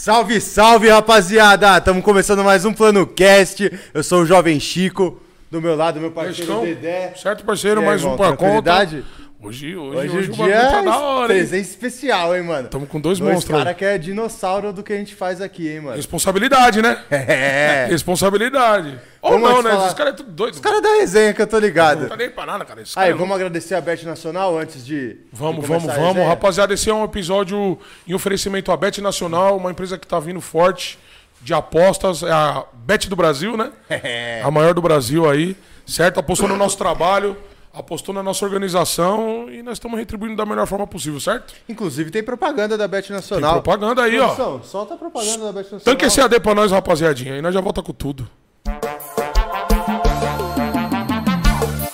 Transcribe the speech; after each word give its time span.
Salve, 0.00 0.40
salve, 0.40 0.88
rapaziada! 0.88 1.76
Estamos 1.76 2.04
começando 2.04 2.44
mais 2.44 2.64
um 2.64 2.72
Plano 2.72 3.04
Cast. 3.04 3.68
Eu 3.92 4.04
sou 4.04 4.22
o 4.22 4.24
Jovem 4.26 4.60
Chico. 4.60 5.20
Do 5.50 5.60
meu 5.60 5.74
lado, 5.74 5.98
meu 5.98 6.12
parceiro? 6.12 6.60
Dedé. 6.60 7.12
Certo, 7.16 7.44
parceiro, 7.44 7.80
E 7.80 7.82
aí, 7.82 7.86
mais 7.88 8.04
um 8.04 8.12
irmão, 8.12 8.16
pra 8.16 8.28
conta. 8.28 8.38
tranquilidade? 8.38 9.04
Hoje, 9.40 9.76
hoje, 9.76 9.96
Hoje, 9.98 10.16
hoje, 10.18 10.30
o 10.32 10.34
dia 10.34 10.60
tá 10.68 10.78
é 10.80 10.82
da 10.82 10.98
hora, 10.98 11.32
hein? 11.32 11.38
presença 11.38 11.70
especial, 11.70 12.34
hein, 12.36 12.42
mano? 12.42 12.66
Tamo 12.68 12.88
com 12.88 13.00
dois 13.00 13.20
Dois 13.20 13.34
monstros 13.34 13.56
cara 13.56 13.72
que 13.72 13.84
é 13.84 13.96
dinossauro 13.96 14.72
do 14.72 14.82
que 14.82 14.92
a 14.92 14.96
gente 14.96 15.14
faz 15.14 15.40
aqui, 15.40 15.68
hein, 15.68 15.80
mano? 15.80 15.96
Responsabilidade, 15.96 16.82
né? 16.82 16.98
É. 17.08 17.86
Responsabilidade. 17.88 18.98
Ou 19.22 19.30
Vamos 19.32 19.48
não, 19.48 19.62
né? 19.62 19.70
falar- 19.70 19.86
Os 19.86 19.94
caras 19.94 20.14
é 20.14 20.16
tudo 20.16 20.32
doido. 20.32 20.54
Os 20.54 20.60
caras 20.60 20.82
da 20.82 20.88
resenha 20.96 21.32
que 21.32 21.40
eu 21.40 21.46
tô 21.46 21.60
Não 21.60 21.66
ligado. 21.66 22.08
tá 22.08 22.16
nem 22.16 22.28
pra 22.28 22.44
nada, 22.44 22.64
cara. 22.64 22.82
Esses 22.82 22.96
Aí, 22.96 23.04
caras- 23.04 23.18
vamos 23.20 23.36
agradecer 23.36 23.76
a 23.76 23.80
Bet 23.80 24.04
Nacional 24.04 24.58
antes 24.58 24.84
de. 24.84 25.16
Vamos, 25.32 25.60
de 25.62 25.68
vamos, 25.68 25.94
vamos. 25.94 26.26
Rapaziada, 26.26 26.74
esse 26.74 26.90
é 26.90 26.94
um 26.94 27.04
episódio 27.04 27.78
em 28.08 28.14
oferecimento 28.14 28.72
à 28.72 28.76
Bet 28.76 29.00
Nacional, 29.00 29.56
uma 29.56 29.70
empresa 29.70 29.96
que 29.96 30.06
tá 30.06 30.18
vindo 30.18 30.40
forte 30.40 30.98
de 31.40 31.54
apostas. 31.54 32.24
É 32.24 32.30
a 32.32 32.64
Bet 32.74 33.08
do 33.08 33.14
Brasil, 33.14 33.56
né? 33.56 33.70
É. 33.88 34.42
A 34.42 34.50
maior 34.50 34.74
do 34.74 34.82
Brasil 34.82 35.30
aí, 35.30 35.56
certo? 35.86 36.18
Apostou 36.18 36.48
no 36.48 36.56
nosso 36.56 36.76
trabalho, 36.76 37.36
apostou 37.72 38.14
na 38.14 38.22
nossa 38.22 38.44
organização 38.44 39.48
e 39.50 39.62
nós 39.62 39.74
estamos 39.74 39.98
retribuindo 39.98 40.36
da 40.36 40.44
melhor 40.46 40.66
forma 40.66 40.86
possível, 40.86 41.20
certo? 41.20 41.54
Inclusive 41.68 42.10
tem 42.10 42.22
propaganda 42.22 42.76
da 42.76 42.88
Bet 42.88 43.08
Tem 43.08 43.16
Nacional. 43.16 43.62
propaganda 43.62 44.02
aí, 44.02 44.18
ó. 44.18 44.26
Produção, 44.34 44.62
solta 44.64 44.94
a 44.94 44.96
propaganda 44.96 45.44
da 45.44 45.52
Bet 45.52 45.72
Nacional. 45.72 45.80
Tanque 45.84 46.04
esse 46.06 46.20
AD 46.20 46.40
pra 46.40 46.54
nós, 46.54 46.72
rapaziadinha. 46.72 47.34
Aí 47.34 47.42
nós 47.42 47.54
já 47.54 47.60
volta 47.60 47.82
com 47.82 47.92
tudo. 47.92 48.28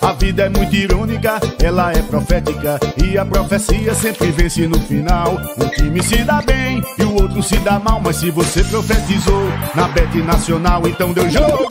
A 0.00 0.12
vida 0.12 0.44
é 0.44 0.49
muito 0.49 0.75
irônica, 0.75 1.41
ela 1.62 1.91
é 1.93 2.03
profética 2.03 2.79
e 3.03 3.17
a 3.17 3.25
profecia 3.25 3.94
sempre 3.94 4.31
vence 4.31 4.67
no 4.67 4.79
final. 4.81 5.32
Um 5.59 5.69
time 5.71 6.03
se 6.03 6.23
dá 6.25 6.43
bem 6.43 6.82
e 6.99 7.03
o 7.03 7.15
outro 7.23 7.43
se 7.43 7.56
dá 7.59 7.79
mal, 7.79 8.00
mas 8.00 8.17
se 8.17 8.31
você 8.31 8.62
profetizou 8.65 9.44
na 9.75 9.88
Bet 9.88 10.17
Nacional, 10.23 10.87
então 10.87 11.12
deu 11.12 11.29
jogo. 11.31 11.69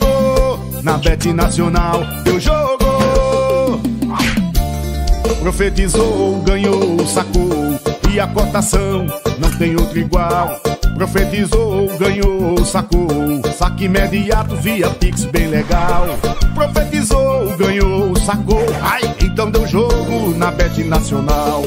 Na 0.82 0.98
Bet 0.98 1.32
Nacional, 1.32 2.00
deu 2.24 2.38
jogo. 2.40 2.83
Profetizou, 5.44 6.40
ganhou, 6.40 7.06
sacou 7.06 7.78
e 8.10 8.18
a 8.18 8.26
cotação 8.26 9.04
não 9.38 9.50
tem 9.58 9.76
outro 9.76 9.98
igual. 9.98 10.58
Profetizou, 10.94 11.86
ganhou, 11.98 12.64
sacou, 12.64 13.42
saque 13.54 13.84
imediato 13.84 14.56
via 14.56 14.88
Pix 14.88 15.26
bem 15.26 15.48
legal. 15.48 16.06
Profetizou, 16.54 17.54
ganhou, 17.58 18.16
sacou, 18.16 18.64
ai, 18.80 19.02
então 19.20 19.50
deu 19.50 19.66
jogo 19.66 20.34
na 20.34 20.50
Bet 20.50 20.82
Nacional. 20.82 21.62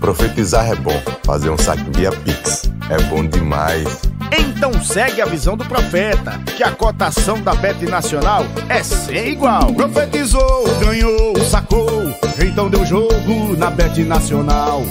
Profetizar 0.00 0.70
é 0.70 0.74
bom, 0.74 0.98
fazer 1.24 1.50
um 1.50 1.58
saque 1.58 1.84
via 1.90 2.10
Pix 2.10 2.70
é 2.88 2.98
bom 3.04 3.24
demais. 3.24 4.00
Então 4.36 4.72
segue 4.82 5.20
a 5.20 5.26
visão 5.26 5.56
do 5.56 5.64
profeta, 5.64 6.38
que 6.56 6.62
a 6.62 6.72
cotação 6.72 7.40
da 7.40 7.54
Bet 7.54 7.84
Nacional 7.84 8.44
é 8.68 8.82
sem 8.82 9.32
igual. 9.32 9.72
Profetizou, 9.74 10.64
ganhou, 10.80 11.38
sacou, 11.44 12.14
então 12.42 12.70
deu 12.70 12.84
jogo 12.86 13.56
na 13.58 13.70
Bet 13.70 14.02
Nacional. 14.02 14.82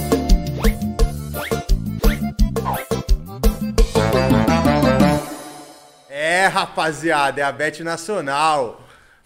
É, 6.08 6.46
rapaziada, 6.46 7.40
é 7.40 7.44
a 7.44 7.50
Bet 7.50 7.82
Nacional. 7.82 8.80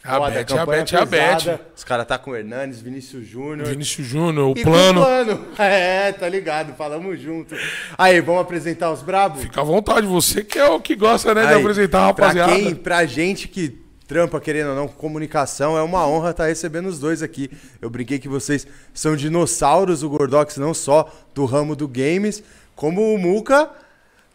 A 0.04 0.18
Foda, 0.18 0.32
Bet, 0.32 0.52
a 0.52 0.56
campanha 0.58 0.80
Bet, 0.82 0.96
a. 0.96 1.04
Bet. 1.06 1.60
Os 1.74 1.82
caras 1.82 2.06
tá 2.06 2.18
com 2.18 2.32
o 2.32 2.36
Hernanes, 2.36 2.78
Vinícius 2.82 3.26
Júnior. 3.26 3.66
Vinícius 3.68 4.06
Júnior, 4.06 4.50
o 4.54 4.58
E 4.58 4.62
plano. 4.62 5.00
plano. 5.00 5.46
É, 5.58 6.12
tá 6.12 6.28
ligado, 6.28 6.74
falamos 6.76 7.18
junto. 7.18 7.56
Aí, 7.96 8.20
vamos 8.20 8.42
apresentar 8.42 8.92
os 8.92 9.00
brabos? 9.00 9.40
Fica 9.40 9.62
à 9.62 9.64
vontade, 9.64 10.06
você 10.06 10.44
que 10.44 10.58
é 10.58 10.68
o 10.68 10.78
que 10.78 10.94
gosta, 10.94 11.32
né, 11.34 11.46
de 11.46 11.54
Aí, 11.54 11.60
apresentar 11.60 12.00
a 12.00 12.06
rapaziada. 12.08 12.52
Pra, 12.52 12.60
quem, 12.60 12.74
pra 12.74 13.06
gente 13.06 13.48
que 13.48 13.82
trampa, 14.06 14.38
querendo 14.42 14.70
ou 14.70 14.76
não, 14.76 14.86
com 14.88 14.92
comunicação, 14.94 15.78
é 15.78 15.82
uma 15.82 16.06
honra 16.06 16.32
estar 16.32 16.46
recebendo 16.48 16.86
os 16.86 16.98
dois 16.98 17.22
aqui. 17.22 17.50
Eu 17.80 17.88
brinquei 17.88 18.18
que 18.18 18.28
vocês 18.28 18.66
são 18.92 19.16
dinossauros, 19.16 20.02
o 20.02 20.08
Gordox, 20.10 20.58
não 20.58 20.74
só 20.74 21.10
do 21.34 21.46
ramo 21.46 21.74
do 21.74 21.88
games, 21.88 22.42
como 22.76 23.14
o 23.14 23.18
Muca 23.18 23.70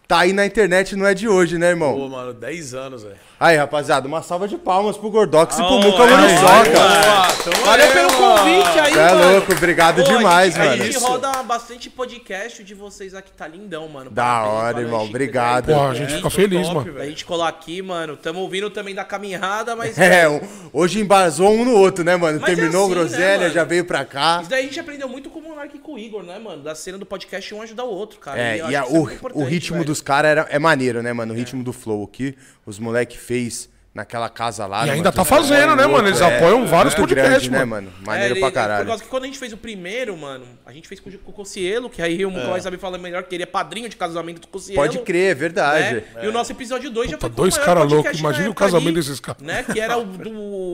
tá 0.09 0.21
aí 0.21 0.33
na 0.33 0.43
internet, 0.43 0.95
não 0.95 1.05
é 1.05 1.13
de 1.13 1.27
hoje, 1.27 1.59
né, 1.59 1.69
irmão? 1.69 1.93
Pô, 1.93 2.09
mano, 2.09 2.33
10 2.33 2.73
anos, 2.73 3.03
velho. 3.03 3.15
Aí, 3.39 3.55
rapaziada, 3.55 4.07
uma 4.07 4.23
salva 4.23 4.47
de 4.47 4.57
palmas 4.57 4.97
pro 4.97 5.11
Gordox 5.11 5.53
e 5.53 5.63
pro 5.63 5.79
Muca 5.79 6.03
aí, 6.03 6.17
Muriçoca. 6.17 7.63
Valeu 7.63 7.91
pelo 7.91 8.13
convite 8.13 8.79
aí, 8.79 8.91
Você 8.91 8.99
é 8.99 9.13
mano. 9.13 9.31
louco, 9.33 9.51
obrigado 9.51 10.03
Pô, 10.03 10.09
demais, 10.09 10.57
a 10.57 10.57
gente, 10.57 10.69
mano. 10.69 10.81
A 10.81 10.85
gente 10.85 10.97
roda 10.97 11.43
bastante 11.43 11.89
podcast 11.91 12.63
de 12.63 12.73
vocês 12.73 13.13
aqui, 13.13 13.31
tá 13.31 13.47
lindão, 13.47 13.87
mano. 13.87 14.09
Da 14.09 14.23
Parabéns, 14.23 14.53
hora, 14.53 14.73
valeu, 14.73 14.87
irmão, 14.87 14.99
Chico, 15.01 15.09
obrigado. 15.11 15.65
Porra, 15.67 15.89
a 15.89 15.93
gente 15.93 16.13
fica 16.15 16.29
feliz, 16.31 16.67
top, 16.67 16.75
mano. 16.75 16.89
A 16.89 16.93
velho. 16.93 17.09
gente 17.11 17.25
colar 17.25 17.47
aqui, 17.47 17.81
mano. 17.83 18.17
Tamo 18.17 18.39
ouvindo 18.39 18.71
também 18.71 18.95
da 18.95 19.05
caminhada, 19.05 19.75
mas. 19.75 19.95
É, 20.09 20.25
hoje 20.73 20.99
embasou 20.99 21.51
um 21.51 21.63
no 21.63 21.75
outro, 21.75 22.03
né, 22.03 22.15
mano? 22.15 22.39
Mas 22.41 22.49
é 22.49 22.55
Terminou 22.55 22.85
assim, 22.85 22.95
né, 22.95 22.99
groselha, 22.99 23.41
mano? 23.41 23.53
já 23.53 23.63
veio 23.63 23.85
pra 23.85 24.03
cá. 24.03 24.39
Isso 24.41 24.49
daí 24.49 24.61
a 24.61 24.63
gente 24.63 24.79
aprendeu 24.79 25.07
muito 25.07 25.29
com 25.29 25.37
o 25.39 25.48
Monark 25.59 25.75
e 25.75 25.79
com 25.79 25.93
o 25.95 25.99
Igor, 25.99 26.23
né, 26.23 26.39
mano? 26.39 26.63
Da 26.63 26.73
cena 26.73 26.97
do 26.97 27.05
podcast 27.05 27.53
um 27.53 27.61
ajudar 27.61 27.83
o 27.83 27.89
outro, 27.89 28.19
cara. 28.19 28.39
É, 28.39 28.57
e 28.57 28.61
acho 28.61 28.69
a- 28.95 28.97
é 28.97 28.99
o, 28.99 29.41
o 29.41 29.43
ritmo 29.43 29.77
velho. 29.77 29.85
dos 29.87 30.01
caras 30.01 30.45
é 30.49 30.57
maneiro, 30.57 31.03
né, 31.03 31.11
mano? 31.11 31.33
O 31.33 31.35
ritmo 31.35 31.63
do 31.63 31.73
flow 31.73 32.03
aqui, 32.03 32.35
os 32.65 32.79
moleque 32.79 33.17
fez 33.17 33.69
naquela 33.93 34.29
casa 34.29 34.65
lá. 34.67 34.83
E 34.83 34.87
no 34.87 34.93
ainda 34.93 35.11
tá 35.11 35.23
Matheus 35.23 35.47
fazendo, 35.49 35.75
né, 35.75 35.87
mano? 35.87 36.07
Eles 36.07 36.21
é, 36.21 36.37
apoiam 36.37 36.65
vários 36.67 36.95
muito 36.95 37.09
podcasts, 37.09 37.47
grande, 37.47 37.49
né, 37.49 37.65
mano. 37.65 37.87
mano? 37.91 38.05
Maneiro 38.05 38.33
É, 38.35 38.37
ele- 38.37 38.39
pra 38.39 38.49
Por 38.49 38.53
caralho. 38.55 38.85
causa 38.87 39.03
que 39.03 39.09
quando 39.09 39.23
a 39.23 39.25
gente 39.25 39.39
fez 39.39 39.51
o 39.51 39.57
primeiro, 39.57 40.15
mano, 40.15 40.45
a 40.65 40.71
gente 40.71 40.87
fez 40.87 40.99
com 40.99 41.09
o 41.09 41.33
Cocielo, 41.33 41.89
que 41.89 42.01
aí 42.01 42.23
o 42.25 42.29
Muca 42.31 42.47
vai 42.49 42.61
saber 42.61 42.77
falar 42.77 42.97
melhor, 42.97 43.23
que 43.23 43.35
ele 43.35 43.43
é 43.43 43.47
padrinho 43.47 43.89
de 43.89 43.95
casamento 43.95 44.39
do 44.41 44.47
Cocielo. 44.47 44.79
Pode 44.81 44.99
crer, 44.99 45.31
é 45.31 45.35
verdade. 45.35 45.95
né? 45.95 46.03
E 46.23 46.27
o 46.27 46.31
nosso 46.31 46.51
episódio 46.51 46.89
2 46.91 47.09
já 47.11 47.17
foi 47.17 47.29
dois 47.29 47.55
o 47.55 47.57
maior 47.59 47.65
cara 47.65 47.79
podcast 47.81 47.95
louco, 47.95 48.13
na 48.13 48.19
imagina 48.29 48.45
o 48.47 48.51
época 48.51 48.65
casamento 48.65 48.87
ali, 48.87 48.95
desses 48.95 49.19
caras. 49.19 49.41
Né? 49.41 49.63
Que 49.63 49.79
era 49.79 49.97
o 49.97 50.03
do 50.05 50.29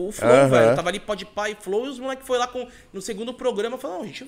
o 0.06 0.10
Flow, 0.12 0.48
velho. 0.48 0.76
Tava 0.76 0.88
ali 0.90 1.00
pode 1.00 1.24
pai 1.24 1.52
e 1.52 1.62
Flow 1.64 1.86
e 1.86 1.88
os 1.88 1.98
moleques 1.98 2.26
foi 2.26 2.38
lá 2.38 2.46
com, 2.46 2.68
no 2.92 3.00
segundo 3.00 3.32
programa 3.32 3.78
falaram, 3.78 4.02
a 4.02 4.06
gente, 4.06 4.24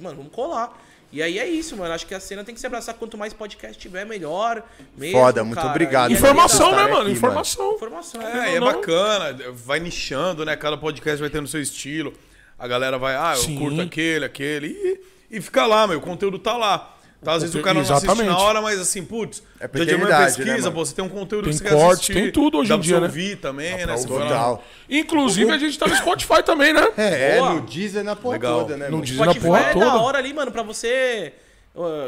mano, 0.00 0.16
vamos 0.16 0.32
colar. 0.32 0.72
E 1.12 1.22
aí 1.22 1.38
é 1.38 1.46
isso, 1.46 1.76
mano. 1.76 1.92
Acho 1.92 2.06
que 2.06 2.14
a 2.14 2.20
cena 2.20 2.42
tem 2.42 2.54
que 2.54 2.60
se 2.60 2.66
abraçar. 2.66 2.94
Quanto 2.94 3.18
mais 3.18 3.34
podcast 3.34 3.78
tiver, 3.78 4.06
melhor. 4.06 4.62
Mesmo, 4.96 5.20
Foda, 5.20 5.44
muito 5.44 5.56
cara. 5.56 5.68
obrigado. 5.68 6.10
E 6.10 6.14
Informação, 6.14 6.70
né, 6.70 6.78
aqui, 6.78 6.90
mano? 6.90 6.96
mano. 7.04 7.10
Informação. 7.10 7.74
Informação. 7.74 8.22
É, 8.22 8.52
e 8.52 8.56
é 8.56 8.60
não. 8.60 8.66
bacana, 8.66 9.36
vai 9.52 9.78
nichando, 9.78 10.44
né? 10.44 10.56
Cada 10.56 10.78
podcast 10.78 11.20
vai 11.20 11.28
tendo 11.28 11.46
seu 11.46 11.60
estilo. 11.60 12.14
A 12.58 12.66
galera 12.66 12.96
vai, 12.96 13.14
ah, 13.14 13.34
eu 13.36 13.42
Sim. 13.42 13.58
curto 13.58 13.80
aquele, 13.82 14.24
aquele. 14.24 14.68
E, 14.68 15.36
e 15.36 15.40
fica 15.40 15.66
lá, 15.66 15.86
meu, 15.86 15.98
o 15.98 16.02
conteúdo 16.02 16.38
tá 16.38 16.56
lá. 16.56 16.96
Tá, 17.24 17.34
às 17.34 17.42
vezes 17.42 17.54
o 17.54 17.62
cara 17.62 17.74
não 17.74 17.82
assiste 17.82 18.04
na 18.04 18.12
Exatamente. 18.14 18.40
hora, 18.42 18.60
mas 18.60 18.80
assim, 18.80 19.04
putz, 19.04 19.44
É 19.60 19.68
dia 19.68 19.86
de 19.86 19.96
né, 19.96 20.24
pesquisa, 20.24 20.50
mano? 20.62 20.72
pô, 20.72 20.84
você 20.84 20.92
tem 20.94 21.04
um 21.04 21.08
conteúdo 21.08 21.44
Tem 21.48 21.52
que 21.52 21.58
você 21.58 21.68
corte, 21.70 21.86
quer 21.86 21.92
assistir. 21.92 22.12
tem 22.14 22.30
tudo 22.32 22.58
hoje 22.58 22.72
em 22.72 22.80
dia, 22.80 22.98
né? 22.98 23.06
ouvir 23.06 23.36
também, 23.36 23.86
né? 23.86 23.94
Total. 24.06 24.64
Inclusive, 24.90 25.50
a 25.52 25.56
gente 25.58 25.78
tá 25.78 25.86
no 25.86 25.94
Spotify 25.94 26.42
também, 26.42 26.72
né? 26.72 26.88
É, 26.96 27.38
Boa. 27.38 27.54
no 27.54 27.60
Deezer 27.60 28.02
na 28.02 28.16
porra 28.16 28.32
Legal. 28.34 28.60
toda, 28.62 28.76
né, 28.76 28.88
No? 28.88 29.00
Deezer. 29.00 29.22
Spotify 29.22 29.46
na 29.46 29.48
porra 29.52 29.60
é 29.60 29.72
toda. 29.72 29.84
da 29.84 29.96
hora 30.00 30.18
ali, 30.18 30.32
mano, 30.32 30.50
pra 30.50 30.64
você. 30.64 31.32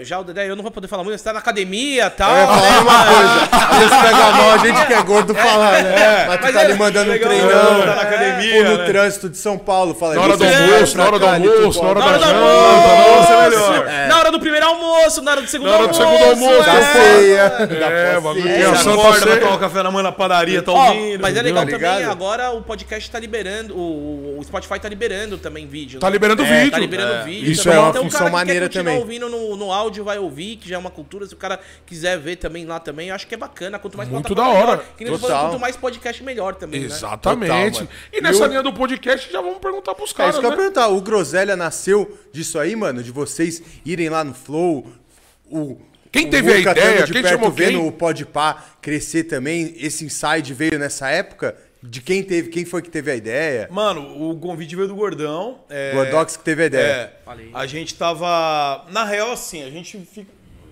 Já 0.02 0.18
o 0.20 0.24
Dedé, 0.24 0.46
eu 0.46 0.54
não 0.56 0.62
vou 0.62 0.70
poder 0.70 0.88
falar 0.88 1.02
muito, 1.04 1.16
você 1.16 1.24
tá 1.24 1.32
na 1.32 1.38
academia 1.38 2.04
e 2.06 2.10
tal. 2.10 2.30
Eu 2.30 2.36
ia 2.36 2.46
falar 2.46 2.60
né, 2.70 2.78
uma 2.80 3.04
coisa. 3.08 3.48
Às 3.50 3.78
vezes 3.78 3.96
pega 3.96 4.30
mal 4.32 4.50
a 4.50 4.58
gente 4.58 4.86
que 4.86 4.92
é 4.92 5.02
gordo 5.02 5.34
falar, 5.34 5.82
né? 5.82 6.24
Mas 6.28 6.36
tu 6.36 6.42
mas 6.42 6.52
tá 6.54 6.60
ali 6.60 6.72
é 6.72 6.74
mandando 6.74 7.08
um 7.10 7.12
legal, 7.14 7.30
treinão. 7.30 7.80
tá 7.80 7.94
na 7.94 8.02
academia, 8.02 8.56
Ou 8.58 8.64
no 8.64 8.76
né? 8.78 8.84
trânsito 8.84 9.30
de 9.30 9.38
São 9.38 9.56
Paulo. 9.56 9.94
Fala, 9.94 10.16
Na 10.16 10.20
hora 10.20 10.36
do 10.36 10.44
"Você 10.44 10.50
vai 10.52 10.64
almoço, 10.74 10.92
pra 10.92 11.02
na 11.02 11.08
hora 11.08 11.18
do 11.18 11.26
almoço, 11.26 11.82
na 11.82 11.88
hora 11.88 12.00
Na 12.00 12.06
volta." 12.06 12.26
hora 12.26 12.28
do 12.28 12.42
almoço, 12.44 13.32
é 13.32 13.48
melhor. 13.48 14.08
na 14.08 14.18
hora 14.18 14.30
do 14.30 14.38
primeiro 14.40 14.66
almoço, 14.66 15.22
na 15.22 15.30
hora 15.30 15.40
do 15.40 15.48
segundo 15.48 15.70
Na 15.70 15.76
hora 15.78 15.88
do 15.88 16.02
almoço. 16.02 16.18
segundo 16.28 16.44
almoço, 16.46 16.66
Da 16.66 16.74
é. 16.74 16.82
ceia. 16.92 17.48
Da 17.48 17.86
É, 17.90 18.20
bagulho 18.20 18.76
Santa 18.76 18.90
acorda, 19.00 19.20
Ceia. 19.20 19.40
tomar 19.40 19.54
um 19.54 19.58
café 19.58 19.82
na 19.82 19.90
manhã 19.90 20.02
na 20.02 20.12
padaria, 20.12 20.60
tá 20.62 20.72
ouvindo. 20.72 21.22
mas 21.22 21.36
é 21.38 21.40
legal 21.42 21.64
Tá 21.64 21.70
também, 21.72 21.94
ligado? 21.96 22.10
agora 22.12 22.50
o 22.50 22.60
podcast 22.60 23.10
tá 23.10 23.18
liberando, 23.18 23.74
o, 23.74 24.38
Spotify 24.44 24.78
tá 24.78 24.90
liberando 24.90 25.38
também 25.38 25.66
vídeo. 25.66 25.98
Tá 26.00 26.08
né? 26.08 26.12
liberando 26.12 26.42
É, 26.44 26.46
vídeo. 26.58 26.70
Tá 26.70 26.78
liberando 26.78 27.14
É. 27.14 27.22
vídeo. 27.22 27.50
Isso 27.50 27.62
também. 27.64 27.78
é 27.78 27.80
uma 27.80 27.88
Então, 27.88 28.02
o 28.02 28.04
função 28.04 28.18
cara 28.18 28.30
que 28.30 28.36
maneira 28.36 28.68
quer 28.68 28.80
continuar 28.80 28.84
também. 28.84 29.00
ouvindo 29.00 29.28
no, 29.30 29.53
no 29.56 29.72
áudio 29.72 30.04
vai 30.04 30.18
ouvir, 30.18 30.56
que 30.56 30.68
já 30.68 30.76
é 30.76 30.78
uma 30.78 30.90
cultura. 30.90 31.26
Se 31.26 31.34
o 31.34 31.36
cara 31.36 31.58
quiser 31.86 32.18
ver 32.18 32.36
também 32.36 32.64
lá 32.66 32.78
também, 32.80 33.08
eu 33.08 33.14
acho 33.14 33.26
que 33.26 33.34
é 33.34 33.38
bacana. 33.38 33.78
Quanto 33.78 33.96
mais 33.96 34.08
Muito 34.08 34.34
plataforma, 34.34 34.60
da 34.60 34.66
hora. 34.66 34.76
melhor. 34.78 34.94
Que 34.96 35.04
nem 35.04 35.12
Total. 35.12 35.28
falou, 35.30 35.50
quanto 35.50 35.60
mais 35.60 35.76
podcast, 35.76 36.22
melhor 36.22 36.54
também, 36.54 36.80
né? 36.80 36.86
Exatamente. 36.86 37.48
Total, 37.50 37.70
mano. 37.72 37.88
e 38.12 38.20
nessa 38.20 38.38
E 38.38 38.46
o- 38.46 38.48
linha 38.48 38.62
do 38.62 38.72
podcast, 38.72 39.30
já 39.32 39.40
vamos 39.40 39.58
perguntar 39.58 39.94
pros 39.94 40.10
É 40.12 40.14
caras, 40.14 40.34
isso 40.34 40.40
que 40.40 40.46
eu 40.46 40.50
né? 40.50 40.56
perguntar. 40.56 40.88
O 40.88 41.00
Groselha 41.00 41.56
nasceu 41.56 42.18
disso 42.32 42.58
aí, 42.58 42.74
mano? 42.76 43.02
De 43.02 43.10
vocês 43.10 43.62
irem 43.84 44.08
lá 44.08 44.24
no 44.24 44.34
Flow? 44.34 44.86
O, 45.50 45.78
Quem 46.10 46.26
o 46.26 46.30
teve 46.30 46.52
a 46.52 46.58
Muca 46.58 46.70
ideia? 46.70 47.04
de 47.04 47.12
Quem 47.12 47.22
perto 47.22 47.34
chamou 47.34 47.50
vendo 47.50 47.78
quem? 47.78 47.88
o 47.88 47.92
Podpah 47.92 48.64
crescer 48.80 49.24
também. 49.24 49.74
Esse 49.78 50.04
inside 50.04 50.54
veio 50.54 50.78
nessa 50.78 51.08
época? 51.10 51.56
De 51.86 52.00
quem 52.00 52.22
teve? 52.22 52.48
Quem 52.48 52.64
foi 52.64 52.80
que 52.80 52.88
teve 52.88 53.10
a 53.10 53.14
ideia? 53.14 53.68
Mano, 53.70 54.30
o 54.30 54.38
convite 54.38 54.74
veio 54.74 54.88
do 54.88 54.94
Gordão. 54.94 55.58
É, 55.68 55.92
Gordox 55.92 56.34
que 56.34 56.42
teve 56.42 56.62
a 56.62 56.66
ideia. 56.66 56.82
É, 56.92 57.16
Falei. 57.24 57.50
a 57.52 57.66
gente 57.66 57.94
tava. 57.94 58.86
Na 58.88 59.04
real, 59.04 59.32
assim, 59.32 59.62
a 59.62 59.68
gente 59.70 59.98
fica, 60.10 60.30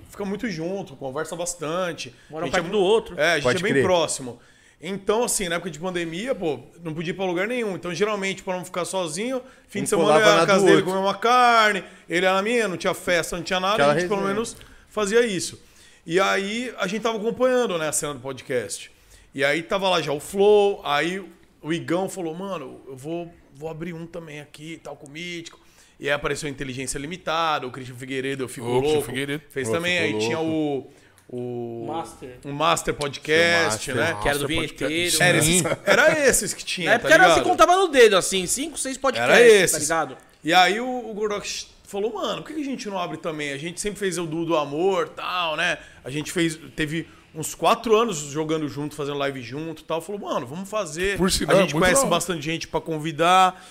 fica 0.09 0.25
muito 0.25 0.49
junto, 0.49 0.97
conversa 0.97 1.37
bastante. 1.37 2.15
Mora 2.31 2.47
um 2.47 2.51
perto 2.51 2.67
é 2.67 2.71
do 2.71 2.79
outro. 2.79 3.21
É, 3.21 3.33
a 3.33 3.35
gente 3.35 3.43
Pode 3.43 3.59
é 3.59 3.63
bem 3.63 3.73
crer. 3.73 3.85
próximo. 3.85 4.41
Então, 4.81 5.23
assim, 5.25 5.51
na 5.51 5.57
época 5.57 5.71
de 5.71 5.79
pandemia, 5.79 6.35
pô, 6.35 6.61
não 6.83 6.95
podia 6.95 7.13
ir 7.13 7.15
pra 7.15 7.27
lugar 7.27 7.47
nenhum. 7.47 7.77
Então, 7.77 7.93
geralmente, 7.95 8.43
pra 8.43 8.57
não 8.57 8.65
ficar 8.65 8.87
sozinho, 8.87 9.43
fim 9.69 9.81
Um 9.81 9.83
de 9.83 9.89
semana 9.91 10.19
eu 10.19 10.27
ia 10.27 10.37
na 10.37 10.47
casa 10.47 10.65
dele 10.65 10.83
comer 10.83 10.97
uma 10.97 11.15
carne, 11.15 11.85
ele 12.09 12.25
ia 12.25 12.33
na 12.33 12.43
minha, 12.43 12.67
não 12.67 12.79
tinha 12.79 12.95
festa, 12.95 13.37
não 13.37 13.45
tinha 13.45 13.61
nada, 13.61 13.75
Aquela 13.75 13.93
a 13.93 13.99
gente 13.99 14.09
pelo 14.09 14.21
resenha. 14.21 14.35
menos 14.35 14.57
fazia 14.89 15.25
isso. 15.27 15.63
E 16.07 16.19
aí 16.19 16.75
a 16.79 16.87
gente 16.87 17.03
tava 17.03 17.19
acompanhando, 17.19 17.77
né, 17.79 17.89
a 17.89 17.93
cena 17.93 18.15
do 18.15 18.21
podcast. 18.21 18.91
E 19.35 19.45
aí 19.45 19.63
tava 19.63 19.89
lá 19.89 20.01
já 20.03 20.13
o 20.13 20.21
Flow, 20.21 20.81
aí 20.85 21.25
o 21.63 21.73
Igão 21.73 22.09
falou, 22.09 22.35
mano, 22.35 22.81
eu 22.87 22.97
vou, 22.97 23.33
vou 23.55 23.69
abrir 23.71 23.93
um 23.95 24.07
também 24.07 24.41
aqui, 24.41 24.79
tal, 24.83 24.97
com 24.97 25.07
o 25.07 25.11
Mítico. 25.11 25.59
E 25.99 26.07
aí 26.09 26.13
apareceu 26.13 26.49
a 26.49 26.51
Inteligência 26.51 26.99
Limitada, 26.99 27.67
o 27.67 27.71
Christian 27.71 27.95
Figueiredo, 27.95 28.45
eu 28.45 28.49
fico 28.49 28.67
Ô, 28.67 28.81
louco. 28.81 29.03
Figueiredo. 29.03 29.43
Fez 29.51 29.69
Ô, 29.69 29.73
também, 29.73 29.99
aí 29.99 30.19
tinha 30.19 30.41
o... 30.41 30.91
O 31.29 31.87
Master. 31.87 32.39
o 32.45 32.49
Master 32.53 32.93
Podcast, 32.93 33.83
Seu 33.85 33.95
né? 33.95 34.19
Que 34.21 34.29
era 34.29 34.39
do 34.39 34.47
vinheteiro. 34.47 35.17
Era 35.23 35.39
esses, 35.39 35.63
era 35.87 36.29
esses 36.29 36.53
que 36.53 36.63
tinha, 36.63 36.91
Na 36.91 36.93
tá 36.93 36.97
época 36.97 37.15
era, 37.15 37.23
ligado? 37.23 37.39
você 37.39 37.49
contava 37.49 37.77
no 37.77 37.89
dedo, 37.89 38.17
assim, 38.19 38.47
cinco, 38.47 38.77
seis 38.77 38.99
podcasts, 38.99 39.35
Era 39.35 39.41
esses. 39.49 39.73
tá 39.73 39.79
ligado? 39.79 40.19
E 40.45 40.53
aí 40.53 40.79
o, 40.79 40.87
o 41.11 41.15
Gordox 41.15 41.69
falou, 41.85 42.13
mano, 42.13 42.43
por 42.43 42.49
que 42.49 42.55
que 42.57 42.61
a 42.61 42.65
gente 42.65 42.87
não 42.87 42.99
abre 42.99 43.17
também? 43.17 43.51
A 43.53 43.57
gente 43.57 43.81
sempre 43.81 43.99
fez 43.99 44.19
o 44.19 44.27
do, 44.27 44.45
do 44.45 44.55
amor 44.57 45.09
tal, 45.09 45.57
né? 45.57 45.79
A 46.05 46.11
gente 46.11 46.31
fez, 46.33 46.59
teve 46.77 47.09
uns 47.35 47.55
quatro 47.55 47.97
anos 47.97 48.19
jogando 48.19 48.69
junto, 48.69 48.95
fazendo 48.95 49.19
live 49.19 49.43
junto 49.43 49.85
tal. 49.85 50.01
Falou, 50.01 50.21
mano, 50.21 50.47
vamos 50.47 50.69
fazer. 50.69 51.17
Por 51.17 51.31
sinal, 51.31 51.57
a 51.57 51.61
gente 51.61 51.75
conhece 51.75 52.01
hora. 52.01 52.11
bastante 52.11 52.43
gente 52.43 52.69
pra 52.69 52.81
convidar. 52.81 53.65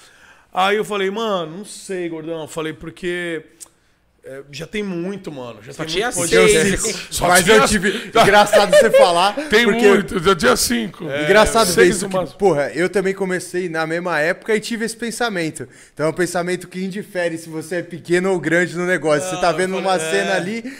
Aí 0.54 0.76
eu 0.78 0.84
falei, 0.84 1.10
mano, 1.10 1.60
não 1.60 1.66
sei, 1.66 2.10
gordão. 2.10 2.42
Eu 2.42 2.48
falei, 2.48 2.74
porque 2.74 3.44
é, 4.24 4.44
já 4.52 4.68
tem 4.68 4.84
muito, 4.84 5.32
mano. 5.32 5.64
Já 5.64 5.74
Só 5.74 5.84
tem 5.84 5.96
tinha 5.96 6.12
muito 6.12 6.30
seis. 6.30 6.82
sei, 6.82 6.94
Só 7.10 7.28
mas 7.28 7.44
tinha- 7.44 7.58
eu 7.58 7.68
tive. 7.68 8.12
Engraçado 8.14 8.70
você 8.70 8.92
falar. 8.92 9.34
Tem 9.50 9.64
porque 9.66 9.88
muito, 9.88 10.20
já 10.20 10.34
dia 10.34 10.56
5. 10.56 11.04
Engraçado 11.04 11.68
ver 11.68 11.74
seis 11.74 11.96
isso. 11.96 12.10
Que, 12.10 12.38
porra, 12.38 12.72
eu 12.74 12.88
também 12.90 13.14
comecei 13.16 13.68
na 13.68 13.88
mesma 13.88 14.20
época 14.20 14.56
e 14.56 14.60
tive 14.60 14.86
esse 14.86 14.96
pensamento. 14.96 15.68
Então 15.94 16.06
é 16.06 16.10
um 16.10 16.14
pensamento 16.14 16.68
que 16.68 16.84
indifere 16.84 17.38
se 17.38 17.50
você 17.50 17.78
é 17.78 17.82
pequeno 17.82 18.32
ou 18.32 18.40
grande 18.40 18.76
no 18.76 18.86
negócio. 18.86 19.28
você 19.28 19.42
tá 19.42 19.52
vendo 19.52 19.72
falei, 19.76 19.88
uma 19.88 19.96
é. 19.96 20.12
cena 20.12 20.36
ali. 20.36 20.72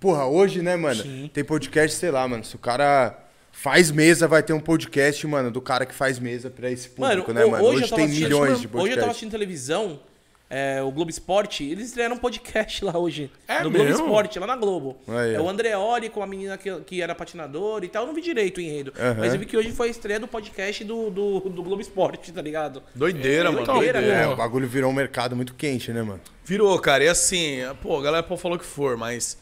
Porra, 0.00 0.24
hoje, 0.26 0.62
né, 0.62 0.76
mano? 0.76 1.28
Tem 1.28 1.44
podcast, 1.44 1.96
sei 1.96 2.10
lá, 2.10 2.26
mano. 2.26 2.42
Se 2.42 2.56
o 2.56 2.58
cara 2.58 3.16
faz 3.52 3.90
mesa, 3.90 4.26
vai 4.26 4.42
ter 4.42 4.54
um 4.54 4.60
podcast, 4.60 5.26
mano, 5.26 5.50
do 5.50 5.60
cara 5.60 5.84
que 5.84 5.94
faz 5.94 6.18
mesa 6.18 6.48
pra 6.48 6.70
esse 6.70 6.88
Mano, 6.98 7.22
público, 7.22 7.32
né, 7.34 7.44
ho- 7.44 7.50
mano? 7.50 7.64
hoje, 7.64 7.82
Hoje, 7.84 7.94
tem 7.94 8.04
assistindo, 8.04 8.24
milhões 8.24 8.48
de 8.48 8.52
Hoje 8.54 8.64
eu 8.64 8.70
tava 8.70 8.78
podcasts. 8.80 9.08
assistindo 9.10 9.30
televisão, 9.30 10.00
é, 10.48 10.80
o 10.82 10.90
Globo 10.90 11.10
Esporte, 11.10 11.64
eles 11.64 11.88
estrearam 11.88 12.14
um 12.14 12.18
podcast 12.18 12.82
lá 12.86 12.96
hoje. 12.96 13.30
É 13.46 13.62
no 13.62 13.70
Globo 13.70 13.84
mesmo? 13.84 14.04
Esporte, 14.06 14.38
lá 14.38 14.46
na 14.46 14.56
Globo. 14.56 14.96
Aí, 15.06 15.34
é 15.34 15.40
o 15.40 15.46
Andreoli 15.48 16.08
com 16.08 16.22
a 16.22 16.26
menina 16.26 16.56
que, 16.56 16.74
que 16.80 17.02
era 17.02 17.14
patinadora 17.14 17.84
e 17.84 17.88
tal. 17.88 18.04
Eu 18.04 18.06
não 18.06 18.14
vi 18.14 18.22
direito 18.22 18.56
o 18.58 18.60
enredo. 18.62 18.94
Mas 19.18 19.34
eu 19.34 19.38
vi 19.38 19.44
que 19.44 19.56
hoje 19.56 19.70
foi 19.72 19.88
a 19.88 19.90
estreia 19.90 20.18
do 20.18 20.26
podcast 20.26 20.82
do, 20.82 21.10
do, 21.10 21.40
do 21.40 21.62
Globo 21.62 21.82
Esporte, 21.82 22.32
tá 22.32 22.40
ligado? 22.40 22.82
Doideira, 22.94 23.52
mano. 23.52 23.66
doideira, 23.66 24.00
doideira. 24.00 24.22
É, 24.22 24.26
o 24.28 24.36
bagulho 24.36 24.66
virou 24.66 24.90
um 24.90 24.94
mercado 24.94 25.36
muito 25.36 25.52
quente, 25.54 25.92
né, 25.92 26.00
mano? 26.02 26.20
Virou, 26.44 26.78
cara. 26.78 27.04
E 27.04 27.08
assim, 27.08 27.58
pô, 27.82 27.98
a 27.98 28.02
galera 28.02 28.22
pode 28.22 28.40
falar 28.40 28.54
o 28.54 28.58
que 28.58 28.64
for, 28.64 28.96
mas 28.96 29.38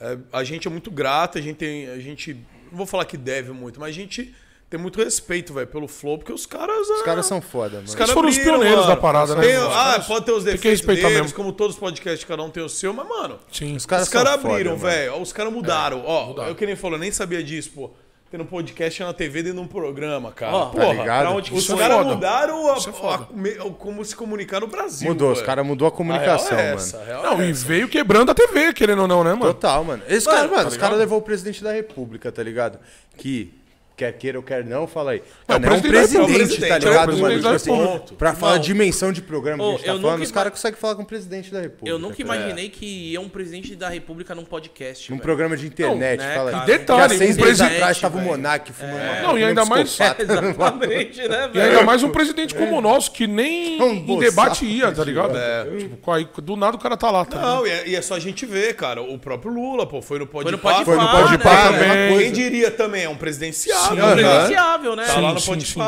é, 0.00 0.18
a 0.32 0.44
gente 0.44 0.66
é 0.66 0.70
muito 0.70 0.90
grato, 0.90 1.38
a 1.38 1.40
gente 1.40 1.56
tem. 1.56 1.88
A 1.88 1.98
gente. 1.98 2.34
Não 2.70 2.78
vou 2.78 2.86
falar 2.86 3.04
que 3.04 3.16
deve 3.16 3.52
muito, 3.52 3.78
mas 3.78 3.90
a 3.90 3.92
gente 3.92 4.34
tem 4.68 4.80
muito 4.80 5.00
respeito, 5.00 5.54
velho, 5.54 5.66
pelo 5.68 5.86
Flow, 5.86 6.18
porque 6.18 6.32
os 6.32 6.46
caras. 6.46 6.88
Os 6.88 7.02
caras 7.02 7.26
são 7.26 7.40
foda, 7.40 7.76
mano. 7.76 7.86
Os 7.88 7.94
caras 7.94 8.12
foram 8.12 8.28
os 8.28 8.36
pioneiros 8.36 8.80
mano. 8.80 8.88
da 8.88 8.96
parada, 8.96 9.36
né? 9.36 9.42
Tem- 9.42 9.56
Os 9.56 9.64
ah, 9.66 9.68
caras- 9.70 10.06
pode 10.06 10.24
ter 10.26 10.32
os 10.32 10.44
tem 10.44 10.52
que 10.56 10.68
defeitos 10.70 10.86
deles, 10.86 11.20
mesmo. 11.20 11.36
como 11.36 11.52
todos 11.52 11.76
os 11.76 11.80
podcasts, 11.80 12.24
cada 12.26 12.42
um 12.42 12.50
tem 12.50 12.62
o 12.62 12.68
seu, 12.68 12.92
mas, 12.92 13.08
mano, 13.08 13.38
Sim. 13.52 13.76
Os 13.76 13.86
caras 13.86 14.08
os 14.08 14.12
caras 14.12 14.32
abriram, 14.32 14.76
velho. 14.76 15.20
Os 15.20 15.32
caras 15.32 15.52
mudaram. 15.52 16.02
Ó, 16.04 16.44
eu 16.48 16.54
que 16.56 16.66
nem 16.66 16.74
falou, 16.74 16.96
eu 16.96 17.00
nem 17.00 17.12
sabia 17.12 17.42
disso, 17.42 17.70
pô. 17.72 17.92
Tendo 18.34 18.44
podcast 18.46 19.00
na 19.00 19.12
TV 19.12 19.44
dentro 19.44 19.60
de 19.60 19.64
um 19.64 19.68
programa, 19.68 20.32
cara. 20.32 20.56
Ó, 20.56 20.66
Porra, 20.70 20.86
tá 20.86 20.92
ligado? 20.94 21.20
pra 21.20 21.30
onde 21.30 21.50
que 21.52 21.56
os 21.56 21.70
é 21.70 21.76
caras 21.76 21.96
foda. 21.98 22.14
mudaram 22.16 22.66
a- 22.68 22.76
é 22.76 23.14
a- 23.14 23.26
me- 23.32 23.54
como 23.78 24.04
se 24.04 24.16
comunicar 24.16 24.58
no 24.60 24.66
Brasil. 24.66 25.08
Mudou, 25.08 25.30
os 25.30 25.40
caras 25.40 25.64
mudou 25.64 25.86
a 25.86 25.92
comunicação, 25.92 26.48
A 26.58 26.60
real 26.60 26.60
é 26.60 26.64
mano. 26.70 26.80
essa, 26.80 26.98
a 27.00 27.04
real 27.04 27.22
Não, 27.22 27.40
é 27.40 27.46
e 27.48 27.52
veio 27.52 27.88
quebrando 27.88 28.32
a 28.32 28.34
TV, 28.34 28.72
querendo 28.72 29.02
ou 29.02 29.06
não, 29.06 29.22
né, 29.22 29.34
mano? 29.34 29.54
Total, 29.54 29.84
mano. 29.84 30.02
Esse 30.08 30.26
Mano, 30.26 30.36
cara, 30.38 30.50
mano, 30.50 30.62
tá 30.64 30.68
os 30.68 30.76
caras 30.76 30.98
levou 30.98 31.18
o 31.20 31.22
presidente 31.22 31.62
da 31.62 31.70
república, 31.72 32.32
tá 32.32 32.42
ligado? 32.42 32.80
Que 33.16 33.54
quer 33.96 34.12
queira 34.12 34.38
ou 34.38 34.42
quer 34.44 34.64
não, 34.64 34.86
fala 34.86 35.12
aí. 35.12 35.22
Não, 35.48 35.58
Mano, 35.60 35.74
é 35.74 35.76
um 35.76 35.80
presidente 35.80 36.34
presidente, 36.34 36.60
tá 36.68 36.74
É 36.76 36.78
ligado, 36.78 37.16
mano? 37.18 37.36
Tipo 37.36 37.48
assim, 37.48 38.14
pra 38.18 38.34
falar 38.34 38.54
a 38.54 38.58
dimensão 38.58 39.12
de 39.12 39.22
programa 39.22 39.62
que 39.62 39.64
ô, 39.64 39.68
a 39.68 39.76
gente 39.76 39.86
tá 39.86 39.92
falando, 40.00 40.22
os 40.22 40.30
caras 40.32 40.52
conseguem 40.52 40.80
falar 40.80 40.94
com 40.96 41.02
o 41.02 41.06
presidente 41.06 41.52
da 41.52 41.60
república. 41.60 41.88
Eu 41.88 41.98
nunca 41.98 42.16
tá 42.16 42.22
imaginei 42.22 42.68
que 42.68 42.84
ia 43.12 43.20
um 43.20 43.28
presidente 43.28 43.76
da 43.76 43.88
República 43.88 44.34
num 44.34 44.44
podcast. 44.44 45.10
Num 45.10 45.16
velho. 45.16 45.22
programa 45.22 45.56
de 45.56 45.66
internet, 45.66 46.18
Não, 46.20 46.26
né, 46.26 46.34
fala 46.34 46.50
aí. 46.50 46.56
cara? 46.56 46.64
E 46.64 46.78
detalhe, 46.78 47.08
que 47.08 47.14
há 47.14 47.18
seis 47.18 47.36
um 47.36 47.40
presidente, 47.40 47.74
atrás 47.74 48.00
tava 48.00 48.14
o 48.16 48.18
velho. 48.20 48.30
Monark 48.30 48.72
fumando 48.72 48.94
uma- 48.96 49.20
Não, 49.22 49.38
e 49.38 49.44
ainda 49.44 49.62
um 49.62 49.66
mais-. 49.66 49.98
Exatamente, 50.18 51.28
né, 51.28 51.44
E 51.52 51.58
velho? 51.58 51.70
ainda 51.70 51.82
mais 51.84 52.02
um 52.02 52.10
presidente 52.10 52.54
como 52.54 52.78
o 52.78 52.80
nosso, 52.80 53.10
que 53.12 53.26
nem 53.26 53.80
É 53.80 53.86
em 53.86 54.18
debate 54.18 54.64
ia, 54.64 54.90
tá 54.92 55.04
ligado? 55.04 55.36
É. 55.36 55.64
Tipo, 55.78 56.42
do 56.42 56.56
nada 56.56 56.76
o 56.76 56.80
cara 56.80 56.96
tá 56.96 57.10
lá, 57.10 57.24
tá 57.24 57.36
ligado? 57.36 57.54
Não, 57.56 57.66
e 57.66 57.70
é, 57.70 57.88
e 57.88 57.96
é 57.96 58.02
só 58.02 58.14
a 58.14 58.20
gente 58.20 58.44
ver, 58.46 58.74
cara. 58.74 59.02
O 59.02 59.18
próprio 59.18 59.52
Lula, 59.52 59.86
pô, 59.86 60.02
foi 60.02 60.18
no 60.18 60.26
Pode 60.26 60.44
Foi 60.44 60.52
no 60.52 60.58
Pode 60.58 61.38
né, 61.38 61.38
também. 61.38 62.18
Quem 62.18 62.32
diria 62.32 62.70
também, 62.70 63.04
é 63.04 63.08
um 63.08 63.16
presidenciável. 63.16 63.83
Sim, 63.88 63.98
É 63.98 64.04
um 64.04 64.14
né? 64.14 64.96
né? 64.96 65.06
Tá 65.06 65.20
lá 65.20 65.32
no 65.32 65.40
Sim, 65.40 65.60
sim, 65.60 65.66
sim. 65.66 65.80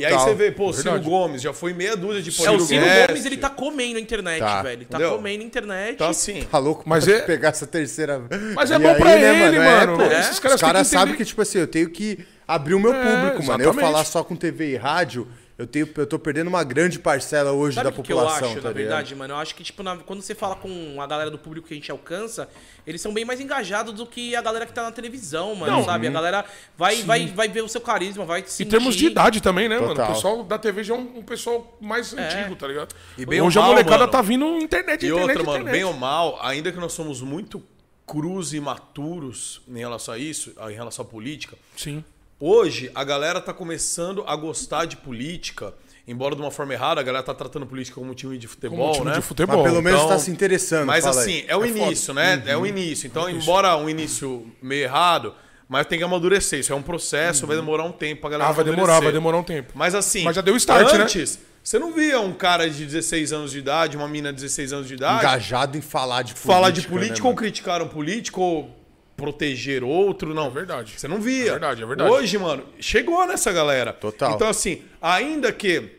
E 0.00 0.04
aí 0.04 0.12
você 0.14 0.34
vê, 0.34 0.50
pô, 0.50 0.72
Ciro 0.72 0.84
Verdade. 0.92 1.04
Gomes 1.08 1.42
já 1.42 1.52
foi 1.52 1.72
meia 1.72 1.96
dúzia 1.96 2.22
de 2.22 2.30
É, 2.30 2.50
o. 2.50 2.60
Ciro 2.60 2.84
Gomes, 3.06 3.24
ele 3.26 3.36
tá 3.36 3.50
comendo 3.50 3.96
a 3.98 4.00
internet, 4.00 4.40
Tá. 4.40 4.62
velho. 4.62 4.78
Ele 4.78 4.84
tá 4.84 4.98
Entendeu? 4.98 5.16
comendo 5.16 5.42
a 5.42 5.46
internet. 5.46 5.94
Então 5.94 6.08
assim, 6.08 6.42
Tá 6.50 6.58
louco 6.58 6.82
Mas 6.86 7.06
é- 7.08 7.20
pegar 7.20 7.48
essa 7.48 7.66
terceira. 7.66 8.22
Mas 8.54 8.70
é 8.70 8.76
E 8.76 8.78
bom 8.78 8.94
pra 8.94 9.12
ele, 9.16 9.56
É, 9.56 9.58
mano. 9.86 9.96
pô. 9.98 10.02
Esses 10.04 10.32
Os 10.32 10.40
caras 10.40 10.60
caras 10.60 10.88
têm 10.88 10.90
que 10.90 10.90
sabem 11.04 11.14
que, 11.16 11.24
tipo 11.24 11.40
assim, 11.42 11.58
eu 11.58 11.66
tenho 11.66 11.90
que 11.90 12.18
abrir 12.46 12.74
o 12.74 12.80
meu 12.80 12.92
É, 12.94 13.02
público, 13.02 13.44
mano. 13.44 13.62
Eu 13.64 13.74
falar 13.74 14.04
só 14.04 14.22
com 14.22 14.36
TV 14.36 14.72
e 14.72 14.76
rádio, 14.76 15.26
eu, 15.58 15.66
tenho, 15.66 15.88
eu 15.96 16.06
tô 16.06 16.18
perdendo 16.18 16.48
uma 16.48 16.62
grande 16.62 16.98
parcela 16.98 17.50
hoje 17.52 17.74
Sabe 17.76 17.84
da 17.84 17.90
o 17.90 17.92
que, 17.94 18.02
que 18.02 18.12
eu 18.12 18.16
população, 18.18 18.48
acho, 18.52 18.60
tá 18.60 18.68
na 18.68 18.74
verdade, 18.74 19.14
mano? 19.14 19.32
Eu 19.34 19.38
acho 19.38 19.54
que, 19.54 19.64
tipo, 19.64 19.82
na- 19.82 19.96
quando 19.96 20.20
você 20.20 20.34
fala 20.34 20.54
com 20.56 21.00
a 21.00 21.06
galera 21.06 21.30
do 21.30 21.38
público 21.38 21.66
que 21.68 21.72
a 21.74 21.76
gente 21.76 21.90
alcança, 21.90 22.48
eles 22.86 23.00
são 23.00 23.12
bem 23.14 23.24
mais 23.24 23.40
engajados 23.40 23.94
do 23.94 24.06
que 24.06 24.36
a 24.36 24.42
galera 24.42 24.66
que 24.66 24.72
tá 24.72 24.82
na 24.82 24.92
televisão, 24.92 25.54
mano, 25.54 25.72
Não, 25.78 25.84
sabe? 25.84 26.06
A 26.06 26.10
galera 26.10 26.44
vai, 26.76 27.02
vai, 27.02 27.26
vai 27.28 27.48
ver 27.48 27.62
o 27.62 27.68
seu 27.68 27.80
carisma, 27.80 28.24
vai 28.26 28.40
Em 28.40 28.46
sentir... 28.46 28.70
termos 28.70 28.94
de 28.94 29.06
idade 29.06 29.40
também, 29.40 29.68
né, 29.68 29.76
mano? 29.78 29.94
Total. 29.94 30.10
O 30.10 30.14
pessoal 30.14 30.44
da 30.44 30.58
TV 30.58 30.84
já 30.84 30.94
é 30.94 30.98
um, 30.98 31.18
um 31.18 31.22
pessoal 31.22 31.76
mais 31.80 32.12
antigo, 32.12 32.54
tá 32.56 32.66
ligado? 32.68 32.94
E 33.16 33.24
bem 33.24 33.40
Hoje 33.40 33.58
ou 33.58 33.64
a 33.64 33.66
mal, 33.66 33.74
molecada 33.74 33.98
mano. 34.00 34.12
tá 34.12 34.20
vindo 34.22 34.44
internet, 34.58 35.04
E 35.04 35.08
internet, 35.08 35.20
outra, 35.38 35.42
mano, 35.44 35.58
internet. 35.60 35.72
bem 35.72 35.84
ou 35.84 35.92
mal, 35.94 36.38
ainda 36.42 36.70
que 36.70 36.78
nós 36.78 36.92
somos 36.92 37.22
muito 37.22 37.62
cruz 38.06 38.52
e 38.52 38.60
maturos 38.60 39.60
em 39.66 39.78
relação 39.78 40.14
a 40.14 40.18
isso, 40.18 40.52
em 40.70 40.74
relação 40.74 41.04
à 41.04 41.08
política, 41.08 41.56
Sim. 41.76 42.04
Hoje 42.40 42.90
a 42.94 43.04
galera 43.04 43.40
tá 43.40 43.52
começando 43.52 44.24
a 44.26 44.34
gostar 44.36 44.84
de 44.86 44.96
política, 44.96 45.72
embora 46.06 46.34
de 46.34 46.40
uma 46.40 46.50
forma 46.50 46.72
errada, 46.72 47.00
a 47.00 47.04
galera 47.04 47.24
tá 47.24 47.34
tratando 47.34 47.66
política 47.66 47.96
como 48.00 48.10
um 48.10 48.14
time 48.14 48.36
de 48.38 48.46
futebol, 48.46 48.78
Como 48.78 48.88
um 48.90 48.92
time 48.92 49.04
né? 49.06 49.10
de 49.12 49.18
Mas 49.18 49.24
futebol. 49.26 49.62
pelo 49.62 49.82
menos 49.82 50.00
Então, 50.00 50.10
tá 50.12 50.18
se 50.18 50.30
interessando. 50.30 50.86
Mas 50.86 51.04
fala 51.04 51.20
assim, 51.20 51.32
aí. 51.38 51.44
é 51.48 51.56
o 51.56 51.64
É 51.64 51.68
início, 51.68 52.14
né? 52.14 52.42
É 52.46 52.56
o 52.56 52.66
início. 52.66 53.06
Então, 53.06 53.28
embora 53.28 53.76
um 53.76 53.88
início 53.88 54.46
meio 54.62 54.84
errado, 54.84 55.34
mas 55.68 55.86
tem 55.86 55.98
que 55.98 56.04
amadurecer. 56.04 56.60
Isso 56.60 56.72
é 56.72 56.76
um 56.76 56.82
processo, 56.82 57.46
vai 57.46 57.56
demorar 57.56 57.84
um 57.84 57.92
tempo 57.92 58.20
pra 58.20 58.30
galera 58.30 58.50
Ah, 58.50 58.52
vai 58.52 58.64
demorar, 58.64 58.82
amadurecer. 58.82 59.04
vai 59.04 59.12
demorar 59.12 59.38
um 59.38 59.42
tempo. 59.42 59.72
Mas 59.74 59.94
assim, 59.94 60.22
Mas 60.24 60.36
já 60.36 60.42
deu 60.42 60.54
start, 60.56 60.92
né? 60.92 61.02
antes, 61.02 61.38
você 61.62 61.78
não 61.80 61.92
via 61.92 62.20
um 62.20 62.32
cara 62.32 62.70
de 62.70 62.84
16 62.84 63.32
anos 63.32 63.50
de 63.50 63.58
idade, 63.58 63.96
uma 63.96 64.06
mina 64.06 64.32
de 64.32 64.36
16 64.36 64.72
anos 64.72 64.86
de 64.86 64.94
idade, 64.94 65.18
Engajado 65.24 65.76
em 65.76 65.80
falar 65.80 66.22
de 66.22 66.34
política. 66.34 66.52
falar 66.52 66.70
de 66.70 66.80
né, 66.82 66.86
política 66.88 67.26
ou 67.26 67.32
mano? 67.32 67.36
criticar 67.38 67.82
um 67.82 67.88
político 67.88 68.40
ou 68.40 68.70
proteger 69.16 69.82
outro, 69.82 70.34
não. 70.34 70.46
É 70.46 70.50
verdade. 70.50 70.92
Você 70.96 71.08
não 71.08 71.20
via. 71.20 71.48
É 71.48 71.50
verdade, 71.52 71.82
é 71.82 71.86
verdade. 71.86 72.10
Hoje, 72.10 72.38
mano, 72.38 72.64
chegou 72.78 73.26
nessa 73.26 73.52
galera. 73.52 73.92
Total. 73.92 74.34
Então, 74.34 74.48
assim, 74.48 74.82
ainda 75.00 75.52
que 75.52 75.96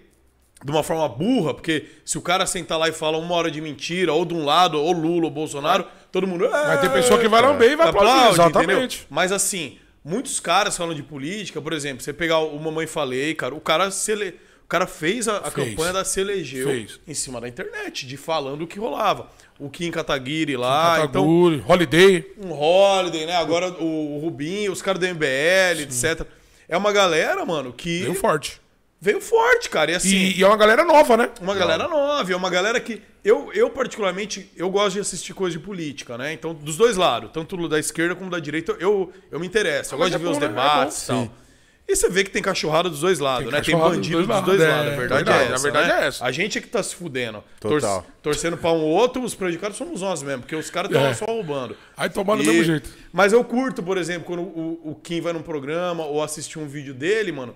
de 0.64 0.72
uma 0.72 0.82
forma 0.82 1.08
burra, 1.08 1.54
porque 1.54 1.86
se 2.04 2.18
o 2.18 2.22
cara 2.22 2.46
sentar 2.46 2.80
lá 2.80 2.90
e 2.90 2.92
fala 2.92 3.18
uma 3.18 3.36
hora 3.36 3.52
de 3.52 3.62
mentira, 3.62 4.12
ou 4.12 4.26
de 4.26 4.34
um 4.34 4.44
lado, 4.44 4.82
ou 4.82 4.92
Lula, 4.92 5.26
ou 5.26 5.32
Bolsonaro, 5.32 5.86
todo 6.12 6.26
mundo. 6.26 6.50
Vai 6.50 6.82
ter 6.82 6.92
pessoa 6.92 7.20
que 7.20 7.28
vai 7.28 7.42
lamber 7.42 7.72
e 7.72 7.76
vai 7.76 7.90
aplaudir, 7.90 8.34
exatamente. 8.34 8.72
entendeu? 8.72 9.06
Mas 9.10 9.32
assim, 9.32 9.78
muitos 10.04 10.40
caras 10.40 10.76
falam 10.76 10.96
de 10.96 11.04
política, 11.04 11.62
por 11.62 11.74
exemplo, 11.74 12.02
você 12.04 12.12
pegar 12.12 12.40
o 12.40 12.60
Mamãe 12.60 12.88
Falei, 12.88 13.36
cara, 13.36 13.54
o 13.54 13.62
cara 13.62 13.92
se 13.92 14.12
ele... 14.12 14.47
O 14.68 14.70
cara 14.70 14.86
fez 14.86 15.30
a, 15.30 15.38
a 15.38 15.50
Fez. 15.50 15.70
campanha 15.70 15.94
da 15.94 16.04
se 16.04 16.20
elegeu 16.20 16.68
Fez. 16.68 17.00
em 17.08 17.14
cima 17.14 17.40
da 17.40 17.48
internet, 17.48 18.06
de 18.06 18.18
falando 18.18 18.64
o 18.64 18.68
que 18.68 18.78
rolava. 18.78 19.30
O 19.58 19.70
Kim 19.70 19.90
Kataguiri 19.90 20.58
lá, 20.58 20.96
então 21.06 21.08
Kataguri, 21.24 21.64
Holiday. 21.66 22.34
um 22.38 22.52
Holiday, 22.52 23.26
né? 23.26 23.38
Agora 23.38 23.70
o, 23.82 24.18
o 24.18 24.20
Rubinho, 24.20 24.72
os 24.74 24.82
caras 24.82 25.00
do 25.00 25.08
MBL, 25.08 25.84
etc. 25.84 26.28
É 26.68 26.76
uma 26.76 26.92
galera, 26.92 27.46
mano, 27.46 27.72
que 27.72 28.02
Veio 28.02 28.14
forte. 28.14 28.60
veio 29.00 29.22
forte, 29.22 29.70
cara. 29.70 29.92
E 29.92 29.96
assim, 29.96 30.14
E, 30.14 30.40
e 30.40 30.44
é 30.44 30.48
uma 30.48 30.58
galera 30.58 30.84
nova, 30.84 31.16
né? 31.16 31.30
uma 31.40 31.56
galera 31.56 31.88
nova, 31.88 32.30
é 32.30 32.36
uma 32.36 32.50
galera 32.50 32.78
que. 32.82 33.02
Eu, 33.24 33.50
eu, 33.54 33.70
particularmente, 33.70 34.52
eu 34.58 34.70
gosto 34.70 34.96
de 34.96 35.00
assistir 35.00 35.34
coisa 35.34 35.58
de 35.58 35.64
política, 35.64 36.18
né? 36.18 36.34
Então, 36.34 36.54
dos 36.54 36.76
dois 36.76 36.98
lados, 36.98 37.30
tanto 37.34 37.70
da 37.70 37.80
esquerda 37.80 38.16
como 38.16 38.30
da 38.30 38.40
direita, 38.40 38.76
eu, 38.82 39.14
eu 39.32 39.40
me 39.40 39.48
interesso. 39.48 39.96
Eu 39.96 40.00
Mas 40.00 40.10
gosto 40.12 40.20
de 40.20 40.26
é 40.26 40.28
ver 40.28 40.32
os 40.32 40.38
bom, 40.38 40.40
né? 40.42 40.46
É 40.46 40.50
debates 40.50 41.08
e 41.08 41.12
bom. 41.14 41.26
tal. 41.28 41.36
E 41.90 41.96
você 41.96 42.10
vê 42.10 42.24
que 42.26 42.30
tem 42.32 42.42
cachorrada 42.42 42.90
dos 42.90 43.00
dois 43.00 43.18
lados, 43.20 43.50
né? 43.50 43.62
Tem 43.62 43.74
bandido 43.76 44.18
dos 44.18 44.28
dos 44.28 44.42
dois 44.46 44.60
lados, 44.60 44.60
lados. 44.60 44.92
é, 44.92 44.94
A 44.94 44.98
verdade 44.98 45.30
é 45.30 45.34
a 45.34 45.42
essa. 45.54 45.64
verdade 45.64 45.88
né? 45.88 46.04
é 46.04 46.08
essa. 46.08 46.26
A 46.26 46.32
gente 46.34 46.58
é 46.58 46.62
que 46.62 46.68
tá 46.68 46.84
se 46.84 46.94
fudendo. 46.96 47.42
Total. 47.62 48.06
torcendo 48.22 48.58
pra 48.58 48.72
um 48.74 48.82
outro, 48.84 49.24
os 49.24 49.34
prejudicados 49.34 49.78
somos 49.78 50.02
nós 50.02 50.22
mesmo, 50.22 50.42
porque 50.42 50.56
os 50.56 50.70
caras 50.70 50.92
estão 50.92 51.06
É. 51.08 51.14
só 51.14 51.24
roubando. 51.26 51.78
Aí 51.96 52.10
tomar 52.10 52.36
do 52.36 52.44
E- 52.44 52.48
mesmo 52.48 52.64
jeito. 52.66 52.90
Mas 53.14 53.32
eu 53.32 53.42
curto, 53.44 53.82
por 53.82 53.98
exemplo, 53.98 54.26
quando 54.26 54.42
o, 54.42 54.82
o 54.92 54.96
Kim 54.96 55.22
vai 55.22 55.32
num 55.32 55.42
programa 55.42 56.04
ou 56.06 56.22
assistir 56.22 56.60
um 56.60 56.68
vídeo 56.68 56.94
dele, 56.94 57.32
mano. 57.32 57.56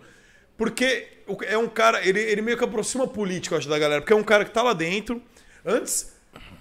Porque 0.57 1.07
o- 1.27 1.37
é 1.43 1.57
um 1.57 1.67
cara, 1.67 2.05
ele, 2.07 2.19
ele 2.21 2.41
meio 2.41 2.57
que 2.57 2.63
aproxima 2.63 3.03
a 3.03 3.07
política, 3.07 3.55
eu 3.55 3.59
acho, 3.59 3.67
da 3.67 3.77
galera. 3.77 3.99
Porque 4.01 4.13
é 4.13 4.15
um 4.15 4.23
cara 4.23 4.45
que 4.45 4.51
tá 4.51 4.61
lá 4.63 4.71
dentro. 4.73 5.21
Antes, 5.65 6.13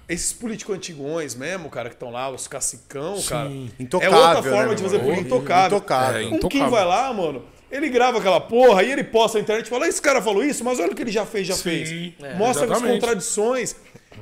esses 0.09 0.33
políticos 0.33 0.75
antigões 0.75 1.37
mesmo, 1.37 1.69
cara, 1.71 1.89
que 1.89 1.95
estão 1.95 2.11
lá, 2.11 2.29
os 2.31 2.49
cacicão, 2.49 3.21
cara. 3.23 3.49
É 3.49 3.83
Intocável, 3.83 4.19
outra 4.19 4.43
forma 4.43 4.67
né, 4.71 4.75
de 4.75 4.83
fazer 4.83 4.99
política 4.99 5.27
intocável. 5.27 5.79
Intocável. 5.79 6.21
É, 6.21 6.25
Um 6.27 6.31
Kim 6.31 6.37
intocável. 6.37 6.71
vai 6.71 6.85
lá, 6.85 7.13
mano, 7.13 7.45
ele 7.71 7.89
grava 7.89 8.19
aquela 8.19 8.41
porra, 8.41 8.81
aí 8.81 8.91
ele 8.91 9.05
posta 9.05 9.39
na 9.39 9.43
internet 9.43 9.67
e 9.67 9.71
fala, 9.71 9.87
esse 9.87 10.03
cara 10.03 10.21
falou 10.21 10.43
isso, 10.45 10.65
mas 10.65 10.79
olha 10.81 10.93
o 10.93 10.95
que 10.95 11.03
ele 11.03 11.13
já 11.13 11.25
fez, 11.25 11.47
já 11.47 11.55
Sim, 11.55 11.63
fez. 11.63 11.91
é, 12.23 12.35
Mostra 12.35 12.65
as 12.65 12.71
exatamente. 12.71 13.01
contradições. 13.01 13.77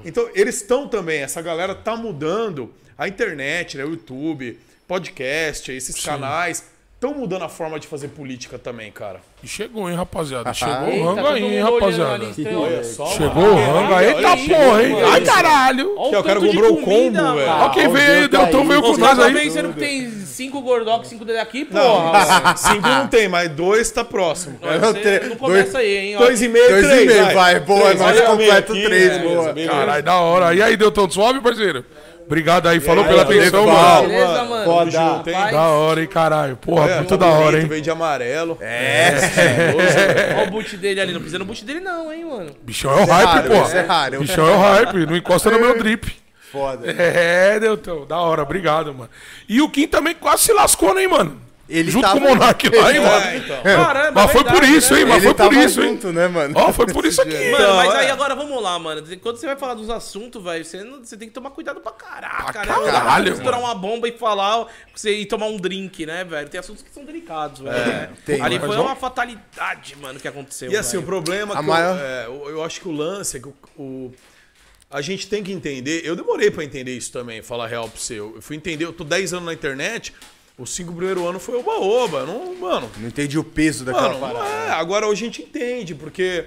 Então, 0.04 0.28
eles 0.34 0.56
estão 0.56 0.86
também, 0.86 1.22
essa 1.22 1.40
galera 1.40 1.74
tá 1.74 1.96
mudando 1.96 2.72
a 2.96 3.08
internet, 3.08 3.76
né, 3.76 3.84
o 3.84 3.90
YouTube, 3.90 4.58
podcast, 4.86 5.72
esses 5.72 6.02
canais, 6.04 6.64
estão 7.00 7.14
mudando 7.14 7.44
a 7.44 7.48
forma 7.48 7.78
de 7.78 7.86
fazer 7.86 8.08
política 8.08 8.58
também, 8.58 8.90
cara. 8.90 9.20
E 9.40 9.46
chegou, 9.46 9.88
hein, 9.88 9.94
rapaziada. 9.94 10.52
Chegou 10.52 10.88
Eita, 10.88 11.00
o 11.00 11.14
rango 11.14 11.26
aí, 11.28 11.44
hein, 11.44 11.62
rapaziada. 11.62 12.24
estranho. 12.24 12.60
Olha 12.60 12.82
só, 12.84 13.06
Chegou 13.06 13.42
mano. 13.42 13.52
o 13.52 13.72
rango. 13.72 13.92
Olha, 13.94 14.04
Eita 14.06 14.28
olha, 14.28 14.36
porra, 14.36 14.82
hein? 14.82 14.96
Ai, 15.12 15.20
caralho. 15.20 15.94
Olha 15.96 16.10
Que 16.10 16.16
o 16.16 16.24
cara 16.24 16.40
comprou 16.40 16.72
o 16.72 16.76
combo, 16.82 17.12
velho. 17.12 17.34
mano. 17.34 17.46
Ó, 17.64 17.68
quem 17.70 17.88
veio 17.88 18.22
aí, 18.22 18.28
tá 18.28 18.38
Deltão 18.38 18.60
aí. 18.62 18.66
veio 18.68 18.82
com 18.82 18.96
nós 18.96 19.18
aí. 19.20 19.32
pensando 19.32 19.72
que 19.74 19.78
tem 19.78 20.10
cinco 20.10 20.60
gordox, 20.60 21.06
cinco 21.08 21.24
dedos 21.24 21.40
aqui, 21.40 21.68
Não, 21.70 21.80
porra. 21.82 22.56
cinco 22.58 22.88
não 22.88 23.06
tem, 23.06 23.28
mas 23.28 23.48
dois 23.50 23.88
tá 23.92 24.04
próximo. 24.04 24.58
Não, 24.60 24.72
Não, 24.80 24.92
você 24.92 25.20
não 25.28 25.36
começa 25.36 25.78
aí, 25.78 25.96
hein? 25.98 26.16
ó. 26.16 26.18
Dois 26.18 26.42
e 26.42 26.48
meio, 26.48 26.68
Dois 26.68 26.84
e 26.84 26.88
três, 26.88 27.06
meio, 27.06 27.34
vai. 27.34 27.60
Boa, 27.60 27.80
Três, 27.90 28.00
olha 28.00 28.14
meia 28.14 28.26
completo 28.62 28.72
três, 28.72 29.12
é, 29.12 29.18
boa. 29.20 29.54
Caralho, 29.68 30.02
da 30.02 30.16
hora. 30.16 30.52
E 30.52 30.60
aí, 30.60 30.76
Deltão, 30.76 31.08
suave, 31.08 31.40
parceiro? 31.40 31.84
Obrigado 32.28 32.68
aí, 32.68 32.78
falou 32.78 33.04
aí, 33.04 33.08
pela 33.08 33.22
atenção, 33.22 33.66
mano. 33.66 34.02
Beleza, 34.06 34.44
mano. 34.44 34.64
Foda. 34.66 35.22
Da 35.50 35.68
hora, 35.68 36.02
hein, 36.02 36.06
caralho. 36.06 36.56
Porra, 36.58 36.82
Olha, 36.82 36.96
muito 36.96 37.10
mó 37.12 37.16
da 37.16 37.26
hora, 37.26 37.38
bonito, 37.38 37.62
hein. 37.62 37.68
Veio 37.68 37.82
de 37.82 37.90
amarelo. 37.90 38.58
É, 38.60 39.14
Olha 40.36 40.46
o 40.46 40.50
boot 40.50 40.76
dele 40.76 41.00
ali. 41.00 41.12
Não 41.14 41.20
precisa 41.20 41.38
no 41.38 41.46
boot 41.46 41.64
dele, 41.64 41.80
não, 41.80 42.12
hein, 42.12 42.26
mano. 42.26 42.54
Bichão 42.62 42.92
é 42.92 42.96
o 42.96 43.00
é 43.00 43.04
hype, 43.06 43.46
isso 43.46 43.76
é 43.76 43.80
raro. 43.80 44.20
Bichão 44.20 44.46
é 44.46 44.52
o 44.52 44.58
hype. 44.58 45.06
Não 45.06 45.16
encosta 45.16 45.50
no 45.50 45.58
meu 45.58 45.78
drip. 45.78 46.14
foda. 46.52 46.90
É, 46.92 47.58
Deltão. 47.58 48.06
Da 48.06 48.18
hora, 48.18 48.42
obrigado, 48.42 48.92
mano. 48.92 49.08
E 49.48 49.62
o 49.62 49.70
Kim 49.70 49.88
também 49.88 50.14
quase 50.14 50.42
se 50.42 50.52
lascou, 50.52 50.94
né, 50.94 51.00
hein, 51.00 51.08
mano? 51.08 51.47
Ele 51.68 51.90
Junto 51.90 52.02
tava- 52.06 52.18
com 52.18 52.24
o 52.26 52.28
Monark 52.30 52.68
lá, 52.74 52.90
hein, 52.94 53.00
mano. 53.00 53.24
É, 53.26 53.36
então. 53.36 53.62
Caramba, 53.62 54.12
Mas 54.22 54.32
foi 54.32 54.44
por 54.44 54.64
isso, 54.64 54.94
né? 54.94 55.00
hein, 55.00 55.06
mas 55.06 55.16
Ele 55.24 55.34
foi 55.34 55.46
por 55.48 55.54
isso, 55.54 55.82
hein. 55.82 56.00
né, 56.14 56.26
mano? 56.28 56.54
Ó, 56.56 56.72
foi 56.72 56.86
por 56.86 57.04
isso 57.04 57.20
aqui. 57.22 57.30
Mano, 57.34 57.54
Então, 57.54 57.76
mas 57.76 57.94
é. 57.94 57.96
aí 57.98 58.10
agora 58.10 58.34
vamos 58.34 58.62
lá, 58.62 58.78
mano. 58.78 59.02
Quando 59.20 59.36
você 59.36 59.46
vai 59.46 59.56
falar 59.56 59.74
dos 59.74 59.90
assuntos, 59.90 60.42
velho, 60.42 60.64
você, 60.64 60.82
não- 60.82 61.04
você 61.04 61.16
tem 61.16 61.28
que 61.28 61.34
tomar 61.34 61.50
cuidado 61.50 61.80
pra 61.80 61.92
caraca, 61.92 62.52
Pra 62.52 62.64
né? 62.64 62.72
Não 62.74 62.84
caralho, 62.90 63.30
misturar 63.32 63.60
mano. 63.60 63.64
uma 63.66 63.74
bomba 63.74 64.08
e 64.08 64.12
falar, 64.12 64.66
você 64.94 65.18
ir 65.18 65.26
tomar 65.26 65.46
um 65.46 65.58
drink, 65.58 66.06
né, 66.06 66.24
velho? 66.24 66.48
Tem 66.48 66.58
assuntos 66.58 66.82
que 66.82 66.90
são 66.90 67.04
delicados, 67.04 67.60
velho. 67.60 67.76
né? 67.76 68.10
tem, 68.24 68.40
Ali 68.40 68.58
mas 68.58 68.66
foi 68.66 68.76
uma 68.78 68.96
fatalidade, 68.96 69.94
mano, 70.00 70.18
que 70.18 70.26
aconteceu. 70.26 70.70
E 70.70 70.76
assim, 70.76 70.96
o 70.96 71.00
velho. 71.00 71.06
problema 71.12 71.54
A 71.54 71.58
que 71.58 71.66
maior- 71.66 71.96
eu, 71.98 72.02
é, 72.02 72.26
eu, 72.52 72.64
acho 72.64 72.80
que 72.80 72.88
o 72.88 72.92
lance 72.92 73.36
é 73.36 73.40
que 73.40 73.48
o, 73.48 73.54
o- 73.76 74.14
a 74.90 75.02
gente 75.02 75.26
tem 75.28 75.42
que 75.42 75.52
entender. 75.52 76.00
Eu 76.02 76.16
demorei 76.16 76.50
pra 76.50 76.64
entender 76.64 76.96
isso 76.96 77.12
também, 77.12 77.42
falar 77.42 77.66
real 77.66 77.88
pra 77.90 78.00
você. 78.00 78.14
Eu 78.18 78.38
fui 78.40 78.56
entender, 78.56 78.86
eu 78.86 78.92
tô 78.94 79.04
10 79.04 79.34
anos 79.34 79.44
na 79.44 79.52
internet, 79.52 80.14
os 80.58 80.74
cinco 80.74 80.92
primeiros 80.92 81.22
anos 81.24 81.42
foi 81.42 81.56
oba-oba. 81.56 82.26
Não, 82.26 82.54
mano, 82.56 82.90
Não 82.98 83.08
entendi 83.08 83.38
o 83.38 83.44
peso 83.44 83.84
daquela 83.84 84.18
mano, 84.18 84.34
parada. 84.34 84.48
é, 84.50 84.70
agora 84.70 85.06
a 85.06 85.14
gente 85.14 85.40
entende, 85.42 85.94
porque 85.94 86.46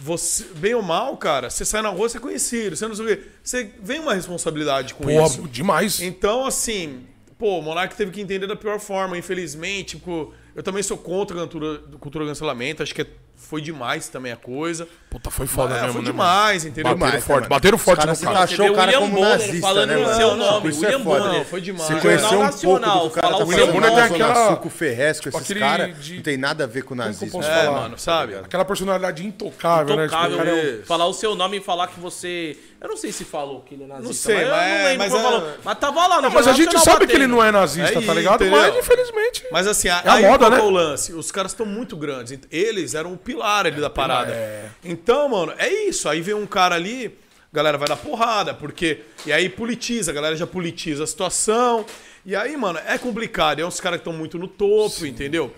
você, 0.00 0.44
bem 0.56 0.74
ou 0.74 0.82
mal, 0.82 1.16
cara, 1.16 1.50
você 1.50 1.64
sai 1.64 1.82
na 1.82 1.88
rua, 1.88 2.08
você 2.08 2.18
é 2.18 2.20
conhecido, 2.20 2.76
você 2.76 2.86
não 2.86 2.94
sei 2.94 3.04
o 3.04 3.08
quê. 3.16 3.22
Você 3.42 3.70
vem 3.82 4.00
uma 4.00 4.14
responsabilidade 4.14 4.94
com 4.94 5.10
isso. 5.10 5.38
Porra, 5.38 5.48
demais. 5.48 6.00
Então, 6.00 6.46
assim, 6.46 7.04
pô, 7.38 7.58
o 7.58 7.62
Monark 7.62 7.96
teve 7.96 8.10
que 8.12 8.20
entender 8.20 8.46
da 8.46 8.54
pior 8.56 8.78
forma, 8.78 9.18
infelizmente. 9.18 9.96
Tipo, 9.96 10.32
eu 10.54 10.62
também 10.62 10.82
sou 10.82 10.96
contra 10.96 11.36
a 11.36 11.40
cultura, 11.40 11.78
cultura 11.98 12.24
do 12.24 12.28
cancelamento, 12.30 12.82
acho 12.82 12.94
que 12.94 13.02
é- 13.02 13.06
foi 13.36 13.60
demais 13.60 14.08
também 14.08 14.32
a 14.32 14.36
coisa. 14.36 14.86
Puta, 15.10 15.30
foi 15.30 15.46
foda 15.46 15.74
É, 15.74 15.80
mesmo, 15.80 15.92
foi 15.94 16.02
né, 16.02 16.10
demais, 16.10 16.64
entendeu? 16.66 16.94
Bateram 16.94 17.22
forte, 17.22 17.42
né, 17.44 17.48
bateram 17.48 17.78
forte 17.78 18.06
no 18.06 18.16
cara. 18.18 18.46
Você 18.46 18.54
o 18.60 18.64
vê 18.68 18.72
cara 18.74 18.84
William 18.92 19.00
como 19.00 19.12
Bonner 19.14 19.30
nazista, 19.38 19.60
falando 19.66 19.88
né, 19.88 19.94
no 19.96 20.02
mano? 20.02 20.14
seu 20.16 20.36
nome, 20.36 20.68
Isso 20.68 20.84
é 20.84 20.88
William 20.88 21.04
foda. 21.04 21.20
Bonner. 21.24 21.44
Foi 21.46 21.60
demais. 21.62 21.86
Você 21.86 21.92
É. 21.94 22.00
conheceu 22.00 22.40
um 22.40 22.48
pouco 22.50 22.78
do 22.80 23.06
o 23.06 23.10
cara 23.10 23.26
falar 23.28 23.38
tá 23.38 23.44
o 23.44 23.46
nome. 23.46 23.54
a 23.86 23.90
Zona 23.90 24.04
Aquela- 24.04 24.48
Sul, 24.48 24.56
com 24.58 24.68
o 24.68 24.70
Ferrez, 24.70 25.20
com 25.20 25.28
esses 25.30 25.40
aquele 25.40 25.60
caras, 25.60 26.04
de- 26.04 26.14
não 26.16 26.22
tem 26.22 26.36
nada 26.36 26.64
a 26.64 26.66
ver 26.66 26.82
com 26.82 26.92
o 26.92 26.96
nazismo. 26.96 27.30
posso 27.40 27.48
É, 27.50 27.64
falar? 27.64 27.80
mano, 27.80 27.98
sabe? 27.98 28.34
Aquela 28.36 28.64
personalidade 28.66 29.26
intocável, 29.26 29.96
né? 29.96 30.04
Intocável, 30.04 30.30
Tipo, 30.38 30.42
o 30.42 30.46
cara 30.46 30.58
é 30.60 30.82
falar 30.84 31.06
o 31.06 31.14
seu 31.14 31.34
nome 31.34 31.56
e 31.56 31.60
falar 31.62 31.86
que 31.88 31.98
você. 31.98 32.56
Eu 32.80 32.88
não 32.90 32.96
sei 32.96 33.10
se 33.10 33.24
falou 33.24 33.62
que 33.62 33.74
ele 33.74 33.84
é 33.84 33.86
nazista. 33.88 34.06
Não 34.06 34.12
sei, 34.14 34.34
mas, 34.36 34.44
eu 34.44 34.84
mas- 34.84 34.98
mas 34.98 35.14
é- 35.14 35.22
falou. 35.22 35.48
Mas 35.64 35.78
tava 35.78 36.06
lá 36.06 36.22
no 36.22 36.30
mas 36.30 36.46
a 36.46 36.52
gente 36.52 36.78
sabe 36.78 37.06
que 37.08 37.16
ele 37.16 37.26
não 37.26 37.42
é 37.42 37.50
nazista, 37.50 37.98
É 37.98 38.02
tá 38.02 38.14
ligado? 38.14 38.44
Mas, 38.46 38.76
infelizmente. 38.76 39.44
Mas 39.50 39.66
assim, 39.66 39.88
É 39.88 39.92
a 39.92 40.12
aí 40.12 40.22
né? 40.22 40.28
é 40.28 40.62
o 40.62 40.70
lance? 40.70 41.12
Os 41.14 41.32
caras 41.32 41.50
estão 41.52 41.66
muito 41.66 41.96
grandes. 41.96 42.38
Eles 42.52 42.94
eram 42.94 43.14
o 43.14 43.16
pilar 43.16 43.66
ali 43.66 43.80
da 43.80 43.88
parada. 43.90 44.32
é. 44.32 44.66
Então, 45.02 45.28
mano, 45.28 45.54
é 45.56 45.68
isso. 45.84 46.08
Aí 46.08 46.20
vem 46.20 46.34
um 46.34 46.46
cara 46.46 46.74
ali, 46.74 47.16
a 47.52 47.56
galera 47.56 47.78
vai 47.78 47.88
dar 47.88 47.96
porrada, 47.96 48.52
porque. 48.52 49.02
E 49.24 49.32
aí 49.32 49.48
politiza, 49.48 50.10
a 50.10 50.14
galera 50.14 50.36
já 50.36 50.46
politiza 50.46 51.04
a 51.04 51.06
situação. 51.06 51.86
E 52.26 52.34
aí, 52.34 52.56
mano, 52.56 52.78
é 52.84 52.98
complicado. 52.98 53.60
É 53.60 53.66
uns 53.66 53.80
caras 53.80 53.98
que 53.98 54.02
estão 54.02 54.12
muito 54.12 54.38
no 54.38 54.48
topo, 54.48 55.06
entendeu? 55.06 55.54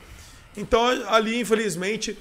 Então, 0.57 0.87
ali, 1.09 1.41
infelizmente, 1.41 2.17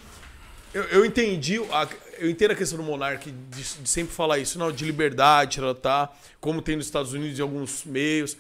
eu, 0.74 0.84
eu 0.84 1.06
entendi. 1.06 1.60
A, 1.72 1.88
eu 2.18 2.30
entendo 2.30 2.52
a 2.52 2.56
questão 2.56 2.78
do 2.78 2.84
Monark 2.84 3.30
de, 3.30 3.64
de 3.64 3.90
sempre 3.90 4.14
falar 4.14 4.40
isso, 4.40 4.58
não, 4.58 4.72
de 4.72 4.86
liberdade, 4.86 5.60
tá? 5.82 6.10
Como 6.40 6.62
tem 6.62 6.76
nos 6.76 6.86
Estados 6.86 7.14
Unidos 7.14 7.38
em 7.38 7.42
alguns 7.42 7.84
meios. 7.84 8.38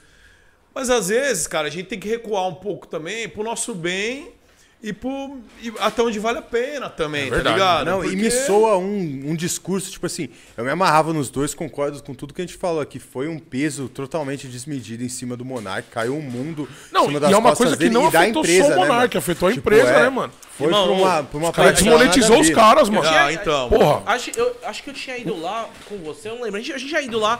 Mas 0.73 0.89
às 0.89 1.09
vezes, 1.09 1.47
cara, 1.47 1.67
a 1.67 1.71
gente 1.71 1.87
tem 1.87 1.99
que 1.99 2.07
recuar 2.07 2.47
um 2.47 2.55
pouco 2.55 2.87
também 2.87 3.27
pro 3.27 3.43
nosso 3.43 3.73
bem 3.73 4.38
e, 4.81 4.93
pro, 4.93 5.39
e 5.61 5.73
até 5.79 6.01
onde 6.01 6.17
vale 6.19 6.37
a 6.39 6.41
pena 6.41 6.89
também, 6.89 7.25
tá 7.29 7.35
verdade. 7.35 7.55
ligado? 7.55 7.85
Não, 7.85 7.99
e 8.03 8.07
Porque- 8.09 8.15
me 8.23 8.31
soa 8.31 8.77
um, 8.77 9.23
um 9.31 9.35
discurso, 9.35 9.91
tipo 9.91 10.05
assim, 10.05 10.29
eu 10.55 10.63
me 10.63 10.69
amarrava 10.71 11.11
nos 11.11 11.29
dois, 11.29 11.53
concordo 11.53 12.01
com 12.01 12.13
tudo 12.13 12.33
que 12.33 12.41
a 12.41 12.45
gente 12.45 12.57
falou 12.57 12.79
aqui. 12.79 12.97
Foi 12.97 13.27
um 13.27 13.37
peso 13.39 13.89
totalmente 13.89 14.47
desmedido 14.47 15.03
em 15.03 15.09
cima 15.09 15.35
do 15.35 15.43
Monark, 15.43 15.89
caiu 15.89 16.15
um 16.15 16.21
mundo 16.21 16.67
Não, 16.91 17.01
em 17.03 17.05
cima 17.07 17.17
e 17.17 17.21
das 17.21 17.31
é 17.31 17.37
uma 17.37 17.55
coisa 17.55 17.73
que 17.73 17.79
dele 17.83 17.93
não 17.93 18.03
e 18.05 18.07
afetou 18.07 18.41
empresa, 18.41 18.63
só 18.63 18.67
o 18.67 18.69
né, 18.69 18.75
Monark, 18.87 19.15
mano? 19.15 19.19
afetou 19.19 19.49
a 19.49 19.53
Tipo, 19.53 19.69
empresa, 19.69 19.89
é, 19.91 20.03
né, 20.03 20.09
mano? 20.09 20.33
Foi 20.57 20.67
Irmão, 20.67 20.85
pra 20.87 20.93
uma, 20.95 21.23
pra 21.23 21.37
uma 21.39 21.49
O 21.49 21.53
cara 21.53 21.71
desmonetizou 21.73 22.39
os 22.39 22.49
caras, 22.49 22.89
mano. 22.89 23.07
Ah, 23.07 23.33
então. 23.33 23.69
Porra. 23.69 24.03
Acho, 24.05 24.31
eu, 24.35 24.55
acho 24.63 24.81
que 24.83 24.89
eu 24.89 24.93
tinha 24.93 25.17
ido 25.17 25.39
lá 25.39 25.69
com 25.89 25.97
você, 25.97 26.29
eu 26.29 26.35
não 26.35 26.43
lembro. 26.43 26.57
A 26.59 26.61
gente, 26.63 26.73
a 26.73 26.77
gente 26.77 26.91
já 26.91 27.01
ido 27.01 27.19
lá 27.19 27.39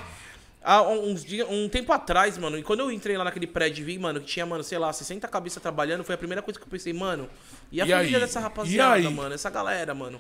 há 0.64 0.82
uns 0.84 1.24
dias, 1.24 1.48
um 1.50 1.68
tempo 1.70 1.92
atrás, 1.94 2.38
mano. 2.38 2.58
E 2.58 2.64
quando 2.64 2.82
eu 2.82 2.92
entrei 2.92 3.18
lá 3.18 3.24
naquele 3.24 3.48
prédio 3.48 3.82
e 3.82 3.86
vi, 3.86 4.00
mano, 4.00 4.20
que 4.20 4.26
tinha, 4.28 4.46
mano, 4.46 4.64
sei 4.64 4.78
lá, 4.78 4.92
60 4.92 5.28
cabeças 5.28 5.62
trabalhando, 5.62 6.04
foi 6.04 6.16
a 6.16 6.18
primeira 6.18 6.42
coisa 6.42 6.60
que 6.60 6.66
eu 6.66 6.70
pensei, 6.70 6.94
mano. 6.94 7.30
E 7.72 7.82
a 7.82 7.86
E 7.86 7.90
família 7.92 8.18
aí? 8.18 8.22
dessa 8.24 8.40
rapaziada, 8.40 9.10
mano? 9.10 9.34
Essa 9.36 9.50
galera, 9.50 9.94
mano. 9.94 10.20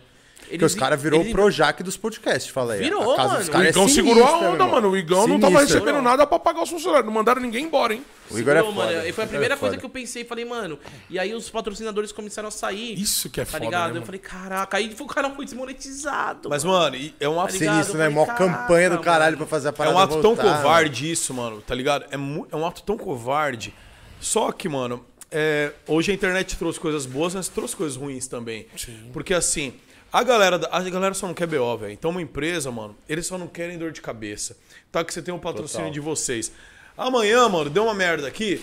Porque 0.50 0.66
os 0.66 0.76
caras 0.76 1.02
virou 1.02 1.22
o 1.22 1.32
Projac 1.32 1.84
dos 1.84 1.96
podcasts, 1.96 2.52
fala 2.52 2.74
aí. 2.74 2.80
Virou, 2.80 3.14
a 3.14 3.16
casa 3.16 3.28
mano. 3.34 3.40
dos 3.46 3.48
O 3.50 3.58
é 3.62 3.70
Igão 3.70 3.88
sinistra, 3.88 4.04
segurou 4.04 4.28
a 4.28 4.40
onda, 4.50 4.66
mano. 4.66 4.90
O 4.90 4.98
Igão 4.98 5.28
não 5.28 5.40
tava 5.40 5.60
recebendo 5.62 6.02
nada 6.02 6.26
pra 6.26 6.40
pagar 6.40 6.64
os 6.64 6.70
funcionários. 6.70 7.06
Não 7.06 7.14
mandaram 7.14 7.42
ninguém 7.42 7.66
embora, 7.66 7.94
hein? 7.94 8.04
O 8.32 8.38
Igor 8.38 8.56
é 8.56 8.64
foda. 8.64 8.74
mano. 8.76 9.08
E 9.08 9.12
foi 9.12 9.24
a 9.24 9.28
primeira 9.28 9.54
é 9.54 9.58
coisa 9.58 9.78
que 9.78 9.86
eu 9.86 9.90
pensei, 9.90 10.26
falei, 10.26 10.46
mano. 10.46 10.80
E 11.10 11.20
aí 11.20 11.34
os 11.34 11.50
patrocinadores 11.50 12.12
começaram 12.12 12.48
a 12.48 12.52
sair. 12.52 13.00
Isso 13.00 13.30
que 13.30 13.42
é 13.42 13.46
Tá 13.46 13.52
foda, 13.52 13.66
ligado? 13.66 13.84
né, 13.84 13.90
eu 13.90 13.94
mano? 13.96 14.06
falei, 14.06 14.20
caraca, 14.20 14.78
aí 14.78 14.96
o 15.00 15.06
canal 15.06 15.36
foi 15.36 15.46
desmonetizado. 15.46 16.50
Mas, 16.50 16.64
mano, 16.64 16.96
é 17.20 17.30
um 17.30 17.40
ato, 17.40 17.54
Tá 17.54 17.60
ligado? 17.60 17.74
Sinistro, 17.76 17.98
né? 17.98 18.10
Mó 18.10 18.26
falei, 18.26 18.38
campanha 18.48 18.90
do 18.90 19.00
caralho 19.00 19.38
mano. 19.38 19.48
pra 19.48 19.48
fazer 19.48 19.68
a 19.68 19.70
é 19.70 19.74
parada 19.74 19.96
um 19.96 20.00
ato 20.00 20.22
tão 20.22 20.36
voltar, 20.36 20.58
covarde 20.58 21.12
isso, 21.12 21.34
mano, 21.34 21.62
tá 21.62 21.76
ligado? 21.76 22.06
É, 22.12 22.16
é 22.16 22.56
um 22.56 22.66
ato 22.66 22.82
tão 22.84 22.98
covarde. 22.98 23.74
Só 24.20 24.52
que, 24.52 24.68
mano, 24.68 25.06
é, 25.32 25.72
hoje 25.88 26.12
a 26.12 26.14
internet 26.14 26.58
trouxe 26.58 26.80
coisas 26.80 27.06
boas, 27.06 27.36
mas 27.36 27.48
trouxe 27.48 27.76
coisas 27.76 27.96
ruins 27.96 28.28
também. 28.28 28.66
Porque 29.14 29.34
assim, 29.34 29.74
a 30.12 30.24
galera, 30.24 30.60
a 30.72 30.82
galera 30.82 31.13
só 31.13 31.28
não 31.28 31.34
quer 31.34 31.48
BO, 31.48 31.78
velho. 31.78 31.93
Então 31.93 32.12
uma 32.12 32.22
empresa, 32.22 32.72
mano, 32.72 32.95
eles 33.08 33.26
só 33.26 33.38
não 33.38 33.48
querem 33.48 33.78
dor 33.78 33.91
de 33.91 34.02
cabeça. 34.02 34.58
Tá 34.91 35.04
que 35.04 35.13
você 35.13 35.22
tem 35.22 35.34
um 35.34 35.39
patrocínio 35.39 35.91
de 35.91 36.00
vocês. 36.00 36.52
Amanhã, 36.98 37.48
mano, 37.48 37.69
deu 37.69 37.84
uma 37.84 37.93
merda 37.93 38.28
aqui. 38.28 38.62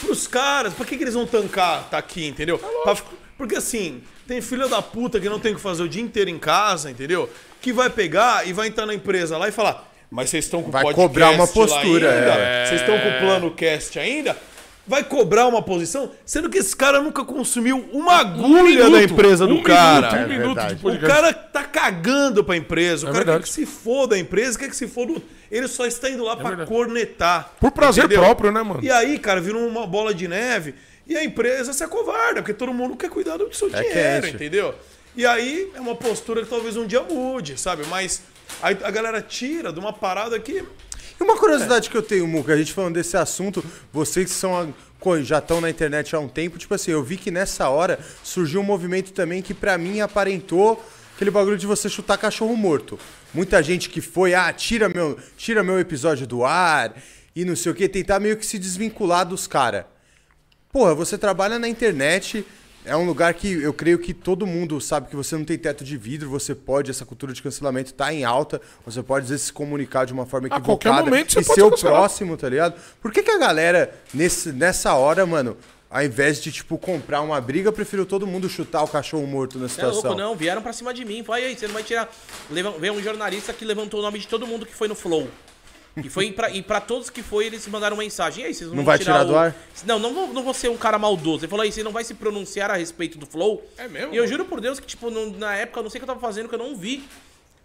Pros 0.00 0.26
caras, 0.26 0.72
pra 0.74 0.84
que, 0.86 0.96
que 0.96 1.04
eles 1.04 1.14
vão 1.14 1.26
tancar 1.26 1.88
tá 1.90 1.98
aqui, 1.98 2.26
entendeu? 2.26 2.58
Pra- 2.58 2.96
porque 3.36 3.56
assim, 3.56 4.02
tem 4.26 4.40
filha 4.40 4.68
da 4.68 4.80
puta 4.80 5.18
que 5.20 5.28
não 5.28 5.40
tem 5.40 5.52
o 5.52 5.56
que 5.56 5.60
fazer 5.60 5.82
o 5.82 5.88
dia 5.88 6.02
inteiro 6.02 6.30
em 6.30 6.38
casa, 6.38 6.90
entendeu? 6.90 7.28
Que 7.60 7.72
vai 7.72 7.90
pegar 7.90 8.46
e 8.46 8.52
vai 8.52 8.68
entrar 8.68 8.86
na 8.86 8.94
empresa 8.94 9.36
lá 9.36 9.48
e 9.48 9.52
falar. 9.52 9.90
Mas 10.10 10.28
vocês 10.30 10.44
estão 10.44 10.62
com 10.62 10.68
o 10.68 10.72
Vai 10.72 10.82
podcast 10.82 11.08
cobrar 11.08 11.30
uma 11.30 11.46
postura, 11.48 12.12
ainda? 12.12 12.32
é. 12.34 12.66
Vocês 12.66 12.80
estão 12.82 12.98
com 12.98 13.08
o 13.08 13.18
plano 13.18 13.50
cast 13.52 13.98
ainda? 13.98 14.36
Vai 14.92 15.02
cobrar 15.02 15.46
uma 15.46 15.62
posição, 15.62 16.10
sendo 16.22 16.50
que 16.50 16.58
esse 16.58 16.76
cara 16.76 17.00
nunca 17.00 17.24
consumiu 17.24 17.82
uma 17.94 18.16
agulha 18.16 18.90
da 18.90 19.02
empresa 19.02 19.46
do 19.46 19.54
um 19.54 19.62
cara. 19.62 20.26
Minuto, 20.26 20.58
um 20.58 20.60
É 20.60 20.74
minuto 20.74 20.86
O 20.86 21.00
cara 21.08 21.32
tá 21.32 21.64
cagando 21.64 22.44
pra 22.44 22.58
empresa. 22.58 23.06
O 23.06 23.08
É 23.08 23.12
cara 23.14 23.24
verdade. 23.24 23.38
quer 23.38 23.48
que 23.48 23.54
se 23.54 23.64
foda 23.64 24.16
a 24.16 24.18
empresa, 24.18 24.58
quer 24.58 24.68
que 24.68 24.76
se 24.76 24.86
foda. 24.86 25.14
Ele 25.50 25.66
só 25.66 25.86
está 25.86 26.10
indo 26.10 26.22
lá 26.22 26.36
pra 26.36 26.50
verdade. 26.50 26.68
cornetar. 26.68 27.54
Por 27.58 27.70
prazer 27.70 28.06
próprio, 28.06 28.52
né, 28.52 28.62
mano? 28.62 28.80
E 28.84 28.90
aí, 28.90 29.18
cara, 29.18 29.40
vira 29.40 29.56
uma 29.56 29.86
bola 29.86 30.12
de 30.12 30.28
neve 30.28 30.74
e 31.06 31.16
a 31.16 31.24
empresa 31.24 31.72
se 31.72 31.82
acovarda, 31.82 32.42
porque 32.42 32.52
todo 32.52 32.74
mundo 32.74 32.94
quer 32.94 33.08
cuidar 33.08 33.38
do 33.38 33.50
seu 33.54 33.68
É 33.74 33.80
dinheiro, 33.80 34.22
quente. 34.24 34.34
entendeu? 34.36 34.74
E 35.16 35.24
aí 35.24 35.70
é 35.74 35.80
uma 35.80 35.94
postura 35.94 36.42
que 36.42 36.50
talvez 36.50 36.76
um 36.76 36.86
dia 36.86 37.00
mude, 37.02 37.58
sabe? 37.58 37.82
Mas 37.88 38.20
aí 38.62 38.76
a 38.84 38.90
galera 38.90 39.22
tira 39.22 39.72
de 39.72 39.80
uma 39.80 39.94
parada 39.94 40.38
que. 40.38 40.62
Uma 41.22 41.36
curiosidade 41.36 41.88
que 41.88 41.96
eu 41.96 42.02
tenho, 42.02 42.26
Muca, 42.26 42.52
a 42.52 42.56
gente 42.56 42.72
falando 42.72 42.94
desse 42.94 43.16
assunto, 43.16 43.64
vocês 43.92 44.26
que 44.26 44.32
são 44.36 44.56
a- 44.58 44.68
já 45.22 45.38
estão 45.38 45.60
na 45.60 45.68
internet 45.70 46.14
há 46.14 46.18
um 46.20 46.28
tempo, 46.28 46.58
tipo 46.58 46.74
assim, 46.74 46.90
eu 46.90 47.02
vi 47.02 47.16
que 47.16 47.30
nessa 47.30 47.68
hora 47.68 47.98
surgiu 48.22 48.60
um 48.60 48.64
movimento 48.64 49.12
também 49.12 49.40
que 49.42 49.52
pra 49.54 49.76
mim 49.78 50.00
aparentou 50.00 50.84
aquele 51.14 51.30
bagulho 51.30 51.56
de 51.58 51.66
você 51.66 51.88
chutar 51.88 52.16
cachorro 52.18 52.56
morto. 52.56 52.98
Muita 53.34 53.62
gente 53.62 53.88
que 53.88 54.00
foi, 54.00 54.34
ah, 54.34 54.52
tira 54.52 54.88
meu, 54.88 55.18
tira 55.36 55.62
meu 55.62 55.78
episódio 55.80 56.26
do 56.26 56.44
ar 56.44 56.94
e 57.34 57.44
não 57.44 57.56
sei 57.56 57.72
o 57.72 57.74
que, 57.74 57.88
tentar 57.88 58.20
meio 58.20 58.36
que 58.36 58.44
se 58.46 58.58
desvincular 58.58 59.26
dos 59.26 59.46
caras. 59.46 59.84
Porra, 60.72 60.94
você 60.94 61.16
trabalha 61.18 61.58
na 61.58 61.68
internet, 61.68 62.44
é 62.84 62.96
um 62.96 63.04
lugar 63.04 63.32
que 63.34 63.52
eu 63.62 63.72
creio 63.72 63.98
que 63.98 64.12
todo 64.12 64.46
mundo 64.46 64.80
sabe 64.80 65.08
que 65.08 65.16
você 65.16 65.36
não 65.36 65.44
tem 65.44 65.56
teto 65.56 65.84
de 65.84 65.96
vidro, 65.96 66.28
você 66.28 66.54
pode, 66.54 66.90
essa 66.90 67.04
cultura 67.04 67.32
de 67.32 67.40
cancelamento 67.42 67.94
tá 67.94 68.12
em 68.12 68.24
alta, 68.24 68.60
você 68.84 69.02
pode 69.02 69.24
às 69.24 69.30
vezes 69.30 69.46
se 69.46 69.52
comunicar 69.52 70.04
de 70.04 70.12
uma 70.12 70.26
forma 70.26 70.48
A 70.48 70.60
qualquer 70.60 70.88
equivocada 70.88 71.02
momento 71.04 71.32
você 71.32 71.40
e 71.40 71.44
pode 71.44 71.54
ser 71.54 71.62
o 71.62 71.70
próximo, 71.70 72.36
tá 72.36 72.48
ligado? 72.48 72.74
Por 73.00 73.12
que, 73.12 73.22
que 73.22 73.30
a 73.30 73.38
galera, 73.38 73.94
nesse, 74.12 74.50
nessa 74.52 74.94
hora, 74.94 75.24
mano, 75.24 75.56
ao 75.88 76.02
invés 76.02 76.42
de, 76.42 76.50
tipo, 76.50 76.78
comprar 76.78 77.20
uma 77.20 77.38
briga, 77.40 77.70
preferiu 77.70 78.06
todo 78.06 78.26
mundo 78.26 78.48
chutar 78.48 78.82
o 78.82 78.88
cachorro 78.88 79.26
morto 79.26 79.58
na 79.58 79.66
é 79.66 79.68
louco, 79.68 79.94
situação? 79.96 80.16
não. 80.16 80.34
Vieram 80.34 80.62
pra 80.62 80.72
cima 80.72 80.94
de 80.94 81.04
mim. 81.04 81.22
Falei, 81.22 81.44
aí, 81.46 81.56
você 81.56 81.66
não 81.66 81.74
vai 81.74 81.82
tirar. 81.82 82.10
Leva- 82.50 82.70
Veio 82.78 82.94
um 82.94 83.02
jornalista 83.02 83.52
que 83.52 83.62
levantou 83.64 84.00
o 84.00 84.02
nome 84.02 84.18
de 84.18 84.26
todo 84.26 84.46
mundo 84.46 84.64
que 84.64 84.74
foi 84.74 84.88
no 84.88 84.94
Flow. 84.94 85.28
E 85.96 86.08
foi 86.08 86.32
pra, 86.32 86.48
e 86.50 86.62
pra 86.62 86.80
todos 86.80 87.10
que 87.10 87.22
foi, 87.22 87.46
eles 87.46 87.66
mandaram 87.68 87.96
mensagem. 87.96 88.44
E 88.44 88.46
aí, 88.46 88.54
vocês 88.54 88.68
não, 88.70 88.76
Não 88.76 88.84
vão 88.84 88.86
vai 88.86 88.98
tirar 88.98 89.22
o- 89.24 89.28
do 89.28 89.36
ar? 89.36 89.54
Não, 89.84 89.98
não 89.98 90.14
vou, 90.14 90.28
não 90.28 90.42
vou 90.42 90.54
ser 90.54 90.68
um 90.70 90.76
cara 90.76 90.98
maldoso. 90.98 91.44
Ele 91.44 91.50
falou 91.50 91.62
aí, 91.64 91.70
você 91.70 91.82
não 91.82 91.92
vai 91.92 92.02
se 92.04 92.14
pronunciar 92.14 92.70
a 92.70 92.76
respeito 92.76 93.18
do 93.18 93.26
Flow. 93.26 93.62
É 93.76 93.86
mesmo, 93.88 94.14
E 94.14 94.16
eu 94.16 94.26
juro 94.26 94.44
por 94.46 94.60
Deus 94.60 94.80
que, 94.80 94.86
tipo, 94.86 95.10
não- 95.10 95.30
na 95.30 95.54
época, 95.54 95.80
eu 95.80 95.82
não 95.82 95.90
sei 95.90 95.98
o 95.98 96.00
que 96.00 96.10
eu 96.10 96.14
tava 96.14 96.20
fazendo, 96.20 96.48
que 96.48 96.54
eu 96.54 96.58
não 96.58 96.74
vi. 96.76 97.04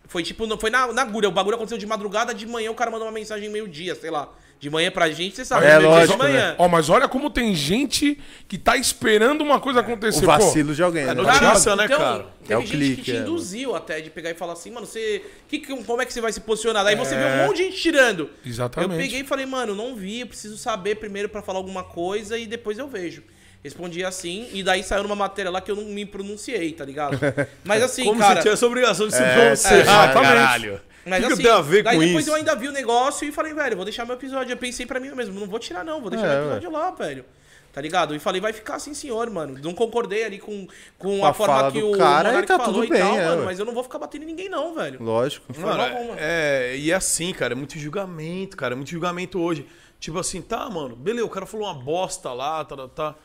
Foi 0.10 0.24
tipo, 0.24 0.46
não, 0.48 0.58
foi 0.58 0.70
na, 0.70 0.92
na 0.94 1.02
agulha. 1.02 1.28
O 1.28 1.32
bagulho 1.32 1.56
aconteceu 1.56 1.78
de 1.78 1.86
madrugada, 1.86 2.34
de 2.34 2.46
manhã 2.46 2.72
o 2.72 2.76
cara 2.76 2.90
mandou 2.92 3.06
uma 3.08 3.14
mensagem 3.14 3.50
meio-dia, 3.50 3.94
sei 3.96 4.10
lá. 4.10 4.30
De 4.60 4.72
manhã 4.72 4.90
pra 4.90 5.10
gente, 5.12 5.36
você 5.36 5.46
sabe. 5.46 5.66
É, 5.68 5.78
meio-dia 5.78 5.90
lógico, 5.90 6.14
de 6.14 6.24
manhã. 6.24 6.56
Ó, 6.58 6.68
mas 6.68 6.90
olha 6.90 7.08
como 7.08 7.30
tem 7.30 7.54
gente 7.54 8.20
que 8.48 8.58
tá 8.58 8.76
esperando 8.76 9.42
uma 9.42 9.60
coisa 9.60 9.82
acontecer. 9.82 10.24
O 10.24 10.28
vacilo 10.28 10.74
de 10.74 10.82
alguém, 10.82 11.06
né? 11.06 11.14
notícia, 11.14 11.76
né, 11.76 11.88
cara? 11.88 12.26
Teve 12.44 12.54
É 12.54 12.58
o 12.58 12.62
gente 12.62 12.72
clique, 12.72 12.96
que 12.96 13.12
te 13.12 13.18
é, 13.18 13.20
induziu 13.20 13.76
até 13.76 14.02
de 14.02 14.10
pegar 14.10 14.32
e 14.32 14.34
falar 14.34 14.54
assim, 14.54 14.72
mano, 14.72 14.88
você. 14.88 15.22
Que, 15.48 15.60
como 15.60 16.02
é 16.02 16.06
que 16.06 16.12
você 16.14 16.22
vai 16.22 16.34
se 16.34 16.42
posicionar? 16.42 16.84
Daí 16.84 16.96
você 16.96 17.16
vê 17.16 17.24
um 17.24 17.48
monte 17.48 17.58
de 17.58 17.64
gente 17.66 17.78
tirando. 17.78 18.30
Exatamente. 18.44 18.94
Eu 18.94 18.98
peguei 18.98 19.20
e 19.22 19.24
falei, 19.24 19.46
mano, 19.46 19.76
não 19.76 19.96
vi, 19.96 20.22
eu 20.22 20.28
preciso 20.28 20.58
saber 20.58 20.96
primeiro 20.96 21.30
pra 21.30 21.44
falar 21.44 21.60
alguma 21.60 21.84
coisa 21.84 22.36
e 22.38 22.48
depois 22.48 22.80
eu 22.80 22.88
vejo. 22.88 23.22
Respondi 23.64 24.04
assim, 24.04 24.48
e 24.54 24.64
daí 24.64 24.82
saiu 24.84 25.04
numa 25.04 25.16
matéria 25.16 25.52
lá 25.52 25.60
que 25.60 25.70
eu 25.70 25.76
não 25.76 25.84
me 25.84 26.06
pronunciei, 26.06 26.72
tá 26.72 26.86
ligado? 26.86 27.20
Mas 27.66 27.84
assim, 27.84 28.06
Como 28.06 28.20
cara. 28.20 28.36
você 28.36 28.42
tinha 28.44 28.54
essa 28.54 28.66
obrigação 28.66 29.08
de 29.08 29.16
se 29.16 29.22
É, 29.22 29.34
pronunciar, 29.34 29.74
é, 29.74 29.82
exatamente. 29.82 30.28
caralho. 30.28 30.82
Mas 31.08 31.24
o 31.24 31.28
que, 31.28 31.34
assim, 31.34 31.42
que 31.42 31.48
tem 31.48 31.58
a 31.58 31.62
ver 31.62 31.84
daí 31.84 31.96
com 31.96 32.04
depois 32.04 32.26
isso? 32.26 32.30
eu 32.32 32.36
ainda 32.36 32.56
vi 32.56 32.68
o 32.68 32.72
negócio 32.72 33.28
e 33.28 33.32
falei, 33.32 33.54
velho, 33.54 33.76
vou 33.76 33.86
deixar 33.86 34.06
meu 34.06 34.16
episódio. 34.16 34.54
Eu 34.54 34.58
pensei 34.58 34.86
pra 34.86 35.00
mim 35.00 35.10
mesmo, 35.12 35.40
não 35.40 35.48
vou 35.48 35.60
tirar 35.60 35.84
não, 35.84 36.02
vou 36.02 36.10
deixar 36.10 36.28
É, 36.28 36.36
meu 36.36 36.44
episódio 36.46 36.72
lá, 36.72 36.92
velho. 36.92 37.26
Tá 37.74 37.82
ligado? 37.82 38.16
E 38.16 38.20
falei, 38.20 38.42
vai 38.42 38.52
ficar 38.54 38.76
assim, 38.76 38.94
senhor, 38.96 39.30
mano. 39.30 39.60
Não 39.62 39.72
concordei 39.72 40.24
ali 40.24 40.40
com, 40.40 40.66
com, 40.98 41.20
Com 41.20 41.26
a, 41.26 41.30
a 41.30 41.34
forma 41.34 41.56
fala 41.56 41.72
que 41.72 41.80
do 41.80 41.92
o 41.92 41.98
cara, 41.98 42.30
Monark 42.30 42.48
tá 42.48 42.58
falou 42.58 42.74
tudo 42.74 42.86
e 42.86 42.90
bem, 42.90 43.00
tal, 43.00 43.16
é, 43.16 43.26
mano. 43.26 43.46
Mas 43.46 43.60
eu 43.60 43.66
não 43.66 43.74
vou 43.74 43.84
ficar 43.84 44.00
batendo 44.00 44.24
em 44.24 44.26
ninguém, 44.26 44.50
não, 44.50 44.74
velho. 44.74 45.02
Lógico. 45.02 45.46
Mano, 45.60 45.78
mal, 45.78 45.90
mano. 45.90 46.16
é, 46.18 46.76
e 46.76 46.90
é 46.90 46.96
assim, 46.96 47.32
cara, 47.34 47.54
é 47.54 47.56
muito 47.56 47.78
julgamento, 47.78 48.58
cara, 48.58 48.74
é 48.74 48.76
muito 48.76 48.90
julgamento 48.90 49.40
hoje. 49.40 49.68
Tipo 50.00 50.18
assim, 50.18 50.42
tá, 50.42 50.68
mano, 50.70 50.96
beleza, 50.96 51.26
o 51.26 51.30
cara 51.30 51.46
falou 51.46 51.68
uma 51.68 51.74
bosta 51.76 52.34
lá, 52.34 52.66
tá, 52.66 52.76
tá, 52.76 52.88
tá. 52.88 53.16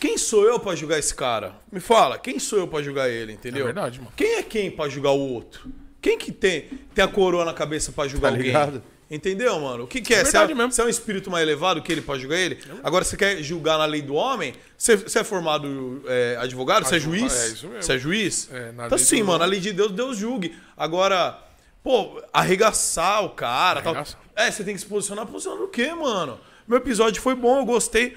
Quem 0.00 0.18
sou 0.18 0.44
eu 0.44 0.58
pra 0.58 0.74
julgar 0.74 0.98
esse 0.98 1.14
cara? 1.14 1.54
Me 1.70 1.78
fala, 1.78 2.18
quem 2.18 2.40
sou 2.40 2.58
eu 2.58 2.66
pra 2.66 2.82
julgar 2.82 3.08
ele, 3.08 3.32
entendeu? 3.32 3.62
É 3.62 3.64
verdade, 3.66 4.00
mano. 4.00 4.12
Quem 4.16 4.34
é 4.34 4.42
quem 4.42 4.72
pra 4.72 4.88
julgar 4.88 5.12
o 5.12 5.20
outro? 5.20 5.70
Quem 6.04 6.18
que 6.18 6.30
tem, 6.30 6.68
tem 6.94 7.02
a 7.02 7.08
coroa 7.08 7.46
na 7.46 7.54
cabeça 7.54 7.90
pra 7.90 8.06
julgar 8.06 8.28
Tá 8.28 8.34
alguém? 8.34 8.48
ligado? 8.48 8.82
Entendeu, 9.10 9.58
mano? 9.58 9.84
O 9.84 9.86
que, 9.86 10.02
que 10.02 10.12
é? 10.12 10.18
É 10.18 10.24
Você 10.24 10.32
verdade 10.32 10.52
é, 10.52 10.54
mesmo. 10.54 10.70
você 10.70 10.82
é 10.82 10.84
um 10.84 10.88
espírito 10.90 11.30
mais 11.30 11.42
elevado 11.42 11.80
que 11.80 11.90
ele 11.90 12.02
pra 12.02 12.18
julgar 12.18 12.36
ele? 12.36 12.58
Agora 12.82 13.04
você 13.04 13.16
quer 13.16 13.42
julgar 13.42 13.78
na 13.78 13.86
lei 13.86 14.02
do 14.02 14.12
homem? 14.12 14.52
Você, 14.76 14.96
você 14.98 15.20
é 15.20 15.24
formado 15.24 16.02
é, 16.06 16.36
advogado? 16.38 16.84
Você 16.84 16.96
é 16.96 17.00
juiz? 17.00 17.32
é 17.32 17.46
isso 17.48 17.68
mesmo. 17.68 17.82
Você 17.82 17.92
é 17.94 17.98
juiz? 17.98 18.50
É, 18.52 18.72
na 18.72 18.84
então 18.84 18.98
lei 18.98 19.06
sim, 19.06 19.22
mano, 19.22 19.42
a 19.42 19.46
lei 19.46 19.60
de 19.60 19.72
Deus, 19.72 19.92
Deus 19.92 20.18
julgue. 20.18 20.54
Agora, 20.76 21.38
pô, 21.82 22.20
arregaçar 22.30 23.24
o 23.24 23.30
cara. 23.30 23.80
Tal. 23.80 23.94
Arregaçar. 23.94 24.20
É, 24.36 24.50
você 24.50 24.62
tem 24.62 24.74
que 24.74 24.80
se 24.82 24.86
posicionar. 24.86 25.24
Posicionar 25.26 25.58
no 25.58 25.68
quê, 25.68 25.94
mano? 25.94 26.38
Meu 26.68 26.76
episódio 26.76 27.22
foi 27.22 27.34
bom, 27.34 27.60
eu 27.60 27.64
gostei. 27.64 28.14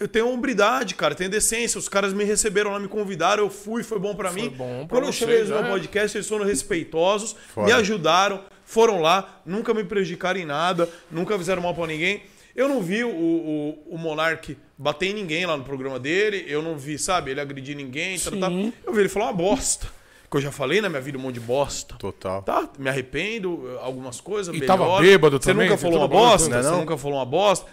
Eu 0.00 0.08
tenho 0.08 0.30
hombridade, 0.30 0.94
cara, 0.94 1.14
tenho 1.14 1.28
decência. 1.28 1.78
Os 1.78 1.86
caras 1.86 2.14
me 2.14 2.24
receberam 2.24 2.70
lá, 2.70 2.80
me 2.80 2.88
convidaram, 2.88 3.44
eu 3.44 3.50
fui, 3.50 3.82
foi 3.82 3.98
bom 3.98 4.14
pra 4.14 4.32
mim. 4.32 4.48
bom 4.48 4.86
pra 4.86 4.98
Quando 4.98 5.04
eu 5.12 5.28
eles 5.28 5.50
no 5.50 5.56
meu 5.62 5.72
podcast, 5.72 6.16
eles 6.16 6.26
foram 6.26 6.46
respeitosos, 6.46 7.36
Foda. 7.54 7.66
me 7.66 7.72
ajudaram, 7.74 8.42
foram 8.64 9.02
lá, 9.02 9.42
nunca 9.44 9.74
me 9.74 9.84
prejudicaram 9.84 10.40
em 10.40 10.46
nada, 10.46 10.88
nunca 11.10 11.36
fizeram 11.36 11.60
mal 11.60 11.74
pra 11.74 11.86
ninguém. 11.86 12.22
Eu 12.56 12.66
não 12.66 12.80
vi 12.80 13.04
o, 13.04 13.10
o, 13.10 13.94
o 13.94 13.98
Monark 13.98 14.56
bater 14.76 15.10
em 15.10 15.14
ninguém 15.14 15.44
lá 15.44 15.54
no 15.54 15.64
programa 15.64 16.00
dele, 16.00 16.46
eu 16.48 16.62
não 16.62 16.78
vi, 16.78 16.98
sabe, 16.98 17.32
ele 17.32 17.40
agredir 17.40 17.76
ninguém. 17.76 18.18
Tá, 18.18 18.30
tá. 18.30 18.50
Eu 18.84 18.94
vi 18.94 19.00
ele 19.00 19.08
falar 19.10 19.26
uma 19.26 19.34
bosta. 19.34 19.86
Que 20.30 20.36
eu 20.36 20.40
já 20.40 20.52
falei 20.52 20.80
na 20.80 20.88
minha 20.88 21.00
vida 21.00 21.18
um 21.18 21.20
monte 21.20 21.34
de 21.34 21.40
bosta. 21.40 21.96
Total. 21.98 22.40
Tá, 22.42 22.68
me 22.78 22.88
arrependo, 22.88 23.76
algumas 23.80 24.20
coisas. 24.20 24.54
E 24.54 24.60
melhoro. 24.60 24.80
tava 24.80 25.00
bêbado 25.00 25.42
Você 25.42 25.50
também, 25.50 25.68
nunca 25.68 25.76
falou 25.76 25.98
uma 25.98 26.08
bosta? 26.08 26.48
né, 26.48 26.62
Você 26.62 26.70
não? 26.70 26.78
nunca 26.78 26.96
falou 26.96 27.18
uma 27.18 27.26
bosta? 27.26 27.66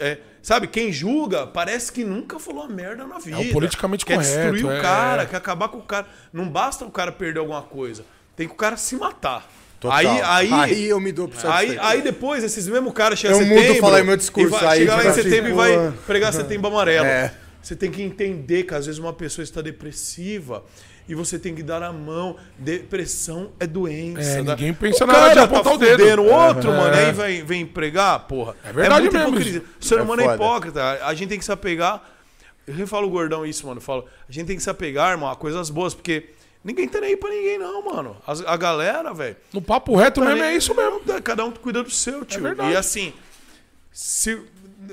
É, 0.00 0.18
sabe, 0.40 0.66
quem 0.68 0.90
julga 0.90 1.46
parece 1.46 1.92
que 1.92 2.04
nunca 2.04 2.38
falou 2.38 2.64
uma 2.64 2.74
merda 2.74 3.06
na 3.06 3.18
vida. 3.18 3.40
É 3.40 3.52
politicamente 3.52 4.06
quer 4.06 4.14
correto, 4.16 4.52
destruir 4.52 4.74
é. 4.74 4.78
o 4.78 4.82
cara, 4.82 5.26
quer 5.26 5.36
acabar 5.36 5.68
com 5.68 5.78
o 5.78 5.82
cara. 5.82 6.06
Não 6.32 6.48
basta 6.48 6.84
o 6.84 6.90
cara 6.90 7.12
perder 7.12 7.40
alguma 7.40 7.62
coisa. 7.62 8.04
Tem 8.34 8.48
que 8.48 8.54
o 8.54 8.56
cara 8.56 8.78
se 8.78 8.96
matar. 8.96 9.46
Total. 9.78 9.96
Aí, 9.96 10.06
aí, 10.08 10.52
Aí 10.52 10.84
eu 10.88 10.98
me 10.98 11.12
dou 11.12 11.28
pro 11.28 11.38
Aí, 11.38 11.42
satisfeito. 11.42 11.82
aí 11.82 12.02
depois, 12.02 12.42
esses 12.42 12.66
mesmos 12.66 12.92
caras 12.94 13.18
chegam 13.18 13.38
Eu 13.38 13.44
em 13.44 13.48
mudo 13.48 13.60
setembro... 13.60 13.80
falar 13.82 14.00
em 14.00 14.04
meu 14.04 14.16
discurso, 14.16 14.48
e 14.48 14.58
vai, 14.58 14.66
aí 14.66 14.78
chegar 14.80 14.96
lá 14.96 15.06
em 15.06 15.12
setembro 15.12 15.50
e 15.50 15.52
vai 15.52 15.92
pregar 16.06 16.32
setembro 16.32 16.68
amarelo. 16.68 17.06
É. 17.06 17.34
Você 17.62 17.76
tem 17.76 17.90
que 17.90 18.02
entender 18.02 18.62
que 18.64 18.74
às 18.74 18.86
vezes 18.86 18.98
uma 18.98 19.12
pessoa 19.12 19.42
está 19.42 19.60
depressiva 19.60 20.64
e 21.08 21.14
você 21.14 21.38
tem 21.38 21.54
que 21.54 21.62
dar 21.62 21.82
a 21.82 21.92
mão. 21.92 22.36
Depressão 22.58 23.50
é 23.58 23.66
doença. 23.66 24.20
É, 24.20 24.42
né? 24.42 24.50
ninguém 24.50 24.74
pensa 24.74 25.04
o 25.04 25.06
na 25.06 25.16
hora 25.16 25.32
de 25.32 25.38
apontar 25.38 25.64
tá 25.64 25.72
o 25.72 25.78
dedo. 25.78 25.98
fudendo 25.98 26.22
o 26.22 26.30
outro, 26.32 26.70
É. 26.70 26.76
mano, 26.76 26.94
aí 26.96 27.12
vem, 27.12 27.44
vem 27.44 27.66
pregar, 27.66 28.20
porra. 28.26 28.54
É 28.62 28.72
verdade 28.72 29.00
muita 29.02 29.18
mesmo 29.18 29.30
hipocrisia. 29.34 29.64
O 29.80 29.84
ser 29.84 29.98
É 29.98 30.02
humano 30.02 30.22
é, 30.22 30.34
hipócrita. 30.34 31.04
A 31.06 31.14
gente 31.14 31.28
tem 31.30 31.38
que 31.38 31.44
se 31.44 31.52
apegar. 31.52 32.02
Eu 32.66 32.86
falo 32.86 33.06
o 33.06 33.10
gordão 33.10 33.46
isso, 33.46 33.66
mano. 33.66 33.78
Eu 33.78 33.82
falo, 33.82 34.04
a 34.28 34.30
gente 34.32 34.46
tem 34.46 34.56
que 34.56 34.62
se 34.62 34.68
apegar, 34.68 35.10
irmão, 35.12 35.30
a 35.30 35.34
coisas 35.34 35.70
boas, 35.70 35.94
porque 35.94 36.28
ninguém 36.62 36.86
tá 36.86 37.00
nem 37.00 37.10
aí 37.10 37.16
pra 37.16 37.30
ninguém, 37.30 37.58
não, 37.58 37.82
mano. 37.82 38.14
As- 38.26 38.44
a 38.46 38.56
galera, 38.58 39.14
velho. 39.14 39.36
No 39.52 39.62
papo 39.62 39.96
reto 39.96 40.20
mesmo 40.20 40.42
é 40.42 40.54
isso 40.54 40.74
mesmo. 40.74 41.00
Cada 41.24 41.44
um 41.46 41.50
cuida 41.50 41.82
do 41.82 41.90
seu, 41.90 42.24
tio. 42.26 42.42
verdade. 42.42 42.72
e 42.72 42.76
assim, 42.76 43.14
se 43.90 44.38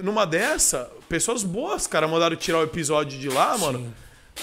numa 0.01 0.25
dessa, 0.25 0.89
pessoas 1.08 1.43
boas, 1.43 1.86
cara, 1.88 2.08
mandaram 2.08 2.36
tirar 2.36 2.60
o 2.60 2.63
episódio 2.63 3.19
de 3.19 3.30
lá, 3.30 3.58
mano. 3.58 3.93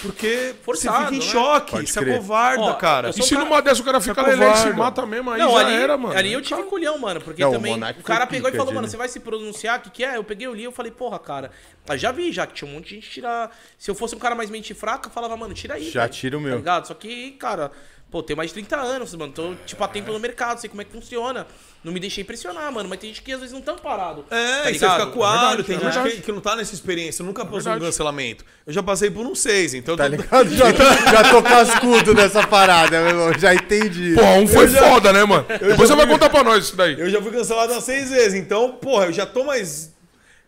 Porque 0.00 0.54
Forçado, 0.62 0.96
você 0.96 1.04
fica 1.04 1.14
em 1.14 1.18
né? 1.18 1.32
choque, 1.32 1.70
Pode 1.72 1.86
você 1.86 2.00
crer. 2.00 2.14
acovarda, 2.16 2.62
Ó, 2.62 2.74
cara. 2.74 3.08
eu 3.08 3.10
E 3.10 3.12
sou 3.12 3.26
se 3.26 3.34
um 3.34 3.36
cara- 3.36 3.48
numa 3.50 3.60
dessa 3.62 3.82
o 3.82 3.84
cara 3.84 4.00
fica 4.00 4.14
covarde. 4.14 4.40
lelé 4.40 4.52
e 4.52 4.56
se 4.56 4.70
mata 4.72 5.04
mesmo, 5.06 5.30
aí 5.30 5.38
Não, 5.38 5.52
já 5.52 5.58
ali, 5.58 5.74
era, 5.74 5.96
mano. 5.98 6.16
ali 6.18 6.32
eu 6.32 6.40
tive 6.40 6.62
culhão, 6.62 6.98
mano. 6.98 7.20
Porque 7.20 7.42
Não, 7.42 7.50
o 7.50 7.52
também 7.52 7.72
Monark 7.72 8.00
o 8.00 8.02
cara 8.02 8.20
foi 8.26 8.36
pegou 8.36 8.48
e 8.48 8.52
pica, 8.52 8.64
falou, 8.64 8.74
mano, 8.74 8.88
você 8.88 8.96
vai 8.96 9.08
se 9.08 9.20
pronunciar? 9.20 9.78
O 9.78 9.82
que, 9.82 9.90
que 9.90 10.04
é? 10.04 10.16
Eu 10.16 10.24
peguei 10.24 10.48
o 10.48 10.54
li 10.54 10.64
e 10.64 10.72
falei, 10.72 10.90
porra, 10.90 11.18
cara. 11.18 11.50
Eu 11.86 11.98
já 11.98 12.10
vi, 12.10 12.32
já 12.32 12.46
que 12.46 12.54
tinha 12.54 12.70
um 12.70 12.74
monte 12.74 12.88
de 12.88 12.94
gente 12.96 13.10
tirar. 13.10 13.54
Se 13.78 13.90
eu 13.90 13.94
fosse 13.94 14.14
um 14.14 14.18
cara 14.18 14.34
mais 14.34 14.48
mente 14.48 14.72
fraca, 14.72 15.08
eu 15.08 15.12
falava, 15.12 15.36
mano, 15.36 15.52
tira 15.52 15.74
aí. 15.74 15.90
Já 15.90 16.02
velho. 16.02 16.12
tira 16.12 16.38
o 16.38 16.40
meu. 16.40 16.52
Tá 16.52 16.56
ligado? 16.58 16.86
Só 16.88 16.94
que, 16.94 17.32
cara, 17.32 17.70
pô, 18.12 18.22
tenho 18.22 18.36
mais 18.36 18.50
de 18.50 18.54
30 18.54 18.76
anos, 18.76 19.14
mano. 19.16 19.32
Tô, 19.32 19.54
tipo, 19.66 19.82
há 19.82 19.88
tempo 19.88 20.12
no 20.12 20.20
mercado, 20.20 20.60
sei 20.60 20.68
como 20.70 20.82
é 20.82 20.84
que 20.84 20.92
funciona. 20.92 21.46
Não 21.82 21.92
me 21.92 21.98
deixei 21.98 22.22
impressionar, 22.22 22.70
mano. 22.70 22.88
Mas 22.88 23.00
tem 23.00 23.08
gente 23.08 23.22
que 23.22 23.32
às 23.32 23.40
vezes 23.40 23.52
não 23.52 23.60
tão 23.62 23.76
parado. 23.76 24.24
É, 24.30 24.62
tá 24.64 24.70
e 24.70 24.78
você 24.78 24.88
fica 24.88 25.06
coado, 25.06 25.40
verdade, 25.56 25.64
tem 25.64 25.76
é 25.76 25.92
gente 25.92 26.16
que, 26.16 26.22
que 26.22 26.30
não 26.32 26.40
tá 26.40 26.54
nessa 26.54 26.74
experiência, 26.74 27.24
nunca 27.24 27.42
passou 27.44 27.58
um 27.58 27.62
verdade. 27.62 27.84
cancelamento. 27.86 28.44
Eu 28.66 28.72
já 28.72 28.82
passei 28.82 29.10
por 29.10 29.26
um 29.26 29.34
seis, 29.34 29.74
então... 29.74 29.96
Tá 29.96 30.04
tô- 30.04 30.10
ligado? 30.10 30.48
Já, 30.54 30.70
já 30.72 31.30
tô 31.30 31.42
cascudo 31.42 32.14
nessa 32.14 32.46
parada, 32.46 33.00
meu 33.00 33.08
irmão. 33.08 33.32
Já 33.38 33.54
entendi. 33.54 34.14
Pô, 34.14 34.22
um 34.24 34.46
foi 34.46 34.64
Eu 34.66 34.68
já- 34.68 34.90
foda, 34.90 35.12
né, 35.12 35.24
mano? 35.24 35.44
Depois 35.48 35.88
você 35.88 35.96
vai 35.96 36.06
contar 36.06 36.28
pra 36.30 36.44
nós 36.44 36.64
isso 36.66 36.76
daí. 36.76 37.00
Eu 37.00 37.10
já 37.10 37.20
fui 37.20 37.32
cancelado 37.32 37.72
umas 37.72 37.82
seis 37.82 38.10
vezes, 38.10 38.34
então, 38.34 38.72
porra, 38.74 39.06
eu 39.06 39.12
já 39.12 39.26
tô 39.26 39.42
mais 39.42 39.90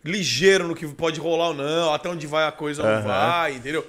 ligeiro 0.03 0.67
no 0.67 0.75
que 0.75 0.87
pode 0.87 1.19
rolar 1.19 1.47
ou 1.49 1.53
não, 1.55 1.93
até 1.93 2.07
onde 2.07 2.27
vai 2.27 2.47
a 2.47 2.51
coisa 2.51 2.83
ou 2.83 2.87
não 2.89 3.01
vai, 3.03 3.55
entendeu? 3.55 3.85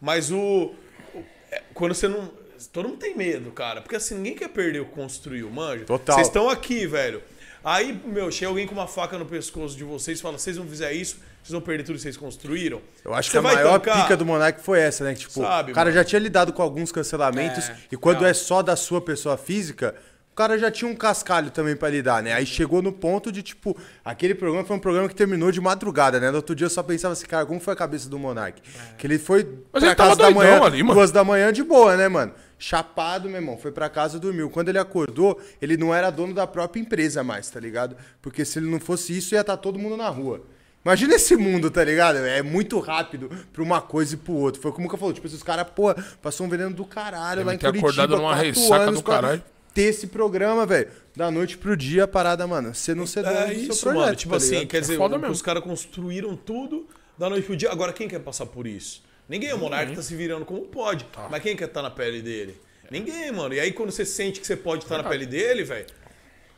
Mas 0.00 0.30
o, 0.30 0.72
o- 1.14 1.24
é, 1.52 1.62
Quando 1.74 1.94
você 1.94 2.08
não. 2.08 2.30
Todo 2.72 2.88
mundo 2.88 2.98
tem 2.98 3.16
medo, 3.16 3.50
cara. 3.50 3.80
Porque 3.80 3.96
assim, 3.96 4.14
ninguém 4.16 4.34
quer 4.34 4.48
perder 4.48 4.80
o 4.80 4.84
que 4.86 4.92
construiu, 4.92 5.50
manja. 5.50 5.84
Total. 5.84 6.16
Vocês 6.16 6.26
estão 6.28 6.48
aqui, 6.48 6.86
velho. 6.86 7.22
Aí, 7.64 8.00
meu, 8.06 8.30
chega 8.30 8.48
alguém 8.48 8.66
com 8.66 8.72
uma 8.74 8.86
faca 8.86 9.18
no 9.18 9.26
pescoço 9.26 9.76
de 9.76 9.84
vocês 9.84 10.18
e 10.18 10.22
fala: 10.22 10.38
vocês 10.38 10.56
não 10.56 10.66
fizer 10.66 10.92
isso, 10.92 11.16
vocês 11.42 11.50
vão 11.52 11.60
perder 11.60 11.82
tudo 11.84 11.96
que 11.96 12.02
vocês 12.02 12.16
construíram. 12.16 12.80
Eu 13.04 13.12
acho 13.12 13.28
Você 13.30 13.32
que 13.32 13.38
a 13.38 13.42
maior 13.42 13.80
tancar? 13.80 14.02
pica 14.02 14.16
do 14.16 14.24
Monark 14.24 14.60
foi 14.62 14.78
essa, 14.80 15.04
né? 15.04 15.12
Que, 15.14 15.20
tipo, 15.20 15.40
Sabe, 15.42 15.72
o 15.72 15.74
cara 15.74 15.90
mano? 15.90 15.98
já 16.00 16.04
tinha 16.04 16.18
lidado 16.20 16.52
com 16.52 16.62
alguns 16.62 16.92
cancelamentos 16.92 17.68
É, 17.68 17.76
e 17.90 17.96
quando 17.96 18.18
real. 18.20 18.30
é 18.30 18.34
só 18.34 18.62
da 18.62 18.76
sua 18.76 19.00
pessoa 19.00 19.36
física, 19.36 19.94
o 20.32 20.36
cara 20.36 20.56
já 20.56 20.70
tinha 20.70 20.88
um 20.88 20.94
cascalho 20.94 21.50
também 21.50 21.74
pra 21.74 21.88
lidar, 21.90 22.22
né? 22.22 22.32
Aí 22.32 22.46
chegou 22.46 22.80
no 22.80 22.92
ponto 22.92 23.32
de, 23.32 23.42
tipo, 23.42 23.76
aquele 24.04 24.36
programa 24.36 24.64
foi 24.64 24.76
um 24.76 24.80
programa 24.80 25.08
que 25.08 25.14
terminou 25.16 25.50
de 25.50 25.60
madrugada, 25.60 26.20
né? 26.20 26.30
No 26.30 26.36
outro 26.36 26.54
dia 26.54 26.66
eu 26.66 26.70
só 26.70 26.82
pensava 26.82 27.12
assim, 27.12 27.26
cara, 27.26 27.44
como 27.44 27.58
foi 27.58 27.72
a 27.74 27.76
cabeça 27.76 28.08
do 28.08 28.20
Monark? 28.20 28.62
Que 28.96 29.04
ele 29.06 29.18
foi 29.18 29.42
Mas 29.72 29.80
pra 29.82 29.86
ele 29.88 29.94
tava 29.96 30.10
casa 30.10 30.22
da 30.22 30.30
manhã, 30.30 30.62
ali, 30.62 30.80
mano. 30.84 30.94
duas 30.94 31.10
da 31.10 31.24
manhã 31.24 31.52
de 31.52 31.64
boa, 31.64 31.96
né, 31.96 32.06
mano? 32.06 32.32
Chapado, 32.58 33.28
meu 33.28 33.36
irmão, 33.38 33.56
foi 33.56 33.70
pra 33.70 33.88
casa, 33.88 34.18
dormiu. 34.18 34.50
Quando 34.50 34.68
ele 34.68 34.78
acordou, 34.78 35.40
ele 35.62 35.76
não 35.76 35.94
era 35.94 36.10
dono 36.10 36.34
da 36.34 36.46
própria 36.46 36.80
empresa 36.80 37.22
mais, 37.22 37.48
tá 37.48 37.60
ligado? 37.60 37.96
Porque 38.20 38.44
se 38.44 38.58
ele 38.58 38.68
não 38.68 38.80
fosse 38.80 39.16
isso, 39.16 39.34
ia 39.34 39.40
estar 39.42 39.56
todo 39.56 39.78
mundo 39.78 39.96
na 39.96 40.08
rua. 40.08 40.42
Imagina 40.84 41.14
esse 41.14 41.36
mundo, 41.36 41.70
tá 41.70 41.84
ligado? 41.84 42.16
É 42.18 42.42
muito 42.42 42.78
rápido 42.80 43.30
pra 43.52 43.62
uma 43.62 43.80
coisa 43.80 44.14
e 44.14 44.16
pro 44.16 44.32
outro. 44.32 44.60
Foi 44.60 44.70
como 44.72 44.80
o 44.80 44.84
Muca 44.84 44.96
falou, 44.96 45.12
tipo, 45.12 45.26
esses 45.26 45.42
caras, 45.42 45.66
pô, 45.74 45.94
passou 46.22 46.46
um 46.46 46.48
veneno 46.48 46.72
do 46.72 46.84
caralho 46.84 47.44
lá 47.44 47.54
em 47.54 47.58
ter 47.58 47.66
Curitiba. 47.66 47.88
acordado 47.88 48.16
numa 48.16 48.30
quatro 48.34 48.46
ressaca 48.46 48.82
anos 48.84 49.00
do 49.00 49.02
caralho. 49.04 49.42
Ter 49.74 49.82
esse 49.82 50.06
programa, 50.06 50.64
velho. 50.66 50.88
Da 51.14 51.30
noite 51.30 51.58
pro 51.58 51.76
dia, 51.76 52.04
a 52.04 52.08
parada, 52.08 52.46
mano. 52.46 52.74
Você 52.74 52.94
não 52.94 53.06
cedeu 53.06 53.30
É 53.30 53.46
no 53.48 53.52
isso, 53.52 53.72
seu 53.74 53.90
projeto, 53.92 54.04
mano. 54.04 54.16
Tipo 54.16 54.30
tá 54.30 54.36
assim, 54.38 54.66
quer 54.66 54.80
dizer, 54.80 54.98
mesmo. 54.98 55.30
os 55.30 55.42
caras 55.42 55.62
construíram 55.62 56.34
tudo 56.36 56.86
da 57.18 57.28
noite 57.28 57.44
pro 57.44 57.56
dia. 57.56 57.70
Agora, 57.70 57.92
quem 57.92 58.08
quer 58.08 58.20
passar 58.20 58.46
por 58.46 58.66
isso? 58.66 59.02
Ninguém. 59.28 59.52
O 59.52 59.58
Monark 59.58 59.94
tá 59.94 60.02
se 60.02 60.14
virando 60.16 60.44
como 60.44 60.62
pode. 60.62 61.04
Tá. 61.04 61.28
Mas 61.30 61.42
quem 61.42 61.54
quer 61.56 61.66
estar 61.66 61.82
na 61.82 61.90
pele 61.90 62.22
dele? 62.22 62.60
Ninguém, 62.90 63.30
mano. 63.30 63.52
E 63.54 63.60
aí, 63.60 63.70
quando 63.72 63.90
você 63.90 64.04
sente 64.04 64.40
que 64.40 64.46
você 64.46 64.56
pode 64.56 64.84
estar 64.84 64.96
na 65.02 65.04
pele 65.08 65.26
dele, 65.26 65.62
velho. 65.64 65.86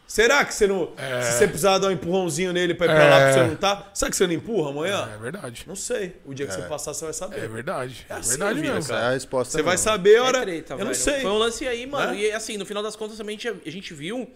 Será 0.07 0.45
que 0.45 0.53
você 0.53 0.67
não. 0.67 0.93
Se 1.23 1.39
você 1.39 1.47
precisar 1.47 1.79
dar 1.79 1.87
um 1.87 1.91
empurrãozinho 1.93 2.53
nele 2.53 2.75
pra 2.75 2.87
ir 2.87 2.89
pra 2.89 3.09
lá, 3.09 3.21
É. 3.21 3.33
pra 3.33 3.43
você 3.45 3.49
não 3.49 3.57
tá? 3.57 3.91
Será 3.95 4.11
que 4.11 4.17
você 4.17 4.27
não 4.27 4.35
empurra 4.35 4.71
amanhã? 4.71 5.09
É 5.15 5.19
verdade. 5.19 5.63
Não 5.69 5.77
sei. 5.77 6.17
O 6.25 6.35
dia 6.35 6.47
que 6.47 6.53
você 6.53 6.63
passar, 6.63 6.95
você 6.95 7.05
vai 7.05 7.15
saber. 7.15 7.39
É 7.45 7.47
verdade. 7.49 8.07
É, 8.09 8.15
assim 8.15 8.31
verdade 8.31 8.61
vida, 8.61 8.75
mesmo. 8.75 8.91
cara. 8.91 9.05
É 9.05 9.09
a 9.09 9.13
resposta. 9.13 9.53
Você 9.53 9.63
vai 9.63 9.75
não. 9.77 9.83
saber 9.83 10.17
a 10.17 10.19
É 10.19 10.21
hora. 10.21 10.41
treta, 10.43 10.73
eu 10.73 10.77
velho. 10.79 10.89
não 10.89 10.95
sei. 10.95 11.21
Foi 11.21 11.31
um 11.31 11.39
lance 11.39 11.67
aí, 11.67 11.87
mano. 11.87 12.13
Né? 12.13 12.19
E 12.19 12.33
assim, 12.33 12.57
no 12.57 12.67
final 12.67 12.83
das 12.83 12.97
contas 12.97 13.17
também 13.19 13.37
a 13.37 13.39
gente, 13.39 13.63
a 13.67 13.71
gente 13.71 13.95
viu 13.95 14.29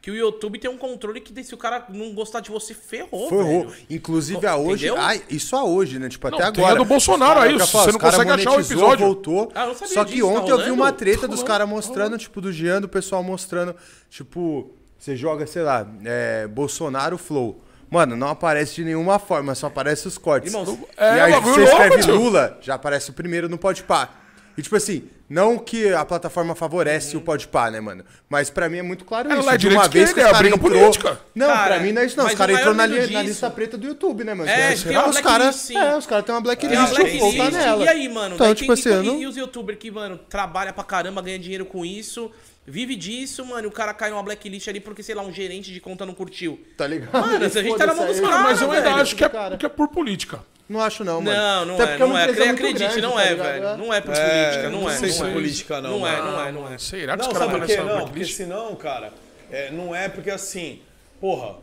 que 0.00 0.10
o 0.10 0.14
YouTube 0.16 0.58
tem 0.58 0.70
um 0.70 0.76
controle 0.76 1.20
que 1.20 1.42
se 1.42 1.54
o 1.54 1.58
cara 1.58 1.84
não 1.88 2.12
gostar 2.14 2.40
de 2.40 2.50
você, 2.50 2.72
ferrou, 2.72 3.28
Ferrou. 3.28 3.68
velho. 3.68 3.74
Inclusive 3.90 4.46
a 4.46 4.56
hoje. 4.56 4.88
Ai, 4.96 5.22
isso 5.28 5.56
a 5.56 5.64
hoje, 5.64 5.98
né? 5.98 6.08
Tipo, 6.08 6.30
Não, 6.30 6.38
até 6.38 6.52
tem 6.52 6.64
agora. 6.64 6.80
a 6.80 6.84
do 6.84 6.88
Bolsonaro 6.88 7.40
aí, 7.40 7.58
você 7.58 7.92
não 7.92 7.98
consegue 7.98 8.30
achar 8.30 8.52
o 8.52 8.60
episódio. 8.60 9.04
voltou. 9.04 9.50
Ah, 9.54 9.62
eu 9.62 9.68
não 9.68 9.74
sabia 9.74 9.94
Só 9.94 10.04
que 10.04 10.12
disso, 10.14 10.26
tá 10.26 10.32
ontem 10.32 10.50
eu 10.52 10.64
vi 10.64 10.70
uma 10.70 10.92
treta 10.92 11.22
Tá 11.22 11.26
dos 11.26 11.42
caras 11.42 11.68
tá 11.68 11.74
mostrando, 11.74 12.16
tipo, 12.16 12.40
do 12.40 12.52
Jean, 12.52 12.80
do 12.80 12.88
pessoal 12.88 13.22
mostrando, 13.24 13.74
tipo, 14.08 14.70
você 14.98 15.16
joga, 15.16 15.46
sei 15.46 15.62
lá, 15.62 15.86
é, 16.04 16.46
Bolsonaro 16.46 17.18
Flow. 17.18 17.60
Mano, 17.90 18.14
não 18.16 18.28
aparece 18.28 18.76
de 18.76 18.84
nenhuma 18.84 19.18
forma, 19.18 19.54
só 19.54 19.66
aparece 19.66 20.06
os 20.06 20.16
cortes. 20.18 20.52
Irmão, 20.52 20.78
e 20.96 21.02
é, 21.02 21.20
aí 21.22 21.32
bagulho 21.32 21.54
você 21.54 21.60
louco, 21.60 21.82
escreve. 21.82 22.12
Lula, 22.12 22.58
já 22.60 22.74
aparece 22.74 23.10
o 23.10 23.12
primeiro 23.14 23.48
no 23.48 23.58
Podpah. 23.58 24.10
E 24.56 24.62
tipo 24.62 24.76
assim, 24.76 25.08
não 25.28 25.58
que 25.58 25.92
a 25.92 26.04
plataforma 26.04 26.54
favorece 26.54 27.16
o 27.16 27.20
Podpah, 27.20 27.70
né, 27.70 27.80
mano? 27.80 28.04
Mas 28.28 28.48
pra 28.50 28.68
mim 28.68 28.78
é 28.78 28.82
muito 28.82 29.04
claro 29.04 29.30
É, 29.30 29.38
isso. 29.38 29.50
é 29.50 29.56
de 29.58 29.68
uma 29.68 29.88
vez 29.88 30.12
que 30.12 30.20
esquerda, 30.20 30.30
os 30.30 30.36
é 30.36 30.42
caras 30.42 30.52
entrou... 30.52 30.70
política. 30.70 31.20
Não, 31.34 31.46
Cara, 31.48 31.74
pra 31.74 31.78
mim 31.84 31.92
não 31.92 32.02
é 32.02 32.06
isso 32.06 32.16
não. 32.16 32.26
Os 32.26 32.34
caras 32.34 32.54
maior 32.56 32.70
entrou 32.70 32.74
na, 32.74 32.86
li- 32.86 33.12
na 33.12 33.22
lista 33.22 33.50
preta 33.50 33.76
do 33.76 33.86
YouTube, 33.86 34.24
né, 34.24 34.34
mano? 34.34 34.48
É, 34.50 34.72
Os 34.72 34.82
tem 34.82 34.96
uma 34.96 35.08
os 35.08 35.20
caras, 35.20 35.70
é, 35.70 35.96
os 35.96 36.06
caras 36.06 36.24
têm 36.24 36.34
uma 36.34 36.40
blacklist, 36.40 36.70
Tem 36.70 36.78
uma 36.78 36.88
o 36.88 36.94
Flow 37.18 37.32
blacklist, 37.32 37.52
tá 37.52 37.58
nela. 37.58 37.84
E 37.84 37.88
aí, 37.88 38.08
mano? 38.08 38.34
Então, 38.36 38.54
tipo 38.54 38.72
assim, 38.72 38.88
e, 38.90 39.02
não- 39.06 39.18
e 39.20 39.26
os 39.26 39.36
youtubers 39.36 39.78
que, 39.78 39.90
mano, 39.90 40.18
trabalha 40.28 40.72
pra 40.72 40.82
caramba, 40.84 41.20
ganha 41.22 41.38
dinheiro 41.38 41.64
com 41.66 41.84
isso, 41.84 42.30
vive 42.68 42.94
disso, 42.96 43.44
mano, 43.44 43.64
e 43.64 43.66
o 43.66 43.70
cara 43.72 43.92
cai 43.94 44.10
numa 44.10 44.22
blacklist 44.22 44.68
ali 44.68 44.80
porque, 44.80 45.02
sei 45.02 45.14
lá, 45.14 45.22
um 45.22 45.32
gerente 45.32 45.72
de 45.72 45.80
conta 45.80 46.04
não 46.06 46.14
curtiu. 46.14 46.60
Tá 46.76 46.86
ligado? 46.86 47.12
Mano, 47.12 47.44
a 47.44 47.48
gente 47.48 47.76
tá 47.76 47.86
na 47.86 47.94
mão 47.94 48.06
dos 48.06 48.16
aí. 48.16 48.22
caras, 48.22 48.42
Mas 48.42 48.60
eu 48.62 48.70
ainda 48.70 48.88
velho. 48.90 49.02
acho 49.02 49.16
que 49.16 49.24
é, 49.24 49.56
que 49.58 49.66
é 49.66 49.68
por 49.68 49.88
política. 49.88 50.40
Não 50.68 50.80
acho 50.82 51.02
não, 51.02 51.22
mano. 51.22 51.34
Não, 51.34 51.64
não 51.64 51.74
Até 51.76 51.84
é, 51.84 51.86
porque 51.96 52.04
não 52.04 52.18
é. 52.18 52.24
Acredite, 52.24 52.78
grande, 52.78 53.00
não 53.00 53.12
tá 53.14 53.24
é, 53.24 53.30
ligado? 53.30 53.46
velho. 53.46 53.76
Não 53.78 53.94
é 53.94 54.00
por 54.02 54.14
É, 54.14 54.44
política, 54.44 54.70
não, 54.70 54.80
não 54.82 54.90
é. 54.90 54.96
sei 54.96 55.08
se 55.10 55.18
não 55.20 55.26
é 55.26 55.30
é. 55.30 55.32
política, 55.32 55.80
não, 55.80 55.98
Não 55.98 56.06
é, 56.06 56.18
não 56.20 56.40
é, 56.46 56.52
não 56.52 56.72
é. 56.72 56.78
Será 56.78 57.16
que 57.16 57.22
Não, 57.22 57.28
os 57.32 57.38
caras 57.38 57.38
sabe 57.38 57.50
vão 57.52 57.60
por 57.60 57.66
quê? 57.66 57.76
nessa 57.76 57.94
Não, 57.98 58.04
porque 58.06 58.24
senão, 58.26 58.76
cara, 58.76 59.12
é, 59.50 59.70
não 59.70 59.96
é 59.96 60.08
porque 60.10 60.30
assim, 60.30 60.82
porra, 61.18 61.56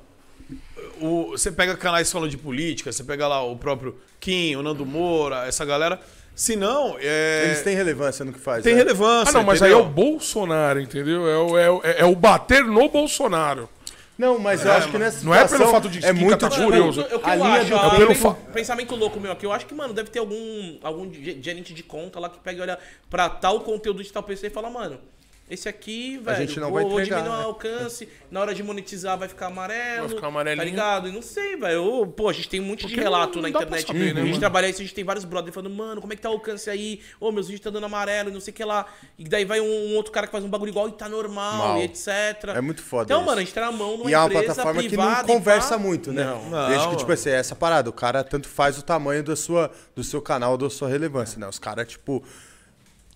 o, 1.00 1.28
você 1.32 1.52
pega 1.52 1.76
canais 1.78 2.12
falando 2.12 2.32
de 2.32 2.38
política, 2.38 2.92
você 2.92 3.04
pega 3.04 3.28
lá 3.28 3.44
o 3.44 3.56
próprio 3.56 3.96
Kim, 4.20 4.56
o 4.56 4.64
Nando 4.64 4.86
Moura, 4.86 5.46
essa 5.48 5.64
galera. 5.66 6.00
Se 6.36 6.56
não, 6.56 6.98
é, 7.00 7.44
Eles 7.46 7.62
têm 7.64 7.76
relevância 7.76 8.26
no 8.26 8.34
que 8.34 8.40
fazem. 8.40 8.64
tem 8.64 8.74
né? 8.74 8.80
relevância. 8.80 9.30
Ah, 9.30 9.34
não, 9.34 9.44
mas 9.44 9.62
aí 9.62 9.72
é 9.72 9.74
entendeu? 9.74 9.90
o 9.90 9.94
Bolsonaro, 9.94 10.82
entendeu? 10.82 11.28
É 11.30 11.38
o, 11.38 11.58
é, 11.58 11.70
o- 11.72 11.82
é, 11.84 12.02
é 12.02 12.06
o 12.06 12.14
bater 12.16 12.64
no 12.66 12.90
Bolsonaro. 12.90 13.70
Não, 14.18 14.40
mas 14.40 14.64
eu 14.66 14.72
acho 14.72 14.90
que 14.90 14.98
nessa 14.98 15.26
não 15.26 15.34
é 15.36 15.46
pelo 15.46 15.68
fato 15.68 15.90
de 15.90 16.06
é 16.06 16.14
muito 16.14 16.38
tá 16.38 16.50
curioso. 16.50 17.02
Eu, 17.02 17.08
eu, 17.08 17.20
que 17.20 17.30
a 17.30 17.36
eu 17.36 17.44
linha 17.44 17.60
acho, 17.62 17.70
do 17.70 17.76
ó, 17.76 17.90
pelo 17.98 18.08
pen- 18.08 18.16
fa- 18.16 18.34
pensamento 18.54 18.96
louco 18.96 19.20
meu 19.20 19.32
aqui. 19.34 19.46
Eu 19.46 19.52
acho 19.52 19.66
que, 19.66 19.74
mano, 19.74 19.94
deve 19.94 20.10
ter 20.10 20.20
algum, 20.20 20.78
algum 20.82 21.12
ge- 21.14 21.38
gerente 21.42 21.74
de 21.74 21.84
conta 21.84 22.18
lá 22.20 22.30
que 22.30 22.40
pega 22.40 22.60
e 22.60 22.62
olha 22.62 22.80
pra 23.10 23.28
tal 23.30 23.60
conteúdo 23.62 24.02
de 24.02 24.12
tal 24.14 24.24
PC 24.24 24.48
e 24.48 24.50
fala, 24.50 24.70
mano, 24.70 25.00
esse 25.48 25.70
aqui, 25.70 26.18
velho, 26.18 26.38
gente 26.48 26.60
não 26.60 26.72
vou, 26.72 26.76
vai 26.82 26.84
vou 26.86 27.00
entregar, 27.00 27.18
diminuir 27.18 27.36
o 27.38 27.40
né? 27.42 27.46
alcance, 27.46 28.10
na 28.32 28.42
hora 28.42 28.54
de 28.56 28.64
monetizar 28.64 29.16
vai 29.16 29.28
ficar 29.28 29.46
amarelo. 29.46 30.08
Vai 30.08 30.16
ficar 30.16 30.28
amarelinho. 30.28 30.58
Tá 30.58 30.70
ligado? 30.70 31.08
E 31.08 31.12
não 31.12 31.22
sei, 31.22 31.56
velho. 31.56 32.08
Pô, 32.08 32.30
a 32.30 32.34
gente 32.34 32.50
tem 32.50 32.60
um 32.60 32.64
monte 32.66 32.80
de 32.80 32.88
Porque 32.88 33.00
relato 33.02 33.36
não 33.36 33.44
na 33.44 33.50
internet. 33.50 33.86
saber, 33.86 34.00
né, 34.00 34.22
a 34.22 34.24
gente 34.24 34.26
mano? 34.32 34.40
trabalha 34.40 34.68
isso, 34.70 34.82
a 34.82 34.84
gente 34.84 34.96
tem 34.96 35.04
vários 35.04 35.24
brothers 35.24 35.54
falando, 35.54 35.72
mano, 35.76 36.02
como 36.02 36.12
é 36.14 36.16
que 36.16 36.22
tá 36.24 36.30
o 36.32 36.34
alcance 36.34 36.68
aí? 36.68 37.00
Ô, 37.20 37.32
meus 37.32 37.46
vídeos 37.48 37.64
tá 37.64 37.70
dando 37.70 37.86
amarelo, 37.86 38.32
não 38.32 38.40
sei 38.40 38.52
o 38.52 38.56
que 38.56 38.64
lá. 38.66 38.88
E 39.20 39.24
daí 39.26 39.46
vai 39.46 39.62
um, 39.62 39.66
um 39.92 39.96
outro 39.96 40.12
cara 40.12 40.26
que 40.26 40.32
faz 40.32 40.44
um 40.44 40.50
bagulho 40.50 40.70
igual 40.70 40.90
e 40.90 40.94
tá 40.94 41.08
normal, 41.08 41.58
Mal. 41.58 41.78
e 41.82 41.84
etc. 41.84 42.08
É 42.56 42.62
muito 42.62 42.82
foda 42.82 43.04
Então, 43.04 43.20
isso. 43.20 43.26
mano, 43.28 43.38
a 43.40 43.44
gente 43.44 43.54
tá 43.54 43.62
na 43.62 43.72
mão 43.72 43.98
numa 43.98 44.10
E 44.10 44.14
é 44.16 44.18
uma 44.18 44.26
empresa 44.26 44.46
plataforma 44.46 44.82
que 44.82 44.88
privada 44.88 45.28
não 45.28 45.36
conversa 45.36 45.78
muito, 45.78 46.12
né? 46.12 46.24
Não. 46.24 46.50
Não, 46.50 46.60
Desde 46.68 46.80
que, 46.80 46.86
mano. 46.88 46.98
tipo 46.98 47.12
assim, 47.12 47.30
é 47.30 47.34
essa 47.36 47.56
parada. 47.56 47.88
O 47.88 47.94
cara 47.94 48.24
tanto 48.24 48.48
faz 48.48 48.80
o 48.80 48.82
tamanho 48.82 49.22
da 49.22 49.36
sua, 49.36 49.70
do 49.96 50.04
seu 50.04 50.24
canal, 50.24 50.58
da 50.58 50.72
sua 50.72 50.90
relevância, 50.90 51.40
né? 51.40 51.48
Os 51.48 51.60
caras, 51.60 51.88
tipo, 51.88 52.24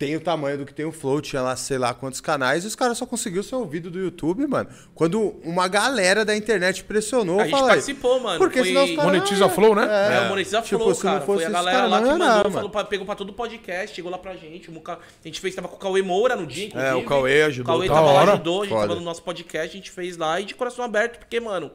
tem 0.00 0.16
o 0.16 0.20
tamanho 0.20 0.56
do 0.56 0.64
que 0.64 0.72
tem 0.72 0.86
o 0.86 0.90
Flow, 0.92 1.20
tinha 1.20 1.42
lá, 1.42 1.54
sei 1.54 1.76
lá 1.76 1.92
quantos 1.92 2.22
canais, 2.22 2.64
e 2.64 2.66
os 2.66 2.74
caras 2.74 2.96
só 2.96 3.04
conseguiu 3.04 3.42
ser 3.42 3.54
ouvido 3.56 3.90
do 3.90 3.98
YouTube, 3.98 4.46
mano. 4.46 4.66
Quando 4.94 5.38
uma 5.44 5.68
galera 5.68 6.24
da 6.24 6.34
internet 6.34 6.82
pressionou, 6.84 7.38
A 7.38 7.42
gente 7.44 7.50
fala 7.52 7.68
participou, 7.68 8.18
mano. 8.18 8.38
Porque 8.38 8.60
Foi- 8.60 8.68
senão 8.68 8.84
os 8.84 8.90
caras. 8.96 9.04
Monetiza 9.04 9.48
Flow, 9.50 9.74
né? 9.74 9.84
É, 10.16 10.20
o 10.22 10.28
Monetiza 10.30 10.62
Tipo, 10.62 10.78
Flow, 10.84 10.96
cara. 10.96 11.20
Foi 11.20 11.44
a 11.44 11.50
galera 11.50 11.86
lá 11.86 11.98
que 12.00 12.08
mandou, 12.08 12.18
dar, 12.26 12.50
falou 12.50 12.70
pra- 12.70 12.84
pegou 12.84 13.04
pra 13.04 13.14
todo 13.14 13.28
o 13.28 13.34
podcast, 13.34 13.94
chegou 13.94 14.10
lá 14.10 14.16
pra 14.16 14.34
gente. 14.36 14.70
o 14.70 14.72
Muca- 14.72 14.94
A 14.94 15.28
gente 15.28 15.38
fez, 15.38 15.54
tava 15.54 15.68
com 15.68 15.76
o 15.76 15.78
Cauê 15.78 16.00
Moura 16.00 16.34
no 16.34 16.46
dia, 16.46 16.64
inclusive. 16.68 16.90
É, 16.92 16.94
o 16.94 17.04
Cauê 17.04 17.42
ajudou. 17.42 17.74
O 17.74 17.78
Cauê 17.78 17.88
tava 17.88 18.10
lá, 18.12 18.22
ajudou, 18.32 18.62
a 18.62 18.64
gente 18.64 18.72
Foda. 18.72 18.88
tava 18.88 18.98
no 19.00 19.04
nosso 19.04 19.22
podcast, 19.22 19.68
a 19.68 19.78
gente 19.78 19.90
fez 19.90 20.16
lá 20.16 20.40
e 20.40 20.44
de 20.46 20.54
coração 20.54 20.82
aberto, 20.82 21.18
porque, 21.18 21.38
mano, 21.38 21.70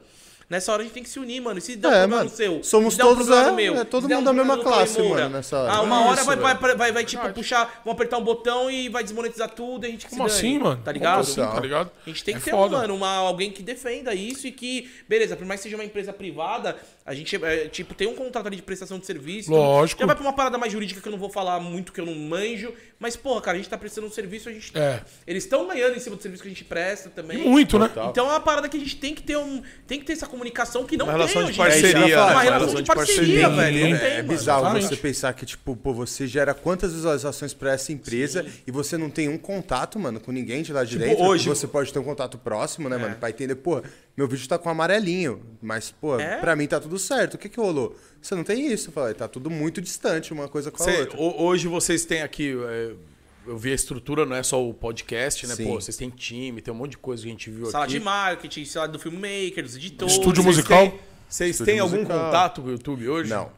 nessa 0.48 0.72
hora 0.72 0.82
a 0.82 0.84
gente 0.84 0.94
tem 0.94 1.02
que 1.02 1.08
se 1.08 1.18
unir, 1.18 1.40
mano. 1.40 1.58
E 1.58 1.62
se 1.62 1.76
der 1.76 1.88
um 1.88 1.90
É, 1.90 1.94
problema 2.00 2.16
mano, 2.18 2.30
no 2.30 2.36
seu, 2.36 2.62
somos 2.64 2.94
se 2.94 2.98
der 2.98 3.04
um 3.04 3.08
todos, 3.08 3.26
problema 3.26 3.48
é, 3.50 3.52
meu, 3.52 3.74
é 3.80 3.84
todo 3.84 4.04
um 4.06 4.08
mundo 4.08 4.24
da 4.24 4.32
mesma 4.32 4.58
classe, 4.58 5.02
mano, 5.02 5.28
nessa 5.28 5.58
hora. 5.58 5.72
Ah, 5.72 5.82
uma 5.82 5.96
É 5.96 6.04
hora 6.06 6.16
isso, 6.16 6.24
vai, 6.26 6.36
vai, 6.36 6.54
velho. 6.54 6.78
vai, 6.78 6.92
vai, 6.92 7.04
tipo, 7.04 7.28
puxar, 7.32 7.80
vão 7.84 7.92
apertar 7.92 8.18
um 8.18 8.24
botão 8.24 8.70
e 8.70 8.88
vai 8.88 9.02
desmonetizar 9.02 9.50
tudo 9.50 9.84
e 9.84 9.88
a 9.88 9.90
gente 9.90 10.06
que 10.06 10.10
Como 10.10 10.24
assim, 10.24 10.58
mano? 10.58 10.80
Tá 10.84 10.92
ligado? 10.92 11.26
Como 11.26 11.44
assim, 11.44 11.54
tá 11.54 11.60
ligado? 11.60 11.90
A 12.06 12.08
gente 12.08 12.24
tem 12.24 12.34
É 12.34 12.38
que 12.38 12.44
ter, 12.44 12.50
foda. 12.50 12.76
um, 12.76 12.80
mano, 12.80 12.94
uma, 12.96 13.14
alguém 13.16 13.50
que 13.50 13.62
defenda 13.62 14.14
isso 14.14 14.46
e 14.46 14.52
que, 14.52 14.90
beleza, 15.08 15.36
por 15.36 15.46
mais 15.46 15.60
que 15.60 15.64
seja 15.64 15.76
uma 15.76 15.84
empresa 15.84 16.12
privada, 16.12 16.76
a 17.06 17.14
gente, 17.14 17.36
é, 17.36 17.68
tipo, 17.68 17.94
tem 17.94 18.08
um 18.08 18.14
contrato 18.16 18.48
ali 18.48 18.56
de 18.56 18.62
prestação 18.62 18.98
de 18.98 19.06
serviço. 19.06 19.48
então 19.48 19.62
Lógico. 19.62 20.00
Já 20.00 20.06
vai 20.06 20.16
pra 20.16 20.24
uma 20.24 20.32
parada 20.32 20.58
mais 20.58 20.72
jurídica 20.72 21.00
que 21.00 21.06
eu 21.06 21.12
não 21.12 21.18
vou 21.18 21.30
falar 21.30 21.60
muito, 21.60 21.92
que 21.92 22.00
eu 22.00 22.06
não 22.06 22.14
manjo. 22.14 22.72
Mas, 22.98 23.14
porra, 23.14 23.40
cara, 23.40 23.56
a 23.56 23.60
gente 23.60 23.70
tá 23.70 23.78
prestando 23.78 24.06
um 24.08 24.10
serviço, 24.10 24.48
a 24.48 24.52
gente. 24.52 24.76
É. 24.76 25.02
Eles 25.26 25.44
estão 25.44 25.68
ganhando 25.68 25.94
em 25.96 26.00
cima 26.00 26.16
do 26.16 26.22
serviço 26.22 26.42
que 26.42 26.48
a 26.48 26.52
gente 26.52 26.64
presta 26.64 27.08
também. 27.10 27.38
Muito, 27.38 27.78
né? 27.78 27.88
Então 28.10 28.26
é 28.26 28.30
uma 28.30 28.40
parada 28.40 28.68
que 28.68 28.76
a 28.76 28.80
gente 28.80 28.96
tem 28.96 29.14
que 29.14 29.22
ter 29.22 29.36
um. 29.36 29.62
Tem 29.86 30.00
que 30.00 30.04
ter 30.06 30.14
essa 30.14 30.26
comunicação 30.26 30.84
que 30.84 30.96
não 30.96 31.06
Uma 31.06 31.12
tem 31.12 31.20
relação 31.20 31.42
de 31.44 31.48
hoje 31.50 31.54
dia. 31.54 31.64
parceria, 31.64 32.06
né? 32.08 32.16
Uma 32.16 32.30
Uma 32.32 32.42
relação 32.42 32.82
de 32.82 32.84
parceria, 32.94 33.48
velho. 33.50 33.90
Não 33.90 33.98
tem, 33.98 34.08
É 34.08 34.22
bizarro 34.22 34.60
Exatamente. 34.62 34.86
você 34.88 34.96
pensar 34.96 35.32
que, 35.34 35.46
tipo, 35.46 35.76
pô, 35.76 35.92
você 35.94 36.26
gera 36.26 36.54
quantas 36.54 36.92
visualizações 36.92 37.54
pra 37.54 37.72
essa 37.74 37.92
empresa 37.92 38.44
e 38.66 38.70
você 38.72 38.96
não 38.98 39.10
tem 39.10 39.28
um 39.28 39.38
contato, 39.38 39.98
mano, 39.98 40.18
com 40.18 40.32
ninguém 40.32 40.62
de 40.62 40.72
lá 40.72 40.82
de 40.82 40.98
dentro. 40.98 41.22
hoje- 41.22 41.48
Você 41.48 41.66
pode 41.68 41.92
ter 41.92 41.98
um 41.98 42.04
contato 42.04 42.36
próximo, 42.38 42.88
né, 42.88 42.96
mano? 42.96 43.14
Pra 43.16 43.30
entender, 43.30 43.54
pô, 43.56 43.82
meu 44.16 44.26
vídeo 44.26 44.48
tá 44.48 44.58
com 44.58 44.68
amarelinho, 44.70 45.42
mas, 45.60 45.90
pô, 45.90 46.18
É? 46.18 46.38
pra 46.38 46.56
mim 46.56 46.66
tá 46.66 46.80
tudo 46.80 46.98
certo. 46.98 47.34
O 47.34 47.38
que 47.38 47.48
que 47.48 47.60
rolou? 47.60 47.94
Você 48.20 48.34
não 48.34 48.44
tem 48.44 48.66
isso, 48.72 48.90
fala, 48.90 49.12
tá 49.14 49.28
tudo 49.28 49.50
muito 49.50 49.80
distante 49.80 50.32
uma 50.32 50.48
coisa 50.48 50.70
com 50.70 50.82
a 50.82 50.86
Cê- 50.86 51.00
outra. 51.00 51.20
ho- 51.20 51.42
hoje 51.44 51.68
vocês 51.68 52.04
têm 52.04 52.22
aqui. 52.22 52.56
é, 52.68 52.92
eu 53.46 53.56
vi 53.56 53.70
a 53.70 53.74
estrutura, 53.74 54.24
não 54.26 54.34
é 54.34 54.42
só 54.42 54.66
o 54.66 54.72
podcast, 54.74 55.46
né? 55.46 55.54
Sim. 55.54 55.66
Pô, 55.66 55.80
vocês 55.80 55.96
têm 55.96 56.08
time, 56.10 56.60
tem 56.60 56.72
um 56.72 56.76
monte 56.76 56.92
de 56.92 56.98
coisa 56.98 57.22
que 57.22 57.28
a 57.28 57.32
gente 57.32 57.50
viu 57.50 57.66
Sala 57.66 57.84
aqui. 57.84 57.92
de 57.92 58.00
marketing, 58.00 58.64
sala 58.64 58.88
do 58.88 58.98
filmmaker, 58.98 59.62
dos 59.62 59.76
editores. 59.76 60.14
Estúdio 60.14 60.42
Vocês 60.42 60.56
musical? 60.56 60.88
têm- 60.90 61.00
Vocês 61.28 61.50
Estúdio 61.50 61.72
têm 61.72 61.80
algum 61.80 61.96
musical. 61.96 62.24
contato 62.24 62.62
com 62.62 62.68
o 62.68 62.70
YouTube 62.72 63.08
hoje? 63.08 63.30
Não. 63.30 63.50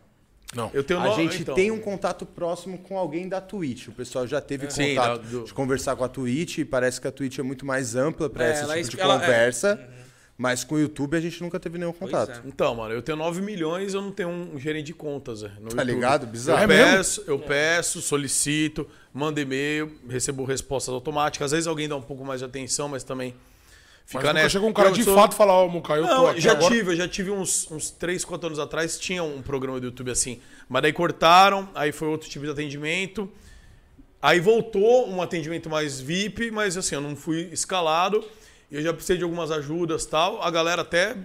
Não. 0.54 0.70
Eu 0.72 0.82
tenho 0.82 0.98
A 1.00 1.04
no- 1.08 1.14
gente 1.14 1.42
então. 1.42 1.54
tem 1.54 1.70
um 1.70 1.78
contato 1.78 2.24
próximo 2.24 2.78
com 2.78 2.98
alguém 2.98 3.28
da 3.28 3.38
Twitch. 3.40 3.88
O 3.88 3.92
pessoal 3.92 4.26
já 4.26 4.40
teve 4.40 4.70
Sim, 4.70 4.94
contato 4.94 5.22
da- 5.22 5.28
do- 5.28 5.44
de 5.44 5.52
conversar 5.54 5.94
com 5.94 6.04
a 6.04 6.08
Twitch 6.08 6.58
e 6.58 6.64
parece 6.64 6.98
que 7.00 7.06
a 7.06 7.12
Twitch 7.12 7.38
é 7.38 7.42
muito 7.42 7.66
mais 7.66 7.94
ampla 7.94 8.30
pra 8.30 8.46
É, 8.46 8.52
esse 8.52 8.90
tipo 8.90 9.02
é- 9.02 9.04
de 9.06 9.10
ela- 9.12 9.22
é. 9.22 9.26
Mas 10.40 10.62
com 10.62 10.76
o 10.76 10.78
YouTube 10.78 11.16
a 11.16 11.20
gente 11.20 11.42
nunca 11.42 11.58
teve 11.58 11.78
nenhum 11.78 11.92
contato. 11.92 12.30
é. 12.30 12.42
Então, 12.46 12.72
mano, 12.76 12.94
eu 12.94 13.02
tenho 13.02 13.18
9 13.18 13.42
milhões 13.42 13.92
eu 13.92 14.00
não 14.00 14.12
tenho 14.12 14.28
um 14.28 14.56
gerente 14.56 14.86
de 14.86 14.94
contas, 14.94 15.40
Zé, 15.40 15.48
no 15.60 15.68
Tá 15.70 15.82
YouTube. 15.82 15.84
ligado? 15.84 16.26
Bizarro. 16.28 16.60
É 16.60 16.64
Eu 16.64 16.68
mesmo? 16.68 16.84
peço, 16.96 17.24
eu 17.26 17.38
peço, 17.40 18.00
solicito, 18.00 18.88
mando 19.12 19.40
e-mail, 19.40 19.90
recebo 20.08 20.44
respostas 20.44 20.94
automáticas. 20.94 21.46
Às 21.46 21.50
vezes 21.50 21.66
alguém 21.66 21.88
dá 21.88 21.96
um 21.96 22.02
pouco 22.02 22.24
mais 22.24 22.38
de 22.38 22.46
atenção, 22.46 22.88
mas 22.88 23.02
também 23.02 23.34
Mas 23.34 23.42
fica 24.06 24.18
nunca 24.20 24.32
nessa. 24.34 24.48
chegou 24.50 24.68
um 24.68 24.72
cara 24.72 24.90
Eu 24.90 24.92
de 24.94 25.02
sou- 25.02 25.16
fato 25.16 25.34
falar, 25.34 25.54
ó, 25.54 25.66
Muca, 25.66 25.94
eu 25.94 26.06
tô 26.06 26.14
Não, 26.14 26.26
aqui 26.28 26.40
já 26.40 26.52
agora. 26.52 26.72
tive, 26.72 26.92
eu 26.92 26.96
já 26.96 27.08
tive 27.08 27.32
uns, 27.32 27.68
uns 27.72 27.90
3, 27.90 28.24
4 28.24 28.46
anos 28.46 28.60
atrás, 28.60 28.96
tinha 28.96 29.24
um 29.24 29.42
programa 29.42 29.80
do 29.80 29.86
YouTube 29.86 30.12
assim. 30.12 30.40
Mas 30.68 30.82
daí 30.82 30.92
cortaram, 30.92 31.68
aí 31.74 31.90
foi 31.90 32.06
outro 32.06 32.28
tipo 32.30 32.44
de 32.44 32.52
atendimento. 32.52 33.28
Aí 34.22 34.38
voltou 34.38 35.08
um 35.08 35.20
atendimento 35.20 35.68
mais 35.68 36.00
VIP, 36.00 36.52
mas 36.52 36.76
assim, 36.76 36.94
eu 36.94 37.00
não 37.00 37.16
fui 37.16 37.48
escalado. 37.52 38.24
E 38.70 38.76
eu 38.76 38.82
já 38.82 38.92
precisei 38.92 39.16
de 39.16 39.22
algumas 39.24 39.50
ajudas 39.50 40.04
tal. 40.06 40.42
A 40.42 40.50
galera 40.50 40.82
até 40.82 41.16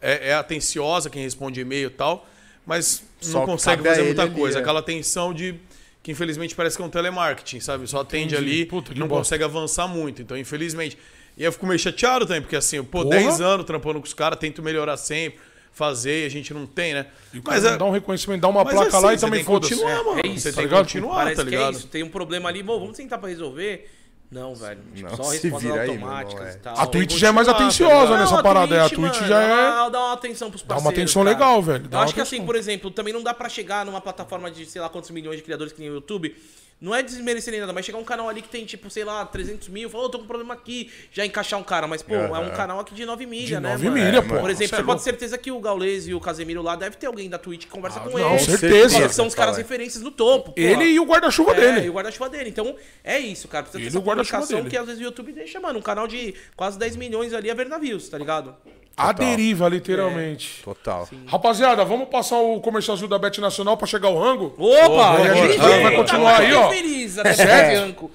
é, 0.00 0.30
é 0.30 0.34
atenciosa, 0.34 1.10
quem 1.10 1.22
responde 1.22 1.60
e-mail 1.60 1.88
e 1.88 1.90
tal, 1.90 2.26
mas 2.66 3.02
Só 3.20 3.40
não 3.40 3.46
consegue 3.46 3.82
fazer 3.82 4.02
muita 4.04 4.22
ali, 4.22 4.34
coisa. 4.34 4.58
é. 4.58 4.60
Aquela 4.62 4.80
atenção 4.80 5.32
de. 5.34 5.54
Que 6.02 6.12
infelizmente 6.12 6.54
parece 6.54 6.76
que 6.76 6.82
é 6.82 6.86
um 6.86 6.88
telemarketing, 6.90 7.60
sabe? 7.60 7.86
Só 7.86 8.00
atende 8.00 8.34
Entendi. 8.34 8.50
ali, 8.50 8.66
Puta, 8.66 8.94
que 8.94 8.98
não 9.00 9.08
bosta. 9.08 9.20
consegue 9.24 9.44
avançar 9.44 9.86
muito. 9.86 10.22
Então, 10.22 10.36
infelizmente. 10.38 10.96
E 11.36 11.44
eu 11.44 11.52
fico 11.52 11.66
meio 11.66 11.78
chateado 11.78 12.24
também, 12.26 12.40
porque 12.42 12.56
assim, 12.56 12.82
pô, 12.82 13.02
Porra. 13.02 13.16
10 13.16 13.40
anos 13.40 13.66
trampando 13.66 14.00
com 14.00 14.06
os 14.06 14.14
caras, 14.14 14.38
tento 14.38 14.62
melhorar 14.62 14.96
sempre. 14.96 15.38
fazer 15.70 16.22
e 16.24 16.26
a 16.26 16.28
gente 16.28 16.52
não 16.52 16.66
tem, 16.66 16.92
né? 16.94 17.06
Mas 17.32 17.42
Mas 17.44 17.64
é, 17.64 17.74
é, 17.74 17.76
dá 17.76 17.84
um 17.84 17.90
reconhecimento, 17.92 18.40
dá 18.40 18.48
uma 18.48 18.64
mas 18.64 18.74
placa 18.74 18.88
assim, 18.96 19.06
lá 19.06 19.14
e 19.14 19.18
você 19.18 19.24
também 19.26 19.38
tem 19.38 19.44
que 19.44 19.52
foda-se. 19.52 19.74
continuar, 19.74 20.04
mano. 20.04 20.20
É 20.24 20.26
isso, 20.26 20.40
você 20.40 20.50
tá 20.50 20.56
tem 20.62 20.68
que 20.68 20.74
continuar, 20.74 21.14
Parece 21.16 21.36
tá 21.36 21.44
que 21.44 21.50
ligado? 21.50 21.68
é 21.74 21.78
isso. 21.78 21.86
Tem 21.86 22.02
um 22.02 22.08
problema 22.08 22.48
ali, 22.48 22.62
bom, 22.64 22.80
vamos 22.80 22.96
tentar 22.96 23.18
pra 23.18 23.28
resolver. 23.28 23.88
Não, 24.30 24.54
velho. 24.54 24.80
Tipo, 24.94 25.08
Não, 25.08 25.16
só 25.16 25.30
respostas 25.30 25.70
aí, 25.72 25.88
automáticas 25.88 26.34
irmão, 26.34 26.46
é. 26.48 26.52
e 26.52 26.58
tal. 26.58 26.74
A 26.78 26.86
Tem 26.86 27.00
Twitch 27.06 27.18
já 27.18 27.28
é 27.28 27.32
mais 27.32 27.48
atenciosa 27.48 27.94
tá 27.94 28.02
ligado? 28.04 28.18
nessa 28.20 28.36
Não, 28.36 28.42
parada, 28.42 28.74
é, 28.74 28.80
a 28.80 28.88
Twitch, 28.88 28.94
Twitch 29.00 29.14
mano, 29.14 29.26
já 29.26 29.40
dá 29.40 29.86
é- 29.86 29.90
Dá 29.90 29.98
uma 30.00 30.12
atenção 30.12 30.50
pros 30.50 30.62
Dá 30.62 30.68
parceiros, 30.74 30.84
uma 30.84 30.90
atenção 31.02 31.24
cara. 31.24 31.34
legal, 31.34 31.62
velho. 31.62 31.88
Dá 31.88 31.98
Eu 31.98 32.02
acho 32.02 32.14
que 32.14 32.20
assim, 32.20 32.36
atenção. 32.36 32.46
por 32.46 32.56
exemplo, 32.56 32.90
também 32.90 33.14
não 33.14 33.22
dá 33.22 33.32
pra 33.32 33.48
chegar 33.48 33.86
numa 33.86 34.00
plataforma 34.02 34.50
de 34.50 34.66
sei 34.66 34.82
lá 34.82 34.88
quantos 34.90 35.08
milhões 35.10 35.38
de 35.38 35.42
criadores 35.42 35.72
que 35.72 35.80
nem 35.80 35.88
o 35.90 35.94
YouTube. 35.94 36.36
Não 36.80 36.94
é 36.94 37.02
desmerecer 37.02 37.50
nem 37.50 37.60
nada, 37.60 37.72
mas 37.72 37.84
chegar 37.84 37.98
um 37.98 38.04
canal 38.04 38.28
ali 38.28 38.40
que 38.40 38.48
tem, 38.48 38.64
tipo, 38.64 38.88
sei 38.88 39.02
lá, 39.02 39.26
300 39.26 39.68
mil, 39.68 39.90
falou, 39.90 40.06
oh, 40.06 40.08
tô 40.08 40.18
com 40.18 40.24
um 40.24 40.26
problema 40.28 40.54
aqui, 40.54 40.90
já 41.10 41.26
encaixar 41.26 41.58
um 41.58 41.62
cara. 41.64 41.88
Mas, 41.88 42.02
pô, 42.02 42.14
é 42.14 42.38
um 42.38 42.50
canal 42.50 42.78
aqui 42.78 42.94
de 42.94 43.04
9 43.04 43.26
milha, 43.26 43.46
De 43.46 43.60
né, 43.60 43.70
9 43.72 43.88
mano? 43.90 43.96
milha, 44.04 44.22
pô. 44.22 44.38
Por 44.38 44.48
exemplo, 44.48 44.68
Cê 44.68 44.76
você 44.76 44.82
é 44.82 44.84
pode 44.84 45.00
ter 45.00 45.04
certeza 45.10 45.36
que 45.38 45.50
o 45.50 45.58
Gaules 45.58 46.06
e 46.06 46.14
o 46.14 46.20
Casemiro 46.20 46.62
lá 46.62 46.76
deve 46.76 46.96
ter 46.96 47.06
alguém 47.08 47.28
da 47.28 47.36
Twitch 47.36 47.62
que 47.64 47.70
conversa 47.70 47.98
Ah, 47.98 48.02
com 48.04 48.16
não, 48.16 48.30
eles. 48.30 48.42
certeza. 48.42 48.96
Porque 49.00 49.12
são 49.12 49.26
os 49.26 49.34
caras 49.34 49.56
referências 49.56 50.02
no 50.04 50.12
topo. 50.12 50.52
pô. 50.52 50.60
Ele 50.60 50.84
e 50.84 51.00
o 51.00 51.04
guarda-chuva 51.04 51.50
É, 51.56 51.60
dele. 51.60 51.86
e 51.86 51.90
o 51.90 51.92
guarda-chuva 51.94 52.28
dele. 52.30 52.48
Então, 52.50 52.76
é 53.02 53.18
isso, 53.18 53.48
cara. 53.48 53.64
Precisa 53.64 53.82
ter 53.82 53.88
essa 53.88 53.98
guarda-chuva 53.98 54.36
comunicação 54.38 54.58
dele. 54.58 54.70
que 54.70 54.76
às 54.76 54.86
vezes 54.86 55.00
o 55.00 55.04
YouTube 55.04 55.32
deixa, 55.32 55.58
mano. 55.58 55.80
Um 55.80 55.82
canal 55.82 56.06
de 56.06 56.32
quase 56.54 56.78
10 56.78 56.94
milhões 56.94 57.32
ali 57.34 57.50
a 57.50 57.54
ver 57.54 57.66
navios, 57.68 58.08
tá 58.08 58.16
ligado? 58.16 58.54
A 58.98 59.12
deriva, 59.12 59.68
literalmente. 59.68 60.60
Total. 60.64 61.08
Rapaziada, 61.26 61.84
vamos 61.84 62.08
passar 62.08 62.36
o 62.38 62.60
comercialzinho 62.60 63.08
da 63.08 63.16
Bet 63.18 63.40
Nacional 63.40 63.76
pra 63.76 63.86
chegar 63.86 64.08
o 64.08 64.18
rango? 64.20 64.52
Opa! 64.58 65.20
e 65.20 65.28
a 65.28 65.34
gente 65.34 65.56
Tá 65.56 65.68
vai 65.68 65.94
continuar 65.94 66.40
aí, 66.40 66.52
ó. 66.52 66.68
Feliz, 66.68 67.16
até 67.16 67.32
Certo. 67.32 68.10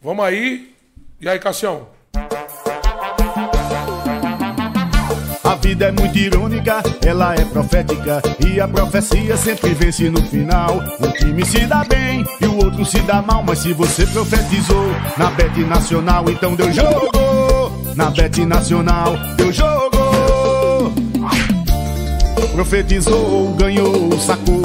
Vamos 0.00 0.24
aí. 0.24 0.72
E 1.20 1.28
aí, 1.28 1.38
Cassião? 1.38 1.88
A 5.44 5.54
vida 5.54 5.86
é 5.86 5.92
muito 5.92 6.16
irônica, 6.16 6.82
ela 7.06 7.34
é 7.34 7.44
profética 7.44 8.20
E 8.46 8.60
a 8.60 8.68
profecia 8.68 9.36
sempre 9.36 9.72
vence 9.74 10.08
no 10.10 10.22
final 10.22 10.76
Um 11.00 11.10
time 11.12 11.44
se 11.44 11.66
dá 11.66 11.84
bem 11.84 12.24
e 12.40 12.46
o 12.46 12.56
outro 12.64 12.84
se 12.84 13.00
dá 13.00 13.22
mal 13.22 13.42
Mas 13.42 13.60
se 13.60 13.72
você 13.72 14.06
profetizou 14.06 14.86
na 15.16 15.30
Bet 15.30 15.58
Nacional 15.60 16.28
Então 16.28 16.54
deu 16.54 16.70
jogo 16.70 17.10
Na 17.98 18.10
Bet 18.10 18.46
Nacional. 18.46 19.18
Deu 19.36 19.52
jogo 19.52 20.92
Profetizou, 22.52 23.56
ganhou, 23.56 24.16
sacou 24.20 24.62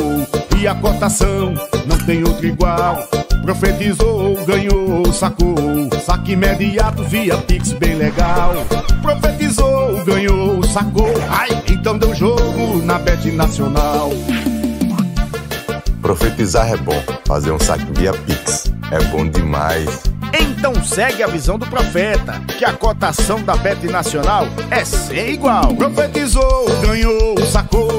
E 0.56 0.67
a 0.67 0.76
cotação 0.76 1.52
não 1.88 1.98
tem 2.06 2.24
outro 2.24 2.46
igual. 2.46 2.96
Profetizou, 3.41 4.36
ganhou, 4.46 5.12
sacou 5.12 5.56
Saque 6.06 6.34
imediato 6.34 7.04
via 7.06 7.36
Pix 7.38 7.74
bem 7.74 7.96
legal. 7.96 8.54
Profetizou, 9.02 10.06
ganhou, 10.06 10.62
sacou 10.65 11.12
Ai, 11.28 11.50
então 11.72 11.98
deu 11.98 12.13
jogo 12.13 12.84
na 12.86 13.00
Bet 13.00 13.32
Nacional. 13.32 14.12
Profetizar 16.04 16.72
é 16.72 16.78
bom, 16.78 17.02
fazer 17.26 17.50
um 17.50 17.60
saque 17.60 17.88
via 17.93 18.13
Pix 18.13 18.72
é 18.91 19.04
bom 19.06 19.28
demais. 19.28 20.12
Então 20.34 20.84
segue 20.84 21.22
a 21.22 21.28
visão 21.28 21.60
do 21.60 21.65
profeta, 21.67 22.41
que 22.58 22.65
a 22.65 22.74
cotação 22.74 23.41
da 23.43 23.56
Bet 23.56 23.86
Nacional 23.88 24.48
é 24.72 24.84
sem 24.84 25.34
igual. 25.34 25.76
Profetizou, 25.76 26.65
ganhou, 26.82 27.38
sacou 27.46 27.89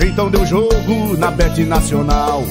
Então 0.00 0.30
deu 0.30 0.44
jogo 0.46 1.16
na 1.18 1.30
Bet 1.30 1.64
Nacional 1.64 2.42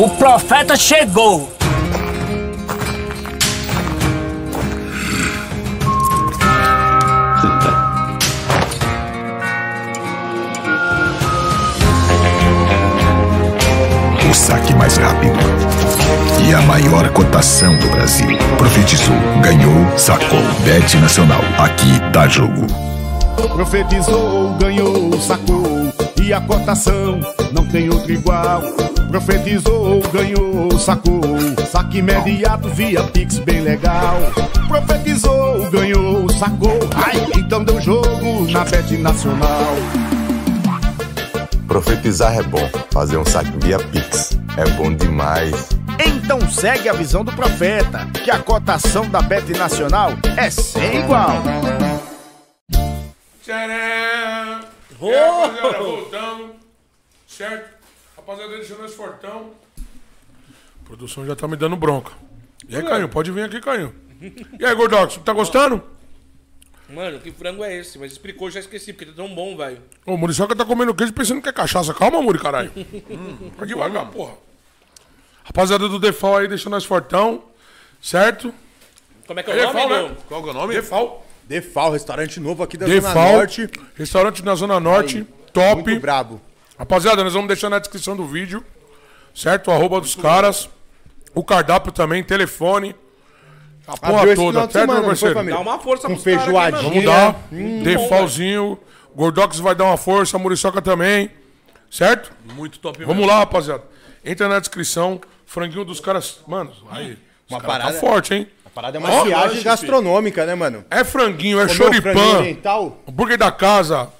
O 0.00 0.08
profeta 0.10 0.76
chegou. 0.76 1.57
Saque 14.48 14.74
mais 14.74 14.96
rápido 14.96 15.38
e 16.48 16.54
a 16.54 16.62
maior 16.62 17.10
cotação 17.10 17.76
do 17.76 17.86
Brasil. 17.90 18.38
Profetizou, 18.56 19.14
ganhou, 19.42 19.98
sacou. 19.98 20.40
Bet 20.64 20.96
Nacional. 20.96 21.42
Aqui 21.58 22.00
dá 22.12 22.26
jogo. 22.26 22.66
Profetizou, 23.54 24.54
ganhou, 24.58 25.12
sacou 25.20 25.92
E 26.20 26.32
a 26.32 26.40
cotação 26.40 27.20
não 27.52 27.64
tem 27.66 27.88
outro 27.88 28.10
igual 28.10 28.62
Profetizou, 29.08 30.02
ganhou, 30.12 30.76
sacou 30.76 31.20
Saque 31.70 31.98
imediato 31.98 32.68
via 32.70 33.04
Pix 33.04 33.38
bem 33.38 33.60
legal 33.60 34.16
Profetizou, 34.66 35.70
ganhou, 35.70 36.28
sacou 36.30 36.80
Ai, 36.96 37.28
então 37.36 37.62
deu 37.62 37.80
jogo 37.80 38.50
na 38.50 38.64
Bet 38.64 38.96
Nacional 38.96 39.76
Profetizar 41.68 42.36
é 42.36 42.42
bom, 42.42 42.68
fazer 42.90 43.18
um 43.18 43.24
saque 43.24 43.52
via 43.60 43.78
Pix 43.78 44.37
é 44.58 44.64
bom 44.70 44.92
demais. 44.92 45.68
Então 46.04 46.40
segue 46.50 46.88
a 46.88 46.92
visão 46.92 47.24
do 47.24 47.30
profeta, 47.32 48.06
que 48.24 48.28
a 48.28 48.40
cotação 48.40 49.08
da 49.08 49.22
Bet 49.22 49.52
Nacional 49.52 50.10
é 50.36 50.50
sem 50.50 51.04
igual. 51.04 51.28
Tcharam! 53.40 54.60
Aí, 55.00 55.14
rapaziada, 55.14 55.78
voltamos. 55.78 56.50
Certo? 57.28 57.70
Rapaziada, 58.16 58.56
deixando 58.56 58.84
esse 58.84 58.96
fortão. 58.96 59.52
A 59.78 60.84
produção 60.84 61.24
já 61.24 61.36
tá 61.36 61.46
me 61.46 61.56
dando 61.56 61.76
bronca. 61.76 62.10
E 62.68 62.74
aí, 62.74 62.82
Caio, 62.82 63.08
pode 63.08 63.30
vir 63.30 63.44
aqui, 63.44 63.60
Caio. 63.60 63.94
E 64.58 64.66
aí, 64.66 64.74
Gordox, 64.74 65.18
tá 65.18 65.32
gostando? 65.32 65.80
Mano, 66.88 67.20
que 67.20 67.30
frango 67.30 67.62
é 67.62 67.76
esse? 67.76 67.96
Mas 67.96 68.10
explicou, 68.10 68.50
já 68.50 68.58
esqueci, 68.58 68.92
porque 68.92 69.06
tá 69.06 69.12
tão 69.14 69.32
bom, 69.32 69.56
velho. 69.56 69.80
Ô, 70.04 70.16
Muriçoca 70.16 70.56
tá 70.56 70.64
comendo 70.64 70.92
queijo 70.94 71.12
pensando 71.12 71.40
que 71.40 71.48
é 71.48 71.52
cachaça. 71.52 71.94
Calma, 71.94 72.20
Muri, 72.20 72.40
caralho. 72.40 72.72
hum, 72.76 73.50
vai 73.56 73.68
devagar, 73.68 74.10
porra. 74.10 74.47
Rapaziada 75.48 75.88
do 75.88 75.98
Defal 75.98 76.36
aí, 76.36 76.48
deixando 76.48 76.72
nós 76.72 76.84
fortão. 76.84 77.42
Certo? 78.02 78.54
Como 79.26 79.40
é 79.40 79.42
que 79.42 79.50
é 79.50 79.54
o 79.54 79.56
Defal, 79.56 79.88
nome, 79.88 80.02
né? 80.02 80.08
do... 80.10 80.14
Qual 80.28 80.42
que 80.42 80.48
é 80.48 80.52
o 80.52 80.54
nome? 80.54 80.74
Defal. 80.74 81.26
Defal, 81.44 81.92
restaurante 81.92 82.38
novo 82.38 82.62
aqui 82.62 82.76
da 82.76 82.86
Zona 82.86 83.00
Defal. 83.00 83.32
Norte. 83.32 83.70
Restaurante 83.96 84.44
na 84.44 84.54
Zona 84.54 84.78
Norte. 84.78 85.26
top. 85.52 85.82
Muito 85.82 86.00
brabo. 86.00 86.40
Rapaziada, 86.78 87.24
nós 87.24 87.32
vamos 87.32 87.48
deixar 87.48 87.70
na 87.70 87.78
descrição 87.78 88.14
do 88.14 88.24
vídeo, 88.26 88.62
certo? 89.34 89.68
O 89.68 89.70
arroba 89.72 90.00
dos 90.00 90.14
caras, 90.14 90.68
o 91.34 91.42
cardápio 91.42 91.90
também, 91.90 92.22
telefone, 92.22 92.94
a 93.86 93.96
porra 93.96 94.18
Abriu 94.20 94.36
toda, 94.36 94.60
certo, 94.60 94.72
semana, 94.72 95.00
meu 95.00 95.08
parceiro? 95.08 95.44
Dá 95.44 95.58
uma 95.58 95.78
força 95.80 96.06
Com 96.06 96.12
aqui, 96.12 96.22
feijoadinha. 96.22 96.82
Vamos 96.82 97.04
dar, 97.04 97.36
Hum, 97.50 97.82
defalzinho, 97.82 98.78
Gordox 99.16 99.58
vai 99.58 99.74
dar 99.74 99.84
uma 99.86 99.96
força, 99.96 100.36
a 100.36 100.40
Muriçoca 100.40 100.80
também, 100.80 101.30
certo? 101.90 102.30
Muito 102.54 102.78
top 102.78 103.02
Vamos 103.04 103.26
lá, 103.26 103.38
rapaziada. 103.38 103.82
Entra 104.30 104.48
na 104.48 104.58
descrição, 104.58 105.20
franguinho 105.46 105.84
dos 105.84 106.00
caras, 106.00 106.40
mano, 106.46 106.70
aí, 106.90 107.16
Uma 107.48 107.58
uma 107.58 107.60
parada 107.60 107.78
parada- 107.84 107.94
tá 107.94 108.00
forte, 108.00 108.34
hein? 108.34 108.46
A 108.64 108.68
parada 108.70 108.98
é 108.98 109.00
uma 109.00 109.10
Ó, 109.10 109.24
viagem 109.24 109.48
lanche, 109.50 109.62
gastronômica, 109.64 110.44
né, 110.44 110.54
mano? 110.54 110.84
É 110.90 111.02
franguinho, 111.02 111.58
é 111.60 111.62
Comeu 111.66 111.76
franguinho 111.76 112.02
choripã, 112.02 112.38
oriental? 112.38 112.98
hambúrguer 113.08 113.38
da 113.38 113.50
casa, 113.50 114.10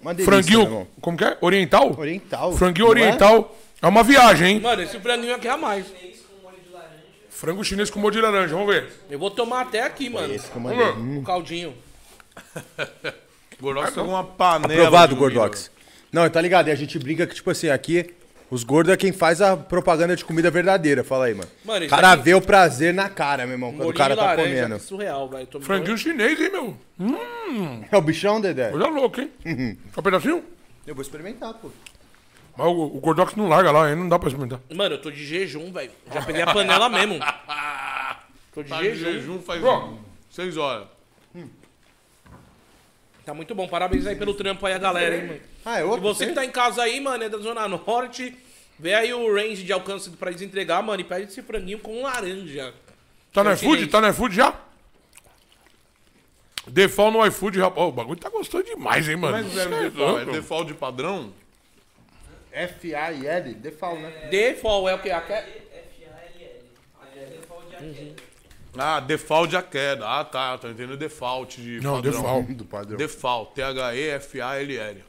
Uma 0.00 0.12
delícia, 0.12 0.30
meu 0.32 0.42
franguinho, 0.42 0.62
irmão. 0.66 0.88
como 1.00 1.16
que 1.16 1.24
é? 1.24 1.38
Oriental? 1.40 1.94
Oriental. 1.98 2.52
Franguinho 2.56 2.86
Não 2.88 2.96
é? 2.96 3.00
oriental. 3.00 3.56
É 3.80 3.86
uma 3.86 4.02
viagem, 4.02 4.54
hein? 4.54 4.60
Mano, 4.60 4.82
esse 4.82 4.98
franguinho 4.98 5.34
aqui 5.34 5.46
é 5.46 5.50
a 5.50 5.56
mais. 5.56 5.86
Frango 7.30 7.62
chinês 7.64 7.90
com 7.90 7.98
molho 8.00 8.14
de 8.14 8.20
laranja, 8.22 8.54
vamos 8.54 8.72
ver. 8.74 8.90
Eu 9.10 9.18
vou 9.18 9.30
tomar 9.30 9.60
até 9.62 9.82
aqui, 9.82 10.08
mano. 10.08 10.32
Esse 10.34 10.48
que 10.50 10.56
eu 10.56 10.60
mandei. 10.62 10.78
ver. 10.78 11.18
O 11.18 11.22
caldinho. 11.22 11.74
Gordox 13.60 13.92
tá 13.92 14.00
com 14.02 14.08
uma 14.08 14.24
panela. 14.24 14.72
Aprovado, 14.74 15.14
de. 15.14 15.18
Gordox. 15.20 15.70
Não, 16.12 16.28
tá 16.30 16.40
ligado? 16.40 16.68
E 16.68 16.70
a 16.70 16.74
gente 16.74 16.98
brinca 16.98 17.26
que, 17.26 17.34
tipo 17.34 17.50
assim, 17.50 17.68
aqui, 17.68 18.14
os 18.50 18.62
gordos 18.62 18.92
é 18.92 18.96
quem 18.96 19.12
faz 19.12 19.40
a 19.42 19.56
propaganda 19.56 20.14
de 20.14 20.24
comida 20.24 20.50
verdadeira. 20.50 21.02
Fala 21.02 21.26
aí, 21.26 21.34
mano. 21.34 21.48
Mano, 21.64 21.86
o 21.86 21.88
cara 21.88 22.12
aqui- 22.12 22.22
vê 22.22 22.34
o 22.34 22.40
prazer 22.40 22.92
na 22.94 23.08
cara, 23.08 23.44
meu 23.46 23.54
irmão, 23.54 23.72
quando 23.74 23.88
o 23.88 23.94
cara 23.94 24.14
tá 24.16 24.24
laranja, 24.26 24.62
comendo. 24.64 24.78
surreal, 24.80 25.28
velho. 25.28 25.48
Franguinho 25.60 25.98
chinês, 25.98 26.40
hein, 26.40 26.50
meu? 26.50 26.76
É 27.90 27.96
o 27.96 28.00
bichão, 28.00 28.40
Dedé? 28.40 28.70
Coisa 28.70 28.86
louca, 28.88 29.22
hein? 29.22 29.30
Uhum. 29.44 29.76
Quer 29.92 30.00
um 30.00 30.02
pedacinho? 30.02 30.44
Eu 30.86 30.94
vou 30.94 31.02
experimentar, 31.02 31.54
pô. 31.54 31.70
Mas 32.56 32.66
o, 32.68 32.70
o 32.84 33.00
Gordox 33.00 33.34
não 33.34 33.48
larga 33.48 33.70
lá, 33.72 33.86
aí 33.86 33.96
não 33.96 34.08
dá 34.08 34.18
pra 34.18 34.28
experimentar. 34.28 34.60
Mano, 34.72 34.94
eu 34.94 35.00
tô 35.00 35.10
de 35.10 35.24
jejum, 35.24 35.72
velho. 35.72 35.90
Já 36.12 36.22
peguei 36.22 36.42
a 36.42 36.52
panela 36.52 36.88
mesmo. 36.88 37.18
Tô 38.54 38.62
de 38.62 38.68
Tá 38.68 38.78
de 38.80 38.94
jejum. 38.94 39.04
jejum 39.12 39.38
faz 39.40 39.60
Bro. 39.60 39.98
seis 40.30 40.56
horas. 40.56 40.86
Tá 43.24 43.32
muito 43.32 43.54
bom. 43.54 43.66
Parabéns 43.66 44.06
aí 44.06 44.16
pelo 44.16 44.34
trampo 44.34 44.64
aí, 44.66 44.74
a 44.74 44.78
galera, 44.78 45.16
hein, 45.16 45.26
mano. 45.26 45.40
Ah, 45.64 45.78
é 45.78 45.80
E 45.80 45.84
outro? 45.84 46.02
você 46.02 46.26
que 46.26 46.32
tá 46.34 46.44
em 46.44 46.50
casa 46.50 46.82
aí, 46.82 47.00
mano, 47.00 47.24
é 47.24 47.28
da 47.28 47.38
Zona 47.38 47.66
Norte, 47.66 48.36
vê 48.78 48.94
aí 48.94 49.14
o 49.14 49.34
range 49.34 49.62
de 49.64 49.72
alcance 49.72 50.10
pra 50.10 50.30
eles 50.30 50.42
entregar, 50.42 50.82
mano, 50.82 51.00
e 51.00 51.04
pede 51.04 51.24
esse 51.24 51.42
franguinho 51.42 51.78
com 51.78 52.02
laranja. 52.02 52.74
Tá 53.32 53.42
no 53.42 53.52
iFood? 53.52 53.86
Tá 53.86 54.00
no 54.00 54.08
iFood 54.08 54.36
já? 54.36 54.54
Default 56.66 57.16
no 57.16 57.26
iFood, 57.26 57.60
rapaz. 57.60 57.86
Ô, 57.86 57.88
O 57.88 57.92
bagulho 57.92 58.18
tá 58.18 58.28
gostoso 58.28 58.64
demais, 58.64 59.08
hein, 59.08 59.16
mano? 59.16 59.46
Como 59.48 59.58
é 59.60 59.62
é 59.64 59.90
default? 59.90 60.28
É 60.28 60.32
default 60.32 60.66
de 60.68 60.74
padrão? 60.74 61.32
F-A-I-L? 62.52 63.54
Defal, 63.54 63.96
né? 63.96 64.28
Default 64.30 64.88
é 64.88 64.94
o 64.94 64.98
que? 65.02 65.10
A 65.10 65.20
que... 65.20 65.34
Ah, 68.76 69.00
default 69.00 69.54
a 69.56 69.62
queda. 69.62 70.06
Ah, 70.08 70.24
tá. 70.24 70.58
Tô 70.58 70.68
entendendo 70.68 70.96
default 70.96 71.60
de 71.60 71.80
Não, 71.80 71.96
padrão. 71.96 72.12
default. 72.12 72.54
Do 72.54 72.64
padrão. 72.64 72.96
Default. 72.96 73.52
T-H-E-F-A-L-L. 73.54 75.04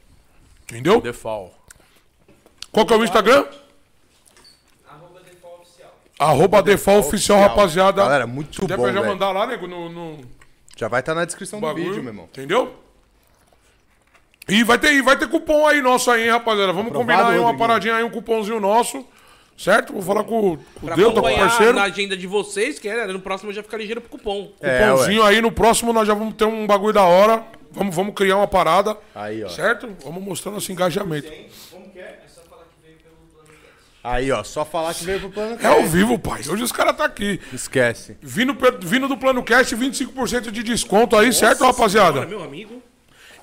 Entendeu? 0.64 1.00
Default. 1.00 1.52
Qual 2.72 2.84
que 2.86 2.92
é 2.92 2.96
o 2.96 3.04
Instagram? 3.04 3.46
Arroba 6.18 6.62
Default 6.62 7.06
Oficial, 7.08 7.40
rapaziada. 7.40 8.02
Galera, 8.02 8.26
muito 8.26 8.54
Se 8.54 8.60
bom, 8.62 8.66
pra 8.82 8.92
já 8.92 9.00
velho. 9.00 9.12
mandar 9.12 9.32
lá, 9.32 9.46
nego, 9.46 9.66
no, 9.66 9.88
no 9.90 10.20
Já 10.74 10.88
vai 10.88 11.00
estar 11.00 11.14
na 11.14 11.24
descrição 11.26 11.60
do 11.60 11.66
bagulho. 11.66 11.84
vídeo, 11.88 12.02
meu 12.02 12.10
irmão. 12.12 12.24
Entendeu? 12.24 12.74
E 14.48 14.64
vai 14.64 14.78
ter, 14.78 14.92
e 14.94 15.02
vai 15.02 15.18
ter 15.18 15.28
cupom 15.28 15.66
aí 15.66 15.82
nosso 15.82 16.10
aí, 16.10 16.24
hein, 16.24 16.30
rapaziada. 16.30 16.72
Vamos 16.72 16.88
Aprovado, 16.88 16.98
combinar 17.18 17.32
aí 17.32 17.38
uma 17.38 17.50
Rodriguinho. 17.50 17.58
paradinha 17.58 17.96
aí, 17.96 18.02
um 18.04 18.10
cupomzinho 18.10 18.60
nosso. 18.60 19.04
Certo? 19.56 19.92
Vou 19.92 20.02
falar 20.02 20.24
com, 20.24 20.38
o- 20.52 20.56
com 20.58 20.62
o 20.82 20.86
Pra 20.86 20.96
Deus, 20.96 21.14
tá 21.14 21.20
com 21.20 21.26
o 21.26 21.30
acompanhar 21.30 21.48
parceiro. 21.48 21.72
na 21.74 21.82
agenda 21.84 22.16
de 22.16 22.26
vocês, 22.26 22.78
que 22.78 22.88
é, 22.88 23.06
no 23.06 23.20
próximo 23.20 23.52
já 23.52 23.62
fica 23.62 23.76
ligeiro 23.76 24.00
pro 24.02 24.10
cupom. 24.10 24.52
É, 24.60 24.80
Cupomzinho 24.90 25.22
aí, 25.22 25.40
no 25.40 25.50
próximo 25.50 25.92
nós 25.92 26.06
já 26.06 26.12
vamos 26.14 26.34
ter 26.34 26.44
um 26.44 26.66
bagulho 26.66 26.92
da 26.92 27.04
hora. 27.04 27.42
Vamos, 27.72 27.94
vamos 27.94 28.14
criar 28.14 28.36
uma 28.36 28.46
parada. 28.48 28.96
Aí, 29.14 29.42
ó. 29.44 29.48
Certo? 29.48 29.88
Vamos 30.04 30.22
mostrando 30.22 30.54
nosso 30.54 30.70
engajamento. 30.72 31.30
Aí, 34.02 34.30
ó, 34.30 34.44
só 34.44 34.64
falar 34.64 34.94
que 34.94 35.04
veio 35.04 35.18
pro 35.18 35.30
plano 35.30 35.58
É 35.60 35.66
ao 35.66 35.82
vivo, 35.84 36.16
pai. 36.16 36.40
Hoje 36.48 36.62
os 36.62 36.70
caras 36.70 36.96
tá 36.96 37.04
aqui. 37.04 37.40
Esquece. 37.52 38.16
Vindo, 38.22 38.54
pe- 38.54 38.76
vindo 38.80 39.08
do 39.08 39.16
Plano 39.16 39.42
Cast, 39.42 39.74
25% 39.74 40.52
de 40.52 40.62
desconto 40.62 41.16
aí, 41.16 41.32
certo, 41.32 41.64
rapaziada? 41.64 42.20
Olha, 42.20 42.28
meu 42.28 42.42
amigo. 42.44 42.80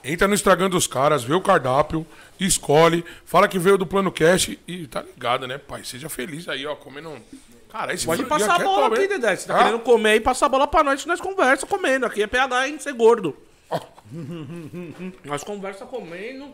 Entra 0.04 0.28
no 0.28 0.34
Instagram 0.34 0.70
dos 0.70 0.86
caras, 0.86 1.24
vê 1.24 1.34
o 1.34 1.40
cardápio, 1.42 2.06
escolhe, 2.40 3.06
fala 3.26 3.48
que 3.48 3.58
veio 3.58 3.78
do 3.78 3.86
Plano 3.86 4.12
Cash 4.12 4.58
e 4.68 4.86
tá 4.88 5.02
ligado, 5.02 5.48
né, 5.48 5.58
pai? 5.58 5.84
Seja 5.86 6.10
feliz 6.10 6.48
aí, 6.50 6.66
ó, 6.66 6.76
comendo 6.76 7.10
um. 7.10 7.22
Cara, 7.72 7.94
esse 7.94 8.06
Pode 8.06 8.24
passar 8.26 8.52
a 8.52 8.54
aqui 8.56 8.62
é 8.62 8.66
bola 8.66 8.82
top, 8.90 8.94
aqui, 8.96 9.04
hein? 9.04 9.20
Dedé. 9.20 9.36
Você 9.36 9.48
tá 9.48 9.56
Ah, 9.56 9.64
querendo 9.64 9.80
comer 9.80 10.10
aí, 10.12 10.20
passa 10.20 10.46
a 10.46 10.50
bola 10.50 10.68
pra 10.68 10.84
nós 10.84 11.02
que 11.02 11.08
nós 11.08 11.20
conversa 11.22 11.66
comendo. 11.66 12.06
Aqui 12.06 12.22
é 12.22 12.28
PH 12.28 12.68
em 12.68 12.78
ser 12.80 12.94
gordo. 12.94 13.36
nós 15.24 15.44
conversa 15.44 15.86
comendo. 15.86 16.50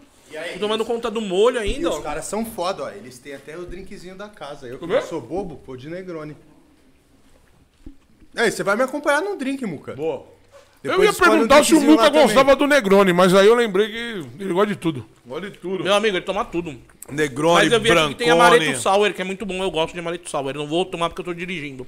Tô 0.54 0.60
tomando 0.60 0.86
conta 0.86 1.10
do 1.10 1.20
molho 1.20 1.58
E 1.58 1.60
ainda, 1.60 1.90
os 1.90 1.96
ó. 1.96 2.02
caras 2.02 2.26
são 2.26 2.46
foda, 2.46 2.84
ó. 2.84 2.90
Eles 2.90 3.18
têm 3.18 3.34
até 3.34 3.58
o 3.58 3.66
drinkzinho 3.66 4.16
da 4.16 4.30
casa. 4.30 4.68
Eu, 4.68 4.78
que 4.78 4.86
vê? 4.86 5.02
sou 5.02 5.20
bobo, 5.20 5.58
pô 5.58 5.76
de 5.76 5.90
Negroni. 5.90 6.38
Aí, 8.36 8.52
você 8.52 8.64
vai 8.64 8.76
me 8.76 8.84
acompanhar 8.84 9.22
no 9.22 9.36
drink, 9.36 9.66
Muca. 9.66 9.96
Boa. 9.96 10.26
Eu 10.82 10.92
Depois 10.92 11.08
ia 11.08 11.12
escolhe 11.12 11.30
um 11.30 11.34
perguntar 11.34 11.64
se 11.66 11.76
o 11.76 11.82
Muca 11.82 12.10
gostava 12.10 12.56
do 12.56 12.66
Negroni, 12.66 13.12
mas 13.12 13.34
aí 13.34 13.48
eu 13.48 13.56
lembrei 13.56 13.88
que 13.90 14.26
ele 14.40 14.54
gosta 14.54 14.68
de 14.68 14.76
tudo. 14.78 15.06
Gosta 15.26 15.50
de 15.50 15.58
tudo. 15.58 15.84
Meu 15.84 15.94
amigo, 15.94 16.16
ele 16.16 16.26
toma 16.26 16.46
tudo. 16.46 16.74
Negroni, 17.12 17.56
Mas 17.66 17.72
eu 17.74 17.82
vi 17.82 17.92
aqui 17.92 18.08
que 18.10 18.16
tem 18.16 18.30
amareto 18.30 18.80
sour, 18.80 19.14
que 19.14 19.22
é 19.22 19.26
muito 19.26 19.46
bom. 19.46 19.62
Eu 19.62 19.70
gosto 19.72 19.94
de 19.94 20.00
amareto 20.00 20.30
sour. 20.30 20.48
Eu 20.52 20.54
não 20.60 20.68
vou 20.68 20.86
tomar 20.86 21.10
porque 21.10 21.20
eu 21.22 21.26
tô 21.26 21.34
dirigindo. 21.34 21.86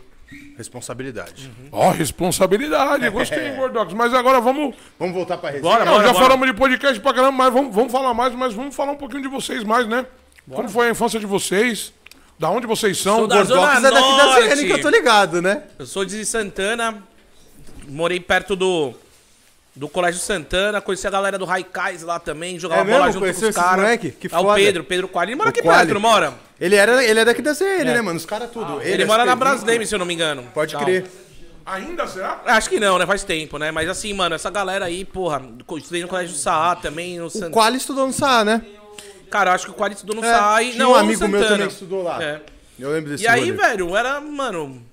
Responsabilidade. 0.58 1.50
Ó, 1.72 1.92
responsabilidade, 1.92 3.10
gostei, 3.10 3.52
Gordox. 3.52 3.94
Mas 3.94 4.14
agora 4.14 4.40
vamos. 4.42 4.76
Vamos 5.00 5.14
voltar 5.16 5.38
pra 5.38 5.52
resenha? 5.52 5.64
Bora, 5.64 5.86
Não, 5.86 5.94
bora, 5.94 6.08
já 6.08 6.14
bora. 6.14 6.26
falamos 6.26 6.48
de 6.48 6.54
podcast 6.54 7.00
pra 7.00 7.14
caramba, 7.14 7.32
mas 7.32 7.54
vamos, 7.54 7.74
vamos 7.74 7.92
falar 7.92 8.14
mais, 8.14 8.34
mas 8.36 8.54
vamos 8.54 8.76
falar 8.76 8.92
um 8.94 8.98
pouquinho 8.98 9.22
de 9.22 9.28
vocês 9.28 9.64
mais, 9.64 9.88
né? 9.88 10.06
Como 10.50 10.68
foi 10.70 10.88
a 10.88 10.92
infância 10.92 11.20
de 11.20 11.26
vocês? 11.26 11.94
Da 12.38 12.50
onde 12.50 12.66
vocês 12.66 12.98
são? 12.98 13.20
Sou 13.20 13.28
da 13.28 13.38
Gordox? 13.38 13.60
Zona 13.60 13.88
é 13.88 13.92
daqui 13.92 14.18
da 14.18 14.26
Norte. 14.26 14.66
Que 14.66 14.72
eu 14.72 14.82
tô 14.82 14.90
ligado, 14.90 15.42
né? 15.42 15.64
Eu 15.78 15.86
sou 15.86 16.04
de 16.04 16.26
Santana, 16.26 17.04
morei 17.92 18.20
perto 18.20 18.56
do, 18.56 18.94
do 19.76 19.88
Colégio 19.90 20.20
Santana, 20.22 20.82
conheci 20.82 21.06
a 21.08 21.10
galera 21.10 21.38
do 21.38 21.46
Raikais 21.46 22.02
lá 22.04 22.20
também, 22.20 22.58
jogava 22.60 22.82
É 22.82 22.86
bola 22.86 23.06
mesmo? 23.06 23.14
junto 23.14 23.22
Conheceu 23.24 23.54
com 23.54 23.60
os 23.60 23.66
caras. 23.66 24.00
Que 24.00 24.14
é 24.32 24.38
o 24.38 24.42
foda. 24.42 24.56
Pedro, 24.56 24.84
Pedro 24.84 25.08
Quali. 25.08 25.32
Ele 25.32 25.36
mora 25.38 25.50
O 25.50 25.52
aqui 25.52 25.62
Quali. 25.62 25.78
perto, 25.80 25.94
não 25.94 26.02
mora? 26.02 26.34
Ele, 26.60 26.76
era, 26.76 27.04
ele 27.04 27.20
é 27.20 27.26
daqui 27.26 27.42
da 27.42 27.54
CN, 27.56 27.86
né, 27.86 28.02
mano? 28.02 28.18
Os 28.18 28.26
caras 28.26 28.50
tudo. 28.52 28.82
Ele, 28.82 29.04
é 29.04 29.06
mora 29.06 29.26
na 29.26 29.36
Brasdem, 29.36 29.86
se 29.86 29.94
eu 29.96 30.00
não 30.00 30.06
me 30.06 30.14
engano. 30.14 30.44
Pode 30.54 30.74
Tal. 30.74 30.84
crer. 30.84 31.06
Ainda 31.66 32.08
será? 32.08 32.42
Acho 32.46 32.70
que 32.70 32.80
não, 32.80 32.98
né? 32.98 33.06
Faz 33.06 33.24
tempo, 33.24 33.58
né? 33.60 33.70
Mas 33.72 33.88
assim, 33.88 34.12
mano, 34.14 34.34
essa 34.34 34.50
galera 34.50 34.86
aí, 34.86 35.06
porra, 35.06 35.42
estudei 35.78 36.02
no 36.02 36.08
Colégio 36.08 36.36
Saá 36.36 36.76
também, 36.76 37.20
no 37.20 37.26
O 37.28 37.30
Santana. 37.30 37.52
Quali 37.52 37.78
estudou 37.78 38.08
no 38.08 38.14
SA, 38.14 38.44
né? 38.44 38.64
Cara, 39.30 39.54
acho 39.54 39.66
que 39.66 39.72
o 39.72 39.74
Quali 39.76 39.94
estudou 39.94 40.16
no 40.16 40.26
É, 40.26 40.32
Saá 40.34 40.62
e 40.64 40.72
tinha 40.72 40.84
não 40.84 40.92
um 40.92 40.96
amigo 40.96 41.20
meu 41.28 41.40
Santana. 41.40 41.50
também 41.50 41.68
que 41.68 41.74
estudou 41.74 42.04
lá. 42.04 42.22
É. 42.22 42.42
Eu 42.80 42.92
lembro 42.92 43.12
desse 43.12 43.24
E 43.24 43.28
aí, 43.28 43.52
rolê. 43.52 43.52
velho, 43.52 43.96
era, 43.96 44.20
mano. 44.20 44.84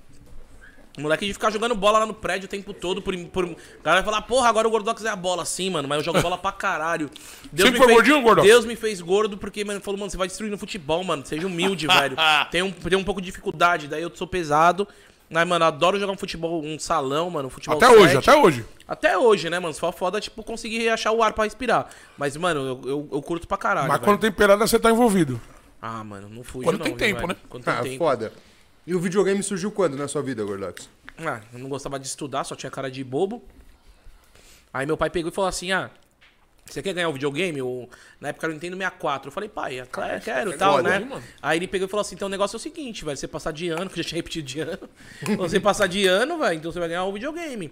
Moleque 0.99 1.25
de 1.25 1.33
ficar 1.33 1.49
jogando 1.51 1.73
bola 1.75 1.99
lá 1.99 2.05
no 2.05 2.13
prédio 2.13 2.45
o 2.45 2.49
tempo 2.49 2.73
todo. 2.73 3.01
Por, 3.01 3.15
por... 3.27 3.45
A 3.45 3.47
galera 3.83 4.03
vai 4.03 4.03
falar, 4.03 4.21
porra, 4.23 4.49
agora 4.49 4.67
o 4.67 4.71
Gordox 4.71 5.03
é 5.03 5.09
a 5.09 5.15
bola. 5.15 5.45
Sim, 5.45 5.69
mano, 5.71 5.87
mas 5.87 5.99
eu 5.99 6.03
jogo 6.03 6.21
bola 6.21 6.37
pra 6.37 6.51
caralho. 6.51 7.09
Deus 7.51 7.69
Sempre 7.69 7.83
foi 7.83 7.93
gordinho, 7.93 8.21
Gordox? 8.21 8.47
Deus 8.47 8.65
me 8.65 8.75
fez 8.75 9.01
gordo 9.01 9.37
porque, 9.37 9.63
mano, 9.63 9.81
falou, 9.81 9.99
mano, 9.99 10.11
você 10.11 10.17
vai 10.17 10.27
destruir 10.27 10.49
no 10.51 10.57
futebol, 10.57 11.03
mano. 11.03 11.25
Seja 11.25 11.47
humilde, 11.47 11.87
velho. 11.91 12.15
Tem 12.51 12.61
um, 12.61 12.71
tem 12.71 12.97
um 12.97 13.03
pouco 13.03 13.21
de 13.21 13.25
dificuldade, 13.25 13.87
daí 13.87 14.01
eu 14.03 14.11
sou 14.13 14.27
pesado. 14.27 14.87
Mas, 15.29 15.47
mano, 15.47 15.63
eu 15.63 15.67
adoro 15.67 15.99
jogar 15.99 16.11
um 16.13 16.17
futebol, 16.17 16.63
um 16.63 16.79
salão, 16.79 17.29
mano, 17.29 17.47
um 17.47 17.51
futebol 17.51 17.77
Até 17.77 17.87
hoje, 17.87 18.17
até 18.17 18.35
hoje. 18.35 18.65
Até 18.87 19.15
hoje, 19.17 19.47
né, 19.49 19.59
mano? 19.59 19.73
Só 19.75 19.91
foda, 19.91 20.19
tipo, 20.19 20.41
conseguir 20.41 20.89
achar 20.89 21.11
o 21.11 21.21
ar 21.21 21.33
pra 21.33 21.43
respirar. 21.43 21.87
Mas, 22.17 22.35
mano, 22.35 22.59
eu, 22.61 22.89
eu, 22.89 23.09
eu 23.11 23.21
curto 23.21 23.47
pra 23.47 23.55
caralho. 23.55 23.87
Mas 23.87 23.99
velho. 23.99 24.05
quando 24.11 24.21
tem 24.21 24.31
pelada, 24.31 24.65
você 24.65 24.79
tá 24.79 24.89
envolvido. 24.89 25.39
Ah, 25.79 26.03
mano, 26.03 26.27
não 26.29 26.43
fujo 26.43 26.63
Quando 26.65 26.79
não, 26.79 26.83
tem 26.83 26.95
viu, 26.95 26.99
tempo, 26.99 27.19
velho? 27.21 27.27
né? 27.29 27.35
Quando 27.47 27.63
tem 27.63 27.73
Ah, 27.73 27.81
tempo. 27.81 27.97
foda. 27.99 28.33
E 28.89 28.95
o 28.95 28.99
videogame 28.99 29.43
surgiu 29.43 29.69
quando 29.69 29.95
na 29.95 30.07
sua 30.07 30.23
vida, 30.23 30.43
Gordox? 30.43 30.89
Ah, 31.19 31.41
eu 31.53 31.59
não 31.59 31.69
gostava 31.69 31.99
de 31.99 32.07
estudar, 32.07 32.43
só 32.43 32.55
tinha 32.55 32.71
cara 32.71 32.89
de 32.89 33.03
bobo. 33.03 33.43
Aí 34.73 34.83
meu 34.83 34.97
pai 34.97 35.11
pegou 35.11 35.31
e 35.31 35.31
falou 35.31 35.47
assim: 35.47 35.71
ah, 35.71 35.91
você 36.65 36.81
quer 36.81 36.93
ganhar 36.93 37.07
o 37.07 37.13
videogame? 37.13 37.59
Eu, 37.59 37.87
na 38.19 38.29
época 38.29 38.47
era 38.47 38.51
o 38.51 38.55
Nintendo 38.55 38.75
64. 38.75 39.27
Eu 39.27 39.31
falei, 39.31 39.47
pai, 39.47 39.79
é 39.79 39.85
claro, 39.85 40.19
quero 40.21 40.53
e 40.55 40.57
tal, 40.57 40.77
foda, 40.77 40.89
né? 40.89 41.05
hein? 41.05 41.23
Aí 41.39 41.59
ele 41.59 41.67
pegou 41.67 41.87
e 41.87 41.91
falou 41.91 42.01
assim: 42.01 42.15
então 42.15 42.27
o 42.27 42.31
negócio 42.31 42.55
é 42.55 42.57
o 42.57 42.59
seguinte, 42.59 43.05
velho, 43.05 43.15
você 43.15 43.27
passar 43.27 43.51
de 43.51 43.69
ano, 43.69 43.87
que 43.93 43.99
eu 43.99 44.03
já 44.03 44.09
tinha 44.09 44.17
repetido 44.17 44.47
de 44.47 44.59
ano. 44.59 44.89
você 45.37 45.59
passar 45.61 45.85
de 45.85 46.07
ano, 46.07 46.39
velho, 46.39 46.57
então 46.57 46.71
você 46.71 46.79
vai 46.79 46.87
ganhar 46.87 47.03
o 47.03 47.13
videogame. 47.13 47.71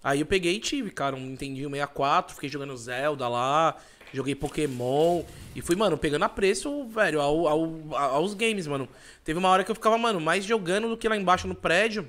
Aí 0.00 0.20
eu 0.20 0.26
peguei 0.26 0.54
e 0.54 0.60
tive, 0.60 0.92
cara, 0.92 1.16
um 1.16 1.26
Nintendinho 1.26 1.70
64, 1.70 2.36
fiquei 2.36 2.48
jogando 2.48 2.76
Zelda 2.76 3.26
lá, 3.28 3.76
joguei 4.12 4.34
Pokémon. 4.34 5.22
E 5.54 5.60
fui, 5.60 5.76
mano, 5.76 5.98
pegando 5.98 6.24
a 6.24 6.28
preço, 6.28 6.84
velho, 6.88 7.20
ao, 7.20 7.46
ao- 7.48 7.94
aos 7.94 8.34
games, 8.34 8.66
mano. 8.66 8.88
Teve 9.24 9.38
uma 9.38 9.48
hora 9.48 9.62
que 9.64 9.70
eu 9.70 9.74
ficava, 9.74 9.98
mano, 9.98 10.20
mais 10.20 10.44
jogando 10.44 10.88
do 10.88 10.96
que 10.96 11.08
lá 11.08 11.16
embaixo 11.16 11.46
no 11.46 11.54
prédio. 11.54 12.08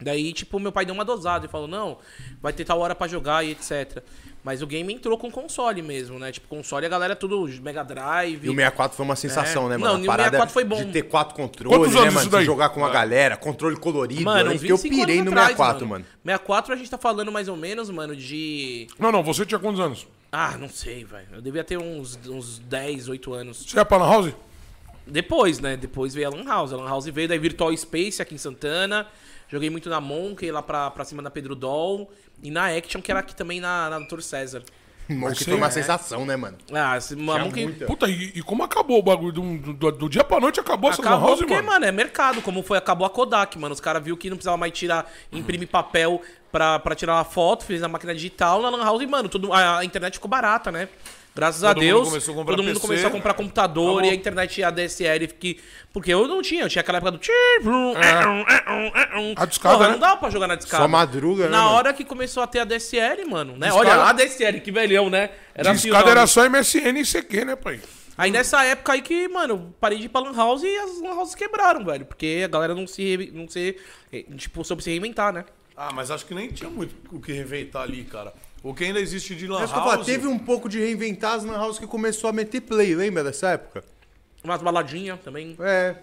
Daí, 0.00 0.30
tipo, 0.32 0.60
meu 0.60 0.70
pai 0.70 0.84
deu 0.84 0.94
uma 0.94 1.06
dosada 1.06 1.46
e 1.46 1.48
falou, 1.48 1.66
não, 1.66 1.96
vai 2.42 2.52
ter 2.52 2.66
tal 2.66 2.78
hora 2.80 2.94
pra 2.94 3.08
jogar 3.08 3.42
e 3.44 3.52
etc. 3.52 4.02
Mas 4.44 4.60
o 4.60 4.66
game 4.66 4.92
entrou 4.92 5.16
com 5.16 5.30
console 5.30 5.80
mesmo, 5.80 6.18
né? 6.18 6.30
Tipo, 6.30 6.46
console 6.48 6.84
a 6.84 6.88
galera 6.88 7.16
tudo 7.16 7.48
Mega 7.62 7.82
Drive. 7.82 8.44
E 8.44 8.48
o 8.50 8.52
64 8.54 8.94
foi 8.96 9.04
uma 9.04 9.16
sensação, 9.16 9.66
É. 9.66 9.70
né, 9.70 9.78
Não, 9.78 9.92
mano? 9.94 10.04
e 10.04 10.08
o 10.08 10.12
64 10.12 10.52
foi 10.52 10.64
bom. 10.64 10.76
De 10.76 10.92
ter 10.92 11.02
quatro 11.02 11.34
controles, 11.34 11.78
Quantos 11.78 11.94
né, 11.94 12.10
mano? 12.10 12.30
De 12.30 12.44
jogar 12.44 12.68
com 12.68 12.84
a 12.84 12.90
galera, 12.90 13.36
controle 13.38 13.76
colorido. 13.76 14.22
Mano, 14.22 14.50
que 14.50 14.68
eu 14.68 14.76
25 14.76 14.94
pirei 14.94 15.22
no 15.22 15.30
atrás, 15.30 15.48
64, 15.56 15.86
mano. 15.86 16.04
64 16.22 16.72
a 16.74 16.76
gente 16.76 16.90
tá 16.90 16.98
falando 16.98 17.32
mais 17.32 17.48
ou 17.48 17.56
menos, 17.56 17.88
mano, 17.90 18.14
de... 18.14 18.86
Não, 18.98 19.10
não, 19.10 19.22
você 19.22 19.44
tinha 19.46 19.58
quantos 19.58 19.80
anos? 19.80 20.06
Ah, 20.30 20.56
não 20.58 20.68
sei, 20.68 21.04
velho. 21.04 21.28
Eu 21.32 21.40
devia 21.40 21.64
ter 21.64 21.78
uns, 21.78 22.18
uns 22.26 22.58
10, 22.58 23.08
8 23.08 23.32
anos. 23.32 23.64
Você 23.66 23.76
ia 23.76 23.84
pra 23.84 23.96
Lan 23.96 24.10
House? 24.10 24.32
Depois, 25.06 25.60
né? 25.60 25.76
Depois 25.76 26.14
veio 26.14 26.26
a 26.28 26.30
Lan 26.30 26.44
House. 26.44 26.72
A 26.72 26.76
Lan 26.76 26.88
House 26.88 27.06
veio 27.06 27.28
da 27.28 27.36
Virtual 27.36 27.74
Space 27.76 28.20
aqui 28.20 28.34
em 28.34 28.38
Santana. 28.38 29.06
Joguei 29.48 29.70
muito 29.70 29.88
na 29.88 30.00
Monkey, 30.00 30.50
lá 30.50 30.62
pra, 30.62 30.90
pra 30.90 31.04
cima 31.04 31.22
da 31.22 31.30
Pedro 31.30 31.54
Doll. 31.54 32.10
E 32.42 32.50
na 32.50 32.66
Action, 32.76 33.00
que 33.00 33.10
era 33.10 33.20
aqui 33.20 33.34
também 33.34 33.60
na, 33.60 33.88
na 33.88 33.98
Dr. 34.00 34.20
César. 34.20 34.62
Monkey 35.08 35.36
Você 35.36 35.44
foi 35.44 35.54
uma 35.54 35.68
é. 35.68 35.70
sensação, 35.70 36.26
né, 36.26 36.34
mano? 36.34 36.58
Ah, 36.72 36.96
esse- 36.96 37.14
a 37.14 37.16
Monkey... 37.16 37.62
muita. 37.64 37.86
Puta, 37.86 38.08
e, 38.08 38.32
e 38.34 38.42
como 38.42 38.64
acabou 38.64 38.98
o 38.98 39.02
bagulho? 39.02 39.30
Do, 39.30 39.72
do, 39.72 39.92
do 39.92 40.08
dia 40.08 40.24
pra 40.24 40.40
noite 40.40 40.58
acabou 40.58 40.90
essa 40.90 41.00
Lan 41.00 41.08
Acabou 41.10 41.28
House, 41.28 41.38
porque, 41.38 41.54
mano? 41.54 41.66
mano, 41.68 41.84
é 41.84 41.92
mercado. 41.92 42.42
Como 42.42 42.60
foi, 42.64 42.76
acabou 42.76 43.06
a 43.06 43.10
Kodak, 43.10 43.56
mano. 43.56 43.72
Os 43.72 43.80
caras 43.80 44.02
viu 44.02 44.16
que 44.16 44.28
não 44.28 44.36
precisava 44.36 44.56
mais 44.56 44.72
tirar, 44.72 45.08
imprimir 45.30 45.68
papel 45.68 46.20
pra, 46.56 46.78
pra 46.78 46.94
tirar 46.94 47.14
uma 47.16 47.24
foto, 47.24 47.64
fez 47.66 47.82
na 47.82 47.88
máquina 47.88 48.14
digital, 48.14 48.62
na 48.62 48.70
Lan 48.70 48.82
House, 48.82 49.02
e, 49.02 49.06
mano, 49.06 49.28
tudo, 49.28 49.52
a, 49.52 49.78
a 49.80 49.84
internet 49.84 50.14
ficou 50.14 50.28
barata, 50.30 50.72
né? 50.72 50.88
Graças 51.34 51.62
a 51.62 51.74
Todo 51.74 51.82
mundo 51.84 51.86
Deus, 51.86 52.08
começou 52.08 52.32
a 52.40 52.44
todo 52.46 52.62
mundo 52.62 52.74
PC. 52.76 52.80
começou 52.86 53.08
a 53.08 53.10
comprar 53.10 53.34
computador 53.34 53.90
Acabou. 53.98 54.04
e 54.06 54.10
a 54.10 54.14
internet 54.14 54.62
ADSL 54.64 55.26
que 55.38 55.60
porque 55.92 56.10
eu 56.14 56.26
não 56.26 56.40
tinha, 56.40 56.62
eu 56.62 56.68
tinha 56.70 56.80
aquela 56.80 56.96
época 56.96 57.10
do 57.10 57.20
A 59.36 59.44
discada, 59.44 59.74
Porra, 59.76 59.86
né? 59.88 59.92
não 59.92 60.00
dava 60.00 60.16
pra 60.16 60.30
jogar 60.30 60.46
na 60.46 60.54
discada. 60.54 60.82
Só 60.84 60.88
madruga, 60.88 61.44
né, 61.44 61.50
Na 61.50 61.62
mano? 61.64 61.74
hora 61.76 61.92
que 61.92 62.04
começou 62.06 62.42
a 62.42 62.46
ter 62.46 62.60
a 62.60 62.64
DSL, 62.64 63.26
mano, 63.28 63.52
né? 63.52 63.66
Discada- 63.66 63.76
Olha 63.90 63.96
lá 63.96 64.08
a 64.10 64.12
DSL, 64.14 64.60
que 64.62 64.72
velhão, 64.72 65.10
né? 65.10 65.28
Era 65.54 65.72
assim 65.72 65.82
Discada 65.90 66.10
era 66.10 66.26
só 66.26 66.42
MSN 66.48 67.00
e 67.00 67.04
CQ, 67.04 67.44
né, 67.44 67.54
pai? 67.56 67.80
Aí 68.16 68.30
nessa 68.30 68.64
época 68.64 68.94
aí 68.94 69.02
que, 69.02 69.28
mano, 69.28 69.54
eu 69.54 69.74
parei 69.78 69.98
de 69.98 70.06
ir 70.06 70.08
pra 70.08 70.22
Lan 70.22 70.34
House 70.34 70.62
e 70.62 70.74
as 70.78 71.02
Lan 71.02 71.16
Houses 71.16 71.34
quebraram, 71.34 71.84
velho. 71.84 72.06
Porque 72.06 72.40
a 72.46 72.48
galera 72.48 72.74
não 72.74 72.86
se, 72.86 73.30
não 73.34 73.46
se 73.46 73.76
eh, 74.10 74.24
tipo, 74.38 74.64
soube 74.64 74.82
se 74.82 74.88
reinventar, 74.88 75.34
né? 75.34 75.44
Ah, 75.76 75.90
mas 75.92 76.10
acho 76.10 76.24
que 76.24 76.34
nem 76.34 76.48
tinha 76.48 76.70
muito 76.70 76.94
o 77.14 77.20
que 77.20 77.32
reinventar 77.32 77.82
ali, 77.82 78.04
cara. 78.04 78.32
O 78.62 78.74
que 78.74 78.84
ainda 78.84 78.98
existe 78.98 79.34
de 79.34 79.46
Lan 79.46 79.66
House... 79.66 80.06
teve 80.06 80.26
um 80.26 80.38
pouco 80.38 80.68
de 80.68 80.78
reinventar 80.80 81.34
as 81.34 81.44
Lan 81.44 81.56
House 81.58 81.78
que 81.78 81.86
começou 81.86 82.30
a 82.30 82.32
meter 82.32 82.62
play, 82.62 82.94
lembra 82.94 83.22
dessa 83.22 83.50
época? 83.50 83.84
Umas 84.42 84.62
baladinhas 84.62 85.20
também. 85.20 85.56
É. 85.60 85.96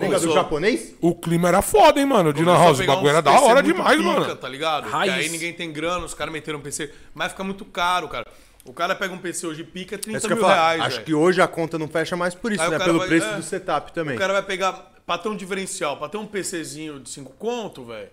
Lembra 0.00 0.18
do 0.18 0.32
japonês? 0.32 0.94
O 1.00 1.14
clima 1.14 1.48
era 1.48 1.60
foda, 1.60 2.00
hein, 2.00 2.06
mano, 2.06 2.32
de 2.32 2.42
Lan 2.42 2.56
House. 2.56 2.80
O 2.80 2.86
bagulho 2.86 3.08
era 3.10 3.20
da 3.20 3.32
hora 3.38 3.62
muito 3.62 3.76
demais, 3.76 3.98
pica, 3.98 4.08
mano. 4.10 4.36
Tá 4.36 4.48
ligado? 4.48 4.88
Raiz. 4.88 5.12
E 5.12 5.16
aí 5.16 5.28
ninguém 5.28 5.52
tem 5.52 5.70
grana, 5.70 6.04
os 6.04 6.14
caras 6.14 6.32
meteram 6.32 6.58
um 6.58 6.62
PC, 6.62 6.92
mas 7.14 7.32
fica 7.32 7.44
muito 7.44 7.64
caro, 7.66 8.08
cara. 8.08 8.26
O 8.64 8.72
cara 8.72 8.94
pega 8.94 9.12
um 9.12 9.18
PC 9.18 9.46
hoje 9.46 9.62
pica 9.64 9.96
É 9.96 9.98
30 9.98 10.18
isso 10.18 10.26
que 10.26 10.32
eu 10.32 10.36
mil 10.36 10.44
falar. 10.46 10.54
reais. 10.56 10.80
Acho 10.82 10.90
velho. 10.96 11.04
que 11.06 11.14
hoje 11.14 11.42
a 11.42 11.48
conta 11.48 11.78
não 11.78 11.88
fecha 11.88 12.16
mais 12.16 12.34
por 12.34 12.50
isso, 12.52 12.62
Aí 12.62 12.70
né? 12.70 12.78
Pelo 12.78 12.98
vai- 13.00 13.08
preço 13.08 13.26
é. 13.26 13.36
do 13.36 13.42
setup 13.42 13.92
também. 13.92 14.16
O 14.16 14.18
cara 14.18 14.32
vai 14.32 14.42
pegar, 14.42 14.72
pra 15.04 15.18
ter 15.18 15.28
um 15.28 15.36
diferencial, 15.36 15.96
pra 15.98 16.08
ter 16.08 16.16
um 16.16 16.26
PCzinho 16.26 16.98
de 16.98 17.10
5 17.10 17.32
conto, 17.38 17.84
velho. 17.84 18.08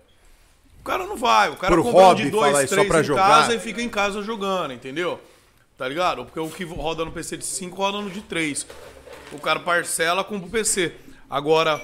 O 0.80 0.82
cara 0.82 1.06
não 1.06 1.16
vai. 1.16 1.50
O 1.50 1.56
cara 1.56 1.74
Por 1.74 1.82
compra 1.84 2.00
um 2.00 2.04
hobby, 2.04 2.22
de 2.24 2.30
fala 2.30 2.46
aí, 2.46 2.52
2, 2.54 2.68
só 2.70 2.74
3 2.76 2.88
pra 2.88 3.00
em 3.00 3.04
jogar. 3.04 3.28
casa 3.28 3.54
e 3.54 3.58
fica 3.60 3.82
em 3.82 3.88
casa 3.88 4.22
jogando, 4.22 4.72
entendeu? 4.72 5.20
Tá 5.76 5.86
ligado? 5.88 6.24
Porque 6.24 6.40
o 6.40 6.48
que 6.48 6.64
roda 6.64 7.04
no 7.04 7.12
PC 7.12 7.36
de 7.36 7.44
5 7.44 7.76
roda 7.76 8.00
no 8.00 8.10
de 8.10 8.20
3. 8.22 8.66
O 9.32 9.38
cara 9.38 9.60
parcela 9.60 10.24
com 10.24 10.36
o 10.36 10.48
PC. 10.48 10.92
Agora. 11.28 11.80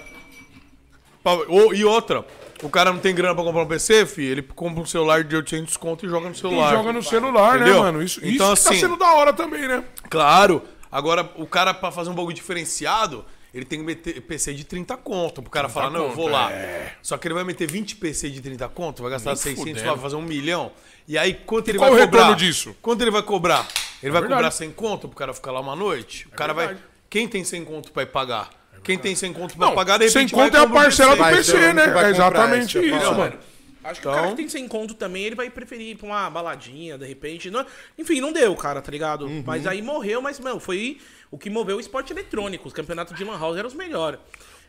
ou- 1.49 1.74
E 1.74 1.84
outra, 1.84 2.24
o 2.62 2.68
cara 2.68 2.92
não 2.92 2.99
tem 3.01 3.14
grana 3.14 3.34
pra 3.34 3.42
comprar 3.44 3.62
um 3.62 3.66
PC, 3.66 4.07
fi, 4.07 4.22
ele 4.22 4.42
compra 4.42 4.82
um 4.82 4.86
celular 4.86 5.24
de 5.24 5.34
800 5.36 5.76
conto 5.76 6.07
e 6.07 6.09
joga 6.09 6.26
no 6.28 6.34
E 6.34 6.38
celular. 6.38 6.70
joga 6.72 6.92
no 6.92 7.03
celular, 7.03 7.57
Entendeu? 7.57 7.74
né, 7.74 7.80
mano? 7.80 8.03
Isso, 8.03 8.20
Então, 8.22 8.53
isso 8.53 8.62
que 8.62 8.68
tá 8.68 8.70
assim- 8.74 8.80
sendo 8.80 8.97
da 8.97 9.12
hora 9.14 9.32
também, 9.32 9.66
né? 9.66 9.82
Claro. 10.09 10.62
Agora, 10.90 11.28
o 11.36 11.47
cara, 11.47 11.74
pra 11.74 11.90
fazer 11.90 12.11
um 12.11 12.14
bagulho 12.14 12.34
diferenciado, 12.34 13.24
ele 13.57 13.65
tem 13.65 13.79
que 13.79 13.85
meter 13.85 14.21
PC 14.21 14.53
de 14.55 14.65
30 14.65 14.97
conto. 14.99 15.43
Pro 15.43 15.51
cara 15.51 15.69
falar, 15.69 15.91
não, 15.91 16.05
eu 16.05 16.13
vou 16.13 16.25
conto, 16.27 16.33
lá. 16.35 16.53
é. 16.53 16.93
Só 17.03 17.17
que 17.17 17.27
ele 17.27 17.35
vai 17.35 17.45
meter 17.45 17.71
20 17.71 17.97
PC 17.97 18.31
de 18.31 18.41
30 18.41 18.69
conto, 18.69 19.03
vai 19.03 19.11
gastar 19.13 19.31
Nem 19.31 19.37
600 19.37 19.61
fudendo. 19.61 19.93
pra 19.93 19.97
fazer 20.03 20.17
um 20.17 20.23
milhão. 20.23 20.73
E 21.09 21.17
aí, 21.17 21.35
quanto 21.35 21.69
ele 21.69 21.79
qual 21.79 21.91
vai 21.93 22.01
o 22.01 22.05
cobrar? 22.05 22.21
retorno 22.21 22.37
disso? 22.37 22.77
Quanto 22.83 23.01
ele 23.03 23.11
vai 23.11 23.23
cobrar? 23.23 23.67
Ele 24.03 24.13
vai 24.13 24.21
verdade. 24.21 24.41
cobrar 24.41 24.51
100 24.51 24.71
conto 24.73 25.09
pro 25.09 25.17
cara 25.17 25.33
ficar 25.33 25.53
lá 25.53 25.61
uma 25.61 25.75
noite? 25.75 26.27
O 26.27 26.31
cara 26.31 26.53
vai... 26.53 26.67
verdade. 26.67 26.87
Quem 27.09 27.27
tem 27.27 27.45
100 27.45 27.65
conto 27.65 27.93
pra 27.93 28.03
ir 28.03 28.07
pagar? 28.07 28.51
Quem 28.83 28.99
tem 28.99 29.15
100 29.17 29.33
conto 29.33 29.57
pra 29.57 29.67
Não, 29.69 29.75
pagar, 29.75 29.99
de 29.99 30.09
sem 30.11 30.23
repente 30.23 30.35
vai 30.37 30.45
conta 30.47 30.59
é 30.59 30.61
a 30.61 30.67
parcela 30.69 31.17
do 31.17 31.25
PC. 31.25 31.53
Vai 31.59 31.73
né? 31.73 31.87
vai 31.89 32.05
É 32.05 32.11
exatamente 32.11 32.79
isso 32.79 32.97
isso, 32.97 33.15
mano. 33.15 33.39
Acho 33.83 34.01
que 34.01 34.09
o 34.09 34.11
cara 34.13 34.29
que 34.31 34.35
tem 34.37 34.49
sem 34.49 34.67
conto 34.67 34.95
também, 34.95 35.23
ele 35.25 35.37
vai 35.37 35.49
preferir 35.49 35.91
ir 35.91 35.95
pra 35.95 36.07
uma 36.07 36.29
baladinha, 36.29 36.99
de 36.99 37.07
repente. 37.07 37.51
Não- 37.51 37.65
enfim, 37.97 38.21
não 38.21 38.33
deu, 38.33 38.55
cara, 38.57 38.83
tá 38.83 38.91
ligado? 38.91 39.27
Uhum. 39.27 39.45
Mas 39.47 39.65
aí 39.65 39.81
morreu, 39.81 40.21
mas, 40.21 40.41
meu, 40.41 40.59
foi 40.59 40.99
o 41.31 41.39
que 41.39 41.51
moveu 41.51 41.77
o 41.77 41.81
esporte 41.81 42.12
eletrônico. 42.12 42.68
Os 42.68 42.74
campeonatos 42.74 43.16
de 43.16 43.24
Lan 43.24 43.39
House 43.39 43.57
eram 43.57 43.68
os 43.68 43.74
melhores. 43.74 44.18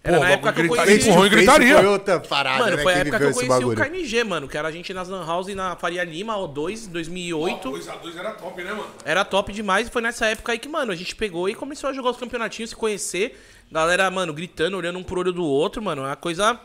Era 0.03 0.17
Pô, 0.17 0.23
na 0.23 0.29
o 0.29 0.33
época 0.33 0.53
que 0.53 0.61
eu 0.61 0.67
conheci. 0.67 0.85
gritaria, 0.85 1.05
empurrou 1.05 1.25
e 1.25 1.29
gritaria. 1.29 1.75
Foi 1.75 1.85
outra 1.85 2.19
parada, 2.19 2.59
Mano, 2.59 2.77
né, 2.77 2.83
foi 2.83 2.93
a 2.93 2.97
época 2.97 3.17
que 3.17 3.23
eu 3.23 3.33
conheci 3.33 3.65
o. 3.65 3.75
KNG, 3.75 4.23
mano, 4.23 4.47
que 4.47 4.57
era 4.57 4.67
a 4.67 4.71
gente 4.71 4.93
nas 4.93 5.09
Lan 5.09 5.25
House 5.25 5.47
na 5.55 5.75
Faria 5.75 6.03
Lima, 6.03 6.35
O2, 6.35 6.87
em 6.87 6.91
2008. 6.91 7.71
2x2 7.71 8.17
era 8.17 8.31
top, 8.31 8.63
né, 8.63 8.71
mano? 8.71 8.87
Era 9.03 9.25
top 9.25 9.51
demais 9.51 9.87
e 9.87 9.91
foi 9.91 10.01
nessa 10.01 10.27
época 10.27 10.51
aí 10.51 10.59
que, 10.59 10.69
mano, 10.69 10.91
a 10.91 10.95
gente 10.95 11.15
pegou 11.15 11.49
e 11.49 11.55
começou 11.55 11.89
a 11.89 11.93
jogar 11.93 12.11
os 12.11 12.17
campeonatinhos, 12.17 12.69
se 12.69 12.75
conhecer. 12.75 13.37
Galera, 13.71 14.09
mano, 14.09 14.33
gritando, 14.33 14.77
olhando 14.77 14.97
um 14.97 15.03
pro 15.03 15.19
olho 15.19 15.33
do 15.33 15.43
outro, 15.43 15.81
mano. 15.81 16.03
É 16.03 16.05
uma 16.05 16.15
coisa 16.15 16.57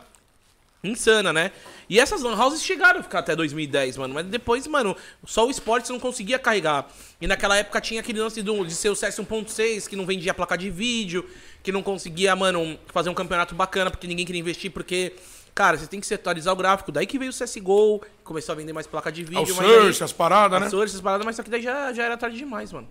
insana, 0.83 1.31
né? 1.31 1.51
E 1.89 1.99
essas 1.99 2.21
lan 2.21 2.35
houses 2.35 2.61
chegaram 2.63 2.99
a 2.99 3.03
ficar 3.03 3.19
até 3.19 3.35
2010, 3.35 3.97
mano. 3.97 4.13
Mas 4.13 4.25
depois, 4.25 4.67
mano, 4.67 4.95
só 5.25 5.47
o 5.47 5.51
esporte 5.51 5.89
não 5.91 5.99
conseguia 5.99 6.37
carregar. 6.37 6.87
E 7.21 7.27
naquela 7.27 7.55
época 7.57 7.79
tinha 7.79 8.01
aquele 8.01 8.19
lance 8.19 8.41
do, 8.41 8.65
de 8.65 8.73
ser 8.75 8.89
o 8.89 8.95
CS 8.95 9.17
1.6, 9.19 9.87
que 9.87 9.95
não 9.95 10.05
vendia 10.05 10.33
placa 10.33 10.57
de 10.57 10.69
vídeo, 10.69 11.27
que 11.61 11.71
não 11.71 11.81
conseguia, 11.81 12.35
mano, 12.35 12.77
fazer 12.87 13.09
um 13.09 13.13
campeonato 13.13 13.55
bacana, 13.55 13.89
porque 13.89 14.07
ninguém 14.07 14.25
queria 14.25 14.41
investir, 14.41 14.71
porque... 14.71 15.13
Cara, 15.55 15.77
você 15.77 15.85
tem 15.85 15.99
que 15.99 16.07
se 16.07 16.15
atualizar 16.15 16.51
o 16.51 16.57
gráfico. 16.57 16.91
Daí 16.91 17.05
que 17.05 17.19
veio 17.19 17.29
o 17.29 17.33
CSGO, 17.33 18.01
começou 18.23 18.53
a 18.53 18.55
vender 18.55 18.73
mais 18.73 18.87
placa 18.87 19.11
de 19.11 19.23
vídeo. 19.23 19.53
O 19.53 19.55
mas 19.57 19.67
Source, 19.67 20.01
aí- 20.01 20.05
as 20.05 20.11
paradas, 20.11 20.59
né? 20.59 20.67
Source, 20.67 20.93
essas 20.93 21.01
paradas, 21.01 21.23
mas 21.23 21.35
só 21.35 21.43
que 21.43 21.49
daí 21.51 21.61
já, 21.61 21.93
já 21.93 22.03
era 22.05 22.17
tarde 22.17 22.35
demais, 22.37 22.73
mano. 22.73 22.89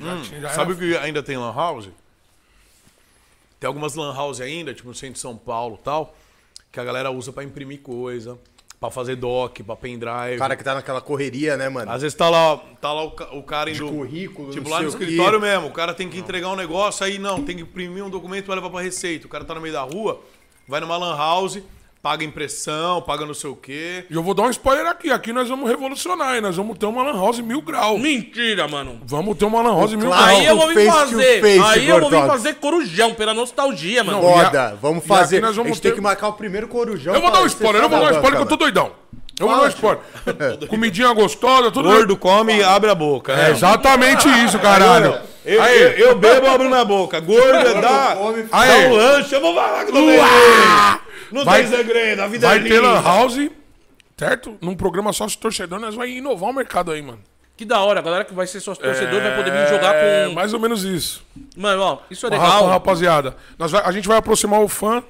Já 0.00 0.22
tinha- 0.22 0.40
já 0.40 0.48
Sabe 0.48 0.72
era- 0.72 0.72
o 0.72 0.78
que 0.78 0.96
ainda 0.96 1.22
tem 1.22 1.36
lan 1.36 1.52
house? 1.54 1.90
Tem 3.60 3.66
algumas 3.68 3.94
lan 3.94 4.14
house 4.14 4.40
ainda, 4.40 4.72
tipo 4.72 4.88
no 4.88 4.94
centro 4.94 5.14
de 5.14 5.18
São 5.20 5.36
Paulo 5.36 5.78
e 5.80 5.84
tal, 5.84 6.16
que 6.78 6.82
a 6.82 6.84
galera 6.84 7.10
usa 7.10 7.32
pra 7.32 7.42
imprimir 7.42 7.80
coisa, 7.80 8.38
pra 8.78 8.88
fazer 8.88 9.16
doc, 9.16 9.58
pra 9.66 9.74
pendrive. 9.74 10.36
O 10.36 10.38
cara 10.38 10.56
que 10.56 10.62
tá 10.62 10.74
naquela 10.76 11.00
correria, 11.00 11.56
né, 11.56 11.68
mano? 11.68 11.90
Às 11.90 12.02
vezes 12.02 12.16
tá 12.16 12.30
lá, 12.30 12.56
tá 12.80 12.92
lá 12.92 13.04
o, 13.04 13.38
o 13.38 13.42
cara 13.42 13.68
indo. 13.68 13.88
currículo, 13.88 14.52
Tipo, 14.52 14.68
lá 14.68 14.80
no 14.80 14.88
escritório 14.88 15.40
mesmo. 15.40 15.66
O 15.66 15.72
cara 15.72 15.92
tem 15.92 16.08
que 16.08 16.18
entregar 16.18 16.48
um 16.48 16.56
negócio, 16.56 17.04
aí 17.04 17.18
não, 17.18 17.42
tem 17.42 17.56
que 17.56 17.62
imprimir 17.62 18.04
um 18.04 18.10
documento 18.10 18.44
pra 18.44 18.54
levar 18.54 18.70
pra 18.70 18.80
receita. 18.80 19.26
O 19.26 19.28
cara 19.28 19.44
tá 19.44 19.54
no 19.56 19.60
meio 19.60 19.74
da 19.74 19.82
rua, 19.82 20.20
vai 20.68 20.80
numa 20.80 20.96
lan 20.96 21.16
house, 21.16 21.58
paga 22.08 22.24
impressão, 22.24 23.02
paga 23.02 23.26
não 23.26 23.34
sei 23.34 23.50
o 23.50 23.54
quê. 23.54 24.06
E 24.08 24.14
eu 24.14 24.22
vou 24.22 24.32
dar 24.32 24.44
um 24.44 24.50
spoiler 24.50 24.86
aqui. 24.86 25.10
Aqui 25.10 25.30
nós 25.30 25.46
vamos 25.46 25.68
revolucionar, 25.68 26.34
hein? 26.36 26.40
Nós 26.40 26.56
vamos 26.56 26.78
ter 26.78 26.86
uma 26.86 27.02
Lan 27.02 27.12
House 27.12 27.38
mil 27.40 27.60
grau. 27.60 27.98
Mentira, 27.98 28.66
mano. 28.66 28.98
Vamos 29.04 29.36
ter 29.36 29.44
uma 29.44 29.60
Lan 29.60 29.74
House 29.74 29.92
mil 29.92 30.06
claro. 30.06 30.24
grau. 30.24 30.36
Aí 30.38 30.46
eu 30.46 30.56
vou 30.56 30.68
vir 30.68 30.90
fazer. 30.90 31.40
face, 31.42 31.78
aí 31.80 31.86
eu 31.86 32.00
vou 32.00 32.08
vir 32.08 32.26
fazer 32.26 32.54
corujão, 32.54 33.12
pela 33.12 33.34
nostalgia, 33.34 34.02
mano. 34.02 34.22
Foda, 34.22 34.50
e 34.54 34.56
a- 34.56 34.74
vamos 34.80 35.04
e 35.04 35.06
fazer. 35.06 35.36
aqui 35.36 35.44
nós 35.46 35.54
vamos 35.56 35.70
a 35.70 35.74
gente 35.74 35.82
tem 35.82 35.90
ter- 35.90 35.96
que 35.96 36.00
marcar 36.00 36.28
o 36.28 36.32
primeiro 36.32 36.66
corujão. 36.66 37.14
Eu 37.14 37.20
vou 37.20 37.30
dar 37.30 37.42
um 37.42 37.46
spoiler, 37.46 37.82
eu 37.82 37.90
vou 37.90 37.98
dar 37.98 38.04
um 38.06 38.08
tá 38.08 38.14
spoiler 38.14 38.38
que 38.38 38.42
eu 38.44 38.48
tô 38.48 38.56
doidão. 38.56 38.92
Eu 39.38 39.46
vou 39.46 39.56
dar 39.56 39.62
um 39.64 39.68
spoiler. 39.68 40.00
Comidinha 40.68 41.12
gostosa, 41.12 41.70
tudo 41.70 41.88
Gordo 41.88 42.16
come 42.16 42.56
e 42.58 42.62
abre 42.62 42.90
a 42.90 42.94
boca, 42.94 43.32
É 43.32 43.36
né? 43.36 43.50
exatamente 43.50 44.28
isso, 44.44 44.58
caralho. 44.58 45.18
Eu, 45.44 45.62
eu, 45.62 45.90
eu 46.08 46.14
bebo 46.18 46.46
e 46.46 46.48
abro 46.48 46.68
minha 46.68 46.84
boca. 46.84 47.20
Gordo 47.20 47.56
é 47.68 47.80
dá, 47.80 48.16
come, 48.18 48.42
dá 48.42 48.58
Aí. 48.60 48.86
um 48.86 48.94
lanche, 48.94 49.34
eu 49.34 49.40
vou 49.40 49.54
falar 49.54 49.84
que 49.84 49.90
eu 49.90 49.94
tô. 49.94 51.34
Não 51.34 51.44
Vai- 51.44 51.62
tem 51.66 51.76
segredo, 51.76 52.20
a 52.22 52.26
vida 52.26 52.46
Vai 52.48 52.58
é 52.58 52.62
ter 52.62 52.68
linda. 52.68 52.82
Lan 52.90 53.02
House, 53.02 53.50
certo? 54.16 54.56
Num 54.60 54.74
programa 54.74 55.12
só 55.12 55.28
se 55.28 55.36
torcedor, 55.38 55.78
nós 55.78 55.94
vamos 55.94 56.10
inovar 56.10 56.50
o 56.50 56.52
mercado 56.52 56.90
aí, 56.90 57.00
mano. 57.02 57.20
Que 57.56 57.64
da 57.64 57.80
hora, 57.80 57.98
a 58.00 58.02
galera 58.02 58.24
que 58.24 58.32
vai 58.34 58.46
ser 58.46 58.60
sócio 58.60 58.82
torcedor 58.82 59.20
vai 59.20 59.34
poder 59.36 59.50
vir 59.50 59.68
jogar 59.68 59.94
É, 59.94 60.26
com. 60.28 60.34
mais 60.34 60.52
ou 60.54 60.60
menos 60.60 60.84
isso. 60.84 61.22
Mano, 61.56 61.82
ó, 61.82 61.98
isso 62.10 62.26
é 62.26 62.30
legal. 62.30 62.66
rapaziada. 62.66 63.36
Nós 63.58 63.70
vai- 63.72 63.82
a 63.84 63.90
gente 63.92 64.06
vai 64.06 64.16
aproximar 64.16 64.60
o 64.60 64.68
fã 64.68 65.02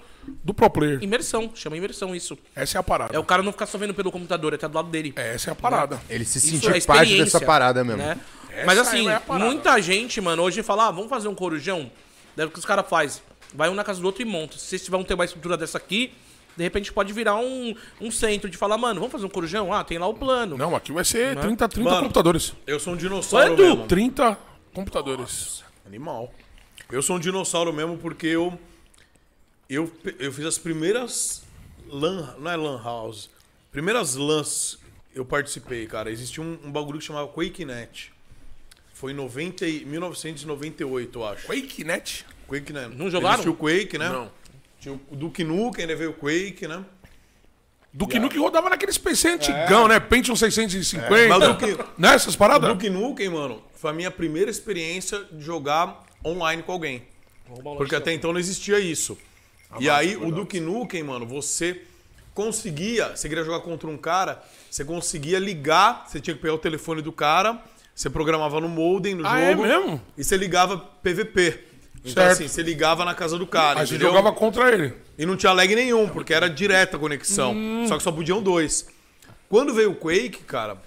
do 0.45 0.55
pro 0.55 0.71
player. 0.71 1.03
Imersão, 1.03 1.51
chama 1.55 1.77
imersão 1.77 2.15
isso. 2.15 2.37
Essa 2.55 2.79
é 2.79 2.81
a 2.81 2.83
parada. 2.83 3.15
É 3.17 3.19
o 3.19 3.25
cara 3.25 3.43
não 3.43 3.53
ficar 3.53 3.67
só 3.67 3.79
vendo 3.79 3.95
pelo 3.95 4.11
computador, 4.11 4.55
é 4.55 4.57
tá 4.57 4.69
do 4.69 4.75
lado 4.77 4.89
dele. 4.89 5.13
Essa 5.17 5.51
é 5.51 5.53
a 5.53 5.55
parada. 5.57 6.01
Ele 6.09 6.25
se 6.25 6.41
sentir 6.41 6.75
é 6.75 6.81
parte 6.81 7.17
dessa 7.17 7.41
parada 7.41 7.83
mesmo. 7.85 8.03
né? 8.03 8.19
Mas 8.67 8.79
assim, 8.79 9.09
é 9.09 9.21
muita 9.39 9.81
gente, 9.81 10.21
mano, 10.21 10.43
hoje 10.43 10.63
fala, 10.63 10.89
ah, 10.89 10.91
vamos 10.91 11.09
fazer 11.09 11.29
um 11.29 11.35
corujão. 11.35 11.91
Daí 12.37 12.47
o 12.47 12.51
que 12.51 12.59
os 12.59 12.65
caras 12.65 12.87
fazem? 12.89 13.23
Vai 13.55 13.69
um 13.69 13.75
na 13.75 13.85
casa 13.85 14.01
do 14.01 14.07
outro 14.07 14.23
e 14.23 14.25
monta. 14.25 14.59
Se 14.59 14.67
vocês 14.67 14.89
vão 14.89 15.03
ter 15.05 15.15
uma 15.15 15.25
estrutura 15.25 15.57
dessa 15.57 15.79
aqui, 15.79 16.13
de 16.57 16.65
repente 16.65 16.93
pode 16.93 17.13
virar 17.13 17.37
um, 17.37 17.75
um 18.01 18.11
centro 18.11 18.51
de 18.51 18.57
falar, 18.57 18.77
mano, 18.77 19.01
vamos 19.01 19.13
fazer 19.13 19.25
um 19.25 19.29
corujão? 19.29 19.73
Ah, 19.73 19.85
tem 19.85 19.97
lá 19.97 20.07
o 20.09 20.15
plano. 20.15 20.57
Não, 20.59 20.75
aqui 20.75 20.93
vai 20.93 21.05
ser 21.05 21.37
30, 21.37 21.69
30 21.69 21.89
Mano. 21.89 22.03
computadores. 22.03 22.53
Eu 22.67 22.81
sou 22.81 22.95
um 22.95 22.97
dinossauro 22.97 23.51
Quanto? 23.51 23.63
mesmo. 23.63 23.87
30 23.87 24.37
computadores. 24.75 25.63
Animal. 25.87 26.33
Eu 26.91 27.01
sou 27.03 27.17
um 27.17 27.19
dinossauro 27.21 27.73
mesmo 27.73 27.97
porque 27.99 28.27
eu. 28.27 28.59
Eu, 29.69 29.93
eu 30.19 30.33
fiz 30.33 30.47
as 30.47 30.59
primeiras. 30.59 31.43
LAN, 31.89 32.35
não 32.39 32.51
é 32.51 32.57
LAN 32.57 32.83
House. 32.83 33.29
Primeiras 33.71 34.15
LANs 34.15 34.79
eu 35.15 35.25
participei, 35.25 35.87
cara. 35.87 36.11
Existia 36.11 36.43
um, 36.43 36.59
um 36.65 36.71
bagulho 36.73 36.99
que 36.99 37.05
chamava 37.05 37.29
QuakeNet. 37.29 38.13
Foi 38.95 39.13
em 39.13 39.15
90, 39.15 39.67
e- 39.67 39.85
1998, 39.85 41.19
eu 41.19 41.25
acho. 41.27 41.47
QuakeNet? 41.47 42.25
QuakeNet. 42.49 42.95
Não 42.97 43.11
jogaram? 43.11 43.35
Existia 43.35 43.53
o 43.53 43.57
Quake, 43.57 43.99
né? 43.99 44.09
Não. 44.09 44.31
Tinha 44.81 44.95
o 44.95 45.17
Duke 45.17 45.45
Nukem, 45.45 45.83
ainda 45.85 45.97
veio 45.97 46.11
o 46.11 46.15
Quake, 46.15 46.67
né? 46.67 46.85
Duke 47.93 48.19
Nukem 48.19 48.39
rodava 48.41 48.69
naqueles 48.71 48.97
PC 48.99 49.29
antigão, 49.31 49.89
né? 49.89 49.99
Pentium 49.99 50.37
650. 50.37 51.07
É. 51.19 51.29
Mas 51.29 51.49
Duke- 51.49 51.85
Né? 51.97 52.15
Essas 52.15 52.37
paradas? 52.37 52.69
Duke 52.71 52.89
Nukem, 52.91 53.29
mano, 53.29 53.63
foi 53.75 53.91
a 53.91 53.95
minha 53.95 54.11
primeira 54.11 54.51
experiência 54.51 55.25
de 55.33 55.43
jogar 55.45 56.05
online 56.25 56.63
com 56.63 56.73
alguém. 56.73 57.03
Porque 57.77 57.95
até 57.95 58.13
então 58.13 58.33
não 58.33 58.39
existia 58.39 58.79
isso. 58.79 59.19
E 59.81 59.89
aí, 59.91 60.17
o 60.17 60.31
Duke 60.33 60.61
Nukem, 60.61 61.03
mano, 61.03 61.27
você 61.27 61.83
conseguia, 62.35 63.17
você 63.17 63.29
queria 63.29 63.45
jogar 63.45 63.61
contra 63.61 63.89
um 63.89 63.97
cara, 63.97 64.43
você 64.71 64.85
conseguia 64.85 65.39
ligar, 65.39 66.05
você 66.07 66.21
tinha 66.21 66.35
que 66.35 66.41
pegar 66.43 66.55
o 66.55 66.59
telefone 66.59 67.03
do 67.03 67.13
cara, 67.13 67.61
você 67.95 68.09
programava 68.09 68.61
no 68.61 68.69
modem 68.69 69.15
no 69.15 69.27
Ah, 69.27 69.41
é 69.41 69.51
jogo. 69.53 69.63
mesmo? 69.65 70.01
E 70.17 70.23
você 70.25 70.37
ligava 70.37 70.79
PVP. 70.79 71.65
Então, 72.05 72.13
Certo. 72.23 72.31
assim, 72.33 72.49
você 72.49 72.63
ligava 72.63 73.05
na 73.05 73.13
casa 73.15 73.37
do 73.37 73.47
cara. 73.47 73.81
Aí 73.81 73.87
você 73.87 73.95
entendeu? 73.97 74.13
jogava 74.15 74.33
contra 74.35 74.73
ele. 74.73 74.95
E 75.19 75.27
não 75.27 75.37
tinha 75.37 75.53
lag 75.53 75.75
nenhum, 75.75 76.09
porque 76.09 76.33
era 76.33 76.49
direta 76.49 76.97
a 76.97 77.01
conexão. 77.01 77.53
Hum. 77.53 77.87
Só 77.89 77.97
que 77.97 78.03
só 78.05 78.13
podiam 78.13 78.41
dois. 78.41 78.87
Quando 79.49 79.75
veio 79.75 79.91
o 79.91 79.97
Quake, 79.97 80.45
cara, 80.47 80.79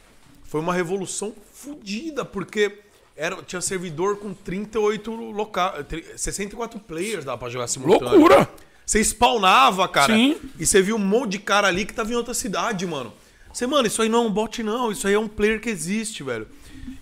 foi 0.46 0.62
uma 0.62 0.74
revolução 0.74 1.34
fodida, 1.54 2.24
porque 2.24 2.80
era, 3.18 3.44
tinha 3.44 3.60
servidor 3.62 4.18
com 4.18 4.34
38 4.34 5.12
loca... 5.14 5.84
tri- 5.84 6.06
64 6.16 6.80
players 6.80 7.26
dava 7.26 7.38
pra 7.38 7.50
jogar 7.50 7.68
simultâneo. 7.68 8.14
Loucura! 8.18 8.50
Você 8.86 9.04
spawnava, 9.04 9.88
cara, 9.88 10.14
Sim. 10.14 10.38
e 10.60 10.66
você 10.66 10.82
viu 10.82 10.96
um 10.96 11.00
monte 11.00 11.32
de 11.34 11.40
cara 11.40 11.68
ali 11.68 11.86
que 11.86 11.94
tava 11.94 12.12
em 12.12 12.16
outra 12.16 12.34
cidade, 12.34 12.86
mano. 12.86 13.14
Você, 13.54 13.66
mano, 13.68 13.88
isso 13.88 14.02
aí 14.02 14.10
não 14.10 14.24
é 14.24 14.28
um 14.28 14.32
bot, 14.32 14.62
não. 14.64 14.92
Isso 14.92 15.08
aí 15.08 15.14
é 15.14 15.20
um 15.20 15.28
player 15.28 15.60
que 15.62 15.70
existe, 15.70 16.24
velho. 16.24 16.48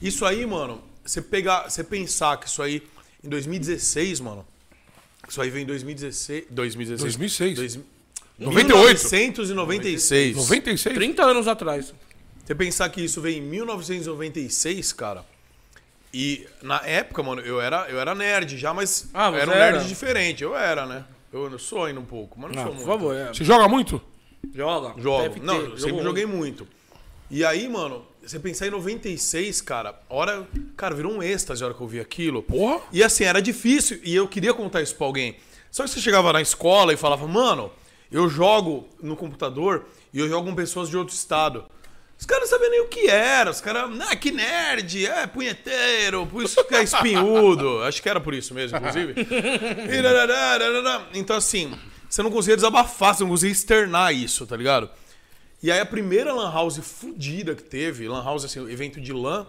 Isso 0.02 0.26
aí, 0.26 0.46
mano, 0.46 0.82
você 1.04 1.22
pegar, 1.22 1.70
você 1.70 1.84
pensar 1.84 2.38
que 2.38 2.48
isso 2.48 2.62
aí 2.62 2.84
em 3.24 3.30
2016, 3.30 4.20
mano. 4.20 4.46
Isso 5.28 5.42
aí 5.42 5.50
veio 5.50 5.64
em 5.64 5.68
2016. 5.68 6.46
2016. 6.50 7.02
2006. 7.02 7.56
Dois- 7.56 7.80
98. 8.40 9.10
1996. 9.12 10.36
96? 10.38 10.96
30 10.96 11.24
anos 11.24 11.48
atrás. 11.48 11.94
Você 12.46 12.56
pensar 12.56 12.90
que 12.90 13.02
isso 13.02 13.22
veio 13.22 13.38
em 13.38 13.42
1996, 13.42 14.94
cara. 14.94 15.24
E 16.12 16.48
na 16.64 16.82
época, 16.86 17.22
mano, 17.22 17.42
eu 17.42 17.62
era, 17.62 17.88
eu 17.90 18.00
era 18.00 18.16
nerd 18.16 18.58
já, 18.58 18.74
mas 18.74 19.08
Ah, 19.14 19.28
era 19.36 19.52
um 19.52 19.54
nerd 19.54 19.76
era? 19.78 19.84
diferente. 19.84 20.42
Eu 20.44 20.56
era, 20.56 20.86
né? 20.88 21.04
Eu 21.32 21.60
sou 21.60 21.86
ainda 21.86 22.00
um 22.00 22.06
pouco, 22.06 22.40
mas 22.40 22.56
não 22.56 22.64
sou 22.64 22.72
por 22.72 22.76
muito. 22.76 22.88
favor, 22.88 23.16
é. 23.16 23.28
Você 23.28 23.44
joga 23.44 23.68
muito? 23.68 24.02
Joga. 24.54 25.00
Jogo. 25.00 25.36
Não, 25.44 25.56
eu 25.56 25.66
jogo 25.66 25.80
sempre 25.80 26.04
joguei 26.04 26.26
muito. 26.26 26.68
E 27.30 27.46
aí, 27.46 27.70
mano, 27.70 28.04
você 28.24 28.40
pensar 28.40 28.68
em 28.68 28.72
96, 28.72 29.62
cara, 29.62 30.02
a 30.10 30.16
hora. 30.16 30.48
Cara, 30.76 30.96
virou 30.96 31.12
um 31.12 31.22
êxtase 31.22 31.64
a 31.64 31.68
hora 31.68 31.76
que 31.76 31.82
eu 31.82 31.88
vi 31.88 32.00
aquilo. 32.00 32.42
Porra. 32.42 32.82
E 32.92 33.04
assim, 33.04 33.24
era 33.24 33.42
difícil 33.42 34.00
e 34.04 34.16
eu 34.16 34.28
queria 34.28 34.54
contar 34.54 34.82
isso 34.82 34.96
pra 34.96 35.06
alguém. 35.06 35.38
Só 35.70 35.84
que 35.84 35.90
você 35.90 36.00
chegava 36.00 36.34
na 36.34 36.42
escola 36.42 36.92
e 36.94 36.98
falava, 36.98 37.28
mano, 37.28 37.72
eu 38.12 38.28
jogo 38.28 38.88
no 39.02 39.16
computador 39.16 39.86
e 40.12 40.20
eu 40.20 40.28
jogo 40.28 40.50
com 40.50 40.56
pessoas 40.56 40.90
de 40.90 40.98
outro 40.98 41.14
estado. 41.14 41.66
Os 42.20 42.26
caras 42.26 42.50
não 42.50 42.58
sabiam 42.58 42.72
nem 42.72 42.82
o 42.82 42.88
que 42.88 43.08
era. 43.08 43.50
Os 43.50 43.62
caras, 43.62 43.90
ah, 44.02 44.16
que 44.16 44.30
nerd, 44.30 45.06
é 45.06 45.26
punheteiro, 45.26 46.28
por 46.28 46.44
isso 46.44 46.62
que 46.66 46.76
é 46.76 46.84
espinhudo. 46.84 47.82
Acho 47.88 48.02
que 48.02 48.10
era 48.10 48.20
por 48.20 48.34
isso 48.34 48.54
mesmo, 48.54 48.78
inclusive. 48.78 49.16
Então, 51.14 51.38
assim, 51.38 51.74
você 52.10 52.22
não 52.22 52.30
conseguia 52.30 52.58
desabafar, 52.58 53.16
você 53.16 53.24
não 53.24 53.30
conseguia 53.30 53.54
externar 53.54 54.14
isso, 54.14 54.46
tá 54.46 54.58
ligado? 54.58 54.90
E 55.64 55.72
aí 55.72 55.80
a 55.80 55.86
primeira 55.86 56.34
Lan 56.34 56.52
House 56.52 56.78
fudida 56.80 57.56
que 57.56 57.64
teve, 57.64 58.08
Lan 58.08 58.24
House, 58.24 58.44
assim, 58.44 58.70
evento 58.70 59.00
de 59.00 59.14
LAN, 59.14 59.48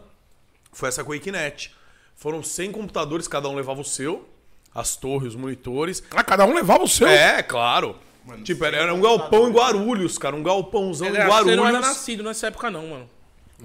foi 0.72 0.88
essa 0.88 1.02
QuakeNet. 1.02 1.74
Foram 2.14 2.40
100 2.40 2.70
computadores, 2.70 3.26
cada 3.26 3.48
um 3.48 3.56
levava 3.56 3.80
o 3.80 3.84
seu, 3.84 4.28
as 4.72 4.94
torres, 4.94 5.30
os 5.30 5.36
monitores. 5.36 6.02
Ah, 6.12 6.22
cada 6.22 6.44
um 6.46 6.54
levava 6.54 6.84
o 6.84 6.88
seu. 6.88 7.08
É, 7.08 7.42
claro. 7.42 7.96
Tipo, 8.42 8.64
era, 8.64 8.76
era 8.78 8.94
um 8.94 9.00
galpão 9.00 9.48
em 9.48 9.52
Guarulhos, 9.52 10.18
cara, 10.18 10.34
um 10.36 10.42
galpãozão 10.42 11.08
em 11.08 11.10
que 11.12 11.16
Você 11.16 11.26
não 11.26 11.34
era 11.34 11.44
Guarulhos. 11.78 11.80
nascido 11.80 12.22
nessa 12.22 12.46
época, 12.48 12.70
não, 12.70 12.86
mano. 12.86 13.10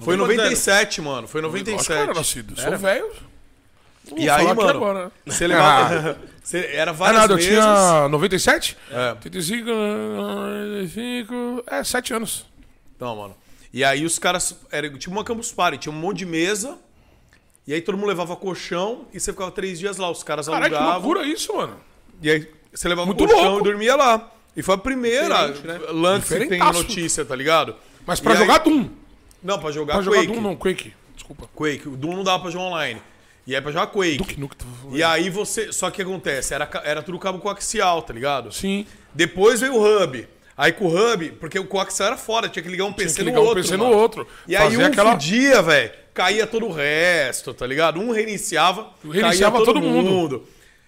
Foi 0.02 0.16
em 0.16 0.18
97, 0.18 1.02
mano, 1.02 1.28
foi 1.28 1.42
em 1.42 1.44
Lógico 1.46 1.64
que 1.64 1.70
eu 1.72 1.76
97. 1.76 2.04
era 2.10 2.14
nascido. 2.14 2.60
Sou 2.60 2.78
velho. 2.78 3.12
Vou 4.08 4.20
E 4.20 4.30
aí, 4.30 4.46
mano, 4.54 4.70
agora. 4.70 5.12
você 5.26 5.48
levava... 5.48 6.20
você- 6.44 6.70
era 6.74 6.92
Ah, 6.92 6.94
várias 6.94 7.22
nada, 7.22 7.34
eu 7.34 7.38
mesas. 7.38 7.50
tinha 7.54 8.10
97? 8.10 8.78
É. 8.92 9.10
85, 9.12 9.70
95. 9.72 11.64
É, 11.68 11.84
7 11.84 12.14
anos. 12.14 12.46
Não, 13.00 13.16
mano. 13.16 13.36
E 13.74 13.84
aí 13.84 14.06
os 14.06 14.18
caras. 14.20 14.56
Era 14.72 14.90
tipo 14.98 15.12
uma 15.12 15.24
campus 15.24 15.52
party, 15.52 15.78
tinha 15.78 15.94
um 15.94 15.98
monte 15.98 16.20
de 16.20 16.26
mesa. 16.26 16.78
E 17.68 17.74
aí 17.74 17.82
todo 17.82 17.98
mundo 17.98 18.08
levava 18.08 18.36
colchão 18.36 19.06
e 19.14 19.20
você 19.20 19.32
ficava 19.34 19.52
três 19.52 19.80
dias 19.80 19.98
lá. 19.98 20.10
Os 20.10 20.24
caras 20.24 20.48
Caralho, 20.48 20.70
que 20.72 20.76
alugavam. 20.78 21.02
loucura 21.02 21.26
isso, 21.28 21.56
mano. 21.56 21.78
E 22.22 22.30
aí 22.30 22.48
você 22.72 22.88
levava 22.88 23.08
Muito 23.08 23.24
o 23.24 23.28
colchão 23.28 23.44
louco. 23.54 23.62
e 23.68 23.72
dormia 23.72 23.96
lá. 23.96 24.32
E 24.56 24.62
foi 24.64 24.76
a 24.76 24.78
primeira 24.78 25.48
né? 25.50 25.80
lance 25.90 26.38
que 26.38 26.46
tem 26.48 26.60
notícia, 26.60 27.26
tá 27.26 27.36
ligado? 27.36 27.76
Mas 28.06 28.20
pra 28.20 28.34
E 28.34 28.38
aí- 28.38 28.42
jogar 28.42 28.60
Doom. 28.60 28.90
Não, 29.44 29.60
pra 29.60 29.72
jogar 29.72 29.94
Pra 29.96 30.02
jogar 30.04 30.18
Quake. 30.20 30.32
Doom 30.34 30.42
não, 30.42 30.56
Quake. 30.56 30.94
Desculpa. 31.14 31.50
Quake. 31.54 31.88
O 31.88 31.96
Doom 31.98 32.16
não 32.16 32.24
dava 32.24 32.42
pra 32.44 32.52
jogar 32.52 32.66
online. 32.66 33.02
E 33.46 33.56
aí 33.56 33.62
pra 33.62 33.72
jogar 33.72 33.88
Quake. 33.88 34.18
Duke 34.18 34.40
Nukem. 34.40 34.58
tu- 34.58 34.96
E 34.96 35.04
aí 35.04 35.30
você. 35.30 35.72
Só 35.72 35.90
que 35.92 36.02
o 36.02 36.06
que 36.06 36.12
acontece? 36.12 36.54
Era, 36.54 36.70
era 36.84 37.02
tudo 37.04 37.20
cabo 37.20 37.40
coaxial, 37.40 38.02
tá 38.02 38.14
ligado? 38.14 38.52
Sim. 38.52 38.86
Depois 39.14 39.60
veio 39.62 39.76
o 39.76 39.84
hub. 40.04 40.28
Aí 40.58 40.72
com 40.72 40.86
o 40.86 40.96
hub, 41.14 41.32
porque 41.34 41.60
o 41.60 41.66
coaxial 41.68 42.08
era 42.08 42.18
fora, 42.18 42.48
tinha 42.48 42.64
que 42.64 42.70
ligar 42.70 42.86
um 42.86 42.94
PC 42.94 43.18
que 43.18 43.24
no 43.24 43.30
ligar 43.30 43.42
um 43.42 43.44
outro. 43.44 43.62
PC 43.62 43.76
no 43.78 43.86
outro. 43.92 44.28
E 44.48 44.56
aí 44.56 44.64
Fazer 44.72 44.78
um 44.84 44.86
aquela- 44.88 45.12
fudia, 45.12 45.62
velho. 45.62 45.92
Caía 46.14 46.48
todo 46.48 46.66
o 46.66 46.72
resto, 46.72 47.54
tá 47.54 47.68
ligado? 47.68 48.00
Um 48.00 48.10
reiniciava, 48.12 48.88
Reiniciava 49.04 49.58
caía 49.58 49.66
todo, 49.66 49.66
todo 49.66 49.82
mundo. 49.82 50.10
mundo. 50.10 50.48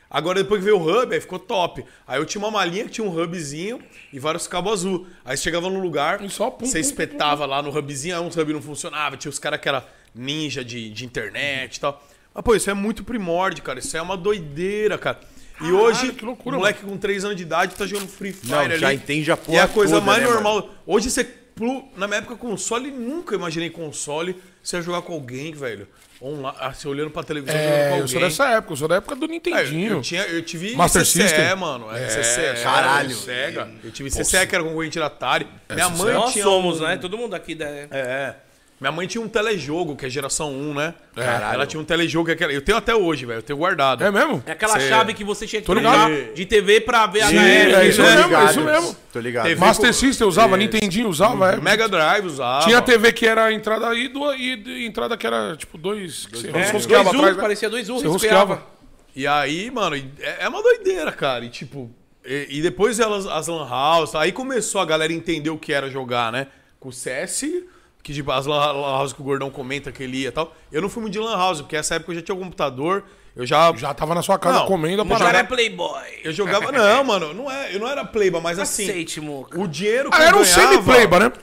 Agora 0.10 0.41
depois 0.41 0.60
que 0.60 0.66
veio 0.66 0.80
o 0.80 0.82
hub, 1.01 1.14
aí 1.14 1.20
ficou 1.20 1.38
top. 1.38 1.84
Aí 2.08 2.20
eu 2.20 2.26
tinha 2.26 2.39
uma 2.41 2.49
malinha 2.51 2.86
que 2.86 2.91
tinha 2.91 3.05
um 3.05 3.22
hubzinho 3.22 3.82
e 4.12 4.20
vários 4.20 4.47
cabos 4.47 4.72
azul. 4.74 5.08
Aí 5.26 5.36
você 5.36 5.43
chegava 5.43 5.70
num 5.70 5.82
lugar, 5.82 6.24
E 6.24 6.30
só 6.30 6.49
pum, 6.49 6.66
você 6.66 6.80
pum, 6.80 6.84
pum, 6.84 6.89
espetava 6.89 7.45
lá 7.45 7.62
no 7.62 7.76
hubzinho, 7.78 8.16
aí 8.16 8.22
uns 8.22 8.38
hub 8.38 8.53
não 8.53 8.62
funcionava, 8.62 9.18
tinha 9.18 9.30
os 9.30 9.39
caras 9.39 9.60
que 9.60 9.68
era 9.68 9.86
ninja 10.16 10.64
de, 10.64 10.89
de 10.89 11.05
internet 11.05 11.76
e 11.76 11.80
tal. 11.80 12.01
Mas, 12.34 12.43
pô, 12.43 12.55
isso 12.55 12.70
é 12.70 12.74
muito 12.74 13.03
primórdio, 13.03 13.64
cara. 13.64 13.80
Isso 13.80 13.97
é 13.97 14.01
uma 14.01 14.16
doideira, 14.16 14.97
cara. 14.97 15.20
E 15.55 15.60
Caralho, 15.60 15.80
hoje, 15.80 16.16
loucura, 16.22 16.55
o 16.55 16.60
moleque 16.60 16.84
com 16.86 16.95
3 16.97 17.26
anos 17.26 17.36
de 17.36 17.41
idade 17.41 17.74
tá 17.76 17.86
jogando 17.88 18.08
Free 18.08 18.32
Fire 18.32 18.51
Não, 18.51 18.60
ali. 18.60 18.78
já 18.78 18.93
entende 18.93 19.32
a 19.32 19.34
E 19.34 19.38
porra 19.38 19.58
é 19.58 19.62
a 19.62 19.68
coisa 19.68 19.93
toda, 19.95 20.05
mais 20.05 20.22
né, 20.22 20.30
normal. 20.30 20.70
Hoje 20.86 21.10
você. 21.10 21.28
Plu- 21.58 21.89
Na 21.97 22.08
minha 22.08 22.20
época, 22.20 22.36
console, 22.38 22.89
nunca 22.91 23.36
imaginei 23.36 23.70
console. 23.70 24.41
Você 24.64 24.78
ia 24.78 24.82
jogar 24.82 25.01
com 25.01 25.14
alguém, 25.14 25.51
velho. 25.53 25.88
Online, 26.22 26.58
ah, 26.60 26.74
você 26.74 26.88
olhando 26.88 27.12
pra 27.12 27.22
televisão 27.24 27.55
jogando 27.55 27.70
com 27.72 27.78
É, 27.78 27.86
alguém. 27.89 27.99
eu 28.01 28.08
sou 28.08 28.20
dessa 28.22 28.49
época, 28.49 28.74
eu 28.74 28.78
sou 28.78 28.88
da 28.88 28.95
época 28.95 29.16
do 29.16 29.26
É, 29.26 29.28
Nintendinho. 29.28 29.93
eu, 29.97 30.01
tinha, 30.01 30.24
eu 30.24 30.41
tive 30.41 30.76
Master 30.76 31.03
CCE, 31.05 31.22
System. 31.22 31.55
mano. 31.55 31.95
É, 31.95 32.08
CCE, 32.08 32.64
caralho. 32.64 33.16
Sega. 33.16 33.70
Eu 33.84 33.91
tive 33.91 34.10
CCE, 34.10 34.47
que 34.47 34.55
era 34.55 34.64
concorrente 34.64 34.97
da 34.97 35.05
Atari. 35.05 35.47
Minha 35.70 35.89
mãe 35.89 36.14
Nós 36.16 36.32
tinha 36.34 36.43
somos, 36.43 36.82
um- 36.82 36.86
né? 36.86 36.97
Todo 36.97 37.18
mundo 37.18 37.36
aqui. 37.36 37.53
né? 37.53 37.88
É. 37.91 38.36
Minha 38.80 38.92
mãe 38.92 39.08
tinha 39.08 39.20
um 39.24 39.28
telejogo, 39.28 39.96
que 39.96 40.06
é 40.06 40.10
geração 40.10 40.52
1, 40.54 40.74
né? 40.76 40.94
Caralho. 41.16 41.56
Ela 41.56 41.66
tinha 41.66 41.80
um 41.82 41.84
telejogo 41.84 42.26
que 42.26 42.32
é 42.32 42.34
aquela. 42.36 42.54
Eu 42.54 42.62
tenho 42.62 42.78
até 42.78 42.94
hoje, 42.96 43.26
velho. 43.26 43.40
Eu 43.40 43.42
tenho 43.42 43.58
guardado. 43.58 44.04
É 44.04 44.12
mesmo? 44.12 44.44
É 44.46 44.52
aquela 44.52 44.80
Cê- 44.80 44.88
chave 44.90 45.16
que 45.16 45.24
você 45.24 45.48
tinha 45.48 45.62
que 45.64 45.74
ligado. 45.74 46.34
de 46.36 46.46
TV 46.46 46.82
pra 46.82 47.08
ver 47.08 47.22
a 47.22 47.28
Sim, 47.30 47.38
é 47.40 47.88
isso 47.88 48.04
né? 48.04 48.10
mesmo, 48.10 48.24
ligado. 48.26 48.50
isso 48.52 48.62
mesmo. 48.62 48.96
Tô 49.12 49.20
ligado. 49.20 49.46
Teve- 49.46 49.60
Master 49.60 49.88
com- 49.88 49.94
System 49.94 50.28
usava, 50.28 50.56
É. 50.56 50.60
Nintendinho 50.60 51.10
usava, 51.10 51.54
é. 51.54 51.58
Mega 51.58 51.90
Drive 51.90 52.26
usava. 52.28 52.66
Tinha 52.66 52.80
TV 52.80 53.12
que 53.12 53.26
era 53.26 53.46
a 53.46 53.52
entrada 53.54 53.90
aí 53.90 54.08
do, 54.10 54.32
e 54.36 54.56
de- 54.58 54.86
entrada 54.86 55.18
que 55.18 55.26
era 55.26 55.56
tipo 55.58 55.76
dois. 55.76 56.28
Você 56.32 56.50
É, 56.50 56.52
dois 56.72 56.86
U, 56.86 56.96
atrás, 56.96 57.36
né? 57.36 57.42
parecia 57.42 57.70
dois 57.72 57.90
U, 57.90 57.96
Você 57.98 58.08
respirava. 58.08 58.54
rosqueava. 58.56 58.78
E 59.16 59.26
aí, 59.26 59.72
mano, 59.72 59.96
é 59.96 60.38
é 60.42 60.48
uma 60.48 60.62
doideira, 60.62 61.12
cara. 61.12 61.44
E 61.44 61.50
tipo, 61.50 61.90
e, 62.24 62.60
e 62.60 62.62
depois 62.62 63.00
elas, 63.00 63.26
as 63.26 63.48
Lan 63.48 63.68
House, 63.68 64.14
aí 64.14 64.32
começou 64.32 64.80
a 64.80 64.86
galera 64.86 65.12
entender 65.12 65.50
o 65.50 65.58
que 65.58 65.74
era 65.74 65.90
jogar, 65.90 66.32
né? 66.32 66.46
Com 66.80 66.90
o 66.90 66.94
CS, 66.94 67.64
que 68.08 68.14
tipo, 68.14 68.32
as 68.32 68.45
Lan 68.45 68.58
House 68.58 69.12
que 69.12 69.20
o 69.20 69.24
Gordão 69.26 69.49
comenta 69.51 69.91
que 69.91 70.01
ele 70.01 70.20
ia 70.20 70.30
e 70.30 70.32
tal. 70.32 70.55
Eu 70.72 70.82
não 70.82 70.88
fui 70.88 71.01
muito 71.01 71.12
de 71.12 71.20
Lan 71.20 71.36
House, 71.36 71.60
porque 71.60 71.76
nessa 71.76 71.95
época 71.95 72.14
eu 72.14 72.16
já 72.16 72.22
tinha 72.22 72.38
computador, 72.38 73.03
eu 73.36 73.45
já. 73.45 73.74
Já 73.76 73.93
tava 73.93 74.16
na 74.16 74.22
sua 74.22 74.39
casa 74.39 74.60
Não, 74.60 74.66
comendo 74.66 75.01
a 75.01 75.03
O 75.05 75.08
cara 75.10 75.20
parada. 75.26 75.39
é 75.39 75.43
playboy. 75.43 76.08
Eu 76.24 76.32
jogava. 76.32 76.72
Não, 76.72 77.03
mano, 77.03 77.34
não 77.34 77.51
é, 77.51 77.76
eu 77.76 77.82
não 77.82 77.88
era 77.89 78.05
playba, 78.05 78.39
mas 78.39 78.60
assim. 78.60 78.89
Aceite, 78.89 79.20
moca. 79.20 79.60
O 79.60 79.68
dinheiro 79.68 80.10
que 80.10 80.16
Ah, 80.16 80.22
eu 80.22 80.28
era 80.28 80.38
um 80.38 80.45
semi-playba, 80.45 81.20
né? 81.20 81.34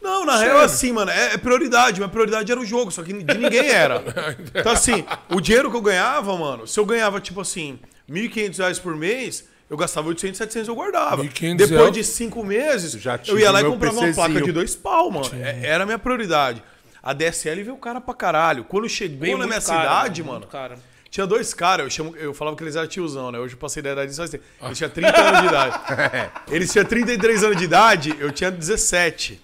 Não, 0.00 0.24
na 0.24 0.38
real, 0.38 0.60
assim, 0.60 0.90
mano, 0.90 1.10
é, 1.10 1.34
é 1.34 1.36
prioridade. 1.36 2.00
Minha 2.00 2.08
prioridade 2.08 2.50
era 2.50 2.58
o 2.58 2.64
jogo, 2.64 2.90
só 2.90 3.02
que 3.02 3.12
de 3.12 3.36
ninguém 3.36 3.68
era. 3.68 4.02
Então, 4.54 4.72
assim, 4.72 5.04
o 5.28 5.38
dinheiro 5.38 5.70
que 5.70 5.76
eu 5.76 5.82
ganhava, 5.82 6.34
mano, 6.34 6.66
se 6.66 6.80
eu 6.80 6.86
ganhava, 6.86 7.20
tipo 7.20 7.42
assim, 7.42 7.78
1.500 8.10 8.56
reais 8.56 8.78
por 8.78 8.96
mês, 8.96 9.46
eu 9.68 9.76
gastava 9.76 10.08
800, 10.08 10.38
700 10.38 10.68
eu 10.68 10.74
guardava. 10.74 11.22
1.500 11.24 11.56
Depois 11.56 11.92
de 11.92 12.04
cinco 12.04 12.44
meses, 12.44 12.92
Já 13.00 13.18
eu 13.26 13.38
ia 13.38 13.50
lá 13.50 13.60
e 13.60 13.64
comprava 13.64 13.94
uma 13.96 14.02
PCzinho. 14.06 14.26
placa 14.30 14.44
de 14.46 14.52
dois 14.52 14.74
pau, 14.76 15.10
mano. 15.10 15.28
É- 15.42 15.66
Era 15.66 15.82
a 15.82 15.86
minha 15.86 15.98
prioridade. 15.98 16.62
A 17.02 17.12
DSL 17.12 17.62
veio 17.62 17.76
cara 17.76 18.00
pra 18.00 18.14
caralho. 18.14 18.64
Quando 18.64 18.88
chegou 18.88 19.18
Veio 19.20 19.38
na 19.38 19.46
minha 19.46 19.60
caro, 19.60 19.80
cidade, 19.80 20.22
mano, 20.24 20.46
caro. 20.46 20.74
tinha 21.08 21.24
dois 21.26 21.54
caras, 21.54 21.84
eu, 21.84 21.90
chamo, 21.90 22.16
eu 22.16 22.34
falava 22.34 22.56
que 22.56 22.64
eles 22.64 22.74
eram 22.74 22.88
tiozão, 22.88 23.30
né? 23.30 23.38
Hoje 23.38 23.54
eu 23.54 23.58
passei 23.58 23.80
da 23.82 23.92
idade 23.92 24.10
disso. 24.10 24.22
assim, 24.22 24.38
Eles 24.62 24.76
tinham 24.78 24.90
30 24.90 25.20
anos 25.20 25.40
de 25.42 25.46
idade. 25.46 25.80
Eles 26.50 26.72
tinham 26.72 26.84
33 26.84 27.44
anos 27.44 27.56
de 27.56 27.64
idade, 27.64 28.16
eu 28.18 28.32
tinha 28.32 28.50
17. 28.50 29.40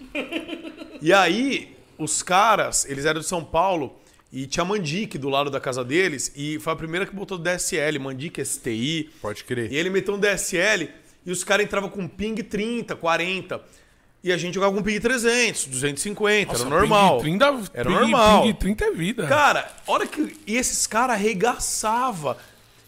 E 1.01 1.13
aí, 1.13 1.77
os 1.99 2.23
caras, 2.23 2.85
eles 2.89 3.05
eram 3.05 3.21
de 3.21 3.27
São 3.27 3.45
Paulo 3.45 3.97
e 4.33 4.47
tinha 4.47 4.65
Mandique 4.65 5.19
do 5.19 5.29
lado 5.29 5.51
da 5.51 5.61
casa 5.61 5.85
deles 5.85 6.33
e 6.35 6.59
foi 6.59 6.73
a 6.73 6.77
primeira 6.77 7.05
que 7.05 7.15
botou 7.15 7.37
DSL, 7.37 7.99
Mandique 7.99 8.43
STI. 8.45 9.11
Pode 9.21 9.45
crer. 9.45 9.71
E 9.71 9.77
ele 9.77 9.91
meteu 9.91 10.15
um 10.15 10.19
DSL 10.19 10.89
e 11.27 11.31
os 11.31 11.45
caras 11.45 11.67
entravam 11.67 11.91
com 11.91 12.09
ping 12.09 12.35
30, 12.43 12.97
40. 12.97 13.61
E 14.25 14.33
a 14.33 14.37
gente 14.37 14.55
jogava 14.55 14.73
com 14.75 14.83
ping 14.83 14.99
300, 15.01 15.67
250, 15.67 16.53
Nossa, 16.53 16.63
era 16.65 16.71
normal. 16.71 17.21
Ping 17.21 17.39
30, 17.39 17.71
Era 17.75 17.91
ping, 17.91 17.95
normal. 17.97 18.43
Ping 18.43 18.55
30 18.55 18.85
é 18.85 18.91
vida. 18.93 19.27
Cara, 19.27 19.71
hora 19.87 20.07
que. 20.07 20.37
E 20.47 20.57
esses 20.57 20.87
caras 20.87 21.17
arregaçava. 21.17 22.39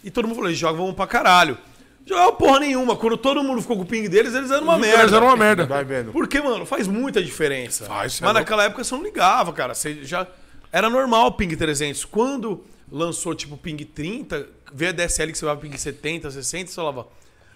E 0.03 0.11
todo 0.11 0.27
mundo 0.27 0.37
falou: 0.37 0.49
eles 0.49 0.59
jogam 0.59 0.95
pra 0.95 1.07
caralho. 1.07 1.59
Jogava 2.07 2.33
porra 2.33 2.61
nenhuma. 2.61 2.97
Quando 2.97 3.17
todo 3.17 3.43
mundo 3.43 3.61
ficou 3.61 3.77
com 3.77 3.83
o 3.83 3.87
ping 3.87 4.09
deles, 4.09 4.35
eles 4.35 4.51
eram 4.51 4.65
uma 4.65 4.79
merda. 4.79 5.03
Eles 5.03 5.13
eram 5.13 5.27
uma 5.27 5.37
merda. 5.37 5.67
Vai 5.67 5.85
vendo. 5.85 6.13
Porque, 6.13 6.41
mano, 6.41 6.65
faz 6.67 6.87
muita 6.87 7.23
diferença. 7.23 7.85
Faz, 7.87 7.97
é 7.97 7.99
Mas 7.99 8.21
louco. 8.21 8.35
naquela 8.35 8.65
época 8.65 8.85
você 8.85 8.95
não 8.95 9.03
ligava, 9.03 9.53
cara. 9.53 9.75
Você 9.75 10.05
já. 10.05 10.27
Era 10.75 10.91
normal 10.91 11.29
o 11.29 11.33
ping 11.33 11.55
300. 11.55 12.05
Quando 12.05 12.65
lançou, 12.91 13.33
tipo, 13.33 13.57
ping 13.57 13.77
30, 13.85 14.45
veio 14.73 14.91
a 14.91 14.93
DSL 14.93 15.31
que 15.31 15.39
você 15.39 15.45
vai 15.45 15.57
ping 15.57 15.77
70, 15.79 16.33
60, 16.33 16.69
você 16.71 16.75
falava. 16.75 17.07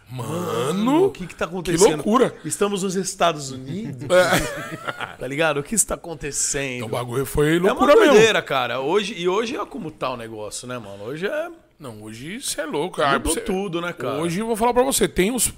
Mano, 0.09 1.07
O 1.07 1.11
que 1.11 1.27
que 1.27 1.35
tá 1.35 1.45
acontecendo? 1.45 1.97
loucura. 1.97 2.35
Estamos 2.45 2.85
nos 2.85 2.95
Estados 2.95 3.51
Unidos. 3.51 4.07
tá 5.19 5.27
ligado? 5.27 5.59
O 5.59 5.63
que 5.65 5.75
está 5.75 5.97
acontecendo? 5.97 6.85
o 6.87 6.89
bagulho 6.89 7.27
foi 7.27 7.57
É 7.57 7.61
uma 7.61 7.71
loucura 7.73 7.95
doideira, 7.97 8.41
cara. 8.41 8.81
Hoje, 8.81 9.15
e 9.19 9.29
hoje 9.29 9.57
é 9.57 9.67
como 9.67 9.91
tá 9.91 10.11
o 10.11 10.17
negócio, 10.17 10.69
né, 10.69 10.79
mano? 10.79 11.03
Hoje 11.05 11.27
é. 11.27 11.51
Não, 11.79 12.03
hoje 12.05 12.37
isso 12.37 12.61
é 12.61 12.65
louco. 12.65 13.03
Ah, 13.03 13.15
Mudou 13.15 13.35
você- 13.35 13.41
tudo, 13.41 13.81
né, 13.81 13.93
cara? 13.93 14.15
Hoje 14.21 14.39
eu 14.41 14.47
vou 14.47 14.57
falar 14.57 14.73
pra 14.73 14.83
você, 14.85 15.07
tem 15.09 15.35
os 15.35 15.53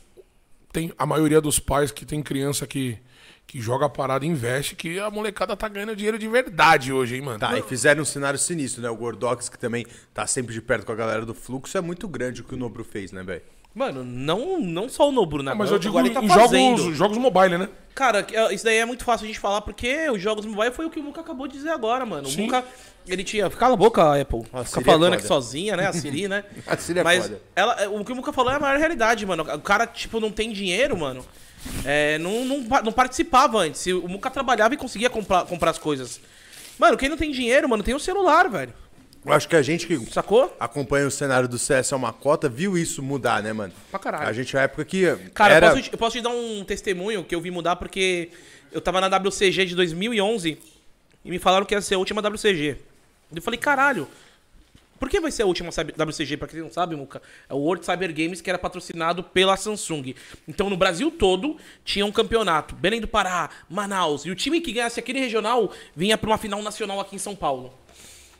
tem 0.72 0.92
a 0.96 1.04
maioria 1.04 1.40
dos 1.40 1.58
pais 1.58 1.90
que 1.92 2.06
tem 2.06 2.22
criança 2.22 2.66
que 2.66 2.96
que 3.51 3.61
joga 3.61 3.86
a 3.86 3.88
parada 3.88 4.24
e 4.24 4.28
investe, 4.28 4.76
que 4.76 5.01
a 5.01 5.11
molecada 5.11 5.57
tá 5.57 5.66
ganhando 5.66 5.96
dinheiro 5.96 6.16
de 6.16 6.28
verdade 6.28 6.92
hoje, 6.92 7.16
hein, 7.16 7.20
mano. 7.20 7.40
Tá, 7.40 7.59
e 7.59 7.62
fizeram 7.62 8.03
um 8.03 8.05
cenário 8.05 8.38
sinistro, 8.38 8.80
né? 8.80 8.88
O 8.88 8.94
Gordox, 8.94 9.48
que 9.48 9.59
também 9.59 9.84
tá 10.14 10.24
sempre 10.24 10.55
de 10.55 10.62
perto 10.62 10.86
com 10.86 10.92
a 10.92 10.94
galera 10.94 11.26
do 11.26 11.34
fluxo, 11.34 11.76
é 11.76 11.80
muito 11.80 12.07
grande 12.07 12.42
o 12.42 12.44
que 12.44 12.55
o 12.55 12.57
Nobro 12.57 12.84
fez, 12.84 13.11
né, 13.11 13.24
velho? 13.24 13.42
Mano, 13.74 14.05
não, 14.05 14.61
não 14.61 14.88
só 14.88 15.09
o 15.09 15.12
Nobru, 15.12 15.42
né? 15.42 15.51
Ah, 15.51 15.57
mas 15.57 15.72
eu 15.72 15.80
digo 15.80 15.98
em 15.98 16.07
ele 16.07 16.11
tá 16.14 16.22
fazendo. 16.22 16.76
jogos, 16.78 16.96
jogos 16.96 17.18
mobile, 17.18 17.59
né? 17.59 17.68
Cara, 17.92 18.24
é, 18.32 18.55
isso 18.55 18.64
daí 18.64 18.76
é 18.76 18.84
muito 18.84 19.05
fácil 19.05 19.24
a 19.24 19.26
gente 19.26 19.40
falar, 19.40 19.62
porque 19.62 20.09
os 20.11 20.22
jogos 20.22 20.46
mobile 20.46 20.72
foi 20.72 20.86
o 20.86 20.90
que 20.90 21.01
o 21.01 21.03
Muka 21.03 21.20
acabou 21.20 21.48
de 21.48 21.55
dizer 21.55 21.70
agora, 21.70 22.07
mano. 22.07 22.28
O 22.28 22.30
Sim. 22.30 22.42
Muka, 22.42 22.64
ele 23.05 23.24
tinha... 23.24 23.51
Cala 23.51 23.74
a 23.74 23.76
boca, 23.76 24.20
Apple. 24.20 24.44
A 24.53 24.62
Fica 24.62 24.80
é 24.80 24.84
falando 24.84 25.05
foda. 25.07 25.16
aqui 25.16 25.26
sozinha, 25.26 25.76
né? 25.76 25.88
A 25.88 25.92
Siri, 25.92 26.28
né? 26.28 26.44
A 26.68 26.76
Siri 26.76 27.01
é 27.01 27.03
Mas 27.03 27.24
foda. 27.24 27.42
ela, 27.57 27.74
é, 27.82 27.88
o 27.88 28.05
que 28.05 28.12
o 28.12 28.16
Muka 28.16 28.32
falou 28.32 28.53
é 28.53 28.55
a 28.55 28.61
maior 28.61 28.78
realidade, 28.78 29.26
mano. 29.26 29.42
O 29.42 29.61
cara, 29.61 29.88
tipo, 29.88 30.20
não 30.20 30.30
tem 30.30 30.53
dinheiro, 30.53 30.96
mano. 30.96 31.24
É, 31.84 32.18
não, 32.18 32.44
não, 32.44 32.58
não 32.84 32.92
participava 32.92 33.58
antes. 33.58 33.86
O 33.86 34.08
Muka 34.08 34.30
trabalhava 34.30 34.74
e 34.74 34.76
conseguia 34.76 35.11
comprar, 35.11 35.44
comprar 35.44 35.70
as 35.70 35.78
coisas. 35.78 36.20
Mano, 36.78 36.96
quem 36.96 37.08
não 37.08 37.16
tem 37.16 37.30
dinheiro, 37.30 37.68
mano, 37.68 37.82
tem 37.82 37.94
o 37.94 38.00
celular, 38.00 38.48
velho. 38.48 38.72
Eu 39.24 39.34
acho 39.34 39.46
que 39.46 39.54
a 39.54 39.61
gente 39.61 39.86
que 39.86 39.98
Sacou? 40.11 40.54
acompanha 40.58 41.06
o 41.06 41.11
cenário 41.11 41.46
do 41.46 41.58
CS 41.58 41.92
é 41.92 41.96
uma 41.96 42.12
cota, 42.12 42.48
viu 42.48 42.78
isso 42.78 43.02
mudar, 43.02 43.42
né, 43.42 43.52
mano? 43.52 43.72
Pra 43.90 44.00
caralho. 44.00 44.28
A 44.28 44.32
gente, 44.32 44.54
na 44.54 44.62
época 44.62 44.84
que. 44.84 45.04
Cara, 45.34 45.54
era... 45.54 45.66
eu, 45.66 45.70
posso 45.70 45.82
te, 45.82 45.92
eu 45.92 45.98
posso 45.98 46.16
te 46.16 46.22
dar 46.22 46.30
um 46.30 46.64
testemunho 46.64 47.22
que 47.22 47.34
eu 47.34 47.40
vi 47.40 47.50
mudar 47.50 47.76
porque 47.76 48.30
eu 48.72 48.80
tava 48.80 48.98
na 49.00 49.14
WCG 49.14 49.66
de 49.66 49.76
2011 49.76 50.58
e 51.22 51.30
me 51.30 51.38
falaram 51.38 51.66
que 51.66 51.74
ia 51.74 51.82
ser 51.82 51.96
a 51.96 51.98
última 51.98 52.22
WCG. 52.22 52.78
Eu 53.34 53.42
falei, 53.42 53.61
caralho, 53.61 54.08
por 55.01 55.09
que 55.09 55.18
vai 55.18 55.30
ser 55.30 55.44
a 55.44 55.46
última 55.46 55.70
WCG? 55.70 56.36
Pra 56.36 56.46
quem 56.46 56.61
não 56.61 56.70
sabe, 56.70 56.94
Muca, 56.94 57.22
é 57.48 57.55
o 57.55 57.57
World 57.57 57.84
Cyber 57.86 58.14
Games 58.14 58.42
que 58.42 58.51
era 58.51 58.59
patrocinado 58.59 59.24
pela 59.24 59.57
Samsung. 59.57 60.14
Então 60.46 60.68
no 60.68 60.76
Brasil 60.76 61.11
todo 61.11 61.57
tinha 61.82 62.05
um 62.05 62.12
campeonato. 62.12 62.74
Belém 62.74 63.01
do 63.01 63.09
Pará, 63.09 63.48
Manaus. 63.68 64.26
E 64.26 64.30
o 64.30 64.34
time 64.34 64.61
que 64.61 64.72
ganhasse 64.72 65.01
aquele 65.01 65.18
regional 65.18 65.72
vinha 65.96 66.18
pra 66.18 66.28
uma 66.28 66.36
final 66.36 66.62
nacional 66.62 67.01
aqui 67.01 67.16
em 67.16 67.18
São 67.18 67.34
Paulo. 67.34 67.72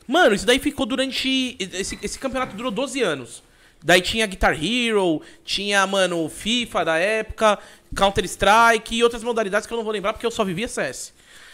Mano, 0.07 0.35
isso 0.35 0.45
daí 0.45 0.59
ficou 0.59 0.85
durante. 0.85 1.57
Esse, 1.59 1.97
esse 1.99 2.19
campeonato 2.19 2.55
durou 2.55 2.71
12 2.71 3.01
anos. 3.01 3.41
Daí 3.83 3.99
tinha 3.99 4.27
Guitar 4.27 4.53
Hero, 4.53 5.19
tinha, 5.43 5.87
mano, 5.87 6.29
FIFA 6.29 6.85
da 6.85 6.97
época, 6.99 7.57
Counter-Strike 7.95 8.95
e 8.95 9.03
outras 9.03 9.23
modalidades 9.23 9.65
que 9.65 9.73
eu 9.73 9.77
não 9.77 9.83
vou 9.83 9.91
lembrar 9.91 10.13
porque 10.13 10.25
eu 10.27 10.29
só 10.29 10.45
vivia 10.45 10.67
CS. 10.67 11.11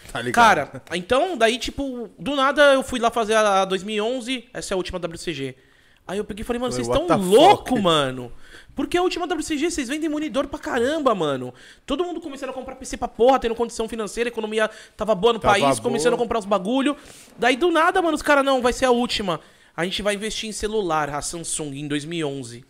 Tá 0.12 0.22
ligado? 0.22 0.70
Cara, 0.70 0.82
então, 0.96 1.38
daí, 1.38 1.58
tipo, 1.58 2.10
do 2.18 2.36
nada 2.36 2.74
eu 2.74 2.84
fui 2.84 3.00
lá 3.00 3.12
fazer 3.12 3.36
a 3.36 3.66
2011, 3.66 4.48
essa 4.54 4.74
é 4.74 4.76
a 4.76 4.78
última 4.78 5.00
WCG. 5.00 5.56
Aí 6.08 6.18
eu 6.18 6.24
peguei 6.24 6.42
e 6.42 6.46
falei, 6.46 6.60
mano, 6.62 6.72
vocês 6.72 6.88
estão 6.88 7.06
fuck? 7.08 7.80
mano. 7.82 8.32
Porque 8.74 8.98
a 8.98 9.02
última 9.02 9.26
WCG, 9.28 9.70
vocês 9.70 9.90
vendem 9.90 10.08
monitor 10.10 10.48
pra 10.48 10.58
caramba, 10.58 11.14
mano. 11.14 11.54
Todo 11.86 12.06
mundo 12.06 12.22
começando 12.22 12.52
a 12.52 12.54
comprar 12.54 12.76
PC 12.76 12.96
pra 12.96 13.08
porra, 13.08 13.40
tendo 13.40 13.56
condição 13.56 13.90
financeira, 13.90 14.30
a 14.30 14.32
economia 14.32 14.70
tava 14.96 15.14
boa 15.14 15.34
no 15.34 15.40
Tava 15.40 15.54
país, 15.56 15.80
boa. 15.80 15.90
começando 15.90 16.14
a 16.14 16.18
comprar 16.18 16.40
os 16.40 16.46
bagulho. 16.46 16.96
Daí 17.38 17.58
do 17.58 17.70
nada, 17.72 18.02
mano, 18.02 18.16
os 18.16 18.22
caras, 18.22 18.46
não, 18.46 18.62
vai 18.62 18.72
ser 18.72 18.86
a 18.86 18.92
última. 18.92 19.42
A 19.76 19.84
gente 19.84 20.02
vai 20.02 20.16
investir 20.16 20.48
em 20.48 20.54
celular, 20.54 21.10
a 21.10 21.22
Samsung, 21.22 21.76
em 21.76 21.88
2011. 21.88 22.64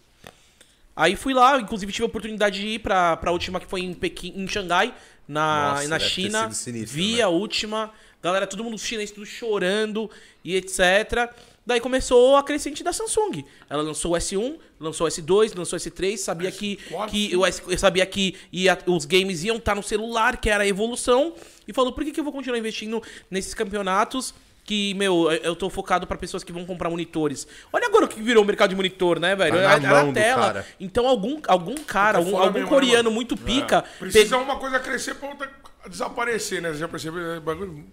Aí 0.96 1.16
fui 1.16 1.34
lá, 1.34 1.60
inclusive 1.62 1.92
tive 1.92 2.06
a 2.06 2.08
oportunidade 2.08 2.60
de 2.60 2.68
ir 2.68 2.80
pra, 2.80 3.16
pra 3.18 3.32
última 3.32 3.60
que 3.60 3.68
foi 3.68 3.82
em 3.82 3.94
Pequim, 3.94 4.34
em 4.36 4.48
Xangai, 4.48 4.96
na, 5.28 5.72
Nossa, 5.74 5.88
na 5.88 6.00
China. 6.00 6.52
sinistro, 6.52 6.96
vi 6.96 7.16
né? 7.18 7.22
a 7.22 7.30
última. 7.30 7.92
Galera, 8.22 8.48
todo 8.48 8.64
mundo 8.64 8.78
chinês, 8.80 9.12
tudo 9.12 9.26
chorando 9.26 10.10
e 10.44 10.56
etc. 10.56 11.30
Daí 11.66 11.80
começou 11.82 12.36
a 12.38 12.44
crescente 12.44 12.84
da 12.84 12.92
Samsung. 12.94 13.44
Ela 13.70 13.84
lançou 13.84 14.14
o 14.14 14.16
S1, 14.18 14.58
lançou 14.80 15.06
o 15.06 15.10
S2, 15.10 15.54
lançou 15.56 15.78
o 15.78 15.80
S3, 15.82 16.18
sabia 16.18 16.52
que, 16.52 16.78
S4. 16.90 17.10
que 17.10 17.32
eu, 17.32 17.42
eu 17.46 17.78
sabia 17.78 18.06
que 18.06 18.36
ia- 18.52 18.78
os 18.88 19.06
games 19.06 19.44
iam 19.44 19.58
estar 19.58 19.76
no 19.76 19.84
celular, 19.84 20.38
que 20.38 20.50
era 20.50 20.64
a 20.64 20.68
evolução, 20.68 21.34
e 21.68 21.74
falou: 21.74 21.92
por 21.92 22.04
que, 22.06 22.12
que 22.12 22.20
eu 22.20 22.24
vou 22.24 22.32
continuar 22.34 22.58
investindo 22.58 23.04
nesses 23.30 23.54
campeonatos? 23.54 24.34
Que, 24.68 24.94
meu, 24.96 25.32
eu- 25.32 25.56
tô 25.56 25.70
focado 25.70 26.06
pra 26.06 26.18
pessoas 26.18 26.44
que 26.44 26.52
vão 26.52 26.66
comprar 26.66 26.90
monitores. 26.90 27.48
Olha 27.72 27.88
agora 27.88 28.04
o 28.04 28.08
que 28.10 28.22
virou 28.22 28.44
o 28.44 28.46
mercado 28.46 28.72
de 28.72 28.76
monitor, 28.76 29.18
né, 29.18 29.34
velho? 29.34 29.56
Tá 29.56 29.62
na 29.62 29.72
Era 29.72 29.80
mão 29.80 29.98
a 29.98 30.04
do 30.04 30.14
tela. 30.14 30.42
cara. 30.46 30.68
Então 30.78 31.08
algum, 31.08 31.42
algum 31.48 31.76
cara, 31.76 32.14
Tá 32.14 32.18
algum, 32.20 32.36
algum 32.38 32.52
mesmo, 32.52 32.66
né, 32.66 32.70
coreano 32.70 33.04
mano? 33.06 33.16
muito 33.16 33.38
pica. 33.38 33.82
Precisa 33.98 34.26
pegou- 34.38 34.44
uma 34.44 34.60
coisa 34.60 34.78
crescer 34.82 35.16
pra 35.16 35.30
outra 35.30 35.50
desaparecer, 35.90 36.62
né? 36.62 36.72
Você 36.74 36.80
já 36.80 36.88
percebeu? 36.90 37.22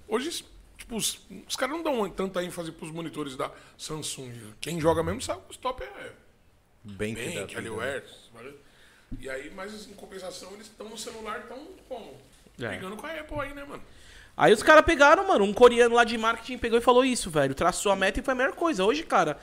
Hoje, 0.09 0.45
tipo, 0.77 0.97
os, 0.97 1.21
os 1.49 1.55
caras 1.55 1.77
não 1.77 1.83
dão 1.85 2.11
tanta 2.11 2.43
ênfase 2.43 2.73
pros 2.73 2.91
monitores 2.91 3.37
da 3.37 3.53
Samsung. 3.79 4.33
Quem 4.61 4.81
joga 4.81 5.01
mesmo 5.05 5.23
sabe 5.23 5.43
que 5.47 5.53
os 5.53 5.57
top 5.57 5.81
é 5.85 6.11
Bem, 6.83 7.15
que 7.15 7.57
Alienware. 7.57 8.03
E 9.21 9.31
aí, 9.31 9.49
mas 9.55 9.87
em 9.89 9.93
compensação, 9.95 10.51
eles 10.55 10.67
estão 10.67 10.89
no 10.89 10.99
celular, 10.99 11.39
estão 11.39 11.57
como? 11.89 12.15
É. 12.61 12.67
Brigando 12.69 12.97
com 12.97 13.07
a 13.07 13.13
Apple 13.13 13.41
aí, 13.41 13.55
né, 13.55 13.63
mano? 13.65 13.83
Aí 14.37 14.53
os 14.53 14.63
caras 14.63 14.85
pegaram, 14.85 15.27
mano, 15.29 15.45
um 15.45 15.53
coreano 15.53 15.95
lá 15.95 16.05
de 16.05 16.19
marketing 16.19 16.59
pegou 16.59 16.79
e 16.79 16.83
falou 16.83 17.05
isso, 17.05 17.31
velho. 17.31 17.55
Traçou 17.55 17.93
a 17.93 17.97
meta 17.97 18.19
e 18.19 18.23
foi 18.23 18.33
a 18.33 18.37
melhor 18.37 18.53
coisa. 18.55 18.85
Hoje, 18.85 19.05
cara, 19.05 19.39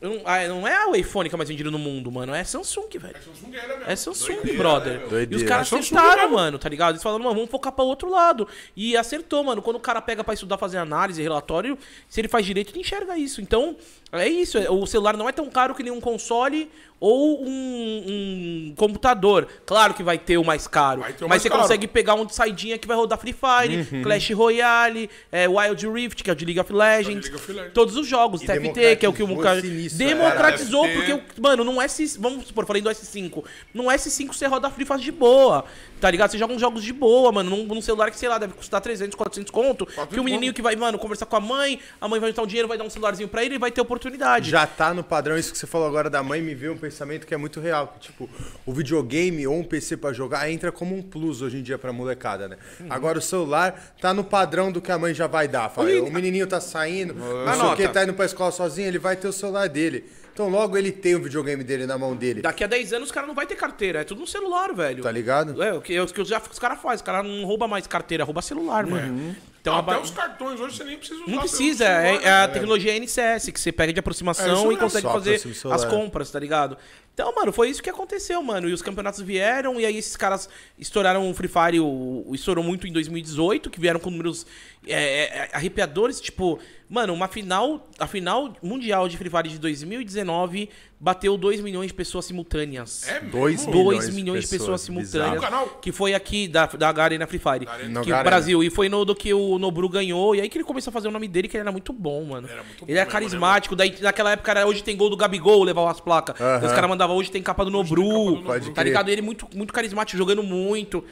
não, 0.00 0.22
ah, 0.24 0.48
não 0.48 0.66
é 0.66 0.74
a 0.74 0.96
iPhone 0.96 1.28
que 1.28 1.34
é 1.34 1.36
mais 1.36 1.46
vendida 1.50 1.70
no 1.70 1.78
mundo, 1.78 2.10
mano. 2.10 2.34
É 2.34 2.42
Samsung, 2.42 2.88
velho. 2.94 3.16
Samsung 3.22 3.54
era 3.54 3.76
mesmo. 3.76 3.90
É 3.92 3.94
Samsung, 3.96 4.56
brother. 4.56 4.98
E 5.00 5.04
os 5.04 5.10
Doideira. 5.10 5.44
caras 5.44 5.70
É 5.70 5.76
acertaram, 5.78 6.30
mano, 6.30 6.58
tá 6.58 6.70
ligado? 6.70 6.92
Eles 6.92 7.02
falaram, 7.02 7.22
mano, 7.22 7.34
vamos 7.36 7.50
focar 7.50 7.70
pra 7.70 7.84
outro 7.84 8.08
lado. 8.08 8.48
E 8.74 8.96
acertou, 8.96 9.44
mano. 9.44 9.60
Quando 9.60 9.76
o 9.76 9.80
cara 9.80 10.00
pega 10.00 10.24
pra 10.24 10.32
estudar, 10.32 10.56
fazer 10.56 10.78
análise, 10.78 11.20
relatório, 11.20 11.76
se 12.08 12.18
ele 12.18 12.28
faz 12.28 12.46
direito, 12.46 12.70
ele 12.72 12.80
enxerga 12.80 13.18
isso. 13.18 13.42
Então, 13.42 13.76
é 14.10 14.26
isso. 14.26 14.56
é- 14.56 14.70
O 14.70 14.86
celular 14.86 15.18
não 15.18 15.28
é 15.28 15.32
tão 15.32 15.50
caro 15.50 15.74
que 15.74 15.82
nem 15.82 15.92
um 15.92 16.00
console 16.00 16.70
ou 17.00 17.42
um, 17.42 17.48
um 17.48 18.74
computador. 18.76 19.48
Claro 19.64 19.94
que 19.94 20.02
vai 20.02 20.18
ter 20.18 20.36
o 20.36 20.44
mais 20.44 20.68
caro. 20.68 21.00
Vai 21.00 21.12
ter 21.14 21.24
o 21.24 21.28
mas 21.28 21.30
mais 21.30 21.42
você 21.42 21.48
caro. 21.48 21.62
consegue 21.62 21.86
pegar 21.88 22.14
um 22.14 22.26
de 22.26 22.34
saidinha 22.34 22.76
que 22.76 22.86
vai 22.86 22.96
rodar 22.96 23.18
Free 23.18 23.32
Fire, 23.32 24.02
Clash 24.02 24.30
Royale, 24.30 25.08
é, 25.32 25.48
Wild 25.48 25.88
Rift, 25.88 26.22
que 26.22 26.28
é 26.28 26.32
o 26.32 26.36
de 26.36 26.44
League 26.44 26.60
of 26.60 26.72
Legends. 26.72 27.24
League 27.24 27.34
of 27.34 27.52
Legends. 27.52 27.72
Todos 27.72 27.96
os 27.96 28.06
jogos, 28.06 28.42
TFT, 28.42 28.96
que 28.96 29.06
é 29.06 29.08
o 29.08 29.12
que 29.12 29.22
o 29.22 29.26
Muka... 29.26 29.60
sinistro, 29.60 30.06
Democratizou, 30.06 30.82
Cara, 30.82 30.94
porque, 30.94 31.40
mano, 31.40 31.64
no 31.64 31.80
S... 31.80 32.18
Vamos 32.18 32.46
supor, 32.46 32.66
falei 32.66 32.82
do 32.82 32.90
S5. 32.90 33.44
No 33.72 33.84
S5 33.84 34.32
você 34.34 34.46
roda 34.46 34.70
Free 34.70 34.84
Fire 34.84 35.00
de 35.00 35.12
boa, 35.12 35.64
tá 36.00 36.10
ligado? 36.10 36.30
Você 36.30 36.38
joga 36.38 36.52
uns 36.52 36.60
jogos 36.60 36.82
de 36.82 36.92
boa, 36.92 37.32
mano, 37.32 37.48
num, 37.50 37.64
num 37.64 37.80
celular 37.80 38.10
que, 38.10 38.18
sei 38.18 38.28
lá, 38.28 38.36
deve 38.36 38.52
custar 38.52 38.80
300, 38.80 39.14
400 39.14 39.50
conto. 39.50 39.86
que 39.86 40.20
o 40.20 40.24
menininho 40.24 40.52
que 40.52 40.60
vai, 40.60 40.76
mano, 40.76 40.98
conversar 40.98 41.26
com 41.26 41.36
a 41.36 41.40
mãe, 41.40 41.80
a 42.00 42.06
mãe 42.08 42.20
vai 42.20 42.28
juntar 42.30 42.42
um 42.42 42.46
dinheiro, 42.46 42.68
vai 42.68 42.76
dar 42.76 42.84
um 42.84 42.90
celularzinho 42.90 43.28
pra 43.28 43.42
ele 43.42 43.54
e 43.54 43.58
vai 43.58 43.70
ter 43.70 43.80
oportunidade. 43.80 44.50
Já 44.50 44.66
tá 44.66 44.92
no 44.92 45.02
padrão, 45.02 45.38
isso 45.38 45.52
que 45.52 45.58
você 45.58 45.66
falou 45.66 45.86
agora 45.86 46.10
da 46.10 46.22
mãe, 46.22 46.42
me 46.42 46.54
veio 46.54 46.74
um 46.74 46.76
pensamento 46.90 47.26
que 47.26 47.32
é 47.32 47.36
muito 47.36 47.60
real. 47.60 47.88
Que, 47.88 48.00
tipo, 48.00 48.28
o 48.66 48.72
videogame 48.72 49.46
ou 49.46 49.56
um 49.58 49.64
PC 49.64 49.96
pra 49.96 50.12
jogar 50.12 50.50
entra 50.50 50.70
como 50.72 50.94
um 50.94 51.02
plus 51.02 51.40
hoje 51.40 51.58
em 51.58 51.62
dia 51.62 51.78
pra 51.78 51.92
molecada, 51.92 52.48
né? 52.48 52.56
Agora 52.88 53.18
o 53.18 53.22
celular 53.22 53.94
tá 54.00 54.12
no 54.12 54.24
padrão 54.24 54.70
do 54.70 54.80
que 54.80 54.90
a 54.92 54.98
mãe 54.98 55.14
já 55.14 55.26
vai 55.26 55.48
dar. 55.48 55.70
Fala, 55.70 55.90
o 56.02 56.10
menininho 56.10 56.46
tá 56.46 56.60
saindo, 56.60 57.14
não 57.14 57.54
sei 57.54 57.66
o 57.66 57.76
que, 57.76 57.88
tá 57.88 58.04
indo 58.04 58.14
pra 58.14 58.26
escola 58.26 58.50
sozinho, 58.50 58.88
ele 58.88 58.98
vai 58.98 59.16
ter 59.16 59.28
o 59.28 59.32
celular 59.32 59.68
dele. 59.68 60.04
Então 60.40 60.48
logo 60.50 60.74
ele 60.78 60.90
tem 60.90 61.14
o 61.14 61.22
videogame 61.22 61.62
dele 61.62 61.84
na 61.86 61.98
mão 61.98 62.16
dele. 62.16 62.40
Daqui 62.40 62.64
a 62.64 62.66
10 62.66 62.94
anos 62.94 63.08
os 63.08 63.12
caras 63.12 63.28
não 63.28 63.34
vai 63.34 63.46
ter 63.46 63.56
carteira, 63.56 64.00
é 64.00 64.04
tudo 64.04 64.22
no 64.22 64.26
celular, 64.26 64.72
velho. 64.72 65.02
Tá 65.02 65.12
ligado? 65.12 65.62
É, 65.62 65.74
o 65.74 65.82
que, 65.82 66.00
o 66.00 66.06
que 66.06 66.24
já, 66.24 66.40
os 66.50 66.58
caras 66.58 66.80
fazem, 66.80 66.96
os 66.96 67.02
caras 67.02 67.26
não 67.30 67.44
roubam 67.44 67.68
mais 67.68 67.86
carteira, 67.86 68.24
rouba 68.24 68.40
celular, 68.40 68.86
mano. 68.86 69.36
Então, 69.60 69.76
Até 69.76 69.92
ba- 69.92 70.00
os 70.00 70.10
cartões 70.10 70.58
hoje 70.58 70.78
você 70.78 70.84
nem 70.84 70.96
precisa 70.96 71.20
usar. 71.22 71.30
Não 71.30 71.38
precisa, 71.40 71.84
celular, 71.84 72.04
é, 72.06 72.24
é 72.24 72.30
a 72.30 72.46
né? 72.46 72.52
tecnologia 72.54 72.96
NCS, 72.96 73.50
que 73.52 73.60
você 73.60 73.70
pega 73.70 73.92
de 73.92 73.98
É 73.98 74.00
aproximação 74.00 74.62
isso 74.62 74.72
e 74.72 74.76
consegue 74.78 75.06
Só 75.06 75.12
fazer 75.12 75.42
o 75.66 75.72
as 75.74 75.84
compras, 75.84 76.30
tá 76.30 76.38
ligado? 76.38 76.78
Então, 77.12 77.30
mano, 77.34 77.52
foi 77.52 77.68
isso 77.68 77.82
que 77.82 77.90
aconteceu, 77.90 78.42
mano. 78.42 78.66
E 78.70 78.72
os 78.72 78.80
campeonatos 78.80 79.20
vieram, 79.20 79.78
e 79.78 79.84
aí 79.84 79.98
esses 79.98 80.16
caras 80.16 80.48
estouraram 80.78 81.30
o 81.30 81.34
Free 81.34 81.48
Fire, 81.50 81.78
o, 81.80 82.24
o- 82.26 82.34
estourou 82.34 82.64
muito 82.64 82.86
em 82.86 82.92
2018, 82.92 83.68
que 83.68 83.78
vieram 83.78 84.00
com 84.00 84.08
números 84.08 84.46
é, 84.86 84.94
é, 84.94 85.50
arrepiadores. 85.52 86.20
Tipo, 86.20 86.58
mano, 86.88 87.12
uma 87.12 87.28
final, 87.28 87.88
a 87.98 88.06
final 88.06 88.52
mundial 88.62 89.08
de 89.08 89.16
Free 89.16 89.30
Fire 89.30 89.48
de 89.48 89.58
2019 89.58 90.70
bateu 90.98 91.36
2 91.36 91.60
milhões 91.60 91.88
de 91.88 91.94
pessoas 91.94 92.24
simultâneas. 92.26 93.08
É 93.08 93.20
mesmo? 93.20 93.30
2 93.30 93.66
2 93.66 94.10
milhões, 94.10 94.44
de 94.44 94.50
pessoas, 94.50 94.82
simultâneas. 94.82 95.12
bizarro. 95.12 95.34
No 95.36 95.40
canal? 95.40 95.66
Que 95.80 95.92
foi 95.92 96.14
aqui 96.14 96.46
da, 96.46 96.66
da 96.66 96.92
Garena 96.92 97.26
Free 97.26 97.38
Fire. 97.38 97.88
No 97.88 98.02
que. 98.02 98.10
Brasil. 98.10 98.62
E 98.62 98.70
foi 98.70 98.88
no 98.88 99.04
do 99.04 99.14
que 99.14 99.32
o 99.32 99.58
Nobru 99.58 99.88
ganhou. 99.88 100.34
E 100.34 100.40
aí 100.40 100.48
que 100.48 100.58
ele 100.58 100.64
começou 100.64 100.90
a 100.90 100.92
fazer 100.92 101.08
o 101.08 101.10
nome 101.10 101.28
dele, 101.28 101.48
que 101.48 101.56
ele 101.56 101.62
era 101.62 101.72
muito 101.72 101.92
bom, 101.92 102.24
mano. 102.24 102.48
Era 102.48 102.62
muito 102.62 102.84
ele 102.84 102.94
bom 102.94 103.00
era 103.00 103.06
carismático. 103.06 103.76
Daí 103.76 103.96
naquela 104.00 104.32
época 104.32 104.50
era 104.50 104.66
hoje 104.66 104.82
tem 104.82 104.96
gol 104.96 105.10
do 105.10 105.16
Gabigol, 105.16 105.62
levar 105.62 105.90
as 105.90 106.00
placas. 106.00 106.36
Daí 106.38 106.66
Os 106.66 106.72
caras 106.72 106.88
mandavam 106.88 107.16
hoje 107.16 107.30
tem 107.30 107.42
capa 107.42 107.64
do 107.64 107.70
Nobru. 107.70 108.42
Pode 108.42 108.66
tá 108.68 108.74
crer. 108.74 108.86
ligado? 108.86 109.08
Ele 109.08 109.22
muito, 109.22 109.46
muito 109.54 109.72
carismático, 109.72 110.18
jogando 110.18 110.42
muito. 110.42 111.04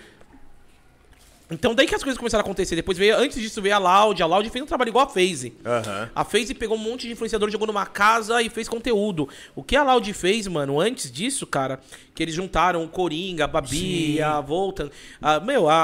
Então 1.50 1.74
daí 1.74 1.86
que 1.86 1.94
as 1.94 2.02
coisas 2.02 2.18
começaram 2.18 2.42
a 2.42 2.44
acontecer. 2.44 2.76
Depois 2.76 2.98
veio, 2.98 3.16
antes 3.16 3.40
disso 3.40 3.62
veio 3.62 3.74
a 3.74 3.78
Loud. 3.78 4.22
A 4.22 4.26
Loud 4.26 4.50
fez 4.50 4.62
um 4.62 4.66
trabalho 4.66 4.90
igual 4.90 5.06
a 5.06 5.08
FaZe. 5.08 5.54
Aham. 5.64 6.10
A 6.14 6.22
FaZe 6.24 6.52
pegou 6.54 6.76
um 6.76 6.80
monte 6.80 7.06
de 7.06 7.12
influenciador, 7.14 7.48
jogou 7.50 7.66
numa 7.66 7.86
casa 7.86 8.42
e 8.42 8.50
fez 8.50 8.68
conteúdo. 8.68 9.26
O 9.56 9.62
que 9.62 9.74
a 9.74 9.82
Loud 9.82 10.12
fez, 10.12 10.46
mano, 10.46 10.78
antes 10.78 11.10
disso, 11.10 11.46
cara, 11.46 11.80
que 12.14 12.22
eles 12.22 12.34
juntaram 12.34 12.84
o 12.84 12.88
Coringa, 12.88 13.44
a 13.44 13.48
Babi, 13.48 14.20
a 14.20 14.40
Volta. 14.42 14.90
A, 15.22 15.40
meu, 15.40 15.70
a, 15.70 15.74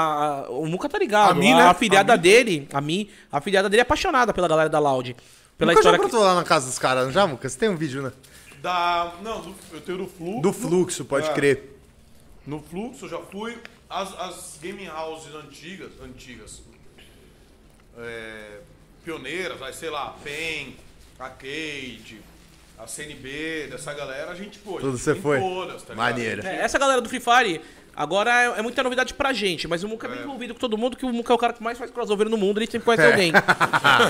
a- 0.45 0.49
o 0.51 0.67
Muca 0.67 0.87
tá 0.87 0.99
ligado. 0.99 1.31
A 1.31 1.33
Mi, 1.33 1.51
a 1.51 1.55
né? 1.57 1.63
A 1.63 2.03
Mi. 2.15 2.17
dele, 2.19 2.67
a 2.71 2.79
Mi, 2.79 3.09
a 3.31 3.37
afilhada 3.39 3.67
dele 3.67 3.79
é 3.79 3.83
apaixonada 3.83 4.31
pela 4.33 4.47
galera 4.47 4.69
da 4.69 4.77
Loud. 4.77 5.15
Pela 5.57 5.71
Nunca 5.71 5.81
já 5.83 5.89
história 5.89 5.97
que... 5.99 6.09
brotou 6.11 6.27
lá 6.27 6.35
na 6.35 6.43
casa 6.43 6.67
dos 6.67 6.77
caras, 6.77 7.05
não 7.05 7.11
já, 7.11 7.23
Lucas? 7.23 7.53
Você 7.53 7.57
tem 7.59 7.69
um 7.69 7.75
vídeo, 7.77 8.03
né? 8.03 8.11
Da. 8.61 9.13
Não, 9.23 9.41
do- 9.41 9.55
eu 9.73 9.81
tenho 9.81 9.97
do 9.97 10.05
Fluxo. 10.07 10.41
Do 10.41 10.53
fluxo, 10.53 11.05
pode 11.05 11.27
É. 11.29 11.33
crer. 11.33 11.79
No 12.45 12.61
Fluxo 12.61 13.05
eu 13.05 13.09
já 13.09 13.17
fui. 13.17 13.57
As, 13.89 14.19
as 14.19 14.59
gaming 14.61 14.87
houses 14.87 15.33
antigas, 15.35 15.91
antigas. 16.01 16.61
é, 17.97 18.59
pioneiras, 19.03 19.61
aí, 19.61 19.73
sei 19.73 19.89
lá, 19.89 20.15
PEN, 20.23 20.75
Arcade, 21.19 22.19
a 22.77 22.87
CNB, 22.87 23.67
dessa 23.69 23.93
galera, 23.93 24.31
a 24.31 24.35
gente, 24.35 24.57
pô, 24.59 24.77
a 24.77 24.81
Tudo 24.81 24.97
você 24.97 25.15
foi? 25.15 25.39
todas, 25.39 25.83
tá? 25.83 25.95
Maneiro. 25.95 26.45
É, 26.45 26.57
essa 26.57 26.77
galera 26.77 26.99
do 26.99 27.07
Free 27.07 27.21
Fire, 27.21 27.61
agora 27.95 28.31
é, 28.31 28.59
é 28.59 28.61
muita 28.61 28.83
novidade 28.83 29.13
pra 29.13 29.31
gente, 29.31 29.67
mas 29.67 29.83
o 29.83 29.87
Muca 29.87 30.07
é 30.07 30.09
bem 30.09 30.23
envolvido 30.23 30.53
com 30.55 30.59
todo 30.59 30.77
mundo, 30.77 30.97
que 30.97 31.05
o 31.05 31.13
Muca 31.13 31.31
é 31.31 31.35
o 31.35 31.39
cara 31.39 31.53
que 31.53 31.63
mais 31.63 31.77
faz 31.77 31.89
crossover 31.91 32.27
no 32.27 32.35
mundo, 32.37 32.57
ele 32.59 32.69
sempre 32.69 32.85
conhece 32.85 33.05
alguém. 33.05 33.31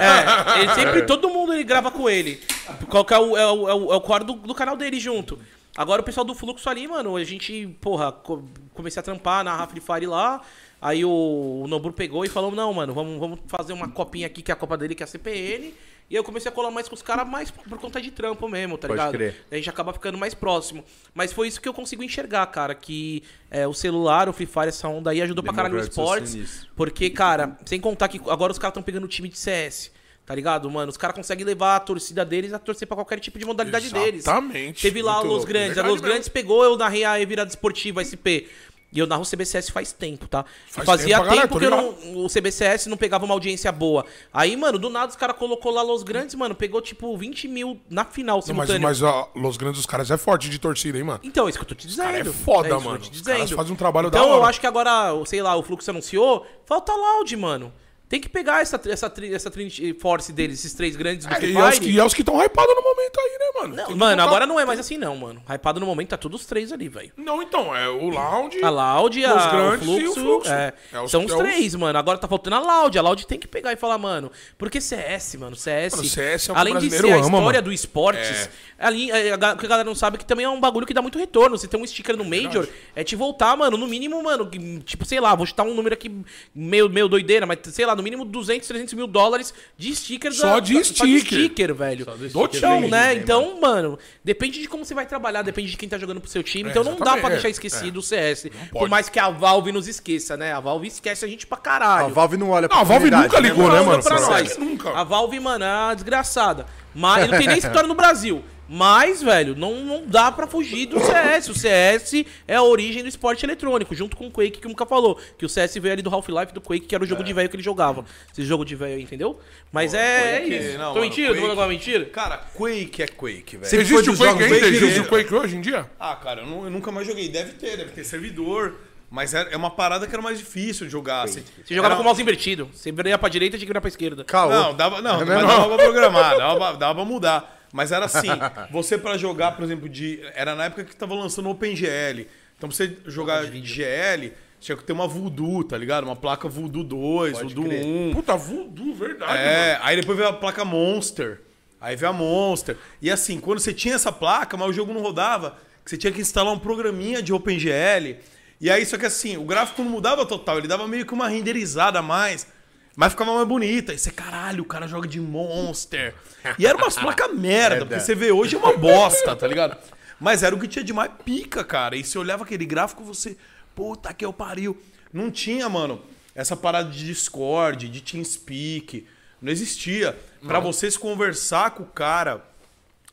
É, 0.01 0.61
ele 0.61 0.73
sempre, 0.73 1.01
todo 1.03 1.29
mundo 1.29 1.53
ele 1.53 1.63
grava 1.63 1.91
com 1.91 2.09
ele. 2.09 2.41
Qual 2.89 3.05
que 3.05 3.13
é 3.13 3.19
o, 3.19 3.37
é 3.37 3.45
o, 3.45 3.69
é 3.69 3.73
o, 3.73 3.93
é 3.93 3.95
o 3.95 4.01
core 4.01 4.23
do, 4.23 4.33
do 4.33 4.55
canal 4.55 4.75
dele 4.75 4.99
junto. 4.99 5.37
Agora 5.77 6.01
o 6.01 6.05
pessoal 6.05 6.25
do 6.25 6.33
Fluxo 6.33 6.69
ali, 6.69 6.87
mano, 6.87 7.15
a 7.17 7.23
gente, 7.23 7.67
porra, 7.81 8.11
co- 8.11 8.43
comecei 8.73 8.99
a 8.99 9.03
trampar 9.03 9.43
na 9.43 9.65
Free 9.67 9.81
Fire 9.81 10.05
lá. 10.05 10.41
Aí 10.81 11.03
o, 11.03 11.09
o 11.09 11.91
pegou 11.93 12.23
e 12.23 12.29
falou: 12.29 12.51
Não, 12.51 12.73
mano, 12.73 12.93
vamos, 12.93 13.19
vamos 13.19 13.39
fazer 13.47 13.73
uma 13.73 13.89
copinha 13.89 14.27
aqui, 14.27 14.41
que 14.41 14.51
é 14.51 14.53
a 14.53 14.57
Copa 14.57 14.77
dele, 14.77 14.95
que 14.95 15.03
é 15.03 15.05
a 15.05 15.07
CPN. 15.07 15.73
E 16.07 16.15
aí 16.15 16.19
eu 16.19 16.23
comecei 16.23 16.49
a 16.49 16.53
colar 16.53 16.69
mais 16.69 16.87
com 16.87 16.93
os 16.93 17.01
caras, 17.01 17.27
mais 17.27 17.49
por, 17.49 17.79
conta 17.79 17.99
de 17.99 18.11
trampo 18.11 18.47
mesmo, 18.47 18.77
tá 18.77 18.87
Pode 18.87 18.99
ligado? 18.99 19.11
crer. 19.13 19.43
A 19.51 19.55
gente 19.55 19.69
acaba 19.69 19.91
ficando 19.91 20.17
mais 20.19 20.35
próximo. 20.35 20.83
Mas 21.15 21.33
foi 21.33 21.47
isso 21.47 21.59
que 21.59 21.67
eu 21.67 21.73
consigo 21.73 22.03
enxergar, 22.03 22.45
cara. 22.47 22.75
Que 22.75 23.23
é, 23.49 23.67
o 23.67 23.73
celular, 23.73 24.29
o 24.29 24.33
Free 24.33 24.45
Fire, 24.45 24.67
essa 24.67 24.87
onda 24.87 25.09
aí 25.09 25.21
ajudou 25.23 25.43
pra 25.43 25.51
caralho 25.51 25.73
no 25.73 25.81
esportes. 25.81 26.67
Porque, 26.75 27.09
cara, 27.09 27.57
sem 27.65 27.79
contar 27.79 28.07
que 28.07 28.21
agora 28.29 28.51
os 28.51 28.59
caras 28.59 28.71
estão 28.73 28.83
pegando 28.83 29.05
o 29.05 29.07
time 29.07 29.27
de 29.27 29.37
CS. 29.37 29.91
Tá 30.25 30.33
ligado, 30.33 30.69
mano? 30.71 30.89
Os 30.89 30.97
caras 30.97 31.15
conseguem 31.15 31.45
levar 31.45 31.75
a 31.75 31.79
torcida 31.79 32.25
deles 32.25 32.51
a 32.51 32.57
torcer 32.59 32.87
pra 32.87 32.95
qualquer 32.97 33.19
tipo 33.19 33.37
de 33.37 33.45
modalidade 33.45 33.93
deles. 33.93 34.21
Exatamente. 34.21 34.81
Teve 34.81 35.01
lá 35.01 35.17
Muito 35.17 35.27
a 35.27 35.29
Los. 35.29 35.45
Grandes. 35.45 35.77
A 35.77 35.81
Los 35.83 35.91
mesmo. 35.93 36.07
Grandes 36.07 36.29
pegou, 36.29 36.63
eu 36.63 36.75
narrei 36.77 37.03
a 37.03 37.23
virada 37.23 37.49
esportiva 37.49 38.01
SP. 38.01 38.49
E 38.93 38.99
eu 38.99 39.05
narro 39.05 39.23
o 39.23 39.25
CBCS 39.25 39.69
faz 39.71 39.91
tempo, 39.91 40.25
tá? 40.25 40.45
Faz 40.69 40.85
fazia 40.85 41.19
tempo 41.19 41.35
tempo, 41.35 41.59
que 41.59 41.65
eu 41.65 41.69
não, 41.69 42.23
o 42.23 42.27
CBCS 42.29 42.87
não 42.87 42.95
pegava 42.95 43.25
uma 43.25 43.33
audiência 43.33 43.69
boa. 43.69 44.05
Aí, 44.33 44.55
mano, 44.55 44.79
do 44.79 44.89
nada 44.89 45.09
os 45.09 45.17
caras 45.17 45.35
colocou 45.35 45.69
lá 45.71 45.81
Los 45.81 46.01
Grandes, 46.01 46.33
mano, 46.35 46.55
pegou 46.55 46.81
tipo 46.81 47.15
20 47.17 47.47
mil 47.49 47.77
na 47.89 48.05
final 48.05 48.37
Não, 48.37 48.55
mas, 48.55 48.67
simultâneo. 48.69 48.81
mas 48.81 49.01
ó, 49.01 49.29
Los 49.35 49.57
Grandes 49.57 49.79
dos 49.79 49.85
caras 49.85 50.09
é 50.11 50.17
forte 50.17 50.49
de 50.49 50.57
torcida, 50.57 50.97
hein, 50.97 51.03
mano? 51.03 51.19
Então, 51.23 51.45
é 51.45 51.49
isso 51.49 51.59
que 51.59 51.65
eu 51.65 51.67
tô 51.69 51.75
te 51.75 51.87
dizendo. 51.87 52.05
cara 52.05 52.19
é 52.19 52.23
foda, 52.23 52.69
eu 52.69 52.79
mano. 52.79 52.99
Os 52.99 53.21
caras 53.21 53.51
fazem 53.51 53.73
um 53.73 53.75
trabalho 53.75 54.09
da 54.09 54.17
Então, 54.17 54.29
eu 54.31 54.37
hora. 54.37 54.47
acho 54.49 54.61
que 54.61 54.67
agora, 54.67 55.11
sei 55.25 55.41
lá, 55.41 55.57
o 55.57 55.61
Fluxo 55.61 55.89
anunciou, 55.91 56.45
falta 56.65 56.93
loud, 56.93 57.35
mano. 57.35 57.73
Tem 58.15 58.21
que 58.21 58.29
pegar 58.29 58.61
essa, 58.61 58.79
essa, 58.87 59.11
essa 59.29 59.51
Trinity 59.51 59.93
Force 59.99 60.31
deles, 60.31 60.59
esses 60.59 60.73
três 60.73 60.95
grandes 60.95 61.25
do 61.25 61.33
É, 61.33 61.35
Free 61.35 61.51
e, 61.51 61.57
é 61.57 61.63
os, 61.67 61.75
Fire. 61.77 61.91
e 61.91 61.99
é 61.99 62.05
os 62.05 62.13
que 62.13 62.21
estão 62.21 62.41
hypados 62.41 62.73
no 62.73 62.81
momento 62.81 63.19
aí, 63.19 63.37
né, 63.37 63.45
mano? 63.61 63.87
Que 63.87 63.93
Mano, 63.93 64.15
botar- 64.15 64.23
agora 64.23 64.45
não 64.47 64.57
é 64.57 64.63
mais 64.63 64.79
assim 64.79 64.97
não, 64.97 65.17
mano. 65.17 65.43
Hypado 65.45 65.81
no 65.81 65.85
momento 65.85 66.07
tá 66.11 66.17
todos 66.17 66.39
os 66.39 66.47
três 66.47 66.71
ali, 66.71 66.87
velho. 66.87 67.11
Não, 67.17 67.41
então, 67.43 67.75
é 67.75 67.89
o 67.89 68.07
Lounge. 68.07 68.63
A 68.63 68.69
Loud, 68.69 69.25
a, 69.25 69.35
Os 69.35 69.45
o 69.45 69.49
grandes 69.49 69.85
fluxo, 69.85 70.11
o 70.11 70.13
Fluxo. 70.23 70.49
é. 70.49 70.73
É 70.93 70.99
os- 71.01 71.11
São 71.11 71.25
os 71.25 71.31
é 71.33 71.35
os- 71.35 71.41
três, 71.41 71.75
mano. 71.75 71.99
Agora 71.99 72.17
tá 72.17 72.25
faltando 72.25 72.55
a 72.55 72.59
Loud. 72.59 72.97
A 72.97 73.01
Loud 73.01 73.27
tem 73.27 73.37
que 73.37 73.47
pegar 73.49 73.73
e 73.73 73.75
falar, 73.75 73.97
mano. 73.97 74.31
Porque 74.57 74.79
CS, 74.79 75.35
mano, 75.37 75.57
CS. 75.57 75.97
Mano, 75.97 76.07
CS 76.07 76.49
é 76.49 76.53
o 76.53 76.55
além 76.57 76.77
de 76.77 76.89
ser 76.89 77.03
a 77.11 77.15
ama, 77.17 77.25
história 77.25 77.41
mano. 77.41 77.61
do 77.63 77.73
esportes, 77.73 78.49
ali, 78.79 79.11
é, 79.11 79.31
a, 79.31 79.33
a 79.35 79.53
galera 79.55 79.83
não 79.83 79.93
sabe 79.95 80.15
é 80.15 80.19
que 80.19 80.25
também 80.25 80.45
é 80.45 80.49
um 80.49 80.61
bagulho 80.61 80.87
que 80.87 80.93
dá 80.93 81.01
muito 81.01 81.19
retorno. 81.19 81.57
Você 81.57 81.67
tem 81.67 81.77
um 81.77 81.85
sticker 81.85 82.15
no 82.15 82.23
Major, 82.23 82.65
é 82.95 83.03
te 83.03 83.13
voltar, 83.17 83.57
mano, 83.57 83.75
no 83.75 83.87
mínimo, 83.87 84.23
mano, 84.23 84.49
tipo, 84.85 85.03
sei 85.03 85.19
lá, 85.19 85.35
vou 85.35 85.45
chutar 85.45 85.63
um 85.63 85.73
número 85.73 85.93
aqui 85.93 86.09
meio, 86.55 86.89
meio 86.89 87.09
doideira, 87.09 87.45
mas 87.45 87.59
sei 87.73 87.85
lá, 87.85 87.93
no 87.93 88.04
mínimo 88.05 88.23
200, 88.23 88.67
300 88.67 88.93
mil 88.93 89.07
dólares 89.07 89.53
de 89.77 89.93
stickers. 89.95 90.37
Só 90.37 90.53
da- 90.55 90.59
de 90.61 90.75
da- 90.75 90.83
sticker. 90.83 91.21
sticker, 91.23 91.73
velho. 91.75 92.05
Do 92.05 92.25
Então, 92.25 92.47
time, 92.47 92.87
né? 92.87 93.15
Então, 93.15 93.59
mano, 93.59 93.99
depende 94.23 94.61
de 94.61 94.67
como 94.69 94.85
você 94.85 94.93
vai 94.93 95.05
trabalhar, 95.05 95.41
depende 95.41 95.71
de 95.71 95.77
quem 95.77 95.89
tá 95.89 95.97
jogando 95.97 96.21
pro 96.21 96.29
seu 96.29 96.43
time. 96.43 96.69
então 96.69 96.83
não 96.83 96.95
dá 96.97 97.17
pra 97.17 97.29
é, 97.29 97.31
deixar 97.33 97.49
esquecido 97.49 97.97
o 97.99 98.01
CS. 98.03 98.49
Por 98.71 98.87
mais 98.87 99.09
que 99.09 99.19
a 99.19 99.29
Valve 99.29 99.71
nos 99.71 99.87
esqueça, 99.87 100.37
né? 100.37 100.53
A 100.53 100.59
Valve 100.59 100.87
esquece 100.87 101.25
a 101.25 101.27
gente 101.27 101.45
pra 101.47 101.57
caralho. 101.57 102.05
A 102.05 102.09
Valve 102.09 102.37
não 102.37 102.49
olha 102.51 102.67
Não, 102.69 102.77
a 102.77 102.83
Valve 102.83 103.09
nunca 103.11 103.39
ligou, 103.39 103.67
né, 103.71 103.77
Não, 103.79 103.85
mano? 103.85 104.03
pra 104.03 104.15
Pra 104.15 104.27
nós. 104.27 104.57
Nunca. 104.57 104.91
A 104.91 105.03
Valve, 105.03 105.39
mano, 105.39 105.65
é 105.65 105.67
uma 105.85 105.93
desgraçada. 105.93 106.65
Mas 106.93 107.29
não 107.29 107.37
tem 107.37 107.47
nem 107.47 107.57
escritório 107.57 107.87
no 107.89 107.95
Brasil. 107.95 108.41
Mas, 108.67 109.21
velho, 109.21 109.55
não, 109.55 109.75
não 109.83 110.03
dá 110.07 110.31
pra 110.31 110.47
fugir 110.47 110.87
do 110.87 110.99
CS. 110.99 111.49
O 111.49 111.53
CS 111.53 112.25
é 112.47 112.55
a 112.55 112.63
origem 112.63 113.03
do 113.03 113.09
esporte 113.09 113.45
eletrônico, 113.45 113.93
junto 113.93 114.17
com 114.17 114.27
o 114.27 114.31
Quake, 114.31 114.59
que 114.59 114.65
o 114.65 114.69
nunca 114.69 114.85
falou. 114.85 115.19
Que 115.37 115.45
o 115.45 115.49
CS 115.49 115.75
veio 115.75 115.93
ali 115.93 116.01
do 116.01 116.09
Half-Life 116.09 116.51
do 116.53 116.59
Quake, 116.61 116.85
que 116.87 116.95
era 116.95 117.03
o 117.03 117.07
jogo 117.07 117.23
de 117.23 117.31
velho 117.31 117.47
que 117.47 117.55
ele 117.55 117.63
jogava. 117.63 118.03
Esse 118.31 118.43
jogo 118.43 118.65
de 118.65 118.75
velho 118.75 118.95
aí, 118.95 119.01
entendeu? 119.03 119.39
Mas 119.71 119.93
é, 119.93 120.37
é 120.37 120.39
Quake, 120.41 120.55
isso. 120.55 120.77
não, 120.79 120.93
Tô 120.93 120.99
mano, 120.99 121.01
mentindo? 121.01 121.27
Tô 121.27 121.33
Quake- 121.33 121.41
falando 121.41 121.49
alguma 121.51 121.67
mentira? 121.67 122.05
Cara, 122.05 122.37
Quake 122.55 123.03
é 123.03 123.07
Quake, 123.07 123.57
velho. 123.57 123.81
Existe 123.81 124.09
o 124.09 124.17
Quake 124.17 124.43
ainda? 124.43 124.67
Existe 124.67 124.99
o. 125.01 125.05
Quake 125.05 125.33
hoje 125.35 125.55
em 125.57 125.61
dia? 125.61 125.85
Ah, 125.99 126.15
cara, 126.15 126.41
eu, 126.41 126.47
nu- 126.47 126.63
eu 126.65 126.71
nunca 126.71 126.91
mais 126.91 127.05
joguei. 127.05 127.29
Deve 127.29 127.53
ter, 127.53 127.77
deve 127.77 127.91
ter 127.91 128.03
servidor. 128.03 128.75
Mas 129.11 129.33
é, 129.35 129.47
é 129.51 129.55
uma 129.55 129.69
parada 129.69 130.07
que 130.07 130.13
era 130.13 130.21
mais 130.21 130.39
difícil 130.39 130.87
de 130.87 130.91
jogar. 130.91 131.27
Você, 131.27 131.41
Você 131.63 131.75
jogava 131.75 131.93
era- 131.93 131.95
com 131.97 132.01
o 132.01 132.05
mouse 132.05 132.19
invertido. 132.21 132.67
Você 132.73 132.91
viria 132.91 133.17
pra 133.17 133.29
direita 133.29 133.55
e 133.55 133.59
tinha 133.59 133.65
que 133.67 133.69
virar 133.69 133.79
pra 133.79 133.87
esquerda. 133.87 134.23
Caô. 134.25 134.49
Não, 134.49 134.73
dava, 134.75 135.01
não, 135.01 135.21
É 135.21 135.25
mas 135.25 135.47
dava 135.47 135.67
pra 135.75 135.85
programar, 135.85 136.37
dava, 136.37 136.73
dava 136.75 136.95
pra 136.95 137.05
mudar. 137.05 137.54
Mas 137.75 137.91
era 137.91 138.05
assim, 138.05 138.29
você 138.71 138.97
pra 138.97 139.17
jogar, 139.17 139.51
por 139.51 139.65
exemplo, 139.65 139.89
de. 139.89 140.21
Era 140.33 140.55
na 140.55 140.63
época 140.63 140.85
que 140.85 140.95
tava 140.95 141.13
lançando 141.13 141.49
OpenGL. 141.49 142.25
Então 142.57 142.69
pra 142.69 142.71
você 142.71 142.97
jogar 143.05 143.47
de 143.47 143.61
GL, 143.61 144.31
tinha 144.61 144.77
que 144.77 144.83
ter 144.85 144.93
uma 144.93 145.05
Voodoo, 145.05 145.61
tá 145.61 145.77
ligado? 145.77 146.05
Uma 146.05 146.15
placa 146.15 146.47
Voodoo 146.47 146.85
2, 146.85 147.41
Voodoo 147.41 147.65
1. 147.65 148.13
Puta, 148.13 148.37
voodoo, 148.37 148.95
verdade, 148.95 149.29
mano. 149.29 149.43
É, 149.43 149.77
aí 149.81 149.97
depois 149.97 150.17
veio 150.17 150.29
a 150.29 150.33
placa 150.33 150.63
Monster. 150.63 151.41
Aí 151.81 151.97
veio 151.97 152.11
a 152.11 152.13
Monster. 152.13 152.77
E 153.01 153.11
assim, 153.11 153.41
quando 153.41 153.59
você 153.59 153.73
tinha 153.73 153.95
essa 153.95 154.09
placa, 154.09 154.55
mas 154.55 154.69
o 154.69 154.73
jogo 154.73 154.93
não 154.93 155.01
rodava, 155.01 155.57
que 155.83 155.89
você 155.89 155.97
tinha 155.97 156.13
que 156.13 156.21
instalar 156.21 156.53
um 156.53 156.59
programinha 156.59 157.21
de 157.21 157.33
OpenGL. 157.33 158.15
E 158.61 158.71
aí, 158.71 158.85
só 158.85 158.97
que 158.97 159.05
assim, 159.05 159.35
o 159.35 159.43
gráfico 159.43 159.83
não 159.83 159.91
mudava 159.91 160.25
total, 160.25 160.59
ele 160.59 160.67
dava 160.69 160.87
meio 160.87 161.05
que 161.05 161.13
uma 161.13 161.27
renderizada 161.27 161.99
a 161.99 162.01
mais. 162.01 162.47
Mas 162.95 163.11
ficava 163.11 163.33
mais 163.33 163.47
bonita. 163.47 163.93
E 163.93 163.97
você, 163.97 164.11
caralho, 164.11 164.63
o 164.63 164.65
cara 164.65 164.87
joga 164.87 165.07
de 165.07 165.19
Monster. 165.19 166.15
E 166.57 166.65
era 166.65 166.77
umas 166.77 166.95
placas 166.97 167.33
merda, 167.35 167.85
porque 167.85 167.99
você 167.99 168.15
vê 168.15 168.31
hoje 168.31 168.55
é 168.55 168.57
uma 168.57 168.77
bosta, 168.77 169.35
tá 169.35 169.47
ligado? 169.47 169.77
Mas 170.19 170.43
era 170.43 170.55
o 170.55 170.59
que 170.59 170.67
tinha 170.67 170.83
de 170.83 170.93
mais 170.93 171.11
pica, 171.25 171.63
cara. 171.63 171.95
E 171.95 172.03
você 172.03 172.17
olhava 172.17 172.43
aquele 172.43 172.65
gráfico, 172.65 173.03
você, 173.03 173.35
puta 173.75 174.13
que 174.13 174.23
eu 174.23 174.31
pariu. 174.31 174.77
Não 175.11 175.29
tinha, 175.29 175.67
mano, 175.67 176.01
essa 176.33 176.55
parada 176.55 176.89
de 176.89 177.05
Discord, 177.05 177.89
de 177.89 178.01
TeamSpeak. 178.01 179.05
Não 179.41 179.51
existia. 179.51 180.17
Pra 180.45 180.59
você 180.59 180.89
se 180.89 180.97
conversar 180.97 181.71
com 181.71 181.83
o 181.83 181.87
cara 181.87 182.45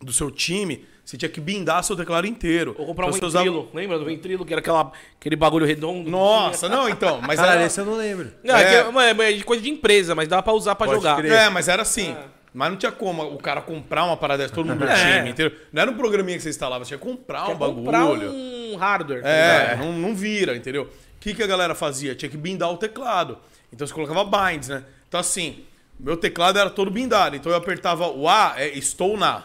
do 0.00 0.12
seu 0.12 0.30
time, 0.30 0.86
você 1.04 1.16
tinha 1.16 1.28
que 1.28 1.40
bindar 1.40 1.82
seu 1.82 1.96
teclado 1.96 2.26
inteiro. 2.26 2.74
Ou 2.78 2.86
comprar 2.86 3.06
um 3.06 3.10
Então, 3.10 3.28
usava- 3.28 3.44
ventrilo. 3.44 3.68
Lembra 3.74 3.98
do 3.98 4.04
ventrilo? 4.04 4.44
Que 4.46 4.52
era 4.54 4.60
aquela, 4.60 4.92
aquele 5.20 5.36
bagulho 5.36 5.66
redondo. 5.66 6.08
Nossa, 6.10 6.68
não, 6.68 6.88
então. 6.88 7.20
Mas 7.20 7.36
Caralho, 7.40 7.58
era... 7.58 7.66
esse 7.66 7.80
eu 7.80 7.84
não 7.84 7.96
lembro. 7.96 8.32
Não, 8.44 8.56
é, 8.56 8.62
É. 8.74 9.28
é, 9.28 9.38
é 9.38 9.42
coisa 9.42 9.62
de 9.62 9.68
empresa, 9.70 10.14
mas 10.14 10.28
dá 10.28 10.40
pra 10.42 10.52
usar 10.52 10.74
pra 10.74 10.86
Pode 10.86 10.98
jogar. 11.00 11.16
crer. 11.16 11.32
É, 11.32 11.48
mas 11.50 11.68
era 11.68 11.82
assim. 11.82 12.16
Mas 12.54 12.70
não 12.70 12.76
tinha 12.76 12.92
como 12.92 13.22
o 13.22 13.38
cara 13.38 13.62
comprar 13.62 14.04
uma 14.04 14.16
parada 14.16 14.42
dessa, 14.42 14.54
todo 14.54 14.66
mundo 14.66 14.80
do 14.80 14.86
É. 14.86 14.94
time, 15.16 15.30
entendeu? 15.30 15.58
Não 15.72 15.82
era 15.82 15.90
um 15.90 15.94
programinha 15.96 16.36
que 16.36 16.42
você 16.42 16.50
instalava, 16.50 16.84
você 16.84 16.88
tinha 16.88 16.98
que 16.98 17.04
comprar 17.04 17.46
Quer 17.46 17.52
um 17.54 17.58
bagulho. 17.58 17.76
comprar 17.84 18.04
um 18.04 18.76
hardware. 18.76 19.22
tá 19.22 19.28
É, 19.28 19.76
não, 19.76 19.92
não 19.92 20.14
vira, 20.14 20.54
entendeu? 20.54 20.82
O 20.84 20.88
que, 21.18 21.32
que 21.34 21.42
a 21.42 21.46
galera 21.46 21.74
fazia? 21.74 22.14
Tinha 22.14 22.28
que 22.28 22.36
bindar 22.36 22.70
o 22.70 22.76
teclado. 22.76 23.38
Então 23.72 23.86
você 23.86 23.94
colocava 23.94 24.22
binds, 24.24 24.68
né? 24.68 24.84
Então 25.08 25.18
assim, 25.18 25.64
meu 25.98 26.16
teclado 26.16 26.58
era 26.58 26.68
todo 26.68 26.90
bindado. 26.90 27.34
Então 27.36 27.50
eu 27.50 27.56
apertava 27.56 28.08
o 28.08 28.28
A, 28.28 28.52
é 28.58 28.68
estou 28.68 29.16
na. 29.16 29.44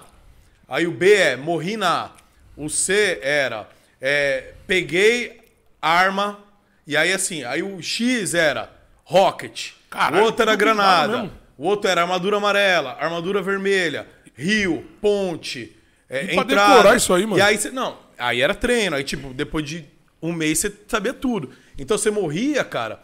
Aí 0.68 0.86
o 0.88 0.92
B 0.92 1.14
é 1.14 1.36
morri 1.36 1.78
na. 1.78 2.12
O 2.56 2.70
C 2.70 3.20
era 3.22 3.70
é, 4.02 4.54
peguei 4.66 5.40
arma. 5.82 6.40
E 6.86 6.96
aí 6.96 7.12
assim, 7.14 7.44
aí 7.44 7.62
o 7.62 7.82
X 7.82 8.34
era 8.34 8.72
rocket. 9.04 9.72
Caralho, 9.90 10.24
o 10.24 10.26
outro 10.26 10.42
era 10.44 10.56
granada. 10.56 11.32
O 11.58 11.66
outro 11.66 11.90
era 11.90 12.02
armadura 12.02 12.38
amarela, 12.38 12.98
armadura 13.00 13.42
vermelha, 13.42 14.06
rio, 14.36 14.86
ponte, 15.02 15.76
é, 16.10 16.26
E 16.26 16.34
pra 16.36 16.44
entrada. 16.44 16.74
decorar 16.76 16.96
isso 16.96 17.14
aí, 17.14 17.26
mano? 17.26 17.40
E 17.40 17.42
aí 17.42 17.58
você. 17.58 17.72
Não, 17.72 17.98
aí 18.18 18.42
era 18.42 18.54
treino. 18.54 18.96
Aí, 18.96 19.04
tipo, 19.04 19.34
depois 19.34 19.66
de 19.66 19.86
um 20.22 20.32
mês 20.34 20.60
você 20.60 20.72
sabia 20.88 21.14
tudo. 21.14 21.52
Então 21.78 21.98
você 21.98 22.12
morria, 22.12 22.64
cara. 22.64 23.00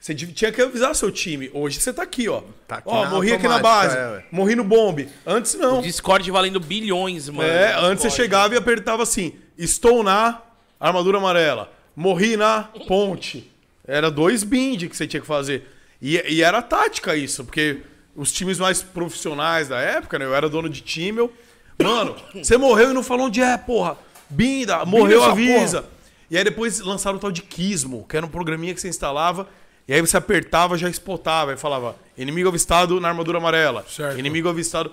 Você 0.00 0.14
tinha 0.14 0.52
que 0.52 0.62
avisar 0.62 0.94
seu 0.94 1.10
time. 1.10 1.50
Hoje 1.52 1.80
você 1.80 1.92
tá 1.92 2.02
aqui, 2.02 2.28
ó. 2.28 2.42
Tá 2.68 2.76
aqui 2.76 2.88
ó, 2.88 3.04
na 3.04 3.10
morri 3.10 3.32
aqui 3.32 3.48
na 3.48 3.58
base. 3.58 3.96
é, 3.96 4.24
morri 4.30 4.54
no 4.54 4.62
bombe. 4.62 5.08
Antes 5.26 5.54
não. 5.54 5.80
Discord 5.80 6.30
valendo 6.30 6.60
bilhões, 6.60 7.28
mano. 7.28 7.48
É, 7.48 7.74
antes 7.80 8.02
você 8.02 8.10
chegava 8.10 8.54
e 8.54 8.56
apertava 8.56 9.02
assim: 9.02 9.34
estou 9.56 10.02
na 10.04 10.40
armadura 10.78 11.18
amarela. 11.18 11.72
Morri 11.96 12.36
na 12.36 12.68
ponte. 12.86 13.50
Era 13.86 14.10
dois 14.10 14.44
bind 14.44 14.88
que 14.88 14.96
você 14.96 15.06
tinha 15.06 15.20
que 15.20 15.26
fazer. 15.26 15.66
E, 16.00 16.22
e 16.28 16.42
era 16.42 16.62
tática 16.62 17.16
isso, 17.16 17.44
porque 17.44 17.78
os 18.14 18.30
times 18.30 18.58
mais 18.58 18.82
profissionais 18.82 19.68
da 19.68 19.80
época, 19.80 20.18
né? 20.18 20.24
Eu 20.24 20.34
era 20.34 20.48
dono 20.48 20.68
de 20.68 20.80
time, 20.80 21.18
eu. 21.18 21.32
Mano, 21.82 22.14
você 22.34 22.56
morreu 22.56 22.90
e 22.90 22.94
não 22.94 23.02
falou 23.02 23.26
onde 23.26 23.40
é, 23.40 23.56
porra. 23.56 23.96
Binda, 24.30 24.84
morreu, 24.84 25.22
essa 25.22 25.32
avisa. 25.32 25.84
E 26.30 26.36
aí 26.36 26.44
depois 26.44 26.80
lançaram 26.80 27.16
o 27.16 27.20
tal 27.20 27.32
de 27.32 27.42
Kismo, 27.42 28.06
que 28.08 28.16
era 28.16 28.24
um 28.24 28.28
programinha 28.28 28.74
que 28.74 28.80
você 28.80 28.88
instalava. 28.88 29.48
E 29.88 29.94
aí 29.94 30.00
você 30.02 30.16
apertava, 30.18 30.76
já 30.76 30.88
spotava. 30.90 31.54
E 31.54 31.56
falava, 31.56 31.96
inimigo 32.16 32.48
avistado 32.48 33.00
na 33.00 33.08
armadura 33.08 33.38
amarela. 33.38 33.84
Certo. 33.88 34.18
Inimigo 34.18 34.48
avistado. 34.48 34.92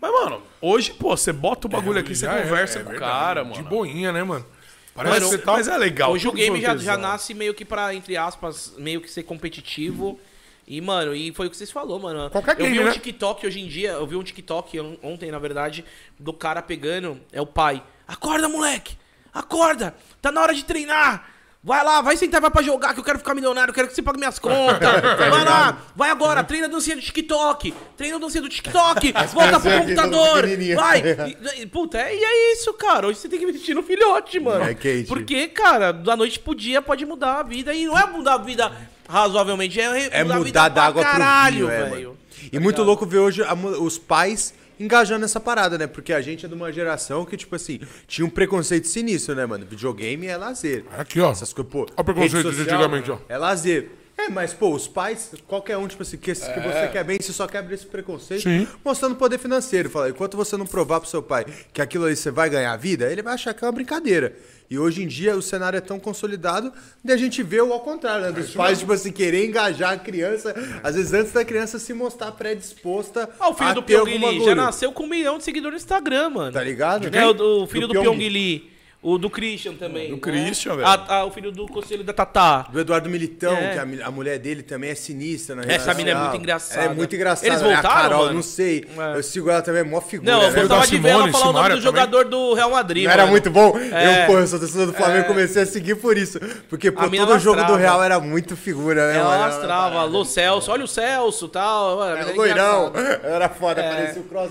Mas, 0.00 0.12
mano, 0.12 0.40
hoje, 0.60 0.92
pô, 0.92 1.16
você 1.16 1.32
bota 1.32 1.66
o 1.66 1.70
bagulho 1.70 1.98
aqui, 1.98 2.14
você 2.14 2.24
é, 2.26 2.42
conversa 2.42 2.78
é 2.78 2.82
com 2.84 2.92
o 2.92 2.98
cara, 2.98 3.42
De 3.42 3.50
mano. 3.50 3.64
boinha, 3.68 4.12
né, 4.12 4.22
mano? 4.22 4.46
Parece 4.94 5.14
Mas, 5.20 5.24
que 5.24 5.30
você 5.36 5.38
tá... 5.38 5.52
mas 5.52 5.68
é 5.68 5.76
legal. 5.76 6.12
Hoje 6.12 6.26
o 6.28 6.32
game 6.32 6.60
já, 6.60 6.76
já 6.76 6.96
nasce 6.96 7.34
meio 7.34 7.52
que 7.52 7.64
pra, 7.64 7.92
entre 7.94 8.16
aspas, 8.16 8.74
meio 8.78 9.00
que 9.00 9.10
ser 9.10 9.24
competitivo. 9.24 10.18
E, 10.66 10.80
mano, 10.80 11.14
e 11.14 11.32
foi 11.32 11.46
o 11.46 11.50
que 11.50 11.56
vocês 11.56 11.70
falou, 11.70 11.98
mano. 11.98 12.28
Qualquer 12.30 12.52
eu 12.52 12.56
game, 12.58 12.72
vi 12.74 12.80
um 12.80 12.84
né? 12.84 12.92
TikTok 12.92 13.46
hoje 13.46 13.60
em 13.60 13.66
dia, 13.66 13.90
eu 13.92 14.06
vi 14.06 14.16
um 14.16 14.22
TikTok 14.22 14.78
on- 14.80 14.96
ontem, 15.02 15.30
na 15.30 15.38
verdade, 15.38 15.84
do 16.18 16.32
cara 16.32 16.60
pegando, 16.62 17.18
é 17.32 17.40
o 17.40 17.46
pai. 17.46 17.82
Acorda, 18.06 18.48
moleque! 18.48 18.96
Acorda! 19.32 19.94
Tá 20.20 20.30
na 20.30 20.40
hora 20.42 20.54
de 20.54 20.64
treinar! 20.64 21.28
Vai 21.68 21.84
lá, 21.84 22.00
vai 22.00 22.16
sentar, 22.16 22.40
vai 22.40 22.50
pra 22.50 22.62
jogar, 22.62 22.94
que 22.94 23.00
eu 23.00 23.04
quero 23.04 23.18
ficar 23.18 23.34
milionário, 23.34 23.72
eu 23.72 23.74
quero 23.74 23.88
que 23.88 23.94
você 23.94 24.00
pague 24.00 24.18
minhas 24.18 24.38
contas. 24.38 24.88
Vai 25.18 25.44
lá, 25.44 25.76
vai 25.94 26.08
agora, 26.08 26.42
treina 26.42 26.66
a 26.66 26.70
dancinha 26.70 26.96
do 26.96 27.02
TikTok. 27.02 27.74
Treina 27.94 28.16
a 28.16 28.18
dancinha 28.18 28.40
do 28.40 28.48
TikTok. 28.48 29.12
Volta 29.34 29.60
pro 29.60 29.70
computador. 29.72 30.46
Vai. 30.74 31.02
E, 31.28 31.62
e, 31.62 31.66
puta, 31.66 31.98
é, 31.98 32.14
e 32.14 32.24
é 32.24 32.52
isso, 32.54 32.72
cara. 32.72 33.06
Hoje 33.06 33.18
você 33.18 33.28
tem 33.28 33.38
que 33.38 33.44
investir 33.44 33.74
no 33.74 33.82
filhote, 33.82 34.40
mano. 34.40 34.64
É, 34.64 34.74
Kate. 34.74 35.04
Porque, 35.06 35.48
cara, 35.48 35.92
da 35.92 36.16
noite 36.16 36.38
pro 36.38 36.54
dia 36.54 36.80
pode 36.80 37.04
mudar 37.04 37.40
a 37.40 37.42
vida. 37.42 37.74
E 37.74 37.84
não 37.84 37.98
é 37.98 38.06
mudar 38.06 38.34
a 38.34 38.38
vida 38.38 38.72
razoavelmente, 39.06 39.78
é, 39.78 40.08
É 40.10 40.22
mudar, 40.22 40.36
a 40.36 40.38
mudar 40.38 40.68
da 40.68 40.84
água 40.84 41.02
pra 41.02 41.10
pro 41.10 41.20
caralho, 41.20 41.66
vinho, 41.66 41.70
é, 41.70 41.84
velho. 41.90 42.18
E 42.50 42.58
muito 42.58 42.82
louco 42.82 43.04
ver 43.04 43.18
hoje 43.18 43.42
a 43.42 43.52
os 43.54 43.98
pais 43.98 44.54
engajando 44.78 45.20
nessa 45.20 45.40
parada, 45.40 45.76
né? 45.76 45.86
Porque 45.86 46.12
a 46.12 46.20
gente 46.20 46.46
é 46.46 46.48
de 46.48 46.54
uma 46.54 46.72
geração 46.72 47.24
que, 47.24 47.36
tipo 47.36 47.54
assim, 47.54 47.80
tinha 48.06 48.26
um 48.26 48.30
preconceito 48.30 48.86
sinistro, 48.86 49.34
né, 49.34 49.44
mano? 49.46 49.66
Videogame 49.66 50.26
é 50.26 50.36
lazer. 50.36 50.84
Aqui, 50.96 51.20
ó. 51.20 51.30
Essas 51.32 51.52
coisas, 51.52 51.72
pô. 51.72 51.80
Olha 51.80 51.88
o 51.96 52.04
preconceito 52.04 52.34
rede 52.34 52.50
de 52.50 52.56
social 52.56 52.80
antigamente, 52.80 53.10
ó. 53.10 53.18
É 53.28 53.36
lazer. 53.36 53.90
É, 54.18 54.28
mas, 54.28 54.52
pô, 54.52 54.74
os 54.74 54.88
pais, 54.88 55.30
qualquer 55.46 55.76
um, 55.76 55.86
tipo 55.86 56.02
assim, 56.02 56.16
que, 56.16 56.34
que 56.34 56.60
você 56.60 56.88
quer 56.92 57.04
bem, 57.04 57.18
você 57.20 57.32
só 57.32 57.46
quebra 57.46 57.72
esse 57.72 57.86
preconceito, 57.86 58.42
Sim. 58.42 58.66
mostrando 58.84 59.14
poder 59.14 59.38
financeiro. 59.38 59.88
Fala, 59.88 60.10
enquanto 60.10 60.36
você 60.36 60.56
não 60.56 60.66
provar 60.66 60.98
pro 60.98 61.08
seu 61.08 61.22
pai 61.22 61.46
que 61.72 61.80
aquilo 61.80 62.04
aí 62.04 62.16
você 62.16 62.28
vai 62.28 62.50
ganhar 62.50 62.76
vida, 62.76 63.10
ele 63.10 63.22
vai 63.22 63.34
achar 63.34 63.54
que 63.54 63.64
é 63.64 63.66
uma 63.66 63.72
brincadeira. 63.72 64.34
E 64.70 64.78
hoje 64.78 65.02
em 65.02 65.06
dia 65.06 65.34
o 65.34 65.40
cenário 65.40 65.78
é 65.78 65.80
tão 65.80 65.98
consolidado 65.98 66.72
de 67.02 67.12
a 67.12 67.16
gente 67.16 67.42
ver 67.42 67.62
o 67.62 67.72
ao 67.72 67.80
contrário, 67.80 68.26
né? 68.26 68.32
Dos 68.32 68.52
pais, 68.52 68.78
tipo 68.78 68.92
assim, 68.92 69.10
querer 69.10 69.46
engajar 69.46 69.92
a 69.92 69.98
criança, 69.98 70.54
às 70.82 70.94
vezes 70.94 71.12
antes 71.12 71.32
da 71.32 71.44
criança 71.44 71.78
se 71.78 71.94
mostrar 71.94 72.32
predisposta 72.32 73.30
Ah, 73.40 73.48
o 73.48 73.54
filho 73.54 73.70
a 73.70 73.72
do 73.72 73.82
Pyong 73.82 74.04
Lee 74.04 74.44
já 74.44 74.54
nasceu 74.54 74.92
com 74.92 75.04
um 75.04 75.08
milhão 75.08 75.38
de 75.38 75.44
seguidores 75.44 75.80
no 75.80 75.84
Instagram, 75.84 76.30
mano. 76.30 76.52
Tá 76.52 76.62
ligado? 76.62 77.14
É, 77.14 77.26
o, 77.26 77.62
o 77.62 77.66
filho 77.66 77.88
do, 77.88 77.94
Do 77.94 78.00
Pyong. 78.02 78.28
Lee. 78.28 78.77
O 79.00 79.16
do 79.16 79.30
Christian 79.30 79.74
também. 79.74 80.08
Do 80.08 80.16
né? 80.16 80.20
Christian, 80.20 80.74
velho. 80.74 80.88
A- 80.88 81.06
a- 81.18 81.24
o 81.24 81.30
filho 81.30 81.52
do 81.52 81.68
conselho 81.68 82.02
da 82.02 82.12
Tatá. 82.12 82.62
Do 82.62 82.80
Eduardo 82.80 83.08
Militão, 83.08 83.56
É. 83.56 83.72
que 83.74 84.02
a, 84.02 84.06
a 84.08 84.10
mulher 84.10 84.40
dele 84.40 84.60
também 84.60 84.90
é 84.90 84.94
sinistra 84.96 85.54
na 85.54 85.62
Essa 85.72 85.94
mina 85.94 86.10
é 86.10 86.14
muito 86.16 86.36
engraçada. 86.36 86.80
Ela 86.82 86.90
é 86.92 86.94
muito 86.96 87.14
engraçada. 87.14 87.46
Eles 87.46 87.62
né? 87.62 87.72
voltaram, 87.74 87.88
A 87.96 88.02
Carol, 88.02 88.18
mano? 88.22 88.34
não 88.34 88.42
sei. 88.42 88.84
É. 88.98 89.16
Eu 89.16 89.22
sigo 89.22 89.48
ela 89.50 89.62
também, 89.62 89.82
é 89.82 89.84
mó 89.84 90.00
figura. 90.00 90.32
Não, 90.32 90.42
eu 90.42 90.50
né? 90.50 90.60
gostava 90.62 90.84
de 90.84 90.98
ver 90.98 91.08
ela 91.10 91.28
falar 91.30 91.48
o 91.48 91.52
nome 91.52 91.62
do 91.62 91.68
também. 91.68 91.80
jogador 91.82 92.24
do 92.24 92.54
Real 92.54 92.70
Madrid, 92.72 93.04
Não 93.04 93.12
era 93.12 93.26
muito 93.26 93.50
bom. 93.52 93.78
É. 93.78 94.24
Eu, 94.24 94.26
pô, 94.26 94.38
eu 94.40 94.46
sou 94.48 94.58
torcedor 94.58 94.86
do 94.88 94.92
Flamengo, 94.92 95.26
comecei 95.28 95.62
a 95.62 95.66
seguir 95.66 95.94
por 95.94 96.18
isso. 96.18 96.40
Porque, 96.68 96.90
pô, 96.90 97.08
todo 97.08 97.38
jogo 97.38 97.62
do. 97.64 97.76
Real 97.76 98.02
era 98.02 98.18
muito 98.18 98.56
figura, 98.56 99.12
né? 99.12 99.18
Ela 99.20 99.28
mano? 99.30 99.40
lastrava, 99.42 100.00
alô 100.00 100.24
Celso, 100.24 100.72
olha 100.72 100.82
o 100.82 100.88
Celso 100.88 101.46
e 101.46 101.50
tal. 101.50 101.98
mano, 101.98 102.14
a 102.14 102.18
mina 102.18 102.30
É, 102.30 102.32
o 102.32 102.36
loirão. 102.36 102.92
Era 103.22 103.48
foda, 103.48 103.80
É. 103.80 103.94
parecia 103.94 104.22
o 104.22 104.24
cross. 104.24 104.50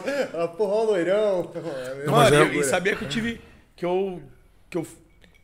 Porra, 0.57 0.73
o 0.73 0.85
loirão. 0.85 1.51
Mano, 2.07 2.35
é- 2.35 2.47
e, 2.55 2.59
e 2.59 2.63
sabia 2.63 2.95
que 2.95 3.03
eu 3.03 3.09
tive. 3.09 3.41
Que 3.75 3.85
eu. 3.85 4.21
Que 4.69 4.77
eu 4.77 4.85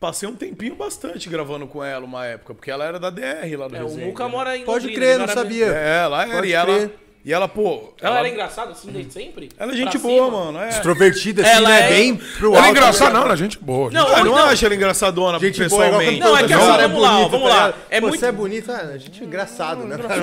passei 0.00 0.28
um 0.28 0.34
tempinho 0.34 0.74
bastante 0.74 1.28
gravando 1.28 1.66
com 1.66 1.82
ela 1.82 2.04
uma 2.04 2.26
época, 2.26 2.54
porque 2.54 2.70
ela 2.70 2.84
era 2.84 2.98
da 3.00 3.08
DR 3.10 3.56
lá 3.58 3.68
do 3.68 3.76
É, 3.76 3.82
o 3.82 3.86
Resende, 3.88 4.04
Muca 4.06 4.24
né? 4.24 4.30
mora 4.30 4.56
em 4.56 4.64
Pode 4.64 4.86
Londrina, 4.86 5.00
crer, 5.00 5.14
ele 5.14 5.26
não 5.26 5.34
sabia. 5.34 5.66
É, 5.66 6.02
ela 6.04 6.22
era. 6.24 6.34
Pode 6.34 6.48
E 6.48 6.52
ela, 6.52 6.66
crer. 6.76 6.90
e 7.24 7.32
ela, 7.32 7.48
pô. 7.48 7.94
Ela 8.02 8.18
era 8.18 8.28
engraçada 8.28 8.72
assim 8.72 8.90
desde 8.90 9.14
sempre? 9.14 9.48
Ela 9.56 9.72
é 9.72 9.74
Pra 9.74 9.82
gente 9.84 9.98
cima? 9.98 10.02
boa, 10.12 10.30
mano. 10.30 10.58
É. 10.58 10.68
Extrovertida, 10.68 11.40
assim, 11.40 11.50
Ela 11.52 11.68
né? 11.70 11.80
é- 11.86 11.88
Bem 11.88 12.16
pro 12.16 12.48
Ela 12.48 12.56
alto. 12.58 12.66
é 12.66 12.70
engraçada, 12.70 13.10
né? 13.12 13.16
não, 13.16 13.24
ela 13.24 13.32
é 13.32 13.36
gente 13.38 13.58
boa. 13.58 13.90
Não, 13.90 14.02
Eu 14.08 14.24
não 14.26 14.32
Então- 14.32 14.44
acho 14.46 14.66
ela 14.66 14.74
engraçadona 14.74 15.38
Gente 15.38 15.56
boa, 15.68 15.82
pessoalmente. 15.84 16.20
Não, 16.20 16.36
é 16.36 16.44
que 16.46 16.52
assim, 16.52 16.62
mundo 16.66 16.76
vamos 16.82 17.00
lá, 17.02 17.10
bonito, 17.12 17.30
vamos 17.30 17.48
tá 17.48 17.56
lá. 17.68 17.74
É 17.88 18.00
Pô, 18.00 18.08
muito- 18.08 18.20
Você 18.20 18.26
é 18.26 18.32
bonito, 18.32 18.70
ah, 18.72 18.98
gente 18.98 19.24
engraçado, 19.24 19.84
né? 19.84 19.96
Não, 19.96 20.04
assim, 20.06 20.20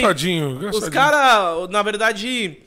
engraçadinho, 0.00 0.50
engraçadinho. 0.56 0.70
Os 0.70 0.88
caras, 0.88 1.68
na 1.70 1.82
verdade. 1.84 2.58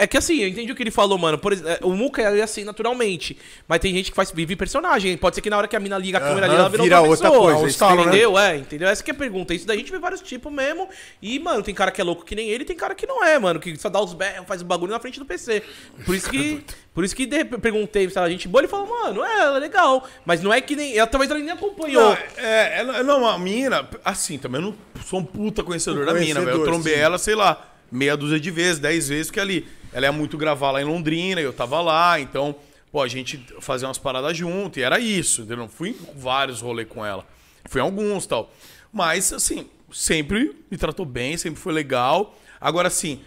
É 0.00 0.06
que 0.06 0.16
assim, 0.16 0.38
eu 0.38 0.48
entendi 0.48 0.72
o 0.72 0.74
que 0.74 0.82
ele 0.82 0.90
falou, 0.90 1.18
mano. 1.18 1.36
Por 1.36 1.52
exemplo, 1.52 1.86
o 1.86 1.94
Muca 1.94 2.22
é 2.22 2.42
assim 2.42 2.64
naturalmente. 2.64 3.36
Mas 3.68 3.80
tem 3.80 3.92
gente 3.92 4.10
que 4.10 4.16
faz 4.16 4.30
vive 4.30 4.56
personagem. 4.56 5.14
Pode 5.18 5.34
ser 5.34 5.42
que 5.42 5.50
na 5.50 5.58
hora 5.58 5.68
que 5.68 5.76
a 5.76 5.80
mina 5.80 5.98
liga 5.98 6.16
a 6.16 6.20
câmera 6.22 6.46
ali, 6.46 6.54
ela 6.54 6.70
vira, 6.70 6.82
vira 6.82 7.00
outra 7.02 7.28
outra 7.28 7.30
pessoa. 7.30 7.52
coisa, 7.52 7.68
estalo, 7.68 7.96
né? 7.96 8.08
entendeu? 8.08 8.38
É, 8.38 8.56
entendeu? 8.56 8.88
Essa 8.88 9.04
que 9.04 9.10
é 9.10 9.14
a 9.14 9.16
pergunta. 9.16 9.52
Isso 9.52 9.66
daí 9.66 9.76
a 9.76 9.78
gente 9.78 9.92
vê 9.92 9.98
vários 9.98 10.22
tipos 10.22 10.50
mesmo. 10.50 10.88
E, 11.20 11.38
mano, 11.38 11.62
tem 11.62 11.74
cara 11.74 11.90
que 11.90 12.00
é 12.00 12.04
louco 12.04 12.24
que 12.24 12.34
nem 12.34 12.48
ele, 12.48 12.64
tem 12.64 12.74
cara 12.74 12.94
que 12.94 13.06
não 13.06 13.22
é, 13.22 13.38
mano. 13.38 13.60
Que 13.60 13.76
só 13.76 13.90
dá 13.90 14.00
os 14.00 14.14
berros, 14.14 14.46
faz 14.46 14.62
o 14.62 14.64
bagulho 14.64 14.90
na 14.90 14.98
frente 14.98 15.18
do 15.18 15.26
PC. 15.26 15.62
Por 16.06 16.14
isso 16.14 16.30
que. 16.30 16.64
Por 16.92 17.04
isso 17.04 17.14
que 17.14 17.24
perguntei 17.62 18.10
se 18.10 18.18
ela 18.18 18.26
é 18.26 18.30
gente 18.30 18.48
boa, 18.48 18.62
ele 18.62 18.68
falou, 18.68 18.88
mano, 18.88 19.24
é, 19.24 19.42
ela 19.42 19.56
é 19.58 19.60
legal. 19.60 20.08
Mas 20.24 20.42
não 20.42 20.52
é 20.52 20.60
que 20.60 20.74
nem. 20.74 20.98
Ela, 20.98 21.06
talvez 21.06 21.30
ela 21.30 21.38
nem 21.38 21.50
acompanhou. 21.50 22.02
Não, 22.02 22.18
é, 22.36 22.80
ela, 22.80 23.02
não, 23.04 23.26
a 23.26 23.38
mina, 23.38 23.88
assim, 24.04 24.38
também 24.38 24.60
eu 24.60 24.68
não 24.68 24.76
sou 25.06 25.20
um 25.20 25.24
puta 25.24 25.62
conhecedor 25.62 26.04
da 26.04 26.12
mina, 26.14 26.40
velho. 26.40 26.40
Eu 26.40 26.44
Conhecedor, 26.44 26.64
trombei 26.66 26.94
sim. 26.94 27.00
ela, 27.00 27.16
sei 27.16 27.36
lá, 27.36 27.74
meia 27.92 28.16
dúzia 28.16 28.40
de 28.40 28.50
vezes, 28.50 28.80
dez 28.80 29.08
vezes, 29.08 29.26
porque 29.28 29.38
ali 29.38 29.68
ela 29.92 30.06
é 30.06 30.10
muito 30.10 30.38
gravar 30.38 30.70
lá 30.70 30.80
em 30.80 30.84
Londrina, 30.84 31.40
eu 31.40 31.52
tava 31.52 31.80
lá, 31.80 32.20
então, 32.20 32.54
pô, 32.92 33.02
a 33.02 33.08
gente 33.08 33.44
fazia 33.60 33.88
umas 33.88 33.98
paradas 33.98 34.36
junto, 34.36 34.78
e 34.78 34.82
era 34.82 34.98
isso, 34.98 35.42
entendeu? 35.42 35.68
Fui 35.68 35.90
em 35.90 36.18
vários 36.18 36.60
rolês 36.60 36.88
com 36.88 37.04
ela. 37.04 37.26
Fui 37.66 37.80
em 37.80 37.84
alguns 37.84 38.26
tal. 38.26 38.52
Mas, 38.92 39.32
assim, 39.32 39.68
sempre 39.92 40.56
me 40.70 40.76
tratou 40.76 41.04
bem, 41.04 41.36
sempre 41.36 41.60
foi 41.60 41.72
legal. 41.72 42.38
Agora, 42.60 42.88
assim, 42.88 43.20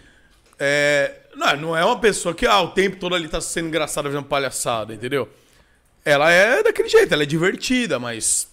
é, 0.58 1.12
não, 1.34 1.56
não 1.56 1.76
é 1.76 1.84
uma 1.84 1.98
pessoa 1.98 2.34
que 2.34 2.46
ah, 2.46 2.60
o 2.60 2.68
tempo 2.68 2.96
todo 2.96 3.14
ali 3.14 3.28
tá 3.28 3.40
sendo 3.40 3.68
engraçada 3.68 4.08
fazendo 4.08 4.26
palhaçada, 4.26 4.94
entendeu? 4.94 5.28
Ela 6.04 6.30
é 6.30 6.62
daquele 6.62 6.88
jeito, 6.88 7.12
ela 7.12 7.22
é 7.22 7.26
divertida, 7.26 7.98
mas 7.98 8.52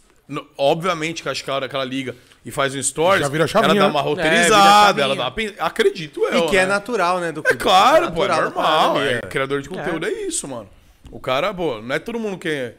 obviamente 0.58 1.22
que 1.22 1.30
acho 1.30 1.44
que 1.44 1.50
a 1.50 1.56
hora 1.56 1.68
que 1.68 1.76
ela 1.76 1.84
liga 1.84 2.16
e 2.44 2.52
faz 2.52 2.74
um 2.76 2.82
stories, 2.82 3.22
Já 3.22 3.30
vira 3.30 3.46
chavinha, 3.48 3.72
ela 3.72 3.80
dá 3.80 3.86
né? 3.86 3.92
uma 3.92 4.00
É, 4.00 4.04
vira 4.04 4.24
roteirizada, 4.24 5.02
ela 5.02 5.16
chavinha. 5.16 5.52
dá, 5.54 5.66
acredito 5.66 6.24
eu, 6.26 6.46
E 6.46 6.50
que 6.50 6.58
é 6.58 6.62
né? 6.62 6.66
natural, 6.68 7.20
né? 7.20 7.32
Do 7.32 7.44
É 7.46 7.54
claro, 7.54 8.12
pô, 8.12 8.24
é 8.26 8.28
natural 8.28 8.38
da 8.38 8.44
normal, 8.56 8.94
parada 8.94 9.00
ali, 9.10 9.18
é, 9.18 9.22
criador 9.22 9.62
de 9.62 9.70
conteúdo 9.70 10.06
é. 10.06 10.12
isso, 10.12 10.48
mano. 10.48 10.68
O 11.12 11.20
cara, 11.20 11.54
pô, 11.54 11.82
não 11.82 11.96
é 11.96 12.00
todo 12.00 12.20
mundo 12.20 12.38
que 12.38 12.48
é 12.50 12.74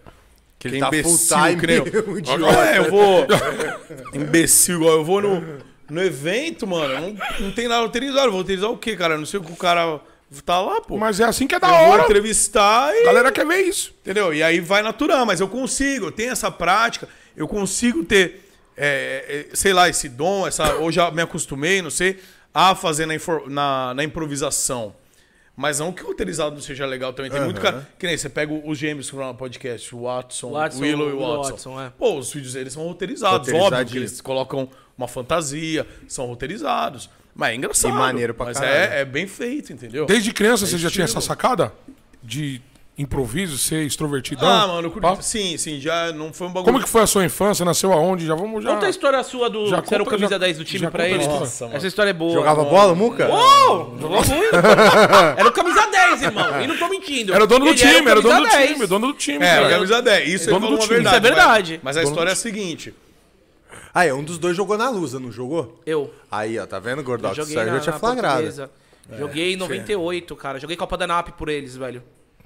que 0.58 0.68
ele 0.68 0.76
é 0.76 0.80
tá 0.80 0.86
imbecil, 0.88 1.18
full 1.18 1.38
time, 1.38 1.60
que 1.60 1.66
nem 1.66 1.76
eu. 1.76 2.08
um 2.08 2.18
idiota. 2.18 2.58
É, 2.64 2.78
eu 2.78 2.90
vou 2.90 3.26
imbecil 4.14 4.76
igual 4.76 4.94
eu 4.94 5.04
vou 5.04 5.20
no, 5.20 5.58
no 5.90 6.02
evento, 6.02 6.66
mano, 6.66 6.94
não, 7.00 7.16
não 7.40 7.52
tem 7.52 7.68
nada 7.68 7.82
roteirizado, 7.82 8.30
vou 8.30 8.40
roteirizar 8.40 8.70
o 8.70 8.76
quê, 8.78 8.96
cara? 8.96 9.14
Eu 9.14 9.18
não 9.18 9.26
sei 9.26 9.40
o 9.40 9.42
que 9.42 9.52
o 9.52 9.56
cara 9.56 10.00
tá 10.44 10.60
lá, 10.60 10.80
pô. 10.80 10.96
Mas 10.96 11.20
é 11.20 11.24
assim 11.24 11.46
que 11.46 11.54
é 11.54 11.58
da 11.60 11.68
eu 11.68 11.76
vou 11.84 11.88
hora. 11.94 12.04
entrevistar 12.04 12.94
e 12.94 13.02
A 13.02 13.04
galera 13.06 13.32
quer 13.32 13.46
ver 13.46 13.60
isso. 13.62 13.94
Entendeu? 14.00 14.32
E 14.32 14.42
aí 14.42 14.60
vai 14.60 14.82
natural, 14.82 15.26
mas 15.26 15.40
eu 15.40 15.48
consigo, 15.48 16.06
eu 16.06 16.12
tenho 16.12 16.32
essa 16.32 16.50
prática, 16.50 17.08
eu 17.36 17.46
consigo 17.46 18.04
ter, 18.04 18.51
é, 18.84 19.46
é, 19.52 19.54
sei 19.54 19.72
lá, 19.72 19.88
esse 19.88 20.08
dom, 20.08 20.44
essa, 20.44 20.74
ou 20.74 20.90
já 20.90 21.08
me 21.12 21.22
acostumei, 21.22 21.80
não 21.80 21.90
sei, 21.90 22.18
a 22.52 22.74
fazer 22.74 23.06
na, 23.06 23.14
na, 23.46 23.94
na 23.94 24.04
improvisação. 24.04 24.92
Mas 25.54 25.78
não 25.78 25.92
que 25.92 26.02
o 26.02 26.08
roteirizado 26.08 26.56
não 26.56 26.62
seja 26.62 26.84
legal 26.84 27.12
também. 27.12 27.30
Tem 27.30 27.40
muito 27.42 27.60
cara. 27.60 27.86
Que 27.96 28.06
nem 28.06 28.16
você 28.16 28.28
pega 28.28 28.52
os 28.52 28.76
gêmeos 28.76 29.06
que 29.06 29.12
foram 29.12 29.28
no 29.28 29.34
podcast, 29.34 29.94
o 29.94 30.02
Watson, 30.02 30.50
Watson, 30.50 30.78
o 30.78 30.80
Willow 30.80 31.10
e 31.10 31.12
o 31.12 31.20
Watson. 31.20 31.50
Watson, 31.50 31.80
é. 31.80 31.92
Pô, 31.96 32.18
os 32.18 32.32
vídeos 32.32 32.54
deles 32.54 32.72
são 32.72 32.82
roteirizados, 32.82 33.52
óbvio 33.52 33.86
que 33.86 33.98
eles 33.98 34.20
colocam 34.20 34.68
uma 34.98 35.06
fantasia, 35.06 35.86
são 36.08 36.26
roteirizados. 36.26 37.08
Mas 37.34 37.50
é 37.52 37.54
engraçado. 37.54 37.92
E 37.92 37.94
maneiro 37.94 38.34
pra 38.34 38.46
Mas 38.46 38.58
caralho. 38.58 38.92
é, 38.92 39.00
é 39.00 39.04
bem 39.04 39.28
feito, 39.28 39.72
entendeu? 39.72 40.06
Desde 40.06 40.32
criança 40.32 40.66
você 40.66 40.76
já 40.76 40.90
tinha 40.90 41.04
estilo. 41.04 41.20
essa 41.20 41.20
sacada? 41.20 41.72
De 42.22 42.60
improviso, 42.96 43.56
ser 43.56 43.84
extrovertidão? 43.86 44.46
Ah, 44.48 44.66
mano, 44.66 44.88
eu 44.88 44.90
curti- 44.90 45.00
Pá? 45.16 45.20
sim, 45.22 45.56
sim, 45.56 45.80
já 45.80 46.12
não 46.12 46.32
foi 46.32 46.46
um 46.46 46.50
bagulho. 46.50 46.72
Como 46.72 46.84
que 46.84 46.88
foi 46.90 47.02
a 47.02 47.06
sua 47.06 47.24
infância? 47.24 47.64
Nasceu 47.64 47.92
aonde? 47.92 48.26
Já 48.26 48.34
vamos 48.34 48.62
já... 48.62 48.74
Conta 48.74 48.86
a 48.86 48.90
história 48.90 49.22
sua 49.24 49.48
do. 49.48 49.66
Já 49.66 49.80
Você 49.80 49.94
era 49.94 50.02
o 50.02 50.06
conta- 50.06 50.16
camisa 50.18 50.34
já- 50.34 50.38
10 50.38 50.58
do 50.58 50.64
time 50.64 50.78
já 50.80 50.90
pra 50.90 51.04
conta 51.04 51.10
a 51.10 51.14
ele. 51.14 51.22
história. 51.22 51.40
Nossa, 51.40 51.64
mano. 51.64 51.76
Essa 51.76 51.86
história 51.86 52.10
é 52.10 52.12
boa. 52.12 52.32
Jogava 52.34 52.64
bola, 52.64 52.94
Muca? 52.94 53.28
Uou! 53.28 53.96
Jogou 53.98 54.24
muito. 54.24 54.56
Era 55.38 55.48
o 55.48 55.52
camisa 55.52 55.86
10, 55.86 56.22
irmão. 56.22 56.60
E 56.62 56.66
não 56.66 56.76
tô 56.76 56.88
mentindo. 56.88 57.32
Era 57.34 57.44
o 57.44 57.46
dono 57.46 57.64
do 57.64 57.70
Ele 57.70 57.78
time, 57.78 58.10
era 58.10 58.18
o 58.20 58.22
dono 58.22 58.34
do 58.36 58.42
camisa 58.48 58.66
time, 58.66 58.78
10. 58.78 58.88
dono 58.88 59.06
do 59.06 59.12
time. 59.14 59.44
É, 59.44 59.54
cara. 59.54 59.66
o 59.66 59.70
camisa 59.70 60.02
10. 60.02 60.28
Isso 60.28 60.44
Dono 60.50 60.56
ele 60.56 60.60
falou 60.60 60.70
do 60.70 60.74
uma 60.74 60.78
time. 60.82 60.94
verdade. 60.94 61.16
Isso 61.16 61.16
é 61.16 61.20
verdade. 61.34 61.72
Mas, 61.82 61.82
mas 61.82 61.96
a 61.96 62.00
Dono 62.00 62.10
história 62.12 62.30
é 62.30 62.32
a 62.32 62.36
seguinte. 62.36 62.94
Ah, 63.94 64.04
é, 64.06 64.12
um 64.14 64.22
dos 64.22 64.38
dois 64.38 64.56
jogou 64.56 64.76
na 64.78 64.88
Lusa, 64.90 65.18
não 65.18 65.30
jogou? 65.32 65.80
Eu. 65.86 66.12
Aí, 66.30 66.58
ó, 66.58 66.66
tá 66.66 66.78
vendo, 66.78 67.02
Gordox? 67.02 67.36
Joguei 67.36 67.52
Isso 67.52 67.60
aí 67.60 67.66
na, 67.66 67.74
já 67.74 67.80
tinha 67.80 67.98
flagrado. 67.98 68.42
portuguesa. 68.42 68.70
Joguei 69.18 69.52
em 69.52 69.56
98, 69.56 70.36
cara. 70.36 70.58
Joguei 70.60 70.76
Copa 70.76 70.96
da 70.96 71.06
NAP 71.06 71.30
por 71.32 71.48
eles, 71.48 71.76
velho. 71.76 72.02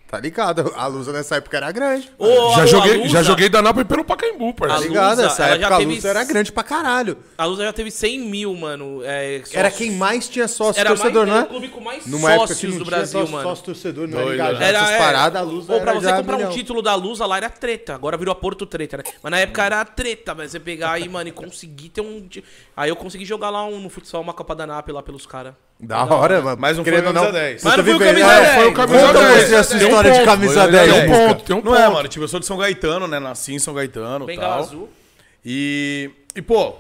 Tá 0.09 0.21
ligado? 0.21 0.73
A 0.77 0.87
Lusa 0.87 1.13
nessa 1.13 1.35
época 1.37 1.57
era 1.57 1.73
grande. 1.73 2.09
Ô, 2.17 2.55
Já 2.55 2.63
a- 2.63 2.67
joguei, 2.67 3.03
a 3.03 3.09
já 3.09 3.23
joguei 3.25 3.49
da 3.49 3.61
Napa 3.61 3.85
pelo 3.85 4.05
Pacaembu, 4.05 4.51
A 4.51 4.53
Tá 4.53 4.59
parceiro. 4.69 4.89
ligado? 4.93 5.11
Lusa, 5.17 5.27
Essa 5.27 5.43
ela 5.47 5.55
época 5.57 5.75
a 5.75 5.79
teve- 5.79 5.95
Lusa 5.97 6.09
era 6.09 6.25
grande 6.25 6.53
pra 6.53 6.63
caralho. 6.63 7.19
A 7.37 7.45
Lusa 7.45 7.65
já 7.65 7.73
teve 7.73 7.91
100 7.91 8.21
mil, 8.21 8.55
mano. 8.55 9.01
É, 9.03 9.35
Era 9.53 9.69
sócios. 9.71 9.75
quem 9.77 9.91
mais 9.97 10.29
tinha 10.29 10.47
sócio 10.47 10.79
Era 10.79 10.91
torcedor, 10.91 11.27
mais, 11.27 11.29
não 11.29 11.35
era 11.37 11.43
é? 11.43 11.47
o 11.47 11.49
clube 11.51 11.69
com 11.71 11.81
mais 11.81 12.07
Numa 12.07 12.31
época 12.33 12.47
que 12.47 12.55
sócios 12.55 12.73
não 12.73 12.79
do 12.79 12.85
tinha 12.85 12.97
Brasil, 12.97 13.21
sócio, 13.21 13.33
mano. 13.35 13.49
sócio 13.49 13.65
torcedor, 13.65 14.07
não 14.09 14.17
era 14.19 14.27
Doido, 14.27 14.35
engajado 14.41 14.59
né? 14.61 14.73
nessas 14.73 14.91
é, 14.91 14.99
paradas, 14.99 15.43
a 15.43 15.45
Lusa 15.45 15.73
Ou 15.75 15.81
pra 15.81 15.91
era 15.91 16.01
você 16.01 16.13
comprar 16.13 16.37
milhão. 16.37 16.51
um 16.51 16.55
título 16.55 16.83
da 16.83 16.95
Lusa 16.95 17.27
lá 17.27 17.37
era 17.39 17.51
treta. 17.51 17.95
Agora 17.97 18.17
virou 18.17 18.31
a 18.33 18.37
Porto 18.37 18.65
Treta, 18.65 18.99
né? 18.99 19.03
Mas 19.21 19.31
na 19.33 19.39
época 19.41 19.65
era 19.65 19.85
treta, 19.85 20.35
velho. 20.35 20.49
Você 20.49 20.61
pegar 20.61 20.93
aí, 20.93 21.09
mano, 21.09 21.29
e 21.29 21.33
conseguir 21.33 21.89
ter 21.89 22.01
um. 22.01 22.29
Aí 22.77 22.91
eu 22.91 22.97
consegui 22.97 23.25
jogar 23.25 23.51
lá 23.51 23.65
um, 23.67 23.81
no 23.81 23.91
futsal 23.91 24.21
uma 24.21 24.33
Copa 24.33 24.55
da 24.55 24.67
NAP 24.69 24.91
lá 24.93 25.03
pelos 25.03 25.27
caras. 25.27 25.55
Da 25.79 26.05
hora, 26.05 26.41
mano. 26.41 26.57
Mas 26.59 26.77
não 26.77 26.85
foi 26.85 27.03
camisa 27.03 27.33
10. 27.33 27.61
você 27.61 27.69
Mas 27.69 27.77
não 27.77 27.85
foi 27.85 27.95
o 27.95 27.99
camisa 27.99 28.27
é, 28.33 28.41
10. 28.41 28.55
Foi 28.55 28.67
o 28.69 28.73
camisa 28.75 29.07
Conta 29.07 29.19
10. 29.21 29.49
você 29.49 29.55
essa 29.55 29.69
Tem 29.69 29.77
um 29.77 29.89
história 29.89 30.11
de 30.11 30.17
ponto, 30.19 30.27
camisa 30.27 30.63
tem 30.63 30.71
10. 30.73 30.91
um 30.93 30.95
Muca. 30.95 31.29
ponto, 31.29 31.45
tem 31.45 31.57
um 31.57 31.63
Não 31.63 31.75
é, 31.77 31.83
ponto. 31.85 31.95
mano. 31.95 32.09
Tipo, 32.09 32.25
eu 32.25 32.29
sou 32.29 32.41
de 32.41 32.47
São 32.47 32.57
Gaetano, 32.57 33.07
né? 33.07 33.19
Nasci 33.19 33.53
em 33.55 33.59
São 33.59 33.75
Gaetano 33.75 34.25
e 34.25 34.27
Bengala 34.29 34.55
tal. 34.55 34.65
azul. 34.65 34.89
E, 35.45 36.11
e, 36.35 36.41
pô, 36.43 36.75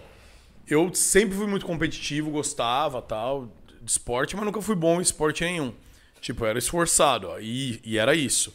eu 0.68 0.90
sempre 0.94 1.36
fui 1.36 1.46
muito 1.46 1.66
competitivo, 1.66 2.30
gostava 2.30 3.02
tal, 3.02 3.48
de 3.82 3.90
esporte, 3.90 4.34
mas 4.34 4.44
nunca 4.44 4.60
fui 4.62 4.74
bom 4.74 4.98
em 4.98 5.02
esporte 5.02 5.44
nenhum. 5.44 5.72
Tipo, 6.20 6.44
eu 6.44 6.48
era 6.48 6.58
esforçado, 6.58 7.28
ó, 7.28 7.38
e, 7.38 7.80
e 7.84 7.98
era 7.98 8.14
isso. 8.14 8.52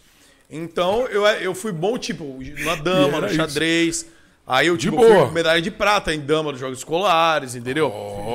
Então, 0.50 1.08
eu, 1.08 1.26
eu 1.26 1.56
fui 1.56 1.72
bom, 1.72 1.98
tipo, 1.98 2.40
na 2.66 2.76
dama, 2.76 3.22
no 3.22 3.30
xadrez. 3.30 4.06
Aí 4.46 4.68
eu, 4.68 4.76
tipo, 4.78 4.98
boa. 4.98 5.26
fui 5.28 5.34
medalha 5.36 5.62
de 5.62 5.72
prata 5.72 6.14
em 6.14 6.20
dama 6.20 6.52
dos 6.52 6.60
Jogos 6.60 6.80
Escolares, 6.80 7.56
entendeu? 7.56 7.90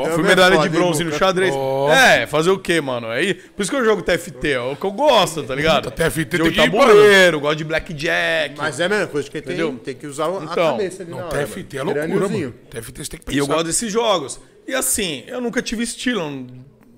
Dama 0.04 0.14
fui 0.14 0.22
medalha 0.22 0.56
de 0.58 0.68
bronze 0.68 1.04
no 1.04 1.12
xadrez. 1.12 1.52
Ó. 1.54 1.90
É, 1.92 2.26
fazer 2.26 2.48
o 2.50 2.58
quê, 2.58 2.80
mano? 2.80 3.08
Aí, 3.08 3.34
por 3.34 3.60
isso 3.62 3.70
que 3.70 3.76
eu 3.76 3.84
jogo 3.84 4.00
TFT, 4.02 4.48
é 4.52 4.60
o 4.60 4.76
que 4.76 4.84
eu 4.84 4.92
gosto, 4.92 5.42
tá 5.42 5.54
ligado? 5.54 5.90
TFT 5.90 6.38
Jogo 6.38 6.50
tem 6.52 6.58
que 6.58 6.60
ir, 6.60 6.70
tabuleiro, 6.70 7.40
gosto 7.40 7.56
de 7.58 7.64
blackjack. 7.64 8.54
Mas 8.56 8.80
é 8.80 8.84
a 8.84 8.88
mesma 8.88 9.06
coisa 9.08 9.28
que 9.28 9.42
tem, 9.42 9.76
tem 9.78 9.94
que 9.94 10.06
usar 10.06 10.26
a 10.26 10.42
Então, 10.42 10.46
cabeça 10.72 11.02
ali 11.02 11.10
na 11.10 11.16
Não, 11.18 11.26
hora. 11.26 11.46
TFT 11.46 11.76
é 11.78 11.82
loucura, 11.82 12.28
mano. 12.28 12.54
TFT 12.70 13.04
você 13.04 13.10
tem 13.10 13.20
que 13.20 13.32
E 13.34 13.38
eu 13.38 13.44
pensar. 13.44 13.54
gosto 13.54 13.66
desses 13.66 13.92
jogos. 13.92 14.40
E 14.66 14.74
assim, 14.74 15.24
eu 15.26 15.40
nunca 15.40 15.60
tive 15.60 15.82
estilo, 15.82 16.20
não, 16.20 16.46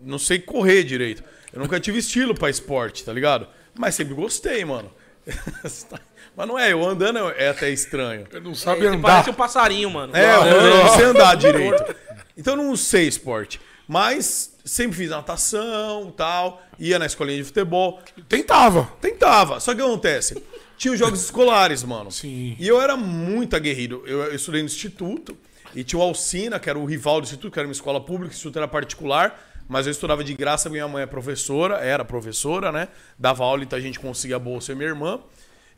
não 0.04 0.18
sei 0.18 0.38
correr 0.38 0.84
direito. 0.84 1.24
Eu 1.52 1.60
nunca 1.60 1.80
tive 1.80 1.98
estilo 1.98 2.34
pra 2.34 2.50
esporte, 2.50 3.04
tá 3.04 3.12
ligado? 3.12 3.48
Mas 3.76 3.94
sempre 3.96 4.14
gostei, 4.14 4.64
mano. 4.64 4.90
Mas 6.38 6.46
não 6.46 6.56
é, 6.56 6.72
eu 6.72 6.88
andando 6.88 7.18
é 7.30 7.48
até 7.48 7.68
estranho. 7.68 8.24
Ele 8.30 8.44
não 8.44 8.54
sabe 8.54 8.82
Você 8.82 8.86
andar. 8.86 9.08
parece 9.08 9.30
um 9.30 9.34
passarinho, 9.34 9.90
mano. 9.90 10.16
É, 10.16 10.36
eu 10.36 10.42
eu 10.44 10.84
não 10.84 10.94
sei 10.94 11.04
andar 11.06 11.34
direito. 11.36 11.96
Então 12.36 12.54
eu 12.54 12.62
não 12.62 12.76
sei 12.76 13.08
esporte. 13.08 13.60
Mas 13.88 14.54
sempre 14.64 14.96
fiz 14.96 15.10
natação 15.10 16.14
tal, 16.16 16.62
ia 16.78 16.96
na 16.96 17.06
escolinha 17.06 17.38
de 17.38 17.42
futebol. 17.42 18.00
Tentava. 18.28 18.88
Tentava. 19.00 19.58
Só 19.58 19.74
que 19.74 19.80
o 19.80 19.84
que 19.84 19.90
acontece? 19.90 20.40
Tinha 20.76 20.92
os 20.92 20.98
jogos 21.00 21.24
escolares, 21.24 21.82
mano. 21.82 22.12
Sim. 22.12 22.54
E 22.56 22.68
eu 22.68 22.80
era 22.80 22.96
muito 22.96 23.56
aguerrido. 23.56 24.04
Eu, 24.06 24.22
eu 24.26 24.34
estudei 24.36 24.62
no 24.62 24.66
instituto 24.66 25.36
e 25.74 25.82
tinha 25.82 25.98
o 25.98 26.02
Alcina, 26.02 26.60
que 26.60 26.70
era 26.70 26.78
o 26.78 26.84
rival 26.84 27.20
do 27.20 27.24
instituto, 27.24 27.52
que 27.52 27.58
era 27.58 27.66
uma 27.66 27.72
escola 27.72 28.00
pública, 28.00 28.30
o 28.32 28.36
instituto 28.36 28.58
era 28.58 28.68
particular, 28.68 29.44
mas 29.68 29.86
eu 29.86 29.90
estudava 29.90 30.22
de 30.22 30.34
graça, 30.34 30.70
minha 30.70 30.86
mãe 30.86 31.02
é 31.02 31.06
professora, 31.06 31.78
era 31.78 32.04
professora, 32.04 32.70
né? 32.70 32.86
Dava 33.18 33.42
aula, 33.42 33.64
então 33.64 33.76
a 33.76 33.82
gente 33.82 33.98
conseguia 33.98 34.36
a 34.36 34.38
bolsa 34.38 34.70
e 34.70 34.76
minha 34.76 34.88
irmã. 34.88 35.18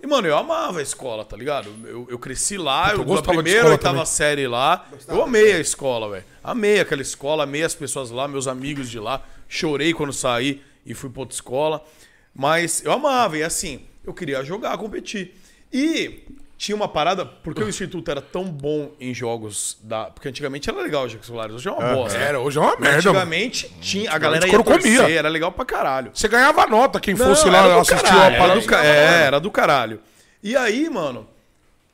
E, 0.03 0.07
mano, 0.07 0.26
eu 0.26 0.36
amava 0.36 0.78
a 0.78 0.82
escola, 0.82 1.24
tá 1.24 1.36
ligado? 1.36 1.68
Eu, 1.84 2.07
eu 2.11 2.18
cresci 2.18 2.57
lá, 2.57 2.92
eu 2.92 2.98
eu, 2.98 3.05
gostava 3.05 3.36
de 3.36 3.42
primeira, 3.42 3.59
escola 3.59 3.74
oitava 3.74 3.94
também. 3.96 4.07
série 4.07 4.46
lá. 4.46 4.86
Eu 5.07 5.22
amei 5.22 5.53
a 5.53 5.61
escola, 5.61 6.11
velho. 6.11 6.24
Amei 6.42 6.80
aquela 6.80 7.03
escola, 7.03 7.44
amei 7.44 7.62
as 7.62 7.74
pessoas 7.74 8.11
lá, 8.11 8.26
meus 8.26 8.48
amigos 8.48 8.88
de 8.88 8.98
lá. 8.98 9.22
Chorei 9.46 9.92
quando 9.92 10.12
saí 10.12 10.62
e 10.86 10.94
fui 10.94 11.11
pra 11.11 11.20
outra 11.20 11.34
escola. 11.34 11.84
Mas 12.34 12.82
eu 12.84 12.92
amava, 12.92 13.36
e 13.36 13.42
assim, 13.42 13.84
eu 14.05 14.14
queria 14.14 14.42
jogar, 14.42 14.78
competir. 14.78 15.34
E 15.72 16.24
tinha 16.62 16.76
uma 16.76 16.86
parada, 16.88 17.24
porque 17.24 17.64
o 17.64 17.68
instituto 17.70 18.11
era 18.11 18.20
tão 18.20 18.44
bom 18.44 18.92
em 19.00 19.14
jogos 19.14 19.78
da. 19.82 20.11
Porque 20.11 20.28
antigamente 20.28 20.68
era 20.68 20.78
legal 20.82 21.06
os 21.06 21.12
jogos 21.12 21.26
escolares, 21.26 21.54
hoje 21.56 21.66
é 21.66 21.72
uma 21.72 21.94
bosta. 21.94 22.18
Era, 22.18 22.38
hoje 22.38 22.58
é 22.58 22.61
uma 22.61 22.72
merda. 22.72 22.86
mano. 22.86 22.96
Antigamente 22.98 23.68
tinha, 23.80 24.12
a 24.12 24.18
galera 24.18 24.46
ia 24.46 24.62
comia. 24.62 25.11
era 25.11 25.30
legal 25.30 25.50
pra 25.52 25.64
caralho. 25.64 26.11
Você 26.12 26.28
ganhava 26.28 26.66
nota, 26.66 27.00
quem 27.00 27.16
fosse 27.16 27.46
Não, 27.46 27.52
lá 27.52 27.58
era 27.61 27.68
do 27.74 27.80
assistir 27.80 28.12
a 28.14 28.24
era 28.26 28.36
parada. 28.38 28.61
do, 28.61 28.66
ca- 28.66 28.84
é, 28.84 29.22
era 29.24 29.40
do 29.40 29.50
caralho. 29.50 30.00
E 30.42 30.54
aí, 30.54 30.90
mano, 30.90 31.26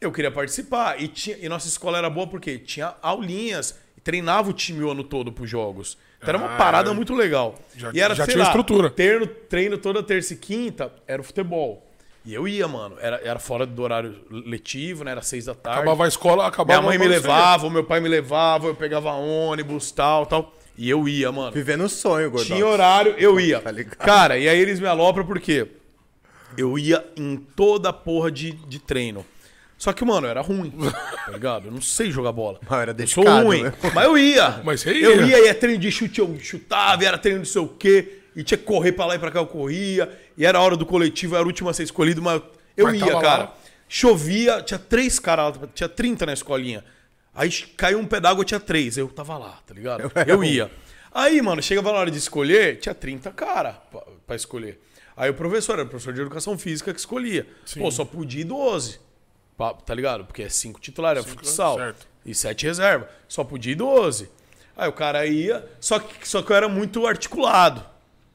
eu 0.00 0.10
queria 0.10 0.32
participar. 0.32 1.00
E, 1.00 1.06
tinha, 1.06 1.36
e 1.40 1.48
nossa 1.48 1.68
escola 1.68 1.96
era 1.98 2.10
boa 2.10 2.26
porque 2.26 2.58
tinha 2.58 2.92
aulinhas. 3.00 3.78
e 3.96 4.00
Treinava 4.00 4.50
o 4.50 4.52
time 4.52 4.82
o 4.82 4.90
ano 4.90 5.04
todo 5.04 5.30
pros 5.30 5.48
jogos. 5.48 5.96
Então 6.18 6.30
era 6.30 6.38
uma 6.38 6.54
Ah, 6.54 6.58
parada 6.58 6.92
muito 6.92 7.14
legal. 7.14 7.54
já- 7.76 7.92
e 7.94 8.00
era, 8.00 8.16
já 8.16 8.24
tinha 8.26 8.38
lá, 8.38 8.44
estrutura. 8.46 8.90
Treino, 8.90 9.28
treino 9.28 9.78
toda 9.78 10.02
terça 10.02 10.32
e 10.32 10.36
quinta 10.36 10.90
era 11.06 11.22
o 11.22 11.24
futebol. 11.24 11.85
E 12.26 12.34
eu 12.34 12.48
ia, 12.48 12.66
mano. 12.66 12.96
Era, 13.00 13.20
era 13.22 13.38
fora 13.38 13.64
do 13.64 13.80
horário 13.80 14.16
letivo, 14.28 15.04
né? 15.04 15.12
Era 15.12 15.22
seis 15.22 15.44
da 15.44 15.54
tarde. 15.54 15.78
Acabava 15.78 16.04
a 16.04 16.08
escola, 16.08 16.46
acabava 16.46 16.80
Minha 16.82 16.90
mãe 16.90 16.98
me 16.98 17.06
levava, 17.06 17.66
o 17.68 17.70
meu 17.70 17.84
pai 17.84 18.00
me 18.00 18.08
levava, 18.08 18.66
eu 18.66 18.74
pegava 18.74 19.12
ônibus, 19.12 19.92
tal, 19.92 20.26
tal. 20.26 20.52
E 20.76 20.90
eu 20.90 21.08
ia, 21.08 21.30
mano. 21.30 21.52
Vivendo 21.52 21.84
o 21.84 21.88
sonho, 21.88 22.28
Gordão. 22.30 22.56
Tinha 22.56 22.66
horário, 22.66 23.14
eu 23.16 23.38
ia. 23.38 23.60
Tá 23.60 23.70
ligado? 23.70 23.96
Cara, 23.98 24.36
e 24.36 24.48
aí 24.48 24.58
eles 24.58 24.80
me 24.80 24.88
alopram 24.88 25.24
porque 25.24 25.68
eu 26.58 26.76
ia 26.76 27.04
em 27.16 27.36
toda 27.36 27.92
porra 27.92 28.30
de, 28.30 28.52
de 28.52 28.80
treino. 28.80 29.24
Só 29.78 29.92
que, 29.92 30.04
mano, 30.04 30.26
eu 30.26 30.30
era 30.30 30.40
ruim, 30.40 30.72
tá 31.26 31.30
ligado? 31.30 31.66
Eu 31.66 31.72
não 31.72 31.80
sei 31.82 32.10
jogar 32.10 32.32
bola. 32.32 32.58
Mas 32.68 32.80
era 32.80 32.90
eu 32.98 33.06
sou 33.06 33.22
dedicado, 33.24 33.46
ruim. 33.46 33.62
né? 33.62 33.72
Mas 33.94 34.04
eu 34.04 34.18
ia. 34.18 34.60
Mas 34.64 34.80
você 34.80 34.90
Eu 34.90 35.20
ia. 35.20 35.26
ia, 35.26 35.38
e 35.38 35.44
era 35.48 35.54
treino 35.54 35.78
de 35.78 35.90
chute, 35.92 36.18
eu 36.18 36.36
chutava, 36.40 37.04
e 37.04 37.06
era 37.06 37.18
treino 37.18 37.42
de 37.42 37.46
não 37.46 37.52
sei 37.52 37.62
o 37.62 37.68
quê. 37.68 38.20
E 38.34 38.42
tinha 38.42 38.58
que 38.58 38.64
correr 38.64 38.92
pra 38.92 39.06
lá 39.06 39.14
e 39.14 39.18
pra 39.18 39.30
cá, 39.30 39.38
eu 39.38 39.46
corria. 39.46 40.10
E 40.36 40.44
era 40.44 40.58
a 40.58 40.62
hora 40.62 40.76
do 40.76 40.84
coletivo, 40.86 41.34
era 41.34 41.44
o 41.44 41.46
último 41.46 41.68
a 41.68 41.72
ser 41.74 41.82
escolhido, 41.84 42.20
mas 42.22 42.42
eu 42.76 42.86
Mas 42.86 43.00
ia, 43.00 43.20
cara. 43.20 43.44
lá. 43.44 43.54
Chovia, 43.88 44.62
tinha 44.62 44.78
três 44.78 45.18
caras, 45.18 45.56
lá, 45.56 45.68
tinha 45.74 45.88
30 45.88 46.26
na 46.26 46.32
escolinha. 46.32 46.84
Aí 47.34 47.50
caiu 47.76 47.98
um 47.98 48.06
pé 48.06 48.18
d'água, 48.20 48.44
tinha 48.44 48.60
três. 48.60 48.96
Eu 48.98 49.08
tava 49.08 49.38
lá, 49.38 49.58
tá 49.66 49.72
ligado? 49.74 50.10
Eu 50.26 50.42
ia. 50.42 50.70
Aí, 51.12 51.40
mano, 51.40 51.62
chegava 51.62 51.92
na 51.92 51.98
hora 51.98 52.10
de 52.10 52.18
escolher, 52.18 52.78
tinha 52.78 52.94
30 52.94 53.30
cara 53.30 53.72
pra, 53.90 54.02
pra 54.26 54.36
escolher. 54.36 54.80
Aí 55.16 55.30
o 55.30 55.34
professor, 55.34 55.74
era 55.74 55.84
o 55.84 55.88
professor 55.88 56.12
de 56.12 56.20
educação 56.20 56.58
física 56.58 56.92
que 56.92 57.00
escolhia. 57.00 57.46
Pô, 57.78 57.90
só 57.90 58.04
podia 58.04 58.42
ir 58.42 58.44
12. 58.44 59.00
pa- 59.56 59.72
Tá 59.72 59.94
ligado? 59.94 60.24
Porque 60.26 60.42
é 60.42 60.48
cinco 60.48 60.78
titulares, 60.80 61.24
é 61.24 61.28
futsal. 61.28 61.76
certo. 61.76 62.06
E 62.24 62.34
sete 62.34 62.66
reserva. 62.66 63.08
Só 63.28 63.44
podia 63.44 63.72
ir 63.72 63.76
12. 63.76 64.28
Aí 64.76 64.88
o 64.88 64.92
cara 64.92 65.24
ia, 65.26 65.66
só 65.80 65.98
que, 65.98 66.28
só 66.28 66.42
que 66.42 66.52
eu 66.52 66.56
era 66.56 66.68
muito 66.68 67.06
articulado. 67.06 67.82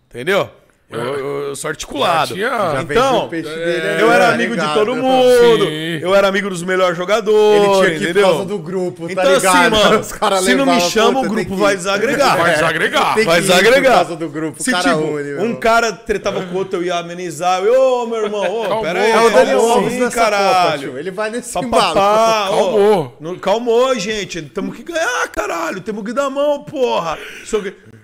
Entendeu? 0.09 0.49
Eu, 0.91 0.99
eu- 0.99 1.41
eu 1.49 1.55
sou 1.55 1.69
articulado. 1.69 2.35
Já 2.37 2.81
então, 2.81 3.25
o 3.25 3.29
peixe 3.29 3.49
dele 3.49 3.87
ali, 3.87 4.01
eu 4.01 4.11
era 4.11 4.27
tá 4.27 4.33
amigo 4.33 4.57
de 4.57 4.73
todo 4.73 4.95
mundo. 4.95 5.65
Sim. 5.65 5.99
Eu 6.01 6.13
era 6.15 6.27
amigo 6.27 6.49
dos 6.49 6.63
melhores 6.63 6.97
jogadores. 6.97 7.63
Ele 7.63 7.73
tinha 7.73 7.85
que 7.85 7.91
ir 7.95 7.97
por 7.99 8.03
entendeu? 8.03 8.23
causa 8.29 8.45
do 8.45 8.57
grupo, 8.59 9.05
tá 9.07 9.11
Então, 9.13 9.33
ligado? 9.35 9.75
assim, 9.75 9.89
mano, 9.89 10.03
se 10.43 10.55
não 10.55 10.65
me 10.65 10.81
chama, 10.81 11.19
o 11.21 11.29
grupo 11.29 11.55
vai 11.55 11.75
desagregar. 11.75 12.37
Vai 12.37 12.53
desagregar. 12.53 13.13
Tem 13.15 13.23
que 13.23 13.29
Vai 13.29 13.41
desagregar. 13.41 13.93
causa 13.99 14.15
do 14.15 14.29
grupo. 14.29 14.61
Se, 14.61 14.71
cara 14.71 14.83
tipo, 14.95 15.43
um 15.43 15.55
cara 15.55 15.91
tretava 15.93 16.41
com 16.41 16.53
o 16.55 16.57
outro, 16.57 16.79
eu 16.79 16.83
ia 16.83 16.95
amenizar. 16.95 17.61
Eu, 17.63 17.81
Ô, 18.01 18.05
meu 18.07 18.23
irmão, 18.23 18.41
ô, 18.43 18.61
Calmou. 18.63 18.81
pera 18.81 18.99
aí. 19.01 19.11
É 19.11 19.19
o 19.19 19.29
Daniel 19.29 19.57
calma 19.59 19.73
Alves 19.75 19.93
nessa 19.99 20.15
caralho. 20.15 20.63
Copa, 20.63 20.77
tio. 20.79 20.97
Ele 20.97 21.11
vai 21.11 21.29
nesse 21.29 21.57
embalo. 21.59 21.93
Calmou. 21.93 23.17
Calmou, 23.41 23.99
gente. 23.99 24.41
Temos 24.41 24.75
que 24.75 24.83
ganhar, 24.83 25.27
caralho. 25.29 25.81
Temos 25.81 26.03
que 26.03 26.13
dar 26.13 26.29
mão, 26.29 26.63
porra. 26.63 27.17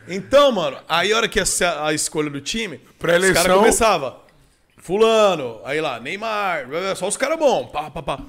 Então, 0.08 0.52
mano, 0.52 0.78
aí 0.88 1.12
a 1.12 1.18
hora 1.18 1.28
que 1.28 1.40
ia 1.40 1.46
ser 1.46 1.66
a 1.66 1.94
escolha 1.94 2.30
do 2.30 2.40
time, 2.42 2.80
os 3.00 3.32
caras 3.34 3.56
começavam. 3.58 4.16
Fulano, 4.78 5.60
aí 5.66 5.82
lá, 5.82 6.00
Neymar, 6.00 6.68
só 6.96 7.08
os 7.08 7.18
caras 7.18 7.38
bons. 7.38 7.70
Pá, 7.72 7.90
pá, 7.92 8.02
pá. 8.02 8.20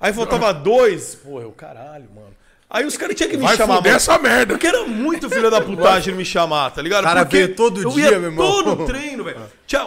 Aí 0.00 0.12
faltava 0.12 0.52
dois. 0.54 1.14
Porra, 1.16 1.42
eu, 1.42 1.52
caralho, 1.52 2.06
mano. 2.14 2.34
Aí 2.68 2.84
os 2.84 2.96
caras 2.96 3.14
tinham 3.14 3.30
que 3.30 3.36
me 3.36 3.44
Vai 3.44 3.56
chamar. 3.56 3.76
fuder 3.76 3.92
mano. 3.92 3.96
essa 3.96 4.18
merda. 4.18 4.54
Porque 4.54 4.66
era 4.66 4.84
muito 4.84 5.30
filho 5.30 5.50
da 5.50 5.60
putagem 5.60 6.14
me 6.14 6.24
chamar, 6.24 6.70
tá 6.70 6.82
ligado? 6.82 7.04
Cara 7.04 7.24
Porque 7.24 7.36
veio 7.36 7.54
todo 7.54 7.80
eu 7.82 7.90
dia, 7.90 8.10
ia 8.10 8.18
meu 8.18 8.30
irmão. 8.30 8.64
todo 8.64 8.86
treino, 8.86 9.24
velho. 9.24 9.38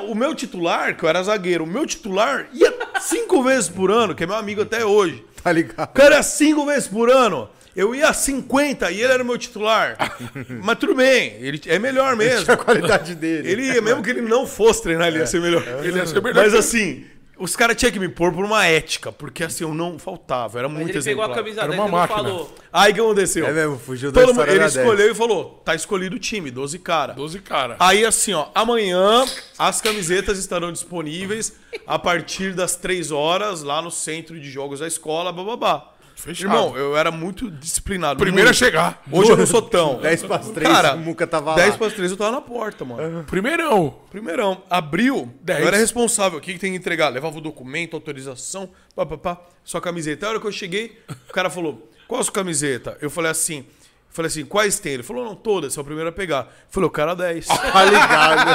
O 0.08 0.16
meu 0.16 0.34
titular, 0.34 0.96
que 0.96 1.04
eu 1.04 1.10
era 1.10 1.22
zagueiro, 1.24 1.64
o 1.66 1.68
meu 1.68 1.86
titular 1.86 2.48
ia 2.54 2.74
cinco 3.02 3.44
vezes 3.44 3.68
por 3.70 3.92
ano, 3.92 4.16
que 4.16 4.24
é 4.24 4.28
meu 4.28 4.36
amigo 4.36 4.62
até 4.62 4.86
hoje. 4.86 5.26
Tá 5.44 5.52
ligado? 5.52 5.90
O 5.90 5.94
cara 5.94 6.16
ia 6.16 6.24
cinco 6.24 6.66
vezes 6.66 6.88
por 6.88 7.10
ano. 7.10 7.50
Eu 7.76 7.94
ia 7.96 8.10
a 8.10 8.14
50 8.14 8.92
e 8.92 9.02
ele 9.02 9.14
era 9.14 9.24
meu 9.24 9.38
titular. 9.38 9.96
Mas 10.64 10.78
tudo 10.78 10.96
bem, 10.96 11.36
ele 11.40 11.62
é 11.68 11.78
melhor 11.80 12.16
mesmo. 12.16 12.52
A 12.52 12.58
qualidade 12.58 13.16
dele. 13.16 13.50
Ele 13.50 13.64
ia, 13.74 13.82
mesmo 13.82 14.02
que 14.04 14.10
ele 14.10 14.22
não 14.22 14.46
fosse 14.48 14.84
treinar, 14.84 15.08
ele 15.08 15.20
ia 15.20 15.28
ser 15.28 15.40
melhor. 15.40 15.64
Ele 15.84 15.98
ia 15.98 16.06
ser 16.06 16.22
melhor 16.22 16.44
Mas 16.44 16.54
assim, 16.54 17.06
os 17.38 17.56
caras 17.56 17.78
tinham 17.78 17.92
que 17.92 18.00
me 18.00 18.10
pôr 18.10 18.34
por 18.34 18.44
uma 18.44 18.66
ética, 18.66 19.12
porque 19.12 19.44
assim, 19.44 19.64
eu 19.64 19.74
não 19.74 19.98
faltava, 19.98 20.60
era 20.60 20.68
Mas 20.68 20.78
muito 20.80 20.98
ele 20.98 21.04
pegou 21.04 21.24
a 21.24 21.28
exemplar. 21.28 21.44
camisa 21.44 21.62
Era 21.62 21.70
10 21.70 21.80
uma 21.80 21.88
e 21.88 21.92
não 21.92 21.98
máquina. 22.00 22.18
falou. 22.24 22.56
Aí 22.74 22.92
o 22.92 22.96
que 22.96 23.02
aconteceu? 23.02 23.46
É 23.48 23.54
mesmo, 23.54 23.80
fugiu 23.80 24.12
da 24.12 24.20
Todo 24.22 24.34
mundo, 24.34 24.48
ele 24.50 24.60
da 24.60 24.66
10. 24.66 24.76
escolheu 24.76 25.12
e 25.12 25.16
falou: 25.16 25.62
tá 25.64 25.74
escolhido 25.76 26.16
o 26.16 26.20
time, 26.20 26.52
12 26.52 26.80
cara. 26.80 27.14
12 27.14 27.40
cara. 27.40 27.76
Aí 27.80 28.04
assim, 28.04 28.34
ó, 28.34 28.48
amanhã 28.54 29.26
as 29.58 29.80
camisetas 29.80 30.38
estarão 30.38 30.72
disponíveis 30.72 31.54
a 31.88 31.98
partir 31.98 32.54
das 32.54 32.76
3 32.76 33.12
horas 33.12 33.62
lá 33.64 33.82
no 33.82 33.90
centro 33.92 34.38
de 34.40 34.50
jogos 34.50 34.80
da 34.82 34.88
escola, 34.88 35.32
bababá. 35.32 35.94
Fechado. 36.20 36.54
Irmão, 36.54 36.78
eu 36.78 36.98
era 36.98 37.12
muito 37.12 37.50
disciplinado. 37.50 38.20
Primeiro 38.20 38.50
a 38.50 38.54
chegar. 38.54 39.02
Hoje 39.12 39.32
eu 39.32 39.38
não 39.38 39.46
sou 39.46 39.62
tão. 39.62 40.00
10 40.04 40.24
pras 40.24 40.50
3, 40.50 40.70
Cara, 40.70 40.96
Muca 40.96 41.26
tava 41.26 41.56
10 41.56 41.72
lá. 41.72 41.78
para 41.78 41.92
3 41.92 42.12
eu 42.12 42.18
tava 42.18 42.32
na 42.32 42.42
porta, 42.42 42.84
mano. 42.84 43.24
Primeirão. 43.24 43.96
Primeirão, 44.12 44.62
abriu, 44.70 45.34
Dez. 45.42 45.62
eu 45.62 45.68
era 45.68 45.78
responsável. 45.78 46.40
O 46.40 46.42
que, 46.42 46.54
que 46.54 46.60
tem 46.60 46.72
que 46.72 46.78
entregar? 46.78 47.10
Levava 47.10 47.38
o 47.38 47.42
documento, 47.42 47.96
autorização, 47.96 48.70
pá, 48.96 49.06
pá, 49.06 49.18
pá, 49.18 49.42
sua 49.64 49.80
camiseta. 49.80 50.26
A 50.26 50.30
hora 50.30 50.40
que 50.40 50.48
eu 50.48 50.52
cheguei, 50.52 50.98
o 51.30 51.34
cara 51.34 51.50
falou, 51.50 51.90
qual 52.08 52.20
a 52.20 52.24
sua 52.24 52.34
camiseta? 52.34 52.98
Eu 53.02 53.10
falei 53.10 53.32
assim, 53.32 53.66
falei 54.12 54.28
assim, 54.28 54.44
quais 54.46 54.80
tem? 54.80 54.94
Ele 54.94 55.04
falou, 55.04 55.24
não, 55.26 55.36
todas, 55.36 55.78
é 55.78 55.82
o 55.82 55.84
primeiro 55.84 56.10
a 56.10 56.12
pegar. 56.12 56.40
Eu 56.42 56.48
falei, 56.70 56.88
o 56.88 56.92
cara 56.92 57.16
10. 57.16 57.46
Tá 57.72 57.86
ligado? 57.86 58.50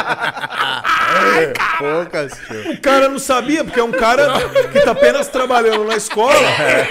Poucas, 1.78 2.32
tio. 2.46 2.72
o 2.72 2.80
cara 2.80 3.08
não 3.08 3.18
sabia, 3.18 3.64
porque 3.64 3.78
é 3.80 3.84
um 3.84 3.92
cara 3.92 4.32
que 4.72 4.80
tá 4.80 4.90
apenas 4.92 5.28
trabalhando 5.28 5.84
na 5.84 5.96
escola, 5.96 6.34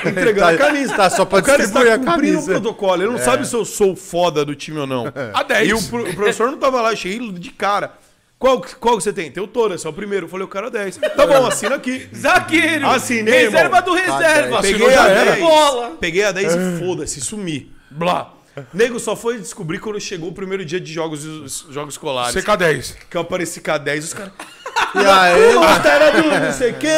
entregando 0.05 0.39
Tá- 0.57 0.65
a 0.65 0.67
camisa. 0.67 0.95
tá 0.95 1.09
só 1.09 1.25
pra 1.25 1.39
o 1.39 1.43
cara 1.43 1.63
está 1.63 1.79
cumprindo 1.81 2.05
camisa. 2.05 2.53
É. 2.53 2.57
o 2.57 2.61
protocolo, 2.61 3.01
ele 3.03 3.11
não 3.11 3.17
sabe 3.19 3.47
se 3.47 3.55
eu 3.55 3.65
sou 3.65 3.95
foda 3.95 4.43
do 4.45 4.55
time 4.55 4.79
ou 4.79 4.87
não. 4.87 5.05
A 5.33 5.43
10. 5.43 5.69
E 5.69 5.73
o, 5.73 5.77
o 5.77 6.13
professor 6.15 6.49
não 6.51 6.57
tava 6.57 6.81
lá, 6.81 6.91
eu 6.91 6.95
cheguei 6.97 7.31
de 7.31 7.49
cara. 7.51 7.91
Qual, 8.39 8.59
que- 8.59 8.75
qual 8.75 8.99
você 8.99 9.13
tem? 9.13 9.31
Tem 9.31 9.41
o 9.41 9.47
todas, 9.47 9.81
você 9.81 9.87
é 9.87 9.89
o 9.89 9.93
primeiro. 9.93 10.25
Eu 10.25 10.29
falei, 10.29 10.45
o 10.45 10.49
cara 10.49 10.69
10. 10.69 10.97
Tá 10.97 11.25
bom, 11.25 11.45
assina 11.47 11.75
aqui. 11.75 12.09
Zagueiro! 12.15 12.87
Assinei, 12.89 13.45
reserva 13.45 13.77
irmão. 13.77 13.81
do 13.83 13.93
reserva! 13.93 14.61
Peguei 14.61 14.87
a 14.87 14.91
já 14.91 15.07
era. 15.09 15.31
10. 15.31 15.39
bola! 15.43 15.91
Peguei 15.99 16.23
a 16.25 16.31
10 16.31 16.53
e 16.55 16.79
foda-se, 16.79 17.21
sumi. 17.21 17.71
Blá. 17.89 18.31
Nego 18.73 18.99
só 18.99 19.15
foi 19.15 19.39
descobrir 19.39 19.79
quando 19.79 19.99
chegou 19.99 20.29
o 20.29 20.33
primeiro 20.33 20.63
dia 20.63 20.79
de 20.79 20.91
jogos, 20.93 21.25
os 21.25 21.65
jogos 21.71 21.95
escolares. 21.95 22.35
CK10. 22.35 22.95
Que 23.09 23.17
eu 23.17 23.21
apareci 23.21 23.61
K10, 23.61 23.99
os 23.99 24.13
caras. 24.13 24.31
E 24.95 24.97
aí, 24.99 25.55
era 25.87 26.11
do 26.11 26.27
não 26.27 26.51
sei 26.51 26.73
quem. 26.77 26.89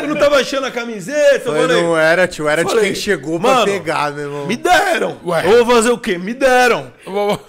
Eu 0.00 0.08
não 0.08 0.16
tava 0.16 0.36
achando 0.36 0.66
a 0.66 0.70
camiseta. 0.70 1.36
Eu 1.48 1.52
Foi, 1.52 1.60
falei, 1.62 1.82
não 1.82 1.96
era, 1.96 2.26
tio, 2.26 2.48
era 2.48 2.64
de 2.64 2.70
Falei, 2.70 2.86
quem 2.86 2.94
chegou 2.94 3.38
pra 3.38 3.50
mano, 3.50 3.66
pegar, 3.66 4.12
meu 4.12 4.24
irmão. 4.26 4.46
me 4.46 4.56
deram. 4.56 5.20
Ué. 5.24 5.44
Eu 5.44 5.64
vou 5.64 5.74
fazer 5.76 5.90
o 5.90 5.98
quê? 5.98 6.18
Me 6.18 6.34
deram. 6.34 6.92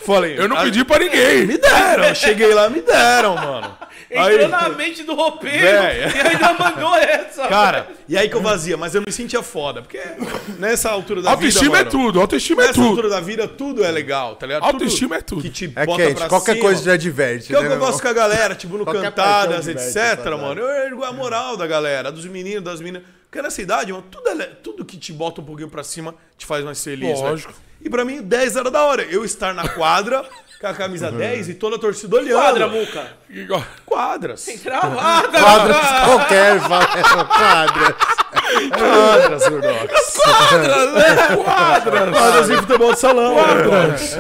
Falei, 0.06 0.38
Eu 0.38 0.48
não 0.48 0.58
aí- 0.58 0.66
pedi 0.66 0.84
pra 0.84 0.98
ninguém. 1.00 1.46
Me 1.46 1.58
deram. 1.58 2.14
Cheguei 2.16 2.54
lá, 2.54 2.70
me 2.70 2.82
deram, 2.82 3.36
mano. 3.36 3.78
Entrou 4.12 4.50
na 4.50 4.70
mente 4.70 5.04
do 5.04 5.14
roupeiro 5.16 5.60
Véi. 5.60 6.02
e 6.16 6.20
ainda 6.28 6.54
mandou 6.54 6.96
essa. 6.98 7.48
Cara, 7.48 7.88
e 8.10 8.18
aí 8.18 8.28
que 8.30 8.36
eu 8.36 8.42
vazia, 8.42 8.76
mas 8.76 8.94
eu 8.94 9.02
me 9.06 9.12
sentia 9.12 9.42
foda. 9.42 9.82
Porque 9.82 10.00
nessa 10.60 10.90
altura 10.90 11.22
da 11.22 11.32
Autoestima 11.32 11.78
vida. 11.78 11.78
é 11.78 11.84
mano, 11.86 11.92
tudo, 11.92 12.20
autoestima 12.22 12.62
é 12.64 12.68
Nessa 12.68 12.74
tudo. 12.76 12.88
altura 12.90 13.10
da 13.10 13.20
vida, 13.22 13.48
tudo 13.48 13.84
é 13.84 13.90
legal, 13.92 14.36
tá 14.36 14.46
ligado? 14.46 14.64
Autoestima 14.64 15.16
é 15.16 15.22
tudo. 15.22 15.42
Que 15.42 15.50
te 15.50 15.72
É 15.76 15.86
bota 15.86 16.04
quente, 16.04 16.16
pra 16.18 16.28
qualquer 16.28 16.54
cima. 16.54 16.66
coisa 16.66 16.84
já 16.84 16.98
diverte, 16.98 17.48
Que 17.48 17.56
é 17.56 17.60
o 17.60 17.62
né, 17.62 17.68
que 17.70 17.74
eu 17.74 17.78
meu 17.78 17.88
gosto 17.88 18.02
com 18.02 18.08
a 18.08 18.14
galera, 18.14 18.54
tipo, 18.56 18.78
no 18.78 18.84
Qualquer 18.84 19.04
Cantadas, 19.04 19.66
diverte, 19.66 19.88
etc, 19.90 19.96
rapaziada. 20.04 20.38
mano. 20.38 20.62
Eu 20.62 20.68
ergo 20.70 21.04
a 21.06 21.14
moral 21.14 21.56
da 21.56 21.66
galera, 21.66 22.12
dos 22.12 22.26
meninos, 22.26 22.64
das 22.64 22.82
meninas. 22.82 23.04
Porque 23.30 23.42
nessa 23.42 23.62
idade, 23.62 23.94
mano, 23.94 24.04
tudo, 24.12 24.28
é 24.30 24.46
tudo 24.62 24.84
que 24.84 24.98
te 24.98 25.14
bota 25.14 25.40
um 25.40 25.46
pouquinho 25.46 25.70
pra 25.70 25.84
cima 25.84 26.14
te 26.38 26.46
faz 26.46 26.66
mais 26.66 26.84
feliz. 26.84 27.18
Lógico. 27.20 27.54
E 27.84 27.90
pra 27.90 28.04
mim, 28.04 28.22
10 28.22 28.58
era 28.58 28.70
da 28.70 28.84
hora. 28.84 29.04
Eu 29.04 29.24
estar 29.24 29.54
na 29.54 29.70
quadra 29.70 30.26
com 30.62 30.68
a 30.68 30.74
camisa 30.76 31.12
10 31.12 31.50
e 31.50 31.54
toda 31.56 31.76
a 31.76 31.80
torcida 31.80 32.16
olhando. 32.18 32.40
Quadra, 32.40 32.68
Muca. 32.68 33.08
Quadras. 33.86 34.46
Travada. 34.64 35.28
Quadras 35.42 35.88
qualquer, 36.06 36.60
fala, 36.62 36.86
quadras. 37.26 37.96
Quadras, 38.78 39.50
Gordox. 39.50 40.20
Quadras. 41.44 42.12
Quadras 42.18 42.48
de 42.48 42.58
futebol 42.58 42.94
de 42.94 43.00
salão. 43.00 43.34
Gordox. 43.34 44.18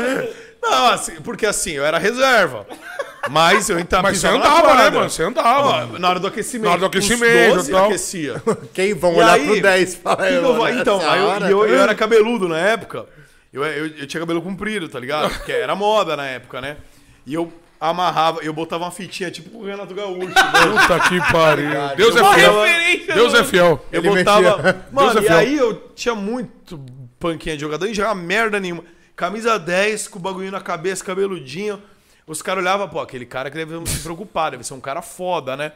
Não, 0.62 0.88
assim, 0.90 1.14
porque 1.22 1.46
assim, 1.46 1.72
eu 1.72 1.86
era 1.86 1.98
reserva. 1.98 2.66
Mas 3.30 3.70
eu 3.70 3.78
entrava 3.80 4.08
Mas 4.08 4.18
você 4.18 4.28
andava, 4.28 4.74
né, 4.76 4.90
mano? 4.90 5.10
Você 5.10 5.22
andava. 5.24 5.88
Ó, 5.94 6.00
Na 6.00 6.10
hora 6.10 6.20
do 6.20 6.26
aquecimento. 6.28 6.66
Na 6.66 6.72
hora 6.72 6.80
do 6.80 6.86
aquecimento, 6.88 7.50
Os 7.52 7.68
12 7.68 7.72
tal. 7.72 7.86
aquecia. 7.86 8.42
Quem 8.74 8.94
vão 8.96 9.14
E 9.14 9.18
olhar 9.18 9.34
aí, 9.34 9.46
pro 9.46 9.62
10? 9.62 9.96
Fala 9.96 10.30
eu 10.30 10.56
vou- 10.56 10.68
então, 10.70 11.00
aí 11.08 11.20
eu, 11.52 11.66
eu, 11.66 11.68
eu 11.68 11.82
era 11.82 11.94
cabeludo 11.94 12.48
na 12.48 12.58
época. 12.58 13.06
Eu, 13.54 13.64
eu, 13.64 13.88
eu 13.88 14.08
tinha 14.08 14.20
cabelo 14.20 14.42
comprido, 14.42 14.88
tá 14.88 15.00
ligado? 15.00 15.30
Porque 15.30 15.52
era 15.52 15.76
moda 15.76 16.16
na 16.16 16.26
época, 16.26 16.62
né? 16.62 16.78
E 17.26 17.34
eu 17.34 17.52
amarrava, 17.80 18.40
eu 18.44 18.54
botava 18.54 18.86
uma 18.86 18.92
fitinha 18.92 19.32
tipo 19.32 19.58
o 19.58 19.66
Renato 19.66 19.94
Gaúcho. 19.94 20.28
né? 20.30 20.34
Puta 20.34 21.00
que 21.10 21.20
pariu. 21.32 21.70
Deus 21.98 22.16
é 22.16 22.34
fiel. 22.34 23.16
Deus 23.16 23.34
é 23.34 23.44
fiel. 23.44 23.86
Eu 23.92 24.02
Ele 24.02 24.24
botava. 24.24 24.58
mexia. 24.58 24.86
Mano, 24.92 25.14
Deus 25.14 25.16
é 25.16 25.20
e 25.20 25.28
fiel. 25.28 25.38
aí 25.38 25.58
eu 25.58 25.74
tinha 25.96 26.16
muito 26.16 26.80
panquinha 27.20 27.56
de 27.56 27.62
jogador 27.62 27.88
e 27.88 27.94
jogava 27.94 28.16
merda 28.16 28.60
nenhuma. 28.60 28.84
Camisa 29.16 29.60
10, 29.60 30.08
com 30.08 30.20
o 30.20 30.22
bagulho 30.22 30.52
na 30.52 30.62
cabeça, 30.62 31.04
cabeludinho. 31.04 31.82
Os 32.26 32.42
caras 32.42 32.64
olhavam, 32.64 32.88
pô, 32.88 33.00
aquele 33.00 33.26
cara 33.26 33.50
que 33.50 33.58
deve 33.58 33.86
se 33.88 34.00
preocupar, 34.00 34.52
deve 34.52 34.64
ser 34.64 34.74
um 34.74 34.80
cara 34.80 35.02
foda, 35.02 35.58
né? 35.58 35.74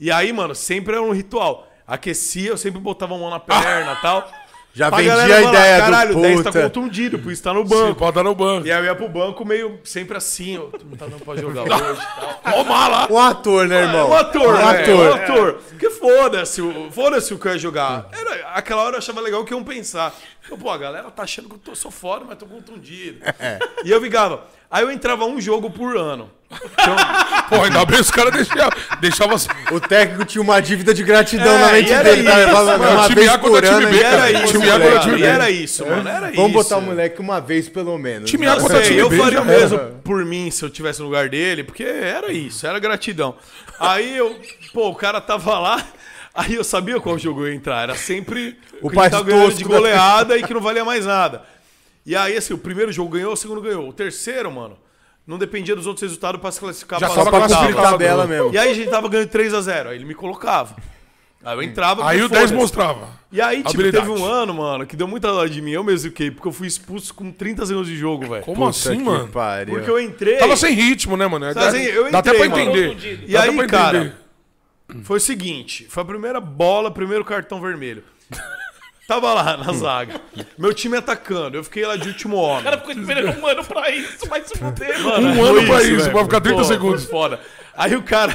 E 0.00 0.10
aí, 0.10 0.32
mano, 0.32 0.54
sempre 0.54 0.94
era 0.94 1.02
um 1.02 1.12
ritual. 1.12 1.68
Aquecia, 1.86 2.50
eu 2.50 2.56
sempre 2.56 2.80
botava 2.80 3.14
a 3.14 3.18
mão 3.18 3.28
na 3.28 3.38
perna 3.38 3.92
e 3.92 4.00
tal. 4.00 4.32
Já 4.74 4.88
Pra 4.88 4.98
vendia 4.98 5.14
galera 5.14 5.36
a 5.36 5.42
ideia 5.42 5.78
Caralho, 5.80 6.12
do 6.14 6.18
o 6.18 6.22
10 6.22 6.42
tá 6.42 6.50
puta. 6.50 6.62
contundido, 6.62 7.18
por 7.18 7.30
isso 7.30 7.42
tá 7.42 7.52
no 7.52 7.62
Sim, 7.62 7.74
banco. 7.74 7.94
pode 7.98 8.14
dar 8.14 8.22
no 8.22 8.34
banco. 8.34 8.66
E 8.66 8.72
aí 8.72 8.78
eu 8.80 8.84
ia 8.86 8.94
pro 8.94 9.06
banco 9.08 9.44
meio 9.44 9.78
sempre 9.84 10.16
assim, 10.16 10.56
ó. 10.56 10.62
Tu 10.78 10.86
não 10.86 10.96
tá 10.96 11.04
dando 11.06 11.22
pra 11.22 11.36
jogar 11.36 11.62
hoje 11.68 12.00
tal. 12.16 12.40
Ó, 12.54 12.64
mala. 12.64 13.06
Um 13.12 13.18
ator, 13.18 13.68
né, 13.68 13.82
irmão? 13.82 14.08
Um 14.08 14.14
ator, 14.14 14.54
né? 14.54 14.64
ator. 14.82 14.96
Um 15.10 15.12
ator. 15.14 15.52
Porque 15.68 15.90
foda-se, 15.90 16.62
o- 16.62 16.90
foda-se 16.90 17.34
o 17.34 17.38
que 17.38 17.48
eu 17.48 17.52
ia 17.52 17.58
jogar. 17.58 18.08
Era, 18.12 18.48
aquela 18.54 18.82
hora 18.82 18.94
eu 18.94 18.98
achava 18.98 19.20
legal 19.20 19.44
que 19.44 19.52
iam 19.52 19.62
pensar. 19.62 20.14
Eu, 20.50 20.56
Pô, 20.56 20.70
a 20.70 20.78
galera 20.78 21.10
tá 21.10 21.22
achando 21.22 21.48
que 21.48 21.54
eu 21.54 21.58
tô, 21.58 21.74
sou 21.74 21.90
foda, 21.90 22.24
mas 22.26 22.38
tô 22.38 22.46
contundido. 22.46 23.18
E 23.84 23.90
eu 23.90 24.00
ficava. 24.00 24.44
Aí 24.72 24.82
eu 24.82 24.90
entrava 24.90 25.26
um 25.26 25.38
jogo 25.38 25.68
por 25.70 25.96
ano. 25.98 26.30
Pô, 27.48 27.62
ainda 27.62 27.84
bem 27.84 28.00
os 28.00 28.10
caras 28.10 28.32
deixavam. 28.32 28.70
Deixavam 29.00 29.34
assim. 29.36 29.48
O 29.70 29.78
técnico 29.80 30.24
tinha 30.24 30.40
uma 30.42 30.60
dívida 30.60 30.94
de 30.94 31.02
gratidão 31.02 31.52
É, 31.54 31.58
na 31.60 31.72
mente 31.72 31.92
era 31.92 32.02
dele. 32.04 32.24
Tá? 32.24 32.40
isso, 32.40 32.50
Falando 32.50 32.78
mano. 32.80 32.92
uma 32.98 33.06
Time 33.08 33.28
A 33.28 33.38
contra 33.38 33.68
time. 33.80 33.86
B, 33.92 34.00
era 34.02 34.30
isso, 34.32 34.46
Time 34.52 34.70
A 34.70 34.80
contra 34.80 34.98
time 35.00 35.16
B. 35.18 35.22
era 35.26 35.50
isso, 35.50 35.86
mano. 35.86 36.08
Era 36.08 36.26
isso. 36.28 36.36
Vamos 36.36 36.52
botar 36.52 36.76
o 36.78 36.82
moleque 36.82 37.20
uma 37.20 37.40
vez 37.40 37.68
pelo 37.68 37.98
menos. 37.98 38.30
Time 38.30 38.46
né? 38.46 38.52
A 38.52 38.56
contra 38.56 38.82
time 38.82 38.98
eu 38.98 39.08
B. 39.10 39.18
faria 39.18 39.32
já 39.32 39.42
o 39.42 39.44
mesmo 39.44 39.78
por 40.02 40.24
mim 40.24 40.50
se 40.50 40.64
eu 40.64 40.70
tivesse 40.70 41.00
no 41.00 41.06
lugar 41.06 41.28
dele, 41.28 41.64
porque 41.64 41.84
era 41.84 42.32
isso, 42.32 42.66
era 42.66 42.78
gratidão. 42.78 43.34
Aí 43.78 44.16
eu, 44.16 44.38
pô, 44.72 44.88
o 44.88 44.94
cara 44.94 45.20
tava 45.20 45.58
lá, 45.58 45.84
aí 46.34 46.54
eu 46.54 46.64
sabia 46.64 46.98
qual 47.00 47.18
jogo 47.18 47.42
eu 47.42 47.48
ia 47.48 47.54
entrar. 47.54 47.82
Era 47.82 47.94
sempre 47.94 48.58
O 48.80 48.88
que 48.90 48.96
tava 48.96 49.22
ganhando 49.22 49.52
de 49.54 49.64
da- 49.64 49.68
goleada 49.68 50.36
e 50.38 50.42
que 50.42 50.54
não 50.54 50.60
valia 50.60 50.84
mais 50.84 51.04
nada. 51.06 51.42
E 52.04 52.16
aí, 52.16 52.36
assim, 52.36 52.52
o 52.52 52.58
primeiro 52.58 52.90
jogo 52.92 53.10
ganhou, 53.10 53.32
o 53.32 53.36
segundo 53.36 53.60
ganhou. 53.60 53.88
O 53.88 53.92
terceiro, 53.92 54.50
mano, 54.50 54.76
não 55.26 55.38
dependia 55.38 55.76
dos 55.76 55.86
outros 55.86 56.02
resultados 56.02 56.40
pra 56.40 56.50
se 56.50 56.58
classificar 56.60 56.98
Já 57.00 57.06
pra 57.10 57.14
Só 57.24 57.30
pra 57.30 57.40
cumprir 57.48 57.74
tabela 57.76 58.26
mesmo. 58.26 58.52
E 58.52 58.58
aí 58.58 58.70
a 58.70 58.74
gente 58.74 58.90
tava 58.90 59.08
ganhando 59.08 59.28
3x0, 59.28 59.86
aí 59.88 59.96
ele 59.96 60.04
me 60.04 60.14
colocava. 60.14 60.74
Aí 61.44 61.56
eu 61.56 61.62
entrava. 61.62 62.08
Aí 62.08 62.22
o 62.22 62.28
10 62.28 62.50
foda-se. 62.50 62.54
mostrava. 62.54 63.08
E 63.32 63.40
aí, 63.40 63.58
tipo, 63.58 63.70
Habilidade. 63.70 64.06
teve 64.06 64.16
um 64.20 64.24
ano, 64.24 64.54
mano, 64.54 64.86
que 64.86 64.94
deu 64.94 65.08
muita 65.08 65.26
dó 65.28 65.44
de 65.46 65.60
mim. 65.60 65.72
Eu 65.72 65.82
mesmo 65.82 66.08
fiquei, 66.10 66.30
porque 66.30 66.46
eu 66.46 66.52
fui 66.52 66.68
expulso 66.68 67.12
com 67.14 67.32
30 67.32 67.66
segundos 67.66 67.88
de 67.88 67.96
jogo, 67.96 68.28
velho. 68.28 68.44
Como 68.44 68.58
Puta 68.58 68.70
assim, 68.70 68.98
mano? 69.02 69.26
pariu. 69.28 69.74
Porque 69.74 69.90
eu 69.90 69.98
entrei. 69.98 70.36
Tava 70.38 70.54
sem 70.56 70.72
ritmo, 70.72 71.16
né, 71.16 71.26
mano? 71.26 71.46
Sem- 71.72 71.84
eu 71.84 72.10
Dá 72.12 72.18
até 72.20 72.32
pra 72.34 72.46
entrei, 72.46 72.66
mano. 72.66 72.78
entender. 72.92 73.24
E 73.26 73.32
Dá 73.32 73.42
aí, 73.42 73.56
pra 73.56 73.66
cara, 73.66 73.98
entender. 73.98 75.02
foi 75.04 75.16
o 75.16 75.20
seguinte: 75.20 75.86
foi 75.88 76.02
a 76.04 76.06
primeira 76.06 76.40
bola, 76.40 76.90
primeiro 76.92 77.24
cartão 77.24 77.60
vermelho. 77.60 78.04
Tava 79.06 79.34
lá 79.34 79.56
na 79.56 79.72
zaga. 79.72 80.20
Meu 80.56 80.72
time 80.72 80.96
atacando. 80.96 81.56
Eu 81.56 81.64
fiquei 81.64 81.84
lá 81.84 81.96
de 81.96 82.08
último 82.08 82.36
O 82.36 82.40
homem. 82.40 82.62
cara 82.64 82.78
ficou 82.78 82.92
esperando 82.92 83.38
um 83.40 83.46
ano 83.46 83.64
pra 83.64 83.90
isso, 83.90 84.26
mas 84.30 84.46
se 84.46 84.56
fuder, 84.56 85.00
Mano. 85.00 85.28
Um 85.28 85.34
foi 85.36 85.48
ano 85.48 85.66
pra 85.66 85.82
isso, 85.82 85.96
velho. 85.96 86.10
pra 86.12 86.22
ficar 86.24 86.40
30 86.40 86.56
Pô, 86.58 86.64
segundos. 86.64 87.04
Foda. 87.04 87.40
Aí 87.76 87.94
o 87.96 88.02
cara 88.02 88.34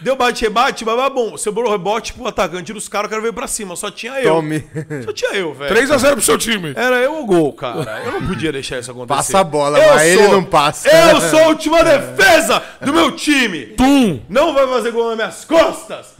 deu 0.00 0.16
bate-rebate, 0.16 0.84
mas 0.84 0.96
mas 0.96 1.12
bom. 1.12 1.36
Sobrou 1.38 1.68
o 1.68 1.70
rebote 1.70 2.12
pro 2.12 2.26
atacante 2.26 2.72
dos 2.72 2.88
caras, 2.88 3.06
o 3.06 3.10
cara 3.10 3.22
veio 3.22 3.32
pra 3.32 3.46
cima. 3.46 3.76
Só 3.76 3.90
tinha 3.90 4.20
eu. 4.20 4.34
Tome. 4.34 4.64
Só 5.04 5.12
tinha 5.12 5.32
eu, 5.32 5.54
velho. 5.54 5.74
3x0 5.74 6.12
pro 6.12 6.20
seu 6.22 6.36
time. 6.36 6.72
Era 6.76 6.96
eu 6.96 7.20
o 7.20 7.24
gol, 7.24 7.52
cara. 7.52 8.02
Eu 8.04 8.12
não 8.12 8.26
podia 8.26 8.50
deixar 8.52 8.78
isso 8.80 8.90
acontecer. 8.90 9.16
Passa 9.16 9.38
a 9.40 9.44
bola, 9.44 9.78
Eu 9.78 9.94
mas 9.94 10.02
ele 10.08 10.22
sou- 10.24 10.32
não 10.32 10.44
passa. 10.44 10.88
Eu 10.88 11.20
sou 11.20 11.38
a 11.38 11.46
última 11.48 11.82
defesa 11.84 12.62
do 12.80 12.92
meu 12.92 13.12
time. 13.12 13.66
Tum! 13.76 14.20
Não 14.28 14.52
vai 14.52 14.66
fazer 14.66 14.90
gol 14.90 15.06
nas 15.08 15.16
minhas 15.16 15.44
costas. 15.44 16.14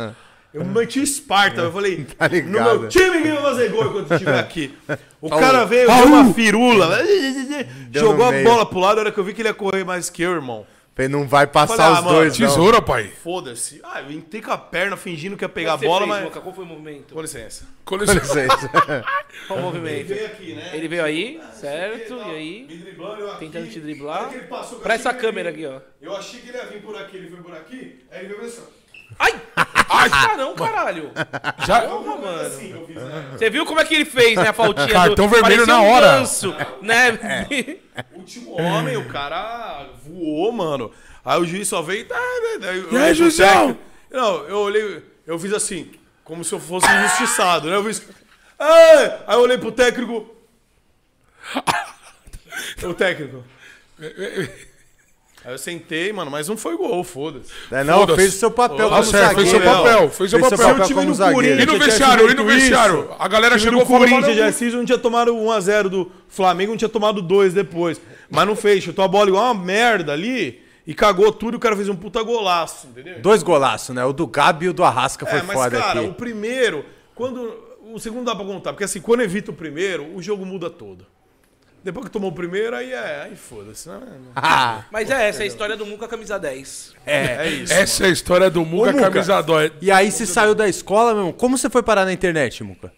Eu 0.52 0.64
meti 0.64 0.98
o 1.01 1.02
Esparta. 1.02 1.60
Eu 1.62 1.72
falei, 1.72 2.05
Tá 2.18 2.28
no 2.28 2.43
meu 2.78 2.89
time 2.89 3.22
quem 3.22 3.32
vai 3.32 3.43
fazer 3.43 3.68
gol 3.70 3.86
enquanto 3.86 4.10
eu 4.10 4.16
estiver 4.16 4.39
aqui. 4.40 4.74
O 5.20 5.28
Raul. 5.28 5.40
cara 5.40 5.64
veio, 5.64 5.86
deu 5.86 6.05
uma 6.06 6.35
firula. 6.35 6.98
Jogou 7.94 8.16
no 8.16 8.24
a 8.24 8.32
meio. 8.32 8.44
bola 8.44 8.66
pro 8.66 8.78
lado. 8.81 8.98
A 8.98 9.01
hora 9.02 9.12
que 9.12 9.18
eu 9.18 9.24
vi 9.24 9.32
que 9.35 9.43
ele 9.43 9.48
ia 9.48 9.55
correr 9.55 9.85
mais 9.85 10.10
que 10.10 10.22
eu, 10.22 10.32
irmão. 10.32 10.66
Ele 10.98 11.09
não 11.09 11.27
vai 11.27 11.47
passar 11.47 11.77
Falei, 11.78 11.86
ah, 11.86 11.98
os 12.01 12.05
mano, 12.05 12.16
dois, 12.18 12.39
não. 12.39 12.47
Tesoura, 12.47 12.82
pai. 12.82 13.10
Foda-se. 13.24 13.81
Ah, 13.82 14.02
eu 14.02 14.10
entrei 14.10 14.43
com 14.43 14.51
a 14.51 14.59
perna 14.59 14.98
fingindo 14.98 15.35
que 15.35 15.43
ia 15.43 15.48
pegar 15.48 15.72
a 15.72 15.77
Você 15.78 15.86
bola, 15.86 16.01
fez, 16.01 16.10
mas... 16.10 16.24
Luca? 16.24 16.40
Qual 16.43 16.55
foi 16.55 16.64
o 16.64 16.66
movimento? 16.66 17.14
Com 17.14 17.22
licença. 17.22 17.64
Com 17.86 17.97
Com 17.97 18.05
licença. 18.05 18.20
licença. 18.44 19.05
Qual 19.47 19.59
o 19.60 19.62
movimento? 19.62 20.09
Veio 20.09 20.27
aqui, 20.27 20.52
né? 20.52 20.70
Ele 20.74 20.89
veio 20.89 21.02
aí, 21.02 21.40
certo? 21.55 22.14
E 22.16 22.31
aí? 22.35 22.66
Me 22.68 22.77
driblando, 22.77 23.20
eu 23.22 23.31
aqui. 23.31 23.39
Tentando 23.47 23.70
te 23.70 23.81
driblar. 23.81 24.20
hora 24.20 24.28
que 24.28 24.35
ele 24.35 24.47
passou 24.47 24.77
com 24.77 24.82
Pra 24.82 24.93
essa 24.93 25.14
câmera 25.14 25.48
aqui, 25.48 25.64
ó. 25.64 25.81
Eu 26.02 26.14
achei 26.14 26.39
que 26.40 26.51
ele 26.51 26.59
ia 26.59 26.66
vir 26.66 26.82
por 26.82 26.94
aqui, 26.94 27.16
ele 27.16 27.31
foi 27.31 27.40
por 27.40 27.55
aqui, 27.55 28.01
aí 28.10 28.27
ele 28.27 28.35
veio 28.35 28.44
assim, 28.47 28.60
ó. 28.60 28.80
Ai! 29.18 29.40
Ah, 29.56 30.36
não, 30.36 30.54
caralho. 30.54 31.10
Já, 31.66 31.82
Porra, 31.82 32.16
mano. 32.16 32.48
Né? 32.88 33.24
Você 33.36 33.50
viu 33.50 33.66
como 33.66 33.80
é 33.80 33.84
que 33.84 33.94
ele 33.94 34.04
fez, 34.04 34.36
né? 34.36 34.48
A 34.48 34.52
faltinha 34.52 34.88
Cartão 34.88 35.26
do... 35.26 35.30
vermelho 35.30 35.66
parecia 35.66 35.74
na 35.74 35.80
um 35.80 35.90
hora. 35.90 36.06
ganso, 36.18 36.54
né? 36.80 37.78
Último 38.14 38.52
homem, 38.60 38.96
o 38.96 39.06
cara 39.08 39.88
voou, 40.04 40.50
mano. 40.52 40.90
Aí 41.24 41.38
o 41.40 41.44
juiz 41.44 41.68
só 41.68 41.82
veio. 41.82 42.06
Tá, 42.06 42.18
daí 42.60 42.78
eu 42.78 42.92
E 42.92 42.96
aí, 42.96 43.32
técnico. 43.36 43.78
Não, 44.10 44.36
eu 44.44 44.58
olhei, 44.58 45.02
eu 45.26 45.38
fiz 45.38 45.52
assim, 45.52 45.90
como 46.24 46.42
se 46.44 46.52
eu 46.52 46.58
fosse 46.60 46.86
injustiçado, 46.90 47.68
né? 47.68 47.76
Eu 47.76 47.84
fiz. 47.84 48.02
"Ah!" 48.58 49.20
Aí 49.26 49.36
eu 49.36 49.40
olhei 49.40 49.58
pro 49.58 49.72
técnico. 49.72 50.34
O 52.84 52.92
técnico. 52.94 53.42
Aí 55.51 55.55
eu 55.55 55.59
sentei, 55.59 56.12
mano, 56.12 56.31
mas 56.31 56.48
não 56.48 56.56
foi 56.56 56.77
gol, 56.77 57.02
foda-se. 57.02 57.51
É, 57.72 57.82
não, 57.82 58.01
Foda-se. 58.01 58.20
fez 58.20 58.35
o 58.35 58.39
seu 58.39 58.51
papel 58.52 58.89
como 58.89 59.05
certo, 59.05 59.35
fez 59.35 59.48
seu 59.48 59.59
zagueiro. 59.59 59.82
papel, 59.82 60.10
fez 60.10 60.31
seu 60.31 60.39
papel. 60.39 60.68
O 60.68 60.81
time 60.82 60.94
como 60.94 61.06
do 61.06 61.14
zagueiro. 61.14 61.60
E 61.62 61.66
no 61.66 61.77
vestiário, 61.77 62.31
e 62.31 62.35
no 62.35 62.44
vestiário? 62.44 63.10
A 63.18 63.27
galera 63.27 63.56
o 63.56 63.59
time 63.59 63.70
chegou 63.70 63.82
e 63.82 63.86
falou, 63.86 64.09
Corinthians 64.09 64.36
já 64.36 64.47
Assis 64.47 64.72
não 64.72 64.85
tinha 64.85 64.97
tomado 64.98 65.35
1x0 65.35 65.89
do 65.89 66.12
Flamengo, 66.28 66.70
não 66.70 66.78
tinha 66.78 66.89
tomado 66.89 67.20
2 67.20 67.52
depois. 67.52 68.01
Mas 68.31 68.47
não 68.47 68.55
fez, 68.55 68.85
chutou 68.85 69.05
a 69.05 69.09
bola 69.09 69.28
igual 69.28 69.44
uma 69.52 69.55
merda 69.60 70.12
ali 70.12 70.60
e 70.86 70.94
cagou 70.94 71.32
tudo 71.32 71.55
e 71.55 71.56
o 71.56 71.60
cara 71.60 71.74
fez 71.74 71.89
um 71.89 71.97
puta 71.97 72.22
golaço, 72.22 72.86
entendeu? 72.86 73.20
Dois 73.20 73.43
golaços, 73.43 73.93
né? 73.93 74.05
O 74.05 74.12
do 74.12 74.28
Gabi 74.28 74.66
e 74.66 74.68
o 74.68 74.72
do 74.72 74.85
Arrasca 74.85 75.27
foi 75.27 75.40
É, 75.40 75.43
mas 75.43 75.56
foda 75.56 75.78
cara, 75.78 75.98
aqui. 76.01 76.09
o 76.09 76.14
primeiro, 76.14 76.85
quando. 77.12 77.68
O 77.93 77.98
segundo 77.98 78.24
dá 78.27 78.36
pra 78.36 78.44
contar, 78.44 78.72
porque 78.72 78.85
assim, 78.85 79.01
quando 79.01 79.20
evita 79.22 79.51
o 79.51 79.55
primeiro, 79.55 80.14
o 80.14 80.22
jogo 80.22 80.47
muda 80.47 80.70
todo. 80.70 81.05
Depois 81.82 82.07
que 82.07 82.12
tomou 82.12 82.31
o 82.31 82.35
primeiro, 82.35 82.77
aí 82.77 82.93
é. 82.93 83.23
Aí 83.23 83.36
foda-se, 83.36 83.89
né? 83.89 83.98
Ah, 84.36 84.85
Mas 84.90 85.11
é 85.11 85.28
essa, 85.28 85.43
é 85.43 85.44
a 85.44 85.47
história 85.47 85.77
do 85.77 85.86
Muca 85.86 86.07
camisa 86.07 86.39
10. 86.39 86.94
É 87.07 87.48
isso. 87.48 87.73
Essa 87.73 88.05
é 88.05 88.07
a 88.09 88.11
história 88.11 88.51
do 88.51 88.65
Muga 88.65 88.90
Ô, 88.90 88.93
Muca. 88.93 89.11
camisa 89.11 89.40
dói. 89.40 89.73
e 89.81 89.90
aí 89.90 90.11
você 90.11 90.27
saiu 90.27 90.55
da 90.55 90.69
escola, 90.69 91.12
meu 91.12 91.20
irmão. 91.20 91.32
Como 91.32 91.57
você 91.57 91.70
foi 91.70 91.82
parar 91.82 92.05
na 92.05 92.12
internet, 92.12 92.62
Muca? 92.62 92.93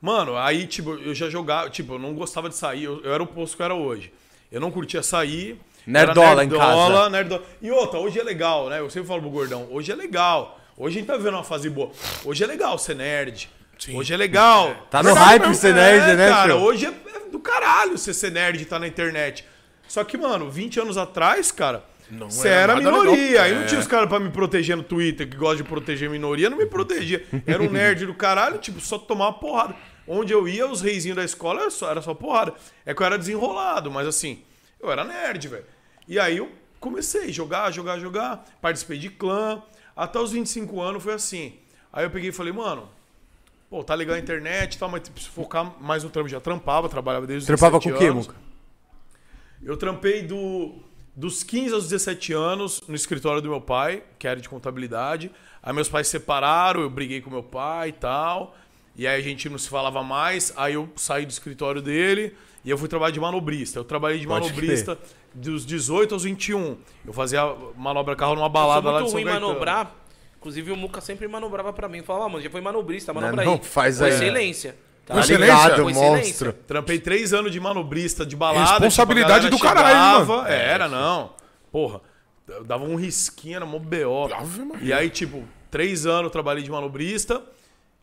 Mano, 0.00 0.36
aí, 0.36 0.66
tipo, 0.66 0.94
eu 0.94 1.14
já 1.14 1.28
jogava, 1.28 1.68
tipo, 1.68 1.94
eu 1.94 1.98
não 1.98 2.14
gostava 2.14 2.48
de 2.48 2.54
sair, 2.54 2.84
eu, 2.84 3.02
eu 3.02 3.12
era 3.12 3.22
o 3.22 3.26
posto 3.26 3.56
que 3.56 3.62
eu 3.62 3.64
era 3.64 3.74
hoje. 3.74 4.12
Eu 4.52 4.60
não 4.60 4.70
curtia 4.70 5.02
sair. 5.02 5.58
Nerdola 5.84 6.42
era 6.42 6.44
em 6.44 6.48
casa. 6.48 7.10
nerdola. 7.10 7.42
E 7.60 7.70
outra, 7.70 7.98
hoje 7.98 8.20
é 8.20 8.22
legal, 8.22 8.68
né? 8.68 8.78
Eu 8.80 8.88
sempre 8.90 9.08
falo 9.08 9.20
pro 9.20 9.30
gordão, 9.30 9.66
hoje 9.70 9.90
é 9.90 9.94
legal. 9.94 10.60
Hoje 10.76 10.96
a 10.96 10.98
gente 11.00 11.08
tá 11.08 11.16
vivendo 11.16 11.34
uma 11.34 11.44
fase 11.44 11.68
boa. 11.70 11.90
Hoje 12.24 12.44
é 12.44 12.46
legal 12.46 12.78
ser 12.78 12.94
nerd. 12.94 13.48
Hoje 13.94 14.12
é 14.12 14.16
legal. 14.16 14.74
Tá 14.90 15.02
no 15.02 15.12
hype 15.12 15.54
ser 15.54 15.74
nerd, 15.74 16.10
é, 16.10 16.16
né, 16.16 16.28
cara? 16.28 16.54
tio? 16.54 16.62
Hoje 16.62 16.86
é, 16.86 16.88
é 17.14 17.15
do 17.30 17.38
caralho 17.38 17.96
você 17.98 18.12
ser 18.14 18.30
nerd 18.32 18.62
e 18.62 18.64
tá 18.64 18.78
na 18.78 18.86
internet. 18.86 19.44
Só 19.88 20.02
que, 20.04 20.16
mano, 20.16 20.50
20 20.50 20.80
anos 20.80 20.96
atrás, 20.96 21.52
cara, 21.52 21.84
você 22.28 22.48
era 22.48 22.72
era 22.72 22.76
minoria. 22.76 23.42
Aí 23.42 23.54
não 23.54 23.62
É. 23.62 23.66
tinha 23.66 23.80
os 23.80 23.86
caras 23.86 24.08
pra 24.08 24.18
me 24.18 24.30
proteger 24.30 24.76
no 24.76 24.82
Twitter, 24.82 25.28
que 25.28 25.36
gosta 25.36 25.56
de 25.62 25.64
proteger 25.68 26.10
minoria, 26.10 26.50
não 26.50 26.56
me 26.58 26.66
protegia. 26.66 27.24
Era 27.46 27.62
um 27.62 27.70
nerd 27.70 28.06
do 28.06 28.14
caralho, 28.14 28.58
tipo, 28.58 28.80
só 28.80 28.98
tomar 28.98 29.26
uma 29.26 29.38
porrada. 29.38 29.74
Onde 30.08 30.32
eu 30.32 30.46
ia, 30.48 30.66
os 30.68 30.80
reizinhos 30.80 31.16
da 31.16 31.24
escola 31.24 31.62
era 31.62 31.70
só, 31.70 31.90
era 31.90 32.00
só 32.02 32.14
porrada. 32.14 32.54
É 32.84 32.94
que 32.94 33.02
eu 33.02 33.06
era 33.06 33.18
desenrolado, 33.18 33.90
mas 33.90 34.06
assim, 34.06 34.42
eu 34.80 34.90
era 34.90 35.04
nerd, 35.04 35.48
velho. 35.48 35.64
E 36.08 36.18
aí 36.18 36.36
eu 36.36 36.50
comecei 36.78 37.24
a 37.24 37.32
jogar, 37.32 37.70
jogar, 37.72 37.98
jogar. 37.98 38.44
Participei 38.60 38.98
de 38.98 39.10
clã. 39.10 39.62
Até 39.96 40.18
os 40.20 40.30
25 40.32 40.80
anos 40.80 41.02
foi 41.02 41.14
assim. 41.14 41.54
Aí 41.92 42.04
eu 42.04 42.10
peguei 42.10 42.28
e 42.30 42.32
falei, 42.32 42.52
mano, 42.52 42.88
pô, 43.70 43.82
tá 43.84 43.94
legal 43.94 44.16
a 44.16 44.18
internet 44.18 44.74
e 44.74 44.78
tal, 44.78 44.88
mas 44.88 45.08
preciso 45.08 45.32
focar 45.32 45.74
mais 45.80 46.04
no 46.04 46.10
trampo. 46.10 46.28
Já 46.28 46.40
trampava, 46.40 46.88
trabalhava 46.88 47.26
desde 47.26 47.42
os 47.42 47.46
Trampava 47.46 47.78
17 47.78 47.90
com 47.90 47.96
o 47.96 47.98
quê, 47.98 48.10
anos. 48.10 48.26
Muca? 48.26 48.38
Eu 49.62 49.76
trampei 49.76 50.22
do, 50.22 50.74
dos 51.14 51.42
15 51.42 51.74
aos 51.74 51.84
17 51.84 52.32
anos 52.32 52.82
no 52.86 52.94
escritório 52.94 53.40
do 53.40 53.48
meu 53.48 53.60
pai, 53.60 54.02
que 54.18 54.28
era 54.28 54.40
de 54.40 54.48
contabilidade. 54.48 55.30
Aí 55.62 55.72
meus 55.72 55.88
pais 55.88 56.06
se 56.06 56.12
separaram, 56.12 56.80
eu 56.82 56.90
briguei 56.90 57.20
com 57.20 57.30
meu 57.30 57.42
pai 57.42 57.88
e 57.88 57.92
tal. 57.92 58.54
E 58.94 59.06
aí 59.06 59.20
a 59.20 59.22
gente 59.22 59.48
não 59.48 59.58
se 59.58 59.68
falava 59.68 60.02
mais. 60.02 60.52
Aí 60.56 60.74
eu 60.74 60.88
saí 60.96 61.26
do 61.26 61.30
escritório 61.30 61.82
dele 61.82 62.34
e 62.64 62.70
eu 62.70 62.78
fui 62.78 62.88
trabalhar 62.88 63.12
de 63.12 63.20
manobrista. 63.20 63.78
Eu 63.78 63.84
trabalhei 63.84 64.18
de 64.18 64.26
Pode 64.26 64.46
manobrista 64.46 64.98
dos 65.34 65.66
18 65.66 66.14
aos 66.14 66.24
21. 66.24 66.78
Eu 67.04 67.12
fazia 67.12 67.42
manobra 67.76 68.16
carro 68.16 68.34
numa 68.34 68.46
Eu 68.46 68.52
sou 68.52 68.52
balada 68.52 68.90
lá 68.90 69.00
muito 69.00 69.04
de 69.06 69.10
São 69.10 69.20
ruim 69.20 69.24
Gaetano. 69.24 69.48
manobrar. 69.48 69.94
Inclusive 70.46 70.70
o 70.70 70.76
Muca 70.76 71.00
sempre 71.00 71.26
manobrava 71.26 71.72
pra 71.72 71.88
mim. 71.88 72.02
Falava, 72.04 72.26
ah, 72.26 72.28
mano, 72.28 72.44
já 72.44 72.48
foi 72.48 72.60
manobrista, 72.60 73.12
manobra 73.12 73.34
Não, 73.44 73.52
aí. 73.52 73.58
não, 73.58 73.64
faz 73.64 74.00
aí. 74.00 74.10
excelência. 74.12 74.76
Tá 75.04 75.14
Com 75.14 75.18
excelência. 75.20 75.44
ligado, 75.54 75.82
Com 75.82 75.90
excelência. 75.90 76.18
monstro. 76.28 76.52
Trampei 76.52 77.00
três 77.00 77.32
anos 77.34 77.50
de 77.50 77.58
manobrista 77.58 78.24
de 78.24 78.36
balada. 78.36 78.70
Responsabilidade 78.84 79.50
tipo, 79.50 79.56
a 79.56 79.58
do 79.58 79.64
galera 79.74 79.82
caralho, 79.82 80.20
chegava- 80.20 80.36
mano. 80.36 80.48
É, 80.48 80.68
Era, 80.68 80.88
não. 80.88 81.32
Porra, 81.72 82.00
eu 82.46 82.62
dava 82.62 82.84
um 82.84 82.94
risquinho, 82.94 83.56
era 83.56 83.66
mó 83.66 83.80
BO. 83.80 84.28
E 84.80 84.92
aí, 84.92 85.10
tipo, 85.10 85.42
três 85.68 86.06
anos 86.06 86.24
eu 86.26 86.30
trabalhei 86.30 86.62
de 86.62 86.70
manobrista. 86.70 87.42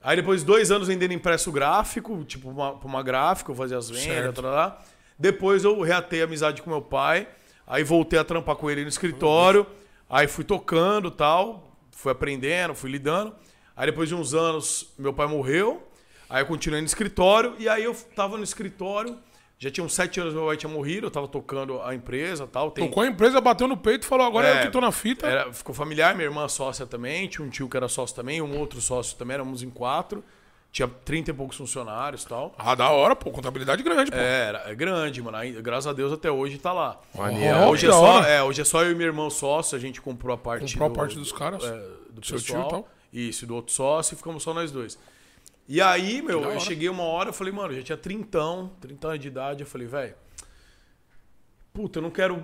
Aí 0.04 0.18
depois 0.18 0.44
dois 0.44 0.70
anos 0.70 0.90
vendendo 0.90 1.14
impresso 1.14 1.50
gráfico, 1.50 2.26
tipo, 2.26 2.50
uma, 2.50 2.74
pra 2.74 2.88
uma 2.90 3.02
gráfica, 3.02 3.52
eu 3.52 3.56
fazia 3.56 3.78
as 3.78 3.90
vendas, 3.90 4.36
tal, 4.36 4.44
tal. 4.44 4.82
Depois 5.18 5.64
eu 5.64 5.80
reatei 5.82 6.20
a 6.22 6.26
amizade 6.26 6.62
com 6.62 6.70
meu 6.70 6.82
pai. 6.82 7.26
Aí 7.66 7.86
voltei 7.86 8.20
a 8.20 8.24
trampar 8.26 8.58
com 8.58 8.70
ele 8.70 8.82
no 8.82 8.90
escritório. 8.90 9.66
Aí 10.10 10.28
fui 10.28 10.44
tocando 10.44 11.10
tal. 11.10 11.70
Fui 11.94 12.12
aprendendo, 12.12 12.76
fui 12.76 12.92
lidando. 12.92 13.34
Aí 13.76 13.86
depois 13.86 14.10
de 14.10 14.16
uns 14.16 14.34
anos, 14.34 14.94
meu 14.98 15.14
pai 15.14 15.28
morreu. 15.28 15.88
Aí 16.30 16.42
eu 16.42 16.46
continuei 16.46 16.82
no 16.82 16.88
escritório. 16.88 17.56
E 17.60 17.70
aí 17.70 17.84
eu 17.84 17.96
tava 18.16 18.38
no 18.38 18.44
escritório. 18.44 19.18
Já 19.58 19.72
tinha 19.72 19.84
uns 19.86 19.94
sete 19.94 20.20
anos 20.20 20.34
meu 20.34 20.46
pai 20.46 20.58
tinha 20.58 20.70
morrido. 20.72 21.08
Eu 21.08 21.12
tava 21.12 21.28
tocando 21.28 21.82
a 21.82 21.96
empresa 21.96 22.46
tal. 22.46 22.70
Tem, 22.72 22.86
Tocou 22.88 23.04
a 23.04 23.08
empresa, 23.08 23.40
bateu 23.40 23.68
no 23.68 23.78
peito 23.78 24.04
e 24.04 24.06
falou: 24.08 24.26
agora 24.28 24.48
É, 24.48 24.60
eu 24.60 24.66
que 24.66 24.72
tô 24.72 24.82
na 24.82 24.92
fita. 24.92 25.26
era- 25.28 25.54
ficou 25.54 25.74
familiar, 25.74 26.14
minha 26.16 26.28
irmã 26.28 26.48
sócia 26.50 26.86
também, 26.86 27.28
tinha 27.28 27.46
um 27.46 27.50
tio 27.50 27.70
que 27.70 27.78
era 27.78 27.88
sócio 27.88 28.16
também, 28.16 28.42
um 28.42 28.60
outro 28.60 28.82
sócio 28.82 29.16
também, 29.18 29.36
éramos 29.36 29.64
em 29.64 29.70
quatro. 29.70 30.24
Tinha 30.74 30.88
30 30.88 31.30
e 31.30 31.34
poucos 31.36 31.56
funcionários 31.56 32.24
e 32.24 32.28
tal. 32.28 32.52
Ah, 32.58 32.74
da 32.74 32.90
hora, 32.90 33.16
pô. 33.16 33.30
Contabilidade 33.30 33.84
grande, 33.84 34.10
pô. 34.10 34.18
É, 34.18 34.48
era, 34.48 34.64
é 34.72 34.74
grande, 34.74 35.22
mano. 35.22 35.38
Aí, 35.38 35.52
graças 35.62 35.86
a 35.86 35.94
Deus 35.94 36.12
até 36.12 36.32
hoje 36.32 36.58
tá 36.58 36.74
lá. 36.74 37.00
Maneiro. 37.14 37.60
Hoje, 37.68 37.86
é 37.88 37.92
só, 37.92 38.24
é, 38.24 38.42
hoje 38.44 38.62
é 38.62 38.66
só 38.66 38.84
eu 38.84 38.92
e 38.92 38.96
meu 38.96 39.06
irmão 39.06 39.30
sócio, 39.30 39.78
a 39.78 39.80
gente 39.80 40.02
comprou 40.02 40.34
a 40.34 40.38
parte, 40.38 40.74
Comprou 40.74 40.88
a 40.88 40.90
do, 40.90 40.96
parte 40.96 41.16
dos 41.16 41.32
caras. 41.32 41.64
é, 41.64 41.70
do 42.10 42.26
Seu 42.26 42.40
tio 42.40 42.56
pessoal. 42.56 42.66
e 42.66 42.70
tal. 42.72 42.90
Isso, 43.14 43.46
do 43.46 43.54
outro 43.54 43.72
sócio 43.72 44.16
e 44.16 44.18
ficamos 44.18 44.42
só 44.42 44.52
nós 44.52 44.72
dois. 44.72 44.98
E 45.70 45.80
aí, 45.80 46.24
meu, 46.24 46.42
eu 46.42 46.60
cheguei 46.60 46.90
uma 46.90 47.04
hora, 47.04 47.30
eu 47.30 47.34
falei, 47.34 47.54
mano, 47.54 47.72
eu 47.72 47.78
já 47.78 47.84
tinha 47.84 47.98
trintão, 47.98 48.72
30 48.82 49.08
anos 49.08 49.20
de 49.20 49.28
idade, 49.28 49.62
eu 49.62 49.68
falei, 49.68 49.86
velho, 49.88 50.16
puta, 51.72 52.00
eu 52.00 52.04
não 52.04 52.10
quero. 52.10 52.44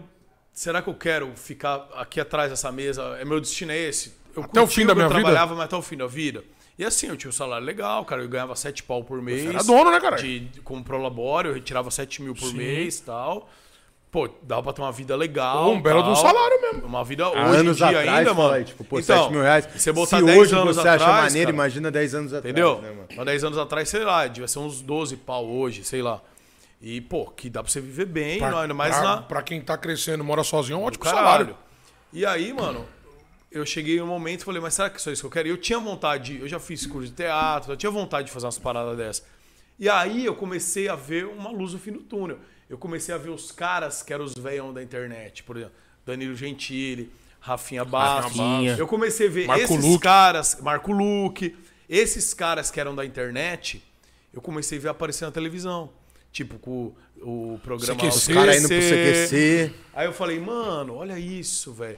Será 0.53 0.83
que 0.83 0.89
eu 0.89 0.93
quero 0.93 1.31
ficar 1.35 1.87
aqui 1.95 2.19
atrás 2.19 2.51
dessa 2.51 2.71
mesa? 2.71 3.17
É 3.19 3.25
meu 3.25 3.39
destino 3.41 3.71
é 3.71 3.77
esse? 3.77 4.13
Eu 4.35 4.43
Até 4.43 4.61
o 4.61 4.67
fim 4.67 4.85
da 4.85 4.91
eu 4.91 4.95
minha 4.95 5.07
vida? 5.07 5.19
trabalhava, 5.19 5.55
mas 5.55 5.65
até 5.65 5.75
o 5.75 5.81
fim 5.81 5.97
da 5.97 6.05
vida. 6.05 6.43
E 6.79 6.85
assim, 6.85 7.07
eu 7.07 7.17
tinha 7.17 7.29
um 7.29 7.33
salário 7.33 7.65
legal, 7.65 8.05
cara. 8.05 8.21
Eu 8.21 8.29
ganhava 8.29 8.55
sete 8.55 8.81
pau 8.83 9.03
por 9.03 9.21
mês. 9.21 9.45
era 9.45 9.61
dono, 9.61 9.91
né, 9.91 9.99
cara? 9.99 10.15
De, 10.15 10.49
como 10.63 10.81
prolabório, 10.81 11.49
eu 11.51 11.55
retirava 11.55 11.91
7 11.91 12.21
mil 12.21 12.33
por 12.33 12.47
Sim. 12.47 12.55
mês 12.55 12.99
e 12.99 13.03
tal. 13.03 13.49
Pô, 14.09 14.29
dava 14.41 14.63
pra 14.63 14.71
ter 14.73 14.81
uma 14.81 14.91
vida 14.91 15.13
legal. 15.15 15.65
Pô, 15.65 15.71
um 15.71 15.81
belo 15.81 16.01
de 16.01 16.09
um 16.09 16.15
salário 16.15 16.61
mesmo. 16.61 16.87
Uma 16.87 17.03
vida 17.03 17.25
Há 17.25 17.29
hoje 17.49 17.59
anos 17.59 17.75
em 17.75 17.87
dia 17.87 17.99
atrás, 17.99 18.17
ainda, 18.19 18.33
mano. 18.33 18.53
aí, 18.53 18.63
tipo, 18.63 18.83
pô, 18.85 18.97
então, 18.99 19.23
7 19.23 19.31
mil 19.33 19.41
reais. 19.41 19.67
Você 19.75 19.91
botar 19.91 20.17
Se 20.19 20.23
10 20.25 20.37
hoje 20.39 20.55
anos 20.55 20.75
você 20.77 20.79
atrás, 20.79 21.01
acha 21.01 21.21
maneiro, 21.21 21.47
cara, 21.47 21.55
imagina 21.55 21.91
10 21.91 22.15
anos 22.15 22.33
atrás. 22.33 22.45
Entendeu? 22.45 22.81
né, 22.81 22.89
mano? 22.91 23.07
Há 23.21 23.23
10 23.25 23.43
anos 23.43 23.57
atrás, 23.59 23.89
sei 23.89 24.03
lá, 24.05 24.25
devia 24.25 24.47
ser 24.47 24.59
uns 24.59 24.81
12 24.81 25.17
pau 25.17 25.45
hoje, 25.45 25.83
sei 25.83 26.01
lá. 26.01 26.21
E, 26.81 27.01
pô, 27.01 27.25
que 27.25 27.49
dá 27.49 27.61
pra 27.61 27.69
você 27.71 27.81
viver 27.81 28.05
bem, 28.05 28.39
Pra, 28.39 28.51
não, 28.51 28.57
ainda 28.59 28.73
mais 28.73 28.95
pra, 28.95 29.03
na. 29.03 29.17
pra 29.21 29.41
quem 29.43 29.59
tá 29.61 29.77
crescendo, 29.77 30.23
mora 30.23 30.43
sozinho, 30.45 30.77
é 30.77 30.79
um 30.79 30.85
ótimo 30.85 31.03
Caralho. 31.03 31.23
salário. 31.25 31.57
E 32.13 32.25
aí, 32.25 32.51
mano, 32.53 32.85
eu 33.51 33.65
cheguei 33.65 33.97
em 33.97 34.01
um 34.01 34.07
momento 34.07 34.41
e 34.41 34.45
falei, 34.45 34.61
mas 34.61 34.73
será 34.75 34.89
que 34.89 34.99
isso 34.99 35.09
é 35.09 35.13
isso 35.13 35.21
que 35.23 35.27
eu 35.27 35.31
quero? 35.31 35.47
E 35.47 35.51
eu 35.51 35.57
tinha 35.57 35.79
vontade, 35.79 36.39
eu 36.39 36.47
já 36.47 36.59
fiz 36.59 36.85
curso 36.85 37.07
de 37.09 37.15
teatro, 37.15 37.71
eu 37.71 37.77
tinha 37.77 37.91
vontade 37.91 38.27
de 38.27 38.33
fazer 38.33 38.45
umas 38.45 38.59
paradas 38.59 38.95
dessas. 38.97 39.25
E 39.79 39.89
aí 39.89 40.25
eu 40.25 40.35
comecei 40.35 40.87
a 40.89 40.95
ver 40.95 41.25
uma 41.25 41.49
luz 41.49 41.73
no 41.73 41.79
fim 41.79 41.91
do 41.91 41.99
túnel. 41.99 42.37
Eu 42.69 42.77
comecei 42.77 43.15
a 43.15 43.17
ver 43.17 43.29
os 43.29 43.51
caras 43.51 44.03
que 44.03 44.13
eram 44.13 44.25
os 44.25 44.33
veião 44.35 44.71
da 44.71 44.83
internet, 44.83 45.43
por 45.43 45.57
exemplo, 45.57 45.73
Danilo 46.05 46.35
Gentili, 46.35 47.11
Rafinha 47.39 47.83
Bastos. 47.83 48.37
Rafinha. 48.37 48.75
Eu 48.77 48.87
comecei 48.87 49.27
a 49.27 49.29
ver 49.31 49.47
Marco 49.47 49.63
esses 49.63 49.83
Luque. 49.83 50.03
caras, 50.03 50.57
Marco 50.61 50.91
Luque, 50.91 51.55
esses 51.87 52.33
caras 52.33 52.69
que 52.69 52.79
eram 52.79 52.93
da 52.93 53.03
internet, 53.03 53.83
eu 54.31 54.41
comecei 54.41 54.77
a 54.77 54.81
ver 54.81 54.89
aparecer 54.89 55.25
na 55.25 55.31
televisão. 55.31 55.89
Tipo, 56.31 56.59
com 56.59 56.93
o, 57.17 57.53
o 57.55 57.59
programa 57.63 57.99
CQC. 57.99 58.07
Os 58.15 58.27
caras 58.27 58.57
indo 58.57 58.67
pro 58.67 58.77
CQC. 58.77 59.73
Aí 59.93 60.05
eu 60.05 60.13
falei, 60.13 60.39
mano, 60.39 60.93
olha 60.93 61.17
isso, 61.17 61.73
velho. 61.73 61.97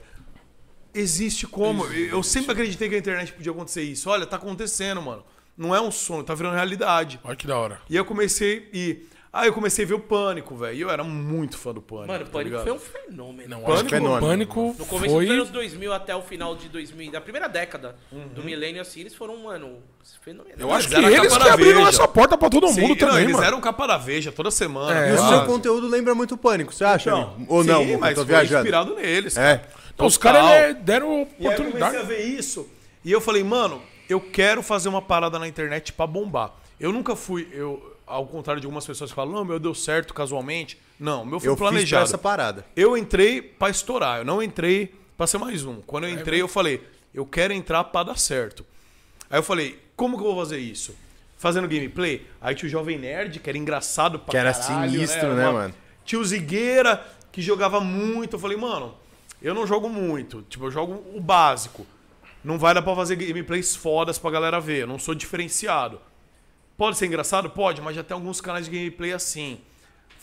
Existe 0.94 1.46
como. 1.46 1.86
Eu 1.86 2.22
sempre 2.22 2.52
acreditei 2.52 2.88
que 2.88 2.94
a 2.94 2.98
internet 2.98 3.32
podia 3.32 3.52
acontecer 3.52 3.82
isso. 3.82 4.08
Olha, 4.10 4.26
tá 4.26 4.36
acontecendo, 4.36 5.00
mano. 5.00 5.24
Não 5.56 5.74
é 5.74 5.80
um 5.80 5.90
sonho, 5.90 6.22
tá 6.24 6.34
virando 6.34 6.54
realidade. 6.54 7.20
Olha 7.22 7.36
que 7.36 7.46
da 7.46 7.56
hora. 7.58 7.80
E 7.88 7.96
eu 7.96 8.04
comecei 8.04 8.68
e 8.72 9.06
Aí 9.32 9.48
eu 9.48 9.54
comecei 9.54 9.86
a 9.86 9.88
ver 9.88 9.94
o 9.94 9.98
Pânico, 9.98 10.54
velho. 10.54 10.76
E 10.76 10.80
eu 10.82 10.90
era 10.90 11.02
muito 11.02 11.56
fã 11.56 11.72
do 11.72 11.80
Pânico. 11.80 12.08
Mano, 12.08 12.22
o 12.24 12.26
tá 12.26 12.32
Pânico 12.32 12.50
ligado? 12.50 12.64
foi 12.64 12.72
um 12.72 12.78
fenômeno. 12.78 13.48
Não, 13.48 13.56
Pânico, 13.62 13.72
acho 13.72 13.84
que 13.84 13.90
fenômeno. 13.90 14.16
o 14.18 14.28
Pânico 14.28 14.76
No 14.78 14.84
começo 14.84 15.14
foi... 15.14 15.24
dos 15.26 15.34
anos 15.34 15.48
2000 15.48 15.92
até 15.94 16.14
o 16.14 16.20
final 16.20 16.54
de 16.54 16.68
2000, 16.68 17.10
da 17.12 17.18
primeira 17.18 17.48
década 17.48 17.96
do 18.34 18.44
milênio, 18.44 18.82
assim, 18.82 19.00
eles 19.00 19.14
foram, 19.14 19.38
mano, 19.38 19.78
fenomenais. 20.22 20.60
Eu 20.60 20.70
acho 20.70 20.86
que 20.86 20.94
Eles 20.96 21.06
eram 21.14 21.24
eles 21.24 21.36
que 21.38 21.48
abriram 21.48 21.88
essa 21.88 22.06
porta 22.06 22.36
pra 22.36 22.50
todo 22.50 22.68
Sim, 22.68 22.82
mundo 22.82 22.90
não, 22.90 22.96
também, 23.08 23.22
eles 23.22 23.32
mano. 23.32 23.46
eram 23.46 23.60
capa 23.62 23.86
da 23.86 23.96
Veja 23.96 24.30
toda 24.30 24.50
semana. 24.50 24.98
É, 25.06 25.10
E 25.10 25.14
o 25.14 25.16
quase. 25.16 25.28
seu 25.30 25.46
conteúdo 25.46 25.88
lembra 25.88 26.14
muito 26.14 26.36
Pânico, 26.36 26.70
você 26.74 26.84
acha? 26.84 27.08
Então, 27.08 27.32
amigo? 27.34 27.54
Ou 27.54 27.64
não, 27.64 27.80
sim, 27.80 27.86
Muca, 27.86 27.98
mas 28.00 28.10
eu 28.10 28.14
tô 28.16 28.20
foi 28.26 28.34
viajando. 28.34 28.60
inspirado 28.60 28.94
neles. 28.96 29.36
É. 29.38 29.64
Então, 29.94 30.06
os 30.06 30.16
caras 30.16 30.44
é, 30.46 30.74
deram 30.74 31.08
E 31.08 31.12
aí 31.14 31.18
eu 31.20 31.26
comecei 31.26 31.48
oportunidade. 31.50 31.96
a 31.96 32.02
ver 32.02 32.20
isso. 32.24 32.68
E 33.04 33.10
eu 33.12 33.20
falei, 33.20 33.42
mano, 33.44 33.82
eu 34.08 34.20
quero 34.20 34.62
fazer 34.62 34.88
uma 34.88 35.02
parada 35.02 35.38
na 35.38 35.46
internet 35.48 35.92
pra 35.92 36.06
bombar. 36.06 36.52
Eu 36.80 36.92
nunca 36.92 37.14
fui, 37.14 37.48
eu, 37.52 37.96
ao 38.06 38.26
contrário 38.26 38.60
de 38.60 38.66
algumas 38.66 38.86
pessoas 38.86 39.10
que 39.10 39.14
falam, 39.16 39.32
não, 39.34 39.44
meu 39.44 39.58
deu 39.58 39.74
certo 39.74 40.12
casualmente. 40.14 40.78
Não, 40.98 41.24
meu 41.24 41.38
foi 41.40 41.48
Eu 41.48 41.52
fiz 41.54 41.58
pra 41.58 41.68
planejado. 41.70 42.04
essa 42.04 42.18
parada. 42.18 42.64
Eu 42.76 42.96
entrei 42.96 43.42
pra 43.42 43.70
estourar, 43.70 44.18
eu 44.18 44.24
não 44.24 44.42
entrei 44.42 44.94
pra 45.16 45.26
ser 45.26 45.38
mais 45.38 45.64
um. 45.64 45.80
Quando 45.82 46.04
eu 46.06 46.10
entrei, 46.12 46.40
eu 46.40 46.48
falei, 46.48 46.82
eu 47.14 47.26
quero 47.26 47.52
entrar 47.52 47.84
pra 47.84 48.02
dar 48.04 48.18
certo. 48.18 48.64
Aí 49.30 49.38
eu 49.38 49.42
falei, 49.42 49.80
como 49.96 50.16
que 50.16 50.22
eu 50.24 50.28
vou 50.34 50.36
fazer 50.42 50.58
isso? 50.58 50.94
Fazendo 51.38 51.66
gameplay? 51.68 52.26
Aí 52.40 52.54
tinha 52.54 52.68
o 52.68 52.70
Jovem 52.70 52.98
Nerd, 52.98 53.40
que 53.40 53.48
era 53.48 53.58
engraçado 53.58 54.18
pra 54.18 54.30
Que 54.30 54.36
era 54.36 54.52
caralho, 54.54 54.90
sinistro, 54.92 55.18
Era 55.26 55.34
né, 55.34 55.44
uma- 55.48 55.52
mano? 55.52 55.74
Tinha 56.04 56.20
o 56.20 56.24
Zigueira, 56.24 57.04
que 57.32 57.40
jogava 57.42 57.80
muito. 57.80 58.34
Eu 58.36 58.40
falei, 58.40 58.56
mano, 58.56 58.94
eu 59.42 59.54
não 59.54 59.66
jogo 59.66 59.88
muito. 59.88 60.42
Tipo, 60.42 60.66
eu 60.66 60.70
jogo 60.70 61.04
o 61.14 61.20
básico. 61.20 61.86
Não 62.44 62.58
vai 62.58 62.74
dar 62.74 62.82
pra 62.82 62.94
fazer 62.94 63.16
gameplays 63.16 63.76
fodas 63.76 64.18
pra 64.18 64.30
galera 64.30 64.60
ver. 64.60 64.82
Eu 64.82 64.86
não 64.86 64.98
sou 64.98 65.14
diferenciado. 65.14 66.00
Pode 66.76 66.96
ser 66.96 67.06
engraçado? 67.06 67.50
Pode, 67.50 67.80
mas 67.80 67.94
já 67.94 68.02
tem 68.02 68.14
alguns 68.14 68.40
canais 68.40 68.64
de 68.66 68.70
gameplay 68.76 69.12
assim. 69.12 69.60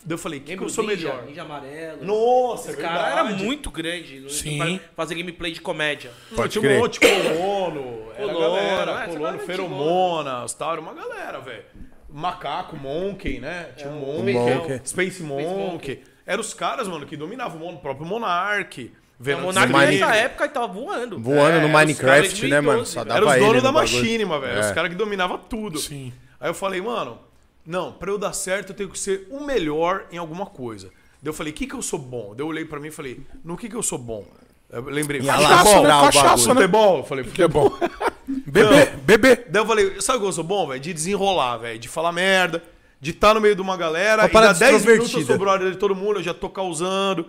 Daí 0.04 0.14
eu 0.14 0.18
falei, 0.18 0.40
que, 0.40 0.56
que 0.56 0.64
eu 0.64 0.70
sou 0.70 0.84
Ninja, 0.84 1.10
melhor? 1.10 1.26
Ninja 1.26 1.42
Amarelo. 1.42 2.06
Nossa, 2.06 2.70
é 2.70 2.72
Esse 2.72 2.82
cara 2.82 3.10
era 3.10 3.24
muito 3.26 3.70
grande. 3.70 4.30
Sim. 4.32 4.58
pra 4.78 4.80
Fazer 4.96 5.16
gameplay 5.16 5.52
de 5.52 5.62
comédia. 5.62 6.12
Pode 6.36 6.54
tinha 6.54 6.62
crer. 6.62 6.78
um 6.78 6.82
monte 6.82 7.00
de 7.00 7.08
colono, 7.08 8.12
era 8.16 8.26
a 8.26 8.34
Colono, 8.34 8.40
galera, 8.40 9.04
é, 9.04 9.08
colono, 9.08 9.40
feromonas, 9.40 10.54
tal, 10.54 10.72
era 10.72 10.82
uma 10.82 10.94
galera, 10.94 11.40
velho. 11.40 11.64
Macaco, 12.10 12.78
Monkey, 12.78 13.40
né? 13.40 13.72
Tinha 13.76 13.90
um 13.90 14.00
Monkey, 14.00 14.34
Monkey. 14.34 14.82
Space 14.86 15.22
Monkey. 15.22 15.46
Monkey. 15.46 16.04
Eram 16.26 16.42
os 16.42 16.54
caras, 16.54 16.88
mano, 16.88 17.06
que 17.06 17.18
dominavam 17.18 17.58
o 17.58 17.66
mundo, 17.66 17.78
o 17.78 17.82
próprio 17.82 18.06
Monark. 18.08 18.92
O 19.20 19.24
Venom 19.24 19.42
Monark 19.42 19.74
Mine- 19.74 20.00
nessa 20.00 20.16
época 20.16 20.44
ele 20.46 20.54
tava 20.54 20.68
voando. 20.68 21.20
Voando 21.20 21.58
É, 21.58 21.62
no 21.62 21.68
Minecraft, 21.70 22.48
né, 22.48 22.62
mano? 22.62 22.78
2012, 22.80 22.92
Só 22.92 23.04
dava 23.04 23.18
Era 23.20 23.26
os 23.28 23.36
donos 23.36 23.56
no 23.58 23.62
da. 23.62 23.72
Machinima, 23.72 24.40
velho. 24.40 24.58
É. 24.60 24.62
Os 24.62 24.72
caras 24.72 24.90
que 24.90 24.96
dominavam 24.96 25.38
tudo. 25.38 25.78
Sim. 25.80 26.14
Aí 26.40 26.50
eu 26.50 26.54
falei, 26.54 26.82
mano, 26.82 27.20
não, 27.66 27.92
pra 27.92 28.10
eu 28.12 28.18
dar 28.18 28.32
certo 28.34 28.70
eu 28.70 28.76
tenho 28.76 28.90
que 28.90 28.98
ser 28.98 29.28
o 29.30 29.44
melhor 29.44 30.06
em 30.12 30.18
alguma 30.18 30.46
coisa. 30.46 30.88
Daí 31.22 31.30
eu 31.30 31.34
falei, 31.34 31.52
o 31.52 31.56
que 31.56 31.68
que 31.68 31.76
eu 31.76 31.82
sou 31.82 32.00
bom? 32.00 32.34
Daí 32.36 32.46
eu 32.46 32.48
olhei 32.48 32.64
pra 32.64 32.80
mim 32.80 32.88
e 32.88 32.92
falei, 32.92 33.20
no 33.44 33.58
que 33.58 33.68
que 33.68 33.76
eu 33.76 33.84
sou 33.84 33.98
bom? 33.98 34.26
Eu 34.72 34.84
lembrei, 34.86 35.20
Ia 35.20 35.34
futebol, 35.34 35.52
lastrar 35.58 35.82
o 35.82 36.06
cachaça, 36.06 36.28
bagulho. 36.30 36.56
futebol. 36.56 36.98
Eu 37.00 37.04
falei, 37.04 37.24
Que 37.26 37.30
é 37.44 37.46
futebol. 37.50 37.70
bom. 37.72 37.90
Bebê, 38.46 38.86
bebê. 39.04 39.36
Daí 39.50 39.62
eu 39.62 39.66
falei, 39.66 40.00
sabe 40.02 40.20
o 40.20 40.22
que 40.22 40.28
eu 40.28 40.32
sou 40.32 40.44
bom, 40.44 40.68
velho? 40.68 40.80
De 40.80 40.94
desenrolar, 40.94 41.58
velho. 41.58 41.80
De 41.80 41.88
falar 41.90 42.12
merda, 42.12 42.64
de 43.02 43.10
estar 43.12 43.34
no 43.34 43.42
meio 43.42 43.56
de 43.56 43.62
uma 43.62 43.76
galera. 43.76 44.22
Uma 44.22 44.30
e 44.30 44.32
dar 44.34 44.54
10 44.54 44.60
minutos 44.60 44.86
eu 44.86 44.94
extrovertida. 45.04 45.26
sou 45.26 45.38
brother 45.38 45.72
de 45.72 45.78
todo 45.78 45.96
mundo, 45.96 46.20
eu 46.20 46.24
já 46.24 46.34
tô 46.34 46.48
causando. 46.48 47.26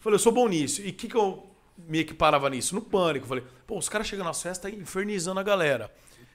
Falei, 0.00 0.14
eu 0.16 0.18
sou 0.18 0.32
bom 0.32 0.48
nisso. 0.48 0.80
E 0.82 0.88
o 0.90 0.92
que, 0.92 1.08
que 1.08 1.14
eu 1.16 1.46
me 1.78 2.00
equiparava 2.00 2.48
nisso? 2.50 2.74
No 2.74 2.80
pânico. 2.82 3.26
Falei, 3.26 3.44
pô, 3.66 3.78
os 3.78 3.88
caras 3.88 4.06
chegam 4.06 4.24
nas 4.24 4.42
festas 4.42 4.72
aí 4.72 4.78
infernizando 4.78 5.38
a 5.38 5.42
galera. 5.42 5.92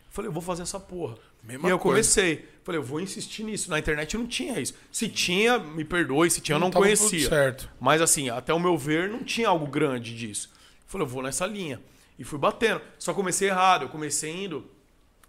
Falei, 0.10 0.30
eu 0.30 0.34
vou 0.34 0.42
fazer 0.42 0.62
essa 0.62 0.80
porra. 0.80 1.16
Mesma 1.44 1.68
e 1.68 1.72
eu 1.72 1.78
coisa. 1.78 1.96
comecei. 1.96 2.48
Falei, 2.64 2.80
eu 2.80 2.84
vou 2.84 3.02
insistir 3.02 3.44
nisso. 3.44 3.70
Na 3.70 3.78
internet 3.78 4.18
não 4.18 4.26
tinha 4.26 4.60
isso. 4.60 4.74
Se 4.92 5.10
tinha, 5.10 5.60
me 5.60 5.84
perdoe, 5.84 6.30
se 6.32 6.40
tinha, 6.42 6.56
eu 6.56 6.60
Não 6.60 6.68
não 6.70 6.74
conhecia. 6.74 7.28
certo. 7.28 7.70
Mas 7.80 8.02
assim, 8.02 8.30
até 8.30 8.54
o 8.54 8.60
meu 8.60 8.78
ver, 8.78 9.10
não 9.10 9.24
tinha 9.24 9.50
algo 9.50 9.68
grande 9.68 10.16
disso. 10.16 10.50
Falei, 10.88 11.06
eu 11.06 11.10
vou 11.10 11.22
nessa 11.22 11.46
linha. 11.46 11.82
E 12.18 12.24
fui 12.24 12.40
batendo. 12.40 12.82
Só 12.98 13.14
comecei 13.14 13.50
errado. 13.50 13.82
Eu 13.84 13.90
comecei 13.90 14.32
indo 14.46 14.66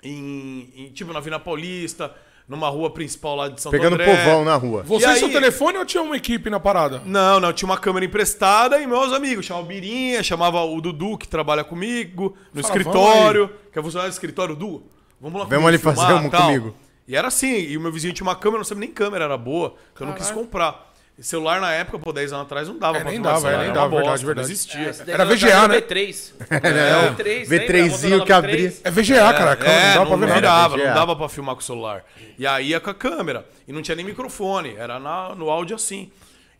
em, 0.02 0.70
em, 0.74 0.90
tipo, 0.92 1.12
na 1.12 1.20
Vila 1.20 1.40
Paulista, 1.40 2.14
numa 2.48 2.68
rua 2.68 2.90
principal 2.90 3.34
lá 3.36 3.48
de 3.48 3.60
Santo 3.60 3.72
Pegando 3.72 3.94
André. 3.94 4.04
povão 4.06 4.44
na 4.44 4.54
rua. 4.56 4.82
Você 4.84 5.04
E 5.04 5.08
aí- 5.08 5.18
seu 5.18 5.28
telefone 5.30 5.78
ou 5.78 5.84
tinha 5.84 6.02
uma 6.02 6.16
equipe 6.16 6.48
na 6.48 6.60
parada? 6.60 7.02
Não, 7.04 7.40
não, 7.40 7.52
tinha 7.52 7.68
uma 7.68 7.76
câmera 7.78 8.06
emprestada 8.06 8.78
e 8.80 8.86
meus 8.86 9.12
amigos. 9.12 9.44
Chamava 9.46 9.64
o 9.64 9.68
Birinha, 9.68 10.22
chamava 10.22 10.62
o 10.62 10.80
Dudu, 10.80 11.18
que 11.18 11.26
trabalha 11.26 11.64
comigo, 11.64 12.36
no 12.54 12.62
Fala, 12.62 12.74
escritório. 12.76 13.50
Quer 13.72 13.82
funcionário 13.82 14.10
do 14.12 14.14
escritório, 14.14 14.54
Du? 14.54 14.82
Vamos 15.20 15.40
lá 15.40 15.46
Vamos 15.46 15.48
comigo 15.48 15.68
ali 15.68 15.78
fazer 15.78 16.12
uma 16.12 16.30
tal. 16.30 16.42
comigo. 16.42 16.74
E 17.08 17.16
era 17.16 17.28
assim, 17.28 17.52
e 17.52 17.76
o 17.76 17.80
meu 17.80 17.90
vizinho 17.92 18.12
tinha 18.12 18.26
uma 18.26 18.34
câmera, 18.36 18.58
não 18.58 18.64
sabia 18.64 18.80
nem 18.80 18.90
câmera 18.90 19.24
era 19.24 19.36
boa, 19.38 19.74
que 19.94 20.02
eu 20.02 20.06
não 20.06 20.14
quis 20.14 20.30
comprar. 20.30 20.92
E 21.18 21.22
celular 21.22 21.60
na 21.62 21.72
época, 21.72 21.98
pô, 21.98 22.12
10 22.12 22.32
anos 22.34 22.44
atrás, 22.44 22.68
não 22.68 22.78
dava 22.78 22.98
É, 22.98 23.00
pra 23.00 23.10
nem 23.10 23.14
filmar 23.18 23.32
dava, 23.32 23.40
celular, 23.40 23.54
é, 23.54 23.62
nem 23.62 23.70
era 23.70 23.80
uma 23.80 23.84
dava, 23.88 23.96
verdade, 23.96 24.10
bosta, 24.10 24.26
verdade. 24.26 24.48
Não 24.48 24.52
existia. 24.52 25.14
Era 25.14 25.24
VGA, 25.24 25.68
né? 25.68 25.80
V3. 25.80 26.32
É, 26.50 27.08
o 27.10 27.14
V3, 27.14 27.46
V3zinho 27.48 28.10
lembra? 28.10 28.26
que 28.26 28.32
abria. 28.32 28.72
É 28.84 28.90
VGA, 28.90 29.14
cara. 29.32 29.52
a 29.52 29.56
câmera, 29.56 29.78
É, 29.80 29.94
não 29.94 30.04
não, 30.04 30.06
pra 30.06 30.16
ver 30.16 30.20
não 30.20 30.28
nada. 30.28 30.34
virava, 30.40 30.76
VGA. 30.76 30.86
não 30.88 30.94
dava 30.94 31.16
pra 31.16 31.28
filmar 31.30 31.54
com 31.54 31.60
o 31.62 31.64
celular. 31.64 32.04
E 32.38 32.46
aí 32.46 32.68
ia 32.68 32.80
com 32.80 32.90
a 32.90 32.94
câmera. 32.94 33.46
E 33.66 33.72
não 33.72 33.80
tinha 33.80 33.94
nem 33.94 34.04
microfone, 34.04 34.74
era 34.76 34.98
na- 34.98 35.34
no 35.34 35.48
áudio 35.48 35.74
assim. 35.76 36.10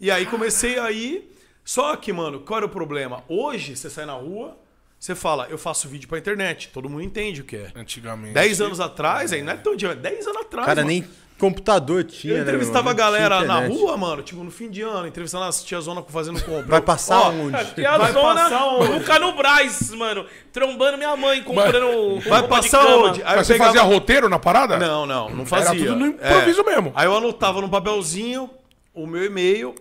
E 0.01 0.11
aí 0.11 0.25
comecei 0.25 0.79
aí. 0.79 1.31
Só 1.63 1.95
que, 1.97 2.11
mano, 2.13 2.41
qual 2.41 2.57
era 2.59 2.67
o 2.67 2.71
problema? 2.71 3.25
Hoje, 3.29 3.77
você 3.77 3.91
sai 3.91 4.07
na 4.07 4.13
rua, 4.15 4.57
você 4.99 5.15
fala, 5.15 5.49
eu 5.51 5.59
faço 5.59 5.87
vídeo 5.87 6.09
pra 6.09 6.17
internet. 6.17 6.71
Todo 6.73 6.89
mundo 6.89 7.03
entende 7.03 7.43
o 7.43 7.45
que 7.45 7.57
é. 7.57 7.73
Antigamente. 7.75 8.33
10 8.33 8.61
anos 8.63 8.81
atrás, 8.81 9.33
aí 9.35 9.43
não 9.43 9.53
é 9.53 9.57
tão 9.57 9.77
dia, 9.77 9.95
10 9.95 10.27
anos 10.29 10.41
atrás. 10.43 10.65
Cara, 10.67 10.81
mano. 10.83 10.89
nem 10.89 11.05
computador 11.39 12.05
tinha, 12.05 12.33
Eu 12.33 12.37
né, 12.39 12.43
entrevistava 12.43 12.91
a 12.91 12.93
irmão? 12.93 12.95
Não 12.95 12.97
galera 13.13 13.45
na 13.45 13.67
rua, 13.67 13.97
mano, 13.97 14.23
tipo 14.23 14.43
no 14.43 14.51
fim 14.51 14.71
de 14.71 14.83
ano, 14.83 15.07
entrevistando 15.07 15.45
as 15.45 15.63
tia 15.63 15.81
Zona 15.81 16.03
fazendo 16.03 16.43
compra. 16.43 16.63
Vai 16.67 16.81
passar 16.81 17.21
Ó, 17.21 17.31
onde? 17.31 17.65
Que 17.75 17.85
a 17.87 17.99
Vai 17.99 18.13
zona, 18.13 18.35
passar 18.43 18.67
onde? 18.67 18.89
nunca 18.93 19.19
no 19.19 19.33
Braz, 19.37 19.91
mano. 19.93 20.27
Trombando 20.53 20.97
minha 20.97 21.17
mãe, 21.17 21.43
comprando 21.43 22.21
Vai 22.21 22.41
roupa 22.41 22.43
de 22.43 22.49
passar 22.49 22.87
onde? 22.87 23.23
Aí 23.23 23.37
Mas 23.37 23.47
você 23.47 23.57
fazia 23.57 23.83
roteiro 23.83 24.29
na 24.29 24.39
parada? 24.39 24.79
Não, 24.79 25.05
não, 25.07 25.31
não 25.31 25.47
fazia. 25.47 25.71
Era 25.71 25.79
tudo 25.79 25.97
no 25.97 26.07
improviso 26.07 26.65
mesmo. 26.65 26.93
Aí 26.95 27.07
eu 27.07 27.17
anotava 27.17 27.61
no 27.61 27.69
papelzinho 27.69 28.51
o 28.95 29.07
meu 29.07 29.25
e-mail. 29.25 29.75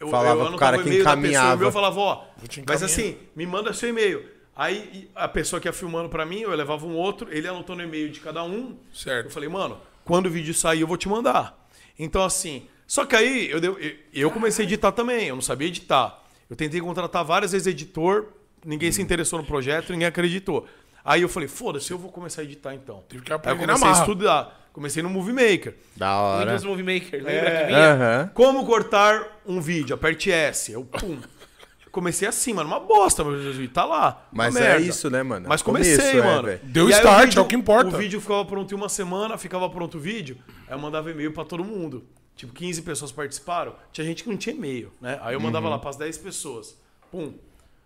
Eu, 0.00 0.08
Falava 0.08 0.42
eu 0.42 0.46
pro 0.48 0.56
cara 0.58 0.78
o 0.78 0.82
que 0.82 0.88
e-mail 0.88 1.04
da 1.04 1.10
pessoa, 1.10 1.20
encaminhava. 1.28 1.54
o 1.54 1.58
meu 1.58 1.68
eu 1.68 1.72
falava, 1.72 2.00
ó, 2.00 2.14
te 2.48 2.60
mas 2.66 2.82
encaminhar. 2.82 2.84
assim, 2.84 3.16
me 3.36 3.46
manda 3.46 3.72
seu 3.72 3.88
e-mail. 3.90 4.24
Aí 4.56 4.90
e 4.92 5.10
a 5.14 5.28
pessoa 5.28 5.60
que 5.60 5.68
ia 5.68 5.72
filmando 5.72 6.08
pra 6.08 6.26
mim, 6.26 6.40
eu 6.40 6.50
levava 6.50 6.84
um 6.86 6.94
outro, 6.96 7.28
ele 7.30 7.46
anotou 7.46 7.76
no 7.76 7.82
e-mail 7.82 8.10
de 8.10 8.18
cada 8.20 8.42
um. 8.42 8.76
Certo. 8.92 9.26
Eu 9.26 9.30
falei, 9.30 9.48
mano, 9.48 9.78
quando 10.04 10.26
o 10.26 10.30
vídeo 10.30 10.52
sair 10.54 10.80
eu 10.80 10.86
vou 10.86 10.96
te 10.96 11.08
mandar. 11.08 11.58
Então 11.98 12.22
assim, 12.24 12.66
só 12.86 13.04
que 13.04 13.14
aí 13.16 13.50
eu, 13.50 13.58
eu- 13.60 13.78
eu 14.12 14.30
comecei 14.30 14.64
a 14.64 14.68
editar 14.68 14.92
também, 14.92 15.26
eu 15.28 15.34
não 15.34 15.42
sabia 15.42 15.68
editar. 15.68 16.18
Eu 16.50 16.56
tentei 16.56 16.80
contratar 16.80 17.24
várias 17.24 17.52
vezes 17.52 17.66
editor, 17.66 18.26
ninguém 18.64 18.92
se 18.92 19.00
interessou 19.00 19.38
no 19.38 19.44
projeto, 19.46 19.90
ninguém 19.92 20.06
acreditou. 20.08 20.66
Aí 21.04 21.22
eu 21.22 21.28
falei, 21.28 21.48
foda-se, 21.48 21.90
eu 21.90 21.98
vou 21.98 22.12
começar 22.12 22.42
a 22.42 22.44
editar 22.44 22.74
então. 22.74 23.02
Tive 23.08 23.22
que 23.24 23.32
Aí 23.32 23.34
eu 23.34 23.36
aprender 23.38 23.66
na 23.66 23.72
comecei 23.74 23.88
a 23.88 23.92
estudar. 24.00 24.58
Comecei 24.72 25.02
no 25.02 25.10
Movie 25.10 25.32
Maker. 25.34 25.74
Da 25.96 26.16
hora. 26.18 26.44
Windows 26.46 26.64
Movie 26.64 26.82
Maker, 26.82 27.22
lembra 27.22 27.30
É. 27.50 27.60
que 27.60 27.66
vinha? 27.66 28.30
Como 28.34 28.64
cortar 28.64 29.40
um 29.44 29.60
vídeo? 29.60 29.94
Aperte 29.94 30.30
S. 30.30 30.72
Eu, 30.72 30.82
pum. 30.84 31.18
Comecei 31.92 32.26
assim, 32.26 32.54
mano. 32.54 32.68
Uma 32.68 32.80
bosta, 32.80 33.22
meu 33.22 33.40
Jesus. 33.40 33.70
Tá 33.70 33.84
lá. 33.84 34.26
Mas 34.32 34.56
é 34.56 34.60
merda. 34.60 34.86
isso, 34.86 35.10
né, 35.10 35.22
mano? 35.22 35.46
Mas 35.48 35.60
Começo, 35.62 35.90
comecei, 35.94 36.18
é, 36.20 36.24
mano. 36.24 36.42
velho. 36.48 36.60
Deu 36.64 36.88
E 36.88 36.92
start, 36.92 37.26
vídeo- 37.26 37.38
é 37.38 37.42
o 37.42 37.46
que 37.46 37.54
importa. 37.54 37.94
O 37.94 37.98
vídeo 37.98 38.20
ficava 38.20 38.44
pronto 38.46 38.72
em 38.72 38.76
uma 38.76 38.88
semana, 38.88 39.36
ficava 39.36 39.68
pronto 39.68 39.98
o 39.98 40.00
vídeo. 40.00 40.38
Aí 40.66 40.74
eu 40.74 40.78
mandava 40.78 41.10
e-mail 41.10 41.32
pra 41.32 41.44
todo 41.44 41.62
mundo. 41.62 42.04
Tipo, 42.34 42.52
15 42.54 42.80
pessoas 42.80 43.12
participaram. 43.12 43.74
Tinha 43.92 44.06
gente 44.06 44.24
que 44.24 44.30
não 44.30 44.38
tinha 44.38 44.54
e-mail, 44.56 44.90
né? 45.00 45.18
Aí 45.22 45.34
eu 45.34 45.40
mandava 45.40 45.66
Uhum. 45.66 45.72
lá 45.72 45.78
pras 45.78 45.96
10 45.96 46.16
pessoas. 46.16 46.76
Pum. 47.10 47.34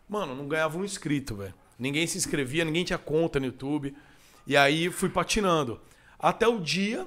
Mano, 0.08 0.36
não 0.36 0.46
ganhava 0.46 0.78
um 0.78 0.84
inscrito, 0.84 1.34
velho. 1.34 1.52
Ninguém 1.76 2.06
se 2.06 2.16
inscrevia, 2.16 2.64
ninguém 2.64 2.84
tinha 2.84 2.98
conta 2.98 3.40
no 3.40 3.46
YouTube. 3.46 3.92
E 4.46 4.56
aí 4.56 4.88
fui 4.88 5.08
patinando. 5.08 5.80
Até 6.16 6.46
o 6.46 6.60
dia 6.60 7.04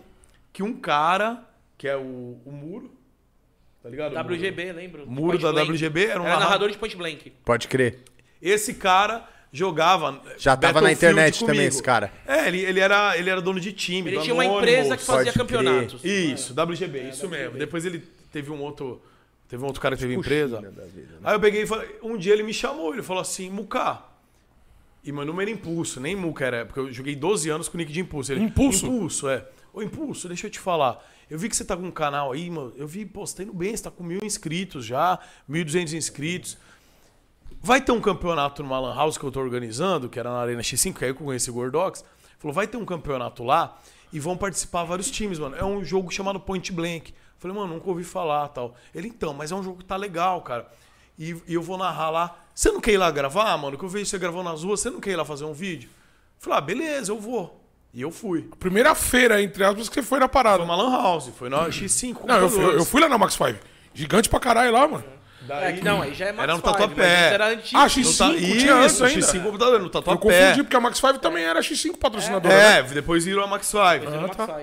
que 0.51 0.61
um 0.61 0.73
cara, 0.73 1.47
que 1.77 1.87
é 1.87 1.95
o, 1.95 2.37
o 2.45 2.51
Muro, 2.51 2.91
tá 3.81 3.89
ligado? 3.89 4.11
Muro? 4.15 4.35
WGB, 4.35 4.71
lembro. 4.73 5.03
O 5.05 5.09
Muro 5.11 5.27
Point 5.39 5.43
da 5.43 5.51
Blank. 5.51 5.71
WGB 5.71 6.05
era 6.05 6.19
um 6.21 6.23
Era 6.25 6.33
narra- 6.33 6.45
narrador 6.45 6.69
de 6.71 6.77
Point 6.77 6.95
Blank. 6.97 7.31
Pode 7.45 7.67
crer. 7.67 7.99
Esse 8.41 8.73
cara 8.73 9.27
jogava. 9.51 10.21
Já 10.37 10.55
tava 10.55 10.79
na 10.81 10.91
internet 10.91 11.39
também, 11.39 11.55
comigo. 11.55 11.67
esse 11.73 11.83
cara. 11.83 12.11
É, 12.27 12.47
ele, 12.47 12.59
ele, 12.61 12.79
era, 12.79 13.17
ele 13.17 13.29
era 13.29 13.41
dono 13.41 13.59
de 13.59 13.73
time. 13.73 14.09
Ele 14.09 14.17
do 14.17 14.23
tinha 14.23 14.33
uma 14.33 14.43
Anonymous. 14.43 14.63
empresa 14.69 14.97
que 14.97 15.03
fazia 15.03 15.31
Pode 15.33 15.47
crer. 15.47 15.61
campeonatos. 15.63 16.03
Isso, 16.03 16.53
WGB, 16.53 17.09
isso 17.09 17.27
mesmo. 17.29 17.57
Depois 17.57 17.85
ele 17.85 17.99
teve 18.31 18.51
um 18.51 18.61
outro. 18.61 19.01
Teve 19.47 19.63
um 19.63 19.65
outro 19.65 19.81
cara 19.81 19.95
que 19.95 20.01
teve 20.03 20.13
empresa. 20.13 20.61
Aí 21.23 21.33
eu 21.35 21.39
peguei 21.39 21.63
e 21.63 21.65
falei. 21.67 21.89
Um 22.03 22.15
dia 22.17 22.33
ele 22.33 22.43
me 22.43 22.53
chamou, 22.53 22.93
ele 22.93 23.01
falou 23.01 23.21
assim, 23.21 23.49
Muká. 23.49 24.05
E 25.03 25.11
meu 25.11 25.25
número 25.25 25.49
era 25.49 25.57
Impulso, 25.57 25.99
nem 25.99 26.15
Muca 26.15 26.45
era, 26.45 26.65
porque 26.65 26.79
eu 26.79 26.91
joguei 26.91 27.15
12 27.15 27.49
anos 27.49 27.67
com 27.69 27.75
o 27.75 27.79
nick 27.79 27.91
de 27.91 28.01
Impulso. 28.01 28.31
Ele, 28.31 28.43
Impulso? 28.43 28.85
Impulso, 28.85 29.29
é. 29.29 29.45
Ô, 29.73 29.81
Impulso, 29.81 30.27
deixa 30.27 30.45
eu 30.47 30.51
te 30.51 30.59
falar. 30.59 31.03
Eu 31.29 31.37
vi 31.37 31.47
que 31.47 31.55
você 31.55 31.63
tá 31.63 31.77
com 31.77 31.83
um 31.83 31.91
canal 31.91 32.31
aí, 32.31 32.49
mano. 32.49 32.73
Eu 32.75 32.87
vi, 32.87 33.05
pô, 33.05 33.25
você 33.25 33.37
tá 33.37 33.43
indo 33.43 33.53
bem, 33.53 33.75
você 33.75 33.83
tá 33.83 33.91
com 33.91 34.03
mil 34.03 34.19
inscritos 34.23 34.85
já, 34.85 35.19
1.200 35.49 35.93
inscritos. 35.93 36.57
Vai 37.61 37.81
ter 37.81 37.91
um 37.91 38.01
campeonato 38.01 38.63
numa 38.63 38.79
Lan 38.79 38.95
House 38.95 39.17
que 39.17 39.23
eu 39.23 39.31
tô 39.31 39.39
organizando, 39.39 40.09
que 40.09 40.19
era 40.19 40.29
na 40.31 40.39
Arena 40.39 40.61
X5, 40.61 40.93
que 40.93 41.05
aí 41.05 41.11
eu 41.11 41.15
conheci 41.15 41.49
o 41.49 41.53
Gordox. 41.53 42.03
Falou, 42.39 42.53
vai 42.53 42.67
ter 42.67 42.77
um 42.77 42.85
campeonato 42.85 43.43
lá 43.43 43.77
e 44.11 44.19
vão 44.19 44.35
participar 44.35 44.83
vários 44.85 45.11
times, 45.11 45.37
mano. 45.37 45.55
É 45.55 45.63
um 45.63 45.83
jogo 45.83 46.09
chamado 46.09 46.39
Point 46.39 46.71
Blank. 46.71 47.13
Falei, 47.37 47.55
mano, 47.55 47.75
nunca 47.75 47.89
ouvi 47.89 48.03
falar 48.03 48.47
tal. 48.49 48.75
Ele, 48.93 49.07
então, 49.07 49.33
mas 49.33 49.51
é 49.51 49.55
um 49.55 49.63
jogo 49.63 49.79
que 49.79 49.85
tá 49.85 49.95
legal, 49.95 50.41
cara. 50.41 50.67
E, 51.17 51.35
e 51.47 51.53
eu 51.53 51.61
vou 51.61 51.77
narrar 51.77 52.09
lá. 52.09 52.35
Você 52.55 52.71
não 52.71 52.81
quer 52.81 52.93
ir 52.93 52.97
lá 52.97 53.11
gravar, 53.11 53.55
mano? 53.57 53.77
Que 53.77 53.83
eu 53.83 53.89
vejo 53.89 54.05
você 54.05 54.17
gravando 54.17 54.45
nas 54.45 54.63
ruas, 54.63 54.79
você 54.79 54.89
não 54.89 54.99
quer 54.99 55.11
ir 55.11 55.15
lá 55.15 55.25
fazer 55.25 55.45
um 55.45 55.53
vídeo? 55.53 55.89
Falei, 56.37 56.57
ah, 56.57 56.61
beleza, 56.61 57.11
eu 57.11 57.19
vou. 57.19 57.61
E 57.99 58.01
eu 58.01 58.11
fui. 58.11 58.47
Primeira 58.57 58.95
feira, 58.95 59.41
entre 59.41 59.61
aspas, 59.61 59.89
que 59.89 59.95
você 59.95 60.01
foi 60.01 60.19
na 60.21 60.29
parada. 60.29 60.55
Foi 60.59 60.65
uma 60.65 60.75
Lan 60.77 60.89
House, 60.89 61.29
foi 61.37 61.49
na 61.49 61.67
X5. 61.67 62.19
Não, 62.25 62.37
eu, 62.37 62.49
fui- 62.49 62.75
eu 62.77 62.85
fui 62.85 63.01
lá 63.01 63.09
na 63.09 63.17
Max 63.17 63.33
5. 63.33 63.59
Gigante 63.93 64.29
pra 64.29 64.39
caralho 64.39 64.71
lá, 64.71 64.87
mano. 64.87 65.03
É, 65.49 65.73
que 65.73 65.83
não, 65.83 66.01
aí 66.01 66.13
já 66.13 66.27
é 66.27 66.31
Max 66.31 66.43
Era 66.43 66.53
no 66.53 66.59
5, 66.59 66.71
Tatuapé. 66.71 67.33
Era 67.33 67.47
antigo. 67.49 67.77
Ah, 67.77 67.83
No 67.83 67.89
X5 67.89 68.17
ta- 68.17 68.29
tinha 68.37 68.85
Isso, 68.85 69.03
ainda. 69.03 69.19
X5 69.19 69.43
computador, 69.43 69.79
no 69.79 69.85
Eu 69.87 69.89
Tatuapé. 69.89 70.21
confundi, 70.21 70.63
porque 70.63 70.77
a 70.77 70.79
Max 70.79 70.97
5 70.97 71.19
também 71.19 71.43
era 71.43 71.59
X5 71.59 71.97
patrocinadora, 71.97 72.55
né? 72.55 72.79
É, 72.79 72.83
depois 72.83 73.25
virou 73.25 73.43
a 73.43 73.47
Max 73.47 73.65
5. 73.67 73.81
Era 73.83 74.21
Max 74.21 74.37
tá. 74.37 74.45
5. 74.45 74.59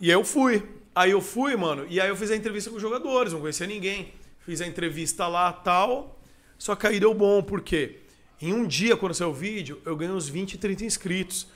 E 0.00 0.06
aí 0.06 0.12
eu 0.16 0.24
fui. 0.24 0.66
Aí 0.94 1.10
eu 1.10 1.20
fui, 1.20 1.54
mano, 1.56 1.84
e 1.86 2.00
aí 2.00 2.08
eu 2.08 2.16
fiz 2.16 2.30
a 2.30 2.36
entrevista 2.36 2.70
com 2.70 2.76
os 2.76 2.82
jogadores, 2.82 3.34
não 3.34 3.40
conhecia 3.40 3.66
ninguém. 3.66 4.14
Fiz 4.46 4.62
a 4.62 4.66
entrevista 4.66 5.26
lá 5.28 5.52
tal. 5.52 6.18
Só 6.56 6.74
que 6.74 6.86
aí 6.86 6.98
deu 6.98 7.12
bom, 7.12 7.42
porque 7.42 7.98
em 8.40 8.54
um 8.54 8.66
dia, 8.66 8.96
quando 8.96 9.12
saiu 9.14 9.28
o 9.30 9.34
vídeo, 9.34 9.82
eu 9.84 9.94
ganhei 9.96 10.14
uns 10.14 10.28
20, 10.30 10.56
30 10.56 10.86
inscritos. 10.86 11.46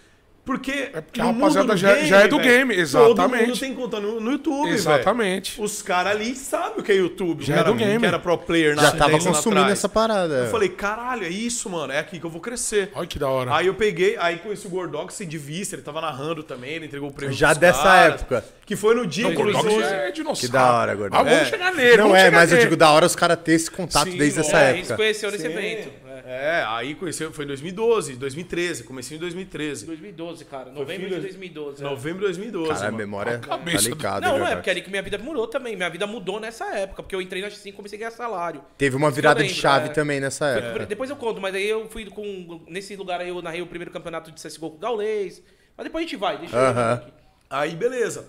Porque, 0.44 0.90
É 0.92 1.00
porque 1.00 1.20
a 1.22 1.24
rapaziada 1.24 1.68
do 1.72 1.76
já- 1.76 1.96
já 2.04 2.20
é 2.20 2.28
do 2.28 2.36
velho, 2.36 2.48
game, 2.50 2.74
Todo 2.74 2.80
exatamente. 2.82 3.46
mundo 3.48 3.58
tem 3.60 3.74
conta 3.74 3.98
no, 3.98 4.20
no 4.20 4.32
YouTube, 4.32 4.68
Exatamente. 4.68 5.52
velho. 5.52 5.64
Os 5.64 5.80
caras 5.80 6.12
ali 6.12 6.34
sabem 6.34 6.80
o 6.80 6.82
que 6.82 6.92
é 6.92 6.96
YouTube. 6.96 7.42
Já 7.42 7.54
o 7.54 7.56
cara 7.56 7.68
é 7.70 7.72
do 7.72 7.78
game. 7.78 7.98
Que 8.00 8.06
era 8.06 8.18
pro 8.18 8.36
player 8.36 8.76
na 8.76 8.82
Já 8.82 8.90
tava 8.92 9.12
10 9.12 9.24
anos 9.26 9.38
consumindo 9.38 9.60
atrás. 9.62 9.78
essa 9.78 9.88
parada. 9.88 10.34
Eu 10.34 10.50
falei, 10.50 10.68
caralho, 10.68 11.24
é 11.24 11.30
isso, 11.30 11.70
mano. 11.70 11.92
É 11.94 11.98
aqui 11.98 12.20
que 12.20 12.26
eu 12.26 12.30
vou 12.30 12.42
crescer. 12.42 12.90
Olha 12.94 13.06
que 13.06 13.18
da 13.18 13.26
hora. 13.28 13.54
Aí 13.56 13.66
eu 13.68 13.74
peguei, 13.74 14.16
aí 14.18 14.36
conheci 14.36 14.66
o 14.66 14.70
Gordox 14.70 15.16
de 15.26 15.38
vista, 15.38 15.76
ele 15.76 15.82
tava 15.82 16.02
narrando 16.02 16.42
também, 16.42 16.72
ele 16.74 16.86
entregou 16.86 17.08
o 17.08 17.12
prêmio 17.12 17.34
Já 17.34 17.54
dessa 17.54 17.82
caras, 17.82 18.20
época. 18.20 18.44
Que 18.66 18.76
foi 18.76 18.94
no 18.94 19.06
dia 19.06 19.24
Não, 19.28 19.34
Gordox 19.34 19.64
é 19.82 20.10
dinossauro. 20.10 20.40
Que 20.40 20.48
da 20.48 20.72
hora, 20.74 20.94
Gordox. 20.94 21.20
Ah, 21.20 21.24
vamos 21.24 21.38
É. 21.38 21.44
chegar 21.50 21.74
nele, 21.74 21.96
Não 21.96 22.14
é, 22.14 22.30
mas 22.30 22.50
eu 22.50 22.56
nele. 22.56 22.68
digo 22.68 22.76
da 22.76 22.90
hora 22.90 23.06
os 23.06 23.16
caras 23.16 23.38
terem 23.42 23.56
esse 23.56 23.70
contato 23.70 24.10
Sim, 24.10 24.18
desde 24.18 24.40
é, 24.40 24.42
essa 24.42 24.58
É, 24.58 24.60
a 24.70 24.72
gente 24.74 24.86
se 24.86 24.92
época. 24.92 24.96
conheceu 24.96 25.30
nesse 25.30 25.46
evento. 25.46 26.03
É. 26.24 26.58
É, 26.60 26.64
aí 26.68 26.94
conheceu, 26.94 27.32
foi 27.32 27.44
em 27.44 27.48
2012, 27.48 28.16
2013, 28.16 28.84
comecei 28.84 29.16
em 29.16 29.20
2013. 29.20 29.86
2012, 29.86 30.44
cara. 30.44 30.70
Novembro 30.70 31.04
filho- 31.08 31.16
de 31.16 31.20
2012. 31.22 31.80
é. 31.80 31.84
Novembro 31.88 32.18
de 32.20 32.24
2012. 32.26 32.68
Cara, 32.68 32.80
a 32.80 32.84
mano. 32.86 32.96
memória 32.98 33.38
tá 33.38 33.48
cabeça 33.48 33.88
do- 33.88 33.94
ligado. 33.96 34.22
Não, 34.22 34.28
é, 34.28 34.38
Gordox? 34.38 34.54
porque 34.56 34.70
é 34.70 34.72
ali 34.72 34.82
que 34.82 34.90
minha 34.90 35.02
vida 35.02 35.18
mudou 35.18 35.46
também. 35.46 35.76
Minha 35.76 35.90
vida 35.90 36.06
mudou 36.06 36.38
nessa 36.38 36.66
época, 36.76 37.02
porque 37.02 37.14
eu 37.14 37.22
entrei 37.22 37.42
na 37.42 37.48
X5 37.48 37.66
e 37.68 37.72
comecei 37.72 37.96
a 37.96 38.00
ganhar 38.00 38.10
salário. 38.10 38.62
Teve 38.78 38.96
uma 38.96 39.08
eu 39.08 39.12
virada 39.12 39.42
de 39.42 39.48
chave 39.52 39.88
é. 39.88 39.92
também 39.92 40.20
nessa 40.20 40.46
época. 40.46 40.86
Depois 40.86 41.10
eu 41.10 41.16
conto, 41.16 41.40
mas 41.40 41.54
aí 41.54 41.68
eu 41.68 41.88
fui 41.88 42.06
com. 42.06 42.62
Nesse 42.68 42.94
lugar 42.96 43.20
aí 43.20 43.28
eu 43.28 43.40
narrei 43.42 43.62
o 43.62 43.66
primeiro 43.66 43.90
campeonato 43.90 44.30
de 44.30 44.40
CSGO 44.40 44.70
com 44.70 44.76
o 44.76 44.80
Gaulês. 44.80 45.42
Mas 45.76 45.84
depois 45.84 46.04
a 46.04 46.06
gente 46.08 46.16
vai, 46.16 46.38
deixa 46.38 46.54
eu 46.54 46.60
Aham. 46.60 46.70
lembrar 46.70 46.94
aqui. 46.94 47.12
Aí, 47.50 47.74
beleza. 47.74 48.26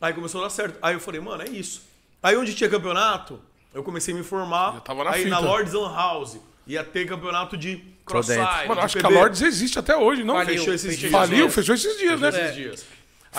Aí 0.00 0.12
começou 0.12 0.40
a 0.40 0.44
dar 0.44 0.50
certo. 0.50 0.78
Aí 0.82 0.94
eu 0.94 1.00
falei, 1.00 1.20
mano, 1.20 1.42
é 1.42 1.48
isso. 1.48 1.82
Aí 2.22 2.36
onde 2.36 2.54
tinha 2.54 2.68
campeonato, 2.70 3.40
eu 3.72 3.82
comecei 3.82 4.12
a 4.14 4.16
me 4.16 4.22
formar. 4.22 4.74
Já 4.74 4.80
tava 4.80 5.04
na 5.04 5.10
aí 5.10 5.24
fita. 5.24 5.30
na 5.30 5.38
Lords 5.40 5.72
House 5.74 6.38
ia 6.66 6.82
ter 6.84 7.06
campeonato 7.06 7.56
de 7.56 7.82
crossfire. 8.04 8.40
Mano, 8.68 8.80
acho 8.80 8.98
que 8.98 9.04
a. 9.06 9.08
Lords 9.08 9.42
existe 9.42 9.78
até 9.78 9.96
hoje, 9.96 10.22
não? 10.24 10.34
Faliu, 10.34 10.58
Fechou 10.58 10.74
esses 10.74 10.98
dias. 10.98 11.12
Faliu, 11.12 11.50
fechou 11.50 11.74
esses 11.74 11.98
dias, 11.98 12.20
né? 12.20 12.28
Esses 12.28 12.54
dias. 12.54 12.86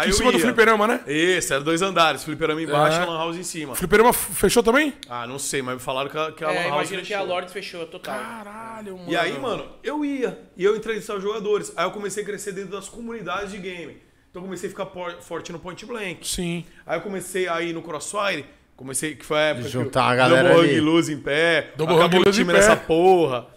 Em 0.05 0.11
cima 0.11 0.29
do 0.29 0.39
fliperama, 0.39 0.85
né? 0.87 0.99
Esse, 1.07 1.53
era 1.53 1.63
dois 1.63 1.81
andares. 1.81 2.21
Fliperama 2.21 2.61
embaixo 2.61 2.99
É. 2.99 3.03
e 3.03 3.05
Lan 3.05 3.17
House 3.17 3.37
em 3.37 3.43
cima. 3.43 3.71
O 3.71 3.75
fliperama 3.77 4.11
fechou 4.11 4.61
também? 4.61 4.93
Ah, 5.07 5.25
não 5.25 5.39
sei, 5.39 5.61
mas 5.61 5.75
me 5.75 5.79
falaram 5.79 6.09
que 6.09 6.17
a, 6.17 6.31
que 6.33 6.43
a 6.43 6.51
É, 6.51 6.53
Lan 6.53 6.61
House 6.63 6.73
imagina 6.89 7.01
que 7.01 7.13
a 7.13 7.17
fechou. 7.19 7.33
Lords 7.33 7.53
fechou 7.53 7.85
total. 7.87 8.19
Caralho, 8.19 8.97
mano. 8.97 9.09
E 9.09 9.15
aí, 9.15 9.39
mano, 9.39 9.65
eu 9.81 10.03
ia. 10.03 10.37
E 10.57 10.65
eu 10.65 10.75
entrevistava 10.75 11.17
jogadores. 11.21 11.71
Aí 11.77 11.85
eu 11.85 11.91
comecei 11.91 12.23
a 12.23 12.25
crescer 12.25 12.51
dentro 12.51 12.71
das 12.71 12.89
comunidades 12.89 13.51
de 13.51 13.57
game. 13.57 13.93
Então 14.29 14.41
eu 14.41 14.45
comecei 14.47 14.67
a 14.67 14.69
ficar 14.69 14.87
por- 14.87 15.21
forte 15.21 15.53
no 15.53 15.59
Point 15.59 15.85
Blank. 15.85 16.27
Sim. 16.27 16.65
Aí 16.85 16.97
eu 16.97 17.01
comecei 17.01 17.47
a 17.47 17.61
ir 17.61 17.71
no 17.71 17.81
Crossfire. 17.81 18.45
Comecei, 18.75 19.15
que 19.15 19.25
foi 19.25 19.37
a 19.37 19.41
época 19.41 19.69
Juntar 19.69 20.15
que 20.15 20.21
a 20.21 20.25
o 20.25 20.29
galera 20.29 20.49
Double 20.49 20.69
ali. 20.69 20.79
Hug 20.79 20.85
Luz 20.85 21.09
em 21.09 21.17
pé. 21.17 21.71
Double 21.77 21.95
acabou 21.95 22.19
Hug 22.21 22.29
o 22.29 22.31
time 22.31 22.51
pé. 22.51 22.59
nessa 22.59 22.75
porra. 22.75 23.47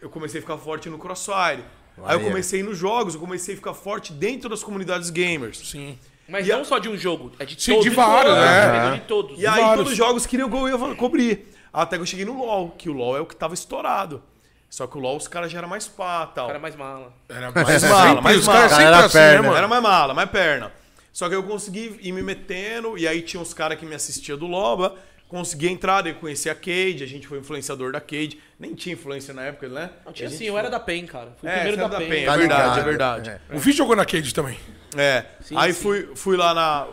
Eu 0.00 0.10
comecei 0.10 0.38
a 0.38 0.42
ficar 0.42 0.58
forte 0.58 0.88
no 0.90 0.98
Crossfire. 0.98 1.64
Aí 2.04 2.16
eu 2.16 2.20
comecei 2.20 2.62
nos 2.62 2.76
jogos, 2.76 3.14
eu 3.14 3.20
comecei 3.20 3.54
a 3.54 3.56
ficar 3.56 3.74
forte 3.74 4.12
dentro 4.12 4.48
das 4.48 4.62
comunidades 4.62 5.10
gamers. 5.10 5.58
Sim. 5.70 5.98
Mas 6.28 6.46
E 6.46 6.50
não 6.50 6.60
a- 6.62 6.64
só 6.64 6.78
de 6.78 6.88
um 6.88 6.96
jogo, 6.96 7.32
é 7.38 7.44
de 7.44 7.60
Sim, 7.60 7.72
todos. 7.72 7.84
de 7.84 7.90
vários, 7.90 8.34
todos, 8.34 8.38
né? 8.46 8.68
entendeu? 8.76 8.94
De 8.94 9.00
todos. 9.02 9.38
E 9.40 9.46
aí 9.46 9.60
Vários. 9.60 9.76
todos 9.76 9.92
os 9.92 9.98
jogos 9.98 10.26
queriam 10.26 10.48
que 10.50 10.56
eu 10.56 10.68
ia 10.68 10.94
cobrir. 10.96 11.46
Até 11.72 11.96
que 11.96 12.02
eu 12.02 12.06
cheguei 12.06 12.24
no 12.24 12.36
LoL, 12.36 12.70
que 12.76 12.88
o 12.88 12.92
LoL 12.92 13.16
é 13.16 13.20
o 13.20 13.26
que 13.26 13.34
tava 13.36 13.54
estourado. 13.54 14.22
Só 14.70 14.86
que 14.86 14.96
o 14.96 15.00
LoL 15.00 15.16
os 15.16 15.28
caras 15.28 15.50
já 15.52 15.58
eram 15.58 15.68
mais 15.68 15.86
pá 15.88 16.26
tal. 16.26 16.50
É 16.50 16.58
mais 16.58 16.74
mala. 16.76 17.12
Era 17.28 17.50
Mais 17.52 17.82
mala, 17.82 18.20
mais 18.22 18.38
os 18.38 18.46
caras 18.46 18.60
mala. 18.62 18.68
sempre 18.70 18.84
Era 18.86 18.98
assim, 19.04 19.12
perna. 19.18 19.34
né, 19.42 19.46
mano? 19.48 19.58
Era 19.58 19.68
mais 19.68 19.82
mala, 19.82 20.14
mais 20.14 20.30
perna. 20.30 20.72
Só 21.12 21.28
que 21.28 21.34
eu 21.34 21.42
consegui 21.42 21.98
ir 22.00 22.12
me 22.12 22.22
metendo, 22.22 22.96
e 22.96 23.06
aí 23.06 23.20
tinha 23.22 23.40
uns 23.40 23.52
caras 23.52 23.78
que 23.78 23.84
me 23.84 23.94
assistiam 23.94 24.38
do 24.38 24.46
Loba, 24.46 24.96
consegui 25.28 25.68
entrar, 25.68 26.02
daí 26.02 26.12
eu 26.12 26.16
conheci 26.16 26.48
a 26.50 26.54
Cade, 26.54 27.02
a 27.02 27.06
gente 27.06 27.26
foi 27.26 27.38
influenciador 27.38 27.92
da 27.92 28.00
Cade. 28.00 28.38
Nem 28.58 28.74
tinha 28.74 28.94
influência 28.94 29.32
na 29.32 29.42
época, 29.42 29.68
né? 29.68 29.90
Não, 30.04 30.12
tinha 30.12 30.28
A 30.28 30.32
sim, 30.32 30.44
eu 30.44 30.56
era 30.58 30.70
da 30.70 30.78
PEN, 30.80 31.06
cara. 31.06 31.32
Fui 31.38 31.48
o 31.48 31.52
É, 31.52 31.54
primeiro 31.56 31.76
da, 31.78 31.88
da 31.88 31.98
PEN. 31.98 32.08
PEN, 32.08 32.24
é 32.26 32.36
verdade, 32.36 32.80
é 32.80 32.82
verdade. 32.82 33.30
É. 33.30 33.40
O 33.54 33.58
Vi 33.58 33.72
jogou 33.72 33.96
na 33.96 34.04
Cade 34.04 34.32
também. 34.34 34.58
É. 34.96 35.24
Sim, 35.40 35.54
aí 35.56 35.72
sim. 35.72 35.82
Fui, 35.82 36.08
fui 36.14 36.36
lá 36.36 36.54
na. 36.54 36.88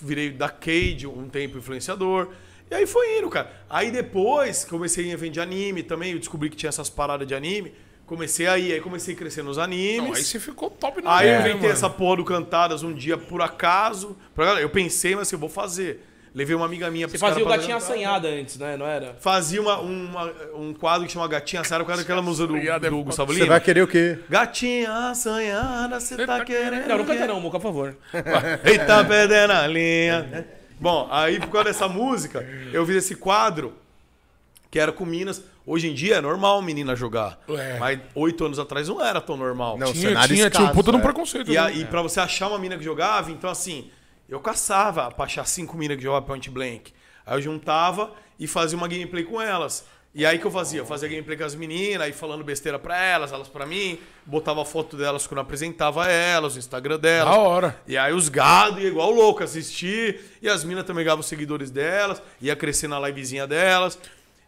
Virei 0.00 0.30
da 0.30 0.48
Cade 0.48 1.06
um 1.06 1.28
tempo 1.28 1.58
influenciador. 1.58 2.32
E 2.70 2.74
aí 2.74 2.86
foi 2.86 3.18
indo, 3.18 3.28
cara. 3.28 3.50
Aí 3.68 3.90
depois 3.90 4.64
comecei 4.64 5.10
evento 5.10 5.34
de 5.34 5.40
anime 5.40 5.82
também. 5.82 6.12
Eu 6.12 6.18
descobri 6.18 6.48
que 6.50 6.56
tinha 6.56 6.68
essas 6.68 6.88
paradas 6.88 7.26
de 7.26 7.34
anime. 7.34 7.74
Comecei 8.06 8.46
aí, 8.46 8.72
aí 8.72 8.80
comecei 8.80 9.14
a 9.14 9.16
crescer 9.16 9.42
nos 9.42 9.56
animes. 9.58 9.98
Não, 10.08 10.14
aí 10.14 10.22
você 10.24 10.38
ficou 10.38 10.68
top 10.68 11.00
no 11.02 11.08
Aí 11.08 11.28
eu 11.28 11.34
inventei 11.40 11.54
mano. 11.60 11.72
essa 11.72 11.88
porra 11.88 12.16
do 12.16 12.24
Cantadas 12.24 12.82
um 12.82 12.92
dia 12.92 13.16
por 13.16 13.40
acaso. 13.40 14.16
Pra 14.34 14.44
galera, 14.44 14.62
Eu 14.64 14.70
pensei, 14.70 15.12
mas 15.14 15.28
assim, 15.28 15.36
eu 15.36 15.40
vou 15.40 15.48
fazer. 15.48 16.06
Levei 16.34 16.56
uma 16.56 16.64
amiga 16.64 16.90
minha 16.90 17.06
Você 17.06 17.18
pros 17.18 17.20
fazia 17.20 17.44
o 17.44 17.46
pra 17.46 17.56
gatinha 17.58 17.76
assanhada 17.76 18.26
antes, 18.28 18.56
né? 18.58 18.74
Não 18.76 18.86
era? 18.86 19.16
Fazia 19.20 19.60
uma, 19.60 19.78
uma- 19.80 20.32
um 20.54 20.72
quadro 20.72 21.06
que 21.06 21.12
chama 21.12 21.28
Gatinha 21.28 21.60
Assanhada, 21.60 21.84
por 21.84 21.88
causa 21.88 22.02
daquela 22.02 22.22
música 22.22 22.46
do, 22.46 22.54
do 22.54 22.60
foda. 22.66 22.90
Gustavo 22.90 23.32
Você 23.34 23.40
Lima. 23.40 23.50
vai 23.50 23.60
querer 23.60 23.82
o 23.82 23.86
quê? 23.86 24.18
Gatinha 24.30 25.10
assanhada, 25.10 26.00
você 26.00 26.16
tá 26.16 26.38
tá 26.38 26.44
querendo. 26.44 26.88
Não, 26.88 26.96
não 26.96 27.04
o 27.04 27.06
canta 27.06 27.26
não, 27.26 27.38
Muca, 27.40 27.60
por 27.60 27.68
favor. 27.68 27.96
Eita, 28.64 29.04
perdendo 29.04 29.52
a 29.52 29.66
linha. 29.66 30.46
Bom, 30.80 31.06
aí 31.10 31.38
por 31.38 31.48
causa 31.50 31.64
dessa 31.68 31.86
música, 31.86 32.42
eu 32.72 32.84
fiz 32.86 32.96
esse 32.96 33.14
quadro 33.14 33.74
que 34.70 34.78
era 34.78 34.90
com 34.90 35.04
minas. 35.04 35.42
Hoje 35.64 35.88
em 35.88 35.94
dia 35.94 36.16
é 36.16 36.20
normal 36.20 36.60
menina 36.60 36.96
jogar. 36.96 37.38
É. 37.48 37.78
Mas 37.78 38.00
oito 38.14 38.44
anos 38.44 38.58
atrás 38.58 38.88
não 38.88 39.04
era 39.04 39.20
tão 39.20 39.36
normal. 39.36 39.78
Não, 39.78 39.92
Tinha, 39.92 40.08
cenário 40.08 40.34
tinha, 40.34 40.50
tinha 40.50 40.68
um 40.68 40.72
puta 40.72 40.90
de 40.90 40.96
um 40.96 41.00
é. 41.00 41.02
preconceito. 41.02 41.50
E 41.50 41.54
né? 41.54 41.60
aí, 41.60 41.84
pra 41.84 42.02
você 42.02 42.18
achar 42.18 42.48
uma 42.48 42.58
mina 42.58 42.76
que 42.76 42.84
jogava, 42.84 43.30
então 43.30 43.48
assim, 43.48 43.90
eu 44.28 44.40
caçava 44.40 45.10
pra 45.10 45.24
achar 45.24 45.46
cinco 45.46 45.76
minas 45.76 45.96
que 45.96 46.02
jogavam 46.02 46.26
Point 46.26 46.50
Blank. 46.50 46.92
Aí 47.24 47.36
eu 47.36 47.42
juntava 47.42 48.12
e 48.38 48.46
fazia 48.46 48.76
uma 48.76 48.88
gameplay 48.88 49.24
com 49.24 49.40
elas. 49.40 49.84
E 50.14 50.26
aí 50.26 50.38
que 50.38 50.44
eu 50.44 50.50
fazia? 50.50 50.80
Eu 50.80 50.84
fazia 50.84 51.08
gameplay 51.08 51.38
com 51.38 51.44
as 51.44 51.54
meninas, 51.54 52.02
aí 52.02 52.12
falando 52.12 52.44
besteira 52.44 52.78
pra 52.78 53.02
elas, 53.02 53.32
elas 53.32 53.48
pra 53.48 53.64
mim, 53.64 53.98
botava 54.26 54.60
a 54.60 54.64
foto 54.64 54.94
delas 54.94 55.26
quando 55.26 55.38
eu 55.38 55.42
apresentava 55.42 56.06
elas, 56.06 56.54
o 56.54 56.58
Instagram 56.58 56.98
delas. 56.98 57.32
Da 57.32 57.40
hora. 57.40 57.80
E 57.86 57.96
aí 57.96 58.12
os 58.12 58.28
gado 58.28 58.78
ia 58.78 58.88
igual 58.88 59.10
louco 59.10 59.42
assistir, 59.42 60.20
e 60.42 60.50
as 60.50 60.64
minas 60.64 60.84
também 60.84 61.02
ganhavam 61.02 61.20
os 61.20 61.26
seguidores 61.26 61.70
delas, 61.70 62.22
ia 62.42 62.54
crescer 62.54 62.88
na 62.88 63.00
livezinha 63.00 63.46
delas. 63.46 63.98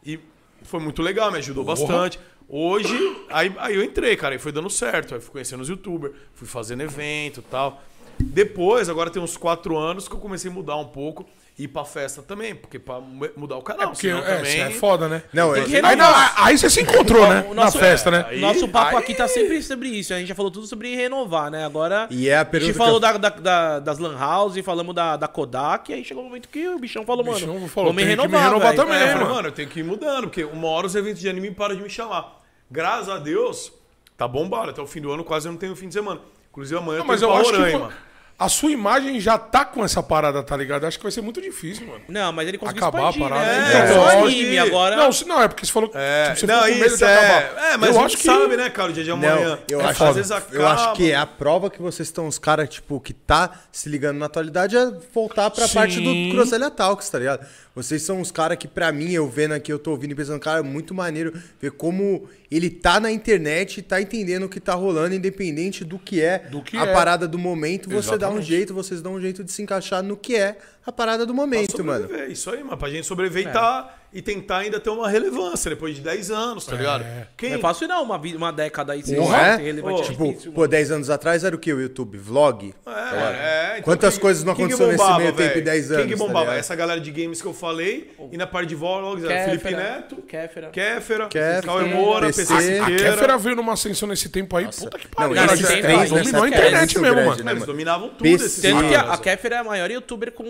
E 0.05 0.21
foi 0.65 0.81
muito 0.81 1.01
legal, 1.03 1.31
me 1.31 1.39
ajudou 1.39 1.65
bastante. 1.65 2.19
Hoje, 2.49 2.95
aí, 3.31 3.55
aí 3.59 3.75
eu 3.75 3.83
entrei, 3.83 4.17
cara, 4.17 4.35
e 4.35 4.39
foi 4.39 4.53
dando 4.53 4.69
certo. 4.69 5.15
Aí 5.15 5.21
fui 5.21 5.31
conhecendo 5.31 5.61
os 5.61 5.69
youtubers, 5.69 6.15
fui 6.35 6.47
fazendo 6.47 6.83
evento 6.83 7.41
e 7.41 7.43
tal. 7.45 7.83
Depois, 8.19 8.89
agora 8.89 9.11
tem 9.11 9.23
uns 9.23 9.37
quatro 9.37 9.77
anos 9.77 10.09
que 10.09 10.15
eu 10.15 10.21
comecei 10.21 10.51
a 10.51 10.55
mudar 10.55 10.77
um 10.77 10.87
pouco 10.87 11.27
ir 11.57 11.69
pra 11.69 11.85
festa 11.85 12.21
também, 12.21 12.53
porque 12.53 12.81
pra 12.81 12.99
mu- 12.99 13.29
mudar 13.37 13.57
o 13.57 13.63
canal, 13.63 13.91
Porque 13.91 14.09
senão 14.09 14.19
é, 14.19 14.37
também... 14.39 14.61
é 14.61 14.71
foda, 14.71 15.09
né? 15.09 15.23
Não, 15.33 15.55
é, 15.55 15.63
que 15.63 15.77
Aí, 15.77 15.83
renovar. 15.83 16.35
não, 16.37 16.45
aí 16.47 16.59
você 16.59 16.69
se 16.69 16.81
encontrou, 16.81 17.29
né? 17.29 17.47
O 17.49 17.55
Na 17.55 17.67
nosso- 17.67 17.79
festa, 17.79 18.11
né? 18.11 18.27
Aí- 18.29 18.41
Nosso 18.41 18.67
papo 18.69 18.97
aí- 18.97 19.03
aqui 19.05 19.15
tá 19.15 19.29
sempre 19.29 19.63
sobre 19.63 19.89
isso. 19.89 20.13
A 20.13 20.19
gente 20.19 20.27
já 20.27 20.35
falou 20.35 20.51
tudo 20.51 20.67
sobre 20.67 20.97
renovar, 20.97 21.53
né? 21.53 21.65
Agora. 21.65 22.09
E 22.11 22.29
é 22.29 22.37
a 22.39 22.43
a 22.43 22.59
gente 22.59 22.73
falou 22.73 22.95
eu- 22.95 23.01
da, 23.01 23.13
da- 23.17 23.29
da- 23.29 23.79
das 23.79 23.99
Lan 24.01 24.19
House, 24.19 24.59
falamos 24.65 24.93
da, 24.95 25.17
da 25.17 25.29
Kodak, 25.29 25.93
e 25.93 25.95
aí 25.95 26.05
chegou 26.05 26.25
o 26.25 26.27
momento 26.27 26.49
que 26.49 26.67
o 26.69 26.79
bichão 26.79 27.05
falou, 27.07 27.25
mano. 27.25 27.39
bichão 27.39 27.69
falou, 27.69 27.93
vamos 27.93 28.03
me 28.03 28.09
tem 28.09 28.17
que 28.17 28.23
me 28.23 28.37
renovar, 28.37 28.45
renovar 28.49 28.75
também, 28.75 28.97
É, 28.97 28.99
eu 28.99 29.03
É, 29.05 29.07
falei, 29.13 29.23
mano. 29.23 29.35
mano, 29.37 29.49
eu 29.49 29.53
tenho 29.53 29.69
que 29.69 29.79
ir 29.79 29.85
mudando, 29.85 30.23
porque 30.25 30.43
uma 30.43 30.67
hora 30.69 30.87
os 30.89 30.95
eventos 30.97 31.21
de 31.21 31.29
anime 31.29 31.53
param 31.53 31.77
de 31.77 31.83
me 31.83 31.89
chamar. 31.91 32.43
Graças 32.69 33.09
a 33.09 33.19
Deus, 33.19 33.73
tá 34.17 34.27
bombado. 34.27 34.71
Até 34.71 34.83
o 34.83 34.87
fim 34.89 35.01
do 35.01 35.13
ano 35.13 35.23
quase 35.23 35.47
eu 35.47 35.53
não 35.53 35.59
tenho 35.59 35.77
fim 35.77 35.87
de 35.87 35.95
semana. 35.95 36.21
Inclusive 36.51 36.79
amanhã 36.79 36.99
Não, 36.99 37.05
eu 37.05 37.09
mas 37.09 37.23
eu 37.23 37.33
acho 37.33 37.51
que 37.51 37.57
Roraima. 37.57 37.89
pô, 37.89 37.93
a 38.39 38.49
sua 38.49 38.71
imagem 38.73 39.21
já 39.21 39.39
tá 39.39 39.65
com 39.65 39.85
essa 39.85 40.03
parada, 40.03 40.43
tá 40.43 40.57
ligado? 40.57 40.85
Acho 40.87 40.99
que 40.99 41.03
vai 41.05 41.13
ser 41.13 41.21
muito 41.21 41.41
difícil, 41.41 41.87
mano. 41.87 42.01
Não, 42.09 42.33
mas 42.33 42.49
ele 42.49 42.59
conseguiu 42.59 42.83
Acabar 42.85 43.07
a 43.07 43.11
expandir, 43.11 43.29
parada. 43.29 43.47
né? 43.53 43.73
É, 43.75 43.85
Então, 43.85 43.95
só 44.05 44.11
anime, 44.25 44.51
que- 44.51 44.59
agora... 44.59 44.97
Não, 44.97 45.11
não, 45.27 45.43
é 45.43 45.49
porque 45.49 45.65
você 45.65 45.73
falou 45.73 45.91
É, 45.95 46.25
tipo, 46.35 46.41
você 46.41 46.47
não, 46.47 46.55
ficou 46.63 46.73
com 46.73 46.79
medo 46.81 46.87
isso 46.89 46.97
de 46.99 47.05
é. 47.05 47.17
acabar. 47.17 47.65
É, 47.73 47.77
mas 47.77 47.91
eu 47.91 48.01
a 48.01 48.05
acho 48.05 48.09
gente 48.17 48.21
que 48.21 48.27
sabe, 48.27 48.57
né, 48.57 48.71
cara, 48.71 48.91
o 48.91 48.93
dia 48.93 49.05
de 49.05 49.11
amanhã. 49.11 49.35
Não, 49.37 49.59
eu, 49.69 49.81
É 49.81 49.85
acho, 49.85 49.99
foda. 49.99 50.11
Às 50.11 50.17
vezes 50.17 50.33
eu 50.53 50.67
acho 50.67 50.93
que 50.95 51.15
a 51.15 51.27
prova 51.27 51.71
que 51.71 51.81
vocês 51.81 52.09
estão, 52.09 52.27
os 52.27 52.39
caras, 52.39 52.69
tipo, 52.69 53.01
que 53.01 53.13
tá 53.13 53.51
se 53.71 53.89
ligando 53.89 54.19
na 54.19 54.27
atualidade 54.27 54.77
é 54.77 54.91
voltar 55.15 55.49
pra 55.51 55.69
Sim. 55.69 55.75
parte 55.75 56.01
do 56.01 56.35
Groselha 56.35 56.71
Talks, 56.71 57.09
tá 57.09 57.19
ligado? 57.19 57.47
Vocês 57.75 58.03
são 58.03 58.21
os 58.21 58.31
caras 58.31 58.57
que, 58.57 58.69
pra 58.69 58.93
mim, 58.93 59.11
eu 59.13 59.29
vendo 59.29 59.53
aqui, 59.53 59.73
eu 59.73 59.79
tô 59.81 59.91
ouvindo 59.93 60.13
e 60.13 60.15
pensando, 60.15 60.39
cara, 60.39 60.61
é 60.61 60.63
muito 60.63 60.95
maneiro 60.95 61.33
ver 61.61 61.73
como 61.73 62.29
ele 62.57 62.71
tá 62.71 63.01
na 63.01 63.11
internet 63.11 63.79
e 63.79 63.83
tá 63.83 64.01
entendendo 64.01 64.45
o 64.45 64.49
que 64.49 64.61
tá 64.61 64.75
rolando, 64.75 65.15
independente 65.15 65.85
do 65.85 65.99
que 65.99 66.21
é 66.21 66.39
Do 66.39 66.63
que 66.63 66.77
a 66.77 66.85
é. 66.85 66.93
parada 66.93 67.27
do 67.27 67.39
momento. 67.39 67.89
Você 67.91 68.11
dá 68.11 68.27
um 68.29 68.33
Exatamente. 68.39 68.47
jeito, 68.47 68.75
vocês 68.75 69.03
dão 69.03 69.15
um 69.15 69.21
jeito 69.21 69.43
de 69.43 69.51
se 69.51 69.63
encaixar 69.63 70.03
no 70.03 70.17
que 70.17 70.37
é 70.37 70.57
a 70.87 70.93
parada 70.93 71.25
do 71.27 71.33
momento, 71.35 71.83
mano. 71.83 72.03
Sobreviver, 72.03 72.31
Isso 72.31 72.51
aí, 72.51 72.63
mano. 72.63 72.77
Pra 72.77 72.91
gente 72.91 73.07
sobreviver 73.07 73.49
e, 73.49 73.53
tá, 73.53 73.95
e 74.15 74.23
tentar 74.23 74.59
ainda 74.59 74.79
ter 74.79 74.91
uma 74.91 75.09
relevância 75.09 75.69
depois 75.69 75.97
de 75.97 76.01
10 76.01 76.31
anos, 76.31 76.65
tá 76.65 76.77
ligado? 76.77 77.05
Quem, 77.37 77.51
Não 77.51 77.59
é 77.59 77.61
fácil 77.61 77.89
não, 77.89 78.03
uma, 78.05 78.17
uma 78.17 78.53
década 78.53 78.93
aí 78.93 79.03
sem 79.03 79.17
Não 79.17 79.35
é? 79.35 79.57
relevante. 79.57 80.03
é 80.03 80.05
Tipo, 80.05 80.27
difícil, 80.29 80.53
pô, 80.53 80.67
10 80.69 80.91
anos 80.93 81.11
atrás 81.11 81.43
era 81.45 81.55
o 81.55 81.59
que? 81.59 81.73
O 81.73 81.81
YouTube? 81.81 82.17
Vlog? 82.17 82.73
É, 82.87 82.91
é, 82.91 83.71
então 83.73 83.83
Quantas 83.83 84.15
quem- 84.15 84.23
coisas 84.23 84.45
não 84.45 84.53
aconteceu 84.53 84.87
nesse 84.87 85.05
meio 85.17 85.33
tempo 85.33 85.37
velho? 85.49 85.61
em 85.61 85.65
10 85.65 85.87
Quem 85.89 85.97
que 85.97 86.03
anos, 86.03 86.11
tá 86.13 86.17
bombava? 86.27 86.41
ligado? 86.45 86.59
Essa 86.59 86.77
galera 86.77 87.01
de 87.01 87.11
games 87.11 87.43
que 87.43 87.49
eu 87.49 87.55
falei. 87.55 88.13
E 88.31 88.37
na 88.37 88.47
parte 88.47 88.69
de 88.69 88.75
vlogs 88.75 89.25
era 89.25 89.45
Felipe 89.45 89.71
Neto, 89.73 90.17
Kéfera. 90.23 90.69
Kéfera, 90.71 91.27
Kéfera, 91.29 91.63
Cauê 91.63 91.85
Moura, 91.87 92.27
PC. 92.29 92.47
PC 92.55 92.79
A. 92.79 92.87
Kéfera 92.87 93.39
veio 93.39 93.57
numa 93.57 93.73
ascensão 93.73 94.09
nesse 94.09 94.29
tempo 94.29 94.57
aí, 94.57 94.67
puta 94.67 94.99
que 94.99 95.09
pariu. 95.09 95.35
Não, 95.35 95.43
cara, 95.43 95.55
esses 95.55 95.69
já- 95.69 95.81
três 95.83 96.11
dominou 96.11 96.43
a 96.45 96.49
internet 96.49 96.97
é 96.97 97.01
mesmo, 97.01 97.17
mano. 97.25 97.45
né, 97.45 97.53
Eles 97.53 97.65
dominavam 97.67 98.09
tudo 98.11 98.27
esses 98.27 98.65
a 98.65 99.17
Kéfera 99.19 99.57
é 99.57 99.59
a 99.59 99.65
maior 99.65 99.91
youtuber 99.91 100.31
com 100.33 100.45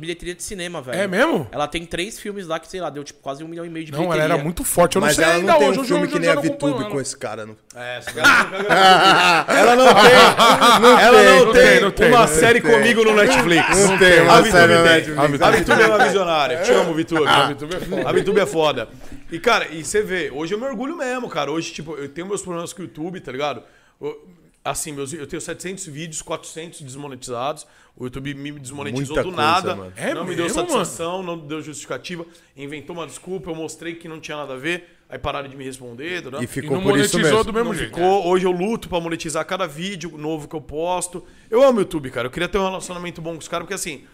bilheteria 0.00 0.34
de 0.34 0.42
cinema, 0.42 0.82
velho. 0.82 0.98
É 1.00 1.06
mesmo? 1.06 1.48
Ela 1.52 1.66
tem 1.68 1.84
três 1.86 2.18
filmes 2.18 2.46
lá 2.46 2.58
que, 2.58 2.68
sei 2.68 2.80
lá, 2.80 2.90
deu 2.90 3.02
tipo 3.06 3.20
quase 3.20 3.42
um 3.42 3.48
milhão 3.48 3.64
e 3.64 3.70
meio 3.70 3.86
de 3.86 3.92
Não, 3.92 4.00
ela 4.00 4.08
bilheteria. 4.12 4.34
era 4.34 4.42
muito 4.44 4.62
forte. 4.64 4.96
Eu 4.96 5.00
não 5.00 5.06
Mas 5.06 5.16
sei 5.16 5.24
ela 5.24 5.34
ainda 5.34 5.52
não 5.52 5.58
tem 5.58 5.68
hoje. 5.68 5.78
um 5.78 5.80
hoje 5.82 5.88
filme 5.88 6.04
eu 6.06 6.10
que 6.10 6.18
nem 6.18 6.28
a 6.30 6.34
não 6.34 6.42
acompanho 6.42 6.72
VTube 6.74 6.84
ela. 6.84 6.90
com 6.94 7.00
esse 7.00 7.16
cara. 7.16 7.46
Não. 7.46 7.56
É, 7.76 8.00
ela 9.60 9.76
não 9.76 9.86
tem, 9.94 10.12
ela 11.04 11.22
não 11.22 11.44
não 11.46 11.52
tem, 11.52 11.62
tem, 11.62 11.80
não 11.80 11.90
tem, 11.90 12.08
uma 12.08 12.20
não 12.20 12.28
série 12.28 12.60
comigo 12.60 13.04
no 13.04 13.14
Netflix. 13.14 13.68
Não 13.86 13.98
tem 13.98 14.18
A 14.18 14.22
uma 14.22 14.36
Vitube 14.42 14.50
série 14.52 14.74
no 14.74 14.82
tem. 14.82 14.92
Netflix. 14.92 15.42
A 15.42 15.50
Vitube 15.50 15.82
é 15.82 15.86
uma 15.86 16.04
visionária. 16.04 16.62
Te 16.62 16.72
amo, 16.72 16.94
Vitube. 16.94 17.26
A 17.26 17.46
VTube 17.52 17.74
é 17.74 17.80
foda. 17.80 18.08
A 18.08 18.12
VTube 18.12 18.40
é 18.40 18.46
foda. 18.46 18.88
E, 19.30 19.38
cara, 19.38 19.68
e 19.70 19.84
você 19.84 20.02
vê, 20.02 20.30
hoje 20.32 20.54
eu 20.54 20.58
me 20.58 20.66
orgulho 20.66 20.96
mesmo, 20.96 21.28
cara. 21.28 21.50
Hoje, 21.50 21.72
tipo, 21.72 21.94
eu 21.96 22.08
tenho 22.08 22.26
meus 22.26 22.42
problemas 22.42 22.72
com 22.72 22.80
o 22.80 22.84
YouTube, 22.84 23.20
tá 23.20 23.30
ligado? 23.32 23.62
Eu- 24.00 24.26
Assim, 24.64 24.90
meus, 24.90 25.12
eu 25.12 25.28
tenho 25.28 25.40
700 25.40 25.86
vídeos, 25.86 26.22
400 26.22 26.80
desmonetizados. 26.82 27.64
O 27.96 28.04
YouTube 28.04 28.34
me 28.34 28.52
desmonetizou 28.52 29.16
Muita 29.16 29.22
do 29.22 29.34
coisa, 29.34 29.50
nada. 29.52 29.74
mano. 29.74 29.92
É 29.96 30.12
não 30.12 30.24
me 30.26 30.34
deu 30.34 30.44
mesmo, 30.44 30.58
satisfação, 30.60 31.22
não 31.22 31.38
deu 31.38 31.62
justificativa. 31.62 32.26
Inventou 32.54 32.94
uma 32.94 33.06
desculpa, 33.06 33.50
eu 33.50 33.54
mostrei 33.54 33.94
que 33.94 34.06
não 34.06 34.20
tinha 34.20 34.36
nada 34.36 34.52
a 34.52 34.56
ver. 34.58 34.98
Aí 35.08 35.18
pararam 35.18 35.48
de 35.48 35.56
me 35.56 35.64
responder. 35.64 36.20
tá? 36.22 36.38
E 36.40 36.44
E 36.44 36.46
ficou 36.46 36.76
não 36.76 36.82
por 36.82 36.98
isso 36.98 37.16
monetizou 37.16 37.38
mesmo. 37.38 37.44
do 37.44 37.52
mesmo 37.54 37.68
Não 37.70 37.74
jeito. 37.78 37.94
ficou. 37.94 38.26
Hoje 38.26 38.44
eu 38.44 38.50
luto 38.50 38.88
pra 38.88 39.00
monetizar 39.00 39.46
cada 39.46 39.66
vídeo 39.66 40.18
novo 40.18 40.46
que 40.46 40.54
eu 40.54 40.60
posto. 40.60 41.24
Eu 41.50 41.62
amo 41.62 41.78
o 41.78 41.80
YouTube, 41.80 42.10
cara. 42.10 42.26
Eu 42.26 42.30
queria 42.30 42.48
ter 42.48 42.58
um 42.58 42.64
relacionamento 42.64 43.22
bom 43.22 43.32
com 43.32 43.38
os 43.38 43.48
caras, 43.48 43.64
porque 43.64 43.74
assim, 43.74 44.04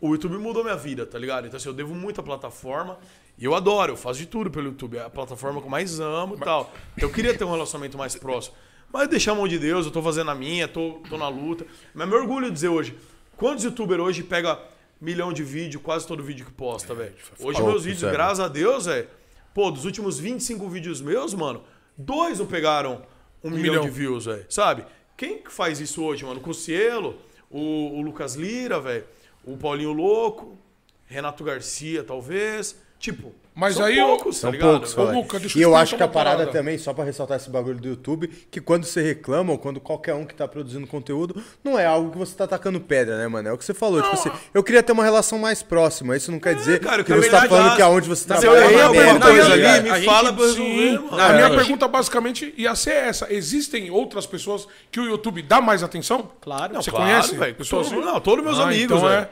o 0.00 0.10
YouTube 0.12 0.36
mudou 0.38 0.64
minha 0.64 0.76
vida, 0.76 1.06
tá 1.06 1.16
ligado? 1.18 1.46
Então, 1.46 1.58
assim, 1.58 1.68
eu 1.68 1.74
devo 1.74 1.94
muito 1.94 2.20
à 2.20 2.24
plataforma. 2.24 2.98
E 3.38 3.44
eu 3.44 3.54
adoro, 3.54 3.92
eu 3.92 3.96
faço 3.96 4.18
de 4.18 4.26
tudo 4.26 4.50
pelo 4.50 4.66
YouTube. 4.66 4.96
É 4.96 5.04
a 5.04 5.10
plataforma 5.10 5.60
que 5.60 5.66
eu 5.66 5.70
mais 5.70 6.00
amo 6.00 6.34
e 6.34 6.38
tal. 6.40 6.72
Então, 6.96 7.08
eu 7.08 7.12
queria 7.14 7.32
ter 7.38 7.44
um 7.44 7.52
relacionamento 7.52 7.96
mais 7.96 8.16
próximo. 8.16 8.56
Mas 8.92 9.06
deixar 9.06 9.32
a 9.32 9.34
mão 9.36 9.46
de 9.46 9.58
Deus, 9.60 9.84
eu 9.86 9.92
tô 9.92 10.02
fazendo 10.02 10.30
a 10.30 10.34
minha, 10.34 10.66
tô, 10.66 10.94
tô 11.08 11.16
na 11.18 11.28
luta. 11.28 11.64
Mas 11.94 12.08
me 12.08 12.14
orgulho 12.14 12.46
de 12.46 12.52
dizer 12.52 12.68
hoje. 12.68 12.96
Quantos 13.38 13.62
youtubers 13.62 14.02
hoje 14.02 14.24
pega 14.24 14.60
milhão 15.00 15.32
de 15.32 15.44
vídeo, 15.44 15.78
quase 15.78 16.04
todo 16.04 16.24
vídeo 16.24 16.44
que 16.44 16.50
posta, 16.50 16.92
velho? 16.92 17.14
Hoje 17.38 17.58
poucos, 17.58 17.60
meus 17.60 17.84
vídeos, 17.84 18.02
é. 18.02 18.10
graças 18.10 18.40
a 18.40 18.48
Deus, 18.48 18.86
velho. 18.86 19.06
Pô, 19.54 19.70
dos 19.70 19.84
últimos 19.84 20.18
25 20.18 20.68
vídeos 20.68 21.00
meus, 21.00 21.34
mano, 21.34 21.62
dois 21.96 22.40
não 22.40 22.46
pegaram 22.46 23.06
um, 23.42 23.50
milhão, 23.50 23.74
milhão. 23.74 23.84
de 23.84 23.90
views, 23.90 24.24
velho. 24.24 24.44
Sabe? 24.48 24.84
Quem 25.16 25.38
que 25.38 25.52
faz 25.52 25.78
isso 25.78 26.02
hoje, 26.02 26.24
mano? 26.24 26.40
O 26.40 26.42
Cossielo, 26.42 27.16
o, 27.48 27.98
o 27.98 28.02
Lucas 28.02 28.34
Lira, 28.34 28.80
velho. 28.80 29.04
O 29.44 29.56
Paulinho 29.56 29.92
Louco, 29.92 30.58
Renato 31.06 31.44
Garcia, 31.44 32.02
talvez. 32.02 32.76
Tipo, 32.98 33.32
Mas 33.60 33.74
são 33.74 33.84
aí 33.86 33.98
eu- 33.98 34.06
poucos, 34.06 34.40
tá 34.40 34.50
ligado? 34.50 34.70
poucos, 34.70 34.96
Ô. 34.96 35.02
Luca, 35.10 35.38
deixa 35.40 35.58
eu 35.58 35.60
E 35.60 35.62
eu 35.64 35.74
acho 35.74 35.96
que 35.96 36.02
a 36.02 36.06
parada 36.06 36.36
parada. 36.38 36.52
também, 36.56 36.78
só 36.78 36.94
pra 36.94 37.02
ressaltar 37.02 37.36
esse 37.38 37.50
bagulho 37.50 37.78
do 37.80 37.88
YouTube, 37.88 38.28
que 38.50 38.60
quando 38.60 38.84
você 38.84 39.02
reclama 39.02 39.50
ou 39.50 39.58
quando 39.58 39.80
qualquer 39.80 40.14
um 40.14 40.24
que 40.24 40.32
tá 40.34 40.46
produzindo 40.46 40.86
conteúdo, 40.86 41.42
não 41.64 41.76
é 41.76 41.84
algo 41.84 42.12
que 42.12 42.18
você 42.18 42.36
tá 42.36 42.44
atacando 42.44 42.78
pedra, 42.80 43.18
né, 43.18 43.26
mano? 43.26 43.48
É 43.48 43.52
o 43.52 43.58
que 43.58 43.64
você 43.64 43.74
falou. 43.74 44.00
Tipo 44.00 44.14
assim, 44.14 44.30
eu 44.54 44.62
queria 44.62 44.80
ter 44.82 44.92
uma 44.92 45.02
relação 45.02 45.40
mais 45.40 45.60
próxima. 45.62 46.16
Isso 46.16 46.30
não 46.30 46.38
quer 46.38 46.54
dizer 46.54 46.78
cara, 46.78 47.00
eu 47.00 47.04
que 47.04 47.12
você 47.12 47.28
tá 47.30 47.48
falando 47.48 47.74
que 47.74 47.82
aonde 47.82 48.08
você 48.08 48.24
trabalha 48.28 48.46
eu 48.46 48.54
é 48.54 48.64
errei 48.64 48.76
uma 48.76 48.84
alguma 48.84 49.02
merda, 49.04 49.26
coisa 49.26 49.46
tá 49.48 49.52
ali, 49.74 49.82
me 49.82 49.90
A 49.90 50.02
fala 50.02 50.36
eu 50.38 50.48
Sim. 50.54 50.92
mano. 50.98 51.20
A 51.20 51.32
minha 51.32 51.46
É. 51.46 51.56
pergunta 51.56 51.88
basicamente 51.88 52.54
ia 52.56 52.74
ser 52.76 52.92
essa. 52.92 53.26
Existem 53.32 53.90
outras 53.90 54.24
pessoas 54.24 54.68
que 54.92 55.00
o 55.00 55.04
YouTube 55.06 55.42
dá 55.42 55.60
mais 55.60 55.82
atenção? 55.82 56.30
Claro. 56.40 56.74
Você 56.76 56.90
Claro, 56.92 57.06
conhece? 57.06 57.54
pessoas 57.54 57.88
Todo- 57.88 57.98
assim? 57.98 58.06
Não, 58.08 58.20
todos 58.20 58.44
meus 58.44 58.60
Ah, 58.60 58.64
amigos, 58.64 58.96
então 58.98 59.10
é. 59.10 59.28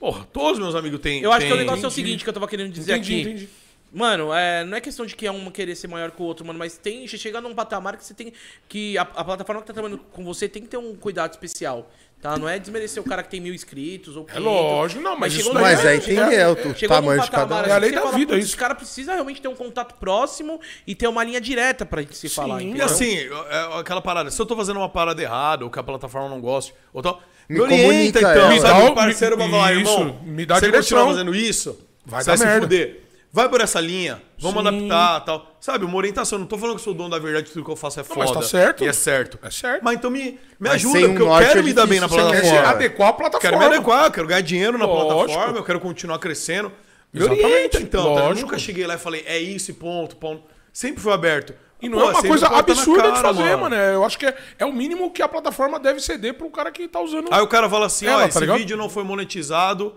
Porra, 0.00 0.26
todos 0.32 0.58
meus 0.58 0.74
amigos 0.74 0.98
têm. 1.00 1.20
Eu 1.22 1.30
acho 1.30 1.46
que 1.46 1.52
o 1.52 1.56
negócio 1.56 1.84
é 1.84 1.86
o 1.86 1.88
entendi. 1.88 1.94
seguinte 1.94 2.24
que 2.24 2.30
eu 2.30 2.32
tava 2.32 2.48
querendo 2.48 2.72
dizer 2.72 2.92
Entendi, 2.96 3.12
aqui. 3.12 3.20
entendi. 3.20 3.48
Mano, 3.92 4.32
é, 4.32 4.64
não 4.64 4.76
é 4.76 4.80
questão 4.80 5.04
de 5.04 5.16
que 5.16 5.26
é 5.26 5.32
um 5.32 5.50
querer 5.50 5.74
ser 5.74 5.88
maior 5.88 6.10
que 6.12 6.22
o 6.22 6.24
outro, 6.24 6.46
mano, 6.46 6.58
mas 6.58 6.78
tem. 6.78 7.06
Você 7.08 7.18
chega 7.18 7.40
num 7.40 7.54
patamar 7.54 7.96
que 7.96 8.04
você 8.04 8.14
tem. 8.14 8.32
Que 8.68 8.96
a, 8.96 9.02
a 9.02 9.24
plataforma 9.24 9.60
que 9.62 9.66
tá 9.66 9.72
trabalhando 9.72 9.98
com 10.12 10.24
você 10.24 10.48
tem 10.48 10.62
que 10.62 10.68
ter 10.68 10.76
um 10.76 10.94
cuidado 10.94 11.32
especial. 11.32 11.90
Tá? 12.22 12.36
Não 12.36 12.46
é 12.46 12.58
desmerecer 12.58 13.02
o 13.02 13.06
cara 13.06 13.22
que 13.22 13.30
tem 13.30 13.40
mil 13.40 13.54
inscritos 13.54 14.14
ou 14.14 14.26
500. 14.26 14.44
lógico, 14.44 15.00
não, 15.02 15.18
mas 15.18 15.32
isso 15.32 15.42
chegou 15.44 15.54
daí 15.54 15.62
num- 15.62 15.76
Mas 15.78 15.86
aí 15.86 16.00
tem 16.00 16.18
é, 16.18 16.46
o 16.46 16.54
num 16.54 16.74
tamanho 16.74 17.22
de 17.22 17.30
cada 17.30 17.54
um. 17.54 17.58
É 17.58 17.60
a 17.62 17.64
assim 17.72 17.80
lei 17.80 17.90
da 17.92 18.02
fala, 18.02 18.12
vida, 18.14 18.32
"Putz, 18.34 18.44
isso." 18.44 18.48
Esse 18.52 18.56
cara 18.58 18.74
precisa 18.74 19.12
realmente 19.14 19.40
ter 19.40 19.48
um 19.48 19.54
contato 19.56 19.94
próximo 19.98 20.60
e 20.86 20.94
ter 20.94 21.08
uma 21.08 21.24
linha 21.24 21.40
direta 21.40 21.86
pra 21.86 22.02
gente 22.02 22.14
se 22.14 22.28
falar. 22.28 22.60
E 22.60 22.66
entendeu? 22.66 22.84
assim, 22.84 23.16
é 23.16 23.78
aquela 23.80 24.02
parada, 24.02 24.30
se 24.30 24.40
eu 24.40 24.44
tô 24.44 24.54
fazendo 24.54 24.76
uma 24.76 24.88
parada 24.90 25.20
errada, 25.22 25.64
ou 25.64 25.70
que 25.70 25.78
a 25.78 25.82
plataforma 25.82 26.28
não 26.28 26.42
goste, 26.42 26.74
ou 26.92 27.00
tal, 27.02 27.22
Me 27.48 27.56
me, 27.56 27.60
orienta 27.62 27.86
comunica, 27.88 28.18
então, 28.20 28.32
é. 28.32 28.48
Me 28.50 28.60
sabe? 28.60 28.80
dá 28.80 28.84
o- 28.86 28.92
um 28.92 28.94
parceiro 28.94 29.36
pra 29.38 29.48
falar, 29.48 29.72
isso, 29.72 29.90
irmão, 29.98 30.20
me 30.22 30.44
dá 30.46 30.54
você 30.56 30.66
direção. 30.66 30.82
continuar 30.98 31.06
fazendo 31.06 31.34
isso, 31.34 31.78
Vai 32.04 32.22
você 32.22 32.26
dar 32.30 32.36
vai 32.36 32.38
se 32.38 32.44
merda. 32.44 32.60
fuder. 32.66 33.00
Vai 33.32 33.48
por 33.48 33.60
essa 33.60 33.80
linha, 33.80 34.20
vamos 34.40 34.60
Sim. 34.60 34.68
adaptar 34.88 35.20
tal. 35.24 35.56
Sabe, 35.60 35.84
uma 35.84 35.96
orientação. 35.96 36.36
Não 36.38 36.46
tô 36.46 36.58
falando 36.58 36.74
que 36.74 36.80
eu 36.80 36.84
sou 36.84 36.92
o 36.94 36.96
dono 36.96 37.10
da 37.10 37.18
verdade, 37.20 37.48
tudo 37.50 37.64
que 37.64 37.70
eu 37.70 37.76
faço 37.76 38.00
é 38.00 38.02
foda. 38.02 38.20
mas 38.20 38.30
tá 38.32 38.42
certo. 38.42 38.82
E 38.82 38.88
é 38.88 38.92
certo. 38.92 39.38
É 39.40 39.50
certo. 39.50 39.84
Mas 39.84 39.94
então 39.96 40.10
me, 40.10 40.32
me 40.32 40.38
Mas 40.58 40.72
ajuda, 40.74 40.98
sem 40.98 41.06
um 41.06 41.14
porque 41.14 41.22
eu 41.22 41.38
quero 41.38 41.58
é 41.58 41.62
me 41.62 41.72
dar 41.72 41.86
bem 41.86 42.00
na 42.00 42.08
você 42.08 42.16
quer 42.16 42.22
plataforma. 42.24 42.68
adequar 42.68 43.08
a 43.08 43.12
plataforma. 43.12 43.40
Quero 43.58 43.58
me 43.58 43.64
adequar, 43.76 44.04
eu 44.06 44.10
quero 44.10 44.26
ganhar 44.26 44.40
dinheiro 44.40 44.76
na 44.78 44.84
Lógico. 44.84 45.16
plataforma, 45.26 45.58
eu 45.58 45.64
quero 45.64 45.78
continuar 45.80 46.18
crescendo. 46.18 46.72
Me 47.12 47.20
Exatamente, 47.20 47.44
orienta, 47.46 47.78
então. 47.80 48.14
tá? 48.16 48.20
Eu 48.24 48.34
nunca 48.34 48.58
cheguei 48.58 48.86
lá 48.86 48.94
e 48.94 48.98
falei, 48.98 49.22
é 49.26 49.38
isso 49.38 49.70
e 49.70 49.74
ponto, 49.74 50.16
ponto. 50.16 50.42
Sempre 50.72 51.00
foi 51.00 51.12
aberto. 51.12 51.54
E 51.82 51.88
não 51.88 51.98
Pô, 51.98 52.04
é 52.04 52.10
uma 52.10 52.22
coisa 52.22 52.46
absurda 52.48 53.02
de 53.12 53.22
cara, 53.22 53.34
fazer, 53.34 53.56
mano. 53.56 53.74
É, 53.74 53.94
Eu 53.94 54.04
acho 54.04 54.18
que 54.18 54.26
é, 54.26 54.36
é 54.58 54.66
o 54.66 54.72
mínimo 54.72 55.10
que 55.12 55.22
a 55.22 55.28
plataforma 55.28 55.78
deve 55.80 55.98
ceder 56.00 56.34
pro 56.34 56.50
cara 56.50 56.70
que 56.70 56.86
tá 56.86 57.00
usando. 57.00 57.28
Aí 57.32 57.40
o 57.40 57.46
cara 57.46 57.70
fala 57.70 57.86
assim, 57.86 58.06
Ela, 58.06 58.16
ó, 58.16 58.20
tá 58.22 58.28
esse 58.28 58.40
ligado? 58.40 58.58
vídeo 58.58 58.76
não 58.76 58.90
foi 58.90 59.02
monetizado 59.04 59.94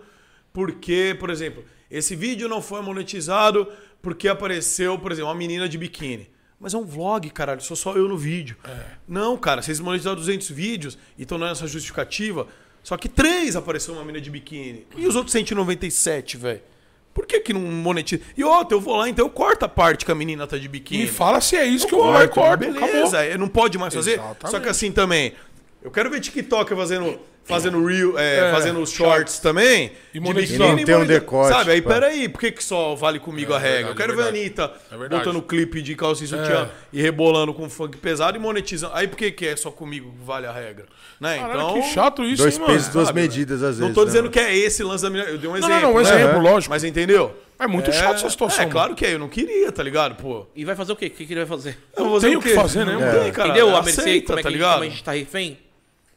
porque, 0.53 1.15
por 1.19 1.29
exemplo, 1.29 1.63
esse 1.97 2.15
vídeo 2.15 2.49
não 2.49 2.61
foi 2.61 2.81
monetizado 2.81 3.67
porque 4.01 4.27
apareceu, 4.27 4.97
por 4.97 5.11
exemplo, 5.11 5.29
uma 5.29 5.35
menina 5.35 5.69
de 5.69 5.77
biquíni. 5.77 6.29
Mas 6.59 6.73
é 6.73 6.77
um 6.77 6.85
vlog, 6.85 7.29
caralho, 7.29 7.61
sou 7.61 7.75
só 7.75 7.93
eu 7.95 8.07
no 8.07 8.17
vídeo. 8.17 8.55
É. 8.63 8.85
Não, 9.07 9.37
cara, 9.37 9.61
vocês 9.61 9.79
monetizaram 9.79 10.15
200 10.15 10.49
vídeos 10.49 10.97
e 11.17 11.23
estão 11.23 11.37
dando 11.37 11.51
essa 11.51 11.67
justificativa, 11.67 12.47
só 12.81 12.97
que 12.97 13.07
três 13.07 13.55
apareceu 13.55 13.93
uma 13.93 14.03
menina 14.03 14.21
de 14.21 14.29
biquíni. 14.29 14.87
E 14.97 15.05
os 15.05 15.15
outros 15.15 15.31
197, 15.33 16.37
velho? 16.37 16.61
Por 17.13 17.27
que 17.27 17.39
que 17.41 17.53
não 17.53 17.61
monetiza? 17.61 18.23
E 18.35 18.43
outra, 18.43 18.75
eu 18.75 18.81
vou 18.81 18.95
lá, 18.95 19.07
então 19.07 19.25
eu 19.25 19.29
corto 19.29 19.65
a 19.65 19.69
parte 19.69 20.03
que 20.03 20.11
a 20.11 20.15
menina 20.15 20.47
tá 20.47 20.57
de 20.57 20.67
biquíni. 20.67 21.03
Me 21.03 21.09
fala 21.09 21.39
se 21.41 21.55
é 21.55 21.63
isso 21.63 21.85
que 21.85 21.93
eu 21.93 21.99
vou 21.99 22.11
lá 22.11 22.23
e 22.23 22.27
corto. 22.27 22.57
Beleza, 22.57 22.85
Acabou. 22.85 23.15
é, 23.19 23.37
não 23.37 23.47
pode 23.47 23.77
mais 23.77 23.93
fazer. 23.93 24.13
Exatamente. 24.13 24.49
Só 24.49 24.59
que 24.59 24.67
assim 24.67 24.91
também, 24.91 25.33
eu 25.83 25.91
quero 25.91 26.09
ver 26.09 26.21
TikTok 26.21 26.73
fazendo, 26.75 27.19
fazendo 27.43 27.85
reel, 27.85 28.17
é, 28.17 28.49
fazendo 28.51 28.79
os 28.79 28.89
shorts 28.89 29.37
também. 29.39 29.91
E 30.13 30.13
de 30.13 30.19
monetizando. 30.21 30.63
biquíni 30.63 30.79
Não 30.79 30.85
tem 30.85 30.95
um 30.95 31.05
decote, 31.05 31.49
Sabe, 31.53 31.71
aí 31.71 31.81
pá. 31.81 31.89
peraí, 31.89 32.29
por 32.29 32.39
que, 32.39 32.51
que 32.51 32.63
só 32.63 32.95
vale 32.95 33.19
comigo 33.19 33.53
a 33.53 33.59
regra? 33.59 33.91
eu 33.91 33.95
verdade, 33.95 33.97
quero 33.97 34.13
é 34.13 34.15
ver 34.15 34.23
a. 34.23 34.27
Anitta 34.29 34.73
É 34.89 34.95
botando 35.09 35.41
clipe 35.41 35.81
de 35.81 35.91
e 35.93 36.27
sutiã 36.27 36.69
e 36.93 37.01
rebolando 37.01 37.53
com 37.53 37.69
funk 37.69 37.97
pesado 37.97 38.37
e 38.37 38.39
monetizando. 38.39 38.93
Aí 38.95 39.07
por 39.09 39.17
que, 39.17 39.29
que 39.31 39.45
é 39.45 39.55
só 39.57 39.71
comigo 39.71 40.09
que 40.17 40.25
vale 40.25 40.47
a 40.47 40.53
regra? 40.53 40.85
Né? 41.19 41.37
Caralho, 41.37 41.59
então. 41.59 41.73
que 41.81 41.87
chato 41.89 42.23
isso, 42.23 42.43
Dois 42.43 42.55
hein, 42.55 42.61
mano? 42.61 42.73
pesos, 42.73 42.89
duas 42.89 43.07
sabe, 43.07 43.21
medidas, 43.21 43.61
às 43.61 43.77
vezes. 43.77 43.79
Não 43.79 43.93
tô 43.93 44.01
né, 44.01 44.05
dizendo 44.07 44.29
que 44.29 44.39
é 44.39 44.55
esse 44.55 44.83
lance 44.83 45.03
da 45.03 45.09
menina. 45.09 45.29
Eu 45.29 45.37
dei 45.37 45.49
um 45.49 45.53
Não, 45.53 45.57
exemplo. 45.59 45.75
não, 45.75 45.81
não, 45.81 45.91
um 45.91 46.01
né? 46.01 46.01
exemplo, 46.01 46.39
lógico. 46.41 46.69
Mas 46.69 46.83
entendeu? 46.85 47.35
É 47.59 47.67
muito 47.67 47.91
chato 47.91 48.15
essa 48.15 48.29
situação, 48.29 48.63
É, 48.63 48.67
claro 48.67 48.95
que 48.95 49.05
é. 49.05 49.13
Eu 49.13 49.19
não 49.19 49.29
queria, 49.29 49.71
tá 49.71 49.83
ligado? 49.83 50.15
Pô. 50.15 50.45
E 50.55 50.65
vai 50.65 50.75
fazer 50.75 50.93
o 50.93 50.95
quê? 50.95 51.07
O 51.07 51.09
que, 51.11 51.25
que 51.25 51.33
ele 51.33 51.45
vai 51.45 51.57
fazer? 51.57 51.77
Eu 51.95 52.05
vou 52.05 52.13
fazer 52.15 52.27
Tem 52.27 52.37
o 52.37 52.41
que 52.41 52.49
quê? 52.49 52.55
fazer, 52.55 52.85
né, 52.85 52.93
Não 52.93 53.21
tem, 53.21 53.31
cara. 53.31 53.49
Entendeu? 53.49 53.75
A 53.75 53.79
Aceita, 53.79 54.03
como, 54.03 54.09
é 54.09 54.19
que, 54.19 54.21
tá 54.21 54.35
como 54.43 54.49
ligado? 54.49 54.81
a 54.81 54.85
gente 54.85 55.03
tá 55.03 55.11
refém 55.11 55.57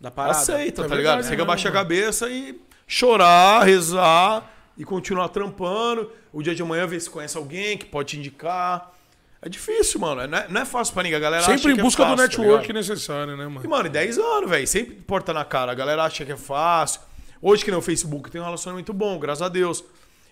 da 0.01 0.11
parada? 0.11 0.39
Aceita, 0.39 0.83
É 0.83 0.89
tá 0.89 0.95
ligado? 0.95 1.23
Você 1.23 1.29
tem 1.29 1.37
que 1.37 1.43
abaixar 1.43 1.71
a 1.73 1.75
cabeça 1.75 2.29
e 2.29 2.61
chorar, 2.87 3.65
rezar 3.65 4.51
e 4.77 4.85
continuar 4.85 5.29
trampando. 5.29 6.11
O 6.33 6.43
dia 6.43 6.55
de 6.55 6.63
amanhã 6.63 6.87
ver 6.87 7.01
se 7.01 7.09
conhece 7.11 7.37
alguém 7.37 7.77
que 7.79 7.87
pode 7.87 8.11
te 8.11 8.19
indicar. 8.19 8.93
É 9.41 9.49
difícil, 9.49 10.01
mano. 10.01 10.27
Não 10.27 10.39
é, 10.39 10.47
não 10.49 10.61
é 10.61 10.65
fácil 10.65 10.93
pra 10.95 11.03
ninguém. 11.03 11.17
A 11.19 11.21
galera 11.21 11.43
acha 11.43 11.53
Sempre 11.57 11.73
em 11.73 11.75
que 11.77 11.81
é 11.81 11.85
busca 11.85 12.05
do 12.05 12.11
fácil, 12.11 12.17
tá 12.31 12.39
network 12.43 12.67
ligado? 12.69 12.77
necessário, 12.77 13.37
né, 13.37 13.45
E, 13.45 13.49
mano? 13.49 13.69
mano, 13.69 13.89
10 13.89 14.19
anos, 14.19 14.51
velho. 14.51 14.67
Sempre 14.67 14.95
porta 14.97 15.33
na 15.33 15.45
cara. 15.45 15.73
A 15.73 15.75
galera 15.75 16.05
acha 16.05 16.25
que 16.25 16.33
é 16.33 16.37
fácil. 16.37 17.01
Hoje 17.41 17.65
que 17.65 17.71
nem 17.71 17.79
o 17.79 17.83
Facebook 17.83 18.31
tem 18.31 18.41
um 18.41 18.45
relacionamento 18.45 18.93
bom, 18.93 19.19
graças 19.19 19.43
a 19.43 19.49
Deus. 19.49 19.85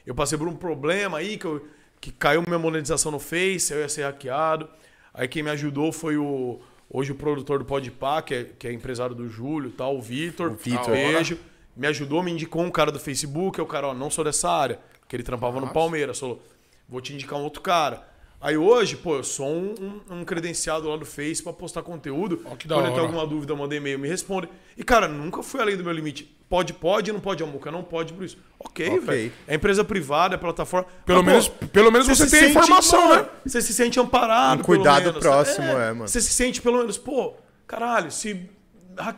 Eu 0.07 0.15
passei 0.15 0.37
por 0.37 0.49
um 0.49 0.57
problema 0.57 1.19
aí 1.19 1.37
que, 1.37 1.45
eu- 1.47 1.67
que 2.01 2.11
caiu 2.11 2.43
minha 2.47 2.59
monetização 2.59 3.13
no 3.13 3.19
Face, 3.19 3.73
eu 3.73 3.81
ia 3.81 3.89
ser 3.89 4.03
hackeado. 4.03 4.69
Aí 5.13 5.29
quem 5.29 5.43
me 5.43 5.51
ajudou 5.51 5.93
foi 5.93 6.17
o. 6.17 6.61
Hoje 6.91 7.13
o 7.13 7.15
produtor 7.15 7.59
do 7.59 7.65
Podpah, 7.65 8.23
que 8.23 8.35
é, 8.35 8.45
que 8.59 8.69
é 8.69 8.73
empresário 8.73 9.15
do 9.15 9.29
Júlio, 9.29 9.71
tal, 9.71 9.97
o 9.97 10.03
Vitor. 10.03 10.53
O 10.53 10.55
Vitor. 10.55 10.91
Beijo. 10.91 11.39
Me 11.77 11.87
ajudou, 11.89 12.23
me 12.23 12.31
indicou 12.31 12.63
um 12.63 12.71
cara 12.71 12.93
do 12.93 13.01
Facebook, 13.01 13.59
é 13.59 13.63
o 13.63 13.67
cara, 13.67 13.89
ó, 13.89 13.95
não 13.95 14.09
sou 14.11 14.23
dessa 14.25 14.49
área. 14.49 14.79
Que 15.09 15.17
ele 15.17 15.23
trampava 15.25 15.61
no 15.61 15.69
Palmeiras. 15.73 16.19
Falou, 16.21 16.41
vou 16.89 17.01
te 17.01 17.13
indicar 17.13 17.39
um 17.39 17.43
outro 17.43 17.61
cara. 17.63 18.07
Aí 18.41 18.57
hoje, 18.57 18.97
pô, 18.97 19.17
eu 19.17 19.25
sou 19.25 19.47
um, 19.49 19.75
um- 20.11 20.19
um 20.21 20.25
credenciado 20.25 20.89
lá 20.89 20.97
do 20.97 21.05
Face 21.07 21.43
pra 21.43 21.53
postar 21.53 21.83
conteúdo. 21.83 22.43
Ó, 22.45 22.55
que 22.55 22.69
da 22.69 22.77
Quando 22.77 22.87
eu 22.87 22.91
tenho 22.93 23.03
hora. 23.05 23.13
alguma 23.13 23.27
dúvida, 23.27 23.57
mandei 23.57 23.79
e-mail, 23.79 23.99
me 23.99 24.07
responde. 24.07 24.49
E, 24.77 24.85
cara, 24.85 25.09
nunca 25.09 25.43
fui 25.43 25.61
além 25.61 25.77
do 25.77 25.83
meu 25.83 25.93
limite. 25.93 26.37
Pode, 26.49 26.73
pode, 26.75 27.11
não 27.11 27.21
pode, 27.21 27.43
a 27.43 27.47
Muca 27.47 27.71
não 27.71 27.83
pode 27.83 28.13
por 28.13 28.23
isso. 28.25 28.37
Ok, 28.59 28.87
Ok. 28.87 29.01
velho. 29.01 29.33
É 29.49 29.55
empresa 29.55 29.83
privada, 29.85 30.35
é 30.35 30.39
plataforma. 30.39 30.87
Pelo 31.05 31.23
Mas, 31.25 31.49
menos- 31.49 31.49
pelo 31.73 31.91
menos 31.91 32.07
você 32.07 32.27
tem 32.29 32.41
sente, 32.41 32.51
informação, 32.51 33.09
mano, 33.09 33.23
né? 33.23 33.29
Você 33.45 33.63
se 33.63 33.73
sente 33.73 33.99
amparado. 33.99 34.61
Um 34.61 34.65
cuidado 34.65 35.07
menos, 35.07 35.21
próximo, 35.21 35.67
é, 35.67 35.93
mano. 35.93 36.07
Você 36.09 36.21
se 36.21 36.33
sente 36.33 36.61
pelo 36.63 36.79
menos, 36.79 36.97
pô, 36.99 37.35
caralho, 37.67 38.11
se 38.11 38.49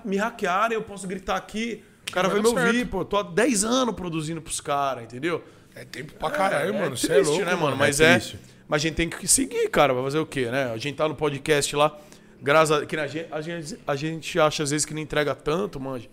me 0.05 0.17
hackearem, 0.17 0.75
eu 0.77 0.83
posso 0.83 1.07
gritar 1.07 1.37
aqui. 1.37 1.83
O 2.09 2.13
cara 2.13 2.29
vai 2.29 2.41
Vai 2.41 2.53
me 2.53 2.59
ouvir, 2.59 2.77
certo. 2.79 2.91
pô. 2.91 3.05
Tô 3.05 3.17
há 3.19 3.23
10 3.25 3.65
anos 3.65 3.95
produzindo 3.95 4.41
pros 4.41 4.61
caras, 4.61 5.05
entendeu? 5.05 5.43
É 5.75 5.85
tempo 5.85 6.15
pra 6.15 6.31
caralho, 6.31 6.73
mano. 6.73 6.95
É 6.95 6.97
Você 6.97 7.07
é 7.13 7.15
triste, 7.17 7.29
louco, 7.31 7.45
né, 7.45 7.51
mano? 7.51 7.63
mano. 7.65 7.77
Mas 7.77 8.01
É 8.01 8.15
é. 8.17 8.23
Mas 8.69 8.81
a 8.83 8.83
gente 8.83 8.95
tem 8.95 9.09
que 9.11 9.29
seguir, 9.29 9.69
cara. 9.69 9.93
Vai 9.93 10.03
fazer 10.05 10.19
o 10.19 10.27
quê, 10.27 10.47
né? 10.51 10.73
A 10.73 10.77
gente 10.77 10.97
tá 10.97 11.07
no 11.09 11.15
podcast 11.15 11.75
lá. 11.77 11.97
Graças 12.41 12.83
a, 12.83 12.87
que 12.87 12.97
a, 12.97 13.07
gente, 13.07 13.79
a 13.87 13.97
gente 13.97 14.41
acha 14.41 14.63
às 14.63 14.71
vezes 14.71 14.85
que 14.87 14.95
não 14.95 15.01
entrega 15.01 15.35
tanto, 15.35 15.79
manja. 15.79 16.09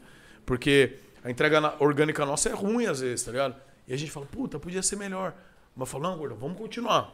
Porque 0.46 0.98
a 1.24 1.30
entrega 1.32 1.74
orgânica 1.80 2.26
nossa 2.26 2.50
é 2.50 2.54
ruim 2.54 2.86
às 2.86 3.00
vezes, 3.00 3.24
tá 3.26 3.32
ligado? 3.32 3.56
E 3.88 3.94
a 3.94 3.98
gente 3.98 4.12
fala, 4.12 4.26
puta, 4.26 4.60
podia 4.60 4.82
ser 4.84 4.96
melhor. 4.96 5.34
Mas 5.76 5.90
fala, 5.90 6.10
não, 6.10 6.18
gordo, 6.18 6.36
vamos 6.36 6.58
continuar. 6.58 7.12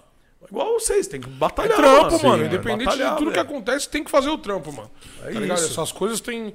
Igual 0.50 0.74
vocês, 0.80 1.06
tem 1.08 1.20
que 1.20 1.28
É 1.28 1.32
batalhar. 1.32 1.76
trampo, 1.78 2.24
mano. 2.26 2.44
Sim, 2.44 2.48
Independente 2.48 2.86
batalhar, 2.86 3.12
de 3.12 3.18
tudo 3.18 3.32
que 3.32 3.38
velho. 3.38 3.50
acontece, 3.50 3.90
tem 3.90 4.04
que 4.04 4.10
fazer 4.12 4.30
o 4.30 4.38
trampo, 4.38 4.72
mano. 4.72 4.90
tá 5.22 5.30
ligado? 5.30 5.58
isso. 5.58 5.72
Essas 5.72 5.92
coisas 5.92 6.20
tem. 6.22 6.54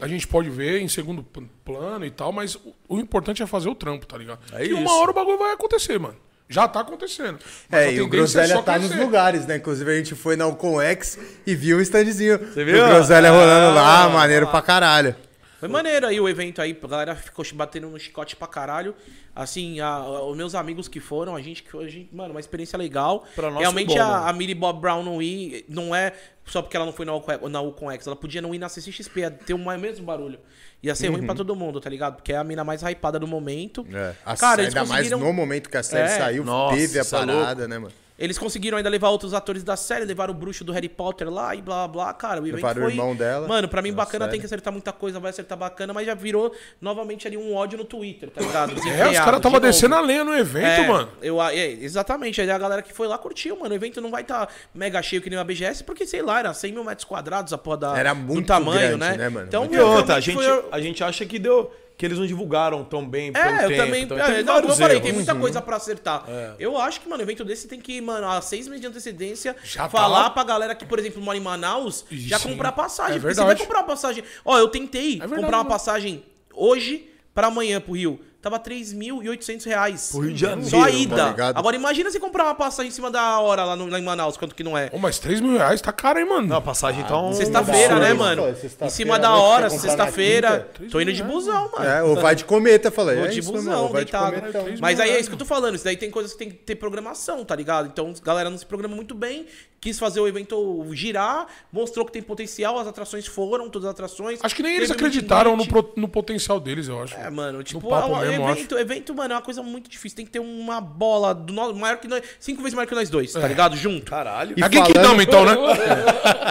A 0.00 0.06
gente 0.06 0.26
pode 0.28 0.48
ver 0.48 0.80
em 0.80 0.88
segundo 0.88 1.22
plano 1.64 2.04
e 2.06 2.10
tal, 2.10 2.32
mas 2.32 2.54
o, 2.54 2.74
o 2.88 2.98
importante 3.00 3.42
é 3.42 3.46
fazer 3.46 3.68
o 3.68 3.74
trampo, 3.74 4.06
tá 4.06 4.16
ligado? 4.16 4.38
É 4.52 4.64
e 4.66 4.72
uma 4.72 4.94
hora 5.00 5.10
o 5.10 5.14
bagulho 5.14 5.36
vai 5.38 5.52
acontecer, 5.52 5.98
mano. 5.98 6.16
Já 6.48 6.66
tá 6.66 6.80
acontecendo. 6.80 7.38
É, 7.70 7.92
e 7.92 8.00
o 8.00 8.06
é 8.06 8.08
Groselha 8.08 8.62
tá 8.62 8.78
nos 8.78 8.88
crescer. 8.88 9.04
lugares, 9.04 9.46
né? 9.46 9.56
Inclusive 9.56 9.90
a 9.92 9.96
gente 9.96 10.14
foi 10.14 10.34
na 10.36 10.46
Ucon 10.46 10.80
X 10.80 11.18
e 11.46 11.54
viu 11.54 11.76
um 11.76 11.80
standzinho. 11.82 12.38
Você 12.38 12.64
viu? 12.64 12.82
O 12.82 12.88
Groselha 12.88 13.30
rolando 13.30 13.74
lá, 13.74 14.04
Ah, 14.04 14.08
maneiro 14.08 14.46
pra 14.46 14.62
caralho. 14.62 15.14
Foi 15.58 15.68
maneiro 15.68 16.06
aí 16.06 16.20
o 16.20 16.28
evento 16.28 16.62
aí, 16.62 16.78
a 16.80 16.86
galera 16.86 17.16
ficou 17.16 17.44
batendo 17.54 17.88
no 17.88 17.98
chicote 17.98 18.36
pra 18.36 18.46
caralho. 18.46 18.94
Assim, 19.34 19.80
a- 19.80 19.86
a- 19.88 20.24
os 20.24 20.36
meus 20.36 20.54
amigos 20.54 20.86
que 20.86 21.00
foram, 21.00 21.34
a 21.34 21.42
gente 21.42 21.62
que 21.64 21.70
foi, 21.70 21.84
a 21.84 21.88
gente, 21.88 22.14
mano, 22.14 22.30
uma 22.32 22.38
experiência 22.40 22.76
legal. 22.78 23.26
Pra 23.34 23.50
nós 23.50 23.60
Realmente 23.60 23.88
bom, 23.94 24.00
a, 24.00 24.06
mano. 24.06 24.26
a 24.28 24.32
Millie 24.32 24.54
Bob 24.54 24.80
Brown 24.80 25.02
não 25.02 25.20
ir, 25.20 25.64
não 25.68 25.92
é 25.94 26.12
só 26.44 26.62
porque 26.62 26.76
ela 26.76 26.86
não 26.86 26.92
foi 26.92 27.04
na 27.04 27.14
Ucon, 27.14 27.48
na 27.48 27.60
Ucon 27.60 27.90
X, 27.90 28.06
ela 28.06 28.14
podia 28.16 28.40
não 28.40 28.54
ir 28.54 28.58
na 28.58 28.68
CCXP, 28.68 29.20
ia 29.20 29.30
ter 29.32 29.52
o 29.54 29.58
mesmo 29.58 30.04
barulho. 30.06 30.38
Ia 30.80 30.94
ser 30.94 31.08
ruim 31.08 31.26
pra 31.26 31.34
todo 31.34 31.56
mundo, 31.56 31.80
tá 31.80 31.90
ligado? 31.90 32.14
Porque 32.16 32.32
é 32.32 32.36
a 32.36 32.44
mina 32.44 32.62
mais 32.62 32.82
hypada 32.82 33.18
do 33.18 33.26
momento. 33.26 33.84
É. 33.92 34.14
A- 34.24 34.36
Cara, 34.36 34.62
eles 34.62 34.72
ainda 34.74 34.88
mais 34.88 35.08
conseguiram- 35.08 35.18
no 35.18 35.32
momento 35.32 35.68
que 35.68 35.76
a 35.76 35.82
série 35.82 36.04
É. 36.08 36.18
saiu, 36.18 36.44
Nossa, 36.44 36.76
teve 36.76 36.98
a 36.98 37.02
é 37.02 37.04
parada, 37.04 37.66
né, 37.66 37.78
mano? 37.78 37.92
Eles 38.18 38.36
conseguiram 38.36 38.76
ainda 38.76 38.90
levar 38.90 39.10
outros 39.10 39.32
atores 39.32 39.62
da 39.62 39.76
série, 39.76 40.04
levaram 40.04 40.34
o 40.34 40.36
bruxo 40.36 40.64
do 40.64 40.72
Harry 40.72 40.88
Potter 40.88 41.30
lá 41.30 41.54
e 41.54 41.62
blá 41.62 41.86
blá, 41.86 42.12
cara. 42.12 42.40
O 42.42 42.46
evento 42.46 42.56
Levaram 42.56 42.80
o 42.80 42.84
foi. 42.86 42.92
irmão 42.92 43.14
dela 43.14 43.46
Mano, 43.46 43.68
pra 43.68 43.80
mim 43.80 43.90
na 43.90 43.96
bacana, 43.98 44.24
série. 44.24 44.32
tem 44.32 44.40
que 44.40 44.46
acertar 44.46 44.72
muita 44.72 44.92
coisa, 44.92 45.20
vai 45.20 45.30
acertar 45.30 45.56
bacana, 45.56 45.92
mas 45.94 46.04
já 46.04 46.14
virou 46.14 46.52
novamente 46.80 47.26
ali 47.28 47.36
um 47.36 47.54
ódio 47.54 47.78
no 47.78 47.84
Twitter, 47.84 48.28
tá 48.30 48.40
ligado? 48.40 48.72
É, 48.88 49.08
os 49.10 49.18
caras 49.18 49.36
de 49.36 49.42
tava 49.42 49.54
novo. 49.54 49.60
descendo 49.60 49.94
a 49.94 50.00
lenha 50.00 50.24
no 50.24 50.34
evento, 50.34 50.66
É, 50.66 50.86
mano. 50.88 51.08
Eu, 51.22 51.40
é, 51.40 51.66
exatamente. 51.68 52.40
Aí 52.40 52.50
a 52.50 52.58
galera 52.58 52.82
que 52.82 52.92
foi 52.92 53.06
lá 53.06 53.16
curtiu, 53.16 53.56
mano. 53.58 53.72
O 53.72 53.76
evento 53.76 54.00
não 54.00 54.10
vai 54.10 54.22
estar 54.22 54.48
mega 54.74 55.00
cheio 55.00 55.22
que 55.22 55.30
nem 55.30 55.38
uma 55.38 55.44
BGS, 55.44 55.84
porque, 55.84 56.04
sei 56.06 56.20
lá, 56.22 56.40
era 56.40 56.52
100 56.52 56.72
mil 56.72 56.82
metros 56.84 57.04
quadrados 57.04 57.52
a 57.52 57.58
porra 57.58 57.76
da, 57.76 57.96
Era 57.98 58.14
do 58.14 58.20
muito 58.20 58.46
tamanho, 58.46 58.98
grande, 58.98 58.98
né? 58.98 59.16
né, 59.16 59.28
mano? 59.28 59.46
Então, 59.46 59.68
E 59.70 59.78
outra, 59.78 60.16
a 60.16 60.20
gente, 60.20 60.34
foi- 60.42 60.64
a 60.72 60.80
gente 60.80 61.04
acha 61.04 61.24
que 61.24 61.38
deu. 61.38 61.70
Que 61.98 62.06
eles 62.06 62.16
não 62.18 62.26
divulgaram 62.26 62.84
tão 62.84 63.04
bem 63.06 63.32
É, 63.34 63.64
eu 63.64 63.68
tempo. 63.68 63.76
também. 63.84 64.02
então 64.04 64.16
é, 64.16 64.40
não, 64.44 64.60
eu 64.60 64.76
falei, 64.76 65.00
tem 65.00 65.12
muita 65.12 65.34
Uhum. 65.34 65.40
coisa 65.40 65.60
pra 65.60 65.76
acertar. 65.76 66.24
Eu 66.58 66.78
acho 66.78 67.00
que, 67.00 67.08
mano, 67.08 67.20
um 67.20 67.26
evento 67.26 67.44
desse 67.44 67.66
tem 67.66 67.80
que, 67.80 68.00
mano, 68.00 68.26
há 68.28 68.40
seis 68.40 68.68
meses 68.68 68.80
de 68.80 68.86
antecedência, 68.86 69.56
Já 69.64 69.88
falar 69.88 70.24
tá. 70.24 70.30
pra 70.30 70.44
galera 70.44 70.74
que, 70.76 70.86
por 70.86 70.98
exemplo, 71.00 71.20
mora 71.20 71.36
em 71.36 71.40
Manaus, 71.40 72.04
já 72.08 72.38
Sim. 72.38 72.50
comprar 72.52 72.70
passagem. 72.70 73.16
É 73.16 73.20
porque 73.20 73.34
você 73.34 73.42
vai 73.44 73.56
comprar 73.56 73.80
uma 73.80 73.86
passagem. 73.86 74.22
Ó, 74.44 74.56
eu 74.56 74.68
tentei 74.68 75.18
verdade, 75.18 75.34
comprar 75.34 75.56
uma 75.56 75.64
mano. 75.64 75.68
passagem 75.70 76.22
hoje 76.54 77.10
pra 77.34 77.48
amanhã 77.48 77.80
pro 77.80 77.94
Rio. 77.94 78.20
Tava 78.48 78.58
3.800 78.58 79.64
reais. 79.66 80.08
Pro 80.10 80.20
Rio 80.20 80.32
de 80.32 80.40
Janeiro, 80.40 80.70
Só 80.70 80.80
a 80.80 80.84
tá 80.84 80.90
ida. 80.90 81.28
ligado? 81.28 81.56
Agora 81.58 81.76
imagina 81.76 82.10
você 82.10 82.18
comprar 82.18 82.44
uma 82.44 82.54
passagem 82.54 82.88
em 82.88 82.92
cima 82.92 83.10
da 83.10 83.38
hora 83.40 83.62
lá, 83.64 83.76
no- 83.76 83.86
lá 83.88 83.98
em 83.98 84.02
Manaus, 84.02 84.36
quanto 84.38 84.54
que 84.54 84.64
não 84.64 84.76
é. 84.76 84.88
Ô, 84.92 84.98
mas 84.98 85.18
3 85.18 85.40
mil 85.40 85.58
reais 85.58 85.80
tá 85.82 85.92
caro, 85.92 86.18
hein, 86.18 86.24
mano? 86.26 86.46
Não, 86.46 86.56
a 86.56 86.60
passagem 86.60 87.04
tá 87.04 87.20
um. 87.20 87.32
Sexta-feira, 87.34 87.98
né, 87.98 88.14
mano? 88.14 88.42
sexta-feira 88.54 88.86
Em 88.86 88.90
cima 88.90 89.16
à 89.16 89.18
da 89.18 89.34
hora, 89.36 89.68
sexta-feira. 89.68 90.68
Tô 90.90 91.00
indo 91.00 91.12
de 91.12 91.22
busão, 91.22 91.70
mano. 91.72 91.84
É, 91.84 92.02
ou 92.02 92.16
vai 92.16 92.34
de 92.34 92.44
cometa, 92.44 92.90
falei. 92.90 93.16
Vou 93.16 93.26
É 93.26 93.28
de 93.28 93.42
busão, 93.42 93.88
de 93.88 93.92
deitado. 93.94 94.34
cometa. 94.40 94.64
Mas 94.80 94.98
aí 95.00 95.10
é 95.10 95.20
isso 95.20 95.28
que 95.28 95.34
eu 95.34 95.38
tô 95.38 95.44
falando. 95.44 95.74
Isso 95.74 95.84
daí 95.84 95.96
tem 95.96 96.10
coisas 96.10 96.32
que 96.32 96.38
tem 96.38 96.48
que 96.50 96.56
ter 96.56 96.76
programação, 96.76 97.44
tá 97.44 97.54
ligado? 97.54 97.86
Então 97.88 98.12
a 98.20 98.24
galera 98.24 98.48
não 98.50 98.56
se 98.56 98.64
programa 98.64 98.94
muito 98.96 99.14
bem. 99.14 99.46
Quis 99.80 99.96
fazer 99.96 100.18
o 100.18 100.26
evento 100.26 100.84
girar, 100.92 101.46
mostrou 101.72 102.04
que 102.04 102.10
tem 102.10 102.20
potencial, 102.20 102.80
as 102.80 102.88
atrações 102.88 103.28
foram, 103.28 103.70
todas 103.70 103.86
as 103.86 103.92
atrações. 103.92 104.40
Acho 104.42 104.52
que 104.56 104.60
nem 104.62 104.74
eles 104.74 104.90
acreditaram 104.90 105.56
no, 105.56 105.64
pro- 105.68 105.92
no 105.94 106.08
potencial 106.08 106.58
deles, 106.58 106.88
eu 106.88 107.00
acho. 107.00 107.14
É, 107.14 107.30
mano, 107.30 107.62
tipo, 107.62 107.80
papo 107.88 108.08
é 108.46 108.52
evento, 108.52 108.78
evento, 108.78 109.14
mano, 109.14 109.32
é 109.32 109.36
uma 109.36 109.42
coisa 109.42 109.62
muito 109.62 109.88
difícil. 109.90 110.16
Tem 110.16 110.26
que 110.26 110.30
ter 110.32 110.38
uma 110.38 110.80
bola 110.80 111.34
do 111.34 111.52
no- 111.52 111.74
maior 111.74 111.96
que 111.96 112.06
nós. 112.06 112.22
Cinco 112.38 112.62
vezes 112.62 112.74
maior 112.74 112.86
que 112.86 112.94
nós 112.94 113.08
dois, 113.08 113.32
tá 113.32 113.48
ligado? 113.48 113.76
Junto. 113.76 114.10
Caralho. 114.10 114.54
É 114.56 114.62
a 114.64 114.68
Genkidama, 114.70 115.22
então, 115.22 115.44
né? 115.44 115.52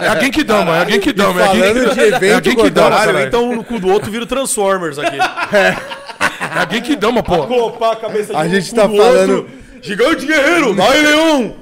a 0.00 0.04
é 0.04 0.08
a 0.08 0.20
Genkidama. 0.20 0.76
É 0.76 0.80
a 0.80 0.84
falando 0.84 0.90
Genkidama, 0.90 1.32
de 1.94 2.00
é 2.00 2.02
a 2.02 2.16
evento, 2.16 2.44
Genkidama, 2.50 2.90
Caralho, 2.90 3.06
caralho. 3.12 3.28
então 3.28 3.54
no 3.56 3.64
cu 3.64 3.78
do 3.78 3.88
outro 3.88 4.10
vira 4.10 4.24
o 4.24 4.26
Transformers 4.26 4.98
aqui. 4.98 5.16
É 5.16 6.60
a 6.60 6.68
Genkidama, 6.70 7.22
pô. 7.22 7.46
Clopar 7.46 7.92
a 7.92 7.96
cabeça 7.96 8.36
A 8.36 8.40
um 8.42 8.48
gente 8.48 8.74
tá 8.74 8.86
do 8.86 8.96
falando- 8.96 9.36
outro. 9.36 9.50
Gigante 9.80 10.26
guerreiro, 10.26 10.74
vai 10.74 11.00
Leão! 11.02 11.56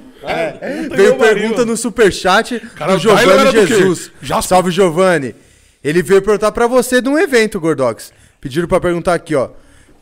Veio 0.95 1.17
pergunta 1.17 1.65
no 1.65 1.77
superchat 1.77 2.59
Cara, 2.75 2.93
do 2.93 2.97
o 2.97 3.01
Giovanni 3.01 3.53
do? 3.53 3.67
Jesus. 3.67 4.11
Jasper. 4.23 4.49
Salve, 4.49 4.71
Giovanni. 4.71 5.35
Ele 5.85 6.03
veio 6.03 6.23
perguntar 6.23 6.51
pra 6.53 6.67
você 6.67 7.01
de 7.01 7.09
um 7.09 7.19
evento, 7.19 7.61
Gordox. 7.61 8.13
Pediram 8.41 8.67
pra 8.67 8.81
perguntar 8.81 9.15
aqui, 9.15 9.35
ó. 9.35 9.51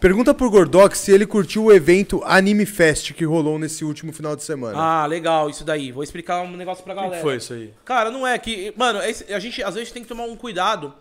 Pergunta 0.04 0.34
pro 0.34 0.50
Gordox 0.50 0.98
se 0.98 1.12
ele 1.12 1.24
curtiu 1.24 1.64
o 1.64 1.72
evento 1.72 2.22
Anime 2.26 2.66
Fest 2.66 3.14
que 3.14 3.24
rolou 3.24 3.58
nesse 3.58 3.86
último 3.86 4.12
final 4.12 4.36
de 4.36 4.42
semana. 4.42 4.78
Ah, 4.78 5.06
legal, 5.06 5.48
isso 5.48 5.64
daí. 5.64 5.90
Vou 5.90 6.02
explicar 6.02 6.42
um 6.42 6.58
negócio 6.58 6.84
pra 6.84 6.92
O 6.92 6.96
galera. 6.96 7.16
que 7.16 7.22
foi 7.22 7.36
isso 7.36 7.54
aí? 7.54 7.72
Cara, 7.86 8.10
não 8.10 8.26
é 8.26 8.36
que. 8.36 8.70
Mano, 8.76 8.98
a 8.98 9.38
gente 9.38 9.62
às 9.62 9.74
vezes 9.74 9.90
tem 9.90 10.02
que 10.02 10.08
tomar 10.10 10.24
um 10.24 10.36
cuidado 10.36 10.92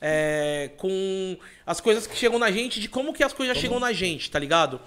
é, 0.00 0.70
com 0.76 1.36
as 1.66 1.80
coisas 1.80 2.06
que 2.06 2.16
chegam 2.16 2.38
na 2.38 2.52
gente, 2.52 2.78
de 2.78 2.88
como 2.88 3.12
que 3.12 3.24
as 3.24 3.32
coisas 3.32 3.58
chegam 3.58 3.80
na 3.80 3.92
gente, 3.92 4.30
tá 4.30 4.38
ligado? 4.38 4.80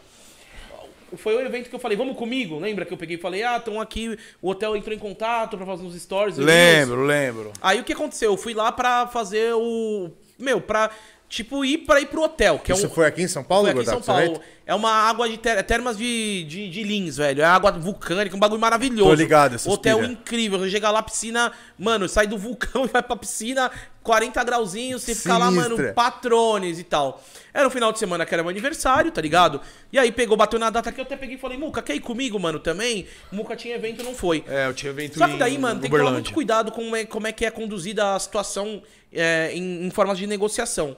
Foi 1.18 1.36
o 1.36 1.42
evento 1.42 1.70
que 1.70 1.76
eu 1.76 1.80
falei, 1.80 1.98
vamos 1.98 2.16
comigo? 2.16 2.58
Lembra 2.58 2.86
que 2.86 2.94
eu 2.94 2.98
peguei 2.98 3.18
e 3.18 3.20
falei, 3.20 3.44
ah, 3.44 3.58
estão 3.58 3.82
aqui, 3.82 4.18
o 4.42 4.52
hotel 4.52 4.78
entrou 4.78 4.96
em 4.96 5.00
contato 5.00 5.58
pra 5.58 5.66
fazer 5.66 5.84
uns 5.84 6.02
stories. 6.02 6.38
Lembro, 6.38 7.04
lembro. 7.04 7.52
Aí 7.62 7.82
o 7.82 7.84
que 7.84 7.92
aconteceu? 7.92 8.32
Eu 8.32 8.38
fui 8.38 8.54
lá 8.54 8.72
pra 8.72 9.06
fazer 9.08 9.54
o. 9.54 10.12
Meu, 10.40 10.62
pra. 10.62 10.90
Tipo, 11.28 11.66
ir 11.66 11.80
pra 11.80 12.00
ir 12.00 12.08
pro 12.08 12.22
hotel. 12.22 12.60
Que 12.60 12.72
Isso 12.72 12.86
é 12.86 12.90
um, 12.90 12.92
foi 12.92 13.06
aqui 13.06 13.24
em 13.24 13.28
São 13.28 13.44
Paulo, 13.44 13.66
foi 13.66 13.82
aqui 13.82 13.82
em 13.82 13.92
São 13.94 14.02
Paulo. 14.02 14.40
É 14.68 14.74
uma 14.74 14.90
água 14.92 15.30
de 15.30 15.38
ter- 15.38 15.62
termas 15.64 15.96
de, 15.96 16.44
de, 16.46 16.70
de 16.70 16.84
Lins, 16.84 17.18
velho. 17.18 17.42
É 17.42 17.46
água 17.46 17.72
vulcânica, 17.72 18.36
um 18.36 18.40
bagulho 18.40 18.60
maravilhoso. 18.60 19.10
Tô 19.10 19.14
ligado, 19.14 19.56
Hotel 19.68 20.00
pilha. 20.00 20.12
incrível. 20.12 20.58
Você 20.60 20.72
chega 20.72 20.90
lá, 20.90 21.04
piscina, 21.04 21.52
mano, 21.78 22.10
sai 22.10 22.26
do 22.26 22.36
vulcão 22.36 22.86
e 22.86 22.88
vai 22.88 23.04
pra 23.04 23.16
piscina, 23.16 23.70
40 24.02 24.44
grauzinhos, 24.44 25.04
você 25.04 25.14
fica 25.14 25.38
lá, 25.38 25.52
mano, 25.52 25.76
Sinistra. 25.76 25.94
patrones 25.94 26.80
e 26.80 26.84
tal. 26.84 27.22
Era 27.54 27.68
um 27.68 27.72
final 27.72 27.92
de 27.92 28.00
semana 28.00 28.26
que 28.26 28.34
era 28.34 28.42
meu 28.42 28.50
aniversário, 28.50 29.12
tá 29.12 29.22
ligado? 29.22 29.62
E 29.94 30.00
aí 30.00 30.12
pegou, 30.12 30.36
bateu 30.36 30.58
na 30.60 30.72
data 30.72 30.92
que 30.92 31.00
eu 31.00 31.06
até 31.06 31.16
peguei 31.16 31.36
e 31.36 31.40
falei, 31.40 31.58
Muca, 31.60 31.82
quer 31.84 31.96
ir 31.96 32.00
comigo, 32.00 32.40
mano, 32.40 32.60
também? 32.60 33.06
Muca 33.32 33.56
tinha 33.56 33.76
evento, 33.76 34.04
não 34.04 34.16
foi. 34.16 34.44
É, 34.48 34.68
eu 34.68 34.74
tinha 34.74 34.90
evento 34.90 35.18
Só 35.18 35.28
que 35.28 35.38
daí, 35.38 35.58
mano, 35.60 35.80
tem 35.80 35.92
que 35.92 35.96
tomar 35.96 36.12
muito 36.12 36.34
cuidado 36.34 36.72
com 36.72 36.82
como 36.82 36.96
é, 36.96 37.06
como 37.06 37.28
é 37.28 37.32
que 37.32 37.46
é 37.46 37.52
conduzida 37.52 38.16
a 38.16 38.20
situação 38.20 38.82
é, 39.14 39.52
em, 39.54 39.86
em 39.86 39.90
formas 39.92 40.18
de 40.18 40.26
negociação. 40.26 40.98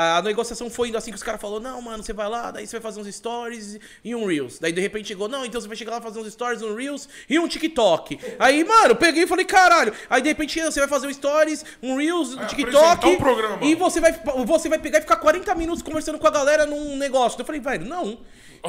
A 0.00 0.22
negociação 0.22 0.70
foi 0.70 0.90
indo 0.90 0.96
assim 0.96 1.10
que 1.10 1.16
os 1.16 1.24
caras 1.24 1.40
falaram, 1.40 1.60
não, 1.60 1.82
mano, 1.82 2.04
você 2.04 2.12
vai 2.12 2.28
lá, 2.28 2.52
daí 2.52 2.64
você 2.68 2.78
vai 2.78 2.80
fazer 2.82 3.00
uns 3.00 3.12
stories 3.12 3.80
e 4.04 4.14
um 4.14 4.26
Reels. 4.26 4.60
Daí 4.60 4.70
de 4.70 4.80
repente 4.80 5.08
chegou, 5.08 5.28
não, 5.28 5.44
então 5.44 5.60
você 5.60 5.66
vai 5.66 5.76
chegar 5.76 5.90
lá 5.90 6.00
fazer 6.00 6.20
uns 6.20 6.32
stories, 6.32 6.62
um 6.62 6.72
Reels 6.76 7.08
e 7.28 7.36
um 7.36 7.48
TikTok. 7.48 8.16
Aí, 8.38 8.62
mano, 8.62 8.90
eu 8.90 8.94
peguei 8.96 9.24
e 9.24 9.26
falei, 9.26 9.44
caralho. 9.44 9.92
Aí 10.08 10.22
de 10.22 10.28
repente 10.28 10.60
você 10.60 10.78
vai 10.78 10.88
fazer 10.88 11.08
um 11.08 11.12
stories, 11.12 11.64
um 11.82 11.96
Reels, 11.96 12.32
um 12.34 12.38
Aí 12.38 12.46
TikTok. 12.46 13.06
um 13.08 13.16
programa. 13.16 13.58
E 13.64 13.74
você 13.74 14.00
vai, 14.00 14.12
você 14.46 14.68
vai 14.68 14.78
pegar 14.78 14.98
e 14.98 15.00
ficar 15.00 15.16
40 15.16 15.52
minutos 15.56 15.82
conversando 15.82 16.16
com 16.16 16.28
a 16.28 16.30
galera 16.30 16.64
num 16.64 16.96
negócio. 16.96 17.40
Eu 17.40 17.44
falei, 17.44 17.60
velho, 17.60 17.84
não. 17.84 18.18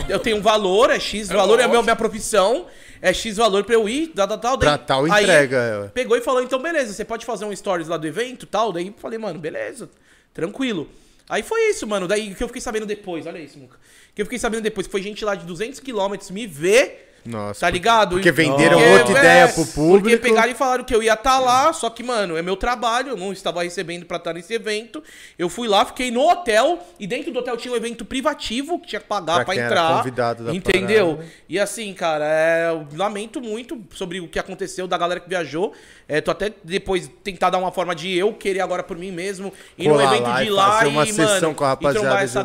Eu 0.07 0.17
tenho 0.19 0.37
um 0.37 0.41
valor, 0.41 0.89
é 0.89 0.99
X 0.99 1.27
valor, 1.33 1.59
é 1.59 1.63
a 1.63 1.67
minha, 1.67 1.83
minha 1.83 1.95
profissão, 1.95 2.65
é 3.03 3.13
X 3.13 3.37
valor 3.37 3.63
pra 3.63 3.75
eu 3.75 3.87
ir, 3.87 4.07
tal, 4.07 4.27
tal, 4.27 4.37
tal. 4.39 4.57
Pra 4.57 4.77
daí- 4.77 4.85
tal 4.85 5.05
aí 5.05 5.23
entrega, 5.23 5.57
é. 5.85 5.87
Pegou 5.89 6.17
e 6.17 6.21
falou, 6.21 6.41
então 6.41 6.59
beleza, 6.59 6.91
você 6.91 7.05
pode 7.05 7.23
fazer 7.23 7.45
um 7.45 7.55
stories 7.55 7.87
lá 7.87 7.97
do 7.97 8.07
evento 8.07 8.47
tal. 8.47 8.71
Daí 8.73 8.87
eu 8.87 8.93
falei, 8.97 9.19
mano, 9.19 9.37
beleza, 9.39 9.89
tranquilo. 10.33 10.87
Aí 11.29 11.43
foi 11.43 11.69
isso, 11.69 11.85
mano. 11.85 12.07
Daí 12.07 12.33
que 12.33 12.43
eu 12.43 12.47
fiquei 12.47 12.61
sabendo 12.61 12.87
depois, 12.87 13.27
olha 13.27 13.37
isso, 13.37 13.59
Muca. 13.59 13.77
Que 14.15 14.21
eu 14.21 14.25
fiquei 14.25 14.39
sabendo 14.39 14.63
depois, 14.63 14.87
foi 14.87 15.01
gente 15.03 15.23
lá 15.23 15.35
de 15.35 15.45
200 15.45 15.79
quilômetros 15.79 16.31
me 16.31 16.47
ver, 16.47 17.08
Nossa. 17.25 17.61
tá 17.61 17.69
ligado? 17.69 18.11
porque 18.11 18.29
E- 18.29 18.31
venderam 18.31 18.77
Porque, 18.79 18.93
outra 18.93 19.19
ideia 19.19 19.47
pro 19.47 19.55
Porque 19.65 19.71
público. 19.73 20.21
pegaram 20.23 20.51
e 20.51 20.55
falaram 20.55 20.83
que 20.83 20.93
eu 20.95 21.01
ia 21.03 21.13
estar 21.13 21.39
lá, 21.39 21.71
só 21.73 21.89
que, 21.89 22.01
mano, 22.03 22.37
é 22.37 22.41
meu 22.41 22.55
trabalho, 22.55 23.09
eu 23.09 23.17
não 23.17 23.31
estava 23.31 23.63
recebendo 23.63 24.05
pra 24.05 24.17
estar 24.17 24.33
nesse 24.33 24.53
evento. 24.53 25.03
Eu 25.37 25.49
fui 25.49 25.67
lá, 25.67 25.85
fiquei 25.85 26.11
no 26.11 26.27
hotel, 26.29 26.79
e 26.99 27.05
dentro 27.07 27.31
do 27.31 27.39
hotel 27.39 27.57
tinha 27.57 27.73
um 27.73 27.77
evento 27.77 28.03
privativo 28.05 28.79
que 28.79 28.87
tinha 28.87 28.99
que 29.01 29.07
pagar 29.07 29.35
Pra 29.35 29.45
pra, 29.45 29.55
entrar. 29.55 29.97
convidado 29.97 30.43
da 30.45 30.53
entendeu? 30.53 31.15
parada. 31.15 31.31
E 31.47 31.59
assim, 31.59 31.93
cara, 31.93 32.25
é, 32.25 32.69
eu 32.69 32.87
lamento 32.95 33.41
muito 33.41 33.79
sobre 33.93 34.19
o 34.19 34.27
que 34.27 34.39
aconteceu 34.39 34.87
da 34.87 34.97
galera 34.97 35.19
que 35.19 35.29
viajou. 35.29 35.73
É, 36.07 36.21
tô 36.21 36.31
até 36.31 36.51
depois 36.63 37.09
tentar 37.23 37.49
dar 37.49 37.57
uma 37.59 37.71
forma 37.71 37.93
de 37.95 38.15
eu 38.17 38.33
querer 38.33 38.61
agora 38.61 38.81
por 38.81 38.97
mim 38.97 39.11
mesmo 39.11 39.53
ir 39.77 39.87
no 39.87 39.93
Colar 39.95 40.13
evento 40.13 40.23
lá 40.27 40.35
de 40.37 40.43
e 40.43 40.47
ir 40.47 40.49
lá 40.49 40.71
fazer 40.71 40.85
e, 40.85 40.87
uma 40.89 41.05
mano, 41.05 41.13
sessão 41.13 41.53
com 41.53 41.63
a 41.63 41.67
e 41.67 41.69
rapaziada 41.69 41.99
trombar 41.99 42.17
de 42.19 42.23
essa 42.25 42.39
lá. 42.39 42.43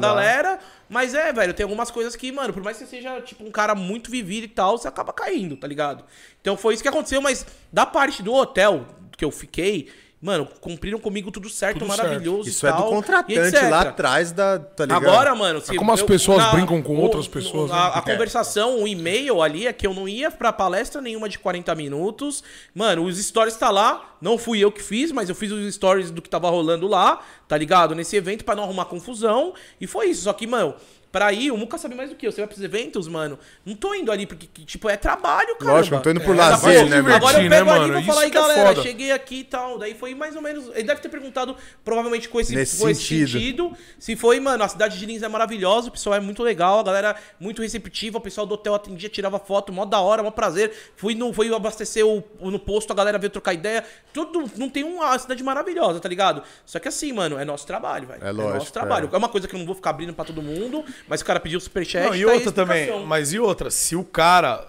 Mas 0.89 1.15
é, 1.15 1.33
velho, 1.33 1.55
tem 1.55 1.65
algumas 1.65 1.91
coisas 1.91 2.15
que, 2.15 2.31
mano, 2.31 2.53
por 2.53 2.63
mais 2.63 2.77
que 2.77 2.85
você 2.85 2.91
seja, 2.91 3.21
tipo, 3.21 3.45
um 3.45 3.51
cara 3.51 3.75
muito 3.75 4.11
vivido 4.11 4.45
e 4.45 4.49
tal, 4.49 4.79
você 4.79 4.87
acaba 4.87 5.13
caindo, 5.13 5.57
tá 5.57 5.67
ligado? 5.67 6.05
Então 6.41 6.57
foi 6.57 6.75
isso 6.75 6.83
que 6.83 6.89
aconteceu, 6.89 7.21
mas 7.21 7.47
da 7.73 7.87
parte 7.87 8.23
do 8.23 8.33
hotel 8.33 8.87
que 9.17 9.25
eu 9.25 9.31
fiquei, 9.31 9.91
mano, 10.25 10.49
cumpriram 10.61 10.99
comigo 10.99 11.31
tudo 11.31 11.51
certo, 11.51 11.81
Tudo 11.81 11.89
maravilhoso. 11.89 12.49
Isso 12.49 12.65
e 12.65 12.69
é 12.69 12.73
do 12.73 12.79
tal, 12.79 12.89
contratante 12.89 13.57
lá 13.69 13.83
atrás 13.83 14.33
da. 14.33 14.59
Tá 14.59 14.87
ligado? 14.87 15.07
Agora, 15.07 15.35
mano, 15.35 15.61
se 15.61 15.73
É 15.73 15.77
como 15.77 15.93
as 15.93 16.03
pessoas 16.03 16.43
brincam 16.53 16.81
com 16.83 16.97
o- 16.97 17.01
outras 17.01 17.29
pessoas, 17.29 17.71
A, 17.71 17.75
né? 17.75 17.91
a 17.97 18.01
conversação, 18.03 18.83
o 18.83 18.89
e-mail 18.89 19.43
ali 19.43 19.67
é 19.67 19.73
que 19.73 19.87
eu 19.87 19.93
não 19.93 20.09
ia 20.09 20.31
pra 20.31 20.53
palestra 20.53 21.03
nenhuma 21.03 21.29
de 21.29 21.39
40 21.39 21.75
minutos. 21.75 22.43
Mano, 22.75 23.05
os 23.05 23.19
stories 23.23 23.57
tá 23.57 23.71
lá. 23.71 24.17
Não 24.21 24.39
fui 24.39 24.59
eu 24.61 24.73
que 24.73 24.83
fiz, 24.83 25.13
mas 25.13 25.29
eu 25.29 25.35
fiz 25.35 25.53
os 25.53 25.75
stories 25.75 26.11
do 26.11 26.23
que 26.23 26.31
tava 26.31 26.49
rolando 26.49 26.89
lá, 26.89 27.21
tá 27.47 27.59
ligado? 27.59 27.95
Nesse 27.95 28.17
evento 28.17 28.43
pra 28.45 28.57
não 28.57 28.63
arrumar 28.65 28.87
confusão. 28.87 29.53
E 29.79 29.87
foi 29.87 30.07
isso. 30.07 30.23
Só 30.23 30.33
que, 30.33 30.47
mano. 30.47 30.75
Pra 31.15 31.33
ir, 31.33 31.53
o 31.53 31.57
Muca 31.57 31.79
sabe 31.79 31.95
mais 31.95 32.11
do 32.11 32.17
que 32.17 32.27
eu. 32.27 32.33
Você 32.33 32.41
vai 32.41 32.49
pros 32.49 32.61
eventos, 32.61 33.07
mano. 33.07 33.39
Não 33.65 33.77
tô 33.77 33.95
indo 33.95 34.11
ali 34.11 34.27
porque, 34.27 34.49
que, 34.53 34.65
tipo, 34.65 34.89
é 34.89 34.97
trabalho, 34.97 35.55
cara. 35.55 35.71
Lógico, 35.75 35.95
não 35.95 36.03
tô 36.03 36.11
indo 36.11 36.21
por 36.21 36.35
É, 36.35 36.39
lazer, 36.39 36.89
né, 36.89 37.01
mano? 37.01 37.15
Agora 37.15 37.41
eu 37.41 37.49
pego 37.49 37.65
né, 37.67 37.71
ali 37.77 37.85
e 37.85 37.89
mano? 37.89 37.95
vou 37.95 38.03
falar, 38.03 38.21
aí 38.23 38.27
é 38.27 38.31
galera, 38.31 38.69
foda. 38.71 38.83
cheguei 38.83 39.13
aqui 39.13 39.37
e 39.37 39.45
tal. 39.45 39.79
Daí 39.79 39.95
foi 39.95 40.13
mais 40.13 40.35
ou 40.35 40.43
menos. 40.43 40.67
Ele 40.75 40.83
deve 40.83 41.01
ter 41.01 41.09
perguntado, 41.09 41.57
provavelmente 41.85 42.29
com 42.29 42.41
esse, 42.41 42.53
Nesse 42.57 42.81
com 42.83 42.89
esse 42.89 43.01
sentido. 43.01 43.31
sentido. 43.31 43.73
Se 43.97 44.17
foi, 44.17 44.41
mano, 44.41 44.65
a 44.65 44.69
cidade 44.69 44.99
de 44.99 45.07
Lins 45.07 45.23
é 45.23 45.29
maravilhosa, 45.29 45.87
o 45.87 45.93
pessoal 45.93 46.17
é 46.17 46.21
muito 46.21 46.43
legal, 46.43 46.81
a 46.81 46.83
galera 46.83 47.15
muito 47.39 47.63
receptiva, 47.63 48.19
o 48.19 48.21
pessoal 48.21 48.45
do 48.45 48.55
hotel 48.55 48.75
atendia, 48.75 49.09
tirava 49.09 49.39
foto, 49.39 49.73
mó 49.73 49.85
da 49.85 50.01
hora, 50.01 50.21
mó 50.21 50.33
prazer. 50.33 50.73
Fui, 50.97 51.15
no, 51.15 51.33
fui 51.33 51.55
abastecer 51.55 52.05
o, 52.05 52.25
o- 52.41 52.51
no 52.51 52.59
posto, 52.59 52.93
a 52.93 52.97
galera 52.97 53.19
veio 53.19 53.31
trocar 53.31 53.55
ideia. 53.55 53.85
Tudo, 54.13 54.51
não 54.57 54.69
tem 54.69 54.83
uma 54.83 55.17
cidade 55.17 55.45
maravilhosa, 55.45 56.01
tá 56.01 56.09
ligado? 56.09 56.43
Só 56.67 56.81
que 56.81 56.89
assim, 56.89 57.13
mano, 57.13 57.39
é 57.39 57.45
nosso 57.45 57.65
trabalho, 57.67 58.09
velho. 58.09 58.25
É 58.25 58.33
lógico, 58.33 58.55
nosso 58.59 58.73
trabalho. 58.73 59.09
É. 59.13 59.17
uma 59.17 59.29
coisa 59.29 59.47
que 59.47 59.55
eu 59.55 59.59
não 59.61 59.67
vou 59.67 59.77
ficar 59.77 59.91
abrindo 59.91 60.13
pra 60.13 60.25
todo 60.25 60.43
mundo, 60.43 60.85
mas 61.09 61.21
o 61.21 61.25
cara 61.25 61.39
pediu 61.41 61.59
o 61.59 61.61
superchat. 61.61 62.05
Não, 62.07 62.15
e 62.15 62.25
tá 62.25 62.31
aí 62.31 62.31
a 62.31 62.35
outra 62.35 62.53
também. 62.53 63.07
Mas 63.07 63.33
e 63.33 63.39
outra? 63.39 63.71
Se 63.71 63.95
o 63.97 64.05
cara. 64.05 64.67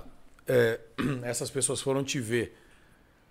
é, 0.47 0.79
essas 1.23 1.49
pessoas 1.49 1.81
foram 1.81 2.03
te 2.03 2.19
ver, 2.19 2.55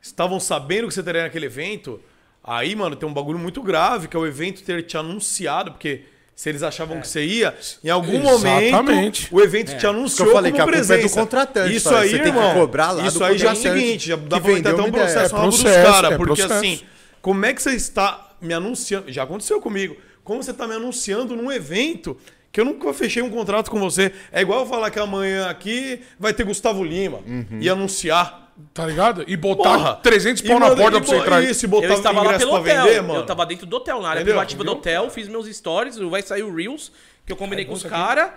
estavam 0.02 0.38
sabendo 0.40 0.88
que 0.88 0.94
você 0.94 1.02
teria 1.02 1.22
naquele 1.22 1.46
evento, 1.46 2.00
aí, 2.42 2.74
mano, 2.76 2.96
tem 2.96 3.08
um 3.08 3.12
bagulho 3.14 3.38
muito 3.38 3.62
grave, 3.62 4.08
que 4.08 4.16
é 4.16 4.20
o 4.20 4.26
evento 4.26 4.62
ter 4.62 4.82
te 4.82 4.96
anunciado, 4.96 5.72
porque 5.72 6.04
Se 6.36 6.48
eles 6.48 6.64
achavam 6.64 7.00
que 7.00 7.06
você 7.06 7.24
ia, 7.24 7.56
em 7.84 7.88
algum 7.90 8.18
Exatamente. 8.18 8.72
momento 8.72 9.28
o 9.30 9.40
evento 9.40 9.76
te 9.76 9.86
anunciou 9.86 10.26
eu 10.26 10.32
falei 10.32 10.50
como 10.50 10.56
que 10.56 10.60
a 10.60 10.64
culpa 10.64 10.94
é 10.94 10.98
do 10.98 11.08
presença. 11.08 11.20
contratante, 11.20 11.76
Isso 11.76 11.94
aí, 11.94 12.10
você 12.10 12.18
tem 12.18 12.32
que 12.32 12.38
irmão, 12.38 12.52
cobrar 12.54 12.90
lá 12.90 13.06
Isso 13.06 13.18
do 13.20 13.24
aí 13.24 13.38
já 13.38 13.50
é 13.50 13.52
o 13.52 13.56
seguinte, 13.56 14.08
já 14.08 14.16
dá 14.16 14.40
pra 14.40 14.56
até 14.56 14.74
um 14.74 14.90
processo 14.90 15.32
É 15.32 15.38
na 15.38 15.38
mão 15.38 15.48
dos 15.50 15.62
processo, 15.62 15.92
caras, 15.92 16.10
é 16.10 16.16
porque 16.16 16.42
processo. 16.42 16.52
assim, 16.52 16.80
como 17.22 17.46
é 17.46 17.54
que 17.54 17.62
você 17.62 17.70
está 17.76 18.34
me 18.40 18.52
anunciando? 18.52 19.12
Já 19.12 19.22
aconteceu 19.22 19.60
comigo. 19.60 19.96
Como 20.24 20.42
você 20.42 20.50
está 20.50 20.66
me 20.66 20.74
anunciando 20.74 21.36
num 21.36 21.52
evento 21.52 22.16
que 22.54 22.60
eu 22.60 22.64
nunca 22.64 22.94
fechei 22.94 23.20
um 23.20 23.28
contrato 23.28 23.68
com 23.68 23.80
você? 23.80 24.12
É 24.30 24.40
igual 24.40 24.60
eu 24.60 24.66
falar 24.66 24.88
que 24.90 24.98
amanhã 25.00 25.48
aqui 25.50 26.00
vai 26.20 26.32
ter 26.32 26.44
Gustavo 26.44 26.84
Lima 26.84 27.18
Uhum. 27.26 27.58
e 27.60 27.68
anunciar. 27.68 28.42
Tá 28.72 28.86
ligado? 28.86 29.24
E 29.26 29.36
botar 29.36 29.76
Porra, 29.76 29.94
300 29.96 30.40
e 30.40 30.46
pau 30.46 30.60
na 30.60 30.76
porta 30.76 31.00
pra 31.00 31.08
você 31.08 31.16
entrar. 31.16 31.42
Isso, 31.42 31.64
e 31.64 31.68
botar 31.68 31.88
Eu 31.88 31.94
estava 31.94 32.20
lá 32.20 32.26
ingresso 32.26 32.46
pelo 32.46 32.62
pra 32.62 32.72
hotel. 32.72 32.84
vender, 32.84 33.02
mano. 33.02 33.18
Eu 33.18 33.26
tava 33.26 33.44
dentro 33.44 33.66
do 33.66 33.76
hotel, 33.76 34.00
na 34.00 34.08
área 34.10 34.20
Entendeu? 34.20 34.34
privativa 34.34 34.62
do 34.62 34.70
hotel, 34.70 35.10
fiz 35.10 35.26
meus 35.26 35.48
stories, 35.48 35.98
vai 35.98 36.22
sair 36.22 36.44
o 36.44 36.54
Reels, 36.54 36.92
que 37.26 37.32
eu 37.32 37.36
combinei 37.36 37.64
com 37.64 37.72
os 37.72 37.82
caras. 37.82 38.30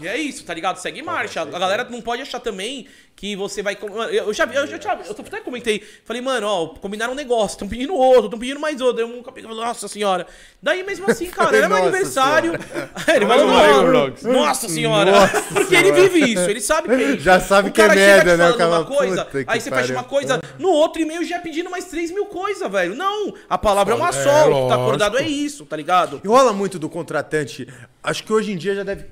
E 0.00 0.08
é 0.08 0.18
isso, 0.18 0.44
tá 0.44 0.52
ligado? 0.52 0.78
Segue 0.78 1.02
marcha. 1.02 1.42
A 1.42 1.44
galera 1.58 1.84
não 1.88 2.00
pode 2.00 2.22
achar 2.22 2.40
também 2.40 2.86
que 3.16 3.36
você 3.36 3.62
vai. 3.62 3.78
Eu 4.12 4.32
já 4.34 4.44
vi, 4.44 4.56
eu 4.56 4.66
já, 4.66 4.76
eu 5.06 5.24
até 5.26 5.40
comentei. 5.40 5.82
Falei, 6.04 6.20
mano, 6.20 6.46
ó, 6.48 6.66
combinaram 6.68 7.12
um 7.12 7.16
negócio, 7.16 7.54
estão 7.54 7.68
pedindo 7.68 7.94
outro, 7.94 8.24
estão 8.24 8.38
pedindo 8.38 8.58
mais 8.58 8.80
outro. 8.80 9.02
Eu 9.02 9.08
nunca 9.08 9.30
peguei, 9.30 9.48
nossa 9.48 9.86
senhora. 9.86 10.26
Daí 10.60 10.82
mesmo 10.82 11.08
assim, 11.08 11.26
cara, 11.30 11.56
era 11.56 11.68
meu 11.68 11.76
Nossa 11.78 11.88
aniversário. 11.88 12.52
Ele 13.14 13.26
falou, 13.26 13.46
Vai, 13.46 13.72
"Não, 13.72 13.92
Rox. 13.92 14.22
nossa 14.24 14.68
senhora. 14.68 15.12
Porque 15.54 15.74
ele 15.74 15.92
vive 15.92 16.32
isso, 16.32 16.50
ele 16.50 16.60
sabe 16.60 16.88
que 16.88 16.94
é 16.94 17.10
isso. 17.12 17.20
Já 17.20 17.38
sabe 17.40 17.70
que 17.70 17.80
é 17.80 17.88
merda, 17.88 18.36
né? 18.36 18.50
O 18.50 18.56
cara 18.56 18.70
uma 18.70 18.84
coisa, 18.84 19.24
"Puta 19.24 19.44
que 19.44 19.50
aí 19.50 19.60
você 19.60 19.70
fecha 19.70 19.82
pariu." 19.82 19.96
uma 19.96 20.04
coisa, 20.04 20.40
no 20.58 20.70
outro 20.70 21.00
e-mail 21.00 21.24
já 21.24 21.38
pedindo 21.38 21.70
mais 21.70 21.84
3 21.84 22.10
mil 22.10 22.26
coisas, 22.26 22.70
velho. 22.70 22.94
Não, 22.94 23.34
a 23.48 23.56
palavra 23.56 23.94
é 23.94 23.96
uma 23.96 24.08
É, 24.08 24.12
só, 24.12 24.50
o 24.50 24.62
que 24.62 24.68
tá 24.68 24.74
acordado 24.74 25.18
é 25.18 25.26
isso, 25.28 25.64
tá 25.64 25.76
ligado? 25.76 26.20
E 26.24 26.28
rola 26.28 26.52
muito 26.52 26.78
do 26.78 26.88
contratante. 26.88 27.68
Acho 28.02 28.24
que 28.24 28.32
hoje 28.32 28.52
em 28.52 28.56
dia 28.56 28.74
já 28.74 28.82
deve 28.82 29.04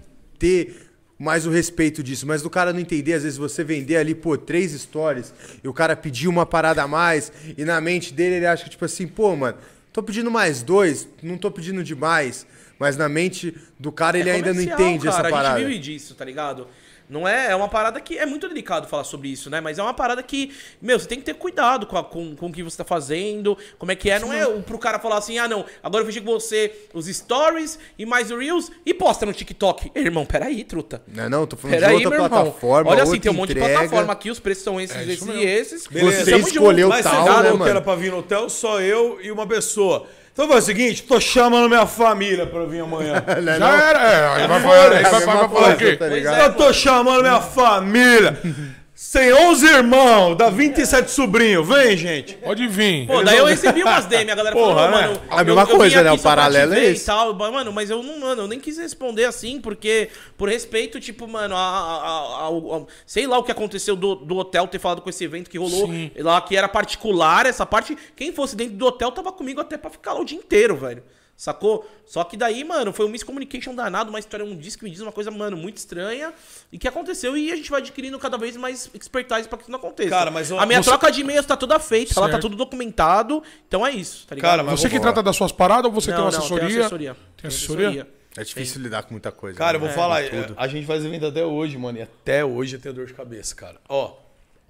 ter 0.43 0.89
mais 1.17 1.47
o 1.47 1.51
respeito 1.51 2.03
disso, 2.03 2.27
mas 2.27 2.43
do 2.43 2.51
cara 2.51 2.73
não 2.73 2.81
entender, 2.81 3.13
às 3.13 3.23
vezes 3.23 3.39
você 3.39 3.63
vender 3.63 3.97
ali, 3.97 4.13
pô, 4.13 4.37
três 4.37 4.73
stories, 4.73 5.33
e 5.63 5.69
o 5.69 5.73
cara 5.73 5.95
pedir 5.95 6.27
uma 6.27 6.45
parada 6.45 6.83
a 6.83 6.89
mais, 6.89 7.31
e 7.57 7.65
na 7.65 7.81
mente 7.81 8.13
dele 8.13 8.37
ele 8.37 8.47
acha 8.47 8.65
que, 8.65 8.71
tipo 8.71 8.85
assim, 8.85 9.07
pô, 9.07 9.37
mano, 9.37 9.57
tô 9.93 10.03
pedindo 10.03 10.33
mais 10.33 10.61
dois, 10.65 11.09
não 11.23 11.39
tô 11.39 11.49
pedindo 11.49 11.85
demais. 11.85 12.45
Mas 12.77 12.97
na 12.97 13.09
mente 13.09 13.55
do 13.79 13.93
cara 13.93 14.19
ele 14.19 14.29
É 14.29 14.33
ainda 14.33 14.53
não 14.53 14.61
entende 14.61 15.05
cara, 15.05 15.21
essa 15.21 15.31
parada. 15.31 15.55
A 15.55 15.59
gente 15.61 15.69
vive 15.69 15.79
disso, 15.79 16.17
tá 16.17 16.25
ligado? 16.25 16.67
Não 17.13 17.29
é, 17.29 17.51
é 17.51 17.55
uma 17.55 17.69
parada 17.69 18.01
que 18.01 18.17
é 18.19 18.25
muito 18.25 18.49
delicado 18.49 18.89
falar 18.89 19.05
sobre 19.05 19.29
isso, 19.29 19.51
né? 19.51 19.61
Mas 19.61 19.79
é 19.79 19.83
uma 19.83 19.93
parada 19.93 20.23
que, 20.23 20.51
meu, 20.81 20.99
você 20.99 21.07
tem 21.07 21.19
que 21.19 21.25
ter 21.25 21.35
cuidado 21.35 21.87
com, 21.87 21.99
a- 21.99 22.03
com, 22.03 22.35
com 22.35 22.47
o 22.47 22.53
que 22.53 22.63
você 22.63 22.79
tá 22.79 22.85
fazendo, 22.85 23.57
como 23.79 23.93
é 23.93 23.95
que 23.95 24.09
é. 24.09 24.19
Não 24.19 24.33
é 24.33 24.47
o- 24.47 24.63
pro 24.63 24.79
cara 24.79 24.99
falar 24.99 25.19
assim, 25.19 25.37
ah, 25.39 25.47
não, 25.47 25.65
agora 25.83 26.03
eu 26.03 26.07
fechei 26.07 26.23
com 26.23 26.33
você 26.33 26.73
os 26.95 27.07
stories 27.07 27.79
e 27.99 28.07
mais 28.07 28.31
o 28.31 28.39
Reels 28.39 28.73
e 28.87 28.95
posta 28.95 29.27
no 29.27 29.33
TikTok. 29.35 29.93
Ei, 29.95 30.03
irmão, 30.05 30.25
peraí, 30.25 30.65
truta. 30.65 31.03
Não, 31.07 31.25
é 31.25 31.29
não, 31.29 31.47
tô 31.47 31.57
falando 31.57 31.79
Peraí, 31.79 31.99
de 31.99 32.05
outra 32.07 32.19
meu 32.19 32.25
irmão. 32.27 32.43
plataforma. 32.45 32.91
Olha 32.91 33.03
assim, 33.03 33.21
tem 33.21 33.31
um 33.31 33.35
monte 33.35 33.51
entrega. 33.51 33.69
de 33.69 33.75
plataforma 33.75 34.13
aqui, 34.15 34.31
os 34.31 34.41
preços 34.41 34.65
são 34.65 34.81
esses, 34.81 34.97
É 34.97 35.03
esses 35.05 35.27
e 35.29 35.41
esses. 35.45 35.87
Você 35.87 36.31
Tamo 36.31 36.49
escolheu 36.49 36.89
junto. 36.89 36.97
Mas 36.97 37.05
tal, 37.05 37.25
você 37.27 37.43
né, 37.43 37.51
que 37.51 37.57
mano? 37.59 37.71
era 37.71 37.81
pra 37.83 37.95
vir 37.95 38.11
no 38.11 38.19
hotel, 38.21 38.49
só 38.49 38.81
eu 38.81 39.19
e 39.23 39.31
uma 39.31 39.47
pessoa. 39.47 40.07
Então 40.33 40.49
faz 40.49 40.65
o 40.65 40.67
seguinte, 40.67 41.03
tô 41.03 41.21
chamando 41.21 41.69
minha 41.69 41.87
família 41.87 42.47
pra 42.47 42.65
vir 42.65 42.81
amanhã. 42.81 43.23
Não 43.43 43.53
é 43.53 43.59
Já 43.59 43.59
não? 43.59 43.69
era, 43.69 43.99
é. 44.01 44.43
Aí 44.43 44.49
vai, 44.49 44.59
É 44.59 44.63
vai, 44.63 44.79
a 44.79 45.03
vai, 45.03 45.03
vai, 45.03 45.27
vai 45.27 45.49
falar 45.49 45.77
é. 45.77 46.45
Eu 46.47 46.55
tô 46.55 46.73
chamando 46.73 47.21
minha 47.21 47.41
família. 47.41 48.41
Tem 49.11 49.33
11 49.33 49.67
irmãos, 49.67 50.37
dá 50.37 50.49
27 50.49 51.11
sobrinhos. 51.11 51.67
Vem, 51.67 51.97
gente. 51.97 52.35
Pode 52.37 52.67
vir. 52.69 53.07
Pô, 53.07 53.23
daí 53.23 53.37
eu 53.37 53.45
recebi 53.47 53.83
umas 53.83 54.07
DM, 54.07 54.31
a 54.31 54.35
galera 54.35 54.55
Porra, 54.57 54.75
falou, 54.75 54.91
né? 54.91 55.07
mano. 55.09 55.21
A 55.29 55.45
mesma 55.45 55.65
vim 55.65 55.73
coisa, 55.77 55.97
aqui 55.97 56.05
né? 56.05 56.13
O 56.13 56.17
só 56.17 56.23
pra 56.23 56.31
te 56.33 56.37
paralelo 56.37 56.73
é 56.73 56.81
ver 56.81 56.93
esse. 56.93 57.05
Tal. 57.07 57.35
Mano, 57.35 57.73
mas 57.73 57.91
eu 57.91 58.03
não, 58.03 58.21
mano, 58.21 58.43
eu 58.43 58.49
nem 58.49 58.61
quis 58.61 58.79
responder 58.79 59.25
assim, 59.25 59.61
porque, 59.61 60.09
por 60.37 60.49
respeito, 60.49 61.01
tipo, 61.01 61.27
mano, 61.27 61.55
a, 61.57 61.59
a- 61.59 61.67
a- 61.67 62.49
a- 62.49 62.77
a- 62.79 62.87
sei 63.05 63.27
lá 63.27 63.39
o 63.39 63.43
que 63.43 63.51
aconteceu 63.53 63.97
do, 63.97 64.15
do 64.15 64.37
hotel 64.37 64.67
ter 64.67 64.79
falado 64.79 65.03
com 65.03 65.11
esse 65.11 65.25
evento 65.25 65.51
que 65.51 65.59
rolou 65.59 65.91
lá, 66.19 66.41
que 66.41 66.57
era 66.57 66.69
particular, 66.69 67.45
essa 67.45 67.67
parte. 67.67 67.97
Quem 68.17 68.33
fosse 68.33 68.55
dentro 68.57 68.77
do 68.77 68.87
hotel 68.87 69.11
tava 69.11 69.33
comigo 69.33 69.61
até 69.61 69.77
pra 69.77 69.91
ficar 69.91 70.13
lá 70.15 70.21
o 70.21 70.25
dia 70.25 70.39
inteiro, 70.39 70.77
velho. 70.77 71.03
Sacou? 71.37 71.89
Só 72.07 72.23
que 72.25 72.37
daí, 72.37 72.63
mano, 72.63 72.93
foi 72.93 73.05
um 73.05 73.09
miscommunication 73.09 73.75
danado, 73.75 74.11
uma 74.11 74.19
história, 74.19 74.45
um 74.45 74.57
disco 74.57 74.81
que 74.81 74.85
me 74.85 74.91
diz 74.91 75.01
uma 75.01 75.11
coisa, 75.11 75.31
mano, 75.31 75.57
muito 75.57 75.77
estranha. 75.79 76.33
E 76.71 76.79
que 76.79 76.87
aconteceu 76.87 77.37
e 77.37 77.51
a 77.51 77.57
gente 77.57 77.71
vai 77.71 77.81
adquirindo 77.81 78.19
cada 78.19 78.39
vez 78.39 78.57
mais 78.57 78.89
expertise 78.95 79.49
pra 79.49 79.59
que 79.59 79.65
isso 79.65 79.71
não 79.71 79.79
aconteça. 79.79 80.11
Cara, 80.11 80.31
mas 80.31 80.53
a 80.53 80.65
minha 80.67 80.83
você- 80.83 80.91
troca 80.91 81.11
de 81.11 81.21
e-mails 81.21 81.45
tá 81.45 81.57
toda 81.57 81.79
feita, 81.81 82.15
ela 82.17 82.29
tá 82.29 82.39
tudo 82.39 82.55
documentado. 82.55 83.43
Então 83.67 83.85
é 83.87 83.91
isso, 83.91 84.27
tá 84.27 84.35
ligado? 84.35 84.51
Cara, 84.51 84.63
mas 84.63 84.81
Você 84.81 84.89
que 84.89 85.01
trata 85.01 85.23
das 85.23 85.35
suas 85.35 85.53
paradas 85.53 85.87
ou 85.87 85.93
você 85.93 86.13
tem 86.13 86.21
uma 86.21 86.29
assessoria? 86.29 86.69
Tem 86.69 86.79
assessoria. 86.79 87.17
Tem 87.37 87.49
assessoria? 87.49 88.09
É 88.37 88.45
difícil 88.45 88.81
lidar 88.81 89.03
com 89.03 89.13
muita 89.13 89.31
coisa. 89.31 89.59
Cara, 89.59 89.77
eu 89.77 89.81
né? 89.81 89.87
vou 89.87 89.95
falar, 89.95 90.23
a 90.57 90.69
gente 90.69 90.87
faz 90.87 91.05
evento 91.05 91.27
até 91.27 91.45
hoje, 91.45 91.77
mano, 91.77 91.99
e 91.99 92.03
até 92.03 92.45
hoje 92.45 92.77
eu 92.77 92.81
tenho 92.81 92.95
dor 92.95 93.07
de 93.07 93.13
cabeça, 93.13 93.55
cara. 93.55 93.77
Ó, 93.89 94.15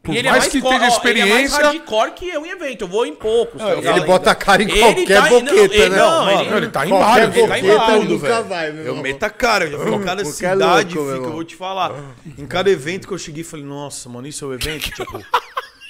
Por 0.03 0.15
E 0.15 0.19
ele 0.19 0.29
mais 0.31 0.37
é 0.37 0.41
mais 0.49 0.53
que 0.53 0.61
tenha 0.61 0.83
ó, 0.83 0.89
experiência- 0.89 1.23
Ele 1.23 1.31
é 1.31 1.49
mais 1.49 1.53
hardcore 1.53 2.11
que 2.15 2.29
eu 2.29 2.45
em 2.45 2.51
evento. 2.51 2.83
Eu 2.83 2.89
vou 2.89 3.07
em 3.07 3.15
poucos. 3.15 3.63
tá 3.63 3.71
ele 3.73 4.01
bota 4.01 4.31
a 4.33 4.35
cara 4.35 4.61
em 4.63 4.69
Ele 4.69 4.81
qualquer 4.81 5.23
tá- 5.23 5.29
boqueta, 5.29 5.53
não, 5.55 5.63
ele- 5.65 5.89
né? 5.91 5.97
Não, 5.97 6.25
Mano, 6.25 6.41
ele, 6.43 6.57
Ele 6.57 6.69
tá 6.69 6.87
em 6.87 6.91
vários. 6.91 7.37
ele 7.37 7.47
tá 7.49 7.59
em 7.59 7.63
boqueta 7.63 7.79
vários, 7.87 8.09
nunca 8.09 8.43
vai, 8.43 8.73
meu 8.73 8.83
eu 8.83 8.87
irmão. 8.89 9.03
meto 9.03 9.23
a 9.23 9.31
cara, 9.31 9.65
eu 9.67 9.71
já 9.71 9.79
fui 9.79 9.95
em 9.95 10.03
cada 10.03 10.23
Porque 10.25 10.45
é 10.45 10.51
cidade, 10.51 10.95
louco, 10.97 11.13
fica, 11.15 11.27
eu 11.27 11.33
vou 11.33 11.45
te 11.45 11.55
falar. 11.55 11.93
Em 12.37 12.47
cada 12.47 12.69
evento 12.69 13.07
que 13.07 13.15
eu 13.15 13.19
cheguei, 13.19 13.45
falei, 13.45 13.65
nossa, 13.65 14.09
mano, 14.09 14.27
isso 14.27 14.45
é 14.45 14.49
o 14.49 14.55
evento? 14.55 14.91
Tipo, 14.91 15.25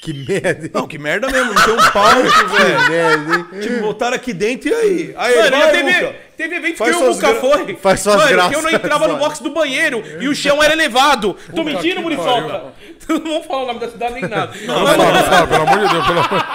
Que 0.02 0.12
merda. 0.12 0.64
hein? 0.66 0.70
não, 0.74 0.86
que 0.88 0.98
merda 0.98 1.30
mesmo, 1.30 1.54
não 1.54 1.62
tem 1.64 1.74
um 1.74 1.90
palco, 1.92 2.22
velho. 2.58 2.90
merda, 2.90 3.34
hein? 3.36 3.46
Tipo, 3.60 3.80
botaram 3.82 4.16
aqui 4.16 4.32
dentro 4.32 4.68
e 4.68 4.74
aí? 4.74 5.14
Aí, 5.16 5.36
Mano, 5.38 5.50
vai, 5.58 5.70
teve, 5.70 6.00
Luca. 6.00 6.16
teve 6.36 6.56
evento 6.56 6.76
Faz 6.76 6.96
que 6.96 7.02
eu 7.02 7.08
nunca 7.08 7.32
gra- 7.32 7.40
foi. 7.40 7.76
faz 7.76 8.00
suas 8.00 8.16
Mano, 8.16 8.28
graças, 8.30 8.50
que 8.50 8.56
eu 8.56 8.62
não 8.62 8.70
entrava 8.70 9.06
no 9.06 9.16
box 9.16 9.40
do 9.40 9.50
banheiro 9.50 10.02
e 10.20 10.26
o 10.26 10.34
chão 10.34 10.60
era 10.60 10.72
elevado. 10.72 11.36
Tô 11.54 11.62
mentindo, 11.62 11.94
que 11.96 12.00
Muriçoca? 12.02 12.72
Não 13.08 13.18
vamos 13.20 13.46
falar 13.46 13.62
o 13.62 13.66
nome 13.66 13.80
da 13.80 13.88
cidade 13.90 14.14
nem 14.14 14.22
nada. 14.28 14.52
Não, 14.64 14.86
fala, 14.86 15.12
não 15.12 15.24
fala, 15.24 15.46
pelo 15.48 15.62
amor 15.62 15.78
de 15.88 15.92
Deus. 15.92 16.06
Pelo 16.06 16.18
amor... 16.20 16.46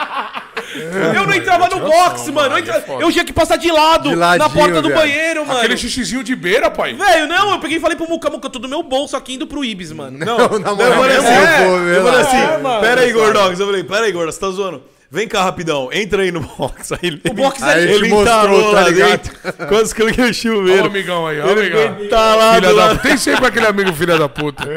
Eu 1.15 1.25
não 1.27 1.33
entrava 1.33 1.67
no 1.69 1.79
box, 1.79 2.29
mano. 2.31 2.55
Eu, 2.55 2.59
entra- 2.59 2.83
eu 2.99 3.11
tinha 3.11 3.25
que 3.25 3.33
passar 3.33 3.55
de 3.57 3.71
lado 3.71 4.09
De 4.09 4.15
na 4.15 4.35
ladinho, 4.35 4.49
porta 4.51 4.81
do 4.81 4.87
viado. 4.87 4.99
banheiro, 4.99 5.45
mano. 5.45 5.59
Aquele 5.59 5.77
xixizinho 5.77 6.23
de 6.23 6.35
beira, 6.35 6.69
pai. 6.71 6.93
Velho, 6.93 7.27
não, 7.27 7.51
eu 7.51 7.59
peguei 7.59 7.77
e 7.77 7.79
falei 7.79 7.97
pro 7.97 8.07
Muca, 8.07 8.29
Muca, 8.29 8.49
tô 8.49 8.59
do 8.59 8.67
meu 8.69 8.83
bolso 8.83 9.15
aqui 9.17 9.33
indo 9.35 9.47
pro 9.47 9.63
Ibis, 9.65 9.91
mano. 9.91 10.17
Não, 10.17 10.37
na 10.59 10.69
eu 10.69 10.75
moral, 10.75 10.93
falei 11.01 11.17
assim, 11.17 11.27
eu 11.33 11.67
vou, 11.69 11.77
eu 11.79 11.83
meu 11.85 12.03
falei 12.03 12.21
lá. 12.21 12.27
assim, 12.27 12.37
É, 12.37 12.57
mano. 12.57 12.81
pera 12.81 13.01
aí, 13.01 13.11
Gordox. 13.13 13.59
Eu 13.59 13.65
falei, 13.65 13.83
pera 13.83 14.05
aí, 14.05 14.11
Gordox, 14.11 14.35
você 14.35 14.41
tá 14.41 14.49
zoando. 14.51 14.83
Vem 15.09 15.25
cá 15.25 15.41
rapidão, 15.41 15.87
entra 15.93 16.21
aí 16.23 16.33
no 16.33 16.41
box. 16.59 16.91
Aí 16.91 16.99
ele, 17.03 17.21
O 17.29 17.33
box 17.33 17.63
Aí 17.63 17.79
é 17.79 17.83
ele 17.83 17.93
ele 17.93 18.03
te 18.07 18.09
mostrou, 18.09 18.35
entalou 18.43 18.71
tá 18.73 18.81
lá 18.81 18.89
ligado? 18.89 19.09
dentro. 19.09 19.67
Quase 19.69 19.95
que 19.95 20.01
eu 20.01 20.07
o 20.07 20.09
Olha 20.09 20.29
o 20.29 20.33
chuveiro. 20.33 20.85
amigão 20.87 21.25
aí, 21.27 21.39
olha 21.39 21.47
o 21.47 21.51
Ele 21.59 21.61
amigão. 21.73 21.95
foi 21.95 22.05
entalado 22.07 22.55
Filha 22.55 22.71
lá. 22.73 22.87
da... 22.93 22.99
Tem 22.99 23.15
sempre 23.17 23.45
aquele 23.45 23.67
amigo 23.67 23.93
filha 23.93 24.17
da 24.17 24.27
puta. 24.27 24.67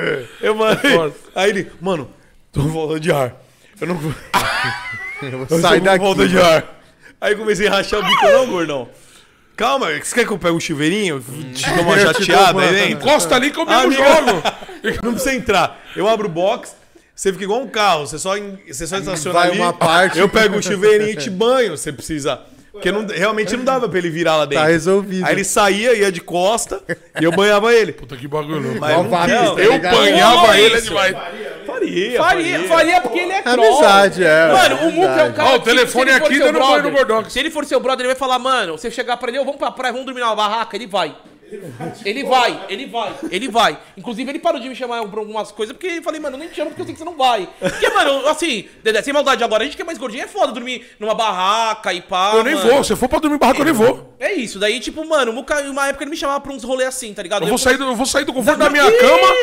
Eu 0.41 0.55
mandei. 0.55 1.13
Aí 1.35 1.51
ele, 1.51 1.73
mano, 1.81 2.09
tô 2.53 2.63
falta 2.69 3.01
de 3.01 3.11
ar. 3.11 3.35
Eu 3.81 3.89
não. 3.89 3.99
Eu 5.23 5.59
Sai 5.61 5.75
tô 5.75 5.79
com 5.81 5.85
daqui. 5.85 6.05
falta 6.05 6.29
de 6.29 6.39
ar. 6.39 6.65
Aí 7.21 7.35
comecei 7.35 7.67
a 7.67 7.71
rachar 7.73 8.01
o 8.01 8.03
bico, 8.05 8.25
não, 8.27 8.47
gordão. 8.47 8.89
Calma, 9.57 9.89
você 9.91 10.15
quer 10.15 10.27
que 10.27 10.33
eu 10.33 10.39
pegue 10.39 10.55
um 10.55 10.61
chuveirinho? 10.61 11.23
Te 11.55 11.69
dou 11.75 11.85
uma 11.85 11.97
dou 12.53 12.61
aí 12.63 12.73
dentro? 12.73 12.91
Encosta 12.93 13.35
ali 13.37 13.51
que 13.51 13.59
eu 13.61 13.67
mesmo 13.67 13.81
Amigo. 13.83 14.03
jogo. 14.03 14.43
Não 15.05 15.13
precisa 15.13 15.35
entrar. 15.35 15.79
Eu 15.95 16.09
abro 16.09 16.27
o 16.29 16.31
box, 16.31 16.75
você 17.15 17.31
fica 17.31 17.45
igual 17.45 17.61
um 17.61 17.69
carro. 17.69 18.07
Você 18.07 18.19
só, 18.19 18.35
você 18.67 18.87
só 18.87 18.97
estaciona 18.97 19.39
Vai 19.39 19.49
ali. 19.51 19.59
uma 19.59 19.75
parte. 19.75 20.19
Eu 20.19 20.31
pego 20.31 20.57
o 20.57 20.63
chuveirinho 20.63 21.11
e 21.11 21.17
te 21.17 21.29
banho, 21.31 21.77
você 21.77 21.93
precisa. 21.93 22.41
Porque 22.73 22.91
não, 22.91 23.05
realmente 23.07 23.55
não 23.57 23.65
dava 23.65 23.87
pra 23.89 23.99
ele 23.99 24.09
virar 24.09 24.37
lá 24.37 24.45
dentro. 24.47 24.65
Tá 24.65 24.71
resolvido. 24.71 25.27
Aí 25.27 25.35
ele 25.35 25.45
saía, 25.45 25.93
ia 25.95 26.11
de 26.11 26.21
costa 26.21 26.81
e 27.21 27.25
eu 27.25 27.33
banhava 27.33 27.75
ele. 27.75 27.93
Puta 27.93 28.17
que 28.17 28.27
bagulho. 28.27 28.79
Mas 28.81 28.97
não 28.97 29.11
Vapi, 29.11 29.33
quis, 29.33 29.41
tá 29.51 29.61
Eu 29.61 29.73
ligado? 29.73 29.97
banhava 29.97 30.59
ele 30.59 30.77
isso. 30.77 30.85
demais. 30.87 31.17
Faria, 31.81 32.19
Faria, 32.19 32.69
faria 32.69 33.01
porque 33.01 33.19
ele 33.19 33.33
é 33.33 33.43
troll. 33.43 33.79
Amizade, 33.79 34.25
é. 34.25 34.53
Mano, 34.53 34.89
o 34.89 34.93
Muca 34.93 35.09
é 35.09 35.13
o 35.13 35.13
Amizade. 35.13 35.37
cara 35.37 35.49
Ó, 35.51 35.57
o 35.57 35.61
telefone 35.61 36.11
aqui 36.11 36.39
dando 36.39 36.59
banho 36.59 36.83
no 36.83 36.91
brother, 36.91 36.93
Gordox. 36.93 37.33
Se 37.33 37.39
ele 37.39 37.51
for 37.51 37.65
seu 37.65 37.81
brother, 37.81 38.05
ele 38.05 38.15
vai 38.15 38.19
falar, 38.19 38.39
mano, 38.39 38.79
você 38.79 38.91
chegar 38.91 39.17
pra 39.17 39.29
ele, 39.29 39.39
ô, 39.39 39.45
vamos 39.45 39.59
pra 39.59 39.71
praia, 39.71 39.93
vamos 39.93 40.07
dormir 40.07 40.21
numa 40.21 40.37
barraca, 40.37 40.77
ele 40.77 40.87
vai. 40.87 41.15
Ele 42.05 42.25
vai, 42.25 42.67
ele 42.69 42.87
vai, 42.87 43.15
ele 43.31 43.49
vai. 43.49 43.79
Inclusive, 43.97 44.31
ele 44.31 44.39
parou 44.39 44.61
de 44.61 44.69
me 44.69 44.75
chamar 44.75 45.03
pra 45.07 45.21
algumas 45.21 45.51
coisas, 45.51 45.77
porque 45.77 45.99
eu 45.99 46.03
falei, 46.03 46.21
mano, 46.21 46.37
eu 46.37 46.41
nem 46.41 46.49
te 46.49 46.57
chamo 46.57 46.71
porque 46.71 46.83
eu 46.83 46.87
sei 46.87 46.95
que 46.95 46.99
você 46.99 47.05
não 47.05 47.17
vai. 47.17 47.49
Porque, 47.59 47.89
mano, 47.91 48.27
assim, 48.29 48.69
Dedé, 48.83 49.03
sem 49.03 49.13
maldade 49.13 49.43
agora, 49.43 49.63
a 49.63 49.67
gente 49.67 49.77
que 49.77 49.83
é 49.83 49.85
mais 49.85 49.99
gordinho 49.99 50.23
é 50.23 50.29
foda 50.29 50.53
dormir 50.53 50.87
numa 50.99 51.15
barraca 51.15 51.93
e 51.93 52.01
pá. 52.01 52.33
Eu 52.35 52.45
nem 52.45 52.55
mano. 52.55 52.71
vou. 52.71 52.85
Se 52.85 52.95
for 52.95 53.09
pra 53.09 53.19
dormir 53.19 53.37
em 53.37 53.39
barraco, 53.39 53.61
eu 53.61 53.65
nem 53.65 53.75
vou. 53.75 54.15
É 54.19 54.33
isso, 54.33 54.59
daí, 54.59 54.79
tipo, 54.81 55.05
mano, 55.07 55.33
uma 55.33 55.89
época 55.89 56.05
ele 56.05 56.11
me 56.11 56.17
chamava 56.17 56.41
pra 56.41 56.53
uns 56.53 56.63
rolês 56.63 56.89
assim, 56.89 57.13
tá 57.13 57.23
ligado? 57.23 57.43
Eu 57.43 57.49
vou 57.49 57.59
sair 57.59 57.77
do, 57.77 57.85
eu 57.85 57.97
vou 57.97 58.07
sair 58.07 58.25
do 58.25 58.33
conforto 58.33 58.59
da 58.59 58.71
minha 58.71 58.89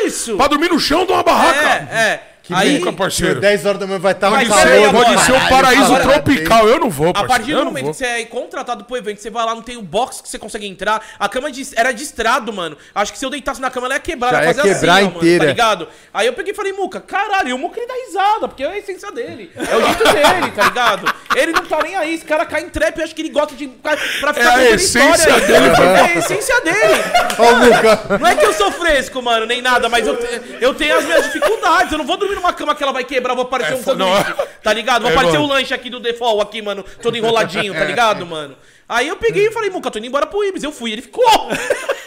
isso! 0.06 0.32
cama 0.32 0.36
pra 0.36 0.48
dormir 0.48 0.70
no 0.70 0.78
chão 0.78 1.04
de 1.04 1.12
uma 1.12 1.22
barraca. 1.22 1.88
É, 1.90 1.98
é. 1.98 2.37
Que 2.48 2.54
Aí- 2.54 2.78
Nunca, 2.78 2.92
parceiro. 2.94 3.40
10 3.40 3.66
horas 3.66 3.78
da 3.78 3.86
manhã 3.86 3.98
vai 3.98 4.12
estar 4.12 4.30
um 4.30 4.38
pera 4.38 4.54
ser, 4.54 4.68
aí 4.68 4.84
calor. 4.86 5.04
pode 5.04 5.20
ser 5.20 5.32
o 5.32 5.48
paraíso 5.50 5.84
Agora- 5.84 6.02
tropical. 6.04 6.66
Eu 6.66 6.80
não 6.80 6.88
vou, 6.88 7.10
A 7.10 7.12
parceiro. 7.12 7.28
partir 7.28 7.50
eu 7.50 7.58
do 7.58 7.64
momento 7.66 7.84
vou. 7.84 7.92
que 7.92 7.98
você 7.98 8.06
é 8.06 8.24
contratado 8.24 8.84
pro 8.84 8.96
evento, 8.96 9.20
você 9.20 9.28
vai 9.28 9.44
lá, 9.44 9.54
não 9.54 9.60
tem 9.60 9.76
o 9.76 9.82
box 9.82 10.22
que 10.22 10.28
você 10.30 10.38
consegue 10.38 10.66
entrar. 10.66 11.04
A 11.18 11.28
cama 11.28 11.50
de- 11.52 11.68
era 11.76 11.92
de 11.92 12.02
estrado, 12.02 12.50
mano. 12.50 12.78
Acho 12.94 13.12
que 13.12 13.18
se 13.18 13.24
eu 13.26 13.28
deitasse 13.28 13.60
na 13.60 13.70
cama, 13.70 13.86
ela 13.86 13.94
ia 13.96 14.00
quebrar. 14.00 14.30
Já 14.30 14.36
ela 14.38 14.46
ia 14.46 14.54
fazer 14.54 14.74
quebrar 14.74 14.94
assim, 14.94 15.02
ó, 15.02 15.06
mano, 15.08 15.18
inteira. 15.18 15.44
tá 15.44 15.50
ligado? 15.50 15.88
Aí 16.14 16.26
eu 16.26 16.32
peguei 16.32 16.52
e 16.54 16.56
falei, 16.56 16.72
Muca, 16.72 17.00
caralho, 17.02 17.50
e 17.50 17.52
o 17.52 17.58
Muca 17.58 17.78
ele 17.78 17.86
dá 17.86 17.94
risada, 18.06 18.48
porque 18.48 18.64
é 18.64 18.68
a 18.68 18.78
essência 18.78 19.12
dele. 19.12 19.52
É 19.54 19.76
o 19.76 19.84
jeito 19.84 20.04
dele, 20.04 20.50
tá 20.56 20.64
ligado? 20.64 21.14
Ele 21.36 21.52
não 21.52 21.66
tá 21.66 21.82
nem 21.82 21.96
aí. 21.96 22.14
Esse 22.14 22.24
cara 22.24 22.46
cai 22.46 22.62
em 22.62 22.70
trap, 22.70 22.96
eu 22.96 23.04
acho 23.04 23.14
que 23.14 23.20
ele 23.20 23.28
gosta 23.28 23.54
de. 23.54 23.68
Pra 23.68 23.94
ficar 24.32 24.58
É 24.62 24.68
a 24.68 24.70
essência 24.70 25.14
história. 25.14 25.46
dele. 25.46 25.66
É 25.66 26.00
a 26.00 26.14
essência 26.18 26.60
dele. 26.62 27.04
Ó, 27.38 27.54
Muca. 27.56 28.18
Não 28.18 28.26
é 28.26 28.34
que 28.36 28.46
eu 28.46 28.54
sou 28.54 28.72
fresco, 28.72 29.20
mano, 29.20 29.44
nem 29.44 29.60
nada, 29.60 29.86
mas 29.90 30.06
eu, 30.06 30.14
eu 30.62 30.72
tenho 30.74 30.96
as 30.96 31.04
minhas 31.04 31.24
dificuldades. 31.26 31.92
Eu 31.92 31.98
não 31.98 32.06
vou 32.06 32.16
dormir 32.16 32.37
numa 32.38 32.52
cama 32.52 32.74
que 32.74 32.82
ela 32.82 32.92
vai 32.92 33.04
quebrar, 33.04 33.34
vou 33.34 33.42
aparecer 33.44 33.72
É, 33.72 33.76
um 33.76 33.82
fo- 33.82 33.94
não, 33.94 34.06
sanduíche, 34.16 34.48
tá 34.62 34.72
ligado? 34.72 35.02
Vou 35.02 35.10
É, 35.10 35.14
aparecer 35.14 35.36
o 35.38 35.42
mano. 35.42 35.52
lanche 35.54 35.74
aqui 35.74 35.90
do 35.90 36.00
default 36.00 36.40
aqui, 36.42 36.62
mano, 36.62 36.84
todo 37.02 37.16
enroladinho, 37.16 37.74
tá 37.74 37.84
ligado, 37.84 38.24
mano? 38.24 38.56
Aí 38.88 39.06
eu 39.06 39.16
peguei 39.16 39.48
e 39.48 39.52
falei, 39.52 39.68
Muca, 39.68 39.90
tô 39.90 39.98
indo 39.98 40.06
embora 40.06 40.26
pro 40.26 40.42
Ibis. 40.42 40.62
Eu 40.62 40.72
fui, 40.72 40.90
ele 40.92 41.02
ficou. 41.02 41.22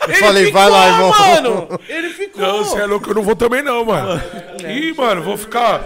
Ele 0.08 0.16
falei, 0.16 0.46
ficou, 0.48 0.62
vai 0.62 0.70
lá, 0.72 0.88
irmão. 0.88 1.10
mano. 1.12 1.80
Ele 1.88 2.10
ficou. 2.10 2.42
Não, 2.42 2.64
você 2.66 2.80
é 2.80 2.86
louco, 2.88 3.08
eu 3.08 3.14
não 3.14 3.22
vou 3.22 3.36
também 3.36 3.62
não, 3.62 3.86
mano. 3.86 4.20
Ih, 4.68 4.92
mano, 4.98 5.22
vou 5.22 5.38
ficar... 5.38 5.82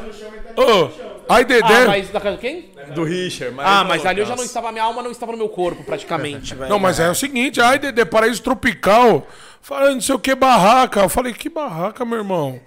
Ô, 0.56 0.86
aí, 1.28 1.42
Ah, 1.42 1.44
Dedé... 1.44 1.86
mas 1.86 2.10
da 2.12 2.22
casa 2.22 2.36
de 2.38 2.42
quem? 2.42 2.72
Do 2.94 3.04
Richard. 3.04 3.54
Mas 3.54 3.68
Ah, 3.68 3.84
mas 3.84 4.06
ali 4.06 4.22
eu 4.22 4.26
já 4.26 4.38
não 4.38 4.44
estava, 4.46 4.72
minha 4.72 4.86
alma 4.86 5.04
não 5.04 5.12
estava 5.12 5.34
no 5.34 5.38
meu 5.38 5.50
corpo, 5.50 5.84
praticamente, 5.84 6.56
velho. 6.56 6.70
Não, 6.70 6.80
mas 6.80 6.98
é 6.98 7.10
o 7.10 7.16
seguinte, 7.16 7.60
ai, 7.60 7.78
Dedé, 7.78 8.06
paraíso 8.06 8.42
tropical, 8.42 9.28
falando 9.62 9.96
não 9.96 10.02
sei 10.02 10.16
o 10.16 10.20
que, 10.20 10.34
barraca. 10.34 11.02
Eu 11.02 11.10
falei, 11.10 11.34
que 11.34 11.50
barraca, 11.50 12.06
meu 12.06 12.20
irmão? 12.20 12.58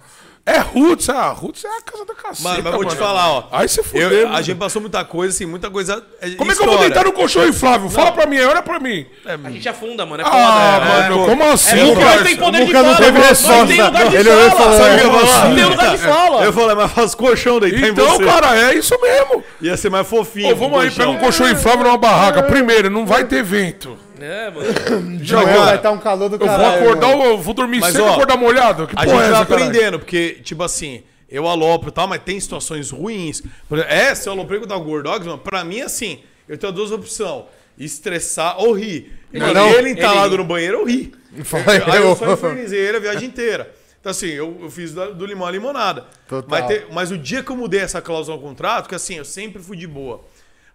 É 0.49 0.57
Roots, 0.59 1.09
ah, 1.09 1.29
Roots 1.29 1.63
é 1.63 1.67
a 1.67 1.81
casa 1.81 2.05
da 2.05 2.13
caceta, 2.15 2.49
Mano, 2.49 2.63
mas 2.63 2.73
vou 2.73 2.85
te 2.85 2.95
falar, 2.95 3.29
ó. 3.29 3.43
Aí 3.51 3.67
você 3.67 3.81
Eu- 3.81 3.83
fudeu, 3.83 4.27
a 4.27 4.31
mano. 4.31 4.43
gente 4.43 4.57
passou 4.57 4.81
muita 4.81 5.05
coisa, 5.05 5.33
assim, 5.33 5.45
muita 5.45 5.69
coisa. 5.69 6.03
É, 6.21 6.31
Como 6.31 6.51
é 6.51 6.55
que 6.55 6.61
eu 6.61 6.65
vou 6.65 6.77
deitar 6.79 7.03
no 7.05 7.11
colchão 7.11 7.43
aí, 7.43 7.53
Flávio? 7.53 7.89
Fala 7.89 8.11
pra 8.11 8.25
mim, 8.25 8.37
aí, 8.37 8.45
olha 8.45 8.61
pra 8.61 8.79
mim. 8.79 9.05
A 9.43 9.49
gente 9.51 9.69
afunda, 9.69 10.05
mano, 10.05 10.21
é 10.21 10.25
foda. 10.25 10.37
Ah, 10.37 10.81
é, 11.05 11.09
mano, 11.09 11.25
como 11.25 11.43
assim, 11.43 11.79
É, 11.79 11.83
nós 11.93 12.03
parça? 12.03 12.23
tem 12.23 12.35
poder 12.37 12.65
de 12.65 12.73
não 12.73 12.83
fala, 12.83 12.97
teve 12.97 13.19
resposta. 13.19 13.67
tem 13.67 13.81
lugar 13.81 14.09
de 14.09 14.15
Ele 14.15 14.29
olhou 14.29 14.47
e 14.47 14.49
fala. 14.49 14.61
falou, 14.61 14.77
Sabe 14.77 14.89
o 14.89 14.95
que 14.97 15.01
"É, 15.01 15.05
eu 15.05 15.11
vou 15.11 15.19
falar? 15.27 15.43
mano." 15.43 15.55
Tem 15.55 15.65
lugar 15.65 15.89
de 15.91 15.97
fala. 15.99 16.43
Eu 16.43 16.53
falei, 16.53 16.75
mas 16.75 16.91
faz 16.91 17.15
colchão 17.15 17.59
deitar 17.59 17.79
em 17.87 17.91
Então, 17.91 18.07
você. 18.07 18.25
cara, 18.25 18.55
é 18.57 18.73
isso 18.75 18.99
mesmo. 19.01 19.43
Ia 19.61 19.77
ser 19.77 19.89
mais 19.89 20.07
fofinho. 20.07 20.51
Ô, 20.53 20.55
vamos 20.55 20.81
aí, 20.81 20.89
pega 20.89 21.09
um 21.09 21.17
colchão 21.17 21.49
inflável 21.49 21.83
numa 21.85 21.97
barraca. 21.97 22.43
Primeiro, 22.43 22.89
não 22.89 23.05
vai 23.05 23.23
ter 23.25 23.43
vento. 23.43 23.97
É, 24.21 24.49
mano. 24.51 25.19
Já 25.23 25.43
vai 25.43 25.75
estar 25.75 25.91
um 25.91 25.97
calor 25.99 26.29
do 26.29 26.35
Eu 26.35 26.39
vou 26.39 26.47
caralho. 26.47 26.81
acordar, 26.83 27.09
irmão. 27.11 27.25
eu 27.27 27.37
vou 27.37 27.53
dormir 27.53 27.79
Mas, 27.79 27.91
cedo 27.93 28.05
e 28.05 28.07
ó, 28.07 28.13
acordar 28.13 28.37
molhado. 28.37 28.87
Que 28.87 28.93
A 28.95 29.03
porra 29.03 29.07
gente 29.07 29.15
é 29.15 29.21
vai 29.31 29.31
essa, 29.31 29.45
caralho? 29.45 29.65
aprendendo, 29.67 29.99
porque, 29.99 30.39
tipo 30.43 30.63
assim, 30.63 31.03
eu 31.29 31.47
alopro 31.47 31.89
e 31.89 31.91
tal, 31.91 32.07
mas 32.07 32.21
tem 32.23 32.39
situações 32.39 32.91
ruins. 32.91 33.41
Por 33.67 33.77
exemplo, 33.77 33.93
é, 33.95 34.15
se 34.15 34.27
eu 34.27 34.33
aloprei 34.33 34.59
com 34.59 34.65
o 34.65 34.69
tal 34.69 34.81
Gordogs, 34.81 35.25
mano, 35.27 35.37
pra 35.39 35.63
mim, 35.63 35.81
assim, 35.81 36.19
eu 36.47 36.57
tenho 36.57 36.71
duas 36.73 36.91
opções. 36.91 37.43
Estressar 37.77 38.59
ou 38.59 38.73
rir. 38.73 39.13
E 39.33 39.39
quando 39.39 39.53
não, 39.53 39.69
ele 39.69 39.91
entalado 39.91 40.29
ele- 40.33 40.37
no 40.37 40.43
banheiro, 40.43 40.79
eu 40.79 40.85
ri. 40.85 41.13
Fala 41.45 41.63
Aí 41.93 42.01
eu 42.01 42.09
eu. 42.09 42.15
só 42.15 42.33
infernizei 42.33 42.79
ele 42.79 42.97
a 42.97 42.99
viagem 42.99 43.27
inteira. 43.29 43.73
Então, 44.01 44.11
assim, 44.11 44.27
eu, 44.27 44.57
eu 44.61 44.69
fiz 44.69 44.93
da- 44.93 45.07
do 45.11 45.25
limão 45.25 45.47
à 45.47 45.51
limonada. 45.51 46.05
Total. 46.27 46.49
Mas, 46.49 46.67
te- 46.67 46.85
mas 46.91 47.11
o 47.11 47.17
dia 47.17 47.41
que 47.43 47.49
eu 47.51 47.55
mudei 47.55 47.79
essa 47.81 48.01
cláusula 48.01 48.35
no 48.37 48.43
contrato, 48.43 48.87
que 48.89 48.95
assim, 48.95 49.15
eu 49.15 49.25
sempre 49.25 49.61
fui 49.61 49.77
de 49.77 49.87
boa. 49.87 50.21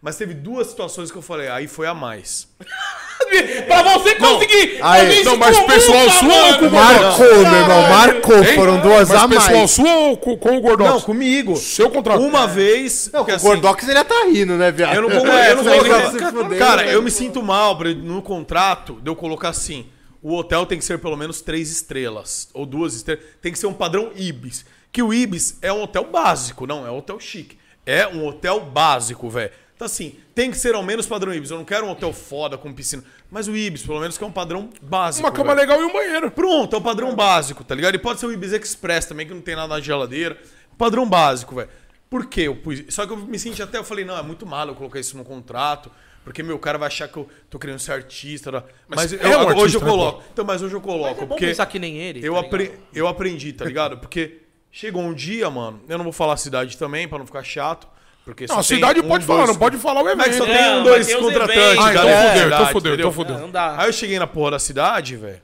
Mas 0.04 0.16
teve 0.16 0.34
duas 0.34 0.66
situações 0.66 1.10
que 1.10 1.16
eu 1.16 1.22
falei, 1.22 1.48
aí 1.48 1.66
foi 1.66 1.86
a 1.86 1.94
mais. 1.94 2.46
pra 3.66 3.82
você 3.94 4.14
conseguir 4.16 4.78
Aí, 4.82 5.00
fazer 5.00 5.14
isso 5.14 5.24
não, 5.24 5.36
mas 5.38 5.58
pessoal 5.60 6.10
sua 6.10 6.46
ou 6.46 6.58
com 6.58 6.66
o 6.66 6.70
Marcou, 6.72 7.26
meu 7.26 7.54
irmão, 7.54 7.88
marcou. 7.88 8.44
Hein? 8.44 8.54
Foram 8.54 8.80
duas 8.82 9.08
Mas 9.08 9.22
a 9.22 9.28
pessoal 9.28 9.56
mais. 9.56 9.70
sua 9.70 9.96
ou 9.96 10.16
com, 10.18 10.36
com 10.36 10.58
o 10.58 10.60
Gordox? 10.60 10.90
Não, 10.90 11.00
comigo. 11.00 11.56
Seu 11.56 11.88
contrato. 11.88 12.20
Uma 12.20 12.46
vez. 12.46 13.08
Não, 13.14 13.24
com 13.24 13.30
o 13.30 13.34
assim, 13.34 13.46
Gordox 13.46 13.88
ele 13.88 13.96
ia 13.96 14.04
tá 14.04 14.26
rindo, 14.26 14.56
né, 14.58 14.70
viado? 14.70 14.94
Eu 14.94 15.02
não 15.02 15.08
vou, 15.08 15.24
É, 15.32 15.52
eu 15.52 15.56
não 15.56 15.64
vou 15.64 16.42
fuder, 16.42 16.58
Cara, 16.58 16.82
né? 16.82 16.94
eu 16.94 17.02
me 17.02 17.10
sinto 17.10 17.42
mal 17.42 17.74
no 17.82 18.20
contrato 18.20 19.00
de 19.00 19.08
eu 19.08 19.16
colocar 19.16 19.48
assim: 19.48 19.86
o 20.20 20.34
hotel 20.36 20.66
tem 20.66 20.76
que 20.76 20.84
ser 20.84 20.98
pelo 20.98 21.16
menos 21.16 21.40
três 21.40 21.70
estrelas. 21.70 22.50
Ou 22.52 22.66
duas 22.66 22.94
estrelas. 22.94 23.24
Tem 23.40 23.50
que 23.50 23.58
ser 23.58 23.68
um 23.68 23.72
padrão 23.72 24.10
Ibis. 24.14 24.66
Que 24.92 25.02
o 25.02 25.14
Ibis 25.14 25.56
é 25.62 25.72
um 25.72 25.82
hotel 25.82 26.04
básico, 26.04 26.66
não 26.66 26.86
é 26.86 26.90
um 26.90 26.98
hotel 26.98 27.18
chique. 27.18 27.56
É 27.86 28.06
um 28.06 28.26
hotel 28.26 28.60
básico, 28.60 29.30
velho. 29.30 29.50
Então, 29.76 29.86
assim, 29.86 30.16
tem 30.34 30.50
que 30.50 30.56
ser 30.56 30.74
ao 30.74 30.82
menos 30.84 31.04
padrão 31.04 31.34
Ibis. 31.34 31.50
Eu 31.50 31.58
não 31.58 31.64
quero 31.64 31.84
um 31.86 31.90
hotel 31.90 32.12
foda 32.12 32.56
com 32.56 32.72
piscina. 32.72 33.02
Mas 33.30 33.48
o 33.48 33.56
Ibis, 33.56 33.82
pelo 33.82 33.98
menos, 34.00 34.16
que 34.16 34.22
é 34.22 34.26
um 34.26 34.30
padrão 34.32 34.70
básico. 34.80 35.26
Uma 35.26 35.32
cama 35.32 35.54
velho. 35.54 35.68
legal 35.68 35.82
e 35.82 35.84
um 35.84 35.92
banheiro. 35.92 36.30
Pronto, 36.30 36.76
é 36.76 36.78
o 36.78 36.82
padrão 36.82 37.14
básico, 37.16 37.64
tá 37.64 37.74
ligado? 37.74 37.94
E 37.94 37.98
pode 37.98 38.20
ser 38.20 38.26
o 38.26 38.32
Ibis 38.32 38.52
Express 38.52 39.06
também, 39.06 39.26
que 39.26 39.34
não 39.34 39.40
tem 39.40 39.56
nada 39.56 39.68
na 39.74 39.80
geladeira. 39.80 40.38
Padrão 40.78 41.08
básico, 41.08 41.56
velho. 41.56 41.68
Por 42.08 42.26
quê? 42.26 42.42
Eu 42.42 42.54
pus... 42.56 42.84
Só 42.90 43.04
que 43.04 43.12
eu 43.12 43.16
me 43.16 43.38
senti 43.38 43.60
até, 43.62 43.76
eu 43.76 43.82
falei, 43.84 44.04
não, 44.04 44.16
é 44.16 44.22
muito 44.22 44.46
malo 44.46 44.70
eu 44.70 44.74
colocar 44.76 45.00
isso 45.00 45.16
no 45.16 45.24
contrato, 45.24 45.90
porque 46.22 46.40
meu 46.44 46.58
cara 46.60 46.78
vai 46.78 46.86
achar 46.86 47.08
que 47.08 47.16
eu 47.16 47.28
tô 47.50 47.58
querendo 47.58 47.80
ser 47.80 47.90
artista. 47.92 48.52
tá? 48.52 48.64
Mas, 48.86 49.12
é 49.12 49.16
eu- 49.16 49.38
um 49.38 49.40
artista, 49.40 49.60
hoje 49.60 49.76
eu 49.76 49.80
né, 49.80 49.86
colo- 49.88 50.22
Então, 50.32 50.44
mas 50.44 50.62
hoje 50.62 50.74
eu 50.74 50.80
coloco, 50.80 51.08
É 51.10 51.14
bom 51.22 51.26
porque 51.26 51.46
pensar 51.48 51.66
que 51.66 51.80
nem 51.80 51.96
ele. 51.98 52.24
eu, 52.24 52.34
tá 52.34 52.40
apre... 52.40 52.70
eu 52.94 53.08
aprendi, 53.08 53.52
tá 53.52 53.64
ligado? 53.64 53.98
Porque 53.98 54.42
chegou 54.70 55.02
um 55.02 55.12
dia, 55.12 55.50
mano, 55.50 55.80
eu 55.88 55.96
não 55.98 56.04
vou 56.04 56.12
falar 56.12 56.34
a 56.34 56.36
cidade 56.36 56.78
também, 56.78 57.08
pra 57.08 57.18
não 57.18 57.26
ficar 57.26 57.42
chato. 57.42 57.88
Porque 58.24 58.46
Não, 58.46 58.54
só 58.54 58.60
a 58.60 58.64
tem 58.64 58.76
cidade 58.78 59.00
um, 59.00 59.02
pode 59.08 59.26
dois- 59.26 59.38
falar, 59.38 59.46
não 59.52 59.58
pode 59.58 59.76
falar 59.76 60.00
o 60.00 60.04
Mas 60.04 60.14
evento. 60.14 60.36
só 60.38 60.44
tem 60.46 60.54
É, 60.54 60.70
um, 60.70 60.74
mas 60.76 60.84
dois 60.84 61.06
tem 61.06 61.20
contratantes. 61.20 61.60
Ah, 61.60 61.72
então 61.72 61.92
cada 61.92 62.06
fudeu, 62.06 62.46
então 62.46 62.66
fudeu, 62.72 62.94
então 62.94 63.12
fudeu. 63.12 63.38
Não 63.38 63.50
dá. 63.50 63.80
Aí 63.80 63.88
eu 63.88 63.92
cheguei 63.92 64.18
na 64.18 64.26
porra 64.26 64.52
da 64.52 64.58
cidade, 64.58 65.16
velho. 65.16 65.42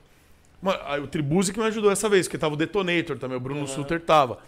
Mano, 0.61 0.79
aí 0.85 0.99
o 1.01 1.07
Tribuse 1.07 1.53
que 1.53 1.59
me 1.59 1.65
ajudou 1.67 1.91
essa 1.91 2.09
vez, 2.09 2.27
porque 2.27 2.37
tava 2.37 2.53
o 2.53 2.57
Detonator 2.57 3.17
também, 3.17 3.37
o 3.37 3.39
Bruno 3.39 3.67
Suter 3.67 3.99
tava. 3.99 4.39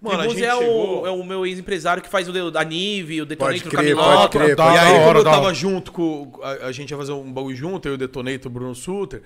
Mano, 0.00 0.16
a 0.16 0.18
Tribuz 0.20 0.38
gente 0.38 0.48
é, 0.48 0.56
chegou... 0.58 1.02
o, 1.02 1.06
é 1.06 1.10
o 1.10 1.22
meu 1.24 1.44
ex-empresário 1.44 2.02
que 2.02 2.08
faz 2.08 2.28
o 2.28 2.50
da 2.50 2.64
Nive, 2.64 3.22
o 3.22 3.26
Detonator 3.26 3.70
crer. 3.70 4.56
Da 4.56 4.64
E 4.74 4.78
aí, 4.78 4.92
hora, 4.94 5.04
como 5.04 5.18
eu 5.18 5.24
tava 5.24 5.46
hora. 5.46 5.54
junto 5.54 5.92
com. 5.92 6.32
A, 6.42 6.68
a 6.68 6.72
gente 6.72 6.90
ia 6.90 6.96
fazer 6.96 7.12
um 7.12 7.30
bagulho 7.32 7.54
junto, 7.56 7.86
eu 7.86 7.92
e 7.92 7.94
o 7.96 7.98
Detonator, 7.98 8.46
o 8.46 8.54
Bruno 8.54 8.74
Suter. 8.74 9.20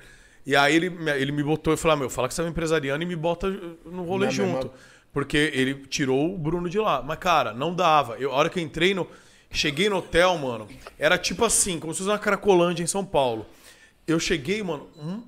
E 0.47 0.55
aí 0.57 0.75
ele, 0.75 0.91
me- 0.91 1.13
ele 1.13 1.33
me 1.33 1.43
botou 1.43 1.73
e 1.73 1.77
falou: 1.77 1.95
ah, 1.95 2.01
meu, 2.01 2.11
fala 2.11 2.29
que 2.29 2.35
você 2.35 2.41
é 2.43 2.45
um 2.45 2.49
empresariano 2.49 3.03
e 3.03 3.07
me 3.07 3.15
bota 3.17 3.49
no 3.87 4.03
rolê 4.05 4.31
junto. 4.31 4.55
mesma- 4.67 4.71
Porque 5.15 5.53
ele 5.55 5.87
tirou 5.87 6.35
o 6.35 6.37
Bruno 6.37 6.69
de 6.69 6.79
lá. 6.79 7.01
Mas, 7.01 7.19
cara, 7.19 7.55
não 7.55 7.73
dava. 7.73 8.17
Eu, 8.19 8.33
a 8.33 8.35
hora 8.35 8.51
que 8.51 8.59
eu 8.59 8.63
entrei 8.63 8.93
no. 8.93 9.09
Cheguei 9.51 9.89
no 9.89 9.99
hotel, 9.99 10.37
mano, 10.37 10.69
era 10.99 11.17
tipo 11.17 11.45
assim, 11.45 11.79
como 11.79 11.95
se 11.95 11.99
fosse 11.99 12.11
uma 12.11 12.19
cracolândia 12.19 12.83
em 12.83 12.89
São 12.89 13.05
Paulo. 13.05 13.47
Eu 14.05 14.19
cheguei, 14.19 14.61
mano, 14.65 14.89
um, 14.99 15.23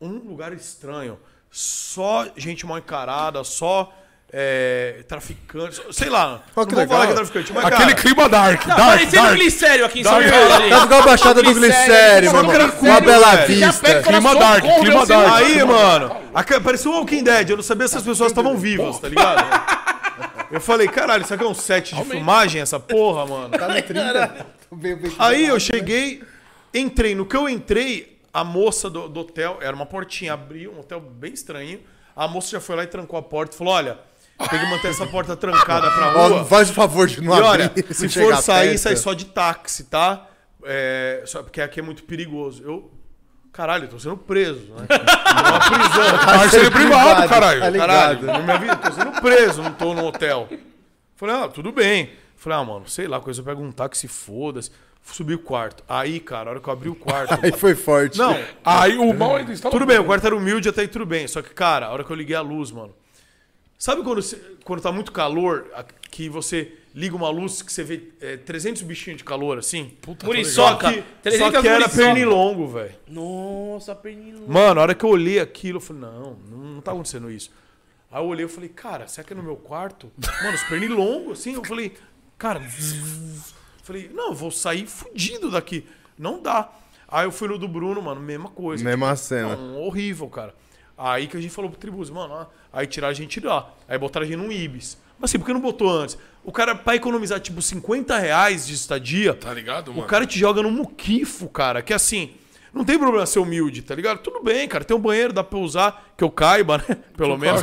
um 0.00 0.30
lugar 0.30 0.54
estranho. 0.54 1.18
Só 1.50 2.26
gente 2.36 2.64
mal 2.64 2.78
encarada, 2.78 3.44
só 3.44 3.92
é, 4.32 5.04
traficante. 5.08 5.80
Sei 5.92 6.08
lá. 6.08 6.42
Ó, 6.54 6.60
não 6.62 6.66
vou 6.70 6.78
legal. 6.78 6.88
falar 6.88 7.06
que 7.06 7.12
é 7.12 7.16
traficante, 7.16 7.52
mas, 7.52 7.64
Aquele 7.64 7.94
cara, 7.94 7.94
clima 7.94 8.28
dark. 8.28 8.62
Tá 8.66 8.74
dark, 8.74 8.88
parecendo 8.90 9.22
um 9.22 9.24
dark. 9.24 9.36
glicério 9.38 9.84
aqui 9.86 10.00
em 10.00 10.04
São. 10.04 10.12
Paulo. 10.12 10.26
ali. 10.54 10.70
Tá 10.70 10.84
igual 10.84 11.00
a 11.00 11.04
Baixada 11.06 11.42
do 11.42 11.54
Glicério, 11.54 12.28
irmão. 12.28 12.52
tranquilo, 12.52 12.92
Uma 12.92 13.00
Bela 13.00 13.36
Vista. 13.46 14.02
Clima 14.02 14.34
dark, 14.34 14.64
clima 14.80 15.02
assim, 15.02 15.08
dark. 15.12 15.32
Aí, 15.34 15.64
mano, 15.64 16.16
parecia 16.62 16.90
um 16.90 16.94
Walking 16.94 17.22
Dead. 17.22 17.50
Eu 17.50 17.56
não 17.56 17.62
sabia 17.62 17.88
se 17.88 17.96
as 17.96 18.02
pessoas 18.02 18.30
estavam 18.32 18.56
vivas, 18.56 18.98
tá 18.98 19.08
ligado? 19.08 19.44
Eu 20.50 20.60
falei, 20.60 20.86
caralho, 20.88 21.22
isso 21.24 21.34
aqui 21.34 21.42
é 21.44 21.46
um 21.48 21.54
set 21.54 21.94
de 21.94 22.04
filmagem, 22.04 22.60
essa 22.62 22.78
porra, 22.78 23.26
mano? 23.26 23.50
Tá 23.50 23.68
no 23.68 23.82
30? 23.82 24.46
Bem- 24.72 24.96
bem- 24.96 25.12
Aí 25.18 25.46
eu 25.46 25.58
cheguei, 25.60 26.22
entrei. 26.74 27.14
No 27.14 27.24
que 27.24 27.36
eu 27.36 27.48
entrei, 27.48 28.18
a 28.34 28.42
moça 28.44 28.90
do, 28.90 29.08
do 29.08 29.20
hotel, 29.20 29.58
era 29.62 29.74
uma 29.74 29.86
portinha, 29.86 30.32
abriu, 30.34 30.72
um 30.72 30.80
hotel 30.80 31.00
bem 31.00 31.32
estranho. 31.32 31.80
A 32.14 32.26
moça 32.26 32.50
já 32.50 32.60
foi 32.60 32.74
lá 32.76 32.82
e 32.82 32.86
trancou 32.86 33.18
a 33.18 33.22
porta 33.22 33.54
e 33.54 33.58
falou: 33.58 33.74
olha, 33.74 33.98
tem 34.38 34.60
que 34.60 34.66
manter 34.66 34.88
essa 34.88 35.06
porta 35.06 35.36
trancada 35.36 35.90
pra 35.90 36.16
Ó, 36.16 36.28
rua. 36.28 36.44
faz 36.44 36.70
o 36.70 36.74
favor 36.74 37.06
de 37.06 37.20
não 37.20 37.36
E 37.36 37.40
olha, 37.40 37.66
abrir. 37.66 37.94
se 37.94 38.02
não 38.04 38.10
for 38.10 38.36
sair, 38.42 38.68
perto. 38.70 38.78
sai 38.82 38.96
só 38.96 39.12
de 39.14 39.26
táxi, 39.26 39.84
tá? 39.84 40.26
É, 40.64 41.22
só 41.26 41.42
porque 41.42 41.60
aqui 41.60 41.80
é 41.80 41.82
muito 41.82 42.04
perigoso. 42.04 42.62
Eu. 42.62 42.90
Caralho, 43.52 43.84
eu 43.84 43.88
tô 43.88 43.98
sendo 43.98 44.16
preso, 44.18 44.66
né? 44.74 44.86
Numa 44.88 45.60
prisão. 45.60 46.18
Cárcere 46.26 46.70
privado, 46.70 47.28
caralho. 47.28 47.60
Tá. 47.62 47.72
Caralho, 47.78 48.22
não 48.26 48.42
me 48.42 48.52
avisa, 48.52 48.76
tô 48.76 48.92
sendo 48.92 49.12
preso, 49.22 49.62
não 49.62 49.72
tô 49.72 49.94
no 49.94 50.04
hotel. 50.04 50.48
Falei, 51.14 51.34
ah, 51.36 51.48
tudo 51.48 51.72
bem. 51.72 52.10
Falei, 52.36 52.58
ah, 52.58 52.64
mano, 52.64 52.86
sei 52.86 53.08
lá, 53.08 53.18
coisa 53.18 53.40
eu 53.40 53.44
pego 53.44 53.62
um 53.62 53.72
táxi, 53.72 54.06
foda-se. 54.08 54.70
Subi 55.02 55.34
o 55.34 55.38
quarto. 55.38 55.84
Aí, 55.88 56.18
cara, 56.20 56.50
a 56.50 56.52
hora 56.52 56.60
que 56.60 56.68
eu 56.68 56.72
abri 56.72 56.88
o 56.90 56.94
quarto. 56.94 57.38
Aí 57.42 57.52
foi 57.52 57.74
forte. 57.76 58.18
não, 58.18 58.36
Aí 58.64 58.98
o 58.98 59.14
mal 59.14 59.36
ainda 59.36 59.52
está 59.52 59.70
tudo 59.70 59.86
bem, 59.86 59.98
o 60.00 60.04
quarto 60.04 60.26
era 60.26 60.36
humilde, 60.36 60.68
até 60.68 60.80
aí 60.82 60.88
tudo 60.88 61.06
bem. 61.06 61.26
Só 61.28 61.40
que, 61.40 61.50
cara, 61.54 61.86
a 61.86 61.90
hora 61.92 62.02
que 62.04 62.10
eu 62.10 62.16
liguei 62.16 62.34
a 62.36 62.40
luz, 62.42 62.70
mano. 62.72 62.92
Sabe 63.78 64.02
quando, 64.02 64.22
você- 64.22 64.40
quando 64.64 64.80
tá 64.80 64.90
muito 64.90 65.12
calor, 65.12 65.66
que 66.10 66.28
você 66.30 66.72
liga 66.94 67.14
uma 67.14 67.28
luz 67.28 67.60
que 67.60 67.70
você 67.70 67.84
vê 67.84 68.08
é, 68.22 68.38
300 68.38 68.80
bichinhos 68.82 69.18
de 69.18 69.24
calor 69.24 69.58
assim? 69.58 69.92
Puta, 70.00 70.24
Muriçoca. 70.24 70.86
Só 70.86 70.92
que, 70.92 71.02
300 71.22 71.54
só 71.54 71.60
que 71.62 71.68
era 71.68 71.88
pernilongo, 71.88 72.66
velho. 72.68 72.94
Nossa, 73.06 73.94
pernilongo. 73.94 74.50
Mano, 74.50 74.80
a 74.80 74.82
hora 74.82 74.94
que 74.94 75.04
eu 75.04 75.10
olhei 75.10 75.38
aquilo, 75.40 75.76
eu 75.76 75.80
falei, 75.82 76.02
não, 76.02 76.38
não, 76.50 76.58
não 76.58 76.80
tá 76.80 76.92
acontecendo 76.92 77.30
isso. 77.30 77.50
Aí 78.10 78.22
eu 78.22 78.26
olhei 78.26 78.46
e 78.46 78.48
falei, 78.48 78.70
cara, 78.70 79.06
será 79.08 79.26
que 79.26 79.34
é 79.34 79.36
no 79.36 79.42
meu 79.42 79.56
quarto? 79.56 80.10
Mano, 80.42 80.54
os 80.54 80.62
pernilongos, 80.64 81.40
assim, 81.40 81.52
eu 81.54 81.62
falei, 81.64 81.92
cara, 82.38 82.62
falei, 83.82 84.10
não, 84.14 84.28
eu 84.28 84.34
vou 84.34 84.50
sair 84.50 84.86
fudido 84.86 85.50
daqui. 85.50 85.86
Não 86.18 86.40
dá. 86.40 86.70
Aí 87.08 87.26
eu 87.26 87.30
fui 87.32 87.46
no 87.46 87.58
do 87.58 87.68
Bruno, 87.68 88.00
mano, 88.02 88.20
mesma 88.20 88.48
coisa. 88.48 88.82
Mesma 88.82 89.14
cena. 89.16 89.54
Não, 89.54 89.80
horrível, 89.82 90.28
cara. 90.28 90.54
Aí 90.96 91.26
que 91.26 91.36
a 91.36 91.40
gente 91.40 91.52
falou 91.52 91.70
pro 91.70 91.78
Tribus, 91.78 92.08
mano, 92.10 92.32
ó, 92.34 92.46
aí 92.72 92.86
tiraram 92.86 93.10
a 93.10 93.14
gente 93.14 93.40
de 93.40 93.46
lá. 93.46 93.70
Aí 93.88 93.98
botaram 93.98 94.24
a 94.24 94.28
gente 94.28 94.38
num 94.38 94.50
Ibis. 94.50 94.96
Mas 95.18 95.30
assim, 95.30 95.38
por 95.38 95.46
que 95.46 95.52
não 95.52 95.60
botou 95.60 95.90
antes? 95.90 96.16
O 96.44 96.52
cara, 96.52 96.74
pra 96.74 96.94
economizar, 96.96 97.40
tipo, 97.40 97.60
50 97.60 98.18
reais 98.18 98.66
de 98.66 98.74
estadia, 98.74 99.34
Tá 99.34 99.52
ligado, 99.52 99.90
mano? 99.90 100.02
o 100.02 100.06
cara 100.06 100.26
te 100.26 100.38
joga 100.38 100.62
no 100.62 100.70
muquifo, 100.70 101.48
cara. 101.48 101.82
Que 101.82 101.92
assim, 101.92 102.32
não 102.72 102.84
tem 102.84 102.98
problema 102.98 103.26
ser 103.26 103.38
humilde, 103.38 103.82
tá 103.82 103.94
ligado? 103.94 104.18
Tudo 104.18 104.42
bem, 104.42 104.68
cara. 104.68 104.84
Tem 104.84 104.96
um 104.96 105.00
banheiro, 105.00 105.32
dá 105.32 105.42
pra 105.42 105.58
usar, 105.58 106.12
que 106.16 106.22
eu 106.22 106.30
caiba, 106.30 106.78
né? 106.78 106.84
Pelo 107.16 107.36
menos. 107.38 107.62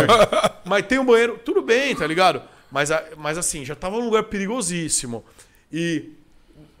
Mas 0.64 0.86
tem 0.86 0.98
um 0.98 1.04
banheiro, 1.04 1.38
tudo 1.44 1.62
bem, 1.62 1.94
tá 1.94 2.06
ligado? 2.06 2.42
Mas, 2.70 2.90
mas 3.16 3.38
assim, 3.38 3.64
já 3.64 3.74
tava 3.74 3.96
num 3.96 4.04
lugar 4.04 4.24
perigosíssimo. 4.24 5.24
E, 5.72 6.10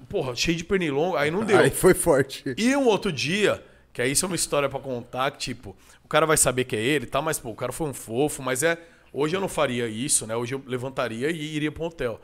porra, 0.08 0.36
cheio 0.36 0.56
de 0.56 0.64
pernilongo, 0.64 1.16
aí 1.16 1.30
não 1.30 1.44
deu. 1.44 1.58
Aí 1.58 1.70
foi 1.70 1.94
forte. 1.94 2.44
E 2.58 2.76
um 2.76 2.86
outro 2.86 3.10
dia, 3.10 3.62
que 3.98 4.02
aí 4.02 4.12
isso 4.12 4.24
é 4.24 4.28
uma 4.28 4.36
história 4.36 4.68
pra 4.68 4.78
contar, 4.78 5.28
que 5.32 5.38
tipo, 5.38 5.76
o 6.04 6.08
cara 6.08 6.24
vai 6.24 6.36
saber 6.36 6.62
que 6.62 6.76
é 6.76 6.80
ele 6.80 7.04
e 7.04 7.08
tal, 7.08 7.20
mas 7.20 7.40
pô, 7.40 7.50
o 7.50 7.54
cara 7.56 7.72
foi 7.72 7.88
um 7.88 7.92
fofo, 7.92 8.40
mas 8.40 8.62
é. 8.62 8.78
Hoje 9.12 9.34
eu 9.34 9.40
não 9.40 9.48
faria 9.48 9.88
isso, 9.88 10.24
né? 10.24 10.36
Hoje 10.36 10.54
eu 10.54 10.62
levantaria 10.68 11.32
e 11.32 11.56
iria 11.56 11.72
pro 11.72 11.82
hotel. 11.82 12.20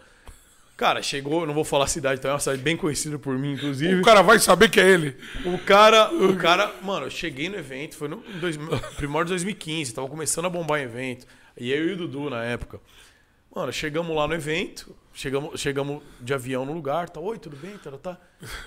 Cara, 0.77 1.03
chegou, 1.03 1.45
não 1.45 1.53
vou 1.53 1.65
falar 1.65 1.87
a 1.87 1.89
cidade, 1.89 2.21
então 2.21 2.31
é 2.31 2.35
uma 2.35 2.39
cidade 2.39 2.63
bem 2.63 2.77
conhecida 2.77 3.19
por 3.19 3.37
mim, 3.37 3.55
inclusive. 3.55 4.01
O 4.01 4.05
cara 4.05 4.23
vai 4.23 4.39
saber 4.39 4.71
que 4.71 4.79
é 4.79 4.89
ele. 4.89 5.17
O 5.45 5.59
cara, 5.59 6.15
o 6.15 6.37
cara, 6.37 6.73
mano, 6.81 7.07
eu 7.07 7.11
cheguei 7.11 7.49
no 7.49 7.57
evento, 7.57 7.97
foi 7.97 8.07
no 8.07 8.23
dois, 8.41 8.57
primórdio 8.95 9.37
de 9.37 9.43
2015, 9.43 9.95
tava 9.95 10.07
começando 10.07 10.45
a 10.45 10.51
bombar 10.51 10.79
em 10.79 10.85
evento. 10.85 11.27
E 11.59 11.73
eu 11.73 11.89
e 11.89 11.93
o 11.95 11.97
Dudu 11.97 12.31
na 12.31 12.45
época. 12.45 12.79
Mano, 13.55 13.73
chegamos 13.73 14.17
lá 14.17 14.27
no 14.27 14.35
evento, 14.35 14.95
chegamos, 15.13 15.61
chegamos 15.61 16.03
de 16.21 16.35
avião 16.35 16.65
no 16.65 16.73
lugar, 16.73 17.09
tá, 17.09 17.21
oi, 17.21 17.39
tudo 17.39 17.57
bem, 17.57 17.79
tá, 17.79 17.93
tá. 17.93 18.19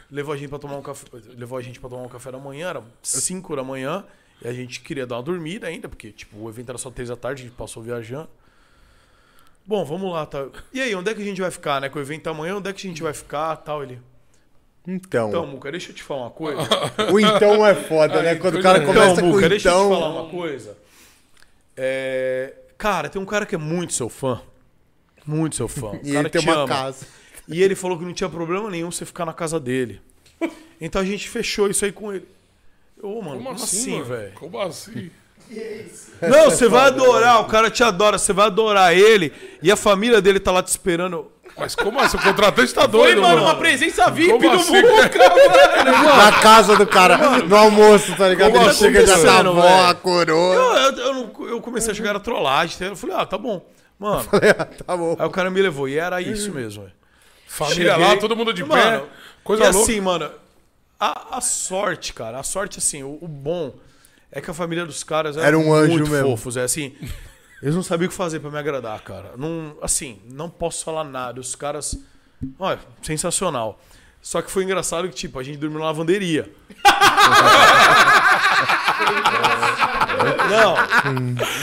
Levou 0.10 0.34
a 0.34 0.38
gente 0.38 0.50
para 0.50 0.60
tomar 0.60 0.78
um 0.78 0.82
café, 0.82 1.06
levou 1.36 1.58
a 1.58 1.62
gente 1.62 1.80
para 1.80 1.90
tomar 1.90 2.04
um 2.04 2.08
café 2.08 2.32
da 2.32 2.38
manhã, 2.38 2.70
era 2.70 2.84
5 3.02 3.56
da 3.56 3.64
manhã, 3.64 4.06
e 4.42 4.48
a 4.48 4.54
gente 4.54 4.80
queria 4.80 5.06
dar 5.06 5.18
uma 5.18 5.24
dormida 5.24 5.68
ainda, 5.68 5.90
porque 5.90 6.12
tipo, 6.12 6.38
o 6.38 6.50
evento 6.50 6.70
era 6.70 6.78
só 6.78 6.90
3 6.90 7.10
da 7.10 7.18
tarde, 7.18 7.44
a 7.44 7.46
gente 7.48 7.56
passou 7.56 7.84
viajando. 7.84 8.30
Bom, 9.66 9.84
vamos 9.84 10.14
lá, 10.14 10.26
tá. 10.26 10.48
E 10.72 10.80
aí, 10.80 10.96
onde 10.96 11.12
é 11.12 11.14
que 11.14 11.22
a 11.22 11.26
gente 11.26 11.42
vai 11.42 11.52
ficar, 11.52 11.82
né? 11.82 11.90
Com 11.90 12.00
o 12.00 12.02
evento 12.02 12.30
amanhã, 12.30 12.56
onde 12.56 12.70
é 12.70 12.74
que 12.74 12.88
a 12.88 12.90
gente 12.90 13.04
vai 13.04 13.14
ficar, 13.14 13.58
tal, 13.58 13.84
ele. 13.84 14.00
Então, 14.88 15.28
Então, 15.28 15.46
Muca, 15.46 15.70
deixa 15.70 15.92
eu 15.92 15.96
te 15.96 16.02
falar 16.02 16.22
uma 16.22 16.32
coisa. 16.32 16.62
o 17.12 17.20
então 17.20 17.68
é 17.68 17.76
foda, 17.76 18.22
né? 18.24 18.36
Quando 18.36 18.60
o 18.60 18.62
cara 18.62 18.80
começa 18.86 19.12
Então, 19.12 19.26
com 19.26 19.36
Muca, 19.36 19.50
deixa 19.50 19.68
eu 19.68 19.74
te 19.74 19.90
falar 19.90 19.98
então... 19.98 20.22
uma 20.22 20.30
coisa. 20.30 20.78
É, 21.76 22.54
Cara, 22.78 23.10
tem 23.10 23.20
um 23.20 23.26
cara 23.26 23.46
que 23.46 23.56
é 23.56 23.58
muito 23.58 23.94
seu 23.94 24.08
fã. 24.08 24.40
Muito 25.28 25.56
seu 25.58 25.68
fã. 25.68 25.92
O 25.98 26.00
E 26.04 26.14
cara 26.14 26.20
ele 26.20 26.30
tem 26.30 26.42
te 26.42 26.48
uma 26.50 26.56
ama. 26.56 26.68
casa. 26.68 27.06
E 27.48 27.62
ele 27.62 27.76
falou 27.76 27.98
que 28.00 28.06
não 28.06 28.14
tinha 28.14 28.30
problema 28.30 28.70
nenhum 28.70 28.90
você 28.92 29.06
ficar 29.06 29.26
na 29.26 29.34
casa 29.34 29.60
dele. 29.60 30.02
Então 30.82 31.02
a 31.02 31.06
gente 31.06 31.30
fechou 31.30 31.70
isso 31.70 31.84
aí 31.86 31.92
com 31.92 32.14
ele. 32.14 32.28
Ô, 33.02 33.22
mano, 33.22 33.38
Como 33.38 33.50
assim, 33.52 33.64
assim, 33.66 33.92
mano? 33.94 34.06
velho? 34.06 34.32
Como 34.34 34.60
assim? 34.62 35.12
Não, 36.22 36.46
você 36.52 36.68
vai 36.68 36.88
adorar, 36.88 37.40
o 37.42 37.46
cara 37.46 37.70
te 37.72 37.82
adora, 37.84 38.18
você 38.18 38.34
vai 38.34 38.48
adorar 38.48 38.94
ele 38.96 39.32
e 39.62 39.72
a 39.72 39.76
família 39.78 40.22
dele 40.22 40.40
tá 40.40 40.52
lá 40.52 40.62
te 40.64 40.68
esperando. 40.68 41.32
Mas 41.58 41.74
como 41.74 42.00
assim? 42.00 42.18
O 42.18 42.22
contratante 42.22 42.74
tá 42.74 42.82
Foi, 42.82 42.90
doido, 42.92 43.22
mano, 43.22 43.36
mano. 43.36 43.48
uma 43.48 43.56
presença 43.56 44.12
VIP 44.12 44.32
Como 44.32 44.46
no 44.54 44.60
assim? 44.60 44.74
Muca, 44.82 45.18
mano. 45.30 46.18
Na 46.18 46.32
casa 46.42 46.76
do 46.76 46.86
cara, 46.86 47.40
no 47.40 47.56
almoço, 47.56 48.16
tá 48.16 48.28
ligado? 48.30 48.52
Como 48.52 48.66
Ele 48.66 48.74
chega 48.74 49.04
tá 49.06 49.12
a 49.12 49.16
acontecendo, 49.16 49.50
avó, 49.50 49.62
velho? 49.62 49.88
a 49.90 49.96
coroa. 49.96 50.56
Eu, 50.56 50.62
eu, 50.76 50.98
eu 50.98 51.14
não- 51.14 51.48
eu 51.48 51.62
comecei 51.62 51.92
a 51.92 51.96
chegar 51.96 52.16
a 52.16 52.20
trollagem, 52.20 52.76
entendeu? 52.76 52.94
eu 52.94 52.98
falei, 52.98 53.16
ah, 53.16 53.26
tá 53.26 53.38
bom. 53.38 53.66
Mano, 54.00 54.24
tá 54.86 54.96
bom. 54.98 55.16
aí 55.18 55.26
o 55.26 55.30
cara 55.32 55.50
me 55.50 55.62
levou 55.62 55.88
e 55.90 55.98
era 55.98 56.22
isso 56.22 56.52
mesmo, 56.52 56.84
velho. 56.84 56.94
Família 57.48 57.94
Cheguei- 57.94 58.08
lá, 58.08 58.18
todo 58.18 58.36
mundo 58.36 58.54
de 58.54 58.64
pé. 58.64 58.70
Mano, 58.70 59.08
Coisa 59.44 59.64
e 59.64 59.72
louca. 59.72 59.80
assim, 59.92 60.02
mano, 60.02 60.30
a, 61.00 61.38
a 61.38 61.42
sorte, 61.42 62.14
cara, 62.14 62.40
a 62.40 62.44
sorte, 62.44 62.78
assim, 62.80 63.02
o, 63.04 63.18
o 63.22 63.28
bom 63.28 63.74
é 64.32 64.42
que 64.42 64.52
a 64.52 64.54
família 64.54 64.86
dos 64.86 65.04
caras 65.04 65.38
Era 65.38 65.58
um 65.58 65.74
anjo 65.74 65.94
muito 65.94 66.10
mesmo. 66.12 66.30
fofos. 66.32 66.58
É 66.58 66.64
assim, 66.64 66.96
eles 67.62 67.74
não 67.74 67.82
sabiam 67.82 68.08
o 68.08 68.10
que 68.10 68.16
fazer 68.16 68.40
pra 68.40 68.52
me 68.52 68.58
agradar, 68.60 69.00
cara. 69.02 69.32
Não, 69.38 69.76
assim, 69.82 70.22
não 70.30 70.50
posso 70.50 70.84
falar 70.84 71.04
nada. 71.06 71.40
Os 71.40 71.56
caras, 71.56 71.98
olha, 72.60 72.80
sensacional. 73.02 73.80
Só 74.28 74.42
que 74.42 74.52
foi 74.52 74.66
engraçado 74.66 75.08
que, 75.08 75.16
tipo, 75.16 75.40
a 75.40 75.44
gente 75.44 75.58
dormiu 75.58 75.80
na 75.80 75.86
lavanderia. 75.86 76.50
não, 80.50 80.76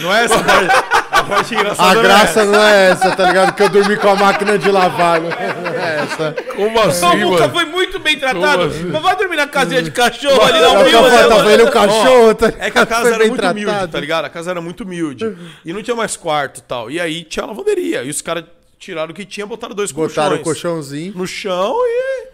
não 0.01 0.15
é 0.15 0.25
essa 0.25 0.43
parte. 0.43 0.69
A 1.11 1.23
parte 1.25 1.55
engraçada 1.55 1.91
A 1.91 1.95
não 1.95 2.01
é 2.01 2.05
graça 2.05 2.41
essa. 2.41 2.45
não 2.51 2.63
é 2.65 2.91
essa, 2.91 3.17
tá 3.17 3.27
ligado? 3.27 3.53
Que 3.55 3.63
eu 3.65 3.69
dormi 3.69 3.97
com 3.99 4.09
a 4.09 4.17
máquina 4.17 4.59
de 4.59 4.71
lavar. 4.71 5.21
Não 5.21 5.31
é 5.31 6.01
essa. 6.05 6.35
Como 6.57 6.81
assim, 6.81 7.05
O 7.05 7.17
Muca 7.19 7.41
mano? 7.43 7.53
foi 7.53 7.65
muito 7.67 7.99
bem 7.99 8.19
tratado. 8.19 8.63
Assim? 8.63 8.85
Mas 8.85 9.03
vai 9.03 9.15
dormir 9.17 9.37
na 9.37 9.47
casinha 9.47 9.83
de 9.83 9.91
cachorro 9.91 10.41
ali 10.41 10.59
na 10.59 10.69
É 10.69 10.85
Vila, 10.85 11.03
falo, 11.03 11.11
né, 11.11 11.19
tava 11.23 11.35
mano? 11.37 11.51
ele 11.51 11.63
o 11.65 11.71
cachorro, 11.71 12.35
tá 12.35 12.47
É 12.59 12.71
que 12.71 12.79
a 12.79 12.87
casa 12.87 13.09
era 13.09 13.19
muito 13.19 13.37
tratado. 13.37 13.59
humilde, 13.61 13.89
tá 13.89 14.01
ligado? 14.01 14.25
A 14.25 14.31
casa 14.31 14.51
era 14.53 14.63
muito 14.63 14.85
humilde. 14.85 15.37
E 15.67 15.71
não 15.75 15.83
tinha 15.83 15.95
mais 15.95 16.17
quarto 16.17 16.61
e 16.61 16.63
tal. 16.63 16.91
E 16.91 16.99
aí 16.99 17.25
tinha 17.25 17.45
lavanderia. 17.45 18.03
E 18.05 18.09
os 18.09 18.23
caras 18.23 18.45
tiraram 18.79 19.11
o 19.13 19.15
que 19.15 19.27
tinha, 19.27 19.45
botaram 19.47 19.75
dois 19.75 19.93
Botaram 19.93 20.37
o 20.37 20.39
colchões 20.39 20.63
colchãozinho. 20.63 21.13
no 21.15 21.27
chão 21.27 21.77
e. 21.85 22.34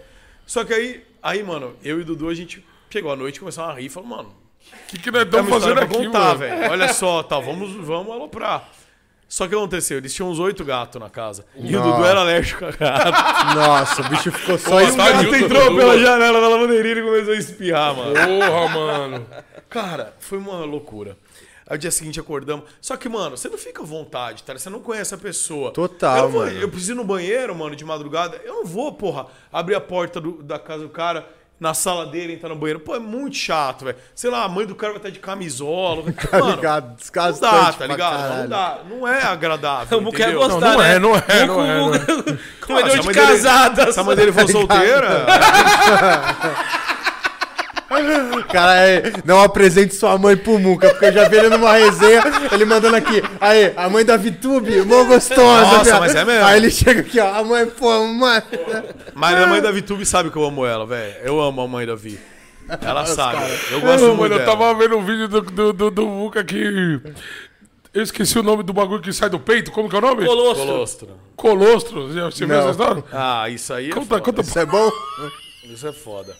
Só 0.51 0.64
que 0.64 0.74
aí, 0.74 1.01
aí, 1.22 1.44
mano, 1.44 1.77
eu 1.81 2.01
e 2.01 2.02
o 2.02 2.05
Dudu, 2.05 2.28
a 2.28 2.35
gente 2.35 2.66
chegou 2.90 3.12
à 3.12 3.14
noite 3.14 3.36
e 3.36 3.39
começou 3.39 3.62
a 3.62 3.74
rir 3.74 3.86
e 3.86 3.89
falou, 3.89 4.09
mano, 4.09 4.35
O 4.72 4.86
que, 4.89 4.98
que 4.98 5.09
nós 5.09 5.20
tem 5.22 5.28
estamos 5.40 5.48
fazendo 5.62 5.78
aqui, 5.81 5.94
contar, 6.06 6.18
mano? 6.24 6.39
velho. 6.40 6.72
Olha 6.72 6.93
só, 6.93 7.22
tá, 7.22 7.39
vamos, 7.39 7.72
vamos 7.86 8.10
aloprar. 8.12 8.68
Só 9.28 9.44
que 9.44 9.55
o 9.55 9.59
que 9.59 9.62
aconteceu? 9.62 9.98
Eles 9.98 10.12
tinham 10.12 10.28
uns 10.28 10.40
oito 10.40 10.64
gatos 10.64 11.01
na 11.01 11.09
casa. 11.09 11.47
E 11.55 11.77
o 11.77 11.81
Dudu 11.81 12.05
era 12.05 12.18
alérgico 12.22 12.64
a 12.64 12.72
gato. 12.72 13.55
Nossa, 13.55 14.02
o 14.02 14.09
bicho 14.09 14.32
ficou 14.32 14.59
só 14.59 14.81
isso. 14.81 14.94
o 14.94 14.97
tá 14.97 15.12
gato 15.12 15.35
entrou 15.36 15.64
Dudu. 15.66 15.77
pela 15.77 15.97
janela 16.01 16.40
da 16.40 16.48
lavanderia 16.48 16.98
e 16.98 17.02
começou 17.05 17.32
a 17.32 17.36
espirrar, 17.36 17.94
mano. 17.94 18.12
Porra, 18.12 18.68
mano. 18.74 19.27
Cara, 19.68 20.16
foi 20.18 20.36
uma 20.36 20.64
loucura. 20.64 21.16
Aí 21.70 21.76
o 21.76 21.78
dia 21.78 21.90
seguinte 21.92 22.18
acordamos. 22.18 22.64
Só 22.80 22.97
que, 22.97 23.09
mano, 23.09 23.36
você 23.36 23.48
não 23.48 23.56
fica 23.56 23.80
à 23.80 23.86
vontade, 23.86 24.42
tá? 24.42 24.52
Você 24.52 24.68
não 24.68 24.80
conhece 24.80 25.14
a 25.14 25.18
pessoa. 25.18 25.70
Total, 25.72 26.16
eu 26.16 26.22
não 26.24 26.30
vou- 26.30 26.44
mano. 26.44 26.59
Eu 26.59 26.68
preciso 26.68 26.92
ir 26.92 26.97
no 26.97 27.05
banheiro, 27.05 27.55
mano, 27.55 27.76
de 27.76 27.84
madrugada. 27.84 28.40
Eu 28.44 28.55
não 28.56 28.64
vou, 28.66 28.92
porra, 28.92 29.26
abrir 29.52 29.76
a 29.76 29.80
porta 29.80 30.20
do- 30.20 30.42
da 30.42 30.59
casa 30.59 30.82
do 30.82 30.88
cara, 30.88 31.24
na 31.60 31.72
sala 31.74 32.06
dele, 32.06 32.32
entrar 32.32 32.48
no 32.48 32.56
banheiro. 32.56 32.80
Pô, 32.80 32.97
é 32.97 32.98
muito 32.98 33.36
chato, 33.36 33.84
velho. 33.84 33.97
Sei 34.14 34.30
lá, 34.30 34.44
a 34.44 34.48
mãe 34.48 34.66
do 34.66 34.74
cara 34.74 34.94
vai 34.94 34.98
estar 34.98 35.10
de 35.10 35.18
camisola. 35.20 36.02
Tá 36.30 36.38
Mano, 36.40 36.56
ligado? 36.56 36.88
não 36.88 36.94
Desgastante 36.97 37.40
dá, 37.40 37.72
tá 37.74 37.86
ligado? 37.86 38.38
Não 38.38 38.48
dá. 38.48 38.78
Não 38.88 39.06
é 39.06 39.22
agradável. 39.22 39.98
O 39.98 40.01
Muca 40.01 40.16
é 40.16 40.22
entendeu? 40.30 40.40
gostar, 40.40 40.60
Não, 40.60 40.72
não 40.72 40.78
né? 40.80 40.94
é, 40.94 40.98
não 40.98 41.14
é, 41.14 41.47
não 41.47 41.64
é, 41.64 41.78
não 41.78 41.94
é. 41.94 41.98
Se 41.98 42.38
Comedor 42.66 42.90
a 42.90 42.94
de 42.98 43.05
mãe 43.06 43.14
dele- 43.14 43.26
casadas. 43.28 43.94
Se 43.94 44.01
a 44.01 44.02
mãe 44.05 44.16
dele 44.16 44.32
for 44.32 44.48
solteira, 44.51 45.26
Cara, 48.52 48.74
não 49.24 49.42
apresente 49.42 49.94
sua 49.94 50.16
mãe 50.16 50.36
pro 50.36 50.58
Muca, 50.58 50.90
porque 50.90 51.06
eu 51.06 51.12
já 51.12 51.28
vi 51.28 51.36
ele 51.38 51.48
numa 51.48 51.72
resenha, 51.72 52.22
ele 52.52 52.64
mandando 52.64 52.94
aqui, 52.96 53.20
aí, 53.40 53.72
a 53.76 53.88
mãe 53.88 54.04
da 54.04 54.16
Vitube, 54.16 54.82
mó 54.82 55.04
gostosa. 55.04 55.40
Nossa, 55.72 55.84
viado. 55.84 56.00
mas 56.00 56.14
é 56.14 56.24
mesmo. 56.24 56.44
Aí 56.46 56.56
ele 56.58 56.70
chega 56.70 57.00
aqui, 57.00 57.18
ó, 57.18 57.34
a 57.34 57.42
mãe, 57.44 57.66
pô, 57.66 58.06
mãe. 58.06 58.42
Mas 59.14 59.34
a 59.42 59.46
mãe 59.48 59.60
da 59.60 59.72
Vitube 59.72 60.06
sabe 60.06 60.30
que 60.30 60.36
eu 60.36 60.44
amo 60.44 60.64
ela, 60.64 60.86
velho. 60.86 61.14
Eu 61.22 61.40
amo 61.40 61.60
a 61.62 61.68
mãe 61.68 61.84
da 61.86 61.96
Vi. 61.96 62.18
Ela 62.80 63.04
sabe. 63.06 63.38
Eu 63.72 63.80
gosto 63.80 64.04
Ô, 64.04 64.06
muito 64.14 64.20
mano, 64.20 64.34
eu 64.34 64.38
dela. 64.38 64.50
tava 64.52 64.74
vendo 64.78 64.96
um 64.96 65.04
vídeo 65.04 65.26
do, 65.26 65.40
do, 65.40 65.72
do, 65.72 65.90
do 65.90 66.06
Muca 66.06 66.44
que. 66.44 67.00
Eu 67.92 68.04
esqueci 68.04 68.38
o 68.38 68.42
nome 68.44 68.62
do 68.62 68.72
bagulho 68.72 69.02
que 69.02 69.12
sai 69.12 69.28
do 69.28 69.40
peito. 69.40 69.72
Como 69.72 69.88
que 69.88 69.96
é 69.96 69.98
o 69.98 70.02
nome? 70.02 70.24
Colostro. 70.24 70.64
Colostro. 70.66 71.08
Colostro. 71.34 72.12
Já- 72.14 72.26
Você 72.26 72.46
viu 72.46 72.54
Não. 72.54 72.60
essa 72.62 72.70
história? 72.70 73.02
Ah, 73.12 73.48
isso 73.48 73.74
aí 73.74 73.90
é 73.90 73.92
Conta, 73.92 74.06
foda. 74.06 74.20
conta. 74.20 74.40
Isso 74.42 74.58
é 74.60 74.64
bom? 74.66 74.90
Isso 75.64 75.88
é 75.88 75.92
foda. 75.92 76.36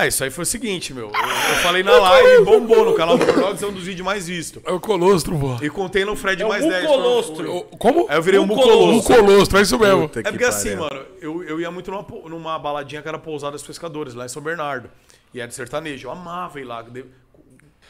Ah, 0.00 0.06
isso 0.06 0.22
aí 0.22 0.30
foi 0.30 0.42
o 0.42 0.46
seguinte, 0.46 0.94
meu. 0.94 1.06
Eu, 1.06 1.12
eu 1.12 1.56
falei 1.56 1.82
na 1.82 1.98
live, 1.98 2.44
bombou 2.44 2.84
no 2.84 2.94
canal 2.94 3.18
do 3.18 3.26
Gordox, 3.26 3.60
é 3.60 3.66
um 3.66 3.72
dos 3.72 3.82
vídeos 3.82 4.04
mais 4.06 4.28
vistos. 4.28 4.62
É 4.64 4.70
o 4.70 4.78
colostro, 4.78 5.36
pô. 5.36 5.56
E 5.60 5.68
contei 5.68 6.04
no 6.04 6.14
Fred 6.14 6.40
É 6.40 6.46
mais 6.46 6.64
10. 6.64 6.82
Mucolostro. 6.84 7.52
O- 7.56 7.62
Como? 7.76 8.06
Aí 8.08 8.16
eu 8.16 8.22
virei 8.22 8.38
um 8.38 8.44
O 8.44 8.46
mucolostro. 8.46 9.16
colostro, 9.16 9.58
é 9.58 9.62
isso 9.62 9.76
mesmo. 9.76 10.02
Puta 10.08 10.20
É 10.20 10.22
que 10.22 10.30
porque 10.30 10.44
assim, 10.44 10.76
mano, 10.76 11.04
eu, 11.20 11.42
eu 11.42 11.60
ia 11.60 11.68
muito 11.70 11.90
numa, 11.90 12.06
numa 12.28 12.58
baladinha 12.60 13.02
que 13.02 13.08
era 13.08 13.18
Pousada 13.18 13.52
dos 13.56 13.62
Pescadores, 13.64 14.14
lá 14.14 14.24
em 14.24 14.28
São 14.28 14.40
Bernardo. 14.40 14.88
E 15.34 15.40
era 15.40 15.48
de 15.48 15.54
sertanejo. 15.54 16.06
Eu 16.06 16.12
amava 16.12 16.60
ir 16.60 16.64
lá, 16.64 16.84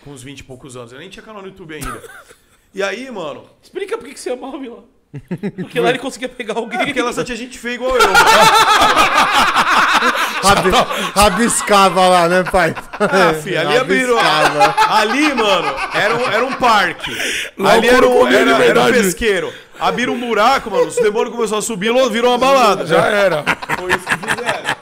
com 0.03 0.11
uns 0.11 0.23
20 0.23 0.41
e 0.41 0.45
poucos 0.45 0.77
anos. 0.79 0.93
Eu 0.93 0.99
nem 0.99 1.11
tinha 1.11 1.23
canal 1.23 1.43
no 1.43 1.49
YouTube 1.49 1.75
ainda. 1.75 2.03
E 2.75 2.83
aí, 2.83 3.11
mano, 3.11 3.45
Explica 3.63 3.97
por 3.97 4.07
que 4.07 4.21
você 4.21 4.31
amava 4.31 4.57
lá. 4.59 4.83
Porque 5.57 5.81
lá 5.81 5.89
ele 5.89 5.99
conseguia 5.99 6.29
pegar 6.29 6.55
alguém. 6.59 6.79
é 6.79 6.85
porque 6.85 7.01
ela 7.01 7.15
só 7.15 7.25
tinha 7.25 7.35
gente 7.37 7.59
feia 7.59 7.75
igual 7.77 7.97
eu. 7.97 8.03
mano. 9.99 10.19
Rabi, 10.43 10.70
rabiscava 11.15 12.09
lá, 12.09 12.29
né, 12.29 12.45
pai? 12.45 12.75
Ah, 13.01 13.35
fi, 13.35 13.57
ali 13.57 13.77
abriram. 13.77 14.16
Rabiscava. 14.16 14.75
Ali, 14.95 15.35
mano, 15.35 15.75
era 15.95 16.16
um, 16.16 16.31
era 16.31 16.45
um 16.45 16.53
parque. 16.53 17.16
Lá 17.59 17.73
ali 17.73 17.89
era 17.89 18.09
um, 18.09 18.27
era, 18.27 18.65
era 18.65 18.81
um 18.81 18.93
pesqueiro. 18.93 19.53
Abriram 19.79 20.15
um 20.15 20.20
buraco, 20.20 20.70
mano. 20.70 20.87
Os 20.87 20.97
demônios 20.97 21.35
começaram 21.35 21.59
a 21.59 21.62
subir 21.62 21.95
e 21.95 22.09
viram 22.11 22.31
uma 22.31 22.39
balada. 22.39 22.87
Já 22.87 23.07
era. 23.07 23.45
Foi 23.79 23.91
isso 23.91 24.05
que 24.07 24.16
fizeram. 24.16 24.78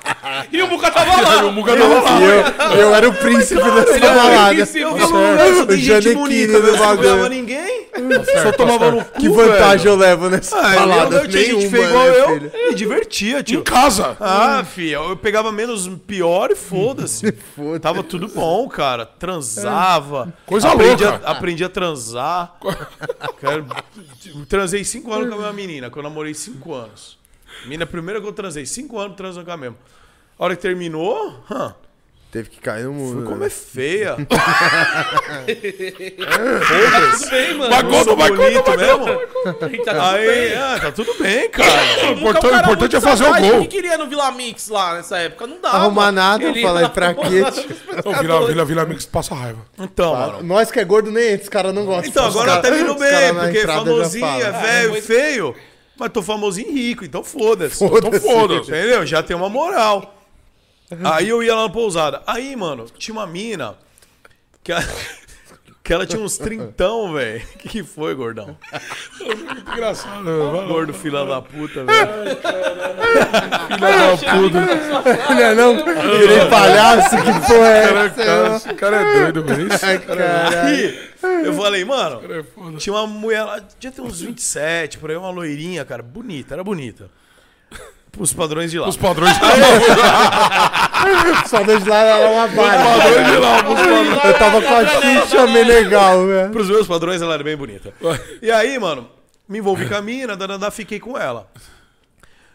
E 0.53 0.63
o 0.63 0.67
Muca 0.69 0.91
tava 0.91 1.21
lá. 1.23 1.45
O 1.47 1.53
Muga 1.53 1.77
tava 1.77 2.01
lá. 2.01 2.21
E 2.21 2.25
eu, 2.25 2.81
eu 2.81 2.95
era 2.95 3.09
o 3.09 3.15
príncipe 3.15 3.63
dessa 3.63 3.99
balada. 4.01 4.53
O 4.55 5.39
eu 5.59 5.67
tem 5.67 5.77
gente 5.79 6.03
Janequine 6.05 6.47
do 6.47 6.53
eu 6.55 6.63
não 6.63 6.73
pegava 6.73 6.97
bagulho. 6.97 7.29
ninguém. 7.29 7.87
Só 8.43 8.53
tomava 8.53 8.91
no 8.91 9.05
cu, 9.05 9.21
Que 9.21 9.29
vantagem 9.29 9.79
velho. 9.79 9.89
eu 9.89 9.97
levo 9.97 10.29
nessa 10.29 10.59
Ah, 10.59 10.75
balada? 10.75 11.17
eu, 11.17 11.23
eu 11.23 11.29
tinha 11.29 11.45
gente 11.45 11.69
feia 11.71 11.85
igual 11.87 12.05
né, 12.07 12.19
eu, 12.21 12.29
filho? 12.29 12.53
me 12.69 12.75
divertia, 12.75 13.43
tio. 13.43 13.61
Em 13.61 13.63
casa. 13.63 14.17
Ah, 14.21 14.65
filha, 14.65 14.97
eu 14.97 15.17
pegava 15.17 15.51
menos 15.51 15.89
pior 16.07 16.51
e 16.51 16.57
foda-se. 16.57 17.33
Foda-se. 17.57 17.81
Tava 17.81 18.03
tudo 18.03 18.29
bom, 18.29 18.69
cara. 18.69 19.07
Transava. 19.07 20.33
Coisa 20.45 20.71
aprendi 20.71 21.05
louca. 21.05 21.27
A, 21.27 21.31
aprendi 21.33 21.65
a 21.65 21.69
transar. 21.71 22.55
Cara, 23.41 23.65
transei 24.49 24.85
cinco 24.85 25.13
anos 25.13 25.29
com 25.29 25.35
a 25.35 25.39
minha 25.39 25.53
menina, 25.53 25.91
que 25.91 25.97
eu 25.99 26.03
namorei 26.03 26.35
cinco 26.35 26.75
anos. 26.75 27.19
Menina, 27.65 27.87
primeira 27.87 28.21
que 28.21 28.27
eu 28.27 28.33
transei, 28.33 28.67
cinco 28.67 28.99
anos 28.99 29.17
transando 29.17 29.47
com 29.47 29.53
a 29.53 29.57
mesma. 29.57 29.77
A 30.39 30.45
hora 30.45 30.55
que 30.57 30.63
terminou, 30.63 31.35
hã, 31.51 31.75
Teve 32.31 32.51
que 32.51 32.61
cair 32.61 32.85
no 32.85 32.93
mundo. 32.93 33.13
fui 33.15 33.23
né? 33.23 33.29
comer 33.31 33.51
feia. 33.51 34.17
Tudo 35.47 37.31
bem, 37.31 37.55
mano. 37.55 37.71
Vai 37.71 37.83
mesmo. 38.77 39.07
Tá 39.85 39.95
tudo 39.95 40.01
Aí, 40.01 40.27
bem. 40.27 40.57
ah, 40.57 40.79
tá 40.81 40.93
tudo 40.93 41.15
bem, 41.19 41.49
cara. 41.49 41.71
O 42.09 42.13
importante, 42.13 42.55
o 42.55 42.59
importante 42.59 42.97
é 42.97 43.01
fazer 43.01 43.25
o 43.25 43.35
gol. 43.35 43.59
O 43.59 43.63
que 43.63 43.69
queria 43.69 43.97
no 43.97 44.07
Vila 44.07 44.31
Mix 44.33 44.69
lá 44.69 44.97
nessa 44.97 45.17
época? 45.19 45.47
Não 45.47 45.61
dava. 45.61 45.77
Arrumar 45.79 46.13
nada, 46.13 46.43
eu 46.45 46.51
Ele 46.51 46.61
falei, 46.63 46.83
ia 46.83 46.89
pra 46.91 47.15
quê? 47.15 47.43
Não, 48.05 48.13
Vila, 48.21 48.47
Vila, 48.47 48.65
Vila 48.65 48.85
Mix 48.85 49.07
passa 49.07 49.35
raiva. 49.35 49.61
Então, 49.79 50.15
mano. 50.15 50.43
Nós 50.43 50.71
que 50.71 50.79
é 50.81 50.85
gordo 50.85 51.11
nem 51.11 51.33
esses 51.33 51.49
caras 51.49 51.73
não 51.73 51.87
gostam. 51.87 52.11
Então, 52.11 52.27
agora 52.27 52.47
cara- 52.51 52.63
tá 52.63 52.71
vindo 52.71 52.95
bem, 52.97 53.35
porque 53.35 53.67
famosinho, 53.67 54.27
é 54.43 54.53
velho, 54.53 55.03
feio. 55.03 55.55
Mas 55.99 56.11
tô 56.13 56.23
famosinho 56.23 56.69
e 56.69 56.73
rico, 56.73 57.05
então 57.05 57.25
foda-se. 57.25 57.83
Então 57.83 58.13
foda-se. 58.13 58.71
Entendeu? 58.71 59.07
Já 59.07 59.23
tem 59.23 59.35
uma 59.35 59.49
moral. 59.49 60.13
Aí 61.05 61.29
eu 61.29 61.43
ia 61.43 61.55
lá 61.55 61.63
na 61.65 61.69
pousada. 61.69 62.23
Aí, 62.27 62.55
mano, 62.57 62.87
tinha 62.97 63.15
uma 63.15 63.27
mina 63.27 63.75
que, 64.63 64.71
a- 64.73 64.83
que 65.83 65.93
ela 65.93 66.07
tinha 66.07 66.21
uns 66.23 66.39
trintão, 66.39 67.13
velho. 67.13 67.43
O 67.45 67.47
que, 67.59 67.69
que 67.69 67.83
foi, 67.83 68.15
gordão? 68.15 68.57
Engraçado. 69.73 70.25
Gordo 70.69 70.95
filha 70.95 71.25
da 71.25 71.43
puta, 71.43 71.85
velho. 71.85 72.37
Não 75.29 75.39
é 75.41 75.55
não? 75.55 75.77
Virei 75.77 76.47
palhaço, 76.49 77.17
que 77.17 77.33
porra 77.47 77.69
é 77.69 77.83
essa? 77.85 78.11
Cara, 78.25 78.57
esse 78.57 78.75
cara 78.75 78.97
é 78.97 79.33
doido, 79.33 79.43
velho. 79.45 79.69
Cara 79.69 79.93
é 79.93 79.99
caralho. 79.99 80.59
Aí, 80.67 81.11
eu 81.45 81.53
falei, 81.55 81.85
mano, 81.85 82.21
é 82.33 82.77
tinha 82.79 82.93
uma 82.95 83.07
mulher 83.07 83.43
lá, 83.45 83.59
devia 83.59 83.91
ter 83.93 84.01
uns 84.03 84.21
27, 84.21 84.99
por 84.99 85.11
aí, 85.11 85.17
uma 85.17 85.31
loirinha, 85.31 85.85
cara, 85.85 86.03
bonita, 86.03 86.55
era 86.55 86.63
bonita. 86.65 87.11
Pros 88.17 88.33
padrões 88.33 88.71
de 88.71 88.79
lá. 88.79 88.89
Os 88.89 88.97
padrões 88.97 89.35
de 89.35 89.43
lá. 89.43 90.97
Só 91.47 91.63
dois 91.63 91.87
lá 91.87 91.99
era 91.99 92.31
uma 92.31 92.49
barra. 92.49 92.99
padrões 92.99 93.31
de 93.31 93.37
lá. 93.37 93.57
Os 93.57 93.81
padrões. 93.81 94.25
Eu 94.25 94.39
tava 94.39 94.63
com 94.63 94.75
a 94.75 94.87
Xixa 94.87 95.47
Menegal, 95.47 96.27
velho. 96.27 96.51
Pros 96.51 96.69
meus 96.69 96.87
padrões, 96.87 97.21
ela 97.21 97.35
era 97.35 97.45
bem 97.45 97.57
bonita. 97.57 97.93
E 98.41 98.51
aí, 98.51 98.79
mano, 98.79 99.11
me 99.47 99.59
envolvi 99.59 99.87
com 99.87 99.95
a 99.95 100.01
mina, 100.01 100.35
danadá, 100.35 100.71
fiquei 100.71 100.99
com 100.99 101.17
ela. 101.17 101.51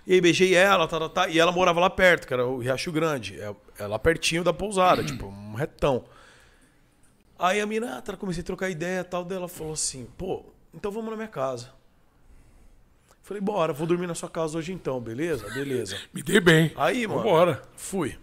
E 0.06 0.14
aí 0.14 0.22
beijei 0.22 0.56
ela, 0.56 0.88
tá, 0.88 1.00
tá, 1.00 1.10
tá, 1.10 1.28
e 1.28 1.40
ela 1.40 1.52
morava 1.52 1.80
lá 1.80 1.90
perto, 1.90 2.28
que 2.28 2.34
era 2.34 2.46
o 2.46 2.58
Riacho 2.58 2.92
Grande. 2.92 3.40
É, 3.40 3.54
é 3.78 3.88
lá 3.88 4.00
pertinho 4.00 4.44
da 4.44 4.52
pousada, 4.52 5.04
tipo, 5.04 5.28
um 5.28 5.54
retão. 5.54 6.06
Aí 7.38 7.62
a 7.62 7.68
mina, 7.68 7.98
ah, 7.98 8.02
tá, 8.02 8.18
comecei 8.18 8.42
a 8.42 8.46
trocar 8.46 8.70
ideia 8.70 9.02
e 9.02 9.04
tal, 9.04 9.24
dela 9.24 9.48
falou 9.48 9.74
assim, 9.74 10.08
pô, 10.18 10.44
então 10.74 10.92
vamos 10.92 11.12
na 11.12 11.16
minha 11.16 11.28
casa. 11.28 11.70
Falei, 13.32 13.40
bora, 13.40 13.72
vou 13.72 13.88
dormir 13.88 14.08
na 14.08 14.14
sua 14.14 14.28
casa 14.28 14.58
hoje 14.58 14.74
então, 14.74 15.00
beleza? 15.00 15.50
Beleza. 15.54 15.98
Me 16.14 16.22
dei 16.22 16.42
bem. 16.42 16.70
Aí, 16.76 17.08
mano, 17.08 17.22
Vambora. 17.24 17.62
fui. 17.78 18.18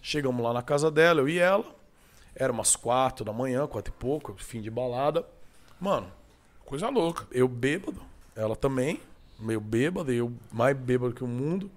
Chegamos 0.00 0.42
lá 0.42 0.50
na 0.50 0.62
casa 0.62 0.90
dela, 0.90 1.20
eu 1.20 1.28
e 1.28 1.38
ela. 1.38 1.62
Era 2.34 2.50
umas 2.54 2.74
quatro 2.74 3.22
da 3.22 3.34
manhã, 3.34 3.66
quatro 3.66 3.92
e 3.94 4.00
pouco, 4.00 4.34
fim 4.38 4.62
de 4.62 4.70
balada. 4.70 5.26
Mano, 5.78 6.10
Coisa 6.64 6.88
louca. 6.88 7.26
eu 7.30 7.46
bêbado, 7.46 8.00
ela 8.34 8.56
também, 8.56 8.98
meio 9.38 9.60
bêbado, 9.60 10.10
eu 10.10 10.32
mais 10.50 10.74
bêbado 10.74 11.12
que 11.12 11.22
o 11.22 11.26
mundo. 11.28 11.70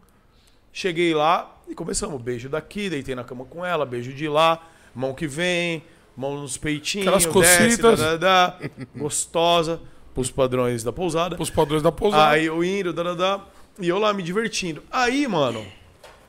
Cheguei 0.71 1.13
lá 1.13 1.53
e 1.67 1.75
começamos. 1.75 2.21
Beijo 2.21 2.47
daqui, 2.47 2.89
deitei 2.89 3.13
na 3.13 3.25
cama 3.25 3.43
com 3.43 3.65
ela, 3.65 3.85
beijo 3.85 4.13
de 4.13 4.29
lá, 4.29 4.65
mão 4.95 5.13
que 5.13 5.27
vem, 5.27 5.83
mão 6.15 6.39
nos 6.39 6.55
peitinhos, 6.55 7.07
Aquelas 7.07 7.25
desce, 7.25 7.59
cocitas. 7.81 7.99
dá, 7.99 8.15
dá, 8.15 8.47
dá, 8.47 8.69
gostosa, 8.95 9.81
pros 10.19 10.29
padrões 10.29 10.83
da 10.83 10.91
pousada. 10.91 11.37
Os 11.39 11.49
padrões 11.49 11.81
da 11.81 11.91
pousada. 11.91 12.31
Aí 12.31 12.45
eu 12.45 12.61
indo, 12.61 12.91
dá, 12.91 13.45
e 13.79 13.87
eu 13.87 13.97
lá 13.97 14.13
me 14.13 14.21
divertindo. 14.21 14.83
Aí, 14.91 15.25
mano, 15.27 15.65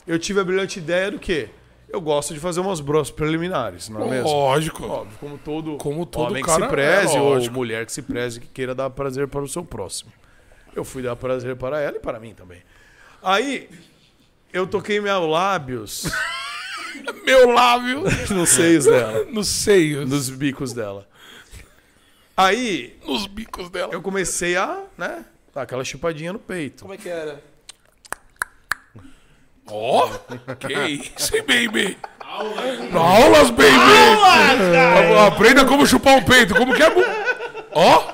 eu 0.07 0.17
tive 0.17 0.41
a 0.41 0.45
brilhante 0.45 0.79
ideia 0.79 1.11
do 1.11 1.19
quê? 1.19 1.49
Eu 1.89 2.01
gosto 2.01 2.33
de 2.33 2.39
fazer 2.39 2.61
umas 2.61 2.79
bros 2.79 3.11
preliminares, 3.11 3.89
não 3.89 4.03
é 4.03 4.11
mesmo? 4.11 4.29
Lógico. 4.29 4.87
Óbvio, 4.87 5.19
como 5.19 5.39
todo, 5.39 5.77
Como 5.77 6.07
todo 6.07 6.29
homem 6.29 6.41
que 6.41 6.51
se 6.51 6.69
preze 6.69 7.17
é 7.17 7.21
ou 7.21 7.51
mulher 7.51 7.85
que 7.85 7.93
se 7.93 8.01
preze 8.01 8.39
que 8.39 8.47
queira 8.47 8.77
dar 8.77 8.91
prazer 8.91 9.27
para 9.27 9.43
o 9.43 9.49
seu 9.49 9.65
próximo. 9.65 10.13
Eu 10.73 10.85
fui 10.85 11.03
dar 11.03 11.17
prazer 11.17 11.57
para 11.57 11.81
ela 11.81 11.97
e 11.97 12.01
para 12.01 12.21
mim 12.21 12.33
também. 12.33 12.63
Aí 13.21 13.69
eu 14.53 14.69
toquei 14.69 15.01
meus 15.01 15.29
lábios 15.29 16.09
Meu 17.25 17.51
lábio 17.51 18.05
nos 18.31 18.51
seios 18.51 18.85
dela, 18.85 19.25
nos 19.31 19.49
seios. 19.49 20.09
nos 20.09 20.29
bicos 20.29 20.73
dela. 20.73 21.09
Aí 22.45 22.97
Nos 23.07 23.27
bicos 23.27 23.71
dela. 23.71 23.93
eu 23.93 24.03
comecei 24.03 24.57
a, 24.57 24.79
né, 24.97 25.25
dar 25.55 25.63
aquela 25.63 25.85
chupadinha 25.85 26.33
no 26.33 26.39
peito. 26.39 26.83
Como 26.83 26.95
é 26.95 26.97
que 26.97 27.09
era? 27.09 27.43
Ó, 29.67 30.09
que 30.59 30.73
isso, 30.73 31.37
hein, 31.37 31.43
baby? 31.43 31.99
Aulas, 32.93 33.51
baby! 33.51 33.71
Aprenda 35.27 35.65
como 35.65 35.87
chupar 35.87 36.17
um 36.17 36.23
peito. 36.25 36.55
Como 36.55 36.75
que 36.75 36.83
é? 36.83 36.91
bu- 36.91 37.05
Ó! 37.73 38.13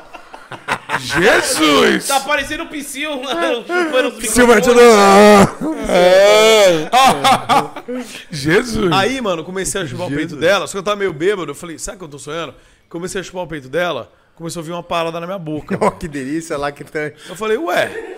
Jesus! 0.98 2.06
Tá 2.08 2.20
parecendo 2.20 2.64
o 2.64 2.68
Psyu, 2.68 3.22
mano, 3.22 3.64
chupando 3.66 4.08
os 4.08 4.14
te 4.16 4.40
microfones. 4.40 4.66
Jesus! 8.30 8.92
Aí, 8.92 9.20
mano, 9.20 9.44
comecei 9.44 9.82
a 9.82 9.86
chupar 9.86 10.06
o 10.08 10.10
peito 10.10 10.36
dela, 10.36 10.66
só 10.66 10.72
que 10.72 10.78
eu 10.78 10.82
tava 10.82 10.96
meio 10.96 11.12
bêbado, 11.12 11.50
eu 11.50 11.54
falei, 11.54 11.78
sabe 11.78 11.96
o 11.96 11.98
que 12.00 12.04
eu 12.04 12.08
tô 12.08 12.18
sonhando? 12.18 12.54
Comecei 12.88 13.20
a 13.20 13.24
chupar 13.24 13.42
o 13.42 13.46
peito 13.46 13.68
dela, 13.68 14.12
começou 14.34 14.60
a 14.60 14.64
vir 14.64 14.72
uma 14.72 14.82
parada 14.82 15.18
na 15.20 15.26
minha 15.26 15.38
boca. 15.38 15.78
Ó, 15.80 15.90
que 15.92 16.06
delícia, 16.06 16.56
lactante. 16.56 17.16
Eu 17.28 17.36
falei, 17.36 17.56
ué. 17.56 18.16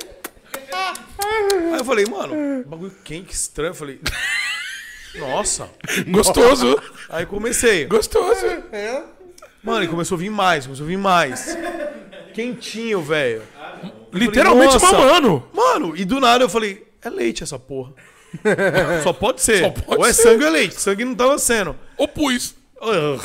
Aí 1.72 1.78
eu 1.78 1.84
falei, 1.84 2.04
mano, 2.06 2.64
bagulho 2.66 2.92
quente, 3.04 3.32
estranho. 3.32 3.70
Eu 3.70 3.74
falei, 3.74 4.00
nossa. 5.18 5.68
Gostoso! 6.08 6.80
Aí 7.08 7.24
comecei. 7.26 7.86
Gostoso! 7.86 8.46
Mano, 9.62 9.84
e 9.84 9.88
começou 9.88 10.16
a 10.16 10.18
vir 10.18 10.30
mais, 10.30 10.64
começou 10.64 10.84
a 10.84 10.88
vir 10.88 10.98
mais. 10.98 11.56
Quentinho, 12.34 13.02
velho. 13.02 13.42
Literalmente 14.12 14.80
mamando! 14.80 15.48
Mano, 15.52 15.96
e 15.96 16.04
do 16.04 16.20
nada 16.20 16.44
eu 16.44 16.48
falei, 16.48 16.86
é 17.02 17.10
leite 17.10 17.42
essa 17.42 17.58
porra. 17.58 17.92
Só 19.02 19.12
pode 19.12 19.40
ser. 19.40 19.60
Só 19.60 19.70
pode 19.70 20.00
ou 20.00 20.06
é 20.06 20.12
ser. 20.12 20.22
sangue 20.22 20.42
ou 20.44 20.48
é 20.48 20.52
leite. 20.52 20.80
Sangue 20.80 21.04
não 21.04 21.14
tava 21.14 21.38
sendo. 21.38 21.74
Ou 21.96 22.06
pus! 22.06 22.54
Ugh. 22.80 23.20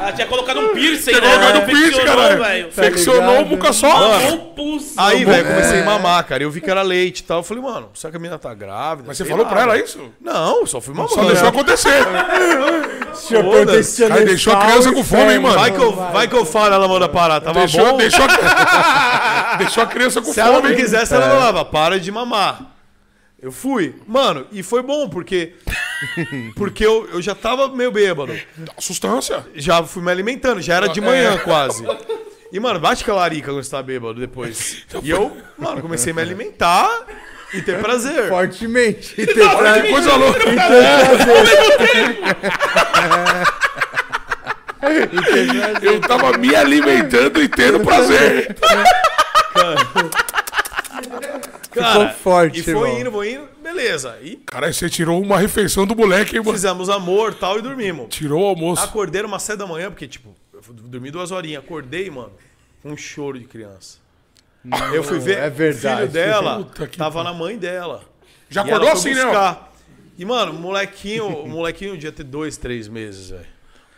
Ela 0.00 0.12
tinha 0.12 0.26
colocado 0.26 0.58
um 0.60 0.68
piercing, 0.74 1.10
Tinha 1.12 1.20
né? 1.20 1.28
colocado 1.28 1.56
Ela 1.56 1.64
piercing, 1.66 1.86
infeccionou, 1.88 2.16
caralho. 2.16 2.42
velho. 2.42 2.72
Flexionou 2.72 3.42
o 3.42 3.46
muca 3.46 3.72
só. 3.72 4.18
Ou. 4.56 4.78
Aí, 4.96 5.24
velho, 5.24 5.46
comecei 5.46 5.80
a 5.80 5.84
mamar, 5.84 6.24
cara. 6.26 6.42
Eu 6.42 6.50
vi 6.50 6.60
que 6.60 6.70
era 6.70 6.82
leite 6.82 7.20
e 7.20 7.22
tal. 7.22 7.38
Eu 7.38 7.42
falei, 7.44 7.62
mano, 7.62 7.90
será 7.94 8.10
que 8.10 8.16
a 8.16 8.20
menina 8.20 8.38
tá 8.38 8.52
grávida? 8.52 9.04
Mas 9.08 9.16
você 9.16 9.24
falou 9.24 9.46
pra 9.46 9.62
ela 9.62 9.78
isso? 9.78 10.00
Não, 10.20 10.66
só 10.66 10.80
fui 10.80 10.92
mamando. 10.94 11.14
Só 11.14 11.24
deixou 11.24 11.48
acontecer. 11.48 12.02
Foda-se. 13.14 14.08
Cara, 14.08 14.24
deixou 14.24 14.52
a 14.52 14.56
criança 14.66 14.92
com 14.92 15.04
fome, 15.04 15.32
hein, 15.34 15.38
mano? 15.38 15.58
Vai 15.58 15.70
que, 15.70 15.78
eu, 15.80 15.92
vai 15.92 16.28
que 16.28 16.34
eu 16.34 16.44
falo, 16.44 16.74
ela 16.74 16.88
manda 16.88 17.08
parar. 17.08 17.40
Tava 17.40 17.60
Deixou, 17.60 17.92
bom. 17.92 17.96
deixou, 17.98 18.24
a... 18.24 19.54
deixou 19.58 19.82
a 19.82 19.86
criança 19.86 20.20
com 20.20 20.32
Se 20.32 20.40
ela 20.40 20.54
fome. 20.56 20.62
não 20.64 20.70
hein? 20.70 20.76
quisesse, 20.76 21.14
ela 21.14 21.28
falava, 21.28 21.64
para 21.64 22.00
de 22.00 22.10
mamar. 22.10 22.72
Eu 23.40 23.52
fui. 23.52 23.94
Mano, 24.06 24.46
e 24.50 24.62
foi 24.62 24.82
bom, 24.82 25.08
porque. 25.08 25.54
Porque 26.56 26.84
eu, 26.84 27.08
eu 27.12 27.22
já 27.22 27.34
tava 27.34 27.68
meio 27.68 27.90
bêbado. 27.92 28.32
Sustância. 28.78 29.44
Já 29.54 29.82
fui 29.82 30.02
me 30.02 30.10
alimentando, 30.10 30.60
já 30.60 30.74
era 30.76 30.88
de 30.88 31.00
É. 31.00 31.02
manhã 31.02 31.38
quase. 31.38 31.84
E, 32.52 32.60
mano, 32.60 32.78
bate 32.78 33.02
aquela 33.02 33.20
larica 33.20 33.50
quando 33.50 33.62
você 33.62 33.70
tá 33.70 33.82
bêbado 33.82 34.20
depois. 34.20 34.84
E 35.02 35.10
eu, 35.10 35.36
mano, 35.58 35.80
comecei 35.80 36.12
a 36.12 36.14
me 36.16 36.20
alimentar 36.22 36.90
e 37.54 37.62
ter 37.62 37.78
prazer. 37.80 38.28
Fortemente. 38.28 39.14
E 39.20 39.26
ter 39.26 39.34
Que 39.34 39.56
pra... 39.56 39.82
coisa 39.88 40.16
louca. 40.16 40.40
Eu 45.82 46.00
tava 46.00 46.36
me 46.38 46.54
alimentando 46.54 47.42
e 47.42 47.48
tendo 47.48 47.80
prazer. 47.80 48.54
Cara, 49.54 49.76
Ficou 51.72 52.08
forte, 52.10 52.60
E 52.60 52.62
foi 52.62 52.72
irmão. 52.72 53.00
indo, 53.00 53.12
foi 53.12 53.32
indo, 53.32 53.48
beleza. 53.62 54.18
E 54.22 54.36
Caralho, 54.46 54.72
você 54.74 54.88
tirou 54.90 55.20
uma 55.22 55.38
refeição 55.38 55.86
do 55.86 55.94
moleque, 55.96 56.36
hein, 56.36 56.42
mano? 56.42 56.52
fizemos 56.52 56.88
amor 56.90 57.34
tal 57.34 57.58
e 57.58 57.62
dormimos. 57.62 58.06
Tirou 58.10 58.42
o 58.42 58.46
almoço. 58.46 58.82
Acordei 58.84 59.22
umas 59.22 59.42
7 59.42 59.58
da 59.58 59.66
manhã, 59.66 59.90
porque, 59.90 60.06
tipo, 60.06 60.34
eu 60.52 60.62
fui 60.62 60.74
duas 61.10 61.30
horinhas. 61.30 61.62
Acordei, 61.64 62.10
mano, 62.10 62.32
com 62.82 62.90
um 62.92 62.96
choro 62.96 63.38
de 63.38 63.44
criança. 63.46 63.98
eu 64.94 65.02
fui 65.02 65.18
ver, 65.18 65.38
é 65.38 65.50
verdade. 65.50 65.94
o 65.94 65.98
filho 66.06 66.12
dela 66.12 66.56
Puta 66.58 66.86
que 66.86 66.96
tava 66.96 67.24
na 67.24 67.32
mãe 67.32 67.56
dela. 67.58 68.04
Já 68.48 68.64
E 68.64 68.70
ela 68.70 68.76
acordou 68.84 69.00
foi 69.00 69.10
assim, 69.10 69.18
né? 69.18 69.24
ó? 69.24 69.30
buscar. 69.32 69.72
E, 70.18 70.24
mano, 70.24 70.52
o 70.52 70.54
molequinho, 70.56 71.26
o 71.26 71.48
molequinho 71.48 71.94
devia 71.94 72.12
ter 72.12 72.22
dois, 72.22 72.56
três 72.58 72.86
meses, 72.86 73.30
velho. 73.30 73.46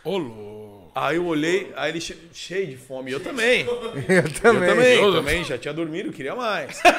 Ô, 0.03 0.17
louco. 0.17 0.64
Aí 0.95 1.17
eu 1.17 1.25
olhei, 1.25 1.73
aí 1.75 1.91
ele 1.91 1.99
che- 1.99 2.17
cheio 2.33 2.67
de 2.67 2.77
fome. 2.77 3.11
Eu 3.11 3.19
também. 3.19 3.65
Eu 3.67 3.75
também. 3.75 4.05
Eu 4.07 4.31
também, 4.31 4.99
Eu- 5.03 5.11
também. 5.13 5.43
Já 5.43 5.57
tinha 5.57 5.73
dormido, 5.73 6.11
queria 6.13 6.33
mais. 6.35 6.79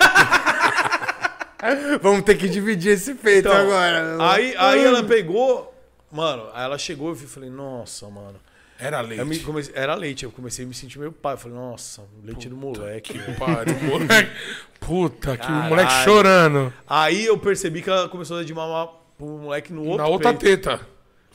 Vamos 2.03 2.23
ter 2.23 2.37
que 2.37 2.49
dividir 2.49 2.93
esse 2.93 3.15
feito 3.15 3.49
Então, 3.49 3.57
agora. 3.61 4.17
Aí, 4.33 4.55
aí 4.57 4.85
ela 4.85 5.03
pegou. 5.03 5.73
Mano, 6.13 6.49
aí 6.55 6.65
ela 6.65 6.79
chegou 6.79 7.09
e 7.09 7.13
eu 7.13 7.17
falei, 7.29 7.51
nossa, 7.51 8.09
mano. 8.09 8.37
Era 8.79 9.01
leite. 9.01 9.21
Eu 9.21 9.27
me 9.27 9.39
comecei- 9.39 9.73
era 9.75 9.95
leite, 9.95 10.25
eu 10.25 10.31
comecei 10.31 10.65
a 10.65 10.69
me 10.69 10.75
sentir 10.75 10.99
meio 10.99 11.11
pai. 11.11 11.33
Eu 11.35 11.39
falei, 11.39 11.57
nossa, 11.57 12.03
leite 12.23 12.49
do 12.49 12.57
moleque. 12.57 13.17
velho. 13.17 13.39
Pariu, 13.39 13.75
moleque. 13.81 14.31
Puta, 14.79 15.37
que 15.39 15.45
o 15.45 15.49
Caralho. 15.49 15.69
moleque 15.71 15.93
chorando. 16.05 16.73
Aí 16.87 17.25
eu 17.25 17.39
percebi 17.39 17.81
que 17.81 17.89
ela 17.89 18.09
começou 18.11 18.37
a 18.37 18.41
dar 18.41 18.47
de 18.47 18.53
mamar 18.55 18.89
pro 19.17 19.27
moleque 19.27 19.73
no 19.73 19.81
outro 19.83 19.97
Na 20.03 20.07
outra 20.07 20.35
peito. 20.35 20.69
teta. 20.69 20.87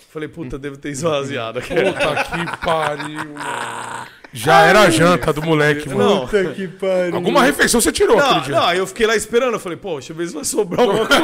Falei, 0.09 0.27
puta, 0.27 0.57
devo 0.59 0.77
ter 0.77 0.89
esvaziado. 0.89 1.61
Puta 1.61 2.23
que 2.23 2.65
pariu, 2.65 3.15
mano. 3.33 4.07
Já 4.33 4.61
era 4.61 4.81
a 4.83 4.89
janta 4.89 5.33
do 5.33 5.41
moleque, 5.41 5.89
mano. 5.89 6.21
Puta 6.21 6.45
que 6.51 6.67
pariu. 6.67 7.15
Alguma 7.15 7.43
refeição 7.43 7.81
você 7.81 7.91
tirou 7.91 8.17
não, 8.17 8.25
aquele 8.25 8.41
dia. 8.41 8.55
não, 8.55 8.65
aí 8.65 8.77
eu 8.77 8.87
fiquei 8.87 9.05
lá 9.05 9.15
esperando. 9.15 9.53
Eu 9.53 9.59
falei, 9.59 9.77
pô, 9.77 9.93
deixa 9.93 10.13
eu 10.13 10.17
ver 10.17 10.27
se 10.27 10.33
vai 10.33 10.45
sobrar 10.45 10.81
alguma 10.87 11.05
coisa. 11.05 11.21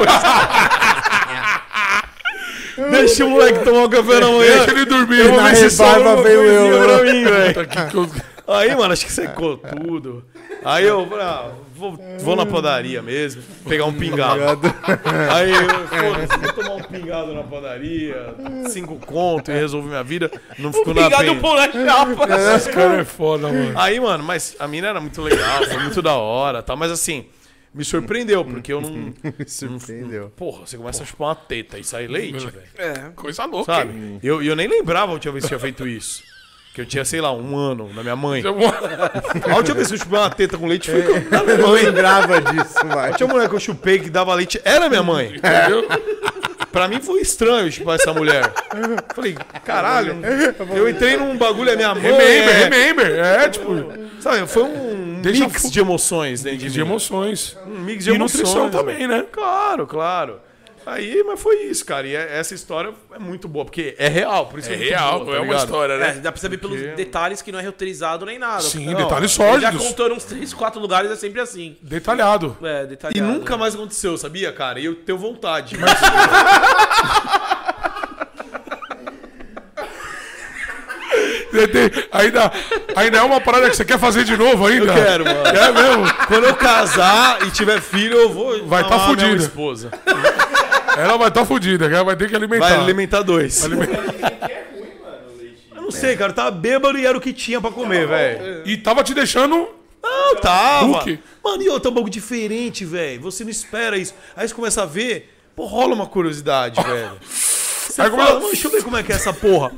Deixa 2.91 3.25
o 3.25 3.29
moleque 3.29 3.63
tomar 3.63 3.83
o 3.85 3.89
café 3.89 4.19
da 4.19 4.27
manhã. 4.27 4.57
Deixa 4.57 4.71
ele 4.71 4.85
dormir. 4.85 5.19
Eu 5.19 5.29
vou 5.29 5.41
Na 5.41 5.49
ver 5.49 5.55
se 5.55 5.69
sobra 5.71 6.15
veio 6.17 6.41
eu, 6.43 6.69
coisinha 6.69 6.79
né? 6.79 6.97
pra 6.97 7.13
mim, 7.13 7.23
velho. 7.23 8.11
Aí, 8.47 8.75
mano, 8.75 8.93
acho 8.93 9.05
que 9.05 9.11
secou 9.11 9.57
tudo. 9.57 10.23
Aí 10.63 10.85
eu 10.85 11.05
falei, 11.07 11.25
ah, 11.25 11.49
vou, 11.75 11.99
vou 12.19 12.35
na 12.35 12.45
padaria 12.45 13.01
mesmo, 13.01 13.41
pegar 13.67 13.85
um 13.85 13.93
pingado. 13.93 14.41
Aí 15.33 15.51
eu, 15.51 15.87
foda-se, 15.87 16.37
vou 16.39 16.53
tomar 16.53 16.75
um 16.75 16.83
pingado 16.83 17.33
na 17.33 17.43
padaria, 17.43 18.33
cinco 18.69 18.95
conto 19.05 19.51
e 19.51 19.53
resolver 19.53 19.89
minha 19.89 20.03
vida. 20.03 20.31
Não 20.57 20.71
ficou 20.71 20.93
na 20.93 21.01
Obrigado 21.07 21.25
pena. 21.25 21.41
por 21.41 21.55
na 21.57 21.71
chapa. 21.71 22.55
Esse 22.55 22.69
cara 22.69 23.01
é 23.01 23.03
foda, 23.05 23.47
mano. 23.51 23.73
Aí, 23.75 23.99
mano, 23.99 24.23
mas 24.23 24.55
a 24.59 24.67
mina 24.67 24.87
era 24.87 24.99
muito 25.01 25.21
legal, 25.21 25.63
foi 25.65 25.77
muito 25.79 26.01
da 26.01 26.13
hora, 26.15 26.63
tá? 26.63 26.75
Mas 26.75 26.91
assim, 26.91 27.25
me 27.77 27.85
surpreendeu, 27.85 28.43
porque 28.45 28.73
eu 28.73 28.81
não. 28.81 28.89
Me 28.91 29.13
surpreendeu. 29.47 30.31
Porra, 30.35 30.65
você 30.65 30.75
começa 30.77 31.03
a 31.03 31.05
chupar 31.05 31.29
uma 31.29 31.35
teta 31.35 31.77
e 31.77 31.83
sai 31.83 32.07
leite, 32.07 32.45
velho. 32.47 32.63
É. 32.77 32.93
Coisa 33.15 33.45
louca. 33.45 33.71
hein? 33.71 33.77
Sabe? 33.79 34.19
Eu, 34.23 34.41
eu 34.43 34.55
nem 34.55 34.67
lembrava 34.67 35.11
a 35.11 35.13
última 35.13 35.33
vez 35.33 35.45
que 35.45 35.53
eu 35.53 35.57
tinha 35.57 35.59
feito 35.59 35.87
isso. 35.87 36.23
Que 36.73 36.81
eu 36.81 36.85
tinha, 36.85 37.03
sei 37.03 37.19
lá, 37.21 37.33
um 37.33 37.55
ano 37.57 37.91
na 37.93 38.03
minha 38.03 38.15
mãe. 38.15 38.43
A 38.45 39.55
última 39.55 39.75
vez 39.75 39.87
que 39.87 39.93
eu 39.95 39.97
chupei 39.99 40.19
uma 40.19 40.29
teta 40.29 40.57
com 40.57 40.67
leite 40.67 40.91
foi 40.91 41.01
com 41.01 41.35
a 41.35 41.43
minha 41.43 41.55
Eu 41.57 41.67
mãe. 41.69 41.83
lembrava 41.85 42.39
disso, 42.41 42.75
vai. 42.87 43.13
Tinha 43.13 43.25
uma 43.25 43.33
mulher 43.33 43.49
que 43.49 43.55
eu 43.55 43.59
chupei 43.59 43.97
que 43.99 44.09
dava 44.09 44.33
leite, 44.35 44.61
era 44.63 44.87
minha 44.89 45.01
mãe. 45.01 45.35
Entendeu? 45.37 45.87
Pra 46.71 46.87
mim 46.87 47.01
foi 47.01 47.21
estranho 47.21 47.71
chupar 47.71 47.95
essa 47.95 48.13
mulher. 48.13 48.53
Falei, 49.15 49.35
caralho, 49.65 50.17
eu 50.75 50.87
entrei 50.87 51.17
num 51.17 51.35
bagulho, 51.35 51.71
é 51.71 51.75
minha 51.75 51.95
mãe. 51.95 52.03
Remember, 52.03 52.27
é- 52.27 52.63
remember. 52.65 53.19
É, 53.19 53.49
tipo, 53.49 53.93
Sabe, 54.19 54.45
foi 54.47 54.63
um 54.63 55.06
Deixa 55.31 55.47
mix 55.47 55.61
fu- 55.61 55.71
de 55.71 55.79
emoções 55.79 56.41
dentro 56.43 56.59
de 56.59 56.69
de 56.71 56.79
mim. 56.79 56.85
emoções. 56.85 57.57
Um 57.65 57.79
mix 57.81 58.03
de 58.03 58.11
E 58.11 58.15
emoções. 58.15 58.39
nutrição 58.41 58.69
velho. 58.69 58.77
também, 58.77 59.07
né? 59.07 59.25
Claro, 59.31 59.85
claro. 59.87 60.41
Aí, 60.85 61.21
mas 61.27 61.37
foi 61.41 61.63
isso, 61.63 61.83
cara. 61.85 62.07
E 62.07 62.15
é- 62.15 62.37
essa 62.39 62.53
história 62.55 62.93
é 63.13 63.19
muito 63.19 63.45
boa, 63.45 63.65
porque 63.65 63.93
é 63.97 64.07
real, 64.07 64.45
por 64.45 64.57
isso 64.57 64.69
É 64.69 64.73
é, 64.73 64.77
real, 64.77 65.19
boa, 65.25 65.31
tá 65.31 65.37
é 65.37 65.39
uma 65.41 65.55
história, 65.57 65.93
É, 65.95 65.97
né? 65.99 66.13
dá 66.21 66.31
pra 66.31 66.39
saber 66.39 66.57
pelos 66.59 66.79
detalhes 66.95 67.41
que 67.41 67.51
não 67.51 67.59
é 67.59 67.63
roteirizado 67.65 68.25
nem 68.25 68.39
nada. 68.39 68.61
Sim, 68.61 68.85
Não, 68.85 68.93
detalhes 68.93 69.37
ele 69.37 69.47
Já 69.59 69.69
sólidos. 69.71 69.87
contou 69.89 70.13
uns 70.13 70.23
3, 70.23 70.53
4 70.53 70.79
lugares, 70.79 71.11
é 71.11 71.15
sempre 71.17 71.41
assim. 71.41 71.75
Detalhado. 71.81 72.55
É, 72.63 72.83
E 72.83 72.87
detalhado. 72.87 73.21
nunca 73.33 73.57
mais 73.57 73.75
aconteceu, 73.75 74.17
sabia, 74.17 74.53
cara? 74.53 74.79
E 74.79 74.85
eu 74.85 74.95
tenho 74.95 75.17
vontade. 75.17 75.75
Ainda, 82.11 82.51
ainda 82.95 83.17
é 83.17 83.21
uma 83.21 83.39
parada 83.41 83.69
que 83.69 83.75
você 83.75 83.85
quer 83.85 83.99
fazer 83.99 84.23
de 84.23 84.35
novo 84.37 84.65
ainda? 84.67 84.85
Eu 84.91 84.93
quero, 84.93 85.25
mano. 85.25 85.47
É 85.47 85.71
mesmo? 85.71 86.13
Quando 86.27 86.45
eu 86.45 86.55
casar 86.55 87.45
e 87.45 87.51
tiver 87.51 87.81
filho, 87.81 88.15
eu 88.17 88.29
vou. 88.29 88.65
Vai 88.65 88.83
tá 88.87 88.95
amar 88.95 89.07
minha 89.15 89.19
fudido. 89.27 89.43
esposa. 89.43 89.91
Ela 90.97 91.17
vai 91.17 91.27
estar 91.27 91.45
fudida, 91.45 91.85
ela 91.85 92.03
vai 92.03 92.15
ter 92.15 92.29
que 92.29 92.35
alimentar. 92.35 92.69
Vai 92.69 92.79
alimentar 92.79 93.21
dois. 93.21 93.63
Alimentar. 93.63 94.03
Eu 95.75 95.81
não 95.83 95.91
sei, 95.91 96.15
cara. 96.17 96.31
Eu 96.31 96.35
tava 96.35 96.51
bêbado 96.51 96.97
e 96.97 97.05
era 97.05 97.17
o 97.17 97.21
que 97.21 97.31
tinha 97.33 97.61
pra 97.61 97.71
comer, 97.71 98.07
velho. 98.07 98.63
E 98.65 98.77
tava 98.77 99.03
te 99.03 99.13
deixando. 99.13 99.69
Não, 100.03 100.35
tava. 100.37 100.85
Hulk. 100.85 101.19
Mano, 101.43 101.63
e 101.63 101.69
outro 101.69 101.89
é 101.89 101.91
um 101.91 101.95
bagulho 101.95 102.11
diferente, 102.11 102.83
velho. 102.85 103.21
Você 103.21 103.43
não 103.43 103.51
espera 103.51 103.97
isso. 103.97 104.13
Aí 104.35 104.47
você 104.47 104.53
começa 104.53 104.83
a 104.83 104.85
ver, 104.85 105.33
pô, 105.55 105.65
rola 105.65 105.93
uma 105.93 106.05
curiosidade, 106.07 106.81
velho. 106.81 107.11
Você 107.87 108.01
Aí 108.01 108.11
fala, 108.11 108.25
começa- 108.27 108.47
deixa 108.47 108.67
eu 108.67 108.71
ver 108.71 108.83
como 108.83 108.97
é 108.97 109.01
que 109.01 109.11
é 109.11 109.15
essa 109.15 109.33
porra. 109.33 109.71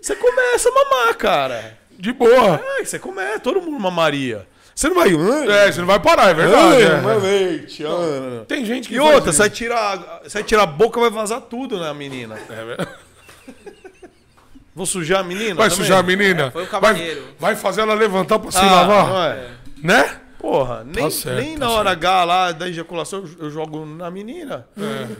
Você 0.00 0.16
começa 0.16 0.68
a 0.68 0.72
mamar, 0.72 1.14
cara. 1.16 1.78
De 1.98 2.12
boa. 2.12 2.60
É, 2.78 2.84
você 2.84 2.98
começa, 2.98 3.40
todo 3.40 3.60
mundo 3.60 3.78
mamaria. 3.78 4.46
Você 4.74 4.88
não 4.88 4.94
vai. 4.94 5.10
É, 5.10 5.70
você 5.70 5.80
não 5.80 5.86
vai 5.86 6.00
parar, 6.00 6.30
é 6.30 6.34
verdade. 6.34 6.82
é. 6.82 6.94
Ai, 7.04 7.18
leite. 7.18 7.84
ah. 7.84 8.44
Tem 8.48 8.64
gente 8.64 8.88
que 8.88 8.94
E 8.94 9.00
outra, 9.00 9.30
você 9.32 9.38
vai 9.38 9.50
tirar, 9.50 10.20
você 10.22 10.38
vai 10.38 10.42
tirar 10.42 10.62
a 10.62 10.66
boca, 10.66 10.98
vai 10.98 11.10
vazar 11.10 11.42
tudo 11.42 11.78
na 11.78 11.92
menina. 11.92 12.38
É 12.48 12.64
verdade. 12.64 12.88
Vou 14.74 14.86
sujar 14.86 15.20
a 15.20 15.22
menina? 15.22 15.54
Vai 15.56 15.68
também? 15.68 15.84
sujar 15.84 15.98
a 15.98 16.02
menina? 16.02 16.50
foi 16.50 16.62
o 16.62 16.66
vai, 16.66 16.80
cavalheiro. 16.80 17.24
vai 17.38 17.56
fazer 17.56 17.82
ela 17.82 17.92
levantar 17.92 18.38
pra 18.38 18.50
se 18.50 18.58
Ah, 18.58 18.70
lavar? 18.72 19.08
não 19.08 19.22
é? 19.24 19.48
Né? 19.82 20.16
Porra, 20.38 20.84
nem, 20.86 21.10
certo, 21.10 21.36
nem 21.42 21.52
tá 21.58 21.66
na 21.66 21.70
hora 21.70 21.90
H 21.90 22.24
lá 22.24 22.52
da 22.52 22.66
ejaculação 22.68 23.22
eu- 23.38 23.50
jogo 23.50 23.84
na 23.84 24.10
menina. 24.10 24.66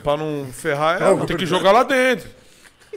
Pra 0.01 0.17
não 0.17 0.47
ferrar 0.51 0.99
ela. 0.99 1.25
Tem 1.27 1.37
que 1.37 1.45
jogar 1.45 1.71
lá 1.71 1.83
dentro. 1.83 2.27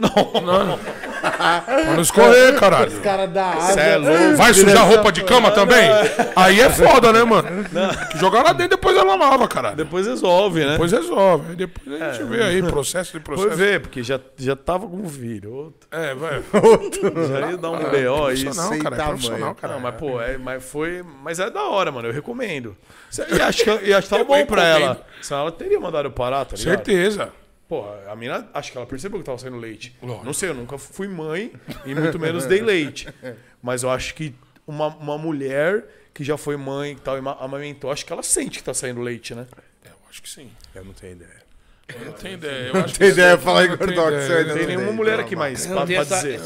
Não. 0.01 0.41
não. 0.43 0.79
pra 0.79 1.95
não 1.95 2.03
escorrer, 2.03 2.59
caralho. 2.59 3.01
Cara 3.01 3.27
da 3.27 3.61
Cê 3.61 3.81
é 3.81 3.97
louco. 3.97 4.37
Vai 4.37 4.53
sujar 4.53 4.87
roupa 4.89 5.13
de 5.13 5.23
cama 5.23 5.51
também? 5.53 5.89
Aí 6.35 6.61
é 6.61 6.69
foda, 6.69 7.13
né, 7.13 7.23
mano? 7.23 7.49
Que 8.11 8.19
jogar 8.19 8.43
lá 8.43 8.53
dentro 8.53 8.77
depois 8.77 8.97
ela 8.97 9.15
lava, 9.15 9.47
caralho. 9.47 9.77
Depois 9.77 10.07
resolve, 10.07 10.65
né? 10.65 10.73
Depois 10.73 10.91
resolve. 10.93 11.51
Aí 11.51 11.57
depois 11.57 12.03
a 12.03 12.13
gente 12.13 12.25
vê 12.25 12.43
aí, 12.43 12.63
processo 12.63 13.19
de 13.19 13.25
Foi 13.25 13.37
processo. 13.37 13.57
ver, 13.57 13.81
porque 13.81 14.03
já, 14.03 14.19
já 14.37 14.57
tava 14.57 14.87
com 14.89 15.01
o 15.01 15.09
filho. 15.09 15.53
Outro. 15.55 15.89
É, 15.93 16.15
vai. 16.15 16.43
Já 17.29 17.51
ia 17.51 17.57
dar 17.57 17.71
um 17.71 17.91
B.O. 17.91 18.27
aí. 18.27 18.43
Profissional, 18.43 18.69
sem 18.73 18.83
cara. 18.83 18.95
É 18.97 18.99
tamanho. 18.99 19.19
profissional, 19.19 19.55
cara. 19.55 19.75
Não, 19.75 19.81
mas 19.81 19.95
pô, 19.95 20.21
é, 20.21 20.37
mas 20.39 20.65
foi. 20.65 21.05
Mas 21.23 21.39
é 21.39 21.49
da 21.51 21.63
hora, 21.65 21.93
mano. 21.93 22.09
Eu 22.09 22.13
recomendo. 22.13 22.77
E 23.31 23.41
acho 23.41 23.63
que, 23.65 23.71
e 23.85 23.95
acho 23.95 24.03
que 24.03 24.11
tava 24.11 24.23
Eu 24.23 24.27
bom 24.27 24.45
pra 24.45 24.63
recomendo. 24.63 24.85
ela. 24.85 25.07
Senão 25.23 25.41
ela 25.43 25.53
teria 25.53 25.79
mandado 25.79 26.09
eu 26.09 26.13
parar, 26.13 26.45
tá 26.45 26.57
ligado? 26.57 26.75
Certeza. 26.75 27.29
Porra, 27.83 28.13
a 28.13 28.17
mina, 28.17 28.49
acho 28.55 28.71
que 28.73 28.79
ela 28.79 28.87
percebeu 28.87 29.19
que 29.19 29.25
tava 29.25 29.39
saindo 29.39 29.57
leite. 29.57 29.97
Lógico. 30.03 30.25
Não 30.25 30.33
sei, 30.33 30.51
eu 30.51 30.55
nunca 30.55 30.79
fui 30.79 31.09
mãe 31.09 31.53
e 31.85 31.95
muito 31.95 32.19
menos 32.19 32.47
dei 32.47 32.61
leite. 32.61 33.09
Mas 33.63 33.83
eu 33.83 33.91
acho 33.91 34.15
que 34.15 34.35
uma, 34.67 34.89
uma 34.89 35.19
mulher 35.19 35.85
que 36.13 36.23
já 36.23 36.37
foi 36.37 36.57
mãe 36.57 36.93
e 36.93 36.97
tal, 36.97 37.19
e 37.19 37.21
ma- 37.21 37.37
amamentou, 37.41 37.91
acho 37.91 38.05
que 38.07 38.13
ela 38.13 38.23
sente 38.23 38.59
que 38.59 38.65
tá 38.65 38.73
saindo 38.73 39.01
leite, 39.01 39.35
né? 39.35 39.47
É, 39.85 39.89
eu 39.89 39.95
acho 40.09 40.23
que 40.23 40.29
sim. 40.29 40.49
Eu 40.75 40.85
não 40.85 40.93
tenho 40.93 41.15
ideia. 41.15 41.43
Eu 41.89 42.05
não 42.07 42.13
tenho 42.13 42.35
ideia. 42.39 42.71
Eu 43.01 43.09
ideia, 43.11 43.37
não 43.37 43.43
tenho 43.45 43.77
Gordox. 43.77 44.09
ideia. 44.09 44.21
você 44.27 44.33
ainda 44.33 44.45
Não 44.49 44.55
tem 44.55 44.63
não 44.63 44.69
nenhuma 44.77 44.93
mulher 44.93 45.19
aqui 45.21 45.35
mais 45.35 45.67
pra, 45.67 45.85
pra 45.87 46.05
dizer. 46.05 46.41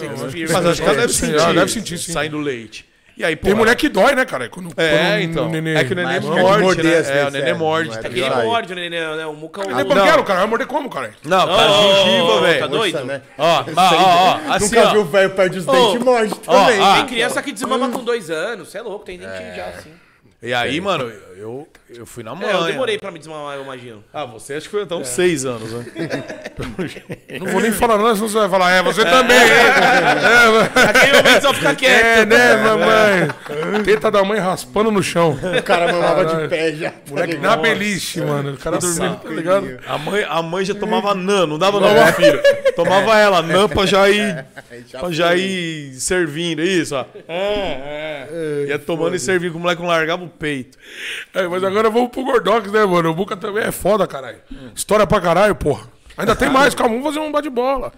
Mas 0.53 0.67
acho 0.67 0.83
que 0.83 0.89
ela 0.89 0.97
deve 0.99 1.13
sentir, 1.13 1.35
ela 1.35 1.53
deve 1.55 1.71
sentir, 1.71 1.99
sim. 1.99 2.13
saindo 2.13 2.39
leite. 2.39 2.89
E 3.19 3.24
aí, 3.24 3.35
pô, 3.35 3.47
Tem 3.47 3.55
mulher 3.55 3.74
que 3.74 3.89
dói, 3.89 4.15
né, 4.15 4.24
cara? 4.24 4.49
Quando, 4.49 4.69
É, 4.77 5.19
quando 5.19 5.23
então. 5.23 5.47
o 5.47 5.49
neném... 5.51 5.74
É 5.77 5.82
que 5.82 5.93
o 5.93 5.97
neném 5.97 6.20
Mas 6.20 6.24
é 6.24 6.31
de 6.35 6.40
morde, 6.40 6.62
morder, 6.62 6.85
né? 6.85 6.90
É, 6.93 7.03
vezes, 7.03 7.27
o 7.27 7.31
neném 7.32 7.51
é, 7.51 7.55
morde. 7.55 7.90
é 7.90 7.93
tá 7.95 7.99
É 7.99 8.03
que 8.05 8.09
de 8.11 8.15
ele 8.15 8.23
ligado? 8.24 8.40
Aí. 8.40 8.47
morde, 8.47 8.74
né? 8.77 8.89
né, 8.89 9.27
O 9.27 9.32
Muca 9.35 9.61
Ele 9.62 9.73
é 9.73 9.74
Não. 9.74 9.85
banqueiro, 9.86 10.23
cara. 10.24 10.39
Vai 10.39 10.49
morder 10.49 10.66
como, 10.69 10.89
cara? 10.89 11.11
Não, 11.24 11.47
cara, 11.49 11.69
gengiva, 11.73 12.32
tá 12.35 12.40
velho. 12.40 12.69
doido? 12.69 13.05
Né? 13.05 13.23
Ó, 13.36 13.45
ó, 13.45 13.62
ó, 13.77 14.39
ó, 14.49 14.53
assim, 14.55 14.65
Nunca 14.66 14.89
ó. 14.89 14.93
viu 14.93 15.01
o 15.01 15.05
velho 15.05 15.31
perde 15.31 15.59
os 15.59 15.66
Ô, 15.66 15.73
dentes 15.73 15.95
e 16.01 16.05
morde 16.05 16.32
ó, 16.47 16.53
também. 16.65 16.81
ah, 16.81 16.95
Tem 16.95 17.07
criança 17.07 17.43
que 17.43 17.51
desmama 17.51 17.89
com 17.89 18.05
dois 18.05 18.31
anos. 18.31 18.69
Você 18.69 18.78
é 18.78 18.82
louco, 18.82 19.05
tem 19.05 19.19
dentinho 19.19 19.53
já, 19.57 19.65
assim. 19.66 19.90
E 20.40 20.55
aí, 20.55 20.81
mano, 20.81 21.11
eu, 21.39 21.69
eu 21.89 22.05
fui 22.05 22.24
na 22.24 22.35
mãe. 22.35 22.48
É, 22.48 22.52
eu 22.52 22.65
demorei 22.65 22.98
pra 22.98 23.10
me 23.12 23.19
desmamar, 23.19 23.56
eu 23.56 23.62
imagino. 23.62 24.02
Ah, 24.12 24.24
você 24.24 24.55
acho 24.55 24.66
que 24.66 24.73
foi 24.73 24.82
até 24.82 24.94
uns 24.97 25.06
seis 25.09 25.44
anos, 25.44 25.70
né? 25.73 25.85
Não 27.40 27.47
vou 27.52 27.60
nem 27.60 27.70
falar 27.70 27.97
não, 27.98 28.12
senão 28.15 28.28
você 28.28 28.39
vai 28.39 28.48
falar, 28.48 28.73
é, 28.73 28.82
você 28.82 29.05
também, 29.05 29.36
é. 29.39 30.85
Naquele 30.85 31.16
momento 31.19 31.43
só 31.43 31.55
fica 31.55 31.70
É, 31.70 31.74
quieto. 31.74 32.05
é 32.05 32.27
né, 32.27 32.56
mamãe? 32.56 33.82
Teta 33.85 34.10
da 34.10 34.24
mãe 34.24 34.40
raspando 34.40 34.90
no 34.90 35.02
chão. 35.02 35.39
O 35.59 35.62
cara 35.62 35.93
mamava 35.93 36.24
de 36.24 36.31
Caralho. 36.32 36.48
pé 36.48 36.73
já. 36.73 36.90
tá 36.90 36.97
Moleque 37.10 37.36
na 37.36 37.56
beliche, 37.56 38.20
mano. 38.20 38.55
O 38.55 38.56
cara 38.56 38.78
dormindo, 38.78 39.16
tá 39.16 39.28
ligado? 39.31 39.78
A 39.86 39.98
mãe, 39.98 40.24
a 40.28 40.43
mãe 40.43 40.65
já 40.65 40.74
tomava 40.74 41.15
nan, 41.15 41.47
não 41.47 41.59
dava 41.59 41.78
não 41.81 41.89
pro 41.94 42.12
filho. 42.15 42.40
Tomava 42.74 43.16
ela, 43.19 43.43
nan 43.43 43.69
pra 43.69 43.86
já 43.86 44.09
ir, 44.09 44.44
pra 44.93 45.10
já 45.10 45.35
ir 45.36 45.93
servindo, 45.94 46.62
isso, 46.62 46.94
ó. 46.97 47.05
É, 47.28 48.27
é. 48.31 48.65
Ia 48.69 48.78
tomando 48.78 49.15
e 49.15 49.19
servindo, 49.19 49.56
o 49.56 49.60
moleque 49.60 49.81
não 49.82 49.89
largava 49.89 50.24
o 50.24 50.28
peito. 50.28 50.78
É, 51.35 51.47
mas 51.47 51.63
agora 51.63 51.91
vamos 51.91 52.11
pro 52.11 52.25
Gordox, 52.25 52.71
né, 52.71 52.85
mano? 52.85 53.11
O 53.11 53.15
Buca 53.15 53.37
também 53.37 53.65
é 53.65 53.73
foda, 53.73 54.07
caralho. 54.07 54.39
História 54.75 55.07
pra 55.07 55.21
caralho, 55.21 55.55
porra. 55.55 55.87
Ainda 56.17 56.35
tem 56.35 56.51
mais, 56.51 56.75
calma, 56.75 56.95
vamos 56.97 57.15
fazer 57.15 57.21
um 57.21 57.31
bate-bola. 57.31 57.93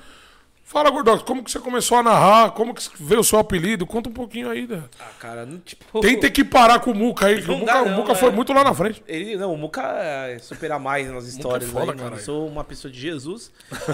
Fala, 0.71 0.89
Gordox, 0.89 1.25
como 1.25 1.43
que 1.43 1.51
você 1.51 1.59
começou 1.59 1.99
a 1.99 2.03
narrar? 2.05 2.53
Como 2.53 2.73
que 2.73 2.89
veio 3.01 3.23
o 3.23 3.25
seu 3.25 3.41
apelido? 3.41 3.85
Conta 3.85 4.09
um 4.09 4.13
pouquinho 4.13 4.49
aí. 4.49 4.69
Né? 4.69 4.81
Ah, 5.01 5.09
cara, 5.19 5.45
não, 5.45 5.59
tipo. 5.59 5.99
Tem 6.01 6.17
que 6.17 6.45
parar 6.45 6.79
com 6.79 6.93
o 6.93 6.95
Muca 6.95 7.27
aí, 7.27 7.43
que 7.43 7.49
o 7.49 7.49
Não 7.49 7.59
Muca, 7.59 7.73
dá 7.73 7.83
o 7.83 7.89
não, 7.89 7.97
Muca 7.97 8.13
é. 8.13 8.15
foi 8.15 8.31
muito 8.31 8.53
lá 8.53 8.63
na 8.63 8.73
frente. 8.73 9.03
Ele, 9.09 9.37
não, 9.37 9.53
o 9.53 9.59
Muca 9.59 9.83
é 9.83 10.39
supera 10.39 10.79
mais 10.79 11.11
nas 11.11 11.25
histórias. 11.27 11.69
foda, 11.69 11.91
aí, 11.91 11.99
mano. 11.99 12.15
Eu 12.15 12.21
sou 12.21 12.47
uma 12.47 12.63
pessoa 12.63 12.93
de 12.93 13.01
Jesus. 13.01 13.51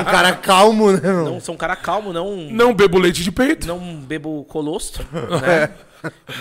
Um 0.00 0.04
cara 0.04 0.36
calmo, 0.36 0.92
né? 0.92 1.00
Não 1.00 1.40
sou 1.40 1.56
um 1.56 1.58
cara 1.58 1.74
calmo, 1.74 2.12
não. 2.12 2.36
Não 2.36 2.72
bebo 2.72 2.96
leite 3.00 3.24
de 3.24 3.32
peito. 3.32 3.66
Não 3.66 3.96
bebo 3.96 4.44
colostro, 4.44 5.04
né? 5.12 5.68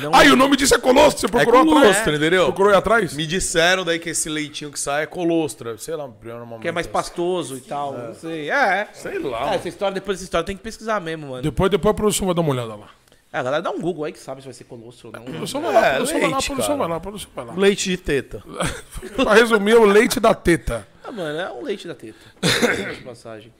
Não, 0.02 0.14
Aí 0.16 0.32
o 0.32 0.36
nome 0.36 0.56
disso 0.58 0.74
é 0.76 0.80
colostro, 0.80 1.22
você 1.22 1.28
procurou 1.28 1.62
atrás. 1.62 1.82
colostro, 1.82 2.16
entendeu? 2.16 2.46
Procurou 2.46 2.72
aí 2.72 2.78
atrás? 2.78 3.14
Me 3.14 3.26
disseram 3.28 3.84
daí 3.86 4.00
que 4.00 4.10
esse 4.10 4.30
leitinho 4.30 4.72
que 4.72 4.80
sai 4.80 5.04
é 5.04 5.06
colostra. 5.06 5.78
Sei 5.78 5.96
lá, 5.96 6.10
normalmente. 6.24 6.62
que 6.62 6.68
é 6.68 6.72
mais 6.72 6.88
pastoso 6.88 7.56
e 7.58 7.62
tal. 7.62 7.94
Não 7.94 8.14
sei. 8.16 8.50
É. 8.50 8.88
Sei 8.94 9.20
lá. 9.20 9.52
É, 9.52 9.56
essa 9.56 9.70
história, 9.70 9.94
depois 9.94 10.18
dessa 10.18 10.26
história, 10.26 10.46
tem 10.46 10.56
que 10.58 10.64
pesquisar 10.64 11.00
mesmo, 11.00 11.28
mano. 11.28 11.42
Depois, 11.44 11.70
depois 11.70 11.92
a 11.92 11.94
produção 11.94 12.26
vai 12.28 12.36
dar 12.36 12.42
uma 12.42 12.52
olhada 12.52 12.76
lá. 12.76 12.88
É, 13.34 13.38
a 13.40 13.44
galera 13.44 13.62
dá 13.64 13.72
um 13.72 13.80
Google 13.80 14.04
aí 14.06 14.12
que 14.12 14.20
sabe 14.20 14.42
se 14.42 14.48
vai 14.48 14.54
ser 14.54 14.66
colostro 14.66 15.08
ou 15.08 15.14
não. 15.14 15.24
produção 15.24 15.62
vai 15.62 15.72
lá, 15.74 15.86
É, 15.88 15.96
produção 15.96 16.20
vai 16.20 16.30
lá, 16.30 16.38
produção 16.42 16.78
vai 16.78 16.88
lá, 16.90 17.00
produção 17.00 17.30
vai 17.34 17.46
lá. 17.46 17.54
Leite 17.56 17.90
de 17.90 17.98
teta. 17.98 18.44
pra 19.16 19.34
resumir, 19.36 19.72
é 19.72 19.76
o 19.78 19.86
leite 19.86 20.20
da 20.20 20.34
teta. 20.34 20.86
Ah, 21.04 21.12
mano, 21.14 21.40
é 21.40 21.50
um 21.52 21.64
leite 21.64 21.88
da 21.88 21.96
teta. 21.96 22.18
de 22.94 23.02
passagem. 23.04 23.54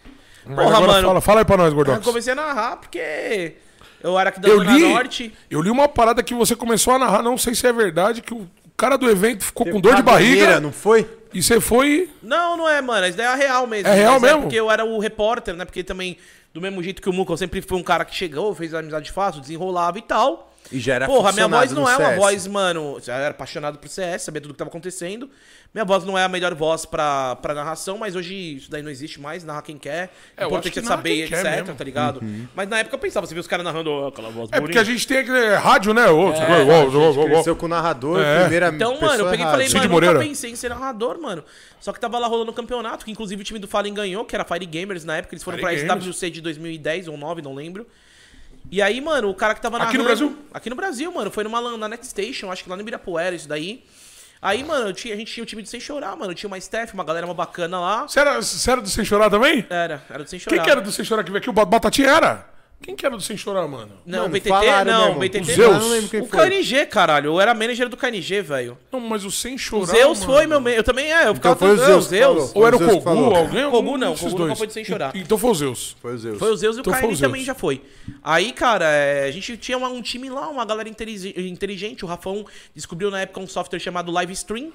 Mas 0.46 0.56
Porra, 0.56 0.78
agora 0.78 0.92
mano. 0.94 1.08
Fala, 1.08 1.22
fala 1.22 1.40
aí 1.42 1.46
pra 1.46 1.56
nós, 1.58 1.70
Eu 1.70 1.76
Gordox. 1.76 2.04
comecei 2.06 2.34
a 2.34 2.36
narrar 2.36 2.78
porque 2.78 3.54
eu 4.04 4.18
era 4.20 4.30
aqui 4.30 4.40
da 4.40 4.48
Eu 4.50 4.58
Zona 4.60 4.72
li, 4.78 4.94
Norte. 4.94 5.34
eu 5.50 5.62
li 5.62 5.70
uma 5.70 5.88
parada 5.88 6.22
que 6.24 6.34
você 6.34 6.56
começou 6.56 6.94
a 6.94 7.00
narrar, 7.00 7.22
não 7.22 7.38
sei 7.38 7.56
se 7.56 7.66
é 7.68 7.74
verdade, 7.74 8.22
que 8.22 8.34
o 8.34 8.48
cara 8.78 8.98
do 8.98 9.10
evento 9.10 9.44
ficou 9.44 9.66
com 9.66 9.80
dor 9.80 9.96
de 9.96 10.02
barriga 10.02 10.60
não 10.60 10.72
foi? 10.72 11.08
e 11.34 11.42
você 11.42 11.62
foi... 11.62 12.10
Não, 12.22 12.58
não 12.58 12.68
é, 12.68 12.82
mano. 12.82 13.08
Isso 13.08 13.16
daí 13.18 13.28
é 13.28 13.36
real 13.36 13.66
mesmo. 13.68 13.88
É 13.88 13.94
real 13.94 14.14
Mas 14.14 14.22
mesmo? 14.24 14.42
porque 14.42 14.56
eu 14.56 14.70
era 14.70 14.84
o 14.84 15.00
repórter, 15.00 15.56
né? 15.56 15.64
Porque 15.64 15.84
também, 15.84 16.18
do 16.54 16.60
mesmo 16.60 16.82
jeito 16.84 17.02
que 17.02 17.10
o 17.10 17.14
Muca, 17.14 17.32
eu 17.32 17.38
sempre 17.38 17.62
fui 17.62 17.78
um 17.78 17.84
cara 17.84 18.04
que 18.04 18.14
chegou, 18.16 18.54
fez 18.54 18.74
amizade 18.74 19.12
fácil, 19.12 19.40
desenrolava 19.40 19.98
e 19.98 20.02
tal. 20.02 20.51
E 20.72 20.80
já 20.80 20.96
era 20.96 21.06
Porra, 21.06 21.32
minha 21.34 21.48
voz 21.48 21.72
não 21.72 21.90
é 21.90 21.98
uma 21.98 22.16
voz, 22.16 22.48
mano. 22.48 22.98
Eu 23.06 23.14
era 23.14 23.30
apaixonado 23.30 23.78
por 23.78 23.90
CS, 23.90 24.24
sabia 24.24 24.40
tudo 24.42 24.54
que 24.54 24.58
tava 24.58 24.70
acontecendo. 24.70 25.30
Minha 25.74 25.86
voz 25.86 26.04
não 26.04 26.18
é 26.18 26.24
a 26.24 26.28
melhor 26.30 26.54
voz 26.54 26.86
pra, 26.86 27.36
pra 27.38 27.54
narração, 27.54 27.98
mas 27.98 28.16
hoje 28.16 28.58
isso 28.58 28.70
daí 28.70 28.82
não 28.82 28.90
existe 28.92 29.22
mais, 29.22 29.44
narra 29.44 29.62
quem 29.62 29.78
quer. 29.78 30.12
É, 30.36 30.46
importante 30.46 30.80
é 30.80 30.82
saber, 30.82 31.24
etc, 31.24 31.44
mesmo. 31.44 31.76
tá 31.76 31.84
ligado? 31.84 32.22
Mas 32.54 32.68
na 32.68 32.80
época 32.80 32.96
eu 32.96 33.00
pensava, 33.00 33.26
você 33.26 33.34
viu 33.34 33.42
os 33.42 33.48
caras 33.48 33.64
narrando 33.66 33.90
ó, 33.90 34.08
aquela 34.10 34.30
voz 34.30 34.50
É 34.52 34.60
porque 34.60 34.78
a 34.78 34.84
gente 34.84 35.08
tem 35.08 35.20
aquele 35.20 35.56
rádio, 35.56 35.94
né? 35.94 36.08
Ô, 36.10 36.34
É, 36.34 36.64
ô. 36.64 37.24
Cresceu 37.26 37.56
com 37.56 37.66
o 37.66 37.70
narrador, 37.70 38.22
É. 38.22 38.42
primeira 38.42 38.68
Então, 38.70 38.94
pessoa 38.94 39.12
mano, 39.12 39.24
eu 39.24 39.30
peguei 39.30 39.46
e 39.46 39.50
falei, 39.50 39.68
Cid 39.68 39.78
mano, 39.80 39.90
Moreira. 39.92 40.14
nunca 40.16 40.28
pensei 40.28 40.52
em 40.52 40.56
ser 40.56 40.70
narrador, 40.70 41.20
mano. 41.22 41.44
Só 41.80 41.94
que 41.94 42.00
tava 42.00 42.20
lá 42.20 42.28
rolando 42.28 42.52
o 42.52 42.54
campeonato, 42.54 43.06
que 43.06 43.12
inclusive 43.12 43.42
o 43.42 43.46
time 43.46 43.60
do 43.60 43.68
Fallen 43.68 43.94
ganhou, 43.94 44.26
que 44.26 44.36
era 44.36 44.44
Fire 44.44 44.66
Gamers 44.66 45.06
na 45.06 45.18
época, 45.18 45.34
eles 45.36 45.44
foram 45.44 45.58
Fire 45.58 45.70
pra 45.86 45.88
Gamers. 45.96 46.06
SWC 46.16 46.30
de 46.32 46.42
2010 46.42 47.08
ou 47.08 47.18
9, 47.18 47.42
não 47.42 47.54
lembro. 47.56 47.88
E 48.70 48.82
aí, 48.82 49.02
mano, 49.02 49.30
o 49.30 49.34
cara 49.36 49.54
que 49.56 49.62
tava 49.62 49.78
Aqui 49.78 49.98
no 49.98 50.04
Brasil? 50.04 50.38
Aqui 50.54 50.70
no 50.70 50.76
Brasil, 50.76 51.12
mano. 51.12 51.32
Foi 51.32 51.44
numa 51.44 51.78
na 51.78 51.88
Next 51.90 52.08
Station, 52.08 52.52
acho 52.52 52.64
que 52.64 52.70
lá 52.70 52.76
no 52.76 52.82
Ibirapuera, 52.82 53.36
isso 53.36 53.48
daí. 53.48 53.84
Aí, 54.42 54.64
mano, 54.64 54.92
tinha- 54.92 55.14
a 55.14 55.18
gente 55.18 55.32
tinha 55.32 55.44
o 55.44 55.46
time 55.46 55.62
de 55.62 55.70
Sem 55.70 55.80
Chorar, 55.80 56.16
mano. 56.16 56.34
Tinha 56.34 56.48
uma 56.48 56.58
staff, 56.58 56.94
uma 56.94 57.04
galera 57.04 57.26
uma 57.28 57.34
bacana 57.34 57.80
lá. 57.80 58.08
Você 58.08 58.20
era, 58.20 58.42
você 58.42 58.72
era 58.72 58.82
do 58.82 58.90
Sem 58.90 59.06
Chorar 59.06 59.30
também? 59.30 59.66
Era, 59.70 60.04
era 60.10 60.24
do 60.24 60.30
Sem 60.30 60.40
Chorar. 60.40 60.56
Quem 60.56 60.64
que 60.66 60.72
era 60.72 60.82
do 60.82 60.92
Sem 60.92 61.06
Chorar 61.06 61.24
que 61.24 61.30
veio 61.32 61.40
aqui? 61.40 61.50
O 61.50 61.54
Ba- 61.54 61.66
Batatinha 61.66 62.10
era? 62.10 62.51
Quem 62.82 62.96
que 62.96 63.06
era 63.06 63.16
do 63.16 63.22
Sem 63.22 63.38
Chorar, 63.38 63.68
mano? 63.68 63.92
Não, 64.06 64.22
Mano, 64.24 64.32
BTT, 64.34 64.50
falaram 64.50 64.92
não, 64.92 65.06
mesmo. 65.10 65.20
BTT. 65.20 65.54
Zeus. 65.54 65.78
não 65.78 65.90
lembro 65.90 66.10
quem 66.10 66.22
O 66.22 66.26
foi. 66.26 66.50
KNG, 66.50 66.86
caralho. 66.88 67.28
Eu 67.28 67.40
era 67.40 67.54
manager 67.54 67.88
do 67.88 67.96
KNG, 67.96 68.42
velho. 68.42 68.76
Não, 68.92 69.00
mas 69.00 69.24
o 69.24 69.30
Sem 69.30 69.56
Chorar, 69.58 69.84
O 69.84 69.86
Zeus 69.86 70.20
mano. 70.22 70.32
foi 70.34 70.48
meu... 70.48 70.60
me- 70.60 70.76
Eu 70.76 70.84
também, 70.84 71.14
é, 71.14 71.28
eu 71.28 71.36
ficava... 71.36 71.56
foi 71.56 71.70
o 71.72 71.78
Zeus 71.78 72.08
falou. 72.08 72.52
Ou 72.56 72.66
era 72.68 72.76
o 72.76 72.80
Zeus 72.80 72.92
Kogu, 73.04 73.10
alguém? 73.36 73.70
Kogu 73.70 73.98
não, 73.98 74.16
Kogu 74.16 74.38
nunca 74.40 74.56
foi 74.56 74.66
do 74.68 74.74
Sem 74.74 74.84
Chorar. 74.84 75.16
Então 75.16 75.38
foi 75.38 75.52
o 75.52 75.56
Zeus. 75.56 75.96
Foi 76.02 76.14
o 76.16 76.18
Zeus. 76.18 76.40
Foi 76.40 76.52
o 76.52 76.58
Zeus 76.58 76.76
e 76.78 76.80
o 76.80 76.82
Então 76.82 76.94
o 76.94 77.02
Zeus. 77.08 77.20
também 77.20 77.44
já 77.44 77.54
foi. 77.54 77.84
Aí, 78.24 78.52
cara, 78.52 78.86
é, 78.86 79.26
a 79.28 79.32
gente 79.32 79.56
tinha 79.58 79.78
uma- 79.78 79.90
um 79.90 80.02
time 80.02 80.30
lá, 80.30 80.50
uma 80.50 80.66
galera 80.66 80.90
inteligente. 80.90 82.04
O 82.04 82.08
Rafão 82.08 82.46
descobriu 82.76 83.12
na 83.12 83.22
época 83.22 83.40
um 83.40 83.48
software 83.48 83.80
chamado 83.80 84.12
Live 84.12 84.34
Stream, 84.34 84.72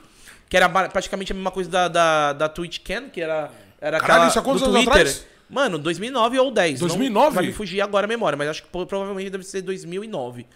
que 0.49 0.57
era 0.57 0.69
praticamente 0.69 1.33
a 1.33 1.35
mesma 1.35 1.51
coisa 1.51 1.69
da, 1.69 1.89
da, 1.89 2.33
da 2.35 2.49
Twitch 2.49 2.78
Can, 2.85 3.09
que 3.09 3.20
era, 3.20 3.51
era 3.81 3.99
Caralho, 3.99 4.12
aquela 4.23 4.28
isso 4.28 4.39
há 4.39 4.43
quantos 4.43 4.62
do 4.62 4.69
anos 4.69 4.85
Twitter. 4.85 5.01
atrás? 5.03 5.27
Mano, 5.48 5.78
2009 5.78 6.39
ou 6.39 6.51
10. 6.51 6.81
2009? 6.81 7.27
Não, 7.27 7.32
vai 7.32 7.47
me 7.47 7.52
fugir 7.52 7.81
agora 7.81 8.06
a 8.06 8.09
memória, 8.09 8.36
mas 8.36 8.48
acho 8.48 8.62
que 8.62 8.68
provavelmente 8.68 9.31
deve 9.31 9.44
ser 9.44 9.62
2009. 9.62 10.47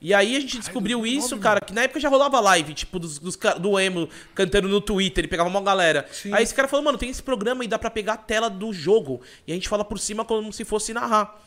E 0.00 0.12
aí 0.12 0.36
a 0.36 0.40
gente 0.40 0.58
descobriu 0.58 1.06
isso, 1.06 1.38
cara, 1.38 1.60
que 1.60 1.72
na 1.72 1.84
época 1.84 1.98
já 1.98 2.10
rolava 2.10 2.38
live, 2.38 2.74
tipo, 2.74 2.98
dos, 2.98 3.18
dos 3.18 3.38
do 3.58 3.80
emo 3.80 4.06
cantando 4.34 4.68
no 4.68 4.78
Twitter, 4.80 5.22
ele 5.22 5.28
pegava 5.28 5.48
uma 5.48 5.62
galera. 5.62 6.06
Aí 6.30 6.42
esse 6.42 6.54
cara 6.54 6.68
falou, 6.68 6.84
mano, 6.84 6.98
tem 6.98 7.08
esse 7.08 7.22
programa 7.22 7.64
e 7.64 7.68
dá 7.68 7.78
pra 7.78 7.88
pegar 7.88 8.12
a 8.14 8.16
tela 8.18 8.50
do 8.50 8.70
jogo. 8.70 9.22
E 9.46 9.52
a 9.52 9.54
gente 9.54 9.66
fala 9.68 9.82
por 9.84 9.98
cima 9.98 10.22
como 10.22 10.52
se 10.52 10.62
fosse 10.64 10.92
narrar. 10.92 11.40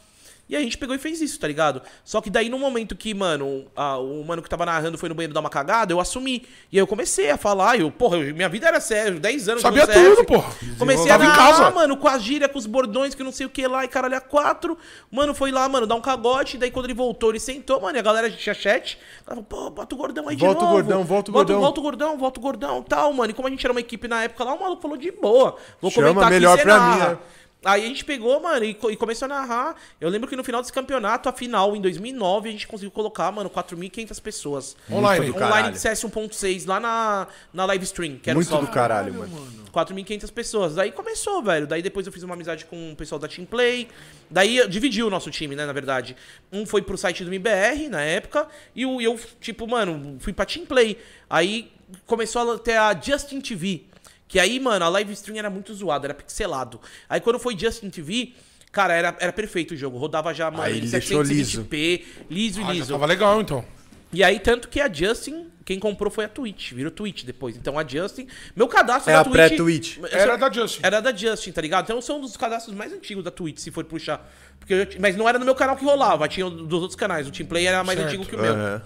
E 0.49 0.55
a 0.55 0.59
gente 0.61 0.77
pegou 0.77 0.95
e 0.95 0.97
fez 0.97 1.19
isso, 1.21 1.37
tá 1.39 1.47
ligado? 1.47 1.81
Só 2.05 2.21
que 2.21 2.29
daí 2.29 2.47
no 2.47 2.57
momento 2.57 2.95
que, 2.95 3.13
mano, 3.13 3.65
a- 3.75 3.97
o 3.97 4.23
mano 4.23 4.41
que 4.41 4.49
tava 4.49 4.65
narrando 4.65 4.97
foi 4.97 5.09
no 5.09 5.15
banheiro 5.15 5.33
dar 5.33 5.41
uma 5.41 5.49
cagada, 5.49 5.91
eu 5.91 5.99
assumi. 5.99 6.45
E 6.71 6.77
aí 6.77 6.79
eu 6.79 6.87
comecei 6.87 7.29
a 7.29 7.37
falar, 7.37 7.77
eu, 7.79 7.91
porra, 7.91 8.17
eu- 8.17 8.33
minha 8.33 8.47
vida 8.47 8.65
era 8.67 8.79
sério, 8.79 9.19
10 9.19 9.49
anos 9.49 9.61
Sabia 9.61 9.85
tudo, 10.15 10.23
porra. 10.25 10.49
Comecei 10.79 11.11
a 11.11 11.17
narrar, 11.17 11.73
mano, 11.73 11.97
com 11.97 12.07
as 12.07 12.23
gírias, 12.23 12.49
com 12.51 12.57
os 12.57 12.65
bordões, 12.65 13.13
que 13.13 13.23
não 13.23 13.31
sei 13.31 13.45
o 13.45 13.49
que 13.49 13.67
lá, 13.67 13.83
e 13.83 13.87
caralho, 13.89 14.15
a 14.15 14.21
quatro. 14.21 14.77
Mano, 15.11 15.33
foi 15.35 15.51
lá, 15.51 15.67
mano, 15.67 15.85
dar 15.85 15.95
um 15.95 16.01
cagote. 16.01 16.57
Daí 16.57 16.71
quando 16.71 16.85
ele 16.85 16.93
voltou, 16.93 17.29
ele 17.31 17.39
sentou, 17.39 17.81
mano, 17.81 17.97
e 17.97 17.99
a 17.99 18.03
galera 18.03 18.29
tinha 18.31 18.55
chat. 18.55 18.97
Falou, 19.25 19.43
pô, 19.43 19.69
bota 19.69 19.93
o 19.95 19.97
gordão 19.97 20.29
aí 20.29 20.35
de 20.35 20.45
Volta 20.45 20.59
o 20.61 20.63
novo. 20.63 20.75
gordão, 20.75 21.03
volta 21.03 21.29
o 21.29 21.33
gordão. 21.33 21.59
Volta 21.59 21.79
o 21.79 21.83
gordão, 21.83 22.17
volta 22.17 22.39
o 22.39 22.43
gordão, 22.43 22.83
tal, 22.83 23.11
mano. 23.11 23.31
E 23.31 23.33
como 23.33 23.47
a 23.49 23.51
gente 23.51 23.65
era 23.65 23.73
uma 23.73 23.81
equipe 23.81 24.07
na 24.07 24.23
época 24.23 24.43
lá, 24.45 24.53
o 24.53 24.59
maluco 24.61 24.81
falou 24.81 24.95
de 24.95 25.11
boa. 25.11 25.57
Vou 25.81 25.91
Chama 25.91 26.07
comentar 26.07 26.29
melhor 26.31 26.53
aqui, 26.55 26.63
pra 26.63 26.79
mim, 26.79 26.99
né? 26.99 27.17
Aí 27.65 27.83
a 27.83 27.87
gente 27.87 28.05
pegou, 28.05 28.39
mano, 28.39 28.63
e, 28.63 28.69
e 28.69 28.95
começou 28.95 29.25
a 29.25 29.29
narrar. 29.29 29.75
Eu 29.99 30.09
lembro 30.09 30.29
que 30.29 30.35
no 30.35 30.43
final 30.43 30.61
desse 30.61 30.71
campeonato, 30.71 31.27
a 31.27 31.33
final, 31.33 31.75
em 31.75 31.81
2009, 31.81 32.49
a 32.49 32.51
gente 32.51 32.67
conseguiu 32.67 32.91
colocar, 32.91 33.31
mano, 33.31 33.49
4.500 33.49 34.21
pessoas. 34.21 34.77
Online. 34.89 35.31
do 35.31 35.37
Online 35.37 35.71
de 35.71 35.79
CS 35.79 36.03
1.6 36.03 36.67
lá 36.67 36.79
na, 36.79 37.27
na 37.51 37.65
live 37.65 37.83
stream. 37.83 38.19
Que 38.19 38.29
era 38.29 38.37
Muito 38.37 38.47
do 38.47 38.51
software. 38.51 38.73
caralho, 38.73 39.13
mano. 39.13 39.67
4.500 39.73 40.31
pessoas. 40.31 40.75
Daí 40.75 40.91
começou, 40.91 41.41
velho. 41.41 41.67
Daí 41.67 41.81
depois 41.81 42.05
eu 42.05 42.13
fiz 42.13 42.23
uma 42.23 42.35
amizade 42.35 42.65
com 42.65 42.91
o 42.91 42.95
pessoal 42.95 43.19
da 43.19 43.27
Team 43.27 43.45
Play. 43.45 43.87
Daí 44.29 44.57
eu 44.57 44.67
dividi 44.67 45.01
o 45.03 45.09
nosso 45.09 45.31
time, 45.31 45.55
né, 45.55 45.65
na 45.65 45.73
verdade. 45.73 46.15
Um 46.51 46.65
foi 46.65 46.81
pro 46.81 46.97
site 46.97 47.23
do 47.23 47.29
MBR, 47.33 47.89
na 47.89 48.01
época, 48.01 48.47
e 48.75 48.85
e 48.87 49.03
eu, 49.03 49.19
tipo, 49.41 49.67
mano, 49.67 50.17
fui 50.19 50.31
pra 50.31 50.45
Team 50.45 50.65
Play. 50.65 50.97
Aí 51.29 51.71
começou 52.05 52.53
a 52.53 52.59
ter 52.59 52.77
a 52.77 52.93
Justin 52.99 53.41
TV. 53.41 53.85
Que 54.27 54.39
aí, 54.39 54.59
mano, 54.59 54.83
a 54.83 54.89
live 54.89 55.13
stream 55.13 55.37
era 55.37 55.49
muito 55.49 55.73
zoada, 55.73 56.07
era 56.07 56.13
pixelado. 56.13 56.79
Aí 57.09 57.21
quando 57.21 57.39
foi 57.39 57.57
Justin 57.57 57.89
TV, 57.89 58.33
cara, 58.71 58.93
era, 58.93 59.15
era 59.19 59.31
perfeito 59.31 59.73
o 59.73 59.77
jogo. 59.77 59.97
Rodava 59.97 60.33
já, 60.33 60.51
mano, 60.51 60.63
Aí 60.63 60.73
em 60.73 60.77
ele 60.77 60.87
deixou 60.87 61.21
720p, 61.23 62.03
liso 62.29 62.59
e 62.61 62.63
Ah, 62.63 62.73
liso. 62.73 62.91
tava 62.93 63.05
legal, 63.05 63.39
então. 63.41 63.63
E 64.11 64.23
aí, 64.23 64.39
tanto 64.39 64.69
que 64.69 64.79
a 64.79 64.91
Justin, 64.91 65.47
quem 65.65 65.79
comprou 65.79 66.09
foi 66.09 66.23
a 66.25 66.29
Twitch, 66.29 66.71
virou 66.71 66.89
Twitch 66.91 67.23
depois. 67.25 67.57
Então 67.57 67.77
a 67.77 67.85
Justin. 67.85 68.25
Meu 68.55 68.67
cadastro 68.67 69.11
É 69.11 69.15
da 69.15 69.19
a 69.21 69.23
Twitch. 69.23 69.33
pré-Twitch. 69.35 69.97
Era 70.11 70.35
da 70.37 70.51
Justin. 70.51 70.79
Era 70.83 71.01
da 71.01 71.13
Justin, 71.13 71.51
tá 71.51 71.61
ligado? 71.61 71.83
Então 71.85 72.01
são 72.01 72.17
um 72.17 72.21
dos 72.21 72.37
cadastros 72.37 72.73
mais 72.75 72.93
antigos 72.93 73.21
da 73.23 73.31
Twitch, 73.31 73.59
se 73.59 73.69
for 73.69 73.83
puxar. 73.83 74.29
Porque 74.59 74.73
eu- 74.73 74.87
mas 74.99 75.15
não 75.17 75.27
era 75.27 75.37
no 75.37 75.43
meu 75.45 75.55
canal 75.55 75.75
que 75.75 75.83
rolava, 75.83 76.25
tinha 76.27 76.49
dos 76.49 76.81
outros 76.81 76.95
canais. 76.95 77.27
O 77.27 77.31
Team 77.31 77.47
Play 77.47 77.65
era 77.67 77.83
mais 77.83 77.97
Certo. 77.99 78.09
antigo 78.09 78.25
que 78.25 78.35
o 78.35 78.39
meu. 78.39 78.53
Aham. 78.53 78.81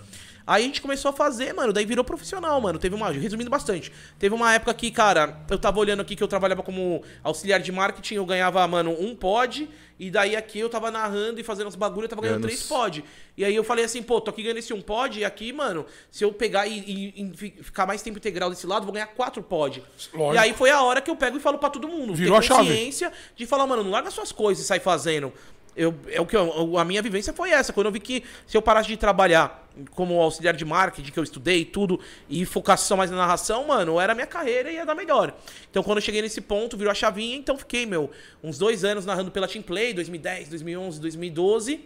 Aí 0.45 0.63
a 0.63 0.65
gente 0.65 0.81
começou 0.81 1.09
a 1.09 1.13
fazer, 1.13 1.53
mano, 1.53 1.72
daí 1.72 1.85
virou 1.85 2.03
profissional, 2.03 2.59
mano. 2.59 2.80
Teve 2.80 2.95
uma, 2.95 3.09
resumindo 3.11 3.49
bastante, 3.49 3.91
teve 4.18 4.34
uma 4.34 4.53
época 4.53 4.73
que, 4.73 4.89
cara, 4.91 5.39
eu 5.49 5.57
tava 5.59 5.80
olhando 5.80 6.01
aqui 6.01 6.15
que 6.15 6.23
eu 6.23 6.27
trabalhava 6.27 6.63
como 6.63 7.03
auxiliar 7.23 7.59
de 7.59 7.72
marketing, 7.72 8.15
eu 8.15 8.26
ganhava, 8.26 8.68
mano, 8.68 8.91
um 8.99 9.15
pod, 9.15 9.69
e 9.99 10.09
daí 10.09 10.35
aqui 10.35 10.57
eu 10.59 10.68
tava 10.68 10.89
narrando 10.89 11.39
e 11.39 11.43
fazendo 11.43 11.68
os 11.68 11.76
bagulho, 11.76 12.05
eu 12.05 12.09
tava 12.09 12.22
ganhando 12.23 12.41
Ganhando 12.41 12.47
três 12.47 12.63
pod. 12.68 13.03
E 13.38 13.45
aí 13.45 13.55
eu 13.55 13.63
falei 13.63 13.85
assim, 13.85 14.01
pô, 14.01 14.19
tô 14.19 14.31
aqui 14.31 14.41
ganhando 14.41 14.57
esse 14.57 14.73
um 14.73 14.81
pod, 14.81 15.19
e 15.19 15.23
aqui, 15.23 15.53
mano, 15.53 15.85
se 16.09 16.23
eu 16.23 16.34
pegar 16.34 16.65
e, 16.65 16.80
e- 16.80 17.22
e 17.23 17.38
fi- 17.38 17.55
ficar 17.61 17.85
mais 17.85 18.01
tempo 18.01 18.18
integral 18.18 18.49
desse 18.49 18.65
lado, 18.65 18.84
vou 18.84 18.93
ganhar 18.93 19.07
quatro 19.07 19.43
pod. 19.43 19.84
Lógico. 20.13 20.34
E 20.34 20.38
aí 20.39 20.53
foi 20.53 20.72
a 20.72 20.81
hora 20.81 21.01
que 21.01 21.09
eu 21.11 21.15
pego 21.15 21.38
e 21.38 21.39
falo 21.39 21.59
pra 21.59 21.69
todo 21.69 21.88
mundo. 21.88 22.15
Virou 22.15 22.38
a 22.38 22.41
chave. 22.41 22.68
consciência 22.69 23.11
de 23.35 23.45
falar, 23.45 23.68
mano, 23.68 23.84
não 23.84 23.91
larga 23.91 24.09
suas 24.09 24.31
coisas 24.31 24.63
e 24.63 24.68
sai 24.68 24.80
fazendo. 24.80 25.31
Eu, 25.76 25.95
é 26.10 26.19
o 26.19 26.26
que 26.26 26.35
eu- 26.35 26.77
a 26.77 26.84
minha 26.84 27.02
vivência 27.02 27.31
foi 27.31 27.52
essa. 27.52 27.72
Quando 27.72 27.85
eu 27.88 27.91
vi 27.91 27.99
que 27.99 28.23
se 28.45 28.57
eu 28.57 28.61
parasse 28.61 28.88
de 28.89 28.98
trabalhar 28.98 29.68
como 29.91 30.19
auxiliar 30.22 30.53
de 30.53 30.65
marketing, 30.65 31.11
que 31.11 31.18
eu 31.19 31.23
estudei 31.23 31.64
tudo, 31.64 31.99
e 32.30 32.45
focasse 32.45 32.85
só 32.85 32.98
mais 32.98 33.10
na 33.10 33.15
narração, 33.18 33.68
mano, 33.68 33.99
era 33.99 34.11
a 34.11 34.15
minha 34.15 34.27
carreira 34.27 34.69
e 34.69 34.76
ia 34.76 34.85
dar 34.85 34.95
melhor. 34.95 35.34
Então 35.69 35.81
quando 35.81 35.99
eu 35.99 36.02
cheguei 36.02 36.22
nesse 36.22 36.41
ponto, 36.41 36.76
virou 36.76 36.91
a 36.91 36.95
chavinha, 36.95 37.38
então 37.38 37.57
fiquei, 37.57 37.85
meu, 37.85 38.11
uns 38.43 38.57
dois 38.57 38.84
anos 38.84 39.06
narrando 39.06 39.31
pela 39.31 39.48
Team 39.48 39.64
Play, 39.64 39.93
2010, 39.93 40.49
2011, 40.49 40.99
2012. 40.99 41.80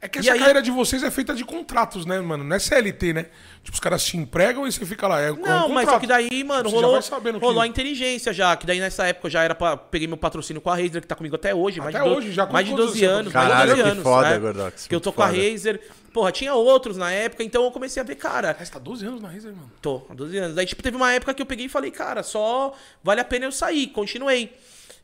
É 0.00 0.08
que 0.08 0.18
essa 0.18 0.32
aí- 0.32 0.38
carreira 0.38 0.60
de 0.60 0.70
vocês 0.70 1.02
é 1.02 1.10
feita 1.10 1.34
de 1.34 1.44
contratos, 1.44 2.04
né, 2.04 2.20
mano? 2.20 2.44
Não 2.44 2.54
é 2.54 2.58
CLT, 2.58 3.12
né? 3.14 3.26
Tipo, 3.62 3.74
os 3.74 3.80
caras 3.80 4.04
te 4.04 4.16
empregam 4.16 4.66
e 4.66 4.70
você 4.72 4.84
fica 4.84 5.08
lá. 5.08 5.20
É, 5.20 5.28
é 5.28 5.32
um 5.32 5.36
Não, 5.36 5.68
mas 5.70 5.88
só 5.88 5.98
que 5.98 6.06
daí, 6.06 6.44
mano, 6.44 6.64
Você 6.68 6.76
já 6.76 6.82
rolou, 6.82 6.92
vai 6.92 7.02
sabendo 7.02 7.40
que- 7.40 7.44
rolou 7.44 7.62
a 7.62 7.66
inteligência 7.66 8.32
já. 8.32 8.54
Que 8.56 8.66
daí 8.66 8.78
nessa 8.78 9.06
época 9.06 9.26
eu 9.26 9.30
já 9.30 9.42
era 9.42 9.54
pra. 9.54 9.76
Peguei 9.76 10.06
meu 10.06 10.16
patrocínio 10.18 10.60
com 10.60 10.68
a 10.70 10.74
Razer, 10.76 11.00
que 11.00 11.06
tá 11.08 11.14
comigo 11.16 11.34
até 11.34 11.54
hoje. 11.54 11.80
mais 11.80 11.94
Até 11.94 12.04
do- 12.04 12.10
hoje, 12.14 12.30
já 12.32 12.46
com 12.46 12.52
Mais 12.52 12.66
de 12.66 12.72
quantos 12.72 12.86
12 12.88 13.04
anos 13.04 13.32
você 13.32 13.38
mais 13.38 13.46
de 13.48 13.52
Caralho, 13.52 13.70
12 13.70 13.82
que 13.82 13.88
anos, 13.90 14.02
foda, 14.02 14.30
né? 14.30 14.38
Gordox, 14.38 14.86
Que 14.86 14.94
eu 14.94 15.00
tô 15.00 15.08
muito 15.10 15.16
com 15.16 15.22
a 15.22 15.28
foda. 15.28 15.38
Razer. 15.50 15.80
Porra, 16.12 16.32
tinha 16.32 16.54
outros 16.54 16.96
na 16.96 17.10
época, 17.10 17.42
então 17.42 17.64
eu 17.64 17.70
comecei 17.70 18.00
a 18.00 18.04
ver, 18.04 18.14
cara. 18.16 18.54
Mas 18.58 18.70
tá 18.70 18.78
12 18.78 19.04
anos 19.06 19.20
na 19.20 19.28
Razer, 19.28 19.52
mano. 19.52 19.70
Tô, 19.82 20.02
há 20.10 20.14
12 20.14 20.36
anos. 20.36 20.54
Daí, 20.54 20.66
tipo, 20.66 20.82
teve 20.82 20.96
uma 20.96 21.12
época 21.12 21.32
que 21.34 21.40
eu 21.42 21.46
peguei 21.46 21.66
e 21.66 21.68
falei, 21.70 21.90
cara, 21.90 22.22
só 22.22 22.74
vale 23.02 23.20
a 23.20 23.24
pena 23.24 23.46
eu 23.46 23.52
sair. 23.52 23.86
Continuei. 23.88 24.52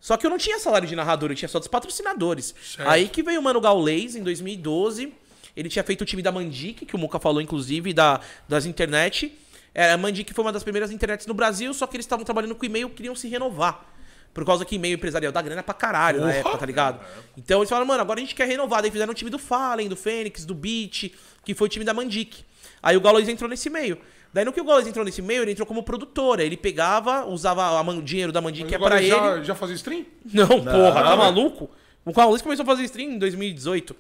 Só 0.02 0.16
que 0.16 0.26
eu 0.26 0.30
não 0.30 0.36
tinha 0.36 0.58
salário 0.58 0.88
de 0.88 0.96
narrador, 0.96 1.30
eu 1.30 1.36
tinha 1.36 1.48
só 1.48 1.60
dos 1.60 1.68
patrocinadores. 1.68 2.52
Certo. 2.60 2.88
Aí 2.90 3.08
que 3.08 3.22
veio 3.22 3.38
o 3.38 3.42
Mano 3.42 3.60
Gaulês 3.60 4.16
em 4.16 4.22
2012. 4.24 5.14
Ele 5.56 5.68
tinha 5.68 5.84
feito 5.84 6.00
o 6.00 6.04
time 6.04 6.20
da 6.20 6.32
Mandic, 6.32 6.84
que 6.84 6.96
o 6.96 6.98
Muca 6.98 7.20
falou, 7.20 7.40
inclusive, 7.40 7.94
da, 7.94 8.20
das 8.48 8.66
internet. 8.66 9.32
É, 9.72 9.92
a 9.92 9.96
Mandic 9.96 10.34
foi 10.34 10.44
uma 10.44 10.50
das 10.50 10.64
primeiras 10.64 10.90
internets 10.90 11.24
no 11.24 11.34
Brasil, 11.34 11.72
só 11.72 11.86
que 11.86 11.94
eles 11.94 12.04
estavam 12.04 12.24
trabalhando 12.24 12.56
com 12.56 12.66
e-mail 12.66 12.88
e 12.88 12.90
queriam 12.90 13.14
se 13.14 13.28
renovar. 13.28 13.86
Por 14.34 14.44
causa 14.44 14.64
que 14.64 14.74
e-mail 14.74 14.94
empresarial 14.94 15.30
dá 15.30 15.40
grana 15.40 15.62
pra 15.62 15.72
caralho 15.72 16.20
na 16.20 16.26
Porra! 16.26 16.38
época, 16.38 16.58
tá 16.58 16.66
ligado? 16.66 17.00
Então 17.36 17.60
eles 17.60 17.68
falaram, 17.68 17.86
mano, 17.86 18.00
agora 18.00 18.18
a 18.18 18.22
gente 18.22 18.34
quer 18.34 18.48
renovar. 18.48 18.82
Daí 18.82 18.90
fizeram 18.90 19.12
o 19.12 19.14
time 19.14 19.30
do 19.30 19.38
Fallen, 19.38 19.88
do 19.88 19.96
Fênix, 19.96 20.44
do 20.44 20.54
Beat, 20.54 21.12
que 21.44 21.54
foi 21.54 21.66
o 21.66 21.68
time 21.70 21.84
da 21.84 21.94
Mandic. 21.94 22.44
Aí 22.82 22.96
o 22.96 23.00
Gaules 23.00 23.28
entrou 23.28 23.48
nesse 23.48 23.70
meio. 23.70 23.98
Daí 24.32 24.44
no 24.44 24.52
que 24.52 24.60
o 24.60 24.64
Gaules 24.64 24.86
entrou 24.86 25.04
nesse 25.04 25.20
meio, 25.20 25.42
ele 25.42 25.52
entrou 25.52 25.66
como 25.66 25.82
produtora. 25.82 26.42
Ele 26.42 26.56
pegava, 26.56 27.26
usava 27.26 27.78
a 27.78 27.82
man- 27.84 27.96
o 27.98 28.02
dinheiro 28.02 28.32
da 28.32 28.40
Mandic 28.40 28.66
que 28.66 28.74
é 28.74 28.76
Agora 28.76 28.94
pra 28.94 29.02
ele. 29.02 29.10
já, 29.10 29.42
já 29.42 29.54
fazia 29.54 29.76
stream? 29.76 30.06
Não, 30.32 30.46
porra, 30.48 31.02
tá 31.02 31.16
maluco? 31.16 31.70
O 32.04 32.12
Gaules 32.12 32.40
começou 32.42 32.62
a 32.62 32.66
fazer 32.66 32.84
stream 32.84 33.10
em 33.12 33.18
2018. 33.18 33.94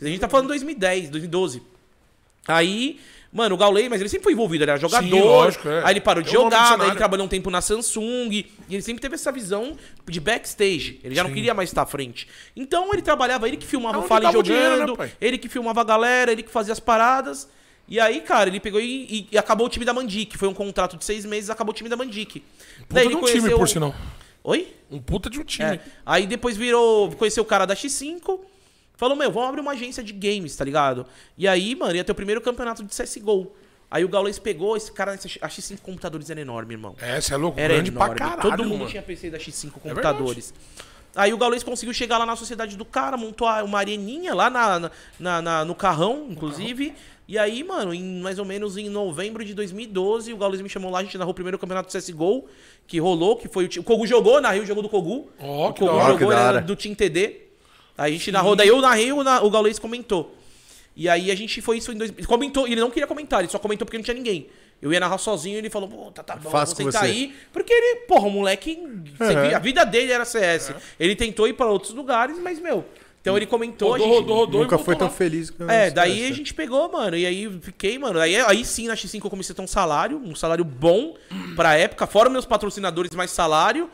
A 0.00 0.04
gente 0.06 0.20
tá 0.20 0.28
falando 0.28 0.46
2010, 0.48 1.10
2012. 1.10 1.62
Aí, 2.46 2.98
mano, 3.32 3.54
o 3.54 3.58
Gaules, 3.58 3.88
mas 3.88 4.00
ele 4.00 4.08
sempre 4.08 4.24
foi 4.24 4.32
envolvido, 4.32 4.64
ele 4.64 4.70
era 4.70 4.80
jogador. 4.80 5.04
Sim, 5.06 5.20
lógico, 5.20 5.68
é. 5.68 5.82
Aí 5.84 5.92
ele 5.92 6.00
parou 6.00 6.22
de 6.22 6.32
nome 6.32 6.50
do 6.50 6.56
jogar, 6.56 6.76
daí 6.76 6.88
ele 6.88 6.96
trabalhou 6.96 7.26
um 7.26 7.28
tempo 7.28 7.50
na 7.50 7.60
Samsung. 7.60 8.28
E 8.32 8.46
ele 8.70 8.82
sempre 8.82 9.00
teve 9.00 9.14
essa 9.14 9.30
visão 9.30 9.76
de 10.08 10.18
backstage. 10.20 11.00
Ele 11.04 11.14
já 11.14 11.22
não 11.22 11.32
queria 11.32 11.54
mais 11.54 11.70
estar 11.70 11.82
à 11.82 11.86
frente. 11.86 12.26
Então 12.56 12.92
ele 12.92 13.02
trabalhava, 13.02 13.46
ele 13.48 13.56
que 13.56 13.66
filmava 13.66 13.96
É 13.96 13.98
o 13.98 14.00
onde 14.00 14.08
Fallen 14.08 14.24
tava 14.24 14.38
o 14.38 14.42
dinheiro, 14.42 14.70
né, 14.76 14.86
jogando, 14.86 15.10
ele 15.20 15.38
que 15.38 15.48
filmava 15.48 15.80
a 15.80 15.84
galera, 15.84 16.32
ele 16.32 16.42
que 16.42 16.50
fazia 16.50 16.72
as 16.72 16.80
paradas. 16.80 17.48
E 17.88 18.00
aí, 18.00 18.20
cara, 18.20 18.48
ele 18.48 18.60
pegou 18.60 18.80
e, 18.80 19.28
e- 19.30 19.36
acabou 19.38 19.66
o 19.66 19.68
time 19.70 19.84
da 19.84 19.92
Mandic. 19.92 20.36
Foi 20.38 20.48
um 20.48 20.54
contrato 20.54 20.96
de 20.96 21.04
seis 21.04 21.24
meses, 21.24 21.50
acabou 21.50 21.72
o 21.72 21.74
time 21.76 21.88
da 21.90 21.96
Mandic. 21.96 22.42
Puta 22.88 23.00
de 23.06 23.14
um 23.14 23.20
time, 23.24 23.50
por 23.50 23.68
sinal. 23.68 23.94
Oi? 24.44 24.74
Um 24.90 25.00
puta 25.00 25.28
de 25.28 25.38
um 25.40 25.44
time. 25.44 25.76
É. 25.76 25.80
Aí 26.04 26.26
depois 26.26 26.56
virou. 26.56 27.10
Conheceu 27.12 27.42
o 27.42 27.46
cara 27.46 27.66
da 27.66 27.74
X5. 27.74 28.40
Falou, 28.96 29.16
meu, 29.16 29.30
vamos 29.32 29.48
abrir 29.48 29.60
uma 29.60 29.72
agência 29.72 30.02
de 30.02 30.12
games, 30.12 30.54
tá 30.54 30.64
ligado? 30.64 31.04
E 31.36 31.46
aí, 31.48 31.74
mano, 31.74 31.94
ia 31.96 32.04
ter 32.04 32.12
o 32.12 32.14
primeiro 32.14 32.40
campeonato 32.40 32.84
de 32.84 32.94
CSGO. 32.94 33.52
Aí 33.90 34.04
o 34.04 34.08
Gaules 34.08 34.38
pegou, 34.38 34.76
esse 34.76 34.90
cara, 34.92 35.12
a 35.12 35.16
X5 35.48 35.80
computadores 35.80 36.30
era 36.30 36.40
enorme, 36.40 36.74
irmão. 36.74 36.94
É, 37.00 37.20
você 37.20 37.34
é 37.34 37.36
louco, 37.36 37.58
Era 37.60 37.74
grande 37.74 37.90
enorme. 37.90 38.14
pra 38.14 38.28
caralho, 38.28 38.50
Todo 38.50 38.64
mundo 38.64 38.78
mano. 38.78 38.90
tinha 38.90 39.02
PC 39.02 39.28
da 39.28 39.38
X5 39.38 39.68
É 39.68 39.70
computadores. 39.88 40.54
Aí 41.14 41.32
o 41.34 41.36
Gaules 41.36 41.62
conseguiu 41.62 41.92
chegar 41.92 42.16
lá 42.16 42.24
na 42.24 42.36
sociedade 42.36 42.74
do 42.74 42.86
cara, 42.86 43.18
montou 43.18 43.46
uma 43.64 43.78
areninha 43.78 44.34
lá 44.34 44.48
na, 44.48 44.90
na- 45.18 45.42
na- 45.42 45.64
no 45.64 45.74
carrão, 45.74 46.26
inclusive. 46.30 46.94
E 47.32 47.38
aí, 47.38 47.64
mano, 47.64 47.94
em 47.94 48.20
mais 48.20 48.38
ou 48.38 48.44
menos 48.44 48.76
em 48.76 48.90
novembro 48.90 49.42
de 49.42 49.54
2012, 49.54 50.34
o 50.34 50.36
Gaules 50.36 50.60
me 50.60 50.68
chamou 50.68 50.90
lá, 50.90 50.98
a 50.98 51.02
gente 51.02 51.16
narrou 51.16 51.30
o 51.30 51.34
primeiro 51.34 51.58
campeonato 51.58 51.88
do 51.90 51.98
CSGO, 51.98 52.44
que 52.86 52.98
rolou, 53.00 53.36
que 53.36 53.48
foi 53.48 53.64
o, 53.64 53.80
o 53.80 53.82
Kogu 53.82 54.06
jogou, 54.06 54.38
na 54.38 54.50
Rio 54.50 54.66
jogou 54.66 54.82
do 54.82 54.88
Kogu. 54.90 55.30
Ó, 55.40 55.70
o 55.70 55.72
que 55.72 55.80
Kogu 55.80 55.92
jogou, 56.08 56.30
era 56.30 56.60
do 56.60 56.76
Team 56.76 56.94
TD. 56.94 57.36
Aí 57.96 58.12
a 58.12 58.18
gente 58.18 58.30
narrou, 58.30 58.54
daí 58.54 58.68
eu 58.68 58.78
narrei, 58.82 59.10
o, 59.12 59.20
o 59.20 59.50
Gaules 59.50 59.78
comentou. 59.78 60.36
E 60.94 61.08
aí 61.08 61.30
a 61.30 61.34
gente 61.34 61.62
foi 61.62 61.78
isso 61.78 61.90
em 61.90 61.96
dois. 61.96 62.12
Ele 62.14 62.26
comentou, 62.26 62.68
e 62.68 62.72
ele 62.72 62.82
não 62.82 62.90
queria 62.90 63.06
comentar, 63.06 63.40
ele 63.40 63.48
só 63.50 63.58
comentou 63.58 63.86
porque 63.86 63.96
não 63.96 64.04
tinha 64.04 64.14
ninguém. 64.14 64.48
Eu 64.82 64.92
ia 64.92 65.00
narrar 65.00 65.16
sozinho 65.16 65.54
e 65.54 65.58
ele 65.58 65.70
falou, 65.70 65.88
pô, 65.88 66.10
tá, 66.10 66.22
tá 66.22 66.36
bom, 66.36 66.50
Faço 66.50 66.76
vou 66.76 66.84
com 66.84 66.92
sentar 66.92 67.08
você. 67.08 67.12
aí. 67.14 67.34
Porque 67.50 67.72
ele, 67.72 68.00
porra, 68.00 68.26
o 68.26 68.30
moleque. 68.30 68.78
você 69.16 69.34
via- 69.48 69.56
A 69.56 69.58
vida 69.60 69.86
dele 69.86 70.12
era 70.12 70.26
CS. 70.26 70.74
Ele 71.00 71.16
tentou 71.16 71.48
ir 71.48 71.54
pra 71.54 71.64
outros 71.66 71.94
lugares, 71.94 72.38
mas, 72.38 72.58
meu. 72.58 72.84
Então 73.22 73.36
ele 73.36 73.46
comentou. 73.46 73.94
a 73.94 73.98
Rodou, 73.98 74.06
gente- 74.08 74.18
rodou, 74.20 74.36
rodou 74.36 74.60
Nunca 74.62 74.76
foi 74.78 74.96
tão 74.96 75.06
lá. 75.06 75.12
feliz 75.14 75.48
com 75.48 75.64
é, 75.70 75.90
daí 75.90 76.18
cara. 76.20 76.32
a 76.32 76.36
gente 76.36 76.52
pegou, 76.52 76.90
mano, 76.90 77.16
e 77.16 77.24
aí 77.24 77.58
fiquei, 77.62 77.96
mano. 77.96 78.18
Aí, 78.18 78.34
aí 78.36 78.64
sim, 78.64 78.88
na 78.88 78.94
X5 78.94 79.24
eu 79.24 79.30
comecei 79.30 79.52
a 79.52 79.56
ter 79.56 79.62
um 79.62 79.66
salário, 79.66 80.18
um 80.18 80.34
salário 80.34 80.64
bom 80.64 81.14
pra 81.54 81.76
época, 81.76 82.04
fora 82.06 82.28
meus 82.28 82.44
patrocinadores, 82.44 83.14
mais 83.14 83.30
salário. 83.30 83.88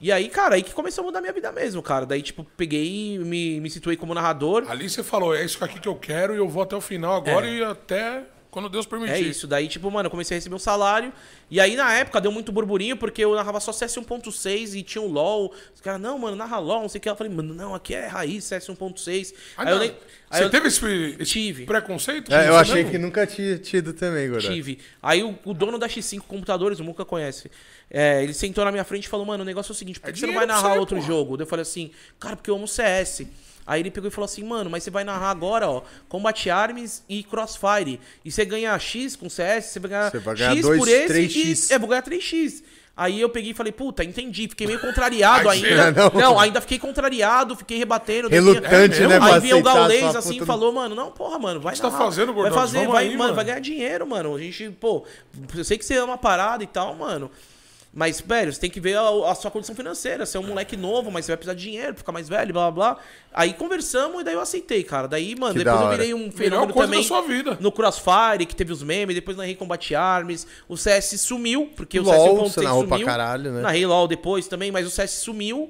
E 0.00 0.12
aí, 0.12 0.28
cara, 0.28 0.54
aí 0.54 0.62
que 0.62 0.72
começou 0.72 1.02
a 1.02 1.06
mudar 1.06 1.20
minha 1.20 1.32
vida 1.32 1.50
mesmo, 1.50 1.82
cara. 1.82 2.06
Daí, 2.06 2.22
tipo, 2.22 2.46
peguei 2.56 3.14
e 3.14 3.18
me, 3.18 3.58
me 3.60 3.68
situei 3.68 3.96
como 3.96 4.14
narrador. 4.14 4.64
Ali 4.68 4.88
você 4.88 5.02
falou, 5.02 5.34
é 5.34 5.44
isso 5.44 5.62
aqui 5.64 5.80
que 5.80 5.88
eu 5.88 5.96
quero 5.96 6.32
e 6.32 6.38
eu 6.38 6.48
vou 6.48 6.62
até 6.62 6.76
o 6.76 6.80
final 6.80 7.16
agora 7.16 7.48
É. 7.48 7.54
e 7.54 7.64
até 7.64 8.22
quando 8.50 8.68
Deus 8.68 8.86
permitir. 8.86 9.12
É 9.12 9.20
isso, 9.20 9.46
daí, 9.46 9.68
tipo, 9.68 9.90
mano, 9.90 10.06
eu 10.06 10.10
comecei 10.10 10.36
a 10.36 10.38
receber 10.38 10.54
um 10.54 10.58
salário. 10.58 11.12
E 11.50 11.60
aí, 11.60 11.76
na 11.76 11.92
época, 11.94 12.20
deu 12.20 12.32
muito 12.32 12.50
burburinho, 12.50 12.96
porque 12.96 13.22
eu 13.24 13.34
narrava 13.34 13.60
só 13.60 13.72
CS 13.72 13.96
1.6 13.96 14.74
e 14.74 14.82
tinha 14.82 15.02
o 15.02 15.06
LOL. 15.06 15.52
Os 15.74 15.80
caras, 15.80 16.00
não, 16.00 16.18
mano, 16.18 16.36
narra 16.36 16.58
LOL, 16.58 16.82
não 16.82 16.88
sei 16.88 16.98
o 16.98 17.02
que. 17.02 17.08
Eu 17.08 17.16
falei, 17.16 17.32
mano, 17.32 17.52
não, 17.54 17.74
aqui 17.74 17.94
é 17.94 18.06
raiz, 18.06 18.44
CS 18.44 18.66
1.6. 18.68 19.34
Ah, 19.56 19.62
aí 19.64 19.72
eu 19.72 19.78
nem. 19.78 19.90
Aí 20.30 20.38
Você 20.40 20.44
eu 20.44 20.50
teve 20.50 20.68
esse, 20.68 21.16
esse 21.18 21.32
Tive. 21.32 21.64
preconceito? 21.64 22.32
É, 22.34 22.48
eu 22.48 22.56
achei 22.56 22.76
mesmo? 22.76 22.90
que 22.90 22.98
nunca 22.98 23.26
tinha 23.26 23.56
tido 23.58 23.92
também, 23.94 24.28
Gordon. 24.28 24.46
tive. 24.48 24.78
Aí 25.02 25.22
o, 25.22 25.38
o 25.44 25.54
dono 25.54 25.78
da 25.78 25.88
X5 25.88 26.20
Computadores, 26.20 26.80
o 26.80 26.84
Muca 26.84 27.04
conhece. 27.04 27.50
é, 27.90 28.22
ele 28.22 28.34
sentou 28.34 28.62
na 28.64 28.70
minha 28.70 28.84
frente 28.84 29.04
e 29.04 29.08
falou, 29.08 29.24
mano, 29.24 29.42
o 29.42 29.46
negócio 29.46 29.72
é 29.72 29.74
o 29.74 29.76
seguinte, 29.76 29.98
por 30.00 30.06
que, 30.12 30.18
É 30.18 30.20
você 30.20 30.26
não 30.26 30.34
vai 30.34 30.44
narrar 30.44 30.72
você, 30.74 30.78
outro 30.78 30.96
porra. 30.96 31.06
jogo? 31.08 31.36
Eu 31.40 31.46
falei 31.46 31.62
assim, 31.62 31.90
cara, 32.20 32.36
porque 32.36 32.50
eu 32.50 32.56
amo 32.56 32.68
CS. 32.68 33.22
Aí 33.68 33.82
ele 33.82 33.90
pegou 33.90 34.08
e 34.08 34.10
falou 34.10 34.24
assim, 34.24 34.42
mano, 34.42 34.70
mas 34.70 34.82
você 34.82 34.90
vai 34.90 35.04
narrar 35.04 35.28
agora, 35.30 35.68
ó, 35.68 35.82
Combat 36.08 36.48
Arms 36.50 37.02
e 37.06 37.22
Crossfire. 37.22 38.00
E 38.24 38.32
você 38.32 38.42
ganha 38.46 38.76
X 38.78 39.14
com 39.14 39.28
CS, 39.28 39.66
você 39.66 39.78
vai 39.78 39.90
ganhar, 39.90 40.10
Você 40.10 40.18
vai 40.18 40.34
ganhar 40.34 40.52
X 40.54 40.62
dois, 40.62 40.78
por 40.78 40.88
esse 40.88 41.12
3x. 41.12 41.70
e... 41.70 41.74
É, 41.74 41.78
vou 41.78 41.86
ganhar 41.86 42.02
3x. 42.02 42.62
Aí 42.96 43.20
eu 43.20 43.28
peguei 43.28 43.50
e 43.52 43.54
falei, 43.54 43.70
puta, 43.70 44.02
entendi. 44.02 44.48
Fiquei 44.48 44.66
meio 44.66 44.80
contrariado 44.80 45.46
ainda. 45.50 45.92
Não. 45.92 46.10
Não. 46.10 46.40
ainda 46.40 46.60
fiquei 46.62 46.78
contrariado, 46.80 47.54
fiquei 47.54 47.76
rebatendo. 47.78 48.28
Relutante, 48.28 48.96
vinha- 48.96 49.08
né, 49.08 49.18
pra 49.20 49.34
Aí 49.34 49.40
vinha 49.40 49.56
o 49.56 49.62
Gaulês 49.62 50.16
assim 50.16 50.42
e 50.42 50.46
falou, 50.46 50.72
mano, 50.72 50.94
não, 50.96 51.12
porra, 51.12 51.38
mano, 51.38 51.60
vai 51.60 51.74
que 51.74 51.78
você 51.78 51.82
tá 51.82 51.90
fazendo, 51.96 52.32
Vai 52.34 52.50
fazer, 52.50 52.78
Vamos 52.78 52.92
vai, 52.94 53.04
aí, 53.04 53.10
mano, 53.10 53.18
mano. 53.24 53.34
vai 53.34 53.44
ganhar 53.44 53.60
dinheiro, 53.60 54.04
mano. 54.06 54.34
A 54.34 54.40
gente, 54.40 54.70
pô, 54.70 55.04
eu 55.54 55.62
sei 55.64 55.76
que 55.78 55.84
você 55.84 55.96
ama 55.96 56.14
a 56.14 56.18
parada 56.18 56.64
e 56.64 56.66
tal, 56.66 56.94
mano. 56.96 57.30
Mas, 57.98 58.20
velho, 58.20 58.52
você 58.52 58.60
tem 58.60 58.70
que 58.70 58.78
ver 58.78 58.96
a, 58.96 59.08
a 59.28 59.34
sua 59.34 59.50
condição 59.50 59.74
financeira. 59.74 60.24
Você 60.24 60.36
é 60.36 60.40
um 60.40 60.46
moleque 60.46 60.76
novo, 60.76 61.10
mas 61.10 61.24
você 61.24 61.32
vai 61.32 61.36
precisar 61.36 61.54
de 61.54 61.62
dinheiro 61.64 61.88
pra 61.94 61.98
ficar 61.98 62.12
mais 62.12 62.28
velho, 62.28 62.52
blá 62.52 62.70
blá 62.70 62.92
blá. 62.94 63.02
Aí 63.34 63.52
conversamos 63.52 64.20
e 64.20 64.24
daí 64.24 64.34
eu 64.34 64.40
aceitei, 64.40 64.84
cara. 64.84 65.08
Daí, 65.08 65.34
mano, 65.34 65.52
Que 65.54 65.64
depois 65.64 65.80
da 65.80 65.84
eu 65.86 65.90
virei 65.90 66.14
um 66.14 66.30
fenômeno 66.30 66.72
coisa 66.72 66.86
também 66.86 67.02
da 67.02 67.08
sua 67.08 67.22
vida. 67.22 67.58
no 67.58 67.72
Crossfire, 67.72 68.46
que 68.46 68.54
teve 68.54 68.72
os 68.72 68.84
memes, 68.84 69.16
depois 69.16 69.36
narrei 69.36 69.56
Combat 69.56 69.94
Arms. 69.96 70.46
O 70.68 70.76
CS 70.76 71.20
sumiu, 71.20 71.72
porque 71.74 71.98
o 71.98 72.04
LOL, 72.04 72.14
CS 72.14 72.28
1.6 72.30 72.48
você 72.54 72.60
narrou 72.62 72.84
pra 72.86 72.96
sumiu. 72.98 73.06
caralho, 73.06 73.52
né? 73.52 73.60
Narrei 73.62 73.84
LOL 73.84 74.06
depois 74.06 74.46
também, 74.46 74.70
mas 74.70 74.86
o 74.86 74.90
CS 74.90 75.10
sumiu. 75.14 75.68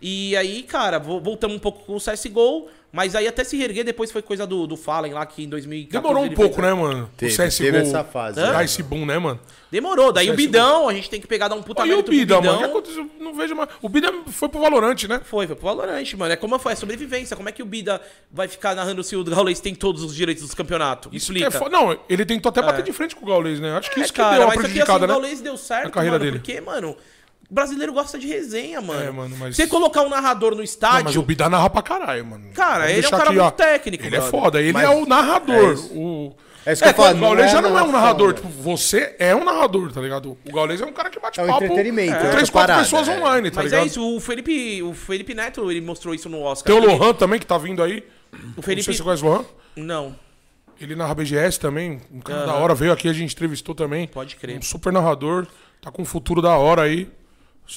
E 0.00 0.36
aí, 0.36 0.62
cara, 0.62 0.98
vo- 1.00 1.18
voltamos 1.20 1.56
um 1.56 1.60
pouco 1.60 1.84
com 1.84 1.96
o 1.96 2.00
CSGO, 2.00 2.68
mas 2.94 3.14
aí 3.16 3.26
até 3.26 3.42
se 3.42 3.56
reerguer 3.56 3.84
depois 3.84 4.12
foi 4.12 4.22
coisa 4.22 4.46
do, 4.46 4.66
do 4.66 4.76
Fallen 4.76 5.12
lá, 5.12 5.26
que 5.26 5.42
em 5.42 5.48
2014... 5.48 6.02
Demorou 6.02 6.24
um 6.24 6.34
pouco, 6.34 6.54
fez- 6.54 6.66
né, 6.66 6.72
mano? 6.74 7.10
Teve- 7.16 7.32
o 7.32 7.36
CSGO. 7.36 7.64
teve 7.64 7.78
essa 7.78 8.04
fase, 8.04 8.40
né? 8.40 8.64
esse 8.64 8.82
boom, 8.82 9.04
né, 9.04 9.18
mano? 9.18 9.40
Demorou. 9.70 10.12
Daí 10.12 10.26
o 10.30 10.32
CSGO. 10.32 10.36
Bidão, 10.36 10.88
a 10.88 10.94
gente 10.94 11.10
tem 11.10 11.20
que 11.20 11.26
pegar, 11.26 11.48
dar 11.48 11.56
um 11.56 11.62
puta 11.62 11.82
Pô, 11.82 11.88
e 11.88 11.92
o 11.94 12.02
Bida, 12.04 12.40
mano? 12.40 12.52
O 12.52 12.52
que 12.52 12.58
Bidão. 12.62 12.70
aconteceu? 12.70 13.10
Não 13.18 13.34
vejo 13.34 13.56
mais. 13.56 13.68
O 13.82 13.88
Bida 13.88 14.12
foi 14.28 14.48
pro 14.48 14.60
Valorante, 14.60 15.08
né? 15.08 15.20
Foi, 15.24 15.46
foi 15.48 15.56
pro 15.56 15.66
Valorant, 15.66 16.14
mano. 16.14 16.32
É 16.32 16.36
como 16.36 16.56
foi 16.60 16.74
a 16.74 16.76
sobrevivência. 16.76 17.36
Como 17.36 17.48
é 17.48 17.52
que 17.52 17.62
o 17.62 17.66
Bida 17.66 18.00
vai 18.30 18.46
ficar 18.46 18.76
narrando 18.76 19.02
se 19.02 19.16
o 19.16 19.24
Gaules 19.24 19.58
tem 19.58 19.74
todos 19.74 20.04
os 20.04 20.14
direitos 20.14 20.44
dos 20.44 20.54
campeonatos? 20.54 21.12
Isso 21.12 21.32
que 21.32 21.38
Explica. 21.40 21.48
é 21.48 21.50
foda. 21.50 21.70
Não, 21.76 21.98
ele 22.08 22.24
tentou 22.24 22.50
até 22.50 22.62
bater 22.62 22.84
de 22.84 22.92
frente 22.92 23.16
com 23.16 23.24
o 23.24 23.28
Gaules, 23.28 23.58
né? 23.58 23.76
Acho 23.76 23.90
que 23.90 23.98
É, 24.00 24.04
isso 24.04 24.12
que 24.12 24.20
cara, 24.20 24.36
deu 24.36 24.40
uma 24.42 24.46
mas 24.54 24.58
aqui, 24.58 24.66
assim, 24.66 24.72
prejudicada, 24.74 25.04
o 25.04 25.08
né? 25.08 25.14
Gaules 25.14 25.40
deu 25.40 25.56
certo, 25.56 25.84
Na 25.86 25.90
carreira 25.90 26.18
mano, 26.18 26.30
dele. 26.30 26.38
porque, 26.38 26.60
mano, 26.60 26.96
o 27.48 27.54
brasileiro 27.54 27.92
gosta 27.92 28.18
de 28.18 28.26
resenha, 28.26 28.80
mano. 28.80 29.02
É, 29.02 29.10
mano, 29.10 29.36
mas- 29.38 29.56
Você 29.56 29.66
colocar 29.66 30.02
um 30.02 30.08
narrador 30.08 30.50
no 30.52 30.58
Não, 30.58 30.64
estádio... 30.64 31.04
mas 31.04 31.16
o 31.16 31.22
Bida 31.22 31.48
narra 31.48 31.68
pra 31.70 31.82
caralho, 31.82 32.24
mano. 32.26 32.46
Cara, 32.54 32.84
Vamos 32.86 32.90
ele 32.98 33.04
é 33.04 33.08
um 33.08 33.10
cara 33.10 33.22
aqui, 33.24 33.32
muito 33.32 33.44
ó. 33.46 33.50
técnico, 33.50 34.04
Ele 34.06 34.16
é 34.16 34.20
foda, 34.20 34.60
ele 34.60 34.72
Mas- 34.72 34.84
é 34.84 34.88
o 34.90 35.06
narrador. 35.06 35.72
é 35.72 35.96
o... 35.96 36.32
É 36.66 36.72
isso 36.72 36.82
que 36.82 36.88
eu 36.88 36.92
É, 36.92 36.94
falo. 36.94 37.18
o 37.18 37.20
Gaules 37.20 37.50
já 37.52 37.60
não 37.60 37.78
é 37.78 37.82
um 37.82 37.92
narrador. 37.92 38.28
né? 38.28 38.34
Tipo, 38.36 38.48
você 38.48 39.14
é 39.18 39.36
um 39.36 39.44
narrador, 39.44 39.92
tá 39.92 40.00
ligado? 40.00 40.38
O 40.48 40.50
Gaules 40.52 40.80
é 40.80 40.86
um 40.86 40.92
cara 40.94 41.10
que 41.10 41.20
bate 41.20 41.38
É 41.38 41.42
um 41.42 41.46
papo 41.46 41.64
entretenimento, 41.64 42.18
com 42.18 42.26
é 42.26 42.30
três, 42.30 42.48
quatro 42.48 42.68
parada, 42.68 42.82
pessoas 42.84 43.06
é. 43.06 43.18
online, 43.18 43.50
tá 43.50 43.56
Mas 43.62 43.70
ligado? 43.70 43.84
é 43.84 43.86
isso, 43.86 44.16
o 44.16 44.18
Felipe, 44.18 44.82
o 44.82 44.94
Felipe 44.94 45.34
Neto, 45.34 45.70
ele 45.70 45.82
mostrou 45.82 46.14
isso 46.14 46.26
no 46.30 46.40
Oscar. 46.40 46.72
Tem 46.74 46.82
o 46.82 46.90
Ele- 46.90 46.96
Lohan 46.98 47.12
também, 47.12 47.38
que 47.38 47.44
tá 47.44 47.58
vindo 47.58 47.82
aí. 47.82 47.98
O 48.32 48.36
Não 48.36 48.54
sei 48.54 48.62
Felipe... 48.62 48.82
se 48.84 48.94
você 48.96 49.02
conhece 49.02 49.22
o 49.22 49.28
Lohan. 49.28 49.44
Não, 49.76 50.16
Ele 50.80 50.96
narra 50.96 51.14
BGS 51.14 51.60
também. 51.60 52.00
Um 52.10 52.20
cara 52.20 52.40
Aham. 52.40 52.46
da 52.46 52.54
hora. 52.54 52.74
Veio 52.74 52.92
aqui, 52.92 53.08
a 53.08 53.12
gente 53.12 53.32
entrevistou 53.34 53.74
também. 53.74 54.08
Pode 54.08 54.34
crer. 54.36 54.58
Um 54.58 54.62
super 54.62 54.92
narrador. 54.92 55.46
Tá 55.82 55.90
com 55.90 56.00
um 56.02 56.04
futuro 56.06 56.40
da 56.42 56.56
hora 56.56 56.82
aí. 56.82 57.08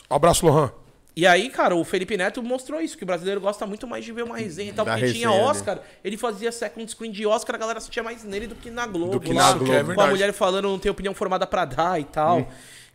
Abraço, 0.10 0.46
Lohan. 0.46 0.72
E 1.16 1.26
aí, 1.26 1.50
cara, 1.50 1.76
o 1.76 1.84
Felipe 1.84 2.16
Neto 2.16 2.44
mostrou 2.44 2.80
isso, 2.80 2.96
que 2.96 3.04
o 3.04 3.08
brasileiro 3.08 3.42
gosta 3.42 3.66
muito 3.66 3.88
mais 3.88 4.06
de 4.06 4.12
ver 4.12 4.24
uma 4.24 4.38
resenha 4.38 4.70
e 4.70 4.74
tal, 4.74 4.86
Da 4.86 4.92
porque 4.94 5.12
tinha 5.14 5.28
resenha, 5.30 5.46
né? 5.46 5.50
Oscar, 5.50 5.80
ele 6.04 6.16
fazia 6.16 6.52
second 6.52 6.88
screen 6.92 7.12
de 7.12 7.26
Oscar, 7.26 7.56
a 7.56 7.58
galera 7.60 7.80
assistia 7.80 8.04
mais 8.04 8.24
nele 8.24 8.46
do 8.46 8.54
que 8.54 8.70
na 8.70 8.86
Globo. 8.86 9.14
Do 9.14 9.20
que 9.20 9.34
lá, 9.34 9.48
na 9.52 9.54
Globo. 9.54 9.72
É 9.74 9.76
Com 9.78 9.80
a 9.80 9.84
verdade. 9.84 10.10
mulher 10.12 10.32
falando, 10.34 10.66
não 10.70 10.78
tem 10.78 10.92
opinião 10.92 11.16
formada 11.16 11.48
pra 11.48 11.66
dar 11.66 12.00
e 12.00 12.04
tal. 12.04 12.48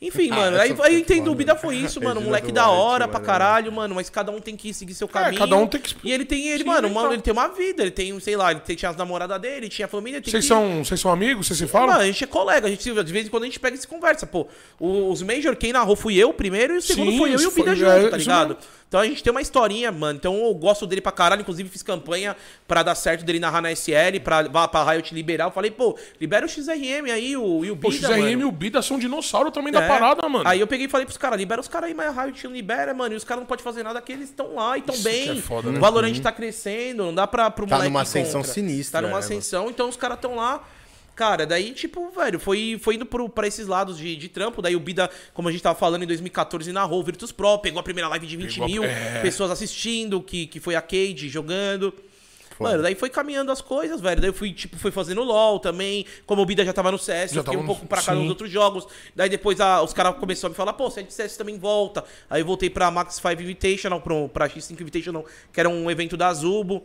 Enfim, 0.02 0.30
Ah, 0.32 0.36
mano, 0.36 0.60
aí, 0.60 0.74
aí 0.82 1.20
o 1.28 1.34
Bida 1.36 1.54
foi 1.54 1.76
isso, 1.76 2.00
mano, 2.02 2.20
um 2.20 2.24
moleque 2.24 2.50
da 2.50 2.68
hora 2.68 3.06
pra 3.06 3.20
caralho, 3.20 3.70
mano, 3.70 3.94
mas 3.94 4.10
cada 4.10 4.32
um 4.32 4.40
tem 4.40 4.56
que 4.56 4.74
seguir 4.74 4.94
seu 4.94 5.06
caminho. 5.06 5.38
cada 5.38 5.56
um 5.56 5.64
tem 5.64 5.80
que 5.80 5.94
E 6.02 6.12
ele 6.12 6.24
tem, 6.24 6.48
ele, 6.48 6.58
se 6.58 6.64
mano, 6.64 6.88
inventar. 6.88 7.02
mano, 7.02 7.14
ele 7.14 7.22
tem 7.22 7.32
uma 7.32 7.46
vida, 7.46 7.82
ele 7.82 7.92
tem, 7.92 8.18
sei 8.18 8.34
lá, 8.34 8.50
ele 8.50 8.60
tem, 8.60 8.74
tinha 8.74 8.90
as 8.90 8.96
namoradas 8.96 9.40
dele, 9.40 9.68
tinha 9.68 9.86
a 9.86 9.88
família, 9.88 10.20
tem 10.20 10.32
Vocês 10.32 10.42
que... 10.42 10.48
são, 10.48 10.84
vocês 10.84 11.00
são 11.00 11.12
amigos? 11.12 11.46
Vocês 11.46 11.56
se 11.56 11.68
falam? 11.68 11.86
Mano, 11.88 12.00
a 12.00 12.06
gente 12.06 12.24
é 12.24 12.26
colega, 12.26 12.66
a 12.66 12.70
gente, 12.70 12.82
de 12.82 13.12
vez 13.12 13.26
em 13.28 13.30
quando 13.30 13.44
a 13.44 13.46
gente 13.46 13.60
pega 13.60 13.76
e 13.76 13.78
se 13.78 13.86
conversa, 13.86 14.26
pô. 14.26 14.48
Os 14.80 15.22
Major, 15.22 15.54
quem 15.54 15.72
narrou 15.72 15.94
fui 15.94 16.16
eu 16.16 16.32
primeiro 16.34 16.74
e 16.74 16.78
o 16.78 16.82
segundo 16.82 17.12
Sim, 17.12 17.18
foi 17.18 17.34
eu 17.34 17.40
e 17.40 17.46
o 17.46 17.50
Bida 17.52 17.76
junto, 17.76 17.88
é, 17.88 18.10
tá 18.10 18.16
ligado? 18.16 18.58
Então 18.92 19.00
a 19.00 19.06
gente 19.06 19.22
tem 19.22 19.30
uma 19.30 19.40
historinha, 19.40 19.90
mano. 19.90 20.18
Então 20.18 20.36
eu 20.36 20.54
gosto 20.54 20.86
dele 20.86 21.00
pra 21.00 21.10
caralho. 21.10 21.40
Inclusive 21.40 21.66
fiz 21.70 21.82
campanha 21.82 22.36
pra 22.68 22.82
dar 22.82 22.94
certo 22.94 23.24
dele 23.24 23.40
narrar 23.40 23.62
na 23.62 23.72
SL, 23.72 24.20
pra, 24.22 24.68
pra 24.68 24.84
Riot 24.84 25.14
liberar. 25.14 25.46
Eu 25.46 25.50
falei, 25.50 25.70
pô, 25.70 25.98
libera 26.20 26.44
o 26.44 26.48
XRM 26.48 27.10
aí, 27.10 27.34
o, 27.34 27.64
e 27.64 27.70
o 27.70 27.76
Pô, 27.76 27.88
o 27.88 27.90
Bida, 27.90 28.08
XRM 28.08 28.40
e 28.42 28.44
o 28.44 28.52
Bida 28.52 28.82
são 28.82 28.98
dinossauro 28.98 29.50
também 29.50 29.72
da 29.72 29.82
É, 29.82 29.88
parada, 30.00 30.28
mano. 30.28 30.48
Aí 30.48 30.60
eu 30.60 30.66
peguei 30.66 30.86
e 30.86 30.88
falei 30.88 31.04
pros 31.06 31.16
caras, 31.18 31.38
libera 31.38 31.60
os 31.60 31.68
caras 31.68 31.88
aí, 31.88 31.94
mas 31.94 32.16
a 32.16 32.22
Riot 32.24 32.44
não 32.44 32.52
libera, 32.52 32.92
mano. 32.94 33.14
E 33.14 33.16
os 33.16 33.24
caras 33.24 33.40
não 33.42 33.46
podem 33.46 33.62
fazer 33.64 33.82
nada 33.82 34.00
que 34.00 34.12
eles 34.12 34.28
estão 34.30 34.54
lá 34.54 34.76
e 34.78 34.82
tão 34.82 34.94
Isso 34.94 35.04
que 35.04 35.10
bem. 35.10 35.38
é 35.38 35.42
foda, 35.42 35.70
né? 35.70 35.78
O 35.78 35.80
Valorant 35.80 36.18
tá 36.20 36.32
crescendo, 36.32 37.04
não 37.04 37.14
dá 37.14 37.26
pra, 37.26 37.50
pro 37.50 37.66
Tá 37.66 37.76
moleque 37.76 37.90
numa 37.92 38.02
ascensão 38.02 38.40
contra. 38.40 38.52
sinistra, 38.54 39.00
Tá 39.00 39.06
numa 39.06 39.18
é, 39.18 39.20
ascensão, 39.20 39.68
então 39.70 39.88
os 39.88 39.96
caras 39.96 40.18
tão 40.20 40.36
lá. 40.36 40.62
Cara, 41.14 41.44
daí, 41.46 41.72
tipo, 41.72 42.10
velho, 42.10 42.40
foi, 42.40 42.80
foi 42.82 42.94
indo 42.94 43.04
pro, 43.04 43.28
pra 43.28 43.46
esses 43.46 43.66
lados 43.66 43.98
de, 43.98 44.16
de 44.16 44.28
trampo. 44.30 44.62
Daí 44.62 44.74
o 44.74 44.80
Bida, 44.80 45.10
como 45.34 45.46
a 45.46 45.52
gente 45.52 45.62
tava 45.62 45.78
falando, 45.78 46.02
em 46.04 46.06
2014 46.06 46.72
narrou 46.72 47.00
o 47.00 47.02
Virtus 47.02 47.30
Pro, 47.30 47.58
pegou 47.58 47.78
a 47.78 47.82
primeira 47.82 48.08
live 48.08 48.26
de 48.26 48.34
20 48.36 48.48
Pegou 48.54 48.64
a- 48.64 48.68
mil 48.68 48.84
é. 48.84 49.20
pessoas 49.20 49.50
assistindo, 49.50 50.22
que, 50.22 50.46
que 50.46 50.58
foi 50.58 50.74
a 50.74 50.80
Cade 50.80 51.28
jogando. 51.28 51.92
Mano, 52.62 52.82
daí 52.82 52.94
foi 52.94 53.10
caminhando 53.10 53.50
as 53.52 53.60
coisas, 53.60 54.00
velho. 54.00 54.20
Daí 54.20 54.30
eu 54.30 54.34
fui, 54.34 54.52
tipo, 54.52 54.76
fui 54.78 54.90
fazendo 54.90 55.22
LOL 55.22 55.58
também. 55.58 56.06
Como 56.26 56.40
o 56.42 56.46
Bida 56.46 56.64
já 56.64 56.72
tava 56.72 56.90
no 56.92 56.98
CS, 56.98 57.32
Já 57.32 57.40
eu 57.40 57.44
fiquei 57.44 57.58
um 57.58 57.66
pouco 57.66 57.86
pra 57.86 57.98
cá 58.02 58.14
nos 58.14 58.28
outros 58.30 58.50
jogos. 58.50 58.86
Daí 59.14 59.28
depois 59.28 59.60
a- 59.60 59.82
os 59.82 59.92
caras 59.92 60.16
começaram 60.16 60.48
a 60.48 60.52
me 60.52 60.56
falar, 60.56 60.72
pô, 60.72 60.90
você 60.90 61.00
é 61.00 61.02
de 61.02 61.12
CS 61.12 61.36
também 61.36 61.58
volta. 61.58 62.04
Aí 62.30 62.40
eu 62.40 62.46
voltei 62.46 62.70
pra 62.70 62.90
Max 62.90 63.14
5 63.16 63.42
Invitational, 63.42 64.00
pro, 64.00 64.28
pra 64.28 64.48
X5 64.48 64.80
Invitational, 64.80 65.24
que 65.52 65.60
era 65.60 65.68
um 65.68 65.90
evento 65.90 66.16
da 66.16 66.32
Zubo. 66.32 66.82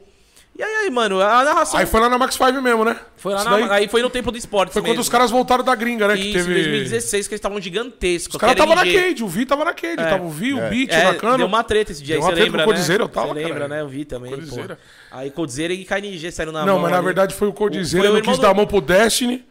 E 0.57 0.63
aí, 0.63 0.75
aí, 0.85 0.89
mano, 0.89 1.21
a 1.21 1.43
narração 1.43 1.79
Aí 1.79 1.85
foi 1.85 1.99
lá 1.99 2.09
na 2.09 2.17
Max 2.17 2.33
5 2.33 2.59
mesmo, 2.63 2.83
né? 2.83 2.99
foi 3.15 3.31
lá 3.33 3.43
na, 3.43 3.51
daí 3.51 3.63
aí 3.83 3.87
foi 3.87 4.01
no 4.01 4.09
tempo 4.09 4.31
do 4.31 4.37
esporte. 4.39 4.73
Foi 4.73 4.81
quando 4.81 4.97
os 4.97 5.07
caras 5.07 5.29
voltaram 5.29 5.63
da 5.63 5.75
gringa, 5.75 6.07
né? 6.07 6.15
Que 6.15 6.23
Isso, 6.23 6.33
teve... 6.47 6.51
em 6.51 6.63
2016, 6.63 7.27
que 7.27 7.33
eles 7.35 7.37
estavam 7.39 7.61
gigantescos. 7.61 8.33
Os 8.33 8.39
caras 8.41 8.55
que 8.55 8.61
estavam 8.61 8.75
na. 8.83 8.91
Cade, 8.91 9.23
o 9.23 9.27
Vi 9.27 9.45
tava 9.45 9.63
na 9.63 9.73
Cade. 9.73 9.97
Tava 9.97 10.23
o 10.23 10.29
Vi, 10.31 10.55
o 10.55 10.69
Beat, 10.69 10.91
É, 10.91 11.01
o 11.01 11.03
Nakano. 11.13 11.37
deu 11.37 11.45
uma 11.45 11.63
treta 11.63 11.91
esse 11.91 12.01
dia 12.01 12.15
Deu 12.15 12.23
aí, 12.23 12.23
uma 12.23 12.29
você 12.31 12.35
treta 12.35 12.45
lembra, 12.45 12.57
né? 12.65 12.65
Codizeira, 12.65 13.03
eu 13.03 13.09
tava, 13.09 13.27
Você 13.27 13.33
lembra, 13.35 13.67
né? 13.67 13.81
Eu 13.81 13.87
vi 13.87 14.03
também, 14.03 14.31
Codizeira. 14.31 14.75
pô. 14.77 14.81
Aí 15.17 15.29
Codizeira 15.29 15.73
e 15.73 15.85
KNG 15.85 16.31
saíram 16.31 16.51
na 16.51 16.65
Não, 16.65 16.73
mão 16.73 16.81
mas 16.83 16.91
na 16.91 17.01
verdade 17.01 17.35
foi 17.35 17.47
o 17.47 17.53
Codizeira, 17.53 18.07
Foi 18.07 18.11
o 18.15 18.15
não 18.15 18.21
quis 18.27 18.37
do- 18.37 18.41
dar 18.41 18.49
a 18.49 18.53
mão 18.55 18.65
pro 18.65 18.81
Destiny. 18.81 19.45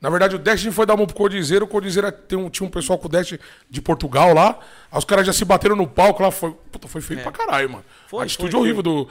Na 0.00 0.10
verdade, 0.10 0.34
o 0.34 0.38
Destiny 0.38 0.72
foi 0.72 0.84
dar 0.84 0.94
a 0.94 0.96
mão 0.96 1.06
pro 1.06 1.14
Codizeira. 1.14 1.64
O 1.64 1.68
Codizeira 1.68 2.10
tem 2.10 2.36
um, 2.36 2.50
tinha 2.50 2.66
um 2.66 2.70
pessoal 2.70 2.98
com 2.98 3.06
o 3.06 3.08
Destiny 3.08 3.38
de 3.70 3.80
Portugal 3.80 4.34
lá. 4.34 4.58
Aí 4.90 4.98
os 4.98 5.04
caras 5.04 5.24
já 5.26 5.32
se 5.32 5.44
bateram 5.44 5.76
no 5.76 5.86
palco 5.86 6.22
lá. 6.22 6.30
Foi, 6.32 6.52
puta, 6.72 6.88
foi 6.88 7.00
feio 7.00 7.20
pra 7.20 7.30
caralho, 7.30 7.70
mano. 7.70 7.84
É. 7.88 8.08
Foi, 8.08 8.20
a 8.20 8.24
atitude 8.24 8.50
foi, 8.50 8.60
horrível 8.60 8.82
do, 8.82 9.08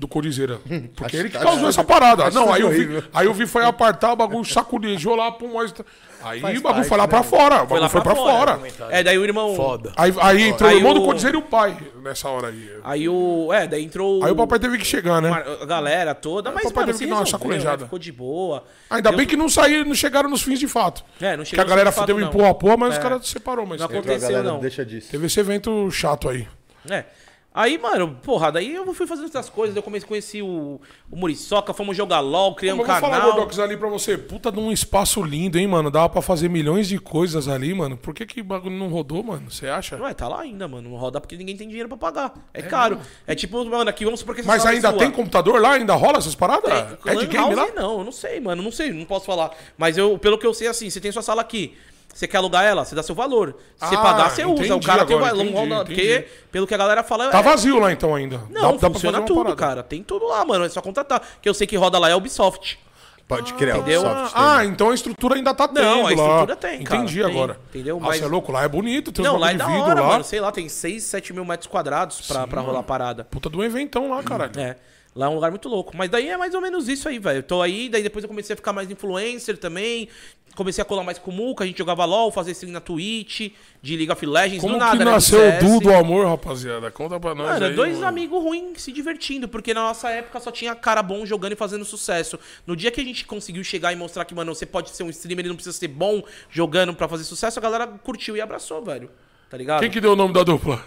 do 0.00 0.08
Codizeira. 0.08 0.58
Porque 0.96 1.14
ele 1.14 1.28
que 1.28 1.36
acho- 1.36 1.44
causou 1.46 1.68
acho- 1.68 1.78
essa 1.80 1.84
parada. 1.84 2.24
acho 2.24 2.34
Não, 2.34 2.50
aí 2.50 2.62
eu, 2.62 2.70
vi, 2.70 3.04
aí 3.12 3.26
eu 3.26 3.34
vi 3.34 3.46
foi 3.46 3.62
apartar, 3.66 4.14
o 4.14 4.16
bagulho 4.16 4.44
sacudejou 4.46 5.14
lá, 5.14 5.30
pum, 5.30 5.52
mas... 5.54 5.74
Aí 6.22 6.38
Faz 6.40 6.58
o 6.58 6.62
bagulho 6.62 6.84
foi 6.84 6.98
lá 6.98 7.04
né? 7.04 7.08
pra 7.08 7.22
fora. 7.22 7.62
O 7.62 7.66
bagulho 7.66 7.88
foi 7.88 8.00
pra 8.02 8.14
fora. 8.14 8.60
É, 8.90 9.02
daí 9.02 9.16
o 9.18 9.24
irmão... 9.24 9.54
Foda. 9.56 9.90
Aí, 9.96 10.12
aí 10.20 10.42
entrou 10.48 10.68
Aí 10.68 10.76
o 10.76 10.78
irmão 10.78 10.92
o- 10.92 10.94
do 10.96 11.04
Codizeira 11.04 11.34
e 11.36 11.40
o 11.40 11.42
pai 11.42 11.76
nessa 12.02 12.28
hora 12.28 12.48
aí. 12.48 12.70
Aí 12.84 13.08
o... 13.08 13.50
É, 13.52 13.66
daí 13.66 13.82
entrou... 13.84 14.22
Aí 14.24 14.30
o 14.30 14.36
papai 14.36 14.58
teve 14.58 14.76
que 14.78 14.84
chegar, 14.86 15.20
né? 15.22 15.30
A 15.62 15.64
galera 15.66 16.14
toda, 16.14 16.50
mas, 16.50 16.64
papai 16.64 16.84
mano, 16.84 16.92
teve 16.92 16.98
que 17.04 17.10
dar 17.10 17.16
uma 17.16 17.24
né? 17.24 17.30
sacolejada. 17.30 17.84
Ficou 17.84 17.98
de 17.98 18.12
boa. 18.12 18.64
Ainda 18.90 19.08
Deu- 19.10 19.16
bem 19.18 19.26
que 19.26 19.36
não 19.36 19.48
saíram, 19.48 19.86
não 19.86 19.94
chegaram 19.94 20.28
nos 20.30 20.42
fins 20.42 20.58
de 20.58 20.68
fato. 20.68 21.02
É, 21.20 21.36
não 21.36 21.44
Que 21.44 21.50
chegou 21.50 21.64
a 21.64 21.68
galera 21.68 21.86
nos 21.90 21.94
fins 21.94 22.06
de 22.06 22.12
deu 22.12 22.16
um 22.16 22.28
empurra 22.28 22.50
a 22.50 22.54
porra, 22.54 22.76
mas 22.76 22.94
É. 22.94 22.96
os 22.98 23.02
caras 23.02 23.26
separou. 23.28 23.64
Mas 23.66 23.80
Não 23.80 23.86
aconteceu, 23.86 24.20
galera 24.20 24.42
não. 24.42 24.60
deixa 24.60 24.84
disso. 24.84 25.10
teve 25.10 25.26
esse 25.26 25.38
evento 25.40 25.90
chato 25.90 26.28
aí. 26.28 26.46
É. 26.88 27.04
Aí, 27.52 27.76
mano, 27.78 28.16
porra, 28.22 28.52
daí 28.52 28.76
eu 28.76 28.94
fui 28.94 29.08
fazendo 29.08 29.26
essas 29.26 29.50
coisas, 29.50 29.74
eu 29.74 29.82
comecei 29.82 30.06
a 30.06 30.08
conhecer 30.08 30.42
o, 30.42 30.80
o 31.10 31.16
Muriçoca, 31.16 31.74
fomos 31.74 31.96
jogar 31.96 32.20
LOL, 32.20 32.54
criar 32.54 32.74
um 32.74 32.76
Mas 32.76 32.86
eu 32.86 32.92
vou 32.92 33.00
falar, 33.00 33.16
canal. 33.16 33.32
Gordox, 33.32 33.58
ali 33.58 33.76
pra 33.76 33.88
você. 33.88 34.16
Puta 34.16 34.52
de 34.52 34.60
um 34.60 34.70
espaço 34.70 35.20
lindo, 35.20 35.58
hein, 35.58 35.66
mano? 35.66 35.90
Dava 35.90 36.08
pra 36.08 36.22
fazer 36.22 36.48
milhões 36.48 36.86
de 36.86 36.96
coisas 36.98 37.48
ali, 37.48 37.74
mano. 37.74 37.96
Por 37.96 38.14
que 38.14 38.24
que 38.24 38.40
bagulho 38.40 38.76
não 38.76 38.86
rodou, 38.86 39.24
mano? 39.24 39.50
Você 39.50 39.66
acha? 39.66 40.00
Ué, 40.00 40.14
tá 40.14 40.28
lá 40.28 40.42
ainda, 40.42 40.68
mano. 40.68 40.90
Não 40.90 40.96
roda 40.96 41.20
porque 41.20 41.36
ninguém 41.36 41.56
tem 41.56 41.66
dinheiro 41.66 41.88
pra 41.88 41.98
pagar. 41.98 42.34
É, 42.54 42.62
caro. 42.62 43.00
É 43.26 43.34
tipo, 43.34 43.64
mano, 43.64 43.90
aqui 43.90 44.04
vamos 44.04 44.20
supor 44.20 44.36
que 44.36 44.42
essa 44.42 44.48
Mas 44.48 44.64
é 44.64 44.68
ainda 44.68 44.92
tem 44.92 45.10
computador 45.10 45.60
lá? 45.60 45.72
Ainda 45.72 45.94
rola 45.94 46.18
essas 46.18 46.36
paradas? 46.36 46.98
Tem, 47.02 47.12
é 47.12 47.16
de 47.16 47.26
game 47.26 47.52
lá? 47.52 47.66
Não, 47.74 47.98
eu 47.98 48.04
não 48.04 48.12
sei, 48.12 48.38
mano. 48.38 48.62
Não 48.62 48.70
sei, 48.70 48.92
não 48.92 49.04
posso 49.04 49.26
falar. 49.26 49.50
Mas 49.76 49.98
eu, 49.98 50.16
pelo 50.18 50.38
que 50.38 50.46
eu 50.46 50.54
sei, 50.54 50.68
assim, 50.68 50.88
você 50.88 51.00
tem 51.00 51.10
sua 51.10 51.22
sala 51.22 51.40
aqui. 51.40 51.76
Você 52.12 52.26
quer 52.28 52.36
alugar 52.38 52.64
ela, 52.64 52.84
você 52.84 52.94
dá 52.94 53.02
seu 53.02 53.14
valor. 53.14 53.56
Se 53.76 53.86
você 53.88 53.94
Ah, 53.94 53.98
pagar, 53.98 54.30
você 54.30 54.44
usa. 54.44 54.76
O 54.76 54.80
cara 54.82 55.06
tem 55.06 55.16
agora, 55.16 55.32
valor. 55.34 55.46
entendi, 55.46 55.84
Porque, 55.86 56.28
pelo 56.52 56.66
que 56.66 56.74
a 56.74 56.76
galera 56.78 57.02
fala. 57.02 57.28
Tá 57.30 57.38
é- 57.38 57.42
vazio 57.42 57.78
lá 57.78 57.90
então 57.92 58.14
ainda. 58.14 58.42
Não, 58.50 58.60
Dá- 58.62 58.72
dá 58.72 58.78
pra 58.78 58.90
funciona 58.90 59.18
uma 59.20 59.26
tudo, 59.26 59.56
cara. 59.56 59.82
Tem 59.82 60.02
tudo 60.02 60.26
lá, 60.26 60.44
mano. 60.44 60.64
É 60.64 60.68
só 60.68 60.82
contratar. 60.82 61.22
Que 61.40 61.48
eu 61.48 61.54
sei 61.54 61.66
que 61.66 61.76
roda 61.76 61.98
lá 61.98 62.08
é 62.08 62.12
a 62.12 62.16
Ubisoft. 62.16 62.78
Pode 63.26 63.54
criar 63.54 63.76
o 63.76 63.78
entendeu? 63.78 64.00
Ubisoft 64.02 64.32
Ah, 64.34 64.54
também. 64.56 64.68
então 64.70 64.90
a 64.90 64.94
estrutura 64.94 65.36
ainda 65.36 65.54
tá 65.54 65.68
tendo 65.68 65.84
Não, 65.84 66.00
a 66.00 66.02
lá. 66.02 66.10
estrutura 66.12 66.56
tem, 66.56 66.82
cara. 66.82 67.00
Entendi 67.00 67.22
Tem, 67.22 67.30
agora. 67.30 67.60
entendeu? 67.70 68.00
Mas... 68.00 68.08
Mas- 68.08 68.18
Você 68.18 68.24
é 68.24 68.28
louco, 68.28 68.50
lá 68.52 68.64
é 68.64 68.68
bonito, 68.68 69.12
tem 69.12 69.24
Não, 69.24 69.36
lá 69.36 69.52
é 69.52 69.54
da 69.54 69.68
hora, 69.68 70.00
lá. 70.00 70.08
mano. 70.08 70.24
Sei 70.24 70.40
lá, 70.40 70.50
tem 70.50 70.68
6, 70.68 71.04
7 71.04 71.32
mil 71.32 71.44
metros 71.44 71.68
quadrados 71.68 72.20
pra, 72.26 72.44
pra 72.46 72.60
rolar 72.60 72.80
a 72.80 72.82
parada. 72.82 73.24
Puta 73.24 73.48
do 73.48 73.62
eventão 73.62 74.10
lá, 74.10 74.20
caralho. 74.22 74.58
É. 74.58 74.76
Lá 75.14 75.26
é 75.26 75.28
um 75.28 75.34
lugar 75.34 75.50
muito 75.50 75.68
louco. 75.68 75.96
Mas 75.96 76.08
daí 76.08 76.28
é 76.28 76.36
mais 76.36 76.54
ou 76.54 76.60
menos 76.60 76.88
isso 76.88 77.08
aí, 77.08 77.18
velho. 77.18 77.38
Eu 77.38 77.42
tô 77.42 77.60
aí, 77.60 77.88
daí 77.88 78.02
depois 78.02 78.22
eu 78.22 78.28
comecei 78.28 78.54
a 78.54 78.56
ficar 78.56 78.72
mais 78.72 78.90
influencer 78.90 79.58
também. 79.58 80.08
Comecei 80.54 80.82
a 80.82 80.84
colar 80.84 81.04
mais 81.04 81.16
com 81.16 81.30
o 81.30 81.34
Muca, 81.34 81.62
a 81.62 81.66
gente 81.66 81.78
jogava 81.78 82.04
LOL, 82.04 82.32
fazia 82.32 82.50
stream 82.52 82.72
na 82.72 82.80
Twitch, 82.80 83.52
de 83.80 83.96
League 83.96 84.10
of 84.10 84.26
Legends, 84.26 84.60
Como 84.60 84.74
do 84.74 84.80
nada, 84.80 84.98
que 84.98 85.04
né, 85.04 85.10
nasceu 85.10 85.40
o. 85.40 85.58
Du 85.60 85.80
do 85.80 85.94
Amor, 85.94 86.26
rapaziada? 86.26 86.90
Conta 86.90 87.20
pra 87.20 87.36
nós 87.36 87.50
Mano, 87.50 87.66
aí. 87.66 87.74
dois 87.74 87.94
mano. 87.94 88.06
amigos 88.08 88.42
ruins 88.42 88.82
se 88.82 88.90
divertindo, 88.90 89.46
porque 89.46 89.72
na 89.72 89.82
nossa 89.82 90.10
época 90.10 90.40
só 90.40 90.50
tinha 90.50 90.74
cara 90.74 91.04
bom 91.04 91.24
jogando 91.24 91.52
e 91.52 91.56
fazendo 91.56 91.84
sucesso. 91.84 92.38
No 92.66 92.74
dia 92.74 92.90
que 92.90 93.00
a 93.00 93.04
gente 93.04 93.24
conseguiu 93.24 93.62
chegar 93.62 93.92
e 93.92 93.96
mostrar 93.96 94.24
que, 94.24 94.34
mano, 94.34 94.52
você 94.52 94.66
pode 94.66 94.90
ser 94.90 95.04
um 95.04 95.10
streamer 95.10 95.46
e 95.46 95.48
não 95.48 95.54
precisa 95.54 95.76
ser 95.76 95.88
bom 95.88 96.20
jogando 96.50 96.92
pra 96.94 97.08
fazer 97.08 97.22
sucesso, 97.22 97.58
a 97.58 97.62
galera 97.62 97.86
curtiu 97.86 98.36
e 98.36 98.40
abraçou, 98.40 98.82
velho. 98.84 99.08
Tá 99.48 99.56
ligado? 99.56 99.80
Quem 99.80 99.90
que 99.90 100.00
deu 100.00 100.12
o 100.12 100.16
nome 100.16 100.34
da 100.34 100.42
dupla? 100.42 100.84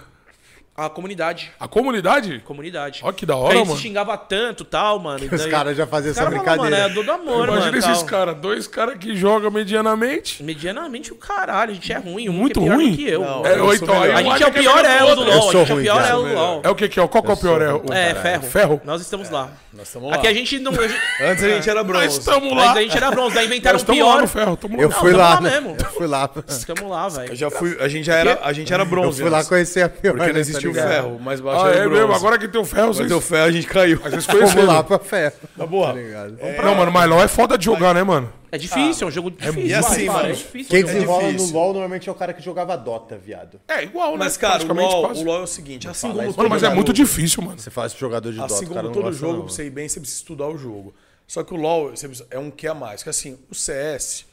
A 0.76 0.90
comunidade. 0.90 1.52
A 1.60 1.68
comunidade? 1.68 2.40
Comunidade. 2.44 3.02
Ó, 3.04 3.12
que 3.12 3.28
da 3.28 3.36
Porque 3.36 3.46
hora, 3.48 3.58
gente 3.58 3.68
mano. 3.68 3.78
se 3.78 3.84
xingava 3.84 4.18
tanto 4.18 4.66
tal, 4.66 4.98
mano. 4.98 5.24
e 5.24 5.28
Os 5.34 5.40
daí- 5.42 5.52
caras 5.52 5.78
já 5.78 5.86
faziam 5.86 6.10
essa 6.12 6.26
brincadeira. 6.26 6.64
Mano, 6.64 6.76
é 6.76 6.90
do 6.90 7.12
amor, 7.12 7.48
Imagina 7.48 7.72
mano. 7.74 7.78
esses 7.78 8.02
caras, 8.02 8.36
dois 8.38 8.66
caras 8.66 8.98
que 8.98 9.16
jogam 9.16 9.52
medianamente. 9.52 10.42
Medianamente 10.42 11.12
o 11.14 11.16
caralho, 11.16 11.72
a 11.72 11.74
gente 11.76 11.94
é 11.94 11.98
ruim. 12.00 12.28
Um 12.28 12.34
Muito 12.34 12.60
que 12.60 12.66
é 12.66 12.70
pior 12.70 12.76
ruim? 12.76 12.90
do 12.92 12.98
que 12.98 13.08
eu. 13.08 13.22
Não, 13.22 13.46
É, 13.46 13.60
eu 13.60 13.72
então, 13.76 14.02
aí 14.02 14.14
melhor. 14.16 14.18
A 14.18 14.24
gente 14.24 14.44
é 14.44 14.48
o 14.48 14.52
pior 14.52 14.84
elo 14.86 15.16
do 15.16 15.22
o 15.22 15.26
LoL. 15.26 15.50
A 15.50 15.54
gente 15.54 15.72
é 15.72 15.76
o 15.76 15.78
pior 15.82 16.10
elo 16.10 16.24
do 16.28 16.34
LoL. 16.34 16.62
É 16.64 16.70
o 16.72 16.76
que 16.76 16.90
que 16.90 17.00
é? 17.00 17.08
Qual 17.08 17.24
que 17.24 17.30
é 17.30 17.34
o 17.34 17.38
pior? 17.38 17.62
É, 17.62 17.74
o- 17.74 17.94
É, 17.94 18.16
ferro. 18.16 18.44
Ferro? 18.44 18.82
Nós 18.84 19.00
estamos 19.02 19.30
lá. 19.30 19.50
Nós 19.72 19.88
estamos 19.88 20.10
lá. 20.10 20.16
Aqui 20.16 20.26
a 20.28 20.34
gente 20.34 20.58
não. 20.58 20.72
Antes 21.22 21.44
a 21.44 21.50
gente 21.50 21.70
era 21.70 21.84
Nós 21.84 21.88
bronze. 21.88 22.20
estamos 22.20 22.52
mas 22.52 22.66
lá. 22.66 22.74
a 22.74 22.82
gente 22.82 22.98
era 22.98 23.12
bronze, 23.12 23.36
daí 23.36 23.46
inventaram 23.46 23.74
Nós 23.76 23.82
estamos 23.84 24.04
lá 24.04 24.16
pior. 24.18 24.28
ferro. 24.28 24.60
Eu 24.80 24.90
fui 24.90 25.12
lá, 25.14 25.40
né? 25.40 25.52
mesmo. 25.52 25.76
Eu 25.80 25.86
fui 25.92 26.08
lá. 26.08 26.28
Estamos 26.48 26.90
lá, 26.90 27.10
velho. 27.10 27.32
Eu 27.32 27.36
já 27.36 27.52
fui, 27.52 27.78
a 27.80 27.88
gente 27.88 28.06
já 28.06 28.16
era, 28.16 28.40
a 28.44 28.52
gente 28.54 28.74
era 28.74 28.82
Eu 28.82 28.88
bronze. 28.88 29.22
fui 29.22 29.30
lá 29.30 29.38
antes. 29.38 29.50
conhecer 29.50 29.84
a 29.84 29.90
pior. 29.90 30.14
Porque 30.16 30.32
não 30.34 30.40
né, 30.40 30.42
existia 30.70 30.86
o 30.90 30.94
ferro, 30.94 31.20
mais 31.20 31.40
baixo 31.42 31.66
Ah, 31.66 31.70
era 31.70 31.78
é 31.78 31.86
o 31.86 31.90
bronze. 31.90 32.02
mesmo? 32.02 32.16
Agora 32.16 32.38
que 32.40 32.48
tem 32.48 32.62
o 32.62 32.66
ferro, 32.66 32.88
Mas 32.88 32.98
vocês... 32.98 33.12
o 33.12 33.22
ferro 33.22 33.46
a 33.46 33.52
gente 33.52 33.68
caiu. 33.68 34.00
Às 34.04 34.12
vezes 34.12 34.26
Fomos 34.26 34.42
conheceram. 34.42 34.68
lá 34.68 34.84
pra 34.84 35.00
ferro. 35.00 35.34
Tá 35.58 35.66
boa. 35.66 35.88
Tá 35.88 35.94
ligado? 35.94 36.38
Não, 36.64 36.76
mano, 36.76 36.92
mas 36.92 37.10
LOL 37.10 37.22
é 37.22 37.28
foda 37.28 37.58
de 37.58 37.66
jogar, 37.66 37.94
né, 37.94 38.04
mano? 38.04 38.32
É 38.52 38.58
difícil, 38.58 39.06
é 39.06 39.08
um 39.08 39.12
jogo 39.12 39.32
difícil. 39.32 39.66
e 39.66 39.74
assim, 39.74 40.06
mano, 40.06 40.30
é 40.30 40.32
difícil. 40.34 40.70
Quem 40.70 40.80
é 40.82 40.84
desenrola 40.84 41.32
no 41.32 41.52
LoL 41.52 41.74
normalmente 41.74 42.08
é 42.08 42.12
o 42.12 42.16
cara 42.16 42.34
que 42.34 42.42
jogava 42.44 42.76
Dota, 42.78 43.18
viado. 43.18 43.60
É 43.68 43.84
igual, 43.84 44.12
né? 44.12 44.18
Mas, 44.20 44.38
cara, 44.38 44.64
o 44.64 44.74
LoL, 44.74 45.06
quase. 45.08 45.22
o 45.22 45.26
LoL 45.26 45.40
é 45.40 45.44
o 45.44 45.48
seguinte, 45.48 45.88
assim 45.88 46.08
como 46.12 46.22
Mano, 46.38 46.50
mas 46.50 46.62
é 46.62 46.70
muito 46.70 46.88
jogo- 46.88 46.94
difícil, 47.10 47.42
mano. 47.42 47.58
Você 47.58 47.72
faz 47.72 47.94
jogador 47.94 48.32
de 48.32 48.38
Dota, 48.38 48.54
Assim 48.54 48.66
o 48.66 48.70
cara 48.70 48.82
como 48.84 48.96
não 48.96 49.02
todo 49.04 49.14
jogo, 49.14 49.34
não. 49.34 49.42
pra 49.46 49.52
você 49.54 49.66
ir 49.66 49.72
bem, 49.72 49.90
você 49.90 50.00
precisa 50.00 50.20
estudar 50.22 50.48
o 50.48 50.58
jogo. 50.58 50.94
Só 51.28 51.44
que 51.44 51.52
o 51.52 51.58
LoL, 51.58 51.90
você 51.96 52.08
precisa- 52.08 52.28
é 52.30 52.38
um 52.38 52.52
que 52.52 52.68
a 52.68 52.76
mais. 52.76 53.02
Que 53.02 53.10
assim, 53.10 53.40
o 53.50 53.56
CS, 53.56 54.26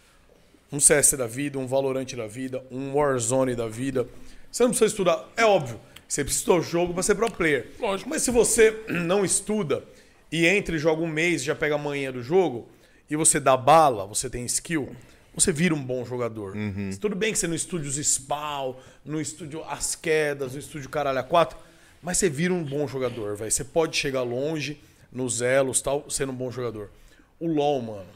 um 0.71 0.79
CS 0.79 1.17
da 1.17 1.27
vida, 1.27 1.59
um 1.59 1.67
Valorant 1.67 2.13
da 2.15 2.27
vida, 2.27 2.63
um 2.71 2.93
Warzone 2.95 3.55
da 3.55 3.69
vida, 3.69 4.07
você 4.53 4.65
não 4.65 4.71
precisa 4.71 4.91
estudar. 4.91 5.25
É 5.35 5.47
óbvio, 5.47 5.81
você 6.11 6.25
precisa 6.25 6.43
estudar 6.43 6.59
o 6.59 6.63
jogo 6.63 6.93
pra 6.93 7.05
ser 7.05 7.15
pro 7.15 7.31
player. 7.31 7.69
Lógico. 7.79 8.11
Mas 8.11 8.23
se 8.23 8.33
você 8.33 8.83
não 8.91 9.25
estuda 9.25 9.85
e 10.31 10.45
entra 10.45 10.75
e 10.75 10.79
joga 10.79 11.03
um 11.03 11.07
mês 11.07 11.43
e 11.43 11.45
já 11.45 11.55
pega 11.55 11.77
a 11.77 11.79
manhã 11.79 12.11
do 12.11 12.21
jogo, 12.21 12.69
e 13.09 13.15
você 13.15 13.39
dá 13.39 13.57
bala, 13.57 14.07
você 14.07 14.29
tem 14.29 14.45
skill, 14.45 14.95
você 15.33 15.53
vira 15.53 15.73
um 15.73 15.83
bom 15.83 16.05
jogador. 16.05 16.55
Tudo 17.01 17.15
bem 17.15 17.33
que 17.33 17.39
você 17.39 17.47
não 17.47 17.55
estude 17.55 17.87
os 17.87 17.97
spawn, 17.97 18.75
não 19.05 19.21
estude 19.21 19.57
as 19.69 19.95
quedas, 19.95 20.53
não 20.53 20.59
estude 20.59 20.87
o 20.87 20.91
caralho 20.91 21.19
a 21.21 21.23
quatro, 21.23 21.57
mas 22.03 22.19
você 22.19 22.29
vira 22.29 22.53
um 22.53 22.65
bom 22.65 22.89
jogador, 22.89 23.37
velho. 23.37 23.51
Você 23.51 23.65
pode 23.65 23.97
chegar 23.97 24.23
longe 24.23 24.81
nos 25.13 25.41
elos 25.41 25.81
tal, 25.81 26.09
sendo 26.11 26.33
um 26.33 26.35
bom 26.35 26.51
jogador. 26.51 26.91
O 27.39 27.47
LoL, 27.47 27.83
mano, 27.83 28.09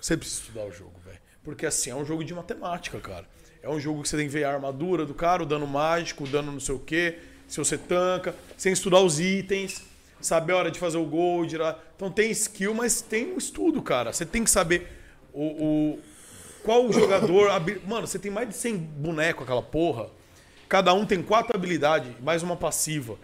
você 0.00 0.16
precisa 0.16 0.42
estudar 0.42 0.66
o 0.66 0.70
jogo, 0.70 0.98
velho. 1.04 1.18
Porque 1.42 1.64
assim, 1.64 1.90
é 1.90 1.94
um 1.94 2.04
jogo 2.04 2.22
de 2.22 2.34
matemática, 2.34 3.00
cara. 3.00 3.26
É 3.62 3.68
um 3.68 3.80
jogo 3.80 4.02
que 4.02 4.08
você 4.08 4.16
tem 4.16 4.26
que 4.26 4.32
ver 4.32 4.44
a 4.44 4.52
armadura 4.52 5.04
do 5.04 5.14
cara, 5.14 5.42
o 5.42 5.46
dano 5.46 5.66
mágico, 5.66 6.24
o 6.24 6.26
dano 6.26 6.52
não 6.52 6.60
sei 6.60 6.74
o 6.74 6.78
quê, 6.78 7.18
se 7.48 7.58
você 7.58 7.76
tanca, 7.76 8.34
sem 8.56 8.72
estudar 8.72 9.00
os 9.00 9.18
itens, 9.18 9.82
saber 10.20 10.52
a 10.52 10.56
hora 10.56 10.70
de 10.70 10.78
fazer 10.78 10.98
o 10.98 11.04
gol, 11.04 11.44
de. 11.46 11.56
Então 11.96 12.10
tem 12.10 12.30
skill, 12.30 12.74
mas 12.74 13.00
tem 13.00 13.32
um 13.32 13.38
estudo, 13.38 13.82
cara. 13.82 14.12
Você 14.12 14.24
tem 14.26 14.44
que 14.44 14.50
saber 14.50 14.86
o, 15.32 15.42
o- 15.44 15.98
qual 16.62 16.86
o 16.86 16.92
jogador. 16.92 17.48
Mano, 17.86 18.06
você 18.06 18.18
tem 18.18 18.30
mais 18.30 18.48
de 18.48 18.54
100 18.54 18.76
bonecos 18.76 19.42
aquela 19.42 19.62
porra. 19.62 20.06
Cada 20.68 20.92
um 20.92 21.06
tem 21.06 21.22
quatro 21.22 21.56
habilidades, 21.56 22.12
mais 22.22 22.42
uma 22.42 22.54
passiva. 22.54 23.16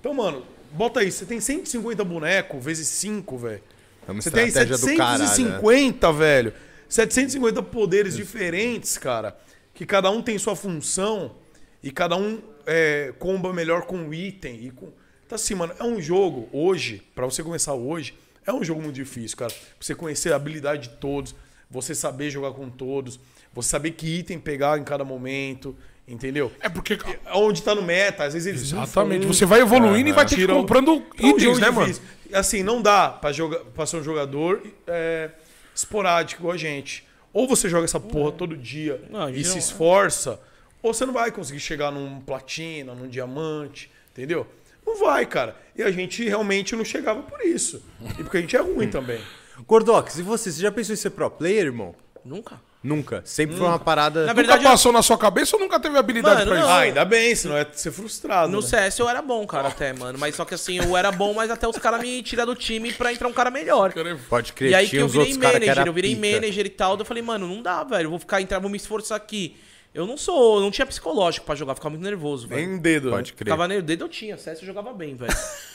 Então, 0.00 0.12
mano, 0.12 0.44
bota 0.72 1.00
aí, 1.00 1.12
você 1.12 1.24
tem 1.24 1.40
150 1.40 2.02
bonecos 2.02 2.64
vezes 2.64 2.88
5, 2.88 3.38
velho. 3.38 3.62
É 4.08 4.10
uma 4.10 4.20
Você 4.20 4.30
tem 4.30 4.48
estratégia 4.48 4.76
do 4.76 4.96
caralho, 4.96 5.22
né? 5.22 5.28
750, 5.28 6.12
velho. 6.12 6.52
750 6.88 7.62
poderes 7.62 8.16
diferentes, 8.16 8.98
cara. 8.98 9.38
Que 9.72 9.86
cada 9.86 10.10
um 10.10 10.20
tem 10.20 10.36
sua 10.36 10.56
função 10.56 11.36
e 11.82 11.92
cada 11.92 12.16
um 12.16 12.40
é, 12.72 13.12
comba 13.18 13.52
melhor 13.52 13.82
com 13.82 14.08
o 14.08 14.14
item. 14.14 14.64
E 14.64 14.70
com... 14.70 14.92
Então, 15.26 15.34
assim, 15.34 15.56
mano, 15.56 15.74
é 15.78 15.82
um 15.82 16.00
jogo 16.00 16.48
hoje, 16.52 17.02
pra 17.16 17.26
você 17.26 17.42
começar 17.42 17.74
hoje, 17.74 18.14
é 18.46 18.52
um 18.52 18.62
jogo 18.62 18.80
muito 18.80 18.94
difícil, 18.94 19.36
cara. 19.36 19.52
Você 19.80 19.92
conhecer 19.92 20.32
a 20.32 20.36
habilidade 20.36 20.88
de 20.88 20.94
todos, 20.96 21.34
você 21.68 21.96
saber 21.96 22.30
jogar 22.30 22.52
com 22.52 22.70
todos, 22.70 23.18
você 23.52 23.68
saber 23.68 23.90
que 23.90 24.06
item 24.18 24.38
pegar 24.38 24.78
em 24.78 24.84
cada 24.84 25.04
momento, 25.04 25.76
entendeu? 26.06 26.52
É 26.60 26.68
porque. 26.68 26.96
Onde 27.34 27.60
tá 27.60 27.74
no 27.74 27.82
meta, 27.82 28.24
às 28.24 28.34
vezes 28.34 28.46
eles 28.46 28.62
Exatamente. 28.62 29.26
um, 29.26 29.32
Você 29.32 29.44
vai 29.44 29.60
evoluindo 29.60 30.08
e 30.08 30.12
vai 30.12 30.24
ter 30.24 30.36
que 30.36 30.46
comprando 30.46 31.02
é 31.18 31.26
um 31.26 31.28
itens, 31.30 31.42
jogo 31.42 31.58
né, 31.58 31.70
mano? 31.70 31.94
Assim, 32.32 32.62
não 32.62 32.80
dá 32.80 33.08
pra, 33.08 33.32
jogar, 33.32 33.58
pra 33.60 33.84
ser 33.84 33.96
um 33.96 34.04
jogador 34.04 34.62
é, 34.86 35.30
esporádico 35.74 36.42
igual 36.42 36.54
a 36.54 36.58
gente. 36.58 37.04
Ou 37.32 37.48
você 37.48 37.68
joga 37.68 37.84
essa 37.84 38.00
porra 38.00 38.32
todo 38.32 38.56
dia 38.56 39.02
Não, 39.10 39.28
e 39.28 39.44
se 39.44 39.58
esforça, 39.58 40.40
ou 40.82 40.92
você 40.94 41.04
não 41.06 41.12
vai 41.12 41.30
conseguir 41.30 41.60
chegar 41.60 41.90
num 41.90 42.20
platina, 42.20 42.94
num 42.94 43.08
diamante, 43.08 43.90
entendeu? 44.12 44.46
Não 44.86 44.98
vai, 44.98 45.26
cara. 45.26 45.56
E 45.76 45.82
a 45.82 45.90
gente 45.90 46.24
realmente 46.24 46.74
não 46.74 46.84
chegava 46.84 47.22
por 47.22 47.40
isso. 47.42 47.82
E 48.18 48.22
porque 48.22 48.38
a 48.38 48.40
gente 48.40 48.56
é 48.56 48.60
ruim 48.60 48.88
também. 48.88 49.20
Gordox, 49.66 50.18
e 50.18 50.22
você? 50.22 50.50
Você 50.50 50.62
já 50.62 50.72
pensou 50.72 50.92
em 50.94 50.96
ser 50.96 51.10
pro 51.10 51.30
player, 51.30 51.66
irmão? 51.66 51.94
Nunca. 52.24 52.60
Nunca. 52.82 53.20
Sempre 53.26 53.56
foi 53.58 53.66
uma 53.66 53.78
parada. 53.78 54.20
Na 54.20 54.26
Nunca 54.28 54.34
verdade, 54.36 54.64
eu- 54.64 54.70
passou 54.70 54.90
na 54.90 55.02
sua 55.02 55.18
cabeça 55.18 55.54
ou 55.54 55.60
nunca 55.60 55.78
teve 55.78 55.98
habilidade 55.98 56.36
Mano, 56.46 56.46
pra 56.50 56.54
não. 56.56 56.62
isso? 56.62 56.72
Ah, 56.72 56.78
ainda 56.80 57.04
bem, 57.04 57.34
senão 57.34 57.54
é 57.58 57.66
ser 57.74 57.90
frustrado. 57.92 58.50
No 58.50 58.62
né? 58.62 58.66
CS 58.66 58.98
eu 58.98 59.06
era 59.08 59.20
bom, 59.20 59.46
cara, 59.46 59.68
até, 59.68 59.92
mano. 59.92 60.18
Mas 60.18 60.34
só 60.34 60.46
que 60.46 60.54
assim, 60.54 60.78
eu 60.78 60.96
era 60.96 61.12
bom, 61.12 61.34
mas 61.34 61.50
até 61.50 61.68
os 61.68 61.76
caras 61.76 62.00
me 62.00 62.22
tirar 62.22 62.46
do 62.46 62.54
time 62.54 62.90
pra 62.94 63.12
entrar 63.12 63.28
um 63.28 63.34
cara 63.34 63.50
melhor. 63.50 63.92
Pode 64.30 64.54
crer, 64.54 64.70
E 64.70 64.74
aí 64.74 64.84
que 64.86 64.90
tinha 64.92 65.02
eu 65.02 65.06
uns 65.06 65.12
virei 65.12 65.26
outros 65.26 65.36
que 65.46 65.52
manager, 65.52 65.78
era 65.78 65.86
eu 65.88 65.92
virei 65.92 66.16
pica. 66.16 66.34
manager 66.40 66.64
e 66.66 66.70
tal. 66.70 66.96
daí 66.96 67.02
Eu 67.02 67.06
falei, 67.06 67.22
mano, 67.22 67.46
não 67.46 67.60
dá, 67.60 67.84
velho. 67.84 68.06
Eu 68.06 68.10
vou 68.10 68.18
ficar, 68.18 68.40
entrar, 68.40 68.58
vou 68.58 68.70
me 68.70 68.78
esforçar 68.78 69.16
aqui. 69.18 69.58
Eu 69.92 70.06
não 70.06 70.16
sou, 70.16 70.58
eu 70.58 70.62
não 70.62 70.70
tinha 70.70 70.86
psicológico 70.86 71.44
pra 71.44 71.56
jogar, 71.56 71.74
ficava 71.74 71.90
muito 71.90 72.04
nervoso, 72.04 72.46
velho. 72.46 72.60
Nem 72.60 72.76
um 72.76 72.78
dedo. 72.78 73.10
Pode 73.10 73.32
né? 73.32 73.36
crer. 73.36 73.46
Ficava 73.46 73.66
nervoso, 73.66 73.86
dedo 73.86 74.04
eu 74.04 74.08
tinha, 74.08 74.36
CS 74.36 74.60
eu 74.60 74.66
jogava 74.66 74.92
bem, 74.92 75.16
velho. 75.16 75.34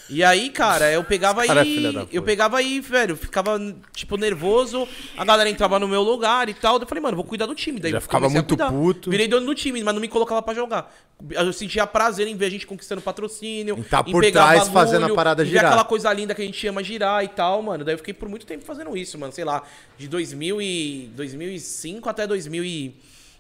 E 0.09 0.23
aí, 0.23 0.49
cara, 0.51 0.89
eu 0.91 1.03
pegava 1.03 1.43
cara 1.45 1.61
aí. 1.61 1.75
filha 1.75 1.91
da 1.91 2.07
eu 2.11 2.21
pegava 2.21 2.57
aí, 2.57 2.79
velho, 2.79 3.15
ficava, 3.17 3.59
tipo, 3.93 4.15
nervoso, 4.17 4.87
a 5.17 5.25
galera 5.25 5.49
entrava 5.49 5.79
no 5.79 5.87
meu 5.87 6.01
lugar 6.01 6.47
e 6.47 6.53
tal. 6.53 6.77
daí 6.77 6.85
Eu 6.85 6.87
falei, 6.87 7.01
mano, 7.01 7.15
vou 7.17 7.25
cuidar 7.25 7.45
do 7.45 7.55
time. 7.55 7.79
Daí 7.79 7.91
Já 7.91 7.97
eu 7.97 8.01
ficava 8.01 8.29
muito 8.29 8.49
cuidar. 8.49 8.71
puto. 8.71 9.09
Virei 9.09 9.27
dono 9.27 9.45
do 9.45 9.55
time, 9.55 9.83
mas 9.83 9.93
não 9.93 9.99
me 9.99 10.07
colocava 10.07 10.41
pra 10.41 10.53
jogar. 10.53 10.93
Eu 11.31 11.51
sentia 11.51 11.87
prazer 11.87 12.27
em 12.27 12.37
ver 12.37 12.45
a 12.45 12.49
gente 12.51 12.67
conquistando 12.67 13.01
patrocínio. 13.01 13.77
Em 13.77 13.83
tá 13.83 14.03
em 14.05 14.11
por 14.11 14.21
pegar 14.21 14.51
trás 14.51 14.69
fazendo 14.69 15.07
a 15.07 15.15
parada 15.15 15.43
ver 15.43 15.49
girar. 15.49 15.65
aquela 15.65 15.83
coisa 15.83 16.13
linda 16.13 16.35
que 16.35 16.41
a 16.41 16.45
gente 16.45 16.67
ama 16.67 16.83
girar 16.83 17.23
e 17.23 17.27
tal, 17.27 17.61
mano. 17.61 17.83
Daí 17.83 17.95
eu 17.95 17.97
fiquei 17.97 18.13
por 18.13 18.29
muito 18.29 18.45
tempo 18.45 18.63
fazendo 18.63 18.95
isso, 18.95 19.17
mano. 19.17 19.33
Sei 19.33 19.43
lá, 19.43 19.63
de 19.97 20.07
2000 20.07 20.61
e 20.61 21.09
2005 21.15 22.07
até 22.07 22.27
2000 22.27 22.63
e, 22.63 22.95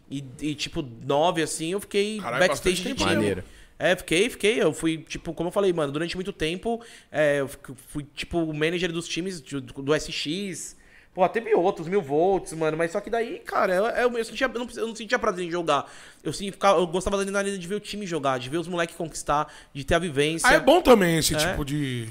e, 0.09 0.23
e, 0.41 0.55
tipo 0.55 0.81
9 0.81 1.41
assim, 1.41 1.71
eu 1.71 1.79
fiquei 1.79 2.19
Caralho, 2.19 2.47
backstage 2.47 2.93
de. 2.93 3.03
Maneiro. 3.03 3.43
É, 3.77 3.95
fiquei, 3.95 4.29
fiquei. 4.29 4.61
Eu 4.61 4.71
fui, 4.73 4.99
tipo, 4.99 5.33
como 5.33 5.49
eu 5.49 5.51
falei, 5.51 5.73
mano, 5.73 5.91
durante 5.91 6.15
muito 6.15 6.31
tempo, 6.31 6.81
é, 7.11 7.41
eu 7.41 7.49
fui, 7.87 8.05
tipo, 8.15 8.37
o 8.39 8.53
manager 8.53 8.91
dos 8.91 9.07
times 9.07 9.41
do, 9.41 9.59
do 9.61 9.93
SX. 9.99 10.77
Pô, 11.13 11.27
teve 11.29 11.53
outros, 11.55 11.87
mil 11.87 12.01
volts, 12.01 12.51
mano. 12.53 12.75
Mas 12.77 12.91
só 12.91 12.99
que 12.99 13.09
daí, 13.09 13.39
cara, 13.39 13.73
eu, 13.73 13.85
eu, 13.85 14.17
eu 14.17 14.25
sentia, 14.25 14.47
eu, 14.47 14.59
não, 14.59 14.67
eu 14.75 14.87
não 14.87 14.95
sentia 14.95 15.17
prazer 15.17 15.45
em 15.45 15.51
jogar. 15.51 15.89
Eu, 16.23 16.33
sim, 16.33 16.51
ficava, 16.51 16.79
eu 16.79 16.87
gostava 16.87 17.15
da 17.17 17.21
adrenalina 17.23 17.57
de 17.57 17.67
ver 17.67 17.75
o 17.75 17.79
time 17.79 18.05
jogar, 18.05 18.37
de 18.37 18.49
ver 18.49 18.57
os 18.57 18.67
moleques 18.67 18.95
conquistar, 18.95 19.51
de 19.73 19.83
ter 19.85 19.95
a 19.95 19.99
vivência. 19.99 20.47
Ah, 20.49 20.53
é 20.53 20.59
bom 20.59 20.81
também 20.81 21.17
esse 21.17 21.33
É. 21.35 21.37
tipo 21.37 21.63
de. 21.65 22.09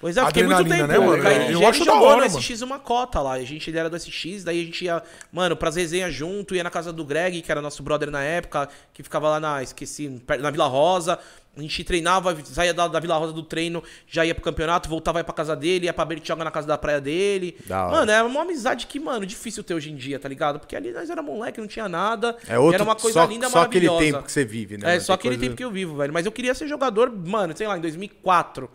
Pois 0.00 0.16
é, 0.16 0.20
eu 0.20 0.26
fiquei 0.26 0.44
muito 0.44 0.68
tempo. 0.68 0.86
né, 0.86 0.98
mano? 0.98 1.22
KNG, 1.22 1.52
Eu 1.54 1.58
ele 1.58 1.64
acho 1.66 1.84
da 1.84 1.94
hora, 2.00 2.28
no. 2.28 2.40
SX 2.40 2.62
uma 2.62 2.78
cota 2.78 3.20
lá. 3.20 3.32
A 3.32 3.42
gente 3.44 3.76
era 3.76 3.88
do 3.88 3.98
SX, 3.98 4.44
daí 4.44 4.60
a 4.60 4.64
gente 4.64 4.84
ia, 4.84 5.02
mano, 5.32 5.56
pras 5.56 5.76
resenhas 5.76 6.12
junto, 6.14 6.54
ia 6.54 6.62
na 6.62 6.70
casa 6.70 6.92
do 6.92 7.04
Greg, 7.04 7.40
que 7.42 7.50
era 7.50 7.62
nosso 7.62 7.82
brother 7.82 8.10
na 8.10 8.22
época, 8.22 8.68
que 8.92 9.02
ficava 9.02 9.28
lá 9.30 9.40
na, 9.40 9.62
esqueci, 9.62 10.20
na 10.40 10.50
Vila 10.50 10.66
Rosa. 10.66 11.18
A 11.56 11.60
gente 11.62 11.82
treinava, 11.84 12.36
saía 12.44 12.74
da, 12.74 12.86
da 12.86 13.00
Vila 13.00 13.16
Rosa 13.16 13.32
do 13.32 13.42
treino, 13.42 13.82
já 14.06 14.26
ia 14.26 14.34
pro 14.34 14.44
campeonato, 14.44 14.90
voltava 14.90 15.20
ia 15.20 15.24
pra 15.24 15.32
casa 15.32 15.56
dele, 15.56 15.86
ia 15.86 15.92
pra 15.94 16.04
Bertioga 16.04 16.44
na 16.44 16.50
casa 16.50 16.66
da 16.66 16.76
praia 16.76 17.00
dele. 17.00 17.56
Da. 17.64 17.88
Mano, 17.88 18.12
é 18.12 18.22
uma 18.22 18.42
amizade 18.42 18.86
que, 18.86 19.00
mano, 19.00 19.24
difícil 19.24 19.64
ter 19.64 19.72
hoje 19.72 19.90
em 19.90 19.96
dia, 19.96 20.18
tá 20.18 20.28
ligado? 20.28 20.60
Porque 20.60 20.76
ali 20.76 20.92
nós 20.92 21.08
era 21.08 21.22
moleque, 21.22 21.58
não 21.58 21.66
tinha 21.66 21.88
nada. 21.88 22.36
É 22.46 22.58
outro, 22.58 22.74
era 22.74 22.84
uma 22.84 22.94
coisa 22.94 23.22
só, 23.22 23.26
linda, 23.26 23.48
só 23.48 23.62
aquele 23.62 23.86
maravilhosa. 23.86 24.12
tempo 24.18 24.26
que 24.26 24.32
você 24.32 24.44
vive, 24.44 24.76
né? 24.76 24.96
É, 24.96 25.00
só 25.00 25.14
aquele 25.14 25.36
coisa- 25.36 25.46
tempo 25.46 25.56
que 25.56 25.64
eu 25.64 25.70
vivo, 25.70 25.96
velho. 25.96 26.12
Mas 26.12 26.26
eu 26.26 26.32
queria 26.32 26.54
ser 26.54 26.68
jogador, 26.68 27.10
mano, 27.10 27.56
sei 27.56 27.66
lá, 27.66 27.78
em 27.78 27.80
2004. 27.80 28.68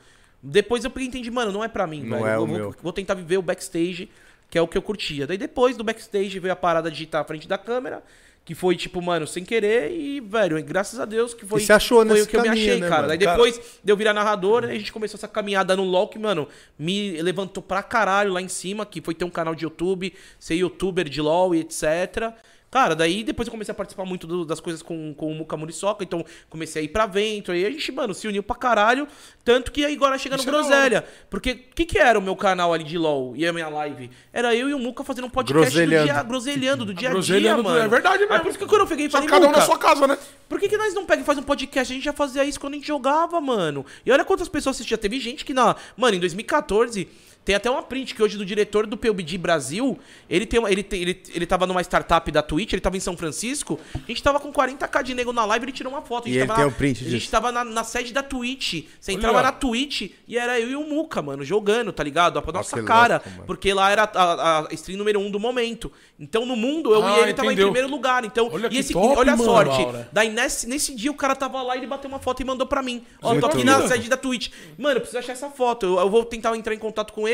Depois 0.44 0.84
eu 0.84 0.92
entendi, 1.00 1.30
mano, 1.30 1.52
não 1.52 1.64
é 1.64 1.68
pra 1.68 1.86
mim, 1.86 2.02
Não 2.03 2.18
velho. 2.20 2.28
é 2.30 2.36
eu 2.36 2.42
o 2.42 2.48
vou, 2.48 2.58
meu. 2.58 2.76
vou 2.82 2.94
tentar 2.94 3.14
viver 3.14 3.38
o 3.38 3.42
backstage, 3.42 4.10
que 4.50 4.58
é 4.58 4.61
o 4.61 4.68
que 4.68 4.78
eu 4.78 4.82
curtia. 4.82 5.28
Daí 5.28 5.38
depois 5.38 5.78
do 5.78 5.84
backstage 5.84 6.40
veio 6.40 6.52
a 6.53 6.56
parada 6.56 6.90
de 6.90 7.03
estar 7.03 7.20
à 7.20 7.24
frente 7.24 7.48
da 7.48 7.58
câmera, 7.58 8.03
que 8.44 8.56
foi 8.56 8.76
tipo, 8.76 9.00
mano, 9.03 9.28
sem 9.28 9.45
querer 9.45 9.92
e, 9.92 10.20
velho, 10.20 10.61
graças 10.64 11.00
a 11.00 11.06
Deus 11.06 11.32
que 11.36 11.45
foi, 11.45 11.64
E 11.64 11.72
achou 11.72 12.03
foi 12.06 12.22
o 12.24 12.28
que 12.28 12.36
eu 12.36 12.42
me 12.42 12.48
caminho, 12.48 12.66
achei, 12.72 12.80
né, 12.82 12.90
cara. 12.90 13.02
mano? 13.03 13.08
Daí 13.10 13.18
depois 13.20 13.61
de 13.84 13.92
eu 13.92 13.95
virar 13.95 14.14
narrador, 14.14 14.64
a 14.64 14.74
gente 14.74 14.92
começou 14.92 15.16
essa 15.18 15.28
caminhada 15.28 15.76
no 15.76 15.84
LoL 15.84 16.08
que, 16.08 16.18
mano, 16.18 16.48
me 16.78 17.22
levantou 17.22 17.61
pra 17.61 17.84
caralho 17.84 18.34
lá 18.34 18.42
em 18.42 18.48
cima, 18.48 18.84
que 18.84 19.00
foi 19.00 19.14
ter 19.14 19.26
um 19.26 19.30
canal 19.30 19.53
de 19.53 19.64
YouTube, 19.64 20.11
ser 20.40 20.56
youtuber 20.56 21.08
de 21.08 21.22
LoL 21.22 21.53
e 21.53 21.60
etc. 21.60 22.34
Cara, 22.72 22.95
daí 22.95 23.22
depois 23.22 23.48
eu 23.48 23.51
comecei 23.51 23.74
a 23.74 23.75
participar 23.75 24.06
muito 24.06 24.25
do- 24.25 24.45
das 24.45 24.61
coisas 24.61 24.82
com, 24.82 25.14
com 25.14 25.30
o 25.30 25.35
Muka 25.35 25.58
Muriçoca, 25.58 26.06
então 26.06 26.25
comecei 26.50 26.82
a 26.82 26.85
ir 26.85 26.88
pra 26.88 27.06
vento, 27.06 27.51
aí 27.51 27.66
a 27.66 27.69
gente, 27.69 27.91
mano, 27.91 28.14
se 28.14 28.25
uniu 28.30 28.41
pra 28.41 28.56
caralho, 28.56 29.06
tanto 29.43 29.74
que 29.74 29.83
aí 29.83 29.93
agora 29.93 30.17
chega 30.17 30.38
no 30.38 30.41
Isso 30.41 30.50
é 30.50 30.53
Groselha. 30.53 31.06
Porque 31.30 31.51
o 31.51 31.75
que 31.75 31.85
que 31.85 31.98
era 32.00 32.17
o 32.17 32.22
meu 32.22 32.33
canal 32.33 32.74
ali 32.74 32.85
de 32.85 32.98
LoL 32.98 33.33
e 33.35 33.45
a 33.45 33.51
minha 33.51 33.67
live? 33.67 34.09
Era 34.32 34.56
eu 34.56 34.69
e 34.69 34.74
o 34.74 34.80
Muka 34.80 35.03
fazendo 35.03 35.25
um 35.25 35.30
podcast 35.30 35.69
Groselhando. 35.75 36.08
do 36.08 36.14
dia, 36.14 36.24
groselhando, 36.24 36.85
do 36.85 36.93
dia 36.93 37.09
a 37.09 37.11
dia, 37.11 37.19
Groselhando, 37.19 37.64
mano. 37.66 37.77
é 37.80 37.88
verdade 37.90 38.19
mesmo. 38.19 38.33
Aí 38.33 38.40
por 38.40 38.50
isso 38.50 38.58
que 38.58 38.66
quando 38.66 38.82
eu 38.82 38.88
peguei 38.88 39.08
e 39.08 39.11
Só 39.11 39.17
falei, 39.17 39.30
cada 39.30 39.48
um 39.50 39.51
na 39.51 39.61
sua 39.66 39.77
casa, 39.77 40.08
né? 40.08 40.17
por 40.48 40.58
que, 40.58 40.69
que 40.69 40.77
nós 40.77 40.93
não 40.93 41.06
pega 41.06 41.22
e 41.24 41.25
faz 41.25 41.38
um 41.38 41.43
podcast? 41.43 41.91
A 41.91 41.95
gente 41.95 42.06
já 42.06 42.14
fazia 42.14 42.45
isso 42.45 42.58
quando 42.58 42.74
a 42.74 42.77
gente 42.77 42.88
jogava, 42.88 43.41
mano. 43.41 43.85
E 44.06 44.11
olha 44.14 44.24
quantas 44.24 44.48
pessoas 44.48 44.77
assistia. 44.77 44.98
Teve 44.98 45.19
gente 45.19 45.43
que 45.43 45.53
na. 45.53 45.75
Mano, 45.98 46.16
em 46.16 46.19
2014. 46.22 47.08
Tem 47.44 47.56
até 47.56 47.70
uma 47.72 47.82
print 47.82 48.14
que 48.14 48.22
hoje 48.22 48.38
do 48.38 48.45
diretor 48.45 48.86
do 48.86 48.95
PUBG 48.95 49.38
Brasil, 49.38 49.98
ele 50.30 50.45
tem 50.45 50.60
uma- 50.60 50.72
ele, 50.72 50.86
ele, 50.92 51.24
ele 51.34 51.45
tava 51.48 51.66
numa 51.66 51.82
startup 51.82 52.32
da 52.32 52.42
Twitch, 52.44 52.74
ele 52.74 52.82
tava 52.82 52.98
em 52.98 53.00
São 53.00 53.18
Francisco, 53.18 53.80
a 53.95 53.98
gente 54.08 54.22
tava 54.22 54.40
com 54.40 54.52
40k 54.53 55.02
de 55.02 55.16
nego 55.16 55.34
na 55.34 55.44
live, 55.45 55.66
ele 55.66 55.72
tirou 55.72 55.92
uma 55.92 56.03
foto. 56.03 56.26
A 56.26 56.28
gente 56.28 56.36
E 56.38 56.40
ele 56.40 56.48
tava 56.48 56.60
tem 56.60 56.66
na, 56.70 56.72
o 56.72 56.76
print 56.78 56.98
A 57.02 57.10
gente 57.10 57.20
disso. 57.20 57.32
tava 57.32 57.52
na, 57.52 57.64
na 57.64 57.84
sede 57.84 58.14
da 58.14 58.22
Twitch. 58.22 58.86
Você 59.00 59.11
Olha. 59.11 59.18
entrava 59.18 59.42
na 59.42 59.52
Twitch 59.52 60.11
e 60.28 60.38
era 60.38 60.60
eu 60.60 60.70
e 60.70 60.76
o 60.76 60.84
Muca, 60.88 61.20
mano, 61.22 61.44
jogando, 61.44 61.92
tá 61.92 62.03
ligado? 62.03 62.38
A 62.38 62.52
nossa 62.52 62.78
que 62.80 62.86
cara. 62.86 63.22
louco, 63.26 63.45
porque 63.48 63.74
lá 63.74 63.90
era 63.90 64.03
a, 64.03 64.60
a 64.68 64.74
stream 64.74 64.98
número 65.00 65.20
um 65.20 65.32
do 65.32 65.40
momento. 65.40 65.92
Então 66.20 66.45
no 66.45 66.56
mundo, 66.56 66.94
eu 66.94 67.03
Ah, 67.03 67.18
e 67.18 67.24
ele 67.24 67.34
tava 67.34 67.48
em 67.50 67.53
entendeu. 67.53 67.70
primeiro 67.72 67.90
lugar. 67.90 68.24
Então, 68.24 68.50
Olha 68.53 68.70
e 68.72 68.78
esse, 68.78 68.94
top, 68.94 69.18
olha 69.18 69.34
a 69.34 69.38
mano, 69.38 69.50
sorte. 69.50 69.82
Laura. 69.82 70.08
Daí 70.14 70.30
nesse, 70.30 70.70
nesse 70.70 70.94
dia 70.94 71.10
o 71.10 71.16
cara 71.16 71.36
tava 71.36 71.60
lá 71.64 71.76
e 71.76 71.80
ele 71.80 71.88
bateu 71.88 72.08
uma 72.08 72.20
foto 72.20 72.40
e 72.42 72.45
mandou 72.45 72.68
pra 72.68 72.84
mim. 72.84 73.03
Ó, 73.20 73.30
Muito 73.32 73.42
tô 73.42 73.48
aqui 73.48 73.64
na 73.64 73.88
sede 73.88 74.08
da 74.08 74.16
Twitch. 74.18 74.50
Mano, 74.78 74.98
eu 74.98 75.02
preciso 75.02 75.18
achar 75.18 75.32
essa 75.34 75.50
foto. 75.50 75.88
Eu, 75.88 75.98
eu 76.00 76.10
vou 76.10 76.24
tentar 76.24 76.56
entrar 76.56 76.76
em 76.76 76.78
contato 76.78 77.11
com 77.14 77.28
ele, 77.28 77.31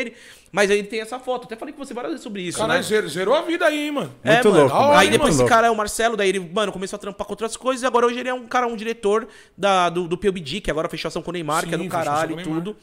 mas 0.51 0.71
aí 0.71 0.79
ele 0.79 0.87
tem 0.87 1.01
essa 1.01 1.19
foto. 1.19 1.45
Até 1.45 1.55
falei 1.55 1.73
com 1.73 1.83
você 1.83 1.93
várias 1.93 2.11
vezes 2.13 2.23
sobre 2.23 2.41
isso, 2.41 2.57
Caralho, 2.57 2.79
né? 2.79 2.83
zerou, 2.83 3.09
zerou 3.09 3.35
a 3.35 3.41
vida 3.41 3.65
aí, 3.65 3.85
hein, 3.87 3.91
mano. 3.91 4.13
É, 4.23 4.33
Muito 4.35 4.49
mano. 4.49 4.61
louco, 4.61 4.75
mano. 4.77 4.93
Aí 4.93 5.09
depois 5.09 5.35
esse 5.35 5.45
cara 5.45 5.67
é 5.67 5.69
o 5.71 5.75
Marcelo, 5.75 6.15
daí 6.15 6.29
ele, 6.29 6.39
mano, 6.39 6.71
começou 6.71 6.95
a 6.97 6.99
trampar 6.99 7.25
com 7.27 7.33
outras 7.33 7.57
coisas 7.57 7.83
e 7.83 7.85
agora 7.85 8.05
hoje 8.05 8.19
ele 8.19 8.29
é 8.29 8.33
um 8.33 8.45
cara, 8.47 8.65
um 8.67 8.75
diretor 8.75 9.27
da, 9.57 9.89
do, 9.89 10.07
do 10.07 10.17
PUBG, 10.17 10.61
que 10.61 10.71
agora 10.71 10.87
fechou 10.89 11.09
ação 11.09 11.21
com 11.21 11.29
o 11.31 11.33
Neymar, 11.33 11.67
que 11.67 11.75
é 11.75 11.77
Sim, 11.77 11.83
do 11.83 11.89
caralho 11.89 12.39
e 12.39 12.43
tudo. 12.43 12.75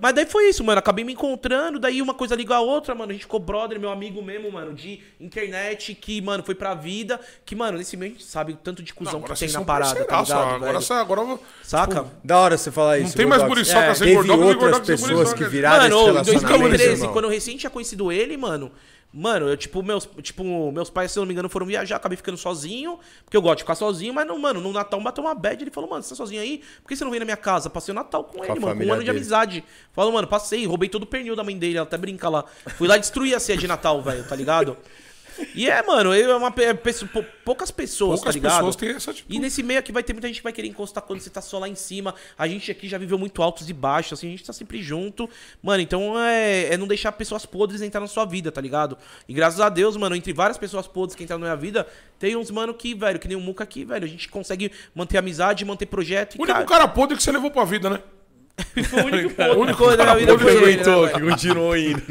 Mas 0.00 0.14
daí 0.14 0.26
foi 0.26 0.48
isso, 0.48 0.64
mano. 0.64 0.78
Acabei 0.78 1.04
me 1.04 1.12
encontrando, 1.12 1.78
daí 1.78 2.00
uma 2.00 2.14
coisa 2.14 2.34
liga 2.34 2.54
a 2.56 2.60
outra, 2.60 2.94
mano. 2.94 3.10
A 3.10 3.12
gente 3.12 3.22
ficou 3.22 3.38
brother, 3.40 3.78
meu 3.78 3.90
amigo 3.90 4.22
mesmo, 4.22 4.50
mano, 4.50 4.72
de 4.74 5.00
internet, 5.20 5.94
que, 5.94 6.20
mano, 6.20 6.42
foi 6.42 6.54
pra 6.54 6.74
vida. 6.74 7.20
Que, 7.44 7.54
mano, 7.54 7.78
nesse 7.78 7.96
meio 7.96 8.12
a 8.12 8.14
gente 8.14 8.24
sabe 8.24 8.52
o 8.52 8.56
tanto 8.56 8.82
de 8.82 8.92
cuzão 8.94 9.20
que 9.20 9.34
tem 9.34 9.50
na 9.50 9.62
parada, 9.62 10.04
tá 10.04 10.20
ligado? 10.22 10.32
Agora, 10.32 10.78
velho? 10.80 11.00
agora 11.00 11.20
eu 11.20 11.26
vou- 11.26 11.42
Saca? 11.62 12.06
Da 12.24 12.38
hora 12.38 12.56
você 12.56 12.70
falar 12.70 12.98
isso. 12.98 13.08
Não 13.08 13.14
tem 13.14 13.26
mais 13.26 13.42
Gordox. 13.42 13.58
muriçoca 13.68 13.86
É, 13.90 13.94
sem 13.94 14.06
Teve 14.16 14.28
gordox, 14.28 14.64
outras 14.64 14.80
pessoas 14.80 15.32
que 15.32 15.44
viraram 15.44 15.86
esse 15.86 15.94
relacionamento, 15.94 16.59
2013, 16.68 17.00
irmão. 17.00 17.12
quando 17.12 17.24
eu 17.24 17.30
recém 17.30 17.56
tinha 17.56 17.70
conhecido 17.70 18.10
ele, 18.12 18.36
mano. 18.36 18.70
Mano, 19.12 19.48
eu, 19.48 19.56
tipo, 19.56 19.82
meus, 19.82 20.08
tipo, 20.22 20.70
meus 20.70 20.88
pais, 20.88 21.10
se 21.10 21.18
eu 21.18 21.22
não 21.22 21.26
me 21.26 21.32
engano, 21.32 21.48
foram 21.48 21.66
viajar, 21.66 21.96
acabei 21.96 22.16
ficando 22.16 22.38
sozinho, 22.38 22.96
porque 23.24 23.36
eu 23.36 23.42
gosto 23.42 23.56
de 23.56 23.62
ficar 23.64 23.74
sozinho, 23.74 24.14
mas 24.14 24.24
não, 24.24 24.38
mano, 24.38 24.60
no 24.60 24.72
Natal 24.72 25.00
bateu 25.00 25.24
uma 25.24 25.34
bad, 25.34 25.60
ele 25.60 25.70
falou, 25.72 25.90
mano, 25.90 26.00
você 26.00 26.10
tá 26.10 26.14
sozinho 26.14 26.40
aí? 26.40 26.62
Por 26.80 26.88
que 26.88 26.94
você 26.94 27.02
não 27.02 27.10
vem 27.10 27.18
na 27.18 27.24
minha 27.24 27.36
casa? 27.36 27.68
Passei 27.68 27.90
o 27.90 27.94
Natal 27.94 28.22
com, 28.22 28.44
ele, 28.44 28.52
a 28.52 28.54
mano, 28.54 28.80
com 28.80 28.86
um 28.86 28.92
ano 28.92 29.00
de 29.00 29.06
dele. 29.06 29.18
amizade. 29.18 29.64
Falou, 29.92 30.12
mano, 30.12 30.28
passei, 30.28 30.64
roubei 30.64 30.88
todo 30.88 31.02
o 31.02 31.06
pernil 31.06 31.34
da 31.34 31.42
mãe 31.42 31.58
dele, 31.58 31.78
ela 31.78 31.86
até 31.86 31.98
brinca 31.98 32.28
lá. 32.28 32.44
Fui 32.78 32.86
lá 32.86 32.96
destruir 32.96 33.34
a 33.34 33.40
ceia 33.40 33.58
de 33.58 33.66
Natal, 33.66 34.00
velho, 34.00 34.22
tá 34.28 34.36
ligado? 34.36 34.76
E 35.54 35.68
é, 35.68 35.82
mano, 35.82 36.14
eu 36.14 36.30
é 36.30 36.36
uma 36.36 36.50
pe- 36.50 36.74
pessoa- 36.74 37.08
pou- 37.12 37.24
poucas 37.44 37.70
pessoas, 37.70 38.20
Poucas 38.20 38.24
tá 38.24 38.30
ligado? 38.32 38.56
pessoas 38.56 38.76
têm 38.76 38.90
essa 38.90 39.10
atitude. 39.10 39.36
E 39.36 39.38
nesse 39.38 39.62
meio 39.62 39.78
aqui 39.80 39.92
vai 39.92 40.02
ter 40.02 40.12
muita 40.12 40.28
gente 40.28 40.36
que 40.38 40.42
vai 40.42 40.52
querer 40.52 40.68
encostar 40.68 41.02
quando 41.02 41.20
você 41.20 41.30
tá 41.30 41.40
só 41.40 41.58
lá 41.58 41.68
em 41.68 41.74
cima. 41.74 42.14
A 42.38 42.46
gente 42.48 42.70
aqui 42.70 42.88
já 42.88 42.98
viveu 42.98 43.18
muito 43.18 43.42
altos 43.42 43.68
e 43.68 43.72
baixos, 43.72 44.18
assim, 44.18 44.28
a 44.28 44.30
gente 44.30 44.44
tá 44.44 44.52
sempre 44.52 44.82
junto. 44.82 45.28
Mano, 45.62 45.80
então 45.82 46.18
é, 46.18 46.74
é 46.74 46.76
não 46.76 46.86
deixar 46.86 47.12
pessoas 47.12 47.44
podres 47.46 47.82
entrar 47.82 48.00
na 48.00 48.06
sua 48.06 48.24
vida, 48.24 48.50
tá 48.52 48.60
ligado? 48.60 48.96
E 49.28 49.32
graças 49.34 49.60
a 49.60 49.68
Deus, 49.68 49.96
mano, 49.96 50.14
entre 50.16 50.32
várias 50.32 50.58
pessoas 50.58 50.86
podres 50.86 51.14
que 51.16 51.24
entraram 51.24 51.40
na 51.40 51.46
minha 51.46 51.56
vida, 51.56 51.86
tem 52.18 52.36
uns, 52.36 52.50
mano, 52.50 52.72
que, 52.74 52.94
velho, 52.94 53.18
que 53.18 53.26
nem 53.28 53.36
o 53.36 53.40
Muca 53.40 53.64
aqui, 53.64 53.84
velho, 53.84 54.04
a 54.04 54.08
gente 54.08 54.28
consegue 54.28 54.70
manter 54.94 55.18
amizade, 55.18 55.64
manter 55.64 55.86
projeto. 55.86 56.36
O 56.38 56.42
único 56.42 56.64
cara 56.66 56.86
podre 56.86 57.16
que 57.16 57.22
você 57.22 57.32
levou 57.32 57.50
pra 57.50 57.64
vida, 57.64 57.88
né? 57.90 58.00
Foi 58.84 59.02
o 59.02 59.06
único 59.06 59.42
O 59.42 59.60
único 59.60 59.78
podre 59.78 59.96
da 59.96 60.04
cara 60.04 60.18
minha 60.18 60.26
vida 60.26 60.32
podre 60.32 60.44
foi 60.44 60.62
que 60.62 60.64
ele, 60.64 60.80
Aguentou, 60.80 61.08
que 61.08 61.20
continuou 61.30 61.76
indo. 61.76 62.02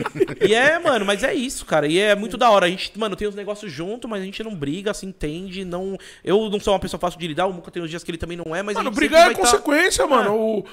E 0.48 0.54
é, 0.54 0.80
mano, 0.80 1.06
mas 1.06 1.24
é 1.24 1.34
isso, 1.34 1.66
cara. 1.66 1.88
E 1.88 2.00
é 2.00 2.16
muito 2.16 2.38
da 2.38 2.50
hora. 2.50 2.66
A 2.66 2.70
gente, 2.70 2.98
mano, 2.98 3.16
tem 3.16 3.28
os 3.28 3.36
negócios 3.36 3.72
junto, 3.72 4.08
mas 4.08 4.22
a 4.22 4.26
gente 4.26 4.44
não 4.44 4.56
briga, 4.56 4.94
se 4.94 5.06
entende. 5.06 5.64
Não... 5.66 5.98
Eu 6.24 6.50
não 6.50 6.60
sou 6.60 6.74
uma 6.74 6.80
pessoa 6.80 7.00
fácil 7.00 7.20
de 7.20 7.28
lidar, 7.28 7.46
o 7.48 7.54
Muca 7.54 7.72
tem 7.72 7.82
uns 7.82 7.90
dias 7.90 8.04
que 8.04 8.12
ele 8.12 8.18
também 8.18 8.38
não 8.38 8.56
é, 8.56 8.62
mas 8.62 8.76
a 8.76 8.80
Mano, 8.80 8.90
gente 8.90 8.96
brigar 8.98 9.32
é 9.32 9.34
tá- 9.34 9.40
consequência, 9.40 10.06
mano. 10.08 10.34
O, 10.36 10.66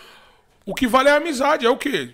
o 0.65 0.75
que 0.75 0.87
vale 0.87 1.09
é 1.09 1.13
a 1.13 1.17
amizade. 1.17 1.67
É 1.67 1.71
o 1.71 1.77
quê? 1.77 2.11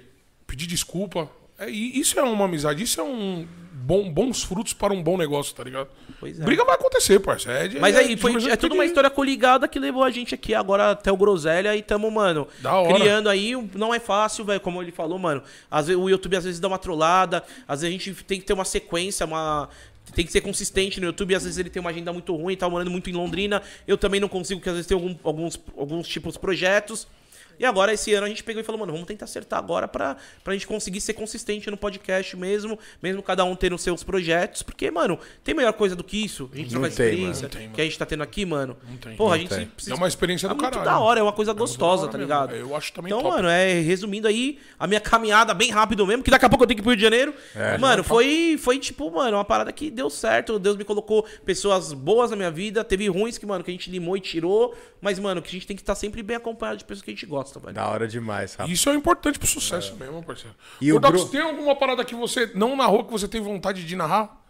Pedir 0.47 0.67
desculpa. 0.67 1.29
É, 1.59 1.71
isso 1.71 2.19
é 2.19 2.23
uma 2.23 2.45
amizade. 2.45 2.83
Isso 2.83 3.01
é 3.01 3.05
um 3.05 3.47
bom- 3.83 4.11
bons 4.11 4.43
frutos 4.43 4.73
para 4.73 4.93
um 4.93 5.03
bom 5.03 5.17
negócio, 5.17 5.55
tá 5.55 5.65
ligado? 5.65 5.89
Pois 6.21 6.39
é. 6.39 6.45
Briga 6.45 6.65
vai 6.65 6.75
acontecer, 6.77 7.19
parceiro. 7.21 7.77
É 7.77 7.81
Mas 7.81 7.95
é 7.95 7.99
aí, 8.01 8.17
foi, 8.17 8.33
é 8.51 8.57
tudo 8.57 8.75
uma 8.75 8.85
história 8.85 9.11
coligada 9.11 9.67
que 9.69 9.79
levou 9.79 10.03
a 10.05 10.11
gente 10.11 10.35
aqui 10.35 10.55
agora 10.55 10.93
até 10.93 11.11
o 11.11 11.17
Groselha 11.17 11.75
e 11.77 11.83
tamo, 11.83 12.11
mano, 12.11 12.47
criando 12.97 13.29
aí. 13.29 13.53
Não 13.75 13.93
é 13.93 13.99
fácil, 13.99 14.45
velho, 14.45 14.61
como 14.61 14.81
ele 14.83 14.93
falou, 14.93 15.19
mano. 15.19 15.43
Às 15.71 15.89
vezes, 15.89 16.01
o 16.03 16.09
YouTube 16.09 16.37
às 16.37 16.45
vezes 16.45 16.61
dá 16.61 16.69
uma 16.69 16.79
trollada, 16.79 17.43
às 17.67 17.81
vezes 17.83 17.95
a 17.97 17.99
gente 17.99 18.25
tem 18.25 18.39
que 18.41 18.47
ter 18.47 18.53
uma 18.53 18.65
sequência, 18.65 19.27
uma. 19.27 19.69
Tem 20.15 20.27
que 20.27 20.33
ser 20.33 20.41
consistente 20.43 21.01
no 21.01 21.07
YouTube, 21.07 21.35
às 21.35 21.45
vezes 21.45 21.59
ele 21.59 21.71
tem 21.71 21.81
uma 21.81 21.91
agenda 21.91 22.13
muito 22.13 22.35
ruim, 22.37 22.57
tá 22.57 22.69
morando 22.69 22.91
muito 22.91 23.09
em 23.09 23.13
Londrina. 23.15 23.63
Eu 23.87 23.97
também 23.97 24.21
não 24.21 24.29
consigo, 24.29 24.61
porque 24.61 24.69
às 24.69 24.75
vezes 24.77 24.87
tem 24.89 24.95
algum- 24.97 25.17
alguns, 25.25 25.59
alguns 25.77 26.07
tipos 26.09 26.35
de 26.35 26.39
projetos. 26.41 27.07
E 27.63 27.65
agora, 27.65 27.93
esse 27.93 28.13
ano, 28.13 28.27
a 28.27 28.29
gente 28.29 28.43
pegou 28.43 28.61
e 28.61 28.65
falou, 28.65 28.81
mano, 28.81 28.91
vamos 28.93 29.07
tentar 29.07 29.25
acertar 29.25 29.57
agora 29.57 29.87
pra, 29.87 30.17
pra 30.43 30.53
gente 30.53 30.67
conseguir 30.67 31.01
ser 31.01 31.13
consistente 31.13 31.71
no 31.71 31.77
podcast 31.77 32.37
mesmo, 32.37 32.77
mesmo 33.01 33.23
cada 33.23 33.45
um 33.45 33.55
tendo 33.55 33.79
seus 33.79 34.03
projetos. 34.03 34.65
Porque, 34.65 34.91
mano, 34.91 35.17
tem 35.45 35.55
melhor 35.55 35.73
coisa 35.75 35.95
do 35.95 36.03
que 36.03 36.25
isso? 36.25 36.51
A 36.53 36.57
gente 36.57 36.75
Não 36.75 36.81
trocar 36.81 36.97
tem, 36.97 37.07
experiência 37.07 37.43
mano, 37.49 37.55
não 37.55 37.61
tem, 37.67 37.71
que 37.71 37.81
a 37.81 37.85
gente 37.85 37.97
tá 37.97 38.05
tendo 38.05 38.23
aqui, 38.25 38.45
mano. 38.45 38.77
tem. 39.01 39.15
Porra, 39.15 39.35
a 39.35 39.39
Não 39.39 39.43
gente 39.43 39.55
tem. 39.55 39.67
precisa. 39.67 39.95
É 39.95 39.97
uma 39.97 40.09
experiência 40.09 40.49
do 40.49 40.53
É 40.53 40.55
muito 40.57 40.71
caralho. 40.71 40.85
da 40.91 40.99
hora, 40.99 41.21
é 41.21 41.23
uma 41.23 41.33
coisa 41.33 41.55
da 41.55 41.59
gostosa, 41.61 42.07
tá 42.09 42.19
mesmo. 42.19 42.23
ligado? 42.23 42.57
Eu 42.57 42.75
acho 42.75 42.93
também 42.93 43.13
Então, 43.13 43.23
top. 43.23 43.37
mano, 43.37 43.49
é 43.49 43.75
resumindo 43.81 44.27
aí 44.27 44.59
a 44.77 44.89
minha 44.89 45.01
caminhada 45.01 45.55
bem 45.55 45.71
rápido 45.71 46.05
mesmo, 46.05 46.25
que 46.25 46.33
daqui 46.33 46.45
a 46.45 46.49
pouco 46.49 46.65
eu 46.65 46.67
tenho 46.67 46.79
que 46.79 46.81
ir 46.81 46.83
pro 46.83 46.91
Rio 46.91 46.97
de 46.97 47.03
Janeiro. 47.05 47.33
mano, 47.79 48.03
foi, 48.03 48.57
foi 48.59 48.77
tipo, 48.81 49.09
mano, 49.09 49.37
uma 49.37 49.45
parada 49.45 49.71
que 49.73 49.89
deu 49.89 50.11
certo. 50.11 50.59
Deus 50.59 50.77
me 50.77 50.83
colocou 50.83 51.25
pessoas 51.45 51.93
boas 51.93 52.31
na 52.31 52.37
minha 52.37 52.51
vida. 52.51 52.83
Teve 52.83 53.07
ruins 53.07 53.39
que, 53.39 53.47
mano, 53.47 53.63
que 53.63 53.71
a 53.71 53.75
gente 53.75 53.89
limou 53.89 54.17
e 54.17 54.21
tirou. 54.21 54.75
Mas, 55.01 55.19
mano, 55.19 55.41
que 55.43 55.49
a 55.49 55.53
gente 55.53 55.67
tem 55.67 55.77
que 55.77 55.83
estar 55.83 55.95
sempre 55.95 56.23
bem 56.25 56.37
acompanhado 56.37 56.79
de 56.79 56.85
pessoas 56.85 57.03
que 57.03 57.11
a 57.11 57.15
gente 57.15 57.27
gosta, 57.27 57.52
velho. 57.61 57.75
Da 57.75 57.89
hora 57.89 58.07
demais, 58.09 58.55
rapaz. 58.55 58.71
Isso 58.71 58.89
é 58.91 58.95
importante 58.95 59.39
pro 59.39 59.49
sucesso 59.49 59.95
mesmo, 59.97 60.23
parceiro. 60.23 60.55
E 60.81 60.93
o 60.93 61.01
Gru- 61.01 61.27
tem 61.29 61.41
alguma 61.41 61.75
parada 61.77 62.05
que 62.05 62.15
você 62.15 62.51
não 62.55 62.77
narrou 62.77 63.05
que 63.05 63.13
você 63.13 63.27
tem 63.29 63.41
vontade 63.41 63.85
de 63.85 63.97
narrar? 63.97 64.42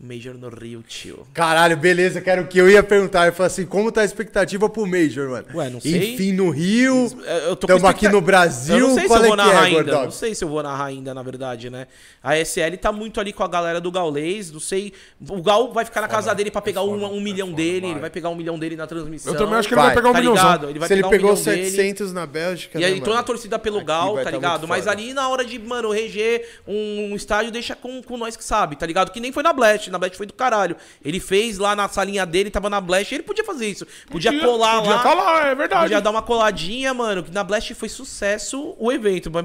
Major 0.00 0.34
no 0.34 0.48
Rio, 0.48 0.82
tio. 0.86 1.26
Caralho, 1.34 1.76
beleza, 1.76 2.20
que 2.20 2.30
era 2.30 2.40
o 2.40 2.46
que 2.46 2.56
eu 2.56 2.70
ia 2.70 2.84
perguntar. 2.84 3.26
Eu 3.26 3.32
falei 3.32 3.48
assim, 3.48 3.66
como 3.66 3.90
tá 3.90 4.02
a 4.02 4.04
expectativa 4.04 4.68
pro 4.68 4.86
Major, 4.86 5.28
mano? 5.28 5.46
Ué, 5.54 5.68
não 5.70 5.80
sei. 5.80 6.14
Enfim, 6.14 6.32
no 6.32 6.50
Rio, 6.50 7.10
É, 7.26 7.48
Eu 7.48 7.56
tô 7.56 7.66
com 7.66 7.74
estamos 7.74 7.90
aqui 7.90 8.08
no 8.08 8.20
Brasil, 8.20 8.76
Eu 8.76 8.88
não 8.88 8.94
sei 8.94 9.08
se 9.08 9.12
eu 9.12 9.16
é 9.16 9.20
vou 9.20 9.30
que 9.30 9.36
narrar 9.36 9.72
é, 9.72 9.76
ainda. 9.76 10.04
Não 10.04 10.10
sei 10.12 10.34
se 10.36 10.44
eu 10.44 10.48
vou 10.48 10.62
narrar 10.62 10.84
ainda, 10.84 11.12
na 11.12 11.22
verdade, 11.22 11.68
né? 11.68 11.88
A 12.22 12.36
SL 12.38 12.76
tá 12.80 12.92
muito 12.92 13.18
ali 13.18 13.32
com 13.32 13.42
a 13.42 13.48
galera 13.48 13.80
do 13.80 13.90
Gaulês. 13.90 14.52
Não 14.52 14.60
sei. 14.60 14.92
O 15.28 15.42
Gal 15.42 15.72
vai 15.72 15.84
ficar 15.84 16.00
na 16.00 16.08
casa 16.08 16.32
dele 16.32 16.52
pra 16.52 16.62
pegar 16.62 16.84
um, 16.84 17.04
um 17.04 17.20
milhão 17.20 17.52
dele. 17.52 17.88
Ele 17.88 17.98
vai 18.00 18.10
pegar 18.10 18.28
um 18.28 18.36
milhão 18.36 18.56
dele 18.56 18.76
na 18.76 18.86
transmissão. 18.86 19.32
Eu 19.32 19.38
também 19.38 19.56
acho 19.56 19.66
que 19.66 19.74
ele 19.74 19.80
vai, 19.80 19.88
Vai, 19.88 19.96
pegar 19.96 20.10
um 20.10 20.12
tá 20.12 20.20
ligado? 20.20 20.68
Ele 20.68 20.78
vai 20.78 20.86
Se 20.86 20.94
ele 20.94 21.02
pegar 21.02 21.08
um 21.08 21.10
pegou 21.10 21.34
milhão 21.34 21.44
dele. 21.44 21.70
700 21.70 22.12
na 22.12 22.24
Bélgica, 22.24 22.78
E 22.78 22.82
né, 22.82 22.86
aí, 22.86 22.94
tô 23.00 23.06
mano? 23.06 23.14
na 23.16 23.22
torcida 23.24 23.58
pelo 23.58 23.78
Aqui 23.78 23.86
Gal, 23.86 24.14
tá 24.14 24.24
tá 24.24 24.30
ligado? 24.30 24.68
Mas 24.68 24.86
ali 24.86 25.12
na 25.12 25.28
hora 25.28 25.44
de, 25.44 25.58
mano, 25.58 25.90
reger 25.90 26.46
um, 26.68 27.10
um 27.10 27.16
estádio, 27.16 27.50
deixa 27.50 27.74
com, 27.74 28.00
com 28.00 28.16
nós 28.16 28.36
que 28.36 28.44
sabe, 28.44 28.76
tá 28.76 28.86
ligado? 28.86 29.10
Que 29.10 29.18
nem 29.18 29.32
foi 29.32 29.42
na 29.42 29.52
Blast. 29.52 29.87
Na 29.90 29.98
Blast 29.98 30.16
foi 30.16 30.26
do 30.26 30.32
caralho. 30.32 30.76
Ele 31.04 31.20
fez 31.20 31.58
lá 31.58 31.74
na 31.76 31.88
salinha 31.88 32.24
dele, 32.26 32.50
tava 32.50 32.68
na 32.70 32.80
Blast. 32.80 33.12
Ele 33.14 33.22
podia 33.22 33.44
fazer 33.44 33.66
isso. 33.68 33.86
Podia, 34.10 34.32
Podia- 34.32 34.46
colar 34.46 34.76
podia 34.78 34.94
lá. 34.96 35.02
tá 35.02 35.14
lá, 35.14 35.46
é 35.48 35.54
verdade. 35.54 35.82
Podia 35.82 36.00
dar 36.00 36.10
uma 36.10 36.22
coladinha, 36.22 36.92
mano. 36.94 37.22
Que 37.22 37.30
na 37.32 37.42
Blast 37.44 37.72
foi 37.74 37.88
sucesso 37.88 38.74
o 38.78 38.92
evento. 38.92 39.30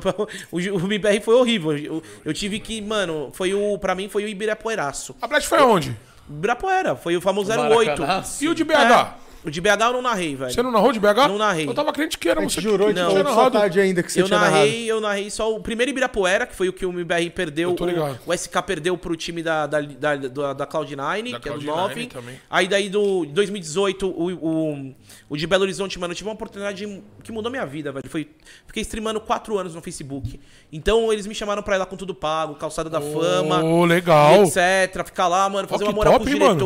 O, 0.52 0.58
o 0.58 0.86
MBR 0.86 1.22
foi 1.22 1.36
horrível. 1.36 1.78
Eu, 1.78 2.04
eu 2.26 2.34
tive 2.34 2.60
que, 2.60 2.82
mano, 2.82 3.30
foi 3.34 3.54
o. 3.54 3.78
Pra 3.78 3.96
mim 3.96 4.08
foi 4.10 4.24
o 4.24 4.28
Ibirapueraço. 4.28 5.16
A 5.22 5.28
Blast 5.28 5.48
foi 5.48 5.60
aonde? 5.60 5.96
Ibirapuera, 6.30 6.96
foi 6.96 7.16
o 7.18 7.22
famoso 7.22 7.52
08. 7.52 8.02
E 8.42 8.48
o 8.48 8.56
de 8.56 8.64
BH? 8.64 8.74
É. 8.74 9.24
O 9.46 9.52
de 9.52 9.60
BH 9.60 9.68
eu 9.82 9.94
não 9.94 10.02
narrei, 10.02 10.36
velho. 10.36 10.54
Você 10.54 10.64
não 10.64 10.72
narrou 10.72 10.92
de 10.94 11.00
BH? 11.00 11.28
Não 11.28 11.38
narrei. 11.38 11.68
Eu 11.68 11.74
tava 11.74 11.92
crente 11.92 12.18
que 12.18 12.30
era 12.30 12.40
A 12.40 12.44
você 12.44 12.62
jurou 12.62 12.88
que 12.88 12.94
Não, 12.94 13.10
tinha 13.10 13.24
narrado. 13.24 13.52
tarde 13.60 13.80
ainda 13.80 14.02
que 14.02 14.12
você 14.12 14.22
eu 14.22 14.26
tinha 14.26 14.40
narrei, 14.40 14.60
narrado. 14.72 14.88
eu 14.88 15.02
narrei 15.02 15.30
só 15.30 15.54
o 15.54 15.60
primeiro 15.60 15.90
Ibirapuera, 15.92 16.46
que 16.48 16.56
foi 16.56 16.70
o 16.70 16.74
que 16.74 16.86
o 16.86 16.90
MBR 16.92 17.30
perdeu. 17.32 17.72
Eu 17.72 17.76
tô 17.76 17.86
ligado. 17.86 18.20
O, 18.26 18.32
o 18.32 18.34
SK 18.34 18.62
perdeu 18.66 18.98
pro 18.98 19.16
time 19.18 19.44
da, 19.44 19.68
da, 19.68 19.82
da, 19.82 20.16
da, 20.16 20.54
da 20.54 20.68
Cloud9, 20.68 21.32
Da 21.32 21.40
que 21.40 21.50
é 21.50 21.52
do 21.52 21.60
Cloud9 21.60 21.66
9. 21.76 22.06
também. 22.08 22.40
Aí 22.50 22.68
daí 22.68 22.88
do 22.90 23.26
2018, 23.26 24.08
o, 24.08 24.32
o, 24.34 24.96
o 25.30 25.38
de 25.38 25.46
Belo 25.46 25.64
Horizonte, 25.64 26.00
mano, 26.00 26.14
eu 26.14 26.16
tive 26.16 26.30
uma 26.30 26.36
oportunidade 26.36 27.04
que 27.24 27.32
mudou 27.32 27.52
minha 27.52 27.66
vida, 27.66 27.92
velho. 27.92 28.10
Foi, 28.10 28.30
fiquei 28.66 28.82
streamando 28.82 29.20
quatro 29.20 29.58
anos 29.58 29.76
no 29.76 29.82
Facebook. 29.82 30.40
Então 30.72 31.12
eles 31.12 31.28
me 31.28 31.36
chamaram 31.36 31.62
pra 31.62 31.76
ir 31.76 31.80
lá 31.80 31.86
com 31.86 31.98
tudo 31.98 32.16
pago, 32.16 32.56
calçada 32.56 32.90
da 32.90 33.02
fama. 33.02 33.62
Ô, 33.64 33.84
legal. 33.84 34.44
etc. 34.44 35.06
Ficar 35.06 35.28
lá, 35.28 35.50
mano, 35.50 35.68
fazer 35.68 35.84
Ó, 35.84 35.88
uma 35.88 35.94
moral 35.94 36.14
top, 36.14 36.26
com 36.26 36.30
os 36.30 36.34
hein, 36.36 36.40
mano? 36.48 36.60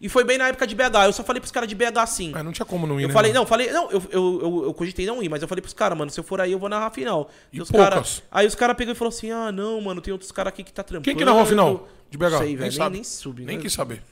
E 0.00 0.08
foi 0.08 0.22
bem 0.24 0.36
na 0.36 0.48
época 0.48 0.66
de 0.66 0.74
BH. 0.74 0.82
Eu 1.06 1.12
só 1.12 1.24
falei 1.24 1.40
pros 1.40 1.50
caras 1.52 1.68
de 1.68 1.74
BH 1.74 1.98
assim. 1.98 2.30
Mas 2.32 2.44
não 2.44 2.52
tinha 2.52 2.66
como 2.66 2.86
não 2.86 3.00
ir, 3.00 3.04
Eu 3.04 3.08
né, 3.08 3.14
falei, 3.14 3.32
mano? 3.32 3.40
não, 3.40 3.46
falei, 3.46 3.70
não, 3.70 3.90
eu, 3.90 4.02
eu, 4.10 4.40
eu, 4.42 4.64
eu 4.64 4.74
cogitei 4.74 5.06
não 5.06 5.22
ir, 5.22 5.28
mas 5.28 5.40
eu 5.40 5.48
falei 5.48 5.62
pros 5.62 5.72
caras, 5.72 5.96
mano, 5.96 6.10
se 6.10 6.18
eu 6.20 6.24
for 6.24 6.40
aí, 6.40 6.52
eu 6.52 6.58
vou 6.58 6.68
narrar 6.68 6.86
a 6.86 6.90
final. 6.90 7.30
E 7.52 7.60
os 7.60 7.70
poucas? 7.70 7.88
cara, 8.20 8.28
aí 8.30 8.46
os 8.46 8.54
caras 8.54 8.76
pegou 8.76 8.92
e 8.92 8.96
falou 8.96 9.08
assim: 9.10 9.30
ah, 9.30 9.50
não, 9.50 9.80
mano, 9.80 10.00
tem 10.00 10.12
outros 10.12 10.30
caras 10.32 10.52
aqui 10.52 10.62
que 10.62 10.72
tá 10.72 10.82
trampando. 10.82 11.04
Quem 11.04 11.16
que 11.16 11.24
narrou 11.24 11.40
a 11.42 11.46
final 11.46 11.88
de 12.10 12.18
BH? 12.18 12.22
Não 12.24 12.38
sei, 12.38 12.46
Nem 12.48 12.56
velho, 12.56 12.78
nem, 12.78 12.90
nem 12.90 13.04
sub, 13.04 13.44
Nem 13.44 13.56
né? 13.56 13.62
quis 13.62 13.72
saber. 13.72 14.02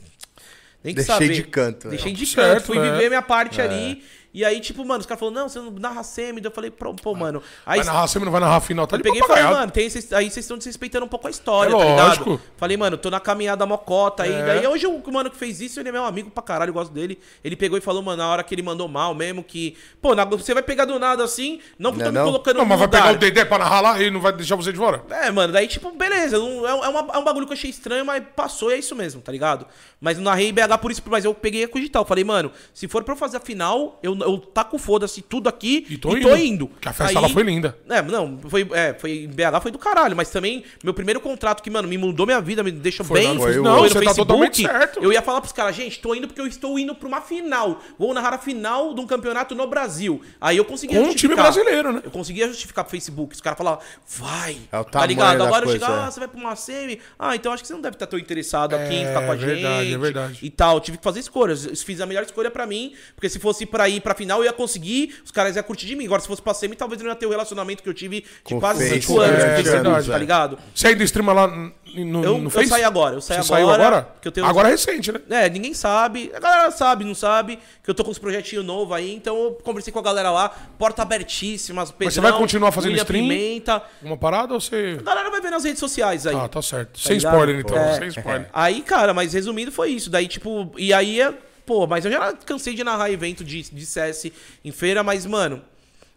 Nem 0.84 0.94
quis 0.94 1.06
Deixei 1.06 1.26
saber. 1.28 1.34
de 1.34 1.48
canto, 1.48 1.88
Deixei 1.88 2.12
é. 2.12 2.14
de 2.14 2.26
Certo, 2.26 2.54
canto, 2.54 2.66
fui 2.66 2.78
é. 2.78 2.92
viver 2.92 3.08
minha 3.08 3.22
parte 3.22 3.60
ali. 3.60 4.02
E 4.34 4.44
aí, 4.44 4.60
tipo, 4.60 4.84
mano, 4.84 5.00
os 5.00 5.06
caras 5.06 5.20
falaram, 5.20 5.40
não, 5.42 5.48
você 5.48 5.58
não 5.58 5.70
narra 5.72 6.02
semi. 6.02 6.40
Daí 6.40 6.48
Eu 6.50 6.54
falei, 6.54 6.70
pô, 6.70 6.94
pô, 6.94 7.14
mano. 7.14 7.42
Aí 7.66 7.78
Vai 7.80 7.86
narrar, 7.86 8.06
você 8.06 8.18
não 8.18 8.32
vai 8.32 8.40
narrar 8.40 8.60
final, 8.60 8.86
tá 8.86 8.96
eu 8.96 9.00
peguei 9.02 9.20
e 9.20 9.26
falei, 9.26 9.44
mano, 9.44 9.70
tem 9.70 9.86
esses- 9.86 10.10
aí 10.12 10.30
vocês 10.30 10.44
estão 10.44 10.56
desrespeitando 10.56 11.04
um 11.04 11.08
pouco 11.08 11.26
a 11.26 11.30
história, 11.30 11.70
É 11.74 11.76
tá 11.78 11.84
ligado? 11.84 12.06
lógico. 12.08 12.40
Falei, 12.56 12.76
mano, 12.76 12.96
tô 12.96 13.10
na 13.10 13.20
caminhada 13.20 13.66
mocota 13.66 14.22
aí. 14.22 14.32
É. 14.32 14.46
Daí 14.46 14.66
hoje 14.66 14.86
o 14.86 15.12
mano 15.12 15.30
que 15.30 15.36
fez 15.36 15.60
isso, 15.60 15.78
ele 15.80 15.90
é 15.90 15.92
meu 15.92 16.04
amigo 16.04 16.30
pra 16.30 16.42
caralho, 16.42 16.70
eu 16.70 16.74
gosto 16.74 16.92
dele. 16.92 17.18
Ele 17.44 17.56
pegou 17.56 17.76
e 17.76 17.80
falou, 17.82 18.00
mano, 18.02 18.16
na 18.22 18.28
hora 18.28 18.42
que 18.42 18.54
ele 18.54 18.62
mandou 18.62 18.88
mal 18.88 19.14
mesmo, 19.14 19.44
que, 19.44 19.76
pô, 20.00 20.14
na- 20.14 20.24
você 20.24 20.54
vai 20.54 20.62
pegar 20.62 20.86
do 20.86 20.98
nada 20.98 21.22
assim, 21.24 21.60
não 21.78 21.90
porque 21.92 22.04
Não 22.04 22.08
eu 22.08 22.12
tô 22.14 22.18
me 22.18 22.24
não? 22.24 22.32
colocando 22.32 22.56
Não, 22.58 22.64
mas 22.64 22.78
vai 22.78 22.86
lugar. 22.86 23.02
pegar 23.02 23.14
o 23.14 23.18
Dedé 23.18 23.44
pra 23.44 23.58
narrar 23.58 23.80
lá 23.82 24.00
e 24.02 24.10
não 24.10 24.20
vai 24.20 24.32
deixar 24.32 24.56
você 24.56 24.72
de 24.72 24.78
fora? 24.78 25.04
É, 25.10 25.30
mano, 25.30 25.52
daí, 25.52 25.68
tipo, 25.68 25.90
beleza. 25.92 26.38
não- 26.38 26.66
É, 26.66 26.74
um- 26.74 26.84
é 26.84 26.88
uma- 26.88 27.14
é 27.14 27.18
um 27.18 27.24
bagulho 27.24 27.46
que 27.46 27.52
eu 27.52 27.56
achei 27.56 27.68
estranho, 27.68 28.04
mas 28.06 28.22
passou 28.34 28.70
e 28.70 28.74
é 28.74 28.78
isso 28.78 28.94
mesmo, 28.96 29.20
tá 29.20 29.30
ligado? 29.30 29.66
Mas 30.00 30.16
não 30.16 30.24
narrei 30.24 30.50
BH 30.52 30.78
por 30.78 30.90
isso, 30.90 31.02
mas 31.06 31.24
eu 31.24 31.34
peguei 31.34 31.64
a 31.64 31.68
cogitar. 31.68 32.00
Eu 32.00 32.06
falei, 32.06 32.24
mano, 32.24 32.50
se 32.72 32.88
for 32.88 33.04
pra 33.04 33.12
eu 33.14 33.18
fazer 33.18 33.36
a 33.36 33.40
final, 33.40 33.98
eu, 34.02 34.16
eu 34.22 34.38
taco 34.38 34.78
foda-se 34.78 35.20
tudo 35.22 35.48
aqui 35.48 35.86
E 35.90 35.96
tô 35.98 36.16
e 36.16 36.20
tô 36.20 36.34
indo. 36.36 36.68
Que 36.80 36.88
a 36.88 36.92
festa 36.92 37.18
lá 37.20 37.28
foi 37.28 37.42
linda. 37.42 37.76
É, 37.88 38.00
não, 38.02 38.38
foi, 38.48 38.68
é, 38.72 38.94
foi 38.94 39.26
BH 39.26 39.60
foi 39.62 39.70
do 39.70 39.78
caralho, 39.78 40.16
mas 40.16 40.30
também 40.30 40.64
meu 40.82 40.94
primeiro 40.94 41.20
contrato 41.20 41.62
que, 41.62 41.70
mano, 41.70 41.86
me 41.88 41.98
mudou 41.98 42.26
minha 42.26 42.40
vida, 42.40 42.62
me 42.62 42.70
deixou 42.72 43.04
Foi 43.04 43.20
bem. 43.20 43.34
na- 43.34 43.40
foi 43.40 43.56
Não, 43.56 43.78
você 43.80 43.94
tá 43.94 44.00
Facebook. 44.00 44.16
totalmente 44.16 44.62
certo. 44.62 45.00
Eu 45.02 45.12
ia 45.12 45.22
falar 45.22 45.40
pros 45.40 45.52
caras, 45.52 45.74
gente, 45.76 46.00
tô 46.00 46.14
indo 46.14 46.26
porque 46.26 46.40
eu 46.40 46.46
estou 46.46 46.78
indo 46.78 46.94
pra 46.94 47.08
uma 47.08 47.20
final. 47.20 47.80
Vou 47.98 48.12
narrar 48.14 48.34
a 48.34 48.38
final 48.38 48.94
de 48.94 49.00
um 49.00 49.06
campeonato 49.06 49.54
no 49.54 49.66
Brasil. 49.66 50.20
Aí 50.40 50.56
eu 50.56 50.64
consegui 50.64 50.94
Com 50.94 51.02
um 51.02 51.14
time 51.14 51.34
brasileiro, 51.34 51.92
né? 51.92 52.02
Eu 52.04 52.10
conseguia 52.10 52.46
justificar 52.48 52.84
pro 52.84 52.90
Facebook. 52.90 53.34
Os 53.34 53.40
caras 53.40 53.56
falavam, 53.58 53.80
vai. 54.06 54.56
É 54.70 54.78
o 54.78 54.84
tá 54.84 55.04
ligado? 55.06 55.42
Agora 55.42 55.64
eu 55.64 55.70
coisa, 55.70 55.86
chego, 55.86 55.98
é. 55.98 56.04
ah, 56.04 56.10
você 56.10 56.20
vai 56.20 56.28
pra 56.28 56.38
uma 56.40 56.56
semi. 56.56 57.00
Ah, 57.18 57.34
então 57.36 57.52
acho 57.52 57.62
que 57.62 57.66
você 57.68 57.74
não 57.74 57.80
deve 57.80 57.96
estar 57.96 58.06
tão 58.06 58.18
interessado 58.18 58.74
aqui 58.74 58.94
em 58.94 59.04
É, 59.04 59.08
ficar 59.08 59.26
com 59.26 59.32
a 59.32 59.34
verdade, 59.34 59.84
gente. 59.84 59.94
é 59.94 59.98
verdade. 59.98 60.38
E 60.42 60.50
tal. 60.50 60.76
Eu 60.76 60.80
tive 60.80 60.98
que 60.98 61.04
fazer 61.04 61.20
escolhas. 61.20 61.64
Eu 61.66 61.76
fiz 61.76 62.00
a 62.00 62.06
melhor 62.06 62.22
escolha 62.24 62.50
pra 62.50 62.66
mim, 62.66 62.94
porque 63.14 63.28
se 63.28 63.38
fosse 63.38 63.66
pra 63.66 63.88
ir 63.88 64.00
pra 64.00 64.11
final, 64.14 64.40
eu 64.40 64.44
ia 64.46 64.52
conseguir, 64.52 65.14
os 65.24 65.30
caras 65.30 65.56
iam 65.56 65.62
curtir 65.62 65.86
de 65.86 65.96
mim. 65.96 66.06
Agora, 66.06 66.20
se 66.20 66.28
fosse 66.28 66.42
pra 66.42 66.54
semi, 66.54 66.76
talvez 66.76 67.00
eu 67.00 67.04
não 67.04 67.12
ia 67.12 67.16
ter 67.16 67.26
o 67.26 67.30
relacionamento 67.30 67.82
que 67.82 67.88
eu 67.88 67.94
tive 67.94 68.20
de 68.20 68.26
Com 68.42 68.60
quase 68.60 68.88
Face, 68.88 69.02
5 69.02 69.20
anos 69.20 69.38
é, 69.38 69.56
Facebook, 69.56 69.70
verdade, 69.82 70.08
tá 70.08 70.16
é. 70.16 70.18
ligado? 70.18 70.58
Você 70.74 70.86
ainda 70.88 71.04
streama 71.04 71.32
lá 71.32 71.46
no, 71.94 72.24
Eu, 72.24 72.38
no 72.38 72.50
eu 72.50 72.66
saí 72.66 72.82
agora, 72.82 73.16
eu 73.16 73.20
saí 73.20 73.36
Você 73.42 73.52
agora. 73.52 73.66
saiu 73.66 73.70
agora? 73.70 74.08
Que 74.20 74.28
eu 74.28 74.32
tenho 74.32 74.46
Agora 74.46 74.68
é 74.68 74.70
recente, 74.70 75.12
né? 75.12 75.20
É, 75.28 75.48
ninguém 75.50 75.74
sabe. 75.74 76.30
A 76.34 76.40
galera 76.40 76.70
sabe, 76.70 77.04
não 77.04 77.14
sabe. 77.14 77.58
Que 77.82 77.90
eu 77.90 77.94
tô 77.94 78.04
com 78.04 78.10
uns 78.10 78.18
projetinhos 78.18 78.64
novos 78.64 78.96
aí. 78.96 79.14
Então 79.14 79.36
eu 79.36 79.52
conversei 79.62 79.92
com 79.92 79.98
a 79.98 80.02
galera 80.02 80.30
lá. 80.30 80.48
Porta 80.78 81.02
abertíssima. 81.02 81.82
Mas 81.98 82.12
você 82.12 82.20
vai 82.20 82.32
continuar 82.32 82.72
fazendo 82.72 82.90
William 82.92 83.02
stream? 83.02 83.28
Pimenta. 83.28 83.82
Uma 84.02 84.16
parada 84.16 84.54
ou 84.54 84.60
você... 84.60 84.96
A 85.00 85.02
galera 85.02 85.30
vai 85.30 85.40
ver 85.40 85.50
nas 85.50 85.64
redes 85.64 85.80
sociais 85.80 86.26
aí. 86.26 86.34
Ah, 86.34 86.48
tá 86.48 86.62
certo. 86.62 86.98
Sem 86.98 87.18
ligado? 87.18 87.32
spoiler, 87.34 87.60
então. 87.60 87.76
É. 87.76 87.98
Sem 87.98 88.08
spoiler. 88.08 88.48
Aí, 88.52 88.80
cara, 88.82 89.12
mas 89.12 89.32
resumindo 89.34 89.70
foi 89.70 89.90
isso. 89.90 90.08
Daí, 90.10 90.26
tipo, 90.28 90.72
e 90.76 90.92
aí, 90.92 91.20
é- 91.20 91.34
pô, 91.66 91.86
mas 91.86 92.04
eu 92.04 92.10
já 92.10 92.32
cansei 92.32 92.74
de 92.74 92.84
narrar 92.84 93.10
evento 93.10 93.44
de, 93.44 93.62
de 93.62 93.86
CS 93.86 94.30
em 94.64 94.70
feira, 94.72 95.02
mas, 95.02 95.26
mano, 95.26 95.62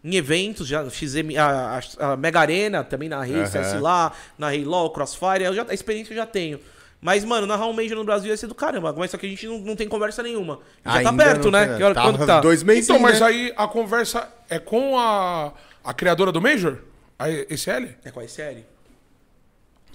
em 0.04 0.14
eventos, 0.14 0.68
já 0.68 0.88
fiz 0.90 1.14
a, 1.16 1.80
a, 2.00 2.12
a 2.12 2.16
Mega 2.16 2.40
Arena, 2.40 2.84
também 2.84 3.08
narrei 3.08 3.44
CS 3.46 3.80
lá, 3.80 4.12
narrei 4.38 4.64
LOL, 4.64 4.90
Crossfire, 4.90 5.42
eu 5.44 5.54
já, 5.54 5.66
a 5.68 5.74
experiência 5.74 6.12
eu 6.12 6.16
já 6.16 6.26
tenho. 6.26 6.60
Mas, 7.00 7.24
mano, 7.24 7.46
narrar 7.46 7.66
um 7.66 7.72
Major 7.72 7.96
no 7.96 8.04
Brasil 8.04 8.30
ia 8.30 8.36
ser 8.36 8.46
do 8.46 8.54
caramba. 8.54 8.92
Mas 8.96 9.10
só 9.10 9.18
que 9.18 9.26
a 9.26 9.28
gente 9.28 9.46
não, 9.46 9.58
não 9.58 9.76
tem 9.76 9.86
conversa 9.86 10.22
nenhuma. 10.22 10.60
Já 10.84 10.92
tá 10.92 10.98
Ainda 11.10 11.24
perto, 11.24 11.44
não 11.44 11.50
né? 11.52 11.66
tem, 11.68 11.76
Que 11.76 11.82
hora, 11.84 11.94
tá 11.94 12.02
quando 12.02 12.26
tá? 12.26 12.40
Dois 12.40 12.62
meses, 12.62 12.88
Então, 12.88 12.98
mas 12.98 13.20
né? 13.20 13.26
aí 13.26 13.52
a 13.56 13.68
conversa 13.68 14.28
é 14.48 14.58
com 14.58 14.98
a, 14.98 15.52
a 15.84 15.94
criadora 15.94 16.32
do 16.32 16.40
Major? 16.40 16.78
A 17.18 17.30
ECL? 17.30 17.94
É 18.04 18.10
com 18.10 18.20
a 18.20 18.24
SL? 18.24 18.64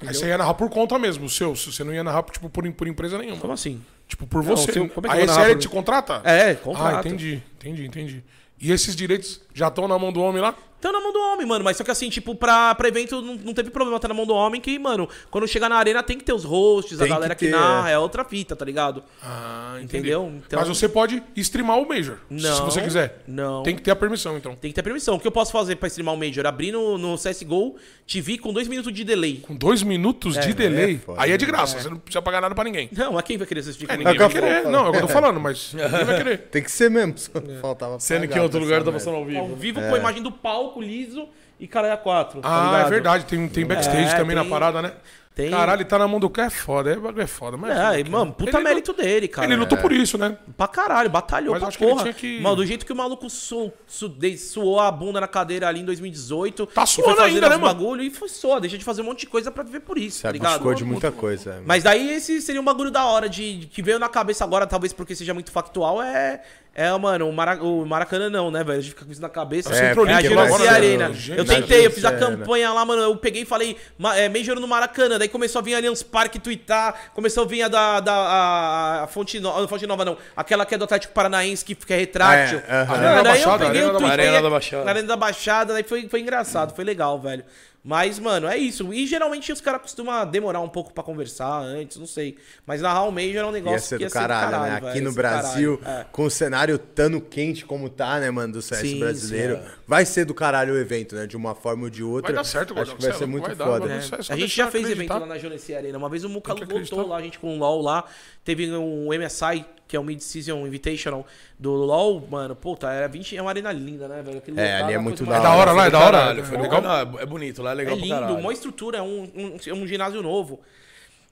Aí 0.01 0.13
você 0.13 0.27
ia 0.27 0.37
narrar 0.37 0.53
por 0.53 0.69
conta 0.69 0.97
mesmo, 0.97 1.25
o 1.25 1.29
seu. 1.29 1.55
Você 1.55 1.83
não 1.83 1.93
ia 1.93 2.03
narrar 2.03 2.23
tipo, 2.23 2.49
por, 2.49 2.71
por 2.71 2.87
empresa 2.87 3.17
nenhuma. 3.17 3.39
Como 3.39 3.53
assim? 3.53 3.83
Tipo, 4.11 4.27
por 4.27 4.43
Não, 4.43 4.57
você. 4.57 4.77
eu- 4.77 4.89
como 4.89 5.07
é 5.07 5.09
que 5.09 5.15
a 5.15 5.25
por 5.25 5.55
te 5.55 5.69
contrata? 5.69 6.21
É, 6.25 6.53
contrata. 6.55 6.97
Ah, 6.97 6.99
entendi, 6.99 7.41
entendi, 7.57 7.85
entendi. 7.85 8.23
E 8.59 8.69
esses 8.69 8.93
direitos 8.93 9.39
já 9.53 9.69
estão 9.69 9.87
na 9.87 9.97
mão 9.97 10.11
do 10.11 10.19
homem 10.21 10.41
lá? 10.41 10.53
Tá 10.81 10.91
na 10.91 10.99
mão 10.99 11.13
do 11.13 11.19
homem, 11.19 11.45
mano. 11.45 11.63
Mas 11.63 11.77
só 11.77 11.83
que 11.83 11.91
assim, 11.91 12.09
tipo, 12.09 12.33
pra, 12.35 12.73
pra 12.75 12.87
evento 12.87 13.21
não, 13.21 13.35
não 13.35 13.53
teve 13.53 13.69
problema, 13.69 13.99
tá 13.99 14.07
na 14.07 14.13
mão 14.13 14.25
do 14.25 14.33
homem 14.33 14.59
que, 14.59 14.77
mano, 14.79 15.07
quando 15.29 15.47
chegar 15.47 15.69
na 15.69 15.75
arena 15.75 16.01
tem 16.01 16.17
que 16.17 16.23
ter 16.23 16.33
os 16.33 16.43
hosts, 16.43 16.97
Tem 16.97 17.07
a 17.07 17.09
galera 17.09 17.35
que 17.35 17.45
que, 17.45 17.51
ter, 17.51 17.57
narra, 17.57 17.89
é. 17.89 17.93
é 17.93 17.99
outra 17.99 18.23
fita, 18.25 18.55
tá 18.55 18.65
ligado? 18.65 19.03
Ah, 19.23 19.73
entendi. 19.77 19.97
Entendeu? 19.97 20.31
Então- 20.45 20.59
Mas 20.59 20.67
você 20.67 20.89
pode 20.89 21.21
streamar 21.35 21.77
o 21.79 21.87
Major, 21.87 22.17
se 22.29 22.43
Não, 22.43 22.65
você 22.65 22.81
quiser. 22.81 23.23
não. 23.27 23.63
Tem 23.63 23.75
que 23.75 23.81
ter 23.81 23.91
a 23.91 23.95
permissão, 23.95 24.37
então. 24.37 24.55
Tem 24.55 24.71
que 24.71 24.75
ter 24.75 24.81
permissão. 24.83 25.15
O 25.15 25.19
que 25.19 25.27
eu 25.27 25.31
posso 25.31 25.51
fazer 25.51 25.75
pra 25.75 25.87
streamar 25.87 26.15
o 26.15 26.17
Major? 26.17 26.45
Abrir 26.45 26.71
no, 26.71 26.97
no 26.97 27.15
CSGO 27.17 27.75
TV 28.07 28.37
com 28.37 28.51
dois 28.51 28.67
minutos 28.67 28.91
de 28.91 29.03
delay. 29.03 29.37
Com 29.37 29.55
dois 29.55 29.83
minutos 29.83 30.37
de 30.39 30.53
delay, 30.53 30.95
é 30.95 30.97
foda, 30.97 31.21
aí 31.21 31.31
é 31.31 31.37
de 31.37 31.45
graça, 31.45 31.79
você 31.79 31.89
não 31.89 31.97
precisa 31.97 32.21
pagar 32.21 32.41
nada 32.41 32.55
pra 32.55 32.63
ninguém. 32.63 32.89
Não, 32.91 33.17
a 33.17 33.23
quem 33.23 33.37
vai 33.37 33.45
querer 33.47 33.59
assistir 33.61 33.85
com 33.87 33.93
É, 33.93 33.97
ninguém? 33.97 34.13
ninguém 34.13 34.27
vai 34.27 34.37
Acabou, 34.39 34.49
querer. 34.63 34.71
Não, 34.71 34.85
é 34.85 34.89
o 34.89 34.91
que 34.91 34.97
eu 34.97 35.01
tô 35.01 35.07
falando, 35.07 35.39
mas 35.39 35.73
ninguém 35.75 36.05
vai 36.05 36.17
querer. 36.17 36.37
Tem 36.49 36.63
que 36.63 36.71
ser 36.71 36.89
mesmo. 36.89 37.13
só 37.17 37.31
Faltava 37.61 37.99
Sendo 37.99 38.21
que 38.21 38.27
pagar 38.29 38.39
em 38.39 38.43
outro 38.43 38.59
pra 38.59 38.65
lugar 38.65 38.75
essa 38.77 38.85
tá 38.85 38.91
merda. 38.91 39.05
passando 39.05 39.15
ao 39.17 39.25
vivo. 39.25 39.39
Ao 39.39 39.55
vivo 39.55 39.81
com 39.81 39.95
a 39.95 39.97
imagem 39.97 40.21
do 40.23 40.31
palco 40.31 40.70
liso 40.79 41.27
e 41.59 41.67
caralho 41.67 41.93
a 41.93 41.97
quatro. 41.97 42.39
tá 42.41 42.47
Ah, 42.49 42.61
é 42.71 42.75
ligado? 42.75 42.89
verdade, 42.89 43.25
tem, 43.25 43.47
tem 43.49 43.65
backstage 43.65 44.13
É, 44.13 44.17
também 44.17 44.35
na 44.35 44.41
tem- 44.43 44.49
parada, 44.49 44.81
né? 44.81 44.93
tem- 45.33 45.49
Caralho, 45.49 45.77
ele 45.79 45.85
tá 45.89 45.97
na 45.97 46.07
mão 46.07 46.19
do 46.19 46.29
cara, 46.29 46.47
é 46.47 46.51
foda, 46.51 46.91
é 46.91 46.95
bagulho 46.97 47.21
é 47.23 47.27
foda. 47.27 47.55
Mas 47.55 47.77
É, 47.77 47.99
e, 48.01 48.03
mano, 48.09 48.33
puta 48.33 48.57
Ele 48.57 48.63
mérito 48.63 48.91
dele, 48.93 49.27
cara. 49.29 49.47
Ele 49.47 49.55
lutou 49.55 49.77
por 49.77 49.91
isso, 49.91 50.17
né? 50.17 50.37
Pra 50.57 50.67
caralho, 50.67 51.09
batalhou 51.09 51.51
Mas 51.53 51.59
pra 51.59 51.67
acho 51.69 51.77
que 51.77 51.83
ele 51.83 51.91
porra. 51.91 52.03
tinha 52.03 52.13
que- 52.13 52.41
Mano, 52.41 52.55
do 52.57 52.65
jeito 52.65 52.85
que 52.85 52.91
o 52.91 52.95
maluco 52.95 53.29
su, 53.29 53.71
su, 53.87 54.09
de- 54.09 54.37
suou 54.37 54.79
a 54.79 54.91
bunda 54.91 55.21
na 55.21 55.27
cadeira 55.27 55.67
ali 55.69 55.79
em 55.79 55.85
2018. 55.85 56.65
Tá 56.67 56.83
e 56.83 56.87
suando 56.87 57.21
ainda, 57.21 57.41
né, 57.47 57.55
mano? 57.55 57.61
bagulho 57.67 58.03
e 58.03 58.09
foi 58.09 58.27
só, 58.27 58.59
deixa 58.59 58.77
de 58.77 58.83
fazer 58.83 59.01
um 59.03 59.05
monte 59.05 59.21
de 59.21 59.27
coisa 59.27 59.49
pra 59.51 59.63
viver 59.63 59.79
por 59.81 59.97
isso, 59.97 60.17
Se 60.17 60.23
tá 60.23 60.31
ligado? 60.31 60.53
abuscou 60.55 60.73
de 60.73 60.83
muita 60.83 61.11
coisa. 61.11 61.53
é. 61.55 61.61
Mas 61.65 61.83
daí 61.83 62.11
esse 62.11 62.41
seria 62.41 62.59
um 62.59 62.65
bagulho 62.65 62.91
da 62.91 63.05
hora 63.05 63.29
de- 63.29 63.69
que 63.71 63.81
veio 63.81 63.99
na 63.99 64.09
cabeça 64.09 64.43
agora, 64.43 64.67
talvez 64.67 64.91
porque 64.91 65.15
seja 65.15 65.33
muito 65.33 65.51
factual, 65.51 66.01
é. 66.03 66.41
É, 66.73 66.89
mano, 66.97 67.27
o, 67.27 67.33
Mara, 67.33 67.61
o 67.61 67.85
Maracanã 67.85 68.29
não, 68.29 68.49
né, 68.49 68.63
velho? 68.63 68.79
A 68.79 68.81
gente 68.81 68.91
fica 68.91 69.03
com 69.03 69.11
isso 69.11 69.21
na 69.21 69.27
cabeça. 69.27 69.69
É, 69.71 69.73
Centro 69.73 70.07
É 70.07 70.13
a 70.13 70.17
Olímpico 70.17 70.57
ser- 70.57 70.67
Arena. 70.69 71.11
Eu 71.35 71.43
tentei, 71.43 71.85
eu 71.85 71.91
fiz 71.91 72.05
a 72.05 72.13
campanha 72.13 72.71
lá, 72.71 72.85
mano. 72.85 73.01
Eu 73.01 73.15
peguei 73.17 73.41
e 73.41 73.45
falei, 73.45 73.75
é, 74.15 74.29
Major 74.29 74.57
no 74.57 74.67
Maracanã. 74.67 75.19
Daí 75.19 75.27
começou 75.27 75.59
a 75.59 75.61
vir 75.61 75.75
Allianz 75.75 76.01
Parque 76.01 76.39
twittar. 76.39 77.11
Começou 77.13 77.43
a 77.43 77.47
vir 77.47 77.63
a 77.63 77.67
da, 77.67 77.99
da 77.99 78.13
a, 78.13 79.03
a 79.03 79.07
Fonte, 79.07 79.37
Nova, 79.41 79.67
Fonte 79.67 79.85
Nova, 79.85 80.05
não. 80.05 80.17
Aquela 80.33 80.65
que 80.65 80.73
é 80.73 80.77
do 80.77 80.85
Atlético 80.85 81.13
Paranaense, 81.13 81.65
que, 81.65 81.77
é 81.93 81.97
retrátil. 81.97 82.61
É, 82.65 82.73
Arena 82.77 83.15
da 83.15 83.21
daí 83.21 83.41
eu 83.41 83.47
Baixada, 83.49 83.65
peguei 83.65 83.81
Arena 83.81 83.93
o 83.93 83.97
tweet. 83.97 84.11
Arena 84.13 84.41
da 84.41 84.49
Baixada. 84.49 84.83
Na 84.85 84.91
Arena 84.91 85.07
da 85.09 85.17
Baixada, 85.17 85.73
daí 85.73 85.83
foi, 85.83 86.07
foi 86.07 86.21
engraçado, 86.21 86.73
foi 86.73 86.85
legal, 86.85 87.19
velho. 87.19 87.43
Mas, 87.83 88.19
mano, 88.19 88.47
é 88.47 88.57
isso. 88.57 88.93
E 88.93 89.07
geralmente 89.07 89.51
os 89.51 89.59
caras 89.59 89.81
costumam 89.81 90.23
demorar 90.29 90.59
um 90.61 90.69
pouco 90.69 90.93
pra 90.93 91.03
conversar 91.03 91.61
antes, 91.61 91.97
não 91.97 92.05
sei. 92.05 92.37
Mas 92.65 92.79
narrar 92.79 93.03
o 93.05 93.11
Major 93.11 93.37
é 93.37 93.45
um 93.45 93.51
negócio 93.51 93.75
Ia 93.75 93.79
ser 93.79 93.97
que 93.97 94.05
do 94.05 94.11
caralho, 94.11 94.51
né? 94.51 94.73
velho, 94.75 94.87
Aqui 94.87 94.97
ia 94.97 95.03
no 95.03 95.09
ser 95.09 95.15
do 95.15 95.15
Brasil, 95.15 95.77
caralho. 95.79 96.01
É. 96.01 96.05
com 96.11 96.23
o 96.25 96.29
cenário 96.29 96.77
tão 96.77 97.19
quente 97.19 97.65
como 97.65 97.89
tá, 97.89 98.19
né, 98.19 98.29
mano, 98.29 98.53
do 98.53 98.61
CS 98.61 98.81
Sim, 98.81 98.99
brasileiro, 98.99 99.55
sim, 99.55 99.61
é. 99.63 99.71
vai 99.87 100.05
ser 100.05 100.25
do 100.25 100.33
caralho 100.33 100.75
o 100.75 100.77
evento, 100.77 101.15
né? 101.15 101.25
De 101.25 101.35
uma 101.35 101.55
forma 101.55 101.85
ou 101.85 101.89
de 101.89 102.03
outra. 102.03 102.31
Vai 102.31 102.35
dar 102.35 102.43
certo, 102.47 102.79
Acho 102.79 102.95
que 102.95 103.01
vai 103.01 103.13
ser 103.13 103.25
muito 103.25 103.47
vai 103.47 103.55
dar, 103.55 103.65
foda. 103.65 103.91
É, 103.91 103.97
a 104.29 104.37
gente 104.37 104.55
já 104.55 104.69
fez 104.69 104.85
acreditar. 104.85 105.15
evento 105.15 105.19
lá 105.21 105.25
na 105.25 105.37
Genesis 105.39 105.75
Arena. 105.75 105.97
Uma 105.97 106.09
vez 106.09 106.23
o 106.23 106.29
Muca 106.29 106.53
voltou 106.53 107.07
lá, 107.07 107.17
a 107.17 107.21
gente 107.21 107.39
com 107.39 107.55
o 107.55 107.57
LoL 107.57 107.81
lá. 107.81 108.05
Teve 108.43 108.71
um 108.71 109.07
MSI, 109.11 109.65
que 109.91 109.97
é 109.97 109.99
o 109.99 110.03
Mid-Season 110.05 110.65
Invitational 110.65 111.27
do 111.59 111.73
LoL. 111.73 112.25
Mano, 112.31 112.55
puta, 112.55 112.89
era 112.89 113.09
20, 113.09 113.35
é 113.35 113.41
uma 113.41 113.51
arena 113.51 113.73
linda, 113.73 114.07
né, 114.07 114.21
velho? 114.23 114.37
Aquele 114.37 114.57
É, 114.59 114.81
ali 114.81 114.93
é 114.93 114.97
muito 114.97 115.25
da 115.25 115.31
mais- 115.31 115.41
É 115.41 115.43
da 115.43 115.53
hora 115.53 115.71
lá, 115.73 115.85
é 115.87 115.89
da 115.89 115.99
hora. 115.99 116.17
Caralho, 116.17 116.45
foi 116.45 116.57
É 116.57 116.61
legal. 116.61 116.81
Não, 116.81 117.19
é 117.19 117.25
bonito, 117.25 117.61
lá 117.61 117.71
é 117.71 117.73
É 117.73 117.75
legal 117.75 117.97
pra 117.97 118.05
lindo, 118.05 118.35
uma 118.35 118.53
estrutura, 118.53 118.99
é 118.99 119.01
um, 119.01 119.29
um, 119.35 119.57
é 119.67 119.73
um 119.73 119.85
ginásio 119.85 120.23
novo. 120.23 120.61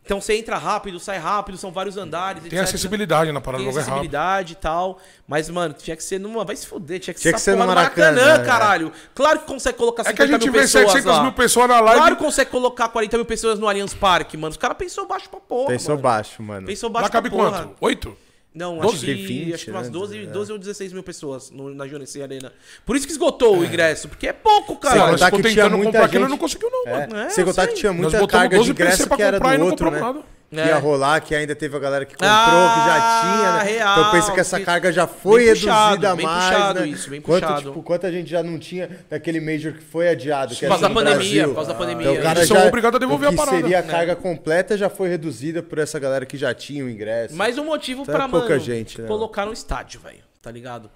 Então 0.06 0.20
você 0.20 0.34
entra 0.38 0.58
rápido, 0.58 1.00
sai 1.00 1.20
rápido, 1.20 1.56
são 1.58 1.72
vários 1.72 1.96
andares. 1.96 2.42
Tem 2.42 2.48
etc. 2.48 2.64
acessibilidade 2.64 3.32
na 3.32 3.40
parada, 3.40 3.62
Tem 3.64 3.68
o 3.68 3.70
lugar 3.70 3.82
é 3.82 3.84
acessibilidade 3.84 4.54
e 4.54 4.56
tal. 4.56 4.98
Mas, 5.28 5.50
mano, 5.50 5.74
tinha 5.78 5.96
que 5.96 6.04
ser 6.04 6.20
numa. 6.20 6.44
Vai 6.44 6.56
se 6.56 6.66
fuder, 6.66 7.00
tinha 7.00 7.14
que 7.14 7.20
Tinha 7.20 7.30
ser 7.30 7.30
que 7.32 7.36
essa 7.36 7.44
ser 7.46 7.52
no 7.52 7.58
porra 7.64 7.76
Maracanã, 7.76 8.38
né? 8.40 8.44
caralho. 8.44 8.92
Claro 9.14 9.40
que 9.40 9.46
consegue 9.46 9.78
colocar 9.78 10.02
É 10.02 10.06
que 10.06 10.10
a 10.22 10.26
50 10.26 10.32
gente 10.34 10.44
mil 10.46 10.54
vê 10.54 10.60
pessoas 10.62 10.86
700 10.94 11.06
lá. 11.06 11.24
mil 11.24 11.32
pessoas 11.34 11.68
na 11.70 11.80
live. 11.80 12.00
Claro 12.02 12.16
que 12.18 12.24
consegue 12.24 12.50
colocar 12.50 12.90
40 12.90 13.18
mil 13.18 13.26
pessoas 13.26 13.60
no 13.60 13.68
Allianz 13.70 13.94
Parque, 13.94 14.36
mano. 14.36 14.50
Os 14.50 14.58
caras 14.58 14.78
pensou 14.78 15.06
baixo 15.08 15.30
pra 15.30 15.40
porra. 15.40 15.68
Pensou 15.68 15.92
mano. 15.92 16.02
baixo, 16.02 16.42
mano. 16.42 16.66
Pensou 16.66 16.90
baixo 16.90 17.04
Lá 17.06 17.10
cabe 17.12 17.30
pra 17.30 17.38
porra. 17.38 17.52
quanto? 17.66 17.76
Oito? 17.80 18.18
Não, 18.60 18.78
12? 18.78 18.96
acho 18.98 19.06
que, 19.06 19.14
20, 19.14 19.54
acho 19.54 19.66
que 19.66 19.72
umas 19.72 19.88
né? 19.88 19.94
12, 19.94 20.18
É. 20.18 20.26
12 20.26 20.52
ou 20.52 20.58
16 20.60 20.92
mil 20.92 21.02
pessoas 21.02 21.50
no, 21.50 21.74
na 21.74 21.88
Genesis 21.88 22.22
Arena. 22.22 22.52
Por 22.86 22.98
isso 22.98 23.06
que 23.06 23.12
esgotou 23.14 23.58
o 23.58 23.64
ingresso, 23.64 24.10
porque 24.10 24.28
é 24.28 24.34
pouco, 24.34 24.76
cara. 24.76 24.98
Nós 24.98 25.12
contar 25.12 25.32
que 25.32 25.38
ficou 25.38 25.52
tinha 25.52 25.70
muita 25.70 25.86
comprar 25.86 26.06
aquilo 26.06 26.24
gente- 26.24 26.30
não 26.32 26.38
conseguiu, 26.38 26.70
não, 26.70 26.88
É, 26.92 27.08
mano. 27.08 27.16
É, 27.22 27.30
Sem 27.30 27.46
contar 27.46 27.68
que 27.68 27.74
tinha 27.76 27.92
Nós 27.94 28.02
muita 28.02 28.20
botamos 28.20 28.32
carga 28.42 28.58
12 28.58 28.66
de 28.66 28.72
ingresso 28.74 29.10
que 29.10 29.22
era 29.22 29.38
do 29.40 29.42
comprar 29.42 29.56
e 29.56 29.58
não 29.58 29.66
outro, 29.68 29.90
né? 29.90 30.00
nada. 30.02 30.24
Que 30.50 30.60
É. 30.60 30.66
ia 30.68 30.80
rolar, 30.80 31.22
que 31.22 31.36
ainda 31.36 31.56
teve 31.56 31.76
a 31.78 31.80
galera 31.80 32.06
que 32.06 32.14
comprou, 32.14 32.30
Ah, 32.32 32.74
que 32.74 32.90
já 32.90 33.22
tinha, 33.22 33.52
né? 33.54 33.72
real, 33.78 34.00
então 34.00 34.12
pensa 34.12 34.32
que 34.32 34.40
essa 34.40 34.58
que- 34.60 34.66
carga 34.66 34.92
já 34.92 35.06
foi 35.06 35.46
bem 35.46 35.54
puxado, 35.54 35.90
reduzida 35.92 36.16
bem 36.16 36.26
mais, 36.26 36.54
puxado 36.56 36.80
né? 36.80 36.88
isso, 36.88 37.10
bem 37.12 37.22
quanto, 37.22 37.42
puxado. 37.44 37.62
tipo, 37.70 37.84
quanto 37.84 38.06
a 38.08 38.12
gente 38.12 38.30
já 38.32 38.42
não 38.42 38.58
tinha 38.58 38.90
daquele 39.08 39.40
Major 39.40 39.74
que 39.74 39.84
foi 39.84 40.10
adiado, 40.10 40.56
que 40.56 40.62
Por 40.62 40.70
causa 40.70 40.88
da 40.90 40.94
pandemia, 40.96 41.48
por 41.48 41.54
causa 41.56 41.72
da 41.74 41.78
pandemia. 41.78 42.02
Então, 42.10 42.20
o 42.20 42.24
cara 42.24 42.40
Eles 42.40 42.48
são 42.48 42.58
já, 42.58 42.66
obrigados 42.66 42.96
a 42.96 43.00
devolver 43.00 43.30
o 43.30 43.32
que 43.32 43.36
a 43.40 43.46
parada. 43.46 43.62
seria 43.62 43.78
a 43.78 43.82
É. 43.82 43.84
carga 43.84 44.16
completa 44.16 44.76
já 44.76 44.90
foi 44.90 45.08
reduzida 45.08 45.62
por 45.62 45.78
essa 45.78 46.00
galera 46.00 46.26
que 46.26 46.36
já 46.36 46.52
tinha 46.52 46.84
o 46.84 46.90
ingresso. 46.90 47.36
Mais 47.36 47.60
um 47.60 47.66
motivo 47.66 48.02
Então 48.02 48.16
é 48.16 48.18
pra, 48.18 48.28
pouca 48.28 48.50
mano, 48.50 48.60
gente, 48.60 49.00
né? 49.00 49.08
colocar 49.08 49.46
no 49.46 49.54
estádio, 49.54 50.00
velho. 50.02 50.18
Tá 50.42 50.50
ligado? 50.50 50.90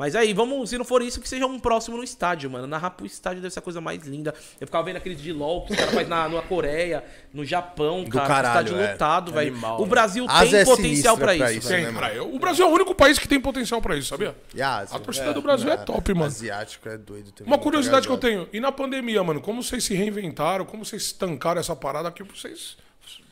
Mas 0.00 0.16
aí, 0.16 0.32
vamos, 0.32 0.70
se 0.70 0.78
não 0.78 0.84
for 0.86 1.02
isso, 1.02 1.20
que 1.20 1.28
seja 1.28 1.44
um 1.44 1.60
próximo 1.60 1.98
no 1.98 2.02
estádio, 2.02 2.50
mano. 2.50 2.66
Narrar 2.66 2.88
pro 2.88 3.04
estádio 3.04 3.42
deve 3.42 3.52
ser 3.52 3.58
a 3.58 3.62
coisa 3.62 3.82
mais 3.82 4.02
linda. 4.06 4.34
Eu 4.58 4.66
ficava 4.66 4.82
vendo 4.82 4.96
aqueles 4.96 5.20
de 5.20 5.30
LOL 5.30 5.66
que 5.66 5.72
os 5.72 5.78
caras 5.78 5.92
fazem 5.92 6.08
na, 6.08 6.26
na 6.26 6.40
Coreia, 6.40 7.04
no 7.34 7.44
Japão, 7.44 8.06
cara. 8.06 8.26
caralho, 8.26 8.64
estádio 8.68 8.80
é. 8.82 8.92
lotado, 8.92 9.30
velho. 9.30 9.52
Animal, 9.52 9.82
O 9.82 9.84
Brasil 9.84 10.26
tem 10.26 10.54
é 10.54 10.64
potencial 10.64 10.76
sinistra 10.76 11.16
pra 11.18 11.24
pra 11.36 11.52
isso, 11.52 11.58
isso, 11.58 11.68
velho. 11.68 11.80
né, 11.80 11.84
Tem, 11.84 11.94
mano? 11.94 12.14
cara. 12.14 12.24
O 12.24 12.38
Brasil 12.38 12.64
é 12.64 12.68
o 12.70 12.72
único 12.72 12.94
país 12.94 13.18
que 13.18 13.28
tem 13.28 13.38
potencial 13.38 13.82
pra 13.82 13.94
isso, 13.94 14.08
sabia? 14.08 14.34
E 14.54 14.62
a 14.62 14.78
Ásia? 14.78 14.96
A 14.96 15.00
torcida 15.00 15.34
do 15.34 15.42
Brasil 15.42 15.70
é 15.70 15.76
top, 15.76 16.14
mano. 16.14 16.24
Asiático 16.24 16.88
é 16.88 16.96
doido 16.96 17.30
também. 17.32 17.52
Uma 17.52 17.58
curiosidade 17.58 18.06
que 18.06 18.12
eu 18.14 18.16
tenho. 18.16 18.48
E 18.54 18.58
na 18.58 18.72
pandemia, 18.72 19.22
mano, 19.22 19.42
como 19.42 19.62
vocês 19.62 19.84
se 19.84 19.92
reinventaram? 19.92 20.64
Como 20.64 20.82
vocês 20.82 21.02
estancaram 21.02 21.60
essa 21.60 21.76
parada 21.76 22.08
aqui? 22.08 22.22
Vocês. 22.22 22.78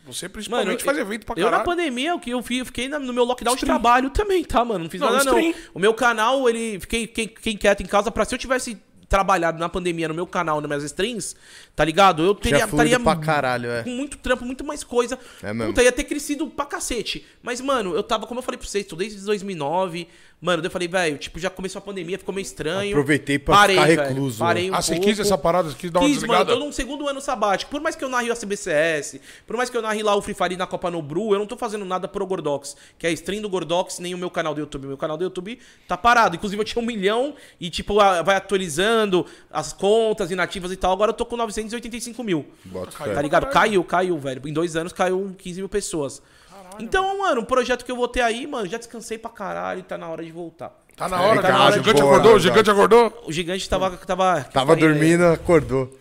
Você 0.09 0.29
principalmente 0.29 0.67
Mano, 0.69 0.81
faz 0.81 0.99
evento 0.99 1.25
pra 1.27 1.35
Eu 1.39 1.45
caralho. 1.45 1.59
na 1.59 1.65
pandemia, 1.65 2.15
o 2.15 2.19
que 2.21 2.31
eu 2.31 2.43
fi- 2.43 2.59
eu 2.59 2.65
fiquei 2.67 2.89
no 2.89 3.13
meu 3.13 3.25
lockdown 3.25 3.55
de 3.55 3.59
Stream. 3.61 3.75
trabalho 3.79 4.11
também, 4.11 4.43
tá, 4.43 4.65
mano? 4.65 4.85
Não 4.85 4.91
fiz 4.91 5.01
Não, 5.01 5.11
nada, 5.13 5.23
não. 5.25 5.39
stream. 5.39 5.55
O 5.75 5.79
meu 5.79 5.93
canal, 5.95 6.49
ele. 6.49 6.81
Fiquei, 6.81 7.07
fiquei, 7.07 7.29
fiquei 7.29 7.57
quieto 7.57 7.83
em 7.83 7.87
casa 7.87 8.11
pra 8.11 8.25
se 8.25 8.35
eu 8.35 8.39
tivesse 8.39 8.77
trabalhado 9.09 9.59
na 9.59 9.69
pandemia 9.69 10.07
no 10.09 10.15
meu 10.15 10.27
canal, 10.27 10.61
nas 10.61 10.69
minhas 10.69 10.85
streams, 10.85 11.35
tá 11.75 11.85
ligado? 11.85 12.23
Eu 12.23 12.35
teria, 12.35 12.65
estaria 12.65 13.01
pra 13.01 13.17
caralho, 13.17 13.71
é. 13.71 13.83
com 13.83 13.91
muito 13.91 14.19
trampo, 14.19 14.45
muito 14.45 14.65
mais 14.65 14.85
coisa. 14.85 15.19
É 15.43 15.53
mesmo. 15.53 15.73
Puta, 15.73 15.83
ia 15.83 15.91
ter 15.93 16.05
crescido 16.05 16.47
pra 16.49 16.67
cacete. 16.67 17.27
Mas, 17.43 17.61
mano, 17.61 17.95
eu 17.95 18.03
tava, 18.03 18.27
como 18.27 18.41
eu 18.41 18.43
falei 18.45 18.59
pra 18.59 18.67
vocês, 18.69 18.85
tô 18.87 18.97
desde 18.97 19.21
2009. 19.25 20.07
Mano, 20.41 20.65
eu 20.65 20.71
falei, 20.71 20.87
velho, 20.87 21.19
tipo, 21.19 21.37
já 21.41 21.51
começou 21.51 21.81
a 21.81 21.83
pandemia, 21.83 22.17
ficou 22.17 22.33
meio 22.33 22.45
estranho. 22.45 22.91
Aproveitei 22.91 23.41
pra 23.41 23.57
Parei, 23.57 23.77
ficar 23.77 23.87
velho. 23.89 24.09
recluso, 24.09 24.39
Parei 24.39 24.71
um 24.71 24.75
Ah, 24.75 24.81
você 24.81 24.93
pouco. 24.93 25.07
quis 25.09 25.19
essa 25.19 25.37
parada, 25.37 25.71
você 25.71 25.77
quis 25.77 25.91
dar 25.91 25.99
uma 25.99 26.07
Quis, 26.07 26.17
mano, 26.19 26.27
desligada? 26.29 26.53
eu 26.53 26.59
tô 26.59 26.65
num 26.65 26.71
segundo 26.71 27.09
ano 27.09 27.21
sabático. 27.21 27.69
Por 27.73 27.81
mais 27.81 27.97
que 27.97 28.05
eu 28.05 28.09
narre 28.09 28.31
a 28.31 28.37
CBCS, 28.37 29.21
por 29.45 29.57
mais 29.57 29.69
que 29.69 29.77
eu 29.77 29.83
narre 29.83 30.01
lá 30.01 30.15
o 30.15 30.23
Free 30.23 30.35
Fire 30.35 30.57
na 30.57 30.65
Copa 30.67 30.93
Nobru, 30.93 31.33
eu 31.33 31.41
não 31.41 31.47
tô 31.47 31.57
fazendo 31.57 31.85
nada 31.85 32.07
pro 32.07 32.25
Gordox, 32.25 32.77
que 32.97 33.05
é 33.05 33.11
a 33.11 33.13
stream 33.13 33.43
do 33.43 33.49
Gordox, 33.49 33.99
nem 33.99 34.15
o 34.15 34.19
meu 34.19 34.31
canal 34.31 34.55
do 34.55 34.61
YouTube. 34.61 34.87
Meu 34.87 34.97
canal 34.97 35.17
do 35.17 35.25
YouTube 35.25 35.59
tá 35.89 35.97
parado. 35.97 36.37
Inclusive 36.37 36.61
eu 36.61 36.65
tinha 36.65 36.81
um 36.81 36.87
milhão 36.87 37.35
e, 37.61 37.69
tipo, 37.69 37.95
vai 37.97 38.37
atualizando 38.37 38.98
as 39.51 39.73
contas 39.73 40.31
inativas 40.31 40.73
e 40.73 40.77
tal. 40.77 40.93
Agora 40.93 41.11
eu 41.11 41.15
tô 41.15 41.25
com 41.27 41.37
985 41.37 42.23
mil. 42.25 42.47
Bota. 42.65 42.93
Tá 42.97 43.23
ligado? 43.23 43.45
caralho. 43.47 43.53
Caiu, 43.53 43.85
caiu, 43.85 44.19
velho. 44.19 44.49
Em 44.49 44.53
dois 44.53 44.77
anos 44.77 44.93
caiu 44.93 45.35
15 45.39 45.61
mil 45.61 45.69
pessoas. 45.69 46.23
Então, 46.79 47.19
mano, 47.19 47.41
um 47.41 47.45
projeto 47.45 47.85
que 47.85 47.91
eu 47.91 47.97
vou 47.97 48.07
ter 48.09 48.21
aí, 48.21 48.47
mano, 48.47 48.67
já 48.69 48.79
descansei 48.79 49.19
pra 49.19 49.31
caralho 49.31 49.81
e 49.81 49.83
tá 49.83 49.99
na 49.99 50.09
hora 50.09 50.23
de 50.25 50.31
voltar. 50.31 50.73
Tá 50.97 51.09
na 51.09 51.21
hora, 51.21 51.41
Tá 51.41 51.49
cara. 51.49 51.59
na 51.59 51.69
O 51.69 51.73
gigante 51.73 52.01
boa, 52.03 52.13
acordou? 52.13 52.35
O 52.35 52.39
gigante 52.41 52.71
acordou? 52.71 53.23
O 53.27 53.33
gigante 53.33 53.69
tava. 53.71 53.97
Tava, 53.97 54.45
Tava 54.45 54.77
dormindo, 54.77 55.25
acordou. 55.27 55.97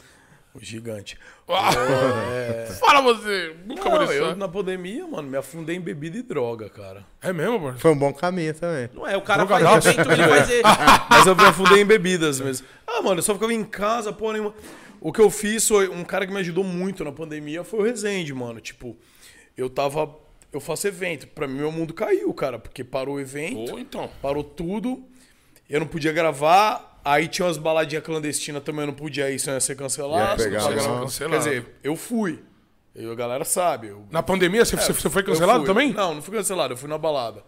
O 0.54 0.60
gigante. 0.60 1.18
Fala 2.80 3.02
você. 3.02 3.56
Nunca 3.66 3.90
Não, 3.90 4.12
eu 4.12 4.36
na 4.36 4.48
pandemia, 4.48 5.08
mano, 5.08 5.30
me 5.30 5.38
afundei 5.38 5.76
em 5.78 5.80
bebida 5.82 6.18
e 6.18 6.22
droga, 6.22 6.70
cara. 6.70 7.06
É 7.22 7.32
mesmo, 7.32 7.58
mano? 7.60 7.80
Foi 7.80 7.92
um 7.92 7.98
bom 7.98 8.14
caminho 8.14 8.54
também. 8.54 8.90
Não 8.94 9.08
é, 9.08 9.16
o 9.16 9.22
cara 9.22 9.46
faz 9.48 9.86
evento, 9.86 10.12
ele 10.12 10.24
faz. 10.28 10.50
ele- 10.50 10.64
Mas 11.10 11.26
eu 11.26 11.36
me 11.36 11.46
afundei 11.46 11.82
em 11.82 11.86
bebidas 11.86 12.40
mesmo. 12.42 12.68
Ah, 12.86 13.02
mano, 13.02 13.20
eu 13.20 13.24
só 13.24 13.34
ficava 13.34 13.54
em 13.54 13.64
casa, 13.64 14.12
porra 14.12 14.34
nenhuma. 14.34 14.54
O 15.00 15.14
que 15.14 15.22
eu 15.22 15.30
fiz 15.30 15.68
foi. 15.68 15.88
Um 15.88 16.04
cara 16.04 16.26
que 16.28 16.34
me 16.34 16.40
ajudou 16.40 16.64
muito 16.64 17.04
na 17.04 17.12
pandemia 17.12 17.64
foi 17.64 17.80
o 17.80 17.84
Rezende, 17.84 18.34
mano. 18.34 18.60
Tipo, 18.60 18.98
eu 19.56 19.70
tava. 19.70 20.14
Eu 20.52 20.60
faço 20.60 20.88
evento. 20.88 21.28
Pra 21.28 21.48
mim, 21.48 21.56
meu 21.60 21.72
mundo 21.72 21.94
caiu, 21.94 22.34
cara, 22.34 22.58
porque 22.60 22.84
parou 22.84 23.16
o 23.16 23.20
evento, 23.20 23.78
então. 23.80 24.10
parou 24.22 24.44
tudo. 24.44 25.04
Eu 25.70 25.80
não 25.82 25.88
podia 25.88 26.12
gravar. 26.12 26.97
Aí 27.10 27.28
tinha 27.28 27.46
umas 27.46 27.58
baladinhas 27.58 28.04
clandestinas 28.04 28.62
também, 28.64 28.82
eu 28.82 28.88
não 28.88 28.94
podia 28.94 29.30
ir, 29.32 29.40
senão 29.40 29.56
ia 29.56 29.62
ser 29.62 29.76
cancelado. 29.76 30.42
Ia 30.42 30.46
pegar 30.50 30.60
Não 30.62 30.68
sei 30.68 30.76
o 30.76 30.80
que. 30.80 30.88
mal. 30.88 30.96
Quer 30.98 31.02
Cancelado. 31.04 31.38
dizer, 31.38 31.66
eu 31.84 31.96
fui. 31.96 32.44
Eu, 32.96 33.12
a 33.12 33.16
galera 33.16 33.46
sabe. 33.46 33.88
Eu, 33.88 34.06
Na 34.12 34.22
pandemia, 34.24 34.66
você, 34.66 34.76
você- 34.76 34.92
você 34.94 35.10
foi 35.10 35.24
cancelado 35.24 35.64
também? 35.64 35.94
Não, 35.94 36.16
não 36.16 36.22
fui 36.22 36.36
cancelado, 36.36 36.74
eu 36.74 36.78
fui 36.78 36.90
na 36.90 36.98
balada. 36.98 37.44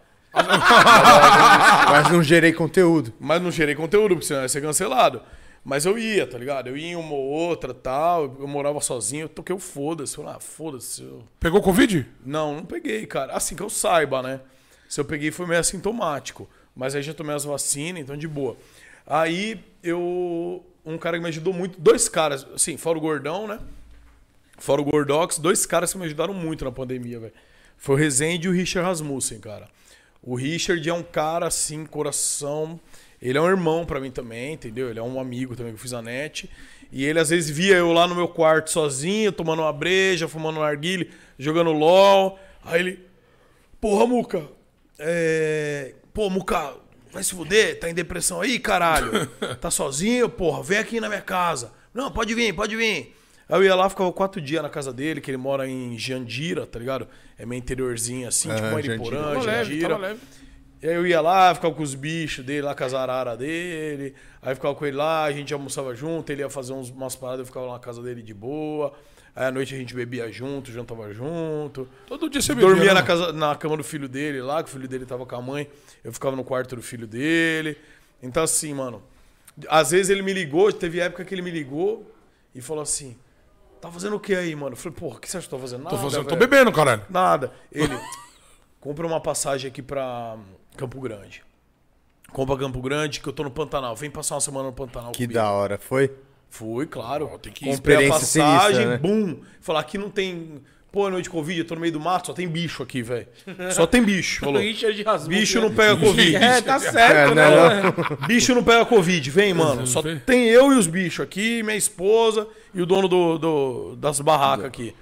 Mas 1.90 2.10
não 2.10 2.22
gerei 2.22 2.52
conteúdo. 2.52 3.12
Mas 3.18 3.42
não 3.42 3.50
gerei 3.50 3.74
conteúdo, 3.74 4.14
porque 4.14 4.26
senão 4.26 4.42
ia 4.42 4.48
ser 4.48 4.60
cancelado. 4.60 5.20
Mas 5.64 5.84
eu 5.84 5.98
ia, 5.98 6.26
tá 6.26 6.38
ligado? 6.38 6.68
Eu 6.68 6.76
ia 6.76 6.92
em 6.92 6.96
uma 6.96 7.12
ou 7.12 7.24
outra 7.24 7.74
tal. 7.74 8.36
Eu 8.40 8.48
morava 8.48 8.80
sozinho, 8.80 9.24
eu 9.24 9.28
toquei 9.28 9.54
o 9.54 9.58
foda-se. 9.58 10.16
Falei, 10.16 10.32
ah, 10.36 10.40
foda-se. 10.40 11.02
Eu... 11.02 11.22
Pegou 11.38 11.60
Covid? 11.60 12.06
Não, 12.24 12.54
não 12.54 12.64
peguei, 12.64 13.04
cara. 13.06 13.34
Assim 13.34 13.54
que 13.54 13.62
eu 13.62 13.68
saiba, 13.68 14.22
né? 14.22 14.40
Se 14.88 15.00
eu 15.00 15.04
peguei 15.04 15.30
foi 15.30 15.46
meio 15.46 15.60
assintomático. 15.60 16.48
Mas 16.74 16.94
aí 16.94 17.02
já 17.02 17.12
tomei 17.12 17.34
as 17.34 17.44
vacinas, 17.44 18.00
então 18.00 18.16
de 18.16 18.26
boa. 18.26 18.56
Aí 19.10 19.60
eu 19.82 20.64
um 20.86 20.96
cara 20.96 21.16
que 21.16 21.22
me 21.22 21.28
ajudou 21.28 21.52
muito, 21.52 21.80
dois 21.80 22.08
caras, 22.08 22.46
assim, 22.54 22.76
fora 22.76 22.96
o 22.96 23.00
Gordão, 23.00 23.46
né? 23.46 23.58
Fora 24.56 24.80
o 24.80 24.84
Gordox, 24.84 25.38
dois 25.38 25.66
caras 25.66 25.92
que 25.92 25.98
me 25.98 26.04
ajudaram 26.04 26.32
muito 26.32 26.64
na 26.64 26.70
pandemia, 26.70 27.18
velho. 27.18 27.32
Foi 27.76 27.96
o 27.96 27.98
Rezende 27.98 28.46
e 28.46 28.50
o 28.50 28.52
Richard 28.52 28.86
Rasmussen, 28.86 29.40
cara. 29.40 29.68
O 30.22 30.36
Richard 30.36 30.86
é 30.88 30.92
um 30.92 31.02
cara, 31.02 31.46
assim, 31.46 31.84
coração. 31.84 32.78
Ele 33.20 33.36
é 33.36 33.40
um 33.40 33.48
irmão 33.48 33.84
pra 33.84 33.98
mim 33.98 34.10
também, 34.10 34.52
entendeu? 34.52 34.90
Ele 34.90 34.98
é 34.98 35.02
um 35.02 35.18
amigo 35.18 35.56
também 35.56 35.72
que 35.72 35.78
eu 35.78 35.82
fiz 35.82 35.92
a 35.92 36.02
net. 36.02 36.48
E 36.92 37.04
ele 37.04 37.18
às 37.18 37.30
vezes 37.30 37.50
via 37.50 37.76
eu 37.76 37.92
lá 37.92 38.06
no 38.06 38.14
meu 38.14 38.28
quarto 38.28 38.70
sozinho, 38.70 39.32
tomando 39.32 39.62
uma 39.62 39.72
breja, 39.72 40.28
fumando 40.28 40.58
um 40.58 40.62
narguile, 40.62 41.10
jogando 41.38 41.72
LOL. 41.72 42.38
Aí 42.62 42.80
ele. 42.80 43.06
Porra, 43.80 44.06
Muca. 44.06 44.46
É. 44.98 45.94
Pô, 46.12 46.28
Muca, 46.28 46.74
vai 47.12 47.22
se 47.22 47.34
fuder? 47.34 47.78
Tá 47.78 47.88
em 47.90 47.94
depressão 47.94 48.40
aí, 48.40 48.58
caralho? 48.58 49.26
Tá 49.60 49.70
sozinho, 49.70 50.28
porra? 50.28 50.62
Vem 50.62 50.78
aqui 50.78 51.00
na 51.00 51.08
minha 51.08 51.20
casa. 51.20 51.72
Não, 51.92 52.10
pode 52.10 52.34
vir, 52.34 52.52
pode 52.54 52.76
vir. 52.76 53.16
Aí 53.48 53.58
eu 53.58 53.64
ia 53.64 53.74
lá, 53.74 53.88
ficava 53.90 54.12
quatro 54.12 54.40
dias 54.40 54.62
na 54.62 54.68
casa 54.68 54.92
dele, 54.92 55.20
que 55.20 55.30
ele 55.30 55.36
mora 55.36 55.66
em 55.68 55.98
Jandira, 55.98 56.66
tá 56.66 56.78
ligado? 56.78 57.08
É 57.36 57.44
meio 57.44 57.58
interiorzinho 57.58 58.28
assim, 58.28 58.48
tipo 58.48 58.62
Aham, 58.62 58.72
Mariporã, 58.72 59.22
Tava 59.22 59.42
leve, 59.42 59.70
Jandira. 59.70 59.88
tava 59.88 60.00
leve. 60.00 60.20
E 60.82 60.88
aí 60.88 60.94
eu 60.94 61.06
ia 61.06 61.20
lá, 61.20 61.54
ficava 61.54 61.74
com 61.74 61.82
os 61.82 61.94
bichos 61.94 62.44
dele 62.44 62.62
lá, 62.62 62.74
com 62.74 62.84
as 62.84 62.94
araras 62.94 63.36
dele. 63.38 64.14
Aí 64.40 64.54
ficava 64.54 64.74
com 64.74 64.86
ele 64.86 64.96
lá, 64.96 65.24
a 65.24 65.32
gente 65.32 65.52
almoçava 65.52 65.94
junto, 65.94 66.30
ele 66.30 66.40
ia 66.42 66.48
fazer 66.48 66.72
uns, 66.72 66.90
umas 66.90 67.14
paradas, 67.16 67.40
eu 67.40 67.46
ficava 67.46 67.66
lá 67.66 67.72
na 67.74 67.78
casa 67.80 68.00
dele 68.00 68.22
de 68.22 68.32
boa. 68.32 68.94
Aí 69.40 69.46
à 69.46 69.50
noite 69.50 69.74
a 69.74 69.78
gente 69.78 69.94
bebia 69.94 70.30
junto, 70.30 70.70
jantava 70.70 71.10
junto. 71.14 71.88
Todo 72.06 72.28
dia 72.28 72.42
você 72.42 72.54
bebia, 72.54 72.68
Dormia 72.68 72.88
né, 72.88 72.92
na, 72.92 73.02
casa, 73.02 73.32
na 73.32 73.56
cama 73.56 73.74
do 73.74 73.82
filho 73.82 74.06
dele 74.06 74.42
lá, 74.42 74.62
que 74.62 74.68
o 74.68 74.72
filho 74.72 74.86
dele 74.86 75.06
tava 75.06 75.24
com 75.24 75.34
a 75.34 75.40
mãe. 75.40 75.66
Eu 76.04 76.12
ficava 76.12 76.36
no 76.36 76.44
quarto 76.44 76.76
do 76.76 76.82
filho 76.82 77.06
dele. 77.06 77.78
Então 78.22 78.42
assim, 78.42 78.74
mano. 78.74 79.02
Às 79.66 79.92
vezes 79.92 80.10
ele 80.10 80.20
me 80.20 80.34
ligou, 80.34 80.70
teve 80.70 81.00
época 81.00 81.24
que 81.24 81.34
ele 81.34 81.40
me 81.40 81.50
ligou 81.50 82.14
e 82.54 82.60
falou 82.60 82.82
assim: 82.82 83.16
Tá 83.80 83.90
fazendo 83.90 84.16
o 84.16 84.20
que 84.20 84.34
aí, 84.34 84.54
mano? 84.54 84.74
Eu 84.74 84.76
falei, 84.76 84.98
porra, 84.98 85.16
o 85.16 85.18
que 85.20 85.30
você 85.30 85.38
acha 85.38 85.48
que 85.48 85.54
eu 85.54 85.58
tô 85.58 85.62
fazendo? 85.62 85.84
Tô, 85.84 85.96
Nada, 85.96 86.02
fazendo, 86.02 86.24
tô 86.24 86.36
velho." 86.36 86.40
bebendo, 86.40 86.70
caralho. 86.70 87.06
Nada. 87.08 87.50
Ele 87.72 87.98
compra 88.78 89.06
uma 89.06 89.22
passagem 89.22 89.70
aqui 89.70 89.80
pra 89.80 90.36
Campo 90.76 91.00
Grande. 91.00 91.42
Compra 92.30 92.58
Campo 92.58 92.82
Grande, 92.82 93.20
que 93.20 93.26
eu 93.26 93.32
tô 93.32 93.42
no 93.42 93.50
Pantanal. 93.50 93.96
Vem 93.96 94.10
passar 94.10 94.34
uma 94.34 94.42
semana 94.42 94.66
no 94.66 94.74
Pantanal 94.74 95.12
Que 95.12 95.24
comigo. 95.24 95.32
da 95.32 95.50
hora. 95.50 95.78
Foi? 95.78 96.14
Fui, 96.50 96.84
claro. 96.86 97.30
tem 97.40 97.52
que 97.52 97.64
ir. 97.68 97.76
Comprei 97.76 98.06
a 98.06 98.10
passagem, 98.10 98.74
sinistra, 98.76 98.86
né? 98.90 98.98
bum. 98.98 99.38
Falar, 99.60 99.80
aqui 99.80 99.96
não 99.96 100.10
tem... 100.10 100.60
Pô, 100.92 101.06
é 101.06 101.10
noite 101.12 101.24
de 101.26 101.30
Covid, 101.30 101.60
eu 101.60 101.64
tô 101.64 101.76
no 101.76 101.80
meio 101.80 101.92
do 101.92 102.00
mato, 102.00 102.26
só 102.26 102.32
tem 102.32 102.48
bicho 102.48 102.82
aqui, 102.82 103.00
velho. 103.00 103.28
Só 103.72 103.86
tem 103.86 104.02
bicho. 104.02 104.42
O 104.42 104.46
Falou. 104.52 104.60
Bicho 105.28 105.60
não 105.60 105.72
pega 105.72 105.96
Covid. 105.96 106.34
É, 106.34 106.60
tá 106.60 106.80
certo, 106.82 107.30
É, 107.30 107.34
né? 107.36 107.50
né, 107.82 107.92
Bicho 108.26 108.52
não 108.56 108.64
pega 108.64 108.84
Covid, 108.84 109.30
vem, 109.30 109.54
mano. 109.54 109.86
Só 109.86 110.02
tem 110.26 110.48
eu 110.48 110.72
e 110.72 110.76
os 110.76 110.88
bichos 110.88 111.20
aqui, 111.20 111.62
minha 111.62 111.76
esposa 111.76 112.48
e 112.74 112.82
o 112.82 112.86
dono 112.86 113.06
do, 113.06 113.38
do- 113.38 113.96
das 113.96 114.18
barracas 114.18 114.64
aqui. 114.66 114.92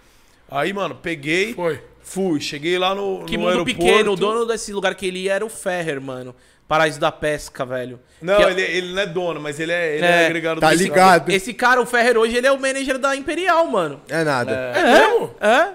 Aí, 0.50 0.74
mano, 0.74 0.94
peguei, 0.94 1.54
Foi. 1.54 1.80
fui, 2.02 2.38
cheguei 2.38 2.78
lá 2.78 2.94
no, 2.94 3.24
Que 3.24 3.38
no 3.38 3.44
mundo 3.44 3.48
aeroporto. 3.52 3.78
pequeno. 3.80 4.12
O 4.12 4.16
dono 4.16 4.44
desse 4.44 4.70
lugar 4.74 4.94
que 4.94 5.06
ele 5.06 5.20
ia 5.20 5.32
era 5.32 5.46
o 5.46 5.48
Ferrer, 5.48 5.98
mano. 6.02 6.34
Paraíso 6.68 7.00
da 7.00 7.10
Pesca, 7.10 7.64
velho. 7.64 7.98
Não, 8.20 8.36
Que 8.36 8.42
é- 8.42 8.50
ele, 8.50 8.62
ele 8.62 8.92
não 8.92 9.02
é 9.02 9.06
dono, 9.06 9.40
mas 9.40 9.58
ele 9.58 9.72
é, 9.72 9.96
ele 9.96 10.04
É, 10.04 10.10
é, 10.22 10.26
agregado 10.26 10.60
Tá 10.60 10.70
do 10.70 10.76
ligado? 10.76 11.30
Esse 11.30 11.54
cara, 11.54 11.80
o 11.80 11.86
Ferrer, 11.86 12.16
hoje, 12.18 12.36
ele 12.36 12.46
é 12.46 12.52
o 12.52 12.60
manager 12.60 12.98
da 12.98 13.16
Imperial, 13.16 13.66
mano. 13.66 14.00
É 14.08 14.22
nada. 14.22 14.52
É 14.52 14.82
mesmo? 14.82 15.34
É. 15.40 15.72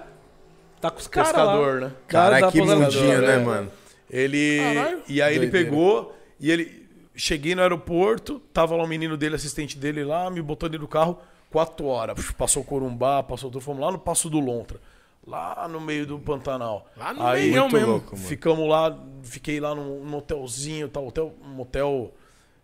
Tá 0.80 0.90
com 0.90 1.00
os 1.00 1.08
caras 1.08 1.32
lá. 1.32 1.38
pescador, 1.38 1.80
né? 1.80 1.92
Cara, 2.06 2.24
Cara, 2.26 2.34
que 2.36 2.40
tá 2.58 2.64
aposentado, 2.64 2.80
mundinho, 3.02 3.20
né, 3.22 3.34
é. 3.34 3.38
mano? 3.38 3.72
Ele. 4.08 4.58
Caralho. 4.74 5.02
E 5.08 5.20
aí 5.22 5.34
ele 5.34 5.46
Doideira. 5.46 5.68
pegou 5.70 6.16
e 6.38 6.50
ele. 6.50 6.84
Cheguei 7.16 7.54
no 7.54 7.62
aeroporto, 7.62 8.40
tava 8.52 8.74
lá 8.76 8.82
o 8.82 8.88
menino 8.88 9.16
dele, 9.16 9.36
assistente 9.36 9.78
dele 9.78 10.02
lá, 10.04 10.28
me 10.30 10.42
botou 10.42 10.68
dentro 10.68 10.84
do 10.84 10.88
carro, 10.90 11.18
quatro 11.50 11.86
horas. 11.86 12.18
Passou 12.32 12.62
o 12.62 12.66
Corumbá, 12.66 13.22
passou 13.22 13.50
tudo, 13.50 13.60
fomos 13.62 13.80
lá 13.80 13.92
no 13.92 13.98
Passo 14.00 14.28
do 14.28 14.40
Lontra. 14.40 14.78
Lá 15.26 15.66
no 15.68 15.80
meio 15.80 16.06
do 16.06 16.18
Pantanal. 16.18 16.86
Lá 16.96 17.14
no 17.14 17.26
aí, 17.26 17.50
muito 17.50 17.72
mesmo. 17.72 17.90
louco. 17.92 18.16
Ficamos 18.16 18.68
lá, 18.68 18.96
fiquei 19.22 19.58
lá 19.58 19.74
num, 19.74 20.04
num 20.04 20.16
hotelzinho, 20.18 20.88
tal, 20.88 21.06
hotel, 21.06 21.34
um 21.42 21.60
hotel 21.60 22.12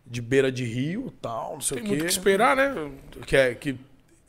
de 0.06 0.20
beira 0.20 0.52
de 0.52 0.64
rio, 0.64 1.12
tal, 1.22 1.54
não 1.54 1.60
sei 1.60 1.78
Tem 1.78 1.84
o 1.86 1.88
muito 1.88 2.00
quê. 2.00 2.06
que 2.06 2.12
esperar, 2.12 2.54
né? 2.56 2.90
que 3.26 3.36
é 3.36 3.54
que 3.54 3.76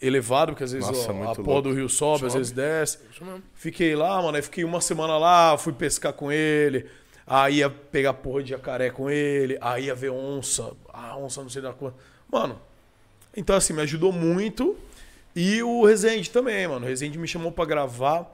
elevado, 0.01 0.53
porque 0.53 0.63
às 0.63 0.71
vezes 0.71 0.87
Nossa, 0.87 1.09
ó, 1.09 1.11
a 1.11 1.13
muito 1.13 1.35
porra 1.43 1.55
louco. 1.57 1.69
do 1.69 1.73
rio 1.75 1.89
sobe, 1.89 2.25
às 2.25 2.31
Sobe. 2.31 2.37
vezes 2.39 2.51
desce. 2.53 2.99
Isso 3.11 3.25
mesmo. 3.25 3.43
Fiquei 3.53 3.95
lá, 3.95 4.21
mano, 4.21 4.35
aí 4.37 4.41
fiquei 4.41 4.63
uma 4.63 4.79
semana 4.79 5.17
lá, 5.17 5.57
fui 5.57 5.73
pescar 5.73 6.13
com 6.13 6.31
ele, 6.31 6.87
aí 7.27 7.57
ia 7.57 7.69
pegar 7.69 8.13
porra 8.13 8.41
de 8.43 8.51
jacaré 8.51 8.89
com 8.91 9.09
ele, 9.09 9.57
aí 9.59 9.85
ia 9.85 9.95
ver 9.95 10.09
onça, 10.11 10.71
a 10.93 11.17
onça 11.17 11.41
não 11.41 11.49
sei 11.49 11.61
da 11.61 11.73
quanto. 11.73 11.95
Mano, 12.31 12.57
então 13.35 13.55
assim, 13.55 13.73
me 13.73 13.81
ajudou 13.81 14.11
muito. 14.13 14.77
E 15.35 15.63
o 15.63 15.85
Rezende 15.85 16.29
também, 16.29 16.67
mano. 16.67 16.85
O 16.85 16.89
Rezende 16.89 17.17
me 17.17 17.27
chamou 17.27 17.51
pra 17.51 17.65
gravar 17.65 18.29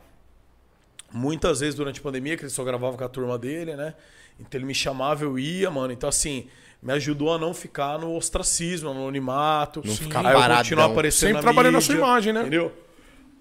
muitas 1.11 1.59
vezes 1.59 1.75
durante 1.75 1.99
a 1.99 2.03
pandemia, 2.03 2.35
que 2.35 2.43
ele 2.43 2.49
só 2.49 2.63
gravava 2.63 2.97
com 2.97 3.03
a 3.03 3.09
turma 3.09 3.37
dele, 3.37 3.75
né? 3.75 3.93
Então 4.39 4.59
ele 4.59 4.65
me 4.65 4.75
chamava, 4.75 5.23
eu 5.23 5.37
ia, 5.37 5.69
mano. 5.71 5.93
Então, 5.93 6.09
assim, 6.09 6.47
me 6.81 6.93
ajudou 6.93 7.33
a 7.33 7.37
não 7.37 7.53
ficar 7.53 7.99
no 7.99 8.15
ostracismo, 8.15 8.93
no 8.93 9.01
anonimato. 9.01 9.81
Não 9.85 9.95
ficar 9.95 10.19
Aí 10.25 10.33
eu 10.33 10.39
paradão. 10.39 10.57
continuar 10.57 10.85
aparecendo 10.85 11.29
Sempre 11.29 11.33
na 11.33 11.41
trabalhando 11.41 11.73
na 11.73 11.79
mídia, 11.79 11.95
sua 11.95 11.95
imagem, 11.95 12.33
né? 12.33 12.41
Entendeu? 12.41 12.71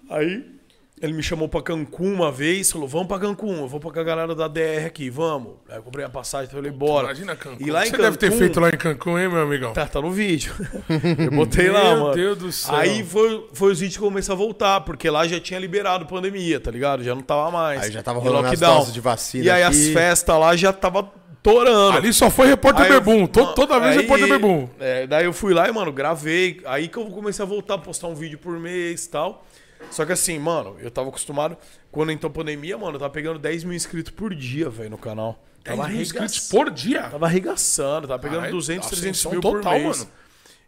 Aí 0.09 0.56
ele 1.01 1.13
me 1.13 1.21
chamou 1.21 1.47
pra 1.47 1.61
Cancún 1.61 2.11
uma 2.13 2.31
vez, 2.31 2.71
falou, 2.71 2.87
vamos 2.87 3.07
pra 3.07 3.19
Cancún, 3.19 3.57
eu 3.61 3.67
vou 3.67 3.79
pra 3.79 4.03
galera 4.03 4.33
da 4.33 4.47
DR 4.47 4.85
aqui, 4.87 5.09
vamos. 5.09 5.53
Aí 5.69 5.77
eu 5.77 5.83
comprei 5.83 6.03
a 6.03 6.09
passagem, 6.09 6.49
falei, 6.51 6.71
bora. 6.71 7.05
Imagina 7.07 7.35
Cancún. 7.35 7.65
E 7.65 7.69
lá 7.69 7.85
em 7.85 7.89
Você 7.91 7.97
deve 7.97 8.17
ter 8.17 8.31
feito 8.31 8.59
lá 8.59 8.69
em 8.69 8.77
Cancún, 8.77 9.19
hein, 9.19 9.29
meu 9.29 9.41
amigão? 9.41 9.73
Tá, 9.73 9.85
tá 9.85 10.01
no 10.01 10.09
vídeo. 10.11 10.53
eu 11.19 11.31
botei 11.31 11.69
lá, 11.69 11.93
Meu 11.93 12.03
mano. 12.05 12.15
Deus 12.15 12.37
do 12.37 12.51
céu. 12.51 12.75
Aí 12.75 13.03
foi, 13.03 13.47
foi 13.53 13.71
os 13.73 13.79
vídeos 13.79 13.97
que 13.97 14.03
começaram 14.03 14.39
a 14.41 14.43
voltar, 14.43 14.81
porque 14.81 15.09
lá 15.09 15.27
já 15.27 15.39
tinha 15.39 15.59
liberado 15.59 16.05
pandemia, 16.07 16.59
tá 16.59 16.71
ligado? 16.71 17.03
Já 17.03 17.13
não 17.13 17.21
tava 17.21 17.51
mais. 17.51 17.81
Aí 17.83 17.91
já 17.91 18.01
tava 18.01 18.19
rolando 18.19 18.47
as 18.47 18.59
doses 18.59 18.93
de 18.93 18.99
vacina 18.99 19.45
E 19.45 19.49
aí 19.49 19.63
aqui. 19.63 19.75
as 19.77 19.93
festas 19.93 20.39
lá 20.39 20.55
já 20.55 20.73
tava 20.73 21.11
torando. 21.43 21.95
Ali 21.97 22.11
só 22.11 22.29
foi 22.31 22.47
repórter 22.47 22.85
Aí 22.85 22.91
Bebum. 22.91 23.27
To- 23.27 23.41
Mano, 23.41 23.53
toda 23.53 23.79
vez 23.79 23.91
aí- 23.95 24.01
repórter 24.01 24.27
Bebum. 24.27 24.67
É, 24.79 25.05
daí 25.05 25.25
eu 25.25 25.31
fui 25.33 25.53
lá 25.53 25.69
e, 25.69 25.71
mano, 25.71 25.91
gravei. 25.93 26.59
Aí 26.65 26.87
que 26.87 26.97
eu 26.97 27.05
comecei 27.05 27.43
a 27.43 27.47
voltar 27.47 27.75
a 27.75 27.77
postar 27.77 28.07
um 28.07 28.15
vídeo 28.15 28.39
por 28.39 28.57
mês 28.59 29.05
e 29.05 29.09
tal. 29.11 29.45
Só 29.91 30.05
que 30.05 30.11
assim, 30.11 30.37
mano, 30.39 30.75
eu 30.79 30.91
tava 30.91 31.09
acostumado. 31.09 31.57
Quando 31.91 32.11
entrou 32.11 32.29
a 32.29 32.33
pandemia, 32.33 32.77
mano, 32.77 32.95
eu 32.95 32.99
tava 32.99 33.11
pegando 33.11 33.39
10 33.39 33.63
mil 33.63 33.73
inscritos 33.75 34.11
por 34.11 34.33
dia, 34.35 34.69
velho, 34.69 34.89
no 34.91 34.97
canal. 34.97 35.43
10 35.63 35.77
Tava 35.77 35.89
mil 35.89 36.01
inscritos 36.01 36.39
por 36.49 36.69
dia. 36.71 37.09
Tava 37.09 37.25
arregaçando, 37.25 38.07
tava 38.07 38.19
pegando 38.19 38.37
Caralho, 38.41 38.55
200, 38.55 38.87
300 38.87 39.09
ascensão 39.19 39.31
mil 39.31 39.41
total, 39.41 39.73
por 39.73 39.81
mês. 39.81 39.97
mano. 39.99 40.11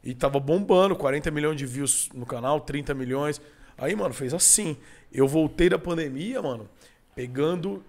E 0.03 0.13
tava 0.13 0.39
bombando, 0.39 0.95
40 0.95 1.29
milhões 1.31 1.57
de 1.57 1.65
views 1.65 2.09
no 2.13 2.25
canal, 2.25 2.61
30 2.61 2.93
milhões. 2.93 3.41
Aí, 3.77 3.95
mano, 3.95 4.13
fez 4.13 4.33
assim. 4.33 4.77
Eu 5.11 5.27
voltei 5.27 5.69
da 5.69 5.77
pandemia, 5.77 6.41
mano, 6.41 6.69
pegando 7.15 7.83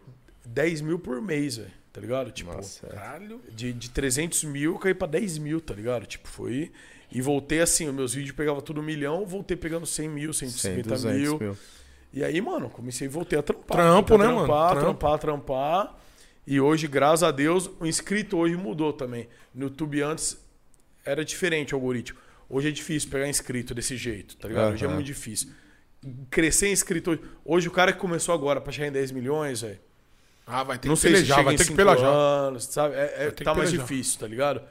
10 0.45 0.81
mil 0.81 0.99
por 0.99 1.21
mês, 1.21 1.57
velho. 1.59 1.71
Tá 1.93 2.01
ligado? 2.01 2.31
Tipo, 2.31 2.53
Caralho. 2.89 3.41
de, 3.51 3.73
de 3.73 3.91
300 3.91 4.45
mil 4.45 4.79
caí 4.79 4.95
pra 4.95 5.09
10 5.09 5.39
mil, 5.39 5.61
tá 5.61 5.75
ligado? 5.75 6.07
Tipo, 6.07 6.29
foi. 6.29 6.71
E 7.13 7.21
voltei 7.21 7.61
assim, 7.61 7.89
os 7.89 7.95
meus 7.95 8.15
vídeos 8.15 8.37
pegavam 8.37 8.61
tudo 8.61 8.81
um 8.81 8.85
milhão, 8.85 9.27
voltei 9.27 9.57
pegando 9.57 9.85
100 9.87 10.09
mil, 10.09 10.33
100, 10.33 10.49
150 10.51 10.89
200 10.95 11.21
mil. 11.21 11.39
mil. 11.39 11.57
E 12.13 12.25
aí, 12.25 12.41
mano, 12.41 12.69
comecei 12.71 13.07
a 13.07 13.11
voltei 13.11 13.39
a 13.39 13.43
trampar. 13.43 13.77
Trampo, 13.77 14.15
a 14.15 14.19
né, 14.19 14.25
mano? 14.27 14.39
trampar, 14.39 14.71
Trampo. 14.71 14.85
Trampar, 14.99 15.19
trampar, 15.19 15.99
E 16.47 16.61
hoje, 16.61 16.87
graças 16.89 17.23
a 17.23 17.31
Deus, 17.31 17.71
o 17.79 17.87
inscrito 17.87 18.37
hoje 18.37 18.57
mudou 18.57 18.93
também. 18.93 19.29
No 19.55 19.65
YouTube 19.65 20.01
antes 20.03 20.37
era 21.05 21.25
diferente 21.25 21.75
o 21.75 21.77
algoritmo. 21.79 22.19
Hoje 22.49 22.69
é 22.69 22.73
difícil 22.73 23.11
pegar 23.11 23.29
inscrito 23.29 23.73
desse 23.75 23.97
jeito, 23.97 24.37
tá 24.37 24.49
ligado? 24.49 24.73
Hoje 24.75 24.85
é 24.85 24.89
muito 24.89 25.07
difícil. 25.07 25.51
Crescer 26.31 26.69
em 26.69 26.73
inscrito 26.73 27.11
hoje. 27.13 27.21
Hoje 27.45 27.69
o 27.69 27.71
cara 27.71 27.93
que 27.93 27.99
começou 27.99 28.35
agora 28.35 28.61
pra 28.61 28.73
chegar 28.73 28.89
em 28.89 28.93
10 28.93 29.13
milhões, 29.13 29.61
velho. 29.61 29.79
Ah, 30.47 30.65
vai 30.65 30.79
ter 30.79 30.89
Não 30.89 30.95
que 30.97 31.01
sei 31.03 31.11
se 31.11 31.17
pelejar, 31.19 31.45
vai 31.45 31.55
ter 31.55 31.59
que 31.59 31.65
cinco 31.65 31.77
pelejar. 31.77 32.13
anos, 32.13 32.65
sabe? 32.65 32.95
É, 32.97 33.27
é- 33.27 33.31
tá 33.31 33.33
que 33.37 33.45
mais 33.45 33.57
pelejar. 33.71 33.81
difícil, 33.87 34.19
tá 34.19 34.27
ligado? 34.27 34.63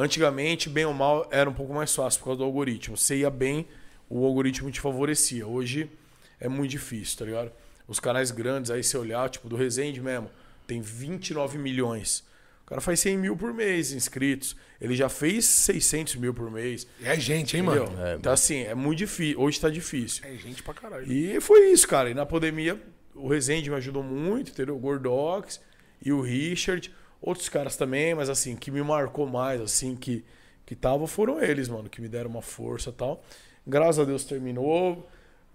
Antigamente, 0.00 0.68
bem 0.68 0.84
ou 0.84 0.94
mal, 0.94 1.26
era 1.28 1.50
um 1.50 1.52
pouco 1.52 1.74
mais 1.74 1.92
fácil 1.92 2.20
por 2.20 2.26
causa 2.26 2.38
do 2.38 2.44
algoritmo. 2.44 2.96
Você 2.96 3.16
ia 3.16 3.30
bem, 3.30 3.66
o 4.08 4.24
algoritmo 4.24 4.70
te 4.70 4.80
favorecia. 4.80 5.44
Hoje 5.44 5.90
é 6.38 6.48
muito 6.48 6.70
difícil, 6.70 7.18
tá 7.18 7.24
ligado? 7.24 7.50
Os 7.88 7.98
canais 7.98 8.30
grandes, 8.30 8.70
aí 8.70 8.84
você 8.84 8.96
olhar, 8.96 9.28
tipo, 9.28 9.48
do 9.48 9.56
Resende 9.56 10.00
mesmo, 10.00 10.30
tem 10.68 10.80
29 10.80 11.58
milhões. 11.58 12.22
O 12.64 12.68
cara 12.68 12.80
faz 12.80 13.00
100 13.00 13.18
mil 13.18 13.36
por 13.36 13.52
mês 13.52 13.90
inscritos. 13.90 14.54
Ele 14.80 14.94
já 14.94 15.08
fez 15.08 15.46
600 15.46 16.14
mil 16.14 16.32
por 16.32 16.48
mês. 16.48 16.86
E 17.00 17.06
é 17.06 17.18
gente, 17.18 17.56
hein, 17.56 17.64
Entendeu? 17.64 17.90
mano? 17.90 18.16
então, 18.20 18.32
assim, 18.32 18.60
é 18.60 18.76
muito 18.76 18.98
difícil. 18.98 19.40
Hoje 19.40 19.58
tá 19.58 19.68
difícil. 19.68 20.22
É 20.24 20.36
gente 20.36 20.62
pra 20.62 20.74
caralho. 20.74 21.10
E 21.10 21.40
foi 21.40 21.72
isso, 21.72 21.88
cara. 21.88 22.08
E 22.08 22.14
na 22.14 22.24
pandemia, 22.24 22.80
o 23.16 23.26
Rezende 23.26 23.68
me 23.68 23.74
ajudou 23.76 24.04
muito, 24.04 24.52
entendeu? 24.52 24.76
O 24.76 24.78
Gordox 24.78 25.60
e 26.04 26.12
o 26.12 26.20
Richard. 26.20 26.94
Outros 27.20 27.48
caras 27.48 27.76
também, 27.76 28.14
mas 28.14 28.28
assim, 28.30 28.54
que 28.56 28.70
me 28.70 28.82
marcou 28.82 29.26
mais, 29.26 29.60
assim, 29.60 29.96
que, 29.96 30.24
que 30.64 30.74
tava, 30.76 31.06
foram 31.06 31.42
eles, 31.42 31.68
mano, 31.68 31.88
que 31.88 32.00
me 32.00 32.08
deram 32.08 32.30
uma 32.30 32.42
força 32.42 32.90
e 32.90 32.92
tal. 32.92 33.22
Graças 33.66 33.98
a 33.98 34.04
Deus 34.04 34.24
terminou. 34.24 35.08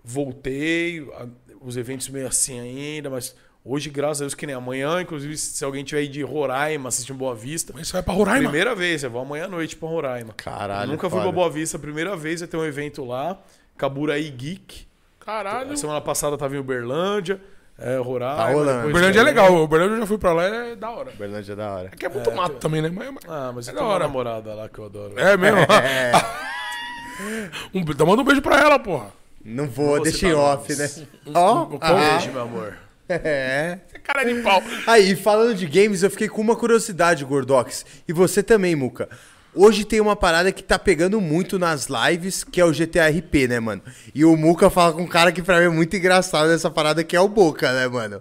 Voltei. 0.03 0.99
a- 1.13 1.27
os 1.61 1.77
eventos 1.77 2.09
meio 2.09 2.27
assim 2.27 2.59
ainda, 2.59 3.09
mas 3.09 3.35
Hoje, 3.65 3.89
graças 3.89 4.19
a 4.21 4.23
Deus, 4.25 4.33
que 4.35 4.45
nem 4.45 4.53
amanhã, 4.53 4.99
inclusive, 5.01 5.37
se 5.37 5.63
alguém 5.63 5.85
tiver 5.85 6.01
aí 6.01 6.07
de 6.09 6.21
Roraima 6.21 6.89
assistindo 6.89 7.15
Boa 7.15 7.33
Vista. 7.33 7.71
Mas 7.73 7.87
você 7.87 7.93
vai 7.93 8.03
pra 8.03 8.13
Roraima? 8.13 8.49
Primeira 8.49 8.75
vez, 8.75 9.05
eu 9.05 9.09
vou 9.09 9.21
amanhã 9.21 9.45
à 9.45 9.47
noite 9.47 9.77
pra 9.77 9.87
Roraima. 9.87 10.33
Caralho, 10.33 10.89
Eu 10.89 10.91
nunca 10.91 11.09
fui 11.09 11.21
pra 11.21 11.31
Boa 11.31 11.49
Vista, 11.49 11.79
primeira 11.79 12.13
vez 12.17 12.41
vai 12.41 12.49
ter 12.49 12.57
um 12.57 12.65
evento 12.65 13.05
lá. 13.05 13.41
Caburaí 13.77 14.29
Geek. 14.29 14.85
Caralho. 15.17 15.71
A 15.71 15.77
semana 15.77 16.01
passada 16.01 16.37
tava 16.37 16.53
em 16.53 16.59
Uberlândia, 16.59 17.39
é, 17.77 17.97
Roraima. 17.97 18.37
Tá 18.37 18.49
rolando. 18.51 18.89
Uberlândia 18.89 19.19
é 19.19 19.23
legal. 19.23 19.63
Uberlândia 19.63 19.95
eu 19.95 19.99
já 20.01 20.05
fui 20.07 20.17
pra 20.17 20.33
lá, 20.33 20.43
é 20.45 20.75
da 20.75 20.89
hora. 20.91 21.11
Berlândia 21.17 21.53
é 21.53 21.55
da 21.55 21.71
hora. 21.71 21.87
Aqui 21.91 22.05
é 22.05 22.09
muito 22.09 22.31
mato 22.31 22.55
também, 22.55 22.81
né? 22.81 22.89
Mas, 22.89 23.09
Ah, 23.27 23.51
mas 23.53 23.67
É 23.67 23.73
da 23.73 23.83
hora. 23.83 24.05
namorada 24.05 24.53
lá 24.53 24.69
que 24.69 24.79
eu 24.79 24.85
adoro. 24.85 25.13
é 25.19 25.35
mesmo? 25.37 25.59
um, 27.73 27.79
então 27.81 28.07
manda 28.07 28.21
um 28.21 28.25
beijo 28.25 28.41
pra 28.41 28.59
ela, 28.59 28.79
porra. 28.79 29.07
Não 29.43 29.67
vou, 29.67 29.87
vou 29.87 30.01
deixa 30.01 30.27
em 30.27 30.29
citar 30.29 30.43
off, 30.43 30.75
né? 30.75 30.89
Ó, 31.33 31.65
Beijo, 31.65 31.79
ah, 31.81 32.31
meu 32.31 32.41
amor. 32.41 32.77
é. 33.09 33.79
Cara 34.03 34.23
de 34.23 34.35
pau. 34.41 34.61
Aí, 34.87 35.15
falando 35.15 35.55
de 35.55 35.65
games, 35.65 36.03
eu 36.03 36.09
fiquei 36.09 36.29
com 36.29 36.41
uma 36.41 36.55
curiosidade, 36.55 37.25
Gordox. 37.25 37.85
E 38.07 38.13
você 38.13 38.41
também, 38.41 38.75
Muca. 38.75 39.09
Hoje 39.55 39.85
tem 39.85 40.01
uma 40.01 40.15
parada 40.15 40.51
que 40.51 40.63
tá 40.63 40.79
pegando 40.79 41.21
muito 41.21 41.59
nas 41.59 41.87
lives, 41.87 42.43
que 42.43 42.59
é 42.59 42.65
o 42.65 42.71
GTA 42.71 43.07
RP, 43.07 43.47
né, 43.47 43.59
mano? 43.59 43.83
E 44.13 44.25
o 44.25 44.35
Muca 44.35 44.67
fala 44.69 44.93
com 44.93 45.03
um 45.03 45.07
cara 45.07 45.31
que 45.31 45.43
pra 45.43 45.59
mim 45.59 45.65
é 45.65 45.69
muito 45.69 45.95
engraçado 45.95 46.49
nessa 46.49 46.71
parada, 46.71 47.03
que 47.03 47.15
é 47.15 47.19
o 47.19 47.27
Boca, 47.27 47.71
né, 47.71 47.87
mano? 47.87 48.19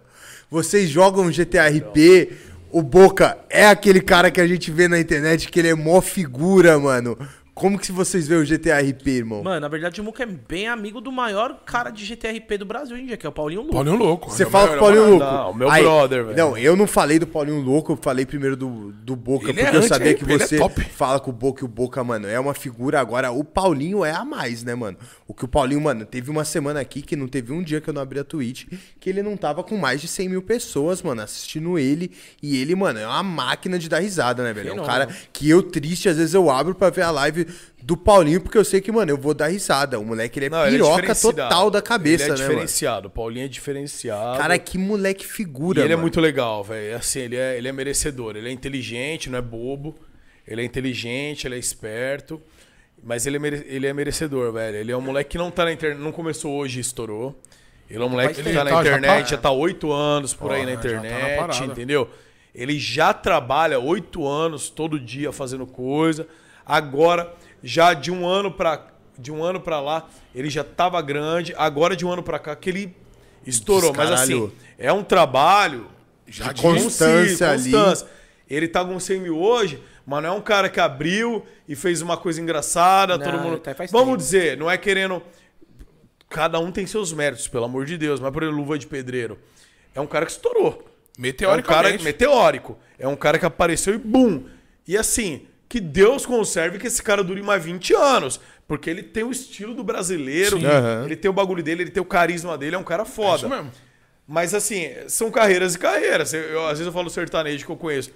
Vocês 0.51 0.91
jogam 0.91 1.31
GTA 1.31 1.69
RP, 1.69 2.33
o 2.71 2.83
Boca 2.83 3.39
é 3.49 3.67
aquele 3.67 4.03
cara 4.03 4.31
que 4.31 4.43
a 4.43 4.47
gente 4.47 4.71
vê 4.71 4.89
na 4.89 5.01
internet, 5.01 5.49
que 5.49 5.59
ele 5.59 5.69
é 5.69 5.75
mó 5.75 6.03
figura, 6.03 6.79
mano. 6.79 7.17
Como 7.55 7.79
que 7.79 7.93
vocês 7.93 8.27
veem 8.27 8.41
o 8.41 8.47
GTA 8.47 8.81
RP, 8.81 9.07
irmão? 9.09 9.43
Mano, 9.43 9.61
na 9.61 9.69
verdade 9.69 10.01
o 10.01 10.05
Muca 10.05 10.23
é 10.23 10.27
bem 10.27 10.69
amigo 10.69 11.03
do 11.03 11.13
maior 11.13 11.61
cara 11.67 11.91
de 11.91 12.03
GTRP 12.03 12.57
do 12.57 12.65
Brasil 12.65 12.97
dia, 12.97 13.17
que 13.17 13.27
é 13.27 13.29
o 13.29 13.33
Paulinho 13.33 13.61
Louco. 13.61 13.75
Paulinho 13.75 13.97
louco. 13.97 14.31
Você 14.31 14.45
É 14.45 14.47
fala 14.47 14.71
melhor- 14.71 14.79
com 14.79 14.85
o 14.85 14.89
Paulinho 14.89 15.11
Louco. 15.19 15.25
Não, 15.25 15.55
meu 15.55 15.69
brother, 15.71 16.25
velho. 16.25 16.37
Não, 16.39 16.57
eu 16.57 16.75
não 16.75 16.87
falei 16.87 17.19
do 17.19 17.27
Paulinho 17.27 17.61
Louco, 17.61 17.93
eu 17.93 17.97
falei 17.97 18.25
primeiro 18.25 18.57
do, 18.57 18.91
do 18.93 19.15
Boca, 19.15 19.51
Ele 19.51 19.61
é 19.61 19.65
porque 19.65 19.77
eu 19.77 19.83
sabia 19.83 20.15
que 20.15 20.25
é 20.25 20.39
você 20.39 20.57
top. 20.57 20.81
fala 20.85 21.21
com 21.21 21.31
o 21.31 21.33
Boca 21.35 21.63
e 21.63 21.65
o 21.67 21.69
Boca, 21.69 22.03
mano, 22.03 22.27
é 22.27 22.41
uma 22.41 22.55
figura. 22.55 22.99
Agora, 22.99 23.31
o 23.31 23.45
Paulinho 23.45 24.03
é 24.03 24.13
a 24.13 24.25
mais, 24.25 24.65
né, 24.65 24.75
mano? 24.75 24.97
O 25.33 25.35
que 25.35 25.47
o 25.47 25.49
Paulinho, 25.49 25.81
mano, 25.81 26.05
teve 26.05 26.31
uma 26.31 26.45
semana 26.45 26.79
aqui 26.79 27.01
que 27.01 27.17
não 27.17 27.27
teve 27.27 27.55
um 27.55 27.63
dia 27.63 27.81
que 27.81 27.89
eu 27.89 27.95
não 27.95 28.03
abri 28.03 28.19
a 28.19 28.25
Twitch, 28.25 28.67
que 29.01 29.09
ele 29.09 29.23
não 29.23 29.35
tava 29.35 29.65
com 29.65 29.79
mais 29.79 29.99
de 29.99 30.07
100 30.07 30.29
mil 30.29 30.43
pessoas, 30.43 31.01
mano, 31.01 31.23
assistindo 31.23 31.79
ele. 31.79 32.13
E 32.43 32.61
ele, 32.61 32.75
mano, 32.75 32.99
é 32.99 33.07
uma 33.07 33.23
máquina 33.23 33.79
de 33.79 33.89
dar 33.89 34.01
risada, 34.01 34.45
né, 34.45 34.53
velho? 34.53 34.69
É 34.69 34.73
um 34.75 34.85
cara 34.85 35.09
que 35.33 35.49
eu, 35.49 35.63
triste, 35.63 36.07
às 36.07 36.19
vezes 36.19 36.35
eu 36.35 36.51
abro 36.51 36.75
pra 36.75 36.91
ver 36.91 37.01
a 37.01 37.11
live 37.11 37.47
do 37.83 37.97
Paulinho, 37.97 38.43
porque 38.43 38.59
eu 38.59 38.65
sei 38.65 38.83
que, 38.83 38.93
mano, 38.93 39.11
eu 39.11 39.17
vou 39.17 39.33
dar 39.33 39.47
risada. 39.49 39.99
O 39.99 40.05
moleque, 40.05 40.39
ele 40.39 40.47
é 40.47 40.51
Não, 40.51 40.67
ele 40.67 40.77
é 40.77 40.79
piroca 40.79 41.15
total 41.15 41.71
da 41.71 41.81
cabeça, 41.81 42.25
ele 42.25 42.33
é 42.35 42.37
né, 42.37 42.41
diferenciado. 42.43 43.09
O 43.09 43.11
Paulinho 43.11 43.47
é 43.47 43.49
diferenciado. 43.49 44.37
Cara, 44.37 44.59
que 44.59 44.77
moleque 44.77 45.25
E 45.25 45.29
figura, 45.29 45.81
ele 45.81 45.95
é 45.95 45.97
mano. 45.97 46.03
muito 46.03 46.21
legal, 46.21 46.63
velho. 46.63 46.95
Assim, 46.95 47.21
ele 47.21 47.37
é, 47.37 47.57
ele 47.57 47.69
é 47.69 47.73
merecedor. 47.73 48.37
Ele 48.37 48.51
é 48.51 48.53
inteligente, 48.53 49.31
não 49.31 49.39
é 49.39 49.43
bobo. 49.43 49.99
Ele 50.47 50.61
é 50.61 50.65
inteligente, 50.65 51.47
ele 51.47 51.55
é 51.55 51.59
esperto. 51.59 52.43
Mas 53.03 53.27
ele 53.27 53.37
é, 53.37 53.41
mere- 53.41 53.67
ele 53.69 53.87
é 53.87 53.93
merecedor, 53.93 54.53
velho. 54.53 54.77
Ele 54.77 54.93
é 54.93 54.97
um 54.97 55.01
moleque 55.01 55.31
que 55.31 55.39
não 55.39 55.51
tá 55.51 55.65
na 55.65 55.73
internet. 55.73 55.99
Não 56.01 56.13
começou 56.13 56.53
hoje 56.55 56.79
e 56.79 56.81
estourou. 56.81 57.37
Ele 57.91 58.03
é 58.03 58.07
um 58.07 58.09
moleque 58.09 58.35
que 58.43 58.53
tá 58.53 58.65
na 58.65 58.71
Tá, 58.71 58.77
já 58.77 58.81
internet, 58.91 59.25
tá- 59.25 59.31
já 59.31 59.37
tá 59.37 59.51
oito 59.51 59.93
anos 59.93 60.33
por 60.33 60.53
aí 60.53 60.65
na 60.65 60.73
já 60.73 60.77
tá 60.77 60.89
na 60.89 60.99
internet, 61.09 61.65
entendeu? 61.65 62.09
Ele 62.55 62.79
já 62.79 63.13
trabalha 63.13 63.79
oito 63.79 64.27
anos 64.27 64.71
todo 64.71 64.99
dia 65.01 65.33
fazendo 65.33 65.67
coisa. 65.67 66.27
Agora, 66.65 67.35
já 67.63 67.93
de 67.93 68.11
um 68.11 68.27
ano 68.27 68.51
pra, 68.53 68.87
de 69.19 69.33
um 69.33 69.43
ano 69.43 69.61
pra 69.61 69.81
lá, 69.81 70.09
ele 70.35 70.49
já 70.49 70.63
tava 70.63 71.01
grande. 71.03 71.53
Agora, 71.57 71.97
de 71.97 72.07
um 72.07 72.13
ano 72.13 72.23
pra 72.23 72.39
cá, 72.39 72.55
que 72.55 72.71
ele 72.71 72.97
estourou. 73.47 73.93
Mas 73.95 74.11
assim, 74.23 74.53
é 74.79 74.93
um 74.93 75.03
trabalho 75.03 75.87
Já 76.27 76.53
de 76.53 76.63
constância 76.63 77.49
constância 77.49 77.51
ali. 77.51 78.13
Ele 78.49 78.69
tá 78.69 78.85
com 78.85 78.99
100 79.01 79.21
mil 79.21 79.39
hoje, 79.39 79.83
mas 80.07 80.23
não 80.23 80.31
é 80.31 80.33
um 80.33 80.41
cara 80.41 80.69
que 80.69 80.81
abriu 80.81 81.45
e 81.69 81.75
fez 81.77 82.03
uma 82.03 82.17
coisa 82.17 82.41
engraçada. 82.41 83.17
Não, 83.19 83.25
todo 83.25 83.39
mundo. 83.39 83.59
tá 83.59 83.75
faz 83.75 83.91
Vamos 83.91 84.07
tempo. 84.09 84.17
dizer, 84.19 84.57
não 84.57 84.71
é 84.71 84.77
querendo. 84.77 85.23
Cada 86.29 86.59
um 86.59 86.73
tem 86.73 86.87
seus 86.87 87.13
méritos, 87.13 87.47
pelo 87.47 87.65
amor 87.65 87.85
de 87.85 87.99
Deus. 87.99 88.19
Mas, 88.19 88.33
por 88.33 88.43
exemplo, 88.43 88.61
Luva 88.61 88.79
de 88.79 88.87
Pedreiro. 88.87 89.39
É 89.95 90.01
um 90.01 90.07
cara 90.07 90.25
que 90.25 90.33
estourou. 90.33 90.65
É 90.69 90.71
um 90.71 90.73
cara 90.73 90.87
Meteoricamente. 91.19 92.05
meteórico. 92.05 92.79
É 92.99 93.07
um 93.07 93.17
cara 93.17 93.39
que 93.39 93.45
apareceu 93.45 93.95
e 93.95 93.99
bum. 93.99 94.45
E 94.89 94.97
assim, 94.97 95.43
que 95.69 95.79
Deus 95.79 96.25
conserve 96.25 96.79
que 96.79 96.87
esse 96.87 97.03
cara 97.03 97.23
dure 97.23 97.43
mais 97.43 97.63
20 97.63 97.95
anos. 97.95 98.41
Porque 98.67 98.89
ele 98.89 99.03
tem 99.03 99.23
o 99.23 99.31
estilo 99.31 99.75
do 99.75 99.85
brasileiro, 99.85 100.59
Sim. 100.59 100.65
Aham. 100.65 101.05
ele 101.05 101.17
tem 101.17 101.31
o 101.31 101.35
bagulho 101.35 101.63
dele, 101.63 101.83
ele 101.83 101.91
tem 101.91 102.03
o 102.03 102.07
carisma 102.07 102.57
dele, 102.57 102.77
é 102.77 102.79
um 102.79 102.85
cara 102.85 103.03
É 103.03 103.07
foda. 103.07 103.37
isso 103.37 103.49
mesmo. 103.51 103.71
Mas 104.27 104.55
assim, 104.55 104.89
são 105.09 105.31
carreiras 105.31 105.75
e 105.75 105.79
carreiras. 105.79 106.33
Eu, 106.33 106.41
eu- 106.43 106.63
às 106.63 106.71
vezes 106.79 106.87
eu 106.87 106.93
falo 106.93 107.11
sertanejo 107.11 107.67
que 107.67 107.71
eu 107.73 107.77
conheço. 107.77 108.11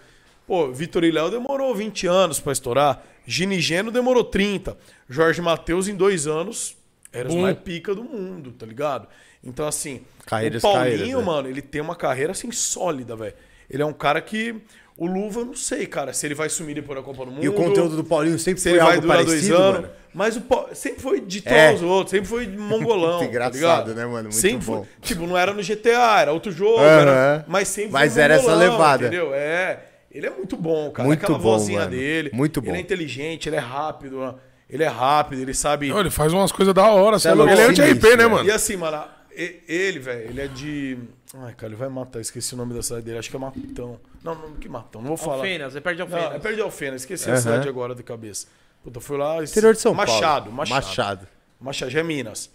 Pô, 0.47 0.71
Vitor 0.73 1.05
e 1.05 1.11
Léo 1.11 1.31
demorou 1.31 1.75
20 1.75 2.07
anos 2.07 2.39
pra 2.41 2.53
estourar. 2.53 3.03
Gini 3.27 3.61
Geno 3.61 3.91
demorou 3.91 4.23
30. 4.25 4.77
Jorge 5.09 5.41
Matheus, 5.43 5.89
em 5.89 5.95
dois 5.97 6.27
anos, 6.27 6.77
era 7.13 7.29
os 7.29 7.35
Bum. 7.35 7.43
mais 7.43 7.59
pica 7.59 7.95
do 7.95 8.05
mundo, 8.05 8.53
tá 8.53 8.65
ligado? 8.65 9.09
Então, 9.43 9.67
assim, 9.67 10.03
Carreiras, 10.25 10.63
o 10.63 10.67
Paulinho, 10.67 10.85
carreiras, 10.99 11.19
né? 11.19 11.25
mano, 11.25 11.49
ele 11.49 11.63
tem 11.63 11.81
uma 11.81 11.95
carreira 11.97 12.33
assim 12.33 12.51
sólida, 12.53 13.15
velho. 13.17 13.35
Ele 13.69 13.83
é 13.83 13.87
um 13.87 13.93
cara 13.93 14.21
que. 14.21 14.55
O 14.99 15.05
Luva, 15.07 15.41
eu 15.41 15.45
não 15.45 15.55
sei, 15.55 15.85
cara, 15.87 16.15
se 16.15 16.27
ele 16.27 16.35
vai 16.35 16.49
sumir 16.49 16.75
depois 16.75 16.99
da 16.99 17.05
Copa 17.05 17.27
do 17.27 17.31
Mundo. 17.31 17.45
E 17.45 17.49
o 17.51 17.53
conteúdo 17.53 17.97
do 17.97 18.03
Paulinho 18.03 18.39
sempre 18.39 18.61
Se 18.63 18.71
foi 18.71 18.79
ele 18.79 18.85
vai 18.85 18.95
algo 18.95 19.03
durar 19.07 19.19
parecido, 19.19 19.49
dois 19.49 19.61
anos. 19.61 19.81
mano. 19.83 19.93
Mas 20.15 20.37
o 20.37 20.41
Pau- 20.41 20.71
sempre 20.73 21.03
foi 21.03 21.21
de 21.21 21.43
É. 21.45 21.67
todos 21.69 21.83
os 21.83 21.89
outros, 21.91 22.11
sempre 22.13 22.27
foi 22.27 22.47
de 22.47 22.57
mongolão. 22.57 23.19
Tá 23.21 23.25
engraçado, 23.27 23.55
ligado? 23.59 23.95
né, 23.95 24.07
mano? 24.07 24.23
Muito 24.31 24.35
sempre 24.37 24.65
bom. 24.67 24.85
Foi, 24.85 24.87
tipo, 25.03 25.27
não 25.27 25.37
era 25.37 25.53
no 25.53 25.63
GTA, 25.63 26.21
era 26.23 26.33
outro 26.33 26.51
jogo. 26.51 26.79
Aham. 26.79 26.87
Era, 27.03 27.45
mas 27.47 27.69
sempre 27.69 27.93
Mas 27.93 28.15
foi 28.15 28.23
era 28.23 28.35
essa 28.37 28.55
levada. 28.55 29.07
Entendeu? 29.09 29.35
É. 29.35 29.81
Ele 30.17 30.27
é 30.27 30.31
muito 30.31 30.57
bom, 30.57 30.91
cara. 30.91 31.07
Muito 31.07 31.23
Aquela 31.23 31.39
bom, 31.39 31.45
vozinha 31.45 31.81
mano. 31.81 31.91
dele. 31.91 32.31
Muito 32.33 32.63
bom. 32.63 32.71
Ele 32.71 32.79
é 32.79 32.81
inteligente, 32.81 33.49
ele 33.49 33.57
é 33.57 33.61
rápido. 33.61 34.35
Ele 34.69 34.83
é 34.83 34.89
rápido, 34.89 35.43
ele 35.43 35.53
sabe. 35.55 35.89
Não, 35.91 36.01
ele 36.01 36.11
faz 36.11 36.33
umas 36.33 36.51
coisas 36.51 36.73
da 36.75 36.91
hora. 36.91 37.19
Cê 37.19 37.29
é 37.29 37.35
louco, 37.35 37.53
ele 37.53 37.61
é 37.61 37.65
anti-RP, 37.67 37.87
sinistro, 37.89 38.17
né, 38.17 38.27
mano? 38.27 38.49
E 38.49 38.51
assim, 38.51 38.77
mano, 38.77 39.05
ele, 39.31 39.99
velho, 39.99 40.31
ele 40.31 40.41
é 40.41 40.49
de. 40.49 40.99
Ai, 41.35 41.53
cara, 41.55 41.69
ele 41.73 41.77
vai 41.77 41.89
matar. 41.89 42.21
Esqueci 42.21 42.55
o 42.55 42.57
nome 42.57 42.73
da 42.75 42.83
cidade 42.83 43.05
dele. 43.05 43.19
Acho 43.19 43.29
que 43.31 43.37
é 43.37 43.39
Matão. 43.39 44.01
Não, 44.25 44.35
não, 44.35 44.55
que 44.55 44.69
Matão. 44.69 45.01
Não 45.03 45.09
vou 45.09 45.17
falar. 45.17 45.37
Alfenas, 45.37 45.73
você 45.75 45.81
perde 45.81 46.01
Não, 46.01 46.07
Alfenas. 46.07 46.35
é 46.35 46.39
perto 46.39 46.55
de 46.57 46.63
Alfena. 46.63 46.97
Esqueci 46.97 47.29
a 47.29 47.33
Aham. 47.35 47.41
cidade 47.43 47.69
agora 47.69 47.95
de 47.95 48.03
cabeça. 48.03 48.47
Puta, 48.83 48.99
fui 49.01 49.19
lá. 49.19 49.43
Interior 49.45 49.75
de 49.75 49.81
São 49.81 49.93
Machado, 49.93 50.45
Paulo. 50.47 50.57
Machado. 50.57 50.85
Machado. 50.87 51.29
Machado, 51.61 51.91
já 51.91 52.01
é 52.01 52.03
Minas. 52.03 52.51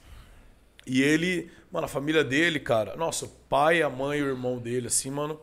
E 0.88 1.02
ele, 1.04 1.50
mano, 1.72 1.86
a 1.86 1.88
família 1.88 2.24
dele, 2.24 2.60
cara, 2.60 2.96
nossa, 2.96 3.26
o 3.26 3.30
pai, 3.48 3.84
a 3.84 3.90
mãe 3.90 4.20
e 4.20 4.24
o 4.24 4.28
irmão 4.30 4.58
dele, 4.58 4.88
assim, 4.88 5.12
mano. 5.12 5.40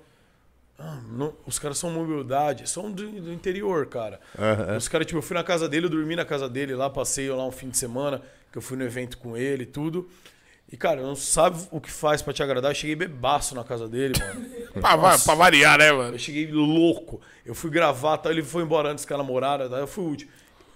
Ah, 0.78 1.00
não- 1.10 1.34
os 1.47 1.58
caras 1.58 1.76
são 1.78 1.90
uma 1.90 2.00
humildade, 2.00 2.68
são 2.68 2.90
do, 2.90 3.10
do 3.20 3.32
interior, 3.32 3.86
cara. 3.86 4.20
Os 4.76 4.89
caras, 4.89 5.07
tipo, 5.07 5.18
eu 5.18 5.23
fui 5.23 5.34
na 5.34 5.42
casa 5.44 5.68
dele, 5.68 5.86
eu 5.86 5.90
dormi 5.90 6.15
na 6.15 6.24
casa 6.24 6.48
dele 6.48 6.74
lá, 6.74 6.89
passei 6.89 7.28
lá 7.31 7.44
um 7.47 7.50
fim 7.52 7.68
de 7.68 7.76
semana, 7.76 8.23
que 8.52 8.58
eu 8.58 8.62
fui 8.62 8.76
no 8.76 8.84
evento 8.84 9.18
com 9.18 9.36
ele 9.36 9.65
e 9.65 9.66
tudo. 9.66 10.08
E, 10.70 10.76
cara, 10.76 11.00
não 11.00 11.16
sabe 11.16 11.58
o 11.70 11.81
que 11.81 11.90
faz 11.90 12.20
pra 12.20 12.32
te 12.32 12.42
agradar. 12.42 12.70
Eu 12.70 12.74
cheguei 12.74 12.94
bebaço 12.94 13.55
na 13.55 13.65
casa 13.65 13.89
dele, 13.89 14.15
mano. 14.20 14.47
Pra, 14.78 15.18
pra 15.18 15.34
variar, 15.34 15.78
né, 15.78 15.90
mano? 15.90 16.15
Eu 16.15 16.18
cheguei 16.18 16.52
louco. 16.52 17.20
Eu 17.44 17.55
fui 17.55 17.70
gravar, 17.70 18.18
tal, 18.18 18.31
ele 18.31 18.42
foi 18.42 18.62
embora 18.62 18.90
antes 18.90 19.05
que 19.05 19.12
a 19.12 19.16
namorada, 19.16 19.68
daí 19.68 19.81
eu 19.81 19.86
fui. 19.86 20.28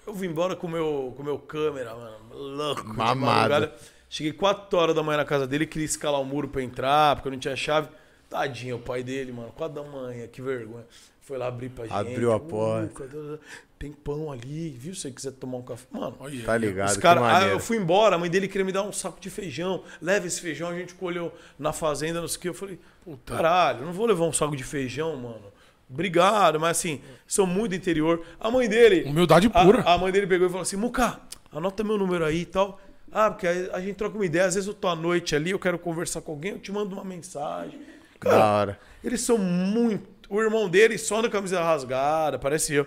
Eu 0.07 0.15
vim 0.15 0.29
embora 0.29 0.57
com 0.57 0.67
o 0.67 0.71
meu, 0.71 1.13
com 1.15 1.23
o 1.23 1.25
meu 1.25 1.39
câmera, 1.39 1.95
mano, 1.95 2.17
louco. 2.33 2.89
Mamado. 2.89 3.71
Cheguei 4.09 4.33
4 4.33 4.77
horas 4.79 4.95
da 4.97 5.03
manhã 5.03 5.19
na 5.19 5.25
casa 5.25 5.47
dele, 5.47 5.67
queria 5.67 5.85
escalar 5.87 6.21
o 6.21 6.25
muro 6.25 6.49
pra 6.49 6.63
entrar, 6.63 7.15
porque 7.15 7.29
eu 7.29 7.33
não 7.33 7.39
tinha 7.39 7.55
chave. 7.55 7.89
Tadinho, 8.33 8.77
o 8.77 8.79
pai 8.79 9.03
dele, 9.03 9.31
mano, 9.31 9.53
4 9.55 9.83
da 9.83 9.89
manhã, 9.89 10.27
que 10.27 10.41
vergonha. 10.41 10.85
Foi 11.21 11.37
lá 11.39 11.47
abrir 11.47 11.69
pra 11.69 11.85
gente. 11.85 11.95
Abriu 11.95 12.33
a 12.33 12.37
"Ô, 12.37 12.41
porta. 12.41 13.39
Tem 13.79 13.93
pão 13.93 14.33
ali, 14.33 14.71
viu? 14.71 14.95
Se 14.95 15.03
você 15.03 15.11
quiser 15.11 15.33
tomar 15.33 15.59
um 15.59 15.63
café. 15.63 15.87
Mano, 15.91 16.17
Tá 16.45 16.57
ligado, 16.57 16.91
os 16.91 16.97
cara, 16.97 17.21
ah, 17.21 17.23
maneiro. 17.25 17.55
eu 17.55 17.61
fui 17.61 17.77
embora, 17.77 18.17
a 18.17 18.19
mãe 18.19 18.31
dele 18.31 18.49
queria 18.49 18.65
me 18.65 18.73
dar 18.73 18.83
um 18.85 18.93
saco 18.93 19.21
de 19.21 19.29
feijão. 19.29 19.85
Leva 20.01 20.27
esse 20.27 20.41
feijão, 20.41 20.69
a 20.69 20.75
gente 20.75 20.95
colheu 20.95 21.33
na 21.59 21.73
fazenda, 21.73 22.21
não 22.21 22.27
sei 22.29 22.39
o 22.39 22.41
que. 22.41 22.49
Eu 22.49 22.55
falei, 22.55 22.79
caralho, 23.27 23.81
eu 23.81 23.87
não 23.87 23.93
vou 23.93 24.07
levar 24.07 24.25
um 24.25 24.33
saco 24.33 24.57
de 24.57 24.65
feijão, 24.65 25.15
mano. 25.17 25.53
Obrigado, 25.91 26.59
mas 26.59 26.79
assim, 26.79 27.01
são 27.27 27.47
muito 27.47 27.75
interior. 27.75 28.25
A 28.41 28.51
mãe 28.51 28.69
dele. 28.69 29.05
Humildade 29.09 29.51
a- 29.53 29.65
pura. 29.65 29.83
A, 29.83 29.99
mãe 29.99 30.11
dele 30.11 30.27
pegou 30.27 30.47
e 30.47 30.51
falou 30.51 30.63
assim: 30.63 30.77
Muca, 30.77 31.21
anota 31.53 31.85
meu 31.85 31.99
número 31.99 32.25
aí 32.25 32.41
e 32.43 32.47
tal. 32.47 32.81
Ah, 33.13 33.31
porque 33.31 33.47
a, 33.47 33.77
a 33.77 33.81
gente 33.81 33.97
troca 33.97 34.17
uma 34.17 34.25
ideia. 34.25 34.47
Às 34.47 34.55
vezes 34.55 34.67
eu 34.69 34.75
tô 34.75 34.89
à 34.89 34.97
noite 34.97 35.37
ali, 35.37 35.51
eu 35.51 35.59
quero 35.59 35.79
conversar 35.79 36.21
com 36.23 36.33
alguém, 36.33 36.53
eu 36.53 36.59
te 36.59 36.73
mando 36.73 36.95
uma 36.95 37.05
mensagem. 37.05 37.79
Cara, 38.23 38.37
Da 38.37 38.53
hora. 38.53 38.81
eles 39.03 39.21
são 39.21 39.39
muito. 39.39 40.11
O 40.29 40.41
irmão 40.41 40.69
dele 40.69 40.97
só 40.97 41.19
anda 41.19 41.29
camisa 41.29 41.63
rasgada, 41.63 42.39
parece 42.39 42.75
eu. 42.75 42.87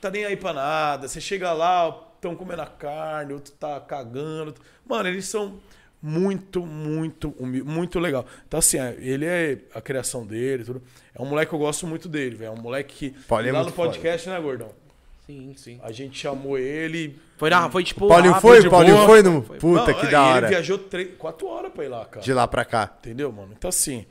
Tá 0.00 0.10
nem 0.10 0.24
aí 0.24 0.36
pra 0.36 0.52
nada. 0.52 1.08
Você 1.08 1.20
chega 1.20 1.52
lá, 1.52 1.88
estão 2.16 2.34
comendo 2.36 2.60
a 2.62 2.66
carne, 2.66 3.32
outro 3.32 3.52
tá 3.54 3.80
cagando. 3.80 4.54
Mano, 4.86 5.08
eles 5.08 5.24
são 5.26 5.58
muito, 6.02 6.66
muito, 6.66 7.34
muito 7.40 7.98
legal. 7.98 8.26
Então, 8.46 8.58
assim, 8.58 8.78
é, 8.78 8.94
ele 8.98 9.24
é 9.24 9.58
a 9.74 9.80
criação 9.80 10.26
dele, 10.26 10.62
tudo. 10.64 10.82
É 11.14 11.22
um 11.22 11.24
moleque 11.24 11.48
que 11.48 11.54
eu 11.54 11.58
gosto 11.58 11.86
muito 11.86 12.06
dele, 12.08 12.36
velho. 12.36 12.48
É 12.48 12.50
um 12.50 12.60
moleque 12.60 13.10
que. 13.10 13.18
Paulinho 13.26 13.50
é 13.50 13.52
lá 13.52 13.58
no 13.60 13.64
muito 13.64 13.76
foda. 13.76 13.88
podcast, 13.88 14.28
né, 14.28 14.38
gordão? 14.38 14.68
Sim, 15.26 15.54
sim. 15.56 15.80
A 15.82 15.90
gente 15.90 16.18
chamou 16.18 16.58
ele. 16.58 17.18
Foi, 17.38 17.48
na, 17.48 17.70
foi 17.70 17.82
tipo. 17.82 18.06
Paulinho 18.06 18.34
foi? 18.34 18.68
Paulinho 18.68 18.96
boa. 18.96 19.06
foi 19.06 19.22
no. 19.22 19.40
Puta, 19.42 19.86
Não, 19.92 20.00
que 20.00 20.06
é, 20.06 20.10
da 20.10 20.22
hora. 20.22 20.38
Ele 20.46 20.48
viajou 20.48 20.76
três, 20.76 21.08
quatro 21.16 21.46
horas 21.48 21.72
pra 21.72 21.82
ir 21.82 21.88
lá, 21.88 22.04
cara. 22.04 22.22
De 22.22 22.32
lá 22.34 22.46
pra 22.46 22.62
cá. 22.66 22.92
Entendeu, 22.98 23.32
mano? 23.32 23.54
Então, 23.56 23.70
assim. 23.70 24.04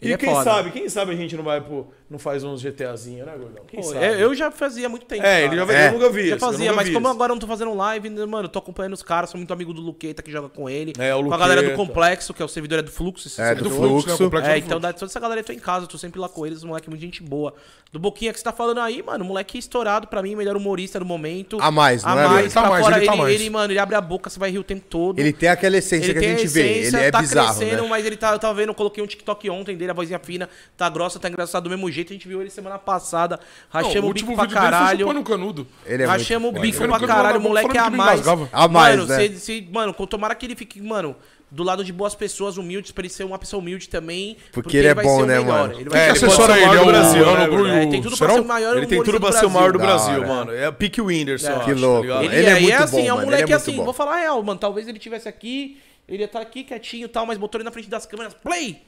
Ele 0.00 0.12
E 0.12 0.14
é 0.14 0.16
quem 0.18 0.30
foda. 0.30 0.44
sabe, 0.44 0.70
quem 0.70 0.88
sabe 0.88 1.12
a 1.12 1.16
gente 1.16 1.36
não 1.36 1.44
vai 1.44 1.60
pro. 1.60 1.88
Não 2.10 2.18
faz 2.18 2.42
uns 2.42 2.60
GTAzinho, 2.60 3.24
né, 3.24 3.32
Gordão? 3.38 3.64
Quem 3.68 3.80
Pô, 3.80 3.86
sabe? 3.86 4.04
eu, 4.04 4.12
eu 4.14 4.34
já 4.34 4.50
fazia 4.50 4.88
muito 4.88 5.06
tempo. 5.06 5.22
É, 5.24 5.42
cara. 5.42 5.44
ele 5.44 5.56
já 5.56 5.72
É. 5.72 5.88
eu 5.88 5.92
nunca 5.92 6.10
vi. 6.10 6.28
Já 6.30 6.38
fazia, 6.38 6.58
nunca 6.64 6.72
mas 6.76 6.88
vi 6.88 6.94
como 6.94 7.06
esse. 7.06 7.14
agora 7.14 7.30
eu 7.30 7.34
não 7.36 7.40
tô 7.40 7.46
fazendo 7.46 7.72
live, 7.72 8.10
né, 8.10 8.26
mano, 8.26 8.46
eu 8.46 8.48
tô 8.48 8.58
acompanhando 8.58 8.94
os 8.94 9.02
caras, 9.02 9.30
sou 9.30 9.38
muito 9.38 9.52
amigo 9.52 9.72
do 9.72 9.80
Luqueta 9.80 10.20
que 10.20 10.32
joga 10.32 10.48
com 10.48 10.68
ele. 10.68 10.92
É, 10.98 11.14
o 11.14 11.24
Com 11.24 11.32
a 11.32 11.38
galera 11.38 11.62
do 11.62 11.70
Luqueta. 11.70 11.86
Complexo, 11.86 12.34
que 12.34 12.42
é 12.42 12.44
o 12.44 12.48
servidor 12.48 12.80
é 12.80 12.82
do 12.82 12.90
Fluxo. 12.90 13.28
esse 13.28 13.40
É, 13.40 13.46
servidor 13.46 13.68
do 13.70 13.70
Do 13.70 13.76
fluxo, 13.76 13.94
né? 14.08 14.16
Fluxo. 14.16 14.22
O 14.22 14.26
complexo 14.26 14.50
É, 14.50 14.60
do 14.60 14.66
então 14.66 14.80
da, 14.80 14.92
toda 14.92 15.06
essa 15.06 15.20
galera 15.20 15.40
eu 15.40 15.44
tô 15.44 15.52
em 15.52 15.58
casa, 15.60 15.84
eu 15.84 15.88
tô 15.88 15.96
sempre 15.96 16.18
lá 16.20 16.28
com 16.28 16.44
eles, 16.44 16.64
moleque 16.64 16.90
muito 16.90 17.00
gente 17.00 17.22
boa. 17.22 17.54
Do 17.92 17.98
Boquinha 17.98 18.32
que 18.32 18.38
você 18.38 18.44
tá 18.44 18.52
falando 18.52 18.78
aí, 18.80 19.02
mano, 19.02 19.24
moleque 19.24 19.58
estourado 19.58 20.06
pra 20.08 20.22
mim, 20.22 20.34
melhor 20.36 20.56
humorista 20.56 20.98
do 20.98 21.04
momento. 21.04 21.58
A 21.60 21.70
mais, 21.70 22.02
não 22.04 22.10
a 22.12 22.20
é, 22.20 22.26
mais, 22.28 22.40
Ele 22.44 22.50
tá 22.54 22.68
mais, 22.68 22.84
fora, 22.84 22.96
ele 22.98 23.06
tá 23.06 23.12
ele, 23.12 23.22
mais. 23.22 23.34
ele, 23.34 23.50
mano, 23.50 23.72
ele 23.72 23.78
abre 23.78 23.94
a 23.96 24.00
boca, 24.00 24.28
você 24.30 24.38
vai 24.38 24.50
rir 24.50 24.58
o 24.58 24.64
tempo 24.64 24.84
todo. 24.88 25.18
Ele 25.18 25.32
tem 25.32 25.48
aquela 25.48 25.76
essência 25.76 26.12
que 26.12 26.18
a 26.18 26.22
gente 26.22 26.46
vê. 26.48 26.60
Ele 26.60 26.78
essência, 26.80 26.96
é 26.98 27.10
tá 27.10 27.20
bizarro, 27.20 27.56
crescendo, 27.56 27.82
né? 27.82 27.88
mas 27.88 28.04
ele 28.06 28.16
tá, 28.16 28.32
eu 28.32 28.38
tava 28.38 28.54
vendo, 28.54 28.68
eu 28.68 28.74
coloquei 28.74 29.02
um 29.02 29.06
TikTok 29.06 29.48
ontem 29.50 29.76
dele, 29.76 29.90
a 29.90 29.94
vozinha 29.94 30.18
fina, 30.20 30.48
tá 30.76 30.88
grossa, 30.88 31.18
tá 31.18 31.28
engraçado 31.28 31.64
do 31.64 31.70
mesmo 31.70 31.90
jeito. 31.90 31.99
A 32.08 32.12
gente 32.14 32.26
viu 32.26 32.40
ele 32.40 32.48
semana 32.48 32.78
passada, 32.78 33.38
rachamos 33.68 33.96
o 34.10 34.12
bico 34.14 34.30
último 34.30 34.34
pra 34.34 34.44
vídeo 34.44 34.54
dele 34.58 34.70
foi 34.70 34.78
caralho. 34.78 34.98
chupando 35.00 35.22
canudo. 35.22 35.66
Ele 35.84 36.02
é 36.02 36.06
Rachamos 36.06 36.48
o 36.48 36.52
bico 36.52 36.78
pra 36.78 36.96
Ele 36.96 37.06
caralho, 37.06 37.40
moleque 37.40 37.68
que 37.68 37.76
é 37.76 37.80
a 37.80 37.90
mais. 37.90 38.22
A 38.52 38.68
mais, 38.68 38.96
mano, 38.96 39.06
né? 39.08 39.28
se, 39.28 39.38
se- 39.38 39.68
mano, 39.72 39.92
tomara 40.06 40.34
que 40.34 40.46
ele 40.46 40.56
fique, 40.56 40.80
mano, 40.80 41.14
do 41.50 41.64
lado 41.64 41.82
de 41.84 41.92
boas 41.92 42.14
pessoas, 42.14 42.56
humildes, 42.56 42.92
pra 42.92 43.02
ele 43.02 43.08
ser 43.12 43.24
uma 43.24 43.36
pessoa 43.38 43.60
humilde 43.60 43.88
também. 43.88 44.36
Porque 44.52 44.76
ele 44.76 44.86
é 44.86 44.94
vai 44.94 45.04
bom, 45.04 45.16
ser 45.16 45.22
o 45.22 45.26
né, 45.26 45.38
melhor. 45.40 45.68
mano? 45.68 45.80
Ele 45.80 45.90
vai 45.90 45.98
É, 45.98 46.02
ser 46.02 46.10
ele 46.10 46.26
Assessora 46.26 46.54
ser 46.54 46.60
o 46.60 46.62
ele, 46.62 46.66
maior 46.66 46.74
é 46.74 46.78
do 46.78 46.82
o 46.82 46.92
Brasil, 46.92 47.26
né, 47.26 47.32
Anogru 47.32 47.64
velho? 47.64 47.74
e 47.74 47.86
É, 47.86 47.90
tem 47.90 48.02
tudo 48.02 48.16
pra 48.16 48.28
ser 48.32 48.40
o 48.40 48.44
maior 48.44 48.76
Ele 48.76 48.86
tem 48.86 49.02
tudo 49.02 49.20
pra 49.20 49.30
do 49.30 49.36
ser 49.36 49.46
o 49.46 49.50
maior 49.50 49.72
do 49.72 49.78
Brasil, 49.80 50.26
mano. 50.26 50.52
É 50.54 50.70
pique 50.70 51.00
Whindersson, 51.00 51.50
É. 51.50 51.64
Que 51.64 51.74
louco. 51.74 52.06
tá 52.08 52.20
ligado? 52.20 52.24
Ele, 52.24 52.36
Ele 52.36 52.46
é 52.46 52.52
é, 52.52 52.58
e 52.58 52.62
muito 52.62 52.72
é 52.74 52.76
assim, 52.76 53.02
bom, 53.02 53.08
é 53.08 53.12
um 53.12 53.16
ele 53.16 53.24
moleque 53.24 53.52
é 53.52 53.56
assim, 53.56 53.76
vou 53.76 53.92
falar 53.92 54.16
real, 54.18 54.40
mano. 54.44 54.60
Talvez 54.60 54.86
ele 54.86 54.98
tivesse 55.00 55.28
aqui, 55.28 55.80
ele 56.08 56.18
ia 56.18 56.26
estar 56.26 56.40
aqui 56.40 56.62
quietinho 56.62 57.06
e 57.06 57.08
tal, 57.08 57.26
mas 57.26 57.36
botou 57.36 57.58
ele 57.58 57.64
na 57.64 57.72
frente 57.72 57.90
das 57.90 58.06
câmeras, 58.06 58.32
play! 58.34 58.82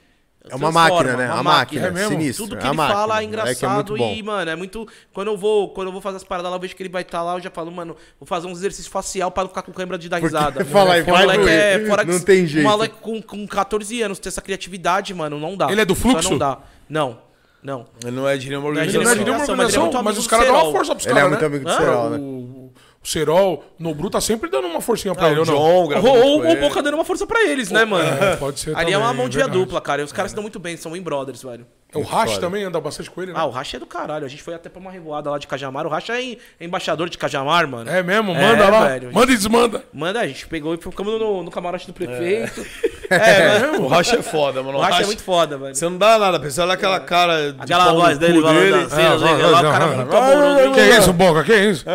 É 0.49 0.55
uma 0.55 0.71
máquina, 0.73 1.15
né? 1.15 1.25
uma 1.27 1.39
A 1.39 1.43
máquina, 1.43 1.87
É 1.87 1.91
mesmo? 1.91 2.09
sinistro. 2.09 2.43
Tudo 2.45 2.55
é 2.57 2.59
que 2.59 2.65
a 2.65 2.69
ele 2.69 2.77
máquina. 2.77 2.95
fala 2.99 3.13
é 3.13 3.25
O 3.25 3.29
moleque 3.29 3.53
engraçado 3.55 3.75
muito 3.75 3.95
bom. 3.95 4.13
e, 4.13 4.21
mano, 4.23 4.51
é 4.51 4.55
muito. 4.57 4.85
Quando 5.13 5.27
eu 5.29 5.37
vou, 5.37 5.69
quando 5.69 5.87
eu 5.87 5.91
vou 5.93 6.01
fazer 6.01 6.17
as 6.17 6.23
paradas 6.25 6.51
lá, 6.51 6.57
eu 6.57 6.61
vejo 6.61 6.75
que 6.75 6.83
ele 6.83 6.89
vai 6.89 7.01
estar 7.01 7.23
lá, 7.23 7.35
eu 7.35 7.39
já 7.39 7.49
falo, 7.49 7.71
mano, 7.71 7.95
vou 8.19 8.27
fazer 8.27 8.47
um 8.47 8.51
exercício 8.51 8.91
facial 8.91 9.31
pra 9.31 9.43
não 9.43 9.49
ficar 9.49 9.61
com 9.61 9.71
câmera 9.71 9.97
de 9.97 10.09
dar 10.09 10.17
risada. 10.21 10.63
fala 10.65 10.95
aí, 10.95 11.01
vai 11.03 11.21
moleque 11.25 11.49
é 11.49 11.85
fora 11.87 12.03
Não 12.03 12.19
que- 12.19 12.25
tem 12.25 12.43
um 12.43 12.47
jeito. 12.47 12.67
moleque 12.67 12.95
com, 13.01 13.21
com 13.21 13.47
14 13.47 14.01
anos 14.01 14.19
ter 14.19 14.27
essa 14.29 14.41
criatividade, 14.41 15.13
mano, 15.13 15.39
não 15.39 15.55
dá. 15.55 15.71
Ele 15.71 15.79
é 15.79 15.85
do 15.85 15.95
Só 15.95 16.01
Fluxo? 16.01 16.31
Não 16.31 16.37
dá. 16.37 16.57
Não, 16.89 17.17
não. 17.63 17.85
Ele 18.03 18.11
não 18.11 18.27
é 18.27 18.35
de 18.35 18.49
nenhuma 18.49 18.67
é 18.81 18.85
de 18.85 18.97
Ele 18.97 19.03
não 19.05 19.11
é 19.11 19.15
de 19.15 19.21
organização. 19.21 19.23
nenhuma 19.23 19.31
Organização, 19.39 19.55
mas 19.55 19.73
é 19.73 19.79
organização, 19.79 20.03
mas 20.03 20.17
os 20.17 20.27
caras 20.27 20.45
dão 20.47 20.55
uma 20.55 20.71
força 20.73 20.93
pros 20.93 21.05
Ele 21.07 21.13
é 21.13 21.21
caras, 21.21 21.29
muito 21.29 21.41
né? 21.41 21.47
amigo 21.47 21.63
do? 21.65 21.71
Serol, 21.71 22.09
né? 22.09 22.69
O, 23.03 23.05
o 23.05 23.07
Serol, 23.07 23.63
Nobru 23.77 24.09
tá 24.09 24.21
sempre 24.21 24.49
dando 24.49 24.67
uma 24.67 24.79
forcinha 24.81 25.13
pra 25.13 25.27
Ah, 25.27 25.31
ele, 25.31 25.39
o 25.39 25.43
ou 25.43 25.45
não? 25.47 25.55
Ou, 25.57 26.51
o. 26.51 26.55
Boca 26.55 26.81
dando 26.81 26.93
uma 26.95 27.05
força 27.05 27.27
pra 27.27 27.43
eles, 27.43 27.69
né, 27.69 27.83
mano? 27.85 28.23
É, 28.23 28.35
pode 28.37 28.59
ser 28.59 28.75
Ali 28.77 28.93
é 28.93 28.97
uma 28.97 29.07
também, 29.07 29.17
mão 29.21 29.29
de 29.29 29.37
via 29.37 29.47
dupla, 29.47 29.81
cara. 29.81 30.01
E 30.01 30.05
os 30.05 30.11
caras 30.11 30.31
se 30.31 30.35
dão 30.35 30.41
muito 30.41 30.59
bem, 30.59 30.77
são 30.77 30.95
em 30.95 31.01
brothers, 31.01 31.43
velho. 31.43 31.65
O 31.93 32.01
Rash 32.01 32.39
também 32.39 32.63
anda 32.63 32.81
bastante 32.81 33.11
com 33.11 33.21
ele, 33.21 33.33
né? 33.33 33.39
Ah, 33.39 33.45
o 33.45 33.51
Racha 33.51 33.77
é 33.77 33.79
do 33.79 33.85
caralho. 33.85 34.25
A 34.25 34.27
gente 34.27 34.41
foi 34.41 34.55
até 34.55 34.67
pra 34.67 34.79
uma 34.79 34.89
revoada 34.89 35.29
lá 35.29 35.37
de 35.37 35.45
Cajamar. 35.45 35.85
O 35.85 35.89
Racha 35.89 36.13
é 36.13 36.23
em- 36.23 36.37
é 36.59 36.65
embaixador 36.65 37.07
de 37.07 37.19
Cajamar, 37.19 37.67
mano. 37.67 37.87
É 37.87 38.01
mesmo? 38.01 38.31
É, 38.31 38.41
Manda 38.41 38.67
lá. 38.69 38.87
velho. 38.87 39.11
Manda 39.13 39.31
e 39.31 39.35
desmanda. 39.35 39.83
Manda, 39.93 40.19
a 40.21 40.25
gente 40.27 40.47
pegou 40.47 40.73
e 40.73 40.77
ficamos 40.77 41.19
no, 41.19 41.43
no 41.43 41.51
camarote 41.51 41.85
do 41.85 41.93
prefeito. 41.93 42.65
É, 43.11 43.59
mano. 43.59 43.83
O 43.83 43.87
Racha 43.87 44.15
é 44.15 44.21
foda, 44.23 44.63
mano. 44.63 44.79
O 44.79 44.81
Racha 44.81 45.03
é 45.03 45.05
muito 45.05 45.21
foda, 45.23 45.55
velho. 45.55 45.75
Você 45.75 45.85
não 45.87 45.97
dá 45.99 46.17
nada, 46.17 46.39
pessoal. 46.39 46.65
Olha 46.67 46.73
aquela 46.75 46.99
cara 46.99 47.51
de 47.53 47.61
Aquela 47.61 47.93
voz 47.93 48.17
dele, 48.17 48.41
dele. 48.41 48.75
assim, 48.75 49.01
assim, 49.01 49.41
lá, 49.43 49.59
o 49.59 49.61
cara 49.61 49.87
muito 49.87 50.73
Que 50.73 50.81
isso, 50.97 51.13
Boca? 51.13 51.43
Que 51.43 51.55
isso? 51.55 51.85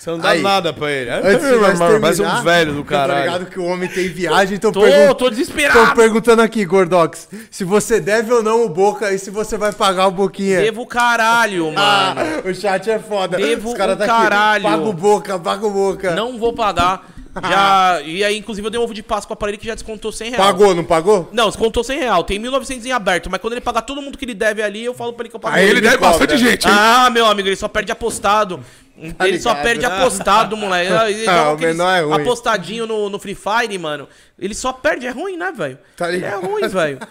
Você 0.00 0.08
não 0.12 0.18
dá 0.18 0.30
Aí. 0.30 0.40
nada 0.40 0.72
pra 0.72 0.90
ele. 0.90 1.10
Antes 1.10 1.46
de 1.46 1.56
nós 1.56 1.78
terminar, 1.78 2.00
Parece 2.00 2.22
um 2.22 2.42
velho 2.42 2.72
do 2.72 2.78
Eu 2.78 2.84
tô 2.84 2.88
caralho. 2.88 3.20
ligado 3.22 3.46
que 3.50 3.60
o 3.60 3.64
homem 3.66 3.86
tem 3.86 4.08
viagem, 4.08 4.56
então 4.56 4.72
Tô, 4.72 4.80
pergun- 4.80 5.08
tô 5.08 5.14
Tô 5.14 5.28
desesperado. 5.30 5.94
perguntando 5.94 6.40
aqui, 6.40 6.64
Gordox, 6.64 7.28
se 7.50 7.64
você 7.64 8.00
deve 8.00 8.32
ou 8.32 8.42
não 8.42 8.64
o 8.64 8.68
Boca 8.70 9.12
e 9.12 9.18
se 9.18 9.30
você 9.30 9.58
vai 9.58 9.72
pagar 9.72 10.06
o 10.06 10.10
Boquinha. 10.10 10.58
Devo 10.62 10.80
o 10.82 10.86
caralho, 10.86 11.66
mano. 11.66 11.76
Ah, 11.78 12.14
o 12.48 12.54
chat 12.54 12.90
é 12.90 12.98
foda. 12.98 13.36
Devo 13.36 13.68
Os 13.72 13.74
caras 13.76 13.96
o 13.96 13.98
tá 13.98 14.06
caralho. 14.06 14.64
Paga 14.64 14.82
o 14.84 14.92
Boca, 14.94 15.38
paga 15.38 15.66
o 15.66 15.70
Boca. 15.70 16.14
Não 16.14 16.38
vou 16.38 16.54
pagar. 16.54 17.06
Já. 17.48 18.00
E 18.06 18.24
aí, 18.24 18.38
inclusive, 18.38 18.66
eu 18.66 18.70
dei 18.70 18.80
um 18.80 18.82
ovo 18.84 18.94
de 18.94 19.02
Páscoa 19.02 19.36
pra 19.36 19.48
ele 19.50 19.58
que 19.58 19.66
já 19.66 19.74
descontou 19.74 20.10
100 20.10 20.30
reais. 20.30 20.44
Pagou, 20.46 20.74
não 20.74 20.82
pagou? 20.82 21.28
Não, 21.32 21.46
descontou 21.46 21.84
100 21.84 21.98
reais. 22.00 22.24
Tem 22.24 22.40
1.900 22.40 22.86
em 22.86 22.90
aberto. 22.92 23.30
Mas 23.30 23.40
quando 23.40 23.52
ele 23.52 23.60
pagar 23.60 23.82
todo 23.82 24.00
mundo 24.00 24.16
que 24.18 24.24
ele 24.24 24.34
deve 24.34 24.62
ali, 24.62 24.82
eu 24.84 24.94
falo 24.94 25.12
pra 25.12 25.22
ele 25.24 25.28
que 25.28 25.36
eu 25.36 25.40
pago. 25.40 25.54
Aí 25.54 25.68
ele 25.68 25.80
deve 25.82 25.98
cobra. 25.98 26.18
bastante 26.18 26.38
gente, 26.38 26.66
hein? 26.66 26.74
Ah, 26.74 27.10
meu 27.10 27.26
amigo, 27.26 27.46
ele 27.48 27.54
só 27.56 27.68
perde 27.68 27.92
apostado. 27.92 28.58
Ele 29.00 29.40
só 29.40 29.50
ligado. 29.50 29.64
perde 29.64 29.86
apostado, 29.86 30.56
moleque. 30.56 30.92
Ele 31.10 31.28
Ah, 31.28 31.52
o 31.52 31.58
menor 31.58 31.90
é 31.90 32.00
ruim. 32.02 32.20
Apostadinho 32.22 32.86
no, 32.86 33.08
no 33.08 33.18
Free 33.18 33.34
Fire, 33.34 33.78
mano. 33.78 34.08
Ele 34.38 34.54
só 34.54 34.72
perde. 34.72 35.06
É 35.06 35.10
ruim, 35.10 35.36
né, 35.36 35.50
velho? 35.52 35.78
Tá 35.96 36.12
Ele 36.12 36.24
é 36.24 36.34
ruim, 36.34 36.68
velho. 36.68 36.98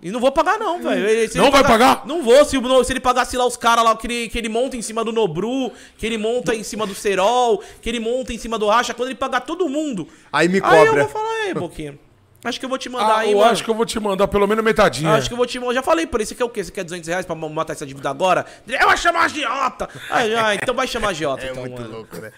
E 0.00 0.10
não 0.12 0.20
vou 0.20 0.30
pagar, 0.30 0.58
não, 0.58 0.80
velho. 0.80 1.28
Não 1.34 1.50
vai 1.50 1.64
pagar? 1.64 2.06
Não 2.06 2.22
vou. 2.22 2.44
Se, 2.44 2.56
se 2.84 2.92
ele 2.92 3.00
pagasse 3.00 3.36
lá 3.36 3.44
os 3.46 3.56
caras 3.56 3.84
lá 3.84 3.96
que 3.96 4.06
ele, 4.06 4.28
que 4.28 4.38
ele 4.38 4.48
monta 4.48 4.76
em 4.76 4.82
cima 4.82 5.04
do 5.04 5.10
Nobru, 5.12 5.72
que 5.96 6.06
ele 6.06 6.16
monta 6.16 6.54
em 6.54 6.62
cima 6.62 6.86
do 6.86 6.94
Serol, 6.94 7.62
que 7.82 7.88
ele 7.88 7.98
monta 7.98 8.32
em 8.32 8.38
cima 8.38 8.58
do 8.58 8.68
Racha, 8.68 8.94
quando 8.94 9.08
ele 9.08 9.18
pagar 9.18 9.40
todo 9.40 9.68
mundo. 9.68 10.06
Aí 10.32 10.48
me 10.48 10.60
Aí 10.62 10.80
eu 10.80 10.86
cobra. 10.86 11.02
vou 11.04 11.12
falar, 11.12 11.46
ei, 11.46 11.54
Boquinha. 11.54 11.98
Acho 12.44 12.60
que 12.60 12.64
eu 12.64 12.68
vou 12.68 12.78
te 12.78 12.88
mandar 12.88 13.06
Ah, 13.14 13.18
aí, 13.18 13.32
eu 13.32 13.38
mano. 13.38 13.50
acho 13.50 13.64
que 13.64 13.70
eu 13.70 13.74
vou 13.74 13.84
te 13.84 13.98
mandar 13.98 14.28
pelo 14.28 14.46
menos 14.46 14.64
metadinha. 14.64 15.12
Acho 15.14 15.26
que 15.28 15.32
eu 15.34 15.36
vou 15.36 15.44
te. 15.46 15.56
Eu 15.58 15.74
já 15.74 15.82
falei 15.82 16.06
pra 16.06 16.18
ele, 16.20 16.26
você 16.26 16.34
quer 16.36 16.44
o 16.44 16.48
quê? 16.48 16.62
Você 16.62 16.70
quer 16.70 16.84
200 16.84 17.08
reais 17.08 17.26
pra 17.26 17.34
matar 17.34 17.72
essa 17.72 17.84
dívida 17.84 18.08
agora? 18.08 18.46
Ele 18.66 18.78
vai 18.78 18.96
chamar 18.96 19.20
a 19.20 19.24
agiota! 19.24 19.88
Aí, 20.08 20.34
ah, 20.36 20.54
então 20.54 20.72
vai 20.74 20.86
chamar 20.86 21.08
a 21.08 21.10
agiota, 21.10 21.44
então, 21.50 21.68
mano. 21.68 21.90
louco, 21.90 22.16
né? 22.16 22.30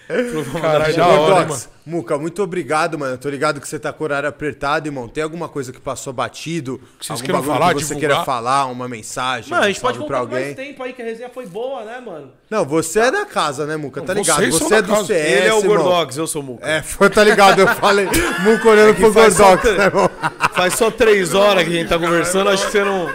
Caralho, 0.60 0.96
da 0.96 1.06
hora, 1.06 1.18
mano. 1.18 1.36
Gordox, 1.46 1.68
Muca, 1.84 2.16
muito 2.18 2.42
obrigado, 2.42 2.98
mano. 2.98 3.18
Tô 3.18 3.28
ligado 3.28 3.60
que 3.60 3.68
você 3.68 3.78
tá 3.78 3.92
com 3.92 4.02
o 4.02 4.06
horário 4.06 4.28
apertado, 4.28 4.88
irmão. 4.88 5.06
Tem 5.08 5.22
alguma 5.22 5.48
coisa 5.48 5.72
que 5.72 5.80
passou 5.80 6.12
batido? 6.12 6.80
vocês 7.00 7.20
algum 7.20 7.32
bagulho 7.32 7.52
falar, 7.52 7.74
que 7.74 7.80
você 7.80 7.94
divulgar? 7.94 8.10
queira 8.10 8.24
falar, 8.24 8.66
uma 8.66 8.88
mensagem? 8.88 9.50
Mano, 9.50 9.64
a 9.64 9.68
gente 9.68 9.80
pode 9.80 9.98
voltar 9.98 10.20
com 10.20 10.32
mais 10.32 10.54
tempo 10.56 10.82
aí, 10.82 10.92
que 10.92 11.02
a 11.02 11.04
resenha 11.04 11.28
foi 11.28 11.46
boa, 11.46 11.84
né, 11.84 12.00
mano? 12.00 12.32
Não, 12.48 12.64
você 12.64 13.00
é 13.00 13.10
da 13.10 13.26
casa, 13.26 13.66
né, 13.66 13.76
Muca? 13.76 14.00
Tá 14.02 14.14
ligado? 14.14 14.50
Você 14.50 14.74
é 14.74 14.82
do 14.82 14.88
casa. 14.88 15.06
CS, 15.06 15.26
Ele 15.32 15.48
é 15.48 15.54
o. 15.54 15.62
Gordox, 15.62 16.16
eu 16.16 16.26
sou 16.26 16.42
o 16.42 16.44
Muca. 16.44 16.66
É, 16.66 16.82
foi, 16.82 17.08
tá 17.10 17.22
ligado? 17.24 17.60
Eu 17.60 17.68
falei, 17.68 18.06
Muca 18.40 18.68
olhando 18.68 18.94
pro 18.96 19.12
faz 19.12 19.34
só 19.34 19.56
Gordox, 19.56 19.76
né, 19.76 19.89
irmão? 19.90 20.10
Faz 20.54 20.74
só 20.74 20.90
três 20.90 21.34
horas 21.34 21.64
que 21.64 21.70
a 21.70 21.72
gente 21.72 21.88
tá 21.88 21.98
conversando, 21.98 22.50
acho 22.50 22.66
que 22.66 22.72
você 22.72 22.84
não. 22.84 23.10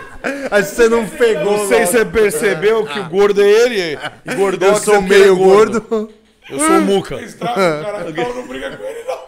Acho 0.51 0.69
que 0.69 0.75
você 0.75 0.89
não 0.89 1.07
pegou. 1.07 1.57
Não 1.57 1.67
sei 1.67 1.85
se 1.85 1.91
você 1.93 2.05
percebeu 2.05 2.85
que 2.85 2.99
o 2.99 3.09
gordo 3.09 3.41
é 3.41 3.49
ele 3.49 3.99
e 4.25 4.35
Gordox 4.35 4.71
Eu 4.71 4.83
sou 4.83 4.95
é 4.95 5.01
meio 5.01 5.35
gordo. 5.35 6.09
Eu 6.49 6.59
sou 6.59 6.77
o 6.77 6.81
Muca. 6.81 7.15
Estraga, 7.21 7.83
cara. 7.83 8.11
Não, 8.11 8.35
não 8.35 8.47
briga 8.47 8.77
com 8.77 8.83
ele, 8.83 9.03
não. 9.07 9.19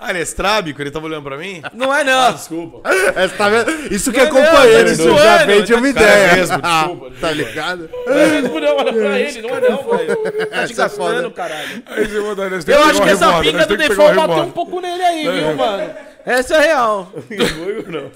Ah, 0.00 0.10
ele 0.10 0.20
é 0.20 0.22
estrábico? 0.22 0.80
Ele 0.80 0.90
tava 0.92 1.06
olhando 1.06 1.24
pra 1.24 1.36
mim? 1.36 1.60
Não 1.74 1.92
é, 1.94 2.04
não. 2.04 2.32
Desculpa. 2.32 2.88
É, 3.16 3.26
você 3.26 3.34
tá 3.36 3.48
vendo? 3.48 3.92
Isso 3.92 4.12
que 4.12 4.20
é 4.20 4.26
Não, 4.28 4.32
não, 4.34 4.44
companheiro, 4.44 4.84
tá 4.86 4.92
isso 4.92 5.18
já 5.18 5.36
vende 5.44 5.74
uma 5.74 5.92
cara 5.92 6.06
ideia. 6.06 6.36
mesmo, 6.36 6.62
desculpa, 6.62 7.10
tá 7.20 7.30
ligado? 7.32 7.90
Não, 8.08 8.76
olha 8.76 8.92
pra 8.92 9.18
ele, 9.20 9.42
não 9.42 9.50
é 9.56 9.60
não, 9.60 9.82
velho. 9.82 10.16
Tá 10.50 10.66
te 10.66 10.72
Essa 10.72 10.84
é 10.84 10.88
foda. 10.88 11.12
gastando, 11.14 11.30
caralho. 11.32 11.82
Eu 12.66 12.82
acho 12.84 12.92
que 12.92 12.98
uma 13.00 13.10
essa 13.10 13.26
nós 13.26 13.66
do 13.66 13.76
default 13.76 14.12
uma 14.12 14.28
bateu 14.28 14.44
um 14.44 14.50
pouco 14.50 14.80
nele 14.80 15.02
aí, 15.02 15.22
viu, 15.28 15.54
mano? 15.56 15.90
Essa 16.24 16.56
é 16.56 16.60
real. 16.66 17.12
não. 17.88 18.10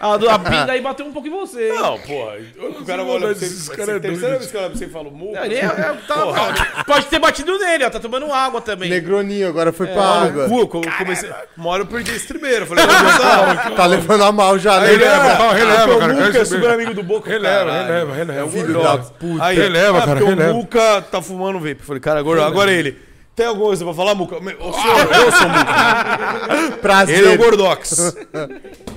A, 0.00 0.14
a 0.14 0.38
pinga 0.38 0.72
aí 0.72 0.80
bateu 0.80 1.04
um 1.04 1.12
pouco 1.12 1.28
em 1.28 1.30
você. 1.30 1.68
hein? 1.68 1.74
Não, 1.78 1.98
porra. 1.98 2.32
O 2.80 2.84
cara 2.86 3.02
Não, 3.04 3.10
olha 3.10 3.26
pra 3.26 3.34
você. 3.34 3.70
caras 3.76 3.96
é 3.96 4.00
terceira 4.00 4.38
vez 4.38 4.50
que 4.50 4.56
olha 4.56 4.70
pra 4.70 4.78
você 4.78 4.84
e 4.86 4.88
fala 4.88 5.08
o 5.08 5.12
Muca. 5.12 5.44
Ele 5.44 5.56
é, 5.56 5.64
é- 5.64 5.96
tá- 6.08 6.84
pode 6.86 7.06
ter 7.06 7.18
batido 7.18 7.58
nele, 7.58 7.84
ó. 7.84 7.90
Tá 7.90 8.00
tomando 8.00 8.32
água 8.32 8.60
também. 8.62 8.88
Negroninho, 8.88 9.46
agora 9.48 9.72
foi 9.72 9.86
pra 9.88 10.02
Ah, 10.02 10.22
água. 10.24 10.48
Pô, 10.48 10.60
eu 10.60 10.68
comecei. 10.68 11.30
Uma 11.56 11.68
hora 11.70 11.82
eu 11.82 11.86
perdi 11.86 12.12
esse 12.12 12.26
tribeiro. 12.26 12.64
Falei, 12.66 12.86
vou 12.86 12.94
adiantar. 12.96 13.74
Tá 13.76 13.86
levando 13.86 14.24
a 14.24 14.32
mal 14.32 14.58
já, 14.58 14.80
né? 14.80 14.86
releva, 14.86 15.36
calma, 15.36 15.52
releva, 15.52 15.82
porque 15.86 15.98
cara, 15.98 16.12
O 16.12 16.16
Muca 16.16 16.38
é 16.38 16.44
super 16.46 16.70
amigo 16.70 16.94
do 16.94 17.02
Boca. 17.02 17.30
Releva, 17.30 17.72
releva, 17.72 18.14
releva. 18.14 18.40
É 18.40 18.44
o 18.44 18.48
Filho 18.48 18.82
da 18.82 18.98
puta. 18.98 19.44
Aí, 19.44 19.56
Releva, 19.56 19.98
ah, 19.98 20.00
cara, 20.06 20.12
porque 20.20 20.30
releva. 20.34 20.50
o 20.52 20.54
Muca 20.54 21.02
tá 21.10 21.20
fumando 21.20 21.58
vape. 21.60 21.82
Falei, 21.82 22.00
cara, 22.00 22.20
agora 22.20 22.72
ele. 22.72 23.09
Tem 23.40 23.46
alguma 23.46 23.68
coisa 23.68 23.86
pra 23.86 23.94
falar, 23.94 24.14
Muca? 24.14 24.36
Ô, 24.36 24.40
senhor, 24.42 25.14
eu 25.14 25.32
sou 25.32 25.46
o 25.46 25.50
Muca. 25.50 26.76
Prazer. 26.82 27.18
Ele 27.20 27.28
é 27.28 27.34
o 27.36 27.38
Gordox. 27.38 28.14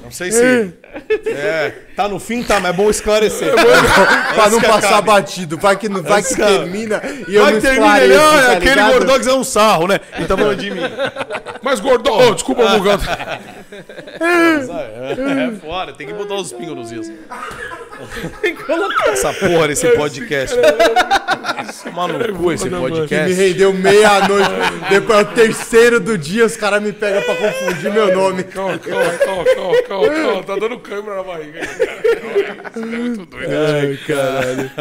Não 0.04 0.12
sei 0.12 0.34
se. 0.34 0.74
É, 1.28 1.74
tá 1.96 2.10
no 2.10 2.20
fim, 2.20 2.44
tá, 2.44 2.60
mas 2.60 2.74
é 2.74 2.76
bom 2.76 2.90
esclarecer. 2.90 3.54
pra 4.36 4.50
não 4.50 4.60
passar 4.60 4.98
acabe. 4.98 5.08
batido. 5.08 5.58
Vai 5.58 5.78
que, 5.78 5.88
não, 5.88 6.04
vai 6.04 6.22
que 6.22 6.36
termina 6.36 7.02
e 7.26 7.36
eu 7.36 7.42
Vai 7.42 7.54
não 7.54 7.62
que 7.62 7.68
termina 7.68 8.04
ele, 8.04 8.16
ah, 8.16 8.20
tá 8.20 8.52
aquele 8.52 8.70
ligado? 8.72 8.92
Gordox 8.92 9.28
é 9.28 9.34
um 9.34 9.46
sarro, 9.46 9.88
né? 9.88 10.02
Ele 10.14 10.28
tá 10.28 10.36
falando 10.36 10.58
de 10.58 10.72
mim. 10.72 10.82
Mas 11.64 11.80
gordão, 11.80 12.18
oh, 12.28 12.34
desculpa, 12.34 12.68
Muga. 12.68 13.00
É, 14.20 15.48
é 15.48 15.52
fora, 15.62 15.94
tem 15.94 16.06
que 16.06 16.14
botar 16.14 16.36
os 16.36 16.52
pingos 16.52 16.76
nos 16.76 16.92
is. 16.92 17.14
Essa 19.08 19.34
porra 19.34 19.68
desse 19.68 19.88
podcast. 19.90 20.56
Tomar 21.84 22.08
no 22.08 22.38
cu 22.38 22.52
esse 22.52 22.70
Me 22.70 22.80
podcast. 22.80 23.34
rendeu 23.34 23.74
meia-noite. 23.74 24.50
Depois 24.90 25.20
é 25.20 25.22
o 25.22 25.26
terceiro 25.26 26.00
do 26.00 26.18
dia, 26.18 26.46
os 26.46 26.56
caras 26.58 26.82
me 26.82 26.92
pegam 26.92 27.22
pra 27.22 27.36
confundir 27.36 27.92
meu 27.92 28.14
nome. 28.16 28.44
Calma, 28.44 28.80
calma, 28.80 29.18
calma, 29.18 29.46
calma, 29.46 29.84
calma, 29.88 30.10
calma. 30.10 30.44
Tá 30.44 30.56
dando 30.56 30.80
câimbra 30.80 31.16
na 31.16 31.24
barriga. 31.24 31.62
Isso 31.62 32.80
é 32.82 32.86
muito 32.86 33.26
doido. 33.26 33.50
Ai, 33.52 34.00
caralho. 34.08 34.72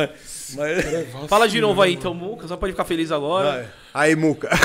Mas, 0.55 1.29
Fala 1.29 1.49
de 1.49 1.61
novo 1.61 1.81
aí, 1.83 1.95
então, 1.95 2.15
Muca. 2.15 2.47
Só 2.47 2.57
pode 2.57 2.73
ficar 2.73 2.85
feliz 2.85 3.11
agora. 3.11 3.73
Aí, 3.95 4.17
Muca. 4.17 4.49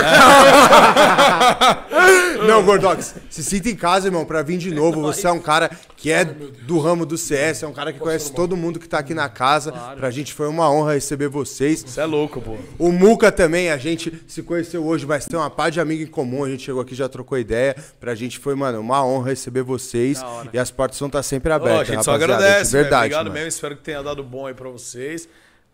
Não, 2.48 2.64
Gordox, 2.64 3.16
se 3.30 3.44
sinta 3.44 3.70
em 3.70 3.76
casa, 3.76 4.08
irmão, 4.08 4.24
pra 4.26 4.42
vir 4.42 4.58
de 4.58 4.74
novo. 4.74 5.02
Você 5.02 5.28
é 5.28 5.32
um 5.32 5.40
cara 5.40 5.70
que 5.98 6.12
é 6.12 6.24
do 6.24 6.80
ramo 6.80 7.06
do 7.06 7.18
CS, 7.18 7.64
é 7.64 7.68
um 7.68 7.74
cara 7.74 7.92
que 7.92 8.00
conhece 8.00 8.32
todo 8.32 8.56
mundo 8.56 8.80
que 8.80 8.88
tá 8.88 9.00
aqui 9.00 9.14
na 9.14 9.28
casa. 9.28 9.72
Pra 9.72 10.10
gente 10.12 10.34
foi 10.34 10.48
uma 10.48 10.72
honra 10.72 10.94
receber 10.94 11.28
vocês. 11.28 11.84
Você 11.86 12.00
é 12.00 12.06
louco, 12.06 12.40
pô. 12.42 12.56
O 12.80 12.92
Muca 12.92 13.32
também, 13.32 13.70
a 13.70 13.78
gente 13.78 14.14
se 14.28 14.42
conheceu 14.44 14.86
hoje, 14.86 15.06
mas 15.06 15.26
tem 15.26 15.38
uma 15.38 15.50
pá 15.50 15.70
de 15.70 15.80
amigo 15.82 16.04
em 16.04 16.08
comum. 16.08 16.44
A 16.46 16.50
gente 16.50 16.64
chegou 16.64 16.82
aqui, 16.82 16.96
já 16.96 17.10
trocou 17.10 17.38
ideia. 17.38 17.76
Pra 18.00 18.16
gente 18.16 18.40
foi, 18.40 18.56
mano, 18.56 18.80
uma 18.80 19.06
honra 19.06 19.30
receber 19.30 19.64
vocês. 19.64 20.22
E 20.54 20.60
as 20.60 20.72
portas 20.72 21.00
vão 21.00 21.08
estar 21.08 21.24
sempre 21.24 21.52
Ó, 21.52 21.56
abertas. 21.56 21.82
a 21.82 21.94
gente 21.94 22.06
só 22.06 22.12
rapaziada, 22.12 22.44
agradece, 22.46 22.72
de 22.72 22.78
verdade. 22.78 22.98
Obrigado 23.06 23.26
mano. 23.26 23.34
mesmo, 23.34 23.48
espero 23.50 23.76
que 23.76 23.84
tenha 23.84 24.02
dado 24.02 24.24
bom 24.24 24.48
aí 24.48 24.54
pra 24.54 24.70
vocês. 24.70 25.28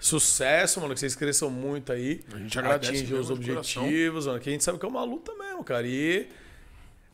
Sucesso, 0.04 0.82
mano, 0.82 0.94
que 0.94 1.00
vocês 1.00 1.16
cresçam 1.16 1.50
muito 1.50 1.90
aí. 1.94 2.20
A 2.34 2.38
gente 2.38 2.60
agradece 2.60 3.14
os 3.14 3.30
objetivos, 3.30 4.28
mano, 4.28 4.38
que 4.38 4.50
a 4.50 4.52
gente 4.52 4.62
sabe 4.62 4.78
que 4.78 4.86
é 4.86 4.90
uma 4.90 5.02
luta 5.06 5.34
mesmo, 5.34 5.64
cara. 5.64 5.88
E 5.88 6.28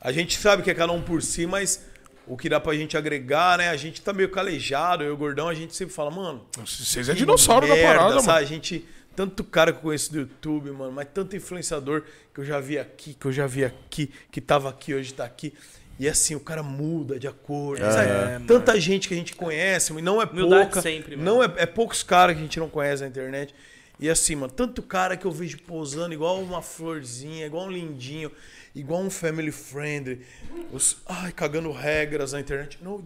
a 0.02 0.12
gente 0.12 0.36
sabe 0.40 0.64
que 0.64 0.72
é 0.72 0.74
cada 0.74 0.92
um 0.92 1.00
por 1.00 1.22
si, 1.22 1.46
mas 1.46 1.86
o 2.26 2.36
que 2.36 2.50
dá 2.50 2.60
pra 2.60 2.74
gente 2.74 2.98
agregar, 2.98 3.60
né? 3.60 3.70
A 3.70 3.78
gente 3.78 4.02
tá 4.02 4.12
meio 4.12 4.30
calejado, 4.30 5.04
eu 5.04 5.10
e 5.10 5.12
o 5.12 5.18
Gordão, 5.18 5.48
a 5.48 5.54
gente 5.54 5.76
sempre 5.76 5.94
fala, 5.94 6.10
mano, 6.10 6.44
Vocês 6.66 7.08
é 7.08 7.14
dinossauro 7.14 7.68
da 7.68 7.76
merda, 7.76 8.00
parada, 8.00 8.14
sabe? 8.16 8.28
mano. 8.28 8.40
A 8.40 8.44
gente. 8.44 8.86
Tanto 9.16 9.44
cara 9.44 9.72
que 9.72 9.78
eu 9.78 9.84
conheço 9.84 10.12
do 10.12 10.20
YouTube, 10.22 10.72
mano, 10.72 10.92
mas 10.92 11.08
tanto 11.14 11.36
influenciador 11.36 12.04
que 12.34 12.40
eu 12.40 12.46
já 12.46 12.60
vi 12.60 12.80
aqui, 12.80 13.14
que 13.14 13.26
eu 13.26 13.32
já 13.32 13.46
vi 13.46 13.66
aqui, 13.66 14.10
que 14.32 14.42
tava 14.42 14.68
aqui, 14.70 14.96
hoje 14.96 15.14
tá 15.14 15.26
aqui. 15.26 15.54
E 16.00 16.08
assim, 16.08 16.34
o 16.34 16.40
cara 16.40 16.64
muda 16.64 17.20
de 17.20 17.28
acordo. 17.28 17.84
sabe? 17.84 18.46
Tanta 18.48 18.80
gente 18.80 19.08
que 19.08 19.14
a 19.14 19.18
gente 19.18 19.36
conhece, 19.36 19.92
e 19.92 20.02
não 20.02 20.22
é 20.22 20.26
Humildade 20.26 20.64
pouca. 20.64 20.82
sempre, 20.82 21.18
mano. 21.18 21.30
não 21.30 21.44
é, 21.44 21.52
é 21.58 21.66
poucos 21.66 22.02
caras 22.02 22.36
que 22.36 22.40
a 22.42 22.44
gente 22.44 22.58
não 22.58 22.70
conhece 22.70 23.02
na 23.04 23.10
internet. 23.10 23.54
E 24.00 24.10
assim, 24.10 24.36
mano, 24.36 24.52
tanto 24.52 24.82
cara 24.82 25.18
que 25.18 25.26
eu 25.26 25.32
vejo 25.32 25.58
posando 25.60 26.14
igual 26.14 26.40
uma 26.42 26.62
florzinha, 26.62 27.46
igual 27.46 27.66
um 27.66 27.72
lindinho, 27.72 28.32
igual 28.74 29.02
um 29.02 29.10
family 29.10 29.52
friendly. 29.52 30.22
Os, 30.72 30.98
ai, 31.06 31.34
cagando 31.34 31.70
regras 31.72 32.32
na 32.32 32.40
internet. 32.40 32.80
Não. 32.82 33.04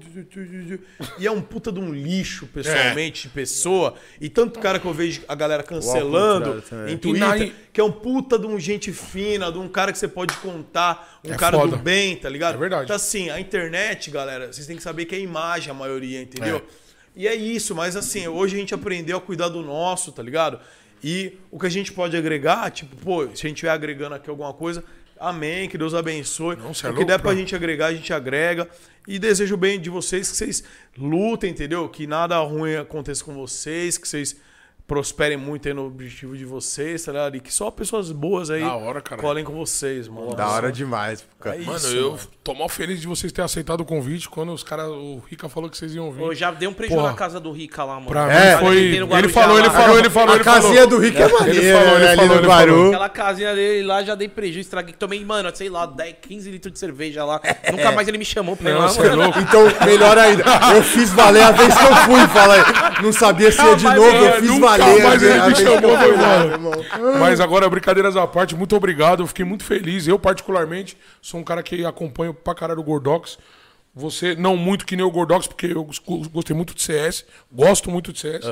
E 1.17 1.25
é 1.25 1.31
um 1.31 1.41
puta 1.41 1.71
de 1.71 1.79
um 1.79 1.91
lixo, 1.91 2.45
pessoalmente, 2.45 3.23
de 3.23 3.33
pessoa. 3.33 3.95
E 4.21 4.29
tanto 4.29 4.59
cara 4.59 4.77
que 4.77 4.85
eu 4.85 4.93
vejo 4.93 5.23
a 5.27 5.33
galera 5.33 5.63
cancelando 5.63 6.63
em 6.87 6.95
Twitter, 6.95 7.53
que 7.71 7.81
é 7.81 7.83
um 7.83 7.91
puta 7.91 8.37
de 8.37 8.45
um 8.45 8.59
gente 8.59 8.91
fina, 8.93 9.51
de 9.51 9.57
um 9.57 9.67
cara 9.67 9.91
que 9.91 9.97
você 9.97 10.07
pode 10.07 10.35
contar, 10.37 11.21
um 11.25 11.33
É 11.33 11.35
cara 11.35 11.57
foda. 11.57 11.75
do 11.75 11.81
bem, 11.81 12.15
tá 12.17 12.29
ligado? 12.29 12.53
É 12.53 12.57
verdade. 12.59 12.83
Então, 12.83 12.95
assim, 12.95 13.31
a 13.31 13.39
internet, 13.39 14.11
galera, 14.11 14.53
vocês 14.53 14.67
têm 14.67 14.77
que 14.77 14.83
saber 14.83 15.05
que 15.05 15.15
é 15.15 15.19
imagem 15.19 15.71
a 15.71 15.73
maioria, 15.73 16.21
entendeu? 16.21 16.61
E 17.15 17.27
é 17.27 17.35
isso, 17.35 17.75
mas 17.75 17.95
assim, 17.95 18.27
hoje 18.27 18.55
a 18.55 18.59
gente 18.59 18.73
aprendeu 18.73 19.17
a 19.17 19.21
cuidar 19.21 19.47
do 19.47 19.61
nosso, 19.61 20.11
tá 20.11 20.23
ligado? 20.23 20.59
E 21.03 21.37
o 21.51 21.59
que 21.59 21.65
a 21.65 21.69
gente 21.69 21.91
pode 21.91 22.15
agregar, 22.15 22.71
tipo, 22.71 22.95
pô, 22.95 23.23
se 23.23 23.45
a 23.45 23.49
gente 23.49 23.53
estiver 23.53 23.71
agregando 23.71 24.15
aqui 24.15 24.29
alguma 24.29 24.53
coisa, 24.53 24.83
amém, 25.19 25.67
que 25.67 25.77
Deus 25.77 25.93
abençoe. 25.93 26.55
Não, 26.55 26.71
é 26.71 26.89
o 26.89 26.95
que 26.95 27.03
der 27.03 27.19
pra 27.19 27.31
cara. 27.31 27.35
gente 27.35 27.55
agregar, 27.55 27.87
a 27.87 27.93
gente 27.93 28.13
agrega. 28.13 28.69
E 29.05 29.19
desejo 29.19 29.55
o 29.55 29.57
bem 29.57 29.79
de 29.79 29.89
vocês, 29.89 30.31
que 30.31 30.37
vocês 30.37 30.63
lutem, 30.97 31.51
entendeu? 31.51 31.89
Que 31.89 32.07
nada 32.07 32.37
ruim 32.39 32.75
aconteça 32.75 33.23
com 33.23 33.33
vocês, 33.33 33.97
que 33.97 34.07
vocês 34.07 34.37
prosperem 34.85 35.37
muito 35.37 35.67
aí 35.67 35.73
no 35.73 35.87
objetivo 35.87 36.35
de 36.37 36.43
vocês, 36.45 37.03
tá 37.03 37.11
ligado? 37.11 37.37
E 37.37 37.39
que 37.39 37.53
só 37.53 37.71
pessoas 37.71 38.11
boas 38.11 38.49
aí 38.49 38.61
Da 38.61 38.75
hora, 38.75 39.01
cara. 39.01 39.21
colhem 39.21 39.43
com 39.43 39.53
vocês, 39.53 40.07
mano. 40.07 40.35
Da 40.35 40.47
hora 40.49 40.71
demais, 40.71 41.23
cara. 41.39 41.55
É 41.55 41.59
Mano, 41.59 41.77
isso, 41.77 41.87
eu 41.95 42.11
mano. 42.11 42.19
tô 42.43 42.53
mal 42.53 42.67
feliz 42.67 42.99
de 42.99 43.07
vocês 43.07 43.31
terem 43.31 43.45
aceitado 43.45 43.79
o 43.81 43.85
convite 43.85 44.27
quando 44.29 44.51
os 44.53 44.61
caras. 44.63 44.87
O 44.87 45.21
Rica 45.29 45.47
falou 45.47 45.69
que 45.69 45.77
vocês 45.77 45.95
iam 45.95 46.11
vir. 46.11 46.19
Pô, 46.19 46.33
já 46.35 46.51
dei 46.51 46.67
um 46.67 46.73
prejuízo 46.73 46.99
Porra. 46.99 47.11
na 47.11 47.17
casa 47.17 47.39
do 47.39 47.51
Rica 47.51 47.83
lá, 47.83 47.95
mano. 47.95 48.07
Pra 48.07 48.31
É, 48.31 48.55
mim 48.55 48.61
foi. 48.65 48.75
Tem 48.91 48.99
no 48.99 49.17
Ele 49.17 49.29
falou, 49.29 49.57
ele 49.59 49.69
falou, 49.69 49.99
ele 49.99 50.09
falou, 50.09 50.33
A 50.33 50.35
ele 50.35 50.43
falou. 50.43 50.61
casinha 50.61 50.85
do 50.87 50.97
Rick 50.99 51.17
é 51.21 51.27
maneira, 51.29 51.79
falou, 51.79 51.95
ele 51.95 52.03
né, 52.05 52.11
ali 52.11 52.17
falou, 52.19 52.27
no 52.35 52.41
ele 52.41 52.47
Guaru. 52.47 52.87
Aquela 52.89 53.09
casinha 53.09 53.55
dele 53.55 53.87
lá 53.87 54.03
já 54.03 54.15
dei 54.15 54.27
prejuízo, 54.27 54.59
estraguei. 54.61 54.93
Tomei, 54.93 55.23
mano, 55.23 55.49
sei 55.55 55.69
lá, 55.69 55.85
10, 55.85 56.15
15 56.21 56.51
litros 56.51 56.73
de 56.73 56.79
cerveja 56.79 57.23
lá. 57.23 57.39
Nunca 57.71 57.91
mais 57.93 58.07
ele 58.07 58.17
me 58.17 58.25
chamou 58.25 58.55
pra 58.57 58.69
ir 58.69 58.73
lá, 58.73 58.89
é 58.91 58.97
mano. 58.97 59.15
louco. 59.23 59.39
Então, 59.39 59.61
melhor 59.85 60.17
ainda. 60.17 60.43
Eu 60.75 60.83
fiz 60.83 61.11
valer 61.13 61.43
a 61.43 61.51
vez 61.51 61.73
que 61.73 61.83
eu 61.83 61.95
fui, 61.95 62.27
fala 62.27 62.55
aí. 62.55 63.01
Não 63.01 63.13
sabia 63.13 63.51
se 63.51 63.61
ia 63.61 63.75
de 63.75 63.83
novo, 63.85 64.01
eu 64.01 64.33
fiz 64.41 64.49
nunca 64.49 64.65
valer 64.67 64.72
mais 64.79 65.23
a 65.23 65.25
ele 65.27 65.47
me 65.47 65.55
chamou, 65.55 65.97
foi 65.97 66.13
embora. 66.15 67.17
Mas 67.19 67.39
agora, 67.39 67.69
brincadeiras 67.69 68.15
à 68.15 68.25
parte, 68.27 68.55
muito 68.55 68.75
obrigado. 68.75 69.23
Eu 69.23 69.27
fiquei 69.27 69.45
muito 69.45 69.63
feliz. 69.63 70.07
Eu, 70.07 70.17
particularmente, 70.17 70.97
sou 71.21 71.39
um 71.39 71.43
cara 71.43 71.61
que 71.63 71.85
acompanho 71.85 72.33
pra 72.33 72.55
caralho 72.55 72.79
o 72.79 72.83
Gordox. 72.83 73.37
Você, 73.95 74.33
não 74.35 74.57
muito 74.57 74.87
que 74.87 74.95
nem 74.95 75.05
o 75.05 75.11
Gordox, 75.11 75.45
porque 75.45 75.67
eu 75.67 75.83
go- 75.83 76.27
gostei 76.29 76.55
muito 76.55 76.73
de 76.73 76.81
CS. 76.81 77.23
Gosto 77.51 77.91
muito 77.91 78.11
de 78.11 78.19
CS. 78.19 78.43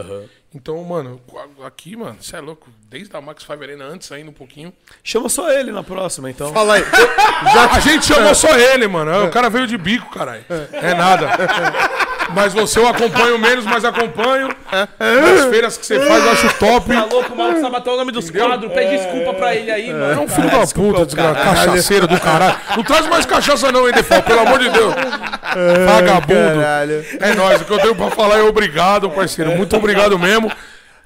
Então, 0.54 0.84
mano, 0.84 1.20
aqui, 1.66 1.96
mano, 1.96 2.18
você 2.22 2.36
é 2.36 2.40
louco. 2.40 2.70
Desde 2.88 3.16
a 3.16 3.22
Max 3.22 3.44
Five 3.44 3.64
Arena, 3.64 3.86
antes 3.86 4.12
ainda 4.12 4.30
um 4.30 4.34
pouquinho. 4.34 4.72
Chama 5.04 5.30
só 5.30 5.52
ele 5.52 5.72
na 5.72 5.82
próxima, 5.82 6.30
então. 6.30 6.54
Fala 6.54 6.76
aí. 6.76 6.84
A 7.72 7.80
gente 7.80 8.06
chamou 8.06 8.36
só 8.36 8.56
ele, 8.56 8.88
mano. 8.88 9.26
O 9.26 9.32
cara 9.32 9.50
veio 9.50 9.66
de 9.66 9.78
bico, 9.80 10.12
caralho. 10.12 10.44
É 10.74 10.94
nada. 10.94 11.30
Mas 12.34 12.54
você 12.54 12.80
eu 12.80 12.88
acompanho 12.88 13.38
menos, 13.38 13.66
mas 13.66 13.84
acompanho. 13.86 14.50
As 14.72 15.46
feiras 15.50 15.78
que 15.78 15.86
você 15.86 16.00
faz, 16.00 16.24
eu 16.26 16.32
acho 16.32 16.54
top. 16.60 16.94
Tá 16.94 17.06
louco, 17.06 17.34
o 17.34 17.38
maluco 17.38 17.62
sabe 17.62 17.76
até 17.76 17.92
o 17.92 17.98
nome 17.98 18.12
dos 18.12 18.30
quadros. 18.30 18.72
Pede 18.72 18.98
desculpa 18.98 19.34
pra 19.34 19.56
ele 19.56 19.72
aí, 19.72 19.90
É 19.90 19.94
mano. 19.94 20.22
um 20.24 20.28
filho 20.28 20.50
da 20.50 20.66
puta, 20.68 21.06
desgraçado. 21.06 21.44
Cachaceiro 21.56 22.08
do 22.08 22.20
caralho. 22.20 22.56
Não 22.76 22.84
traz 22.84 23.08
mais 23.08 23.26
cachaça 23.26 23.72
não, 23.72 23.88
hein, 23.88 23.94
Defal, 23.94 24.22
pelo 24.24 24.40
amor 24.40 24.60
de 24.60 24.70
Deus. 24.70 24.94
Vagabundo. 25.86 26.62
Caralho. 26.62 27.06
É 27.20 27.34
nóis, 27.36 27.62
o 27.62 27.66
que 27.66 27.72
eu 27.74 27.80
tenho 27.80 27.96
pra 27.96 28.10
falar 28.12 28.40
é 28.40 28.44
obrigado, 28.44 29.10
parceiro. 29.10 29.52
Muito 29.56 29.76
obrigado 29.76 30.18
mesmo. 30.18 30.52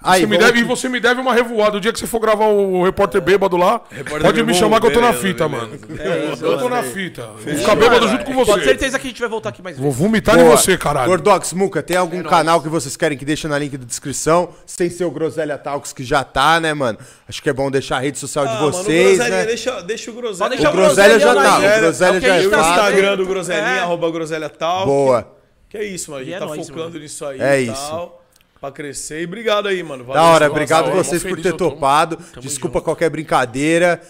Aí, 0.05 0.21
Você 0.21 0.27
me 0.27 0.37
deve, 0.37 0.59
e 0.59 0.63
você 0.63 0.87
me 0.87 0.99
deve 0.99 1.19
uma 1.19 1.33
revoada. 1.33 1.77
O 1.77 1.81
dia 1.81 1.91
que 1.91 1.99
você 1.99 2.05
for 2.05 2.19
gravar 2.19 2.45
o 2.45 2.83
repórter 2.83 3.19
bêbado 3.21 3.57
lá, 3.57 3.81
pode 4.21 4.43
me 4.43 4.53
chamar 4.53 4.79
que 4.79 4.85
eu 4.87 4.93
tô 4.93 5.01
na 5.01 5.07
beleza, 5.11 5.27
fita, 5.27 5.47
beleza. 5.49 5.67
mano. 5.67 6.35
eu 6.43 6.57
tô 6.59 6.69
na 6.69 6.83
fita. 6.83 7.27
Vou 7.43 7.55
ficar 7.55 7.75
bêbado 7.75 8.07
junto 8.07 8.23
com 8.25 8.33
Com 8.35 8.45
você. 8.45 8.63
certeza 8.63 8.99
que 8.99 9.07
a 9.07 9.09
gente 9.09 9.19
vai 9.19 9.29
voltar 9.29 9.49
aqui 9.49 9.61
mais 9.63 9.75
Vou 9.77 9.85
vezes. 9.91 9.99
vomitar 9.99 10.35
Boa. 10.35 10.47
em 10.47 10.51
você, 10.51 10.77
caralho. 10.77 11.07
Gordox, 11.09 11.53
Muca, 11.53 11.81
tem 11.81 11.97
algum 11.97 12.21
canal 12.23 12.61
que 12.61 12.69
vocês 12.69 12.95
querem 12.95 13.17
que 13.17 13.25
deixe 13.25 13.47
na 13.47 13.57
link 13.57 13.75
da 13.77 13.85
descrição? 13.85 14.49
Sem 14.65 14.89
ser 14.89 15.05
o 15.05 15.11
Groselha 15.11 15.57
Talks, 15.57 15.91
que 15.91 16.03
já 16.03 16.23
tá, 16.23 16.59
né, 16.59 16.73
mano? 16.73 16.99
Acho 17.27 17.41
que 17.41 17.49
é 17.49 17.53
bom 17.53 17.71
deixar 17.71 17.97
a 17.97 17.99
rede 17.99 18.19
social 18.19 18.45
de 18.45 18.51
Ah, 18.51 18.55
mano, 18.55 18.67
o 18.67 18.71
vocês, 18.73 19.17
Groselha, 19.17 19.37
né? 19.37 19.45
Deixa, 19.45 19.81
deixa 19.81 20.11
o 20.11 20.13
Groselha. 20.13 20.49
Pode 20.49 20.55
deixar 20.61 20.69
O 20.71 20.75
Groselha 20.75 21.19
já 21.19 21.33
tá, 21.33 21.57
o 21.57 21.61
Groselha 21.61 21.75
É 21.85 21.89
o 21.89 21.93
já 21.93 22.07
é 22.07 22.19
gente 22.19 22.43
E 22.43 22.47
o 22.47 22.51
tá. 22.51 22.59
Instagram 22.69 23.17
do 23.17 23.25
Groselinha, 23.25 23.65
É. 23.67 23.79
arroba 23.79 24.11
Groselha 24.11 24.49
Talk. 24.49 24.85
Boa. 24.85 25.31
Que 25.67 25.77
é 25.79 25.83
isso, 25.83 26.11
mano. 26.11 26.21
A 26.21 26.25
gente 26.25 26.35
é 26.35 26.39
tá 26.39 26.47
focando 26.47 26.79
mano. 26.89 26.99
nisso 26.99 27.25
aí 27.25 27.41
É 27.41 27.61
e 27.61 27.71
isso. 27.71 28.11
Pra 28.59 28.71
crescer. 28.71 29.21
E 29.21 29.25
obrigado 29.25 29.67
aí, 29.67 29.83
mano. 29.83 30.03
Da 30.05 30.13
Valeu, 30.13 30.23
hora, 30.23 30.45
nossa, 30.45 30.51
obrigado 30.51 30.85
hora, 30.87 30.95
vocês 30.95 31.21
por 31.21 31.39
ter 31.41 31.49
eu 31.49 31.57
topado. 31.57 32.17
Desculpa 32.39 32.81
qualquer 32.81 33.09
brincadeira. 33.09 34.01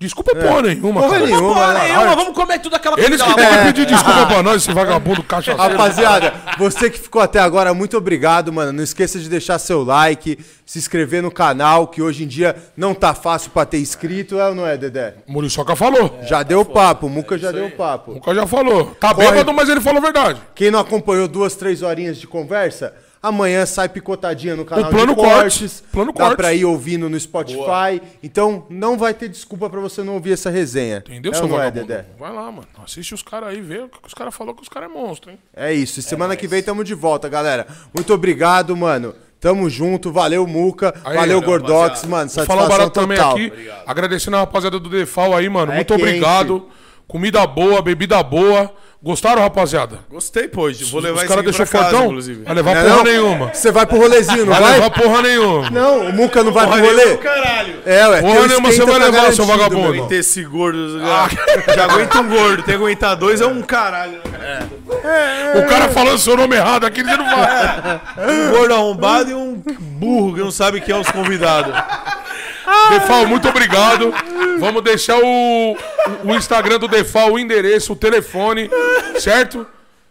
Desculpa 0.00 0.34
porra 0.34 0.62
nenhuma, 0.62 1.00
Porra 1.00 1.12
cara. 1.14 1.26
nenhuma, 1.26 1.54
Porra 1.54 1.74
né? 1.74 1.84
nenhuma, 1.88 2.16
vamos 2.16 2.34
comer 2.34 2.58
tudo 2.58 2.74
aquela 2.74 3.00
Eles 3.00 3.22
que 3.22 3.28
lá. 3.28 3.34
que 3.58 3.64
pedir 3.66 3.86
desculpa 3.86 4.26
pra 4.26 4.42
nós, 4.42 4.56
esse 4.62 4.72
vagabundo 4.72 5.22
cachaceiro. 5.22 5.70
Rapaziada, 5.70 6.34
você 6.58 6.90
que 6.90 6.98
ficou 6.98 7.22
até 7.22 7.38
agora, 7.38 7.72
muito 7.72 7.96
obrigado, 7.96 8.52
mano. 8.52 8.72
Não 8.72 8.82
esqueça 8.82 9.18
de 9.18 9.28
deixar 9.28 9.58
seu 9.60 9.84
like, 9.84 10.38
se 10.66 10.78
inscrever 10.78 11.22
no 11.22 11.30
canal, 11.30 11.86
que 11.86 12.02
hoje 12.02 12.24
em 12.24 12.26
dia 12.26 12.56
não 12.76 12.94
tá 12.94 13.14
fácil 13.14 13.52
pra 13.52 13.64
ter 13.64 13.78
inscrito, 13.78 14.38
é 14.40 14.48
ou 14.48 14.54
não 14.56 14.66
é, 14.66 14.76
Dedé? 14.76 15.14
Muriçoca 15.26 15.76
falou. 15.76 16.18
Já 16.24 16.42
deu 16.42 16.64
papo, 16.64 17.06
o 17.06 17.10
Muca 17.10 17.38
já 17.38 17.52
deu 17.52 17.70
papo. 17.70 18.12
O 18.12 18.20
cara 18.20 18.38
já 18.38 18.46
falou. 18.46 18.86
Tá 19.00 19.14
Corre. 19.14 19.30
bêbado, 19.30 19.52
mas 19.54 19.68
ele 19.68 19.80
falou 19.80 19.98
a 20.00 20.02
verdade. 20.02 20.40
Quem 20.54 20.70
não 20.70 20.80
acompanhou 20.80 21.28
duas, 21.28 21.54
três 21.54 21.80
horinhas 21.80 22.18
de 22.18 22.26
conversa, 22.26 22.92
amanhã 23.28 23.64
sai 23.66 23.88
picotadinha 23.88 24.54
no 24.54 24.64
canal 24.64 24.86
O 24.86 24.90
plano 24.90 25.14
de 25.14 25.20
cortes. 25.20 25.58
cortes, 25.58 25.84
plano 25.92 26.12
dá 26.12 26.36
pra 26.36 26.52
ir 26.54 26.64
ouvindo 26.64 27.08
no 27.08 27.18
Spotify. 27.18 28.00
Então 28.22 28.66
não 28.68 28.96
vai 28.96 29.14
ter 29.14 29.28
desculpa 29.28 29.68
pra 29.70 29.80
você 29.80 30.02
não 30.02 30.14
ouvir 30.14 30.32
essa 30.32 30.50
resenha. 30.50 30.98
Entendeu, 30.98 31.32
é 31.32 31.34
seu 31.34 31.48
não 31.48 31.60
é? 31.62 31.70
Dedé? 31.70 32.04
Vai 32.18 32.32
lá, 32.32 32.50
mano. 32.52 32.66
Assiste 32.84 33.14
os 33.14 33.22
caras 33.22 33.50
aí, 33.50 33.60
vê 33.60 33.78
o 33.78 33.88
que 33.88 33.98
os 34.06 34.14
caras 34.14 34.34
falaram 34.34 34.56
que 34.56 34.62
os 34.62 34.68
caras 34.68 34.90
é 34.90 34.92
monstro, 34.92 35.30
hein? 35.30 35.38
É 35.56 35.72
isso. 35.72 36.00
E 36.00 36.02
semana 36.02 36.36
que 36.36 36.46
vem 36.46 36.62
tamo 36.62 36.84
de 36.84 36.94
volta, 36.94 37.28
galera. 37.28 37.66
Muito 37.94 38.12
obrigado, 38.12 38.76
mano. 38.76 39.14
Tamo 39.40 39.68
junto. 39.68 40.10
Valeu, 40.10 40.46
Muca. 40.46 40.94
Aí, 41.04 41.16
valeu, 41.16 41.40
rapaziada. 41.40 41.46
Gordox, 41.46 42.04
mano. 42.06 42.30
Vou 42.30 42.46
falar 42.46 42.62
Satisfação 42.62 42.64
um 42.64 42.68
barato 42.68 42.90
também 42.92 43.16
total. 43.18 43.32
aqui. 43.36 43.52
Agradecendo 43.86 44.36
a 44.36 44.40
rapaziada 44.40 44.78
do 44.80 44.88
Defal 44.88 45.34
aí, 45.36 45.48
mano. 45.50 45.72
É 45.72 45.76
Muito 45.76 45.94
quente. 45.94 46.02
obrigado. 46.02 46.66
Comida 47.06 47.46
boa, 47.46 47.80
bebida 47.82 48.22
boa. 48.22 48.72
Gostaram, 49.02 49.42
rapaziada? 49.42 49.98
Gostei, 50.10 50.48
pô. 50.48 50.62
Vou 50.90 51.00
levar 51.00 51.16
Os 51.16 51.22
esse 51.24 51.28
caras 51.28 51.30
aqui 51.30 51.42
deixou 51.42 51.66
fortão? 51.66 52.06
inclusive. 52.06 52.42
Vai 52.44 52.54
levar 52.54 52.74
Não 52.74 52.80
é 52.80 52.84
porra 52.84 52.96
não? 52.96 53.04
nenhuma. 53.04 53.50
Você 53.52 53.70
vai 53.70 53.84
pro 53.84 53.98
rolezinho, 53.98 54.46
não 54.46 54.52
Vai 54.54 54.62
vai? 54.62 54.72
levar 54.72 54.90
porra 54.90 55.20
nenhuma. 55.22 55.70
Não, 55.70 55.98
o 56.08 56.12
Muca 56.14 56.42
não 56.42 56.52
vai 56.52 56.64
Porra 56.66 56.78
pro 56.78 56.86
rolê? 56.86 57.16
caralho. 57.18 57.74
É, 57.84 58.08
ué. 58.08 58.20
Porra 58.22 58.46
nenhuma, 58.48 58.72
você 58.72 58.84
vai 58.86 58.98
levar, 58.98 59.32
seu 59.34 59.44
vagabundo. 59.44 60.06
Ter 60.06 60.14
esse 60.16 60.42
gordo. 60.44 60.98
Já, 61.00 61.28
já 61.76 61.84
aguenta 61.84 62.18
um 62.20 62.28
gordo. 62.30 62.56
Tem 62.62 62.64
que 62.64 62.72
aguentar 62.82 63.14
dois 63.16 63.42
é 63.42 63.46
um 63.46 63.60
caralho. 63.60 64.20
O 65.56 65.66
cara 65.68 65.90
falando 65.90 66.18
seu 66.18 66.34
nome 66.34 66.56
errado 66.56 66.86
aqui, 66.86 67.00
ele 67.00 67.14
não 67.14 67.26
vai. 67.26 68.00
Um 68.26 68.50
gordo 68.56 68.74
arrombado 68.74 69.30
e 69.30 69.34
um 69.34 69.62
burro 69.78 70.32
que 70.34 70.40
não 70.40 70.50
sabe 70.50 70.80
quem 70.80 70.94
é 70.94 70.98
os 70.98 71.10
convidados. 71.10 71.74
Defal, 72.90 73.26
muito 73.26 73.48
obrigado. 73.48 74.12
Vamos 74.58 74.82
deixar 74.82 75.18
o, 75.18 75.76
o 76.24 76.34
Instagram 76.34 76.78
do 76.78 76.88
Defal, 76.88 77.32
o 77.32 77.38
endereço, 77.38 77.92
o 77.92 77.96
telefone, 77.96 78.70
certo? 79.18 79.66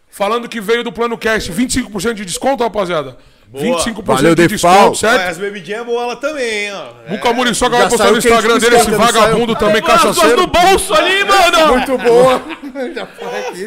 Falando 0.08 0.48
que 0.48 0.60
veio 0.60 0.84
do 0.84 0.92
Plano 0.92 1.18
Cash, 1.18 1.50
25% 1.50 2.14
de 2.14 2.24
desconto, 2.24 2.62
rapaziada. 2.62 3.16
Boa. 3.48 3.78
25% 3.84 4.02
Valeu, 4.04 4.34
de 4.34 4.48
Defal. 4.48 4.72
desconto, 4.72 4.98
certo? 4.98 5.28
as 5.28 5.38
bebidinhas 5.38 5.80
é 5.82 5.84
boa 5.84 6.06
lá 6.06 6.16
também, 6.16 6.72
ó. 6.72 6.86
Muca 7.08 7.32
Muriçoca 7.32 7.76
Já 7.76 7.82
vai 7.82 7.90
postar 7.90 8.10
no 8.10 8.18
Instagram 8.18 8.58
dele 8.58 8.76
esse 8.76 8.90
vagabundo 8.90 9.54
também, 9.56 9.82
cachaceiro. 9.82 10.36
no 10.36 10.46
bolso 10.46 10.94
ali, 10.94 11.24
mano! 11.24 11.76
Muito 11.76 11.98
boa. 11.98 12.42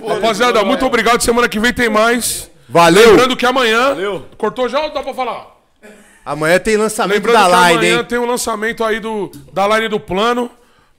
Rapaziada, 0.16 0.64
muito 0.64 0.85
obrigado. 0.85 1.22
Semana 1.22 1.48
que 1.48 1.59
vem 1.59 1.74
tem 1.74 1.90
mais. 1.90 2.49
Valeu. 2.67 3.11
Lembrando 3.11 3.38
que 3.38 3.45
amanhã. 3.45 3.90
Valeu. 3.90 4.25
Cortou 4.38 4.67
já 4.67 4.82
ou 4.82 4.93
dá 4.93 5.01
pra 5.01 5.14
falar? 5.14 5.56
Amanhã 6.27 6.59
tem 6.59 6.75
lançamento 6.75 7.15
Lembrando 7.15 7.35
da 7.35 7.43
que 7.45 7.49
line, 7.56 7.73
amanhã 7.77 7.97
hein? 7.99 8.03
tem 8.03 8.19
um 8.19 8.25
lançamento 8.25 8.83
aí 8.83 8.99
do, 8.99 9.31
da 9.53 9.65
line 9.65 9.88
do 9.88 9.97
plano. 9.97 10.51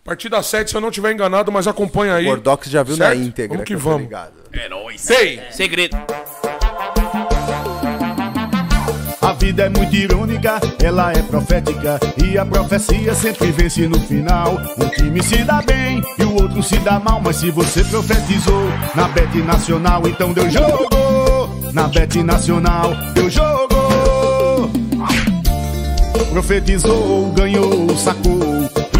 A 0.02 0.08
partir 0.08 0.30
das 0.30 0.46
7, 0.46 0.70
se 0.70 0.74
eu 0.74 0.80
não 0.80 0.90
tiver 0.90 1.12
enganado, 1.12 1.52
mas 1.52 1.66
acompanha 1.66 2.14
aí. 2.14 2.24
O 2.24 2.30
Gordox 2.30 2.70
já 2.70 2.82
viu 2.82 2.96
Certo? 2.96 3.18
na 3.18 3.24
íntegra. 3.26 3.48
Vamos 3.58 3.66
que 3.66 3.74
eu 3.74 3.78
tô 3.78 3.84
vamos. 3.84 4.02
ligado. 4.04 4.32
Tem! 5.06 5.38
Segredo. 5.50 5.98
A 9.20 9.32
vida 9.34 9.64
é 9.64 9.68
muito 9.68 9.94
irônica, 9.94 10.58
ela 10.82 11.12
é 11.12 11.20
profética 11.20 12.00
e 12.24 12.38
a 12.38 12.46
profecia 12.46 13.14
sempre 13.14 13.50
vence 13.50 13.86
no 13.86 14.00
final. 14.00 14.56
Um 14.78 14.88
time 14.88 15.22
se 15.22 15.44
dá 15.44 15.60
bem 15.60 16.02
e 16.18 16.24
o 16.24 16.36
outro 16.36 16.62
se 16.62 16.78
dá 16.78 16.98
mal, 16.98 17.20
mas 17.20 17.36
se 17.36 17.50
você 17.50 17.84
profetizou 17.84 18.64
na 18.94 19.06
Bet 19.08 19.36
Nacional, 19.42 20.08
então 20.08 20.32
deu 20.32 20.48
jogo. 20.48 20.88
Na 21.74 21.86
Bet 21.88 22.22
Nacional, 22.22 22.94
deu 23.12 23.28
jogo. 23.28 23.77
Profetizou, 26.30 27.32
ganhou, 27.32 27.96
sacou 27.96 28.38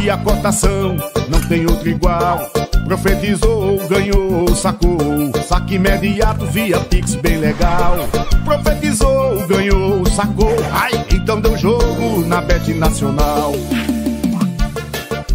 e 0.02 0.10
a 0.10 0.16
cotação 0.16 0.96
não 1.28 1.40
tem 1.48 1.66
outro 1.66 1.88
igual. 1.88 2.50
Profetizou, 2.86 3.78
ganhou, 3.88 4.54
sacou, 4.54 4.98
saque 5.46 5.74
imediato 5.74 6.46
via 6.46 6.80
Pix 6.80 7.14
bem 7.16 7.38
legal. 7.38 7.96
Profetizou, 8.44 9.46
ganhou, 9.46 10.06
sacou, 10.06 10.54
ai, 10.72 10.92
então 11.12 11.40
deu 11.40 11.56
jogo 11.56 12.24
na 12.26 12.40
Bet 12.40 12.72
Nacional. 12.72 13.52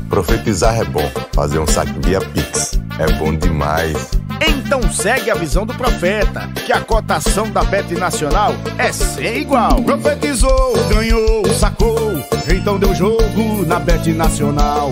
Profetizar 0.10 0.80
é 0.80 0.84
bom, 0.86 1.10
fazer 1.34 1.60
um 1.60 1.68
saque 1.68 1.94
via 2.00 2.20
Pix 2.20 2.83
é 3.00 3.12
bom 3.14 3.36
demais. 3.36 4.12
Então 4.46 4.82
segue 4.92 5.32
a 5.32 5.36
visão 5.36 5.66
do 5.66 5.74
profeta, 5.74 6.50
que 6.66 6.74
a 6.74 6.82
cotação 6.82 7.50
da 7.50 7.64
Bet 7.64 7.94
Nacional 7.96 8.54
é 8.78 8.92
sem 8.92 9.42
igual. 9.42 9.82
Profetizou, 9.84 10.74
ganhou, 10.90 11.46
sacou, 11.54 12.14
então 12.48 12.78
deu 12.78 12.94
jogo 12.94 13.66
na 13.66 13.80
Bet 13.80 14.12
Nacional. 14.14 14.92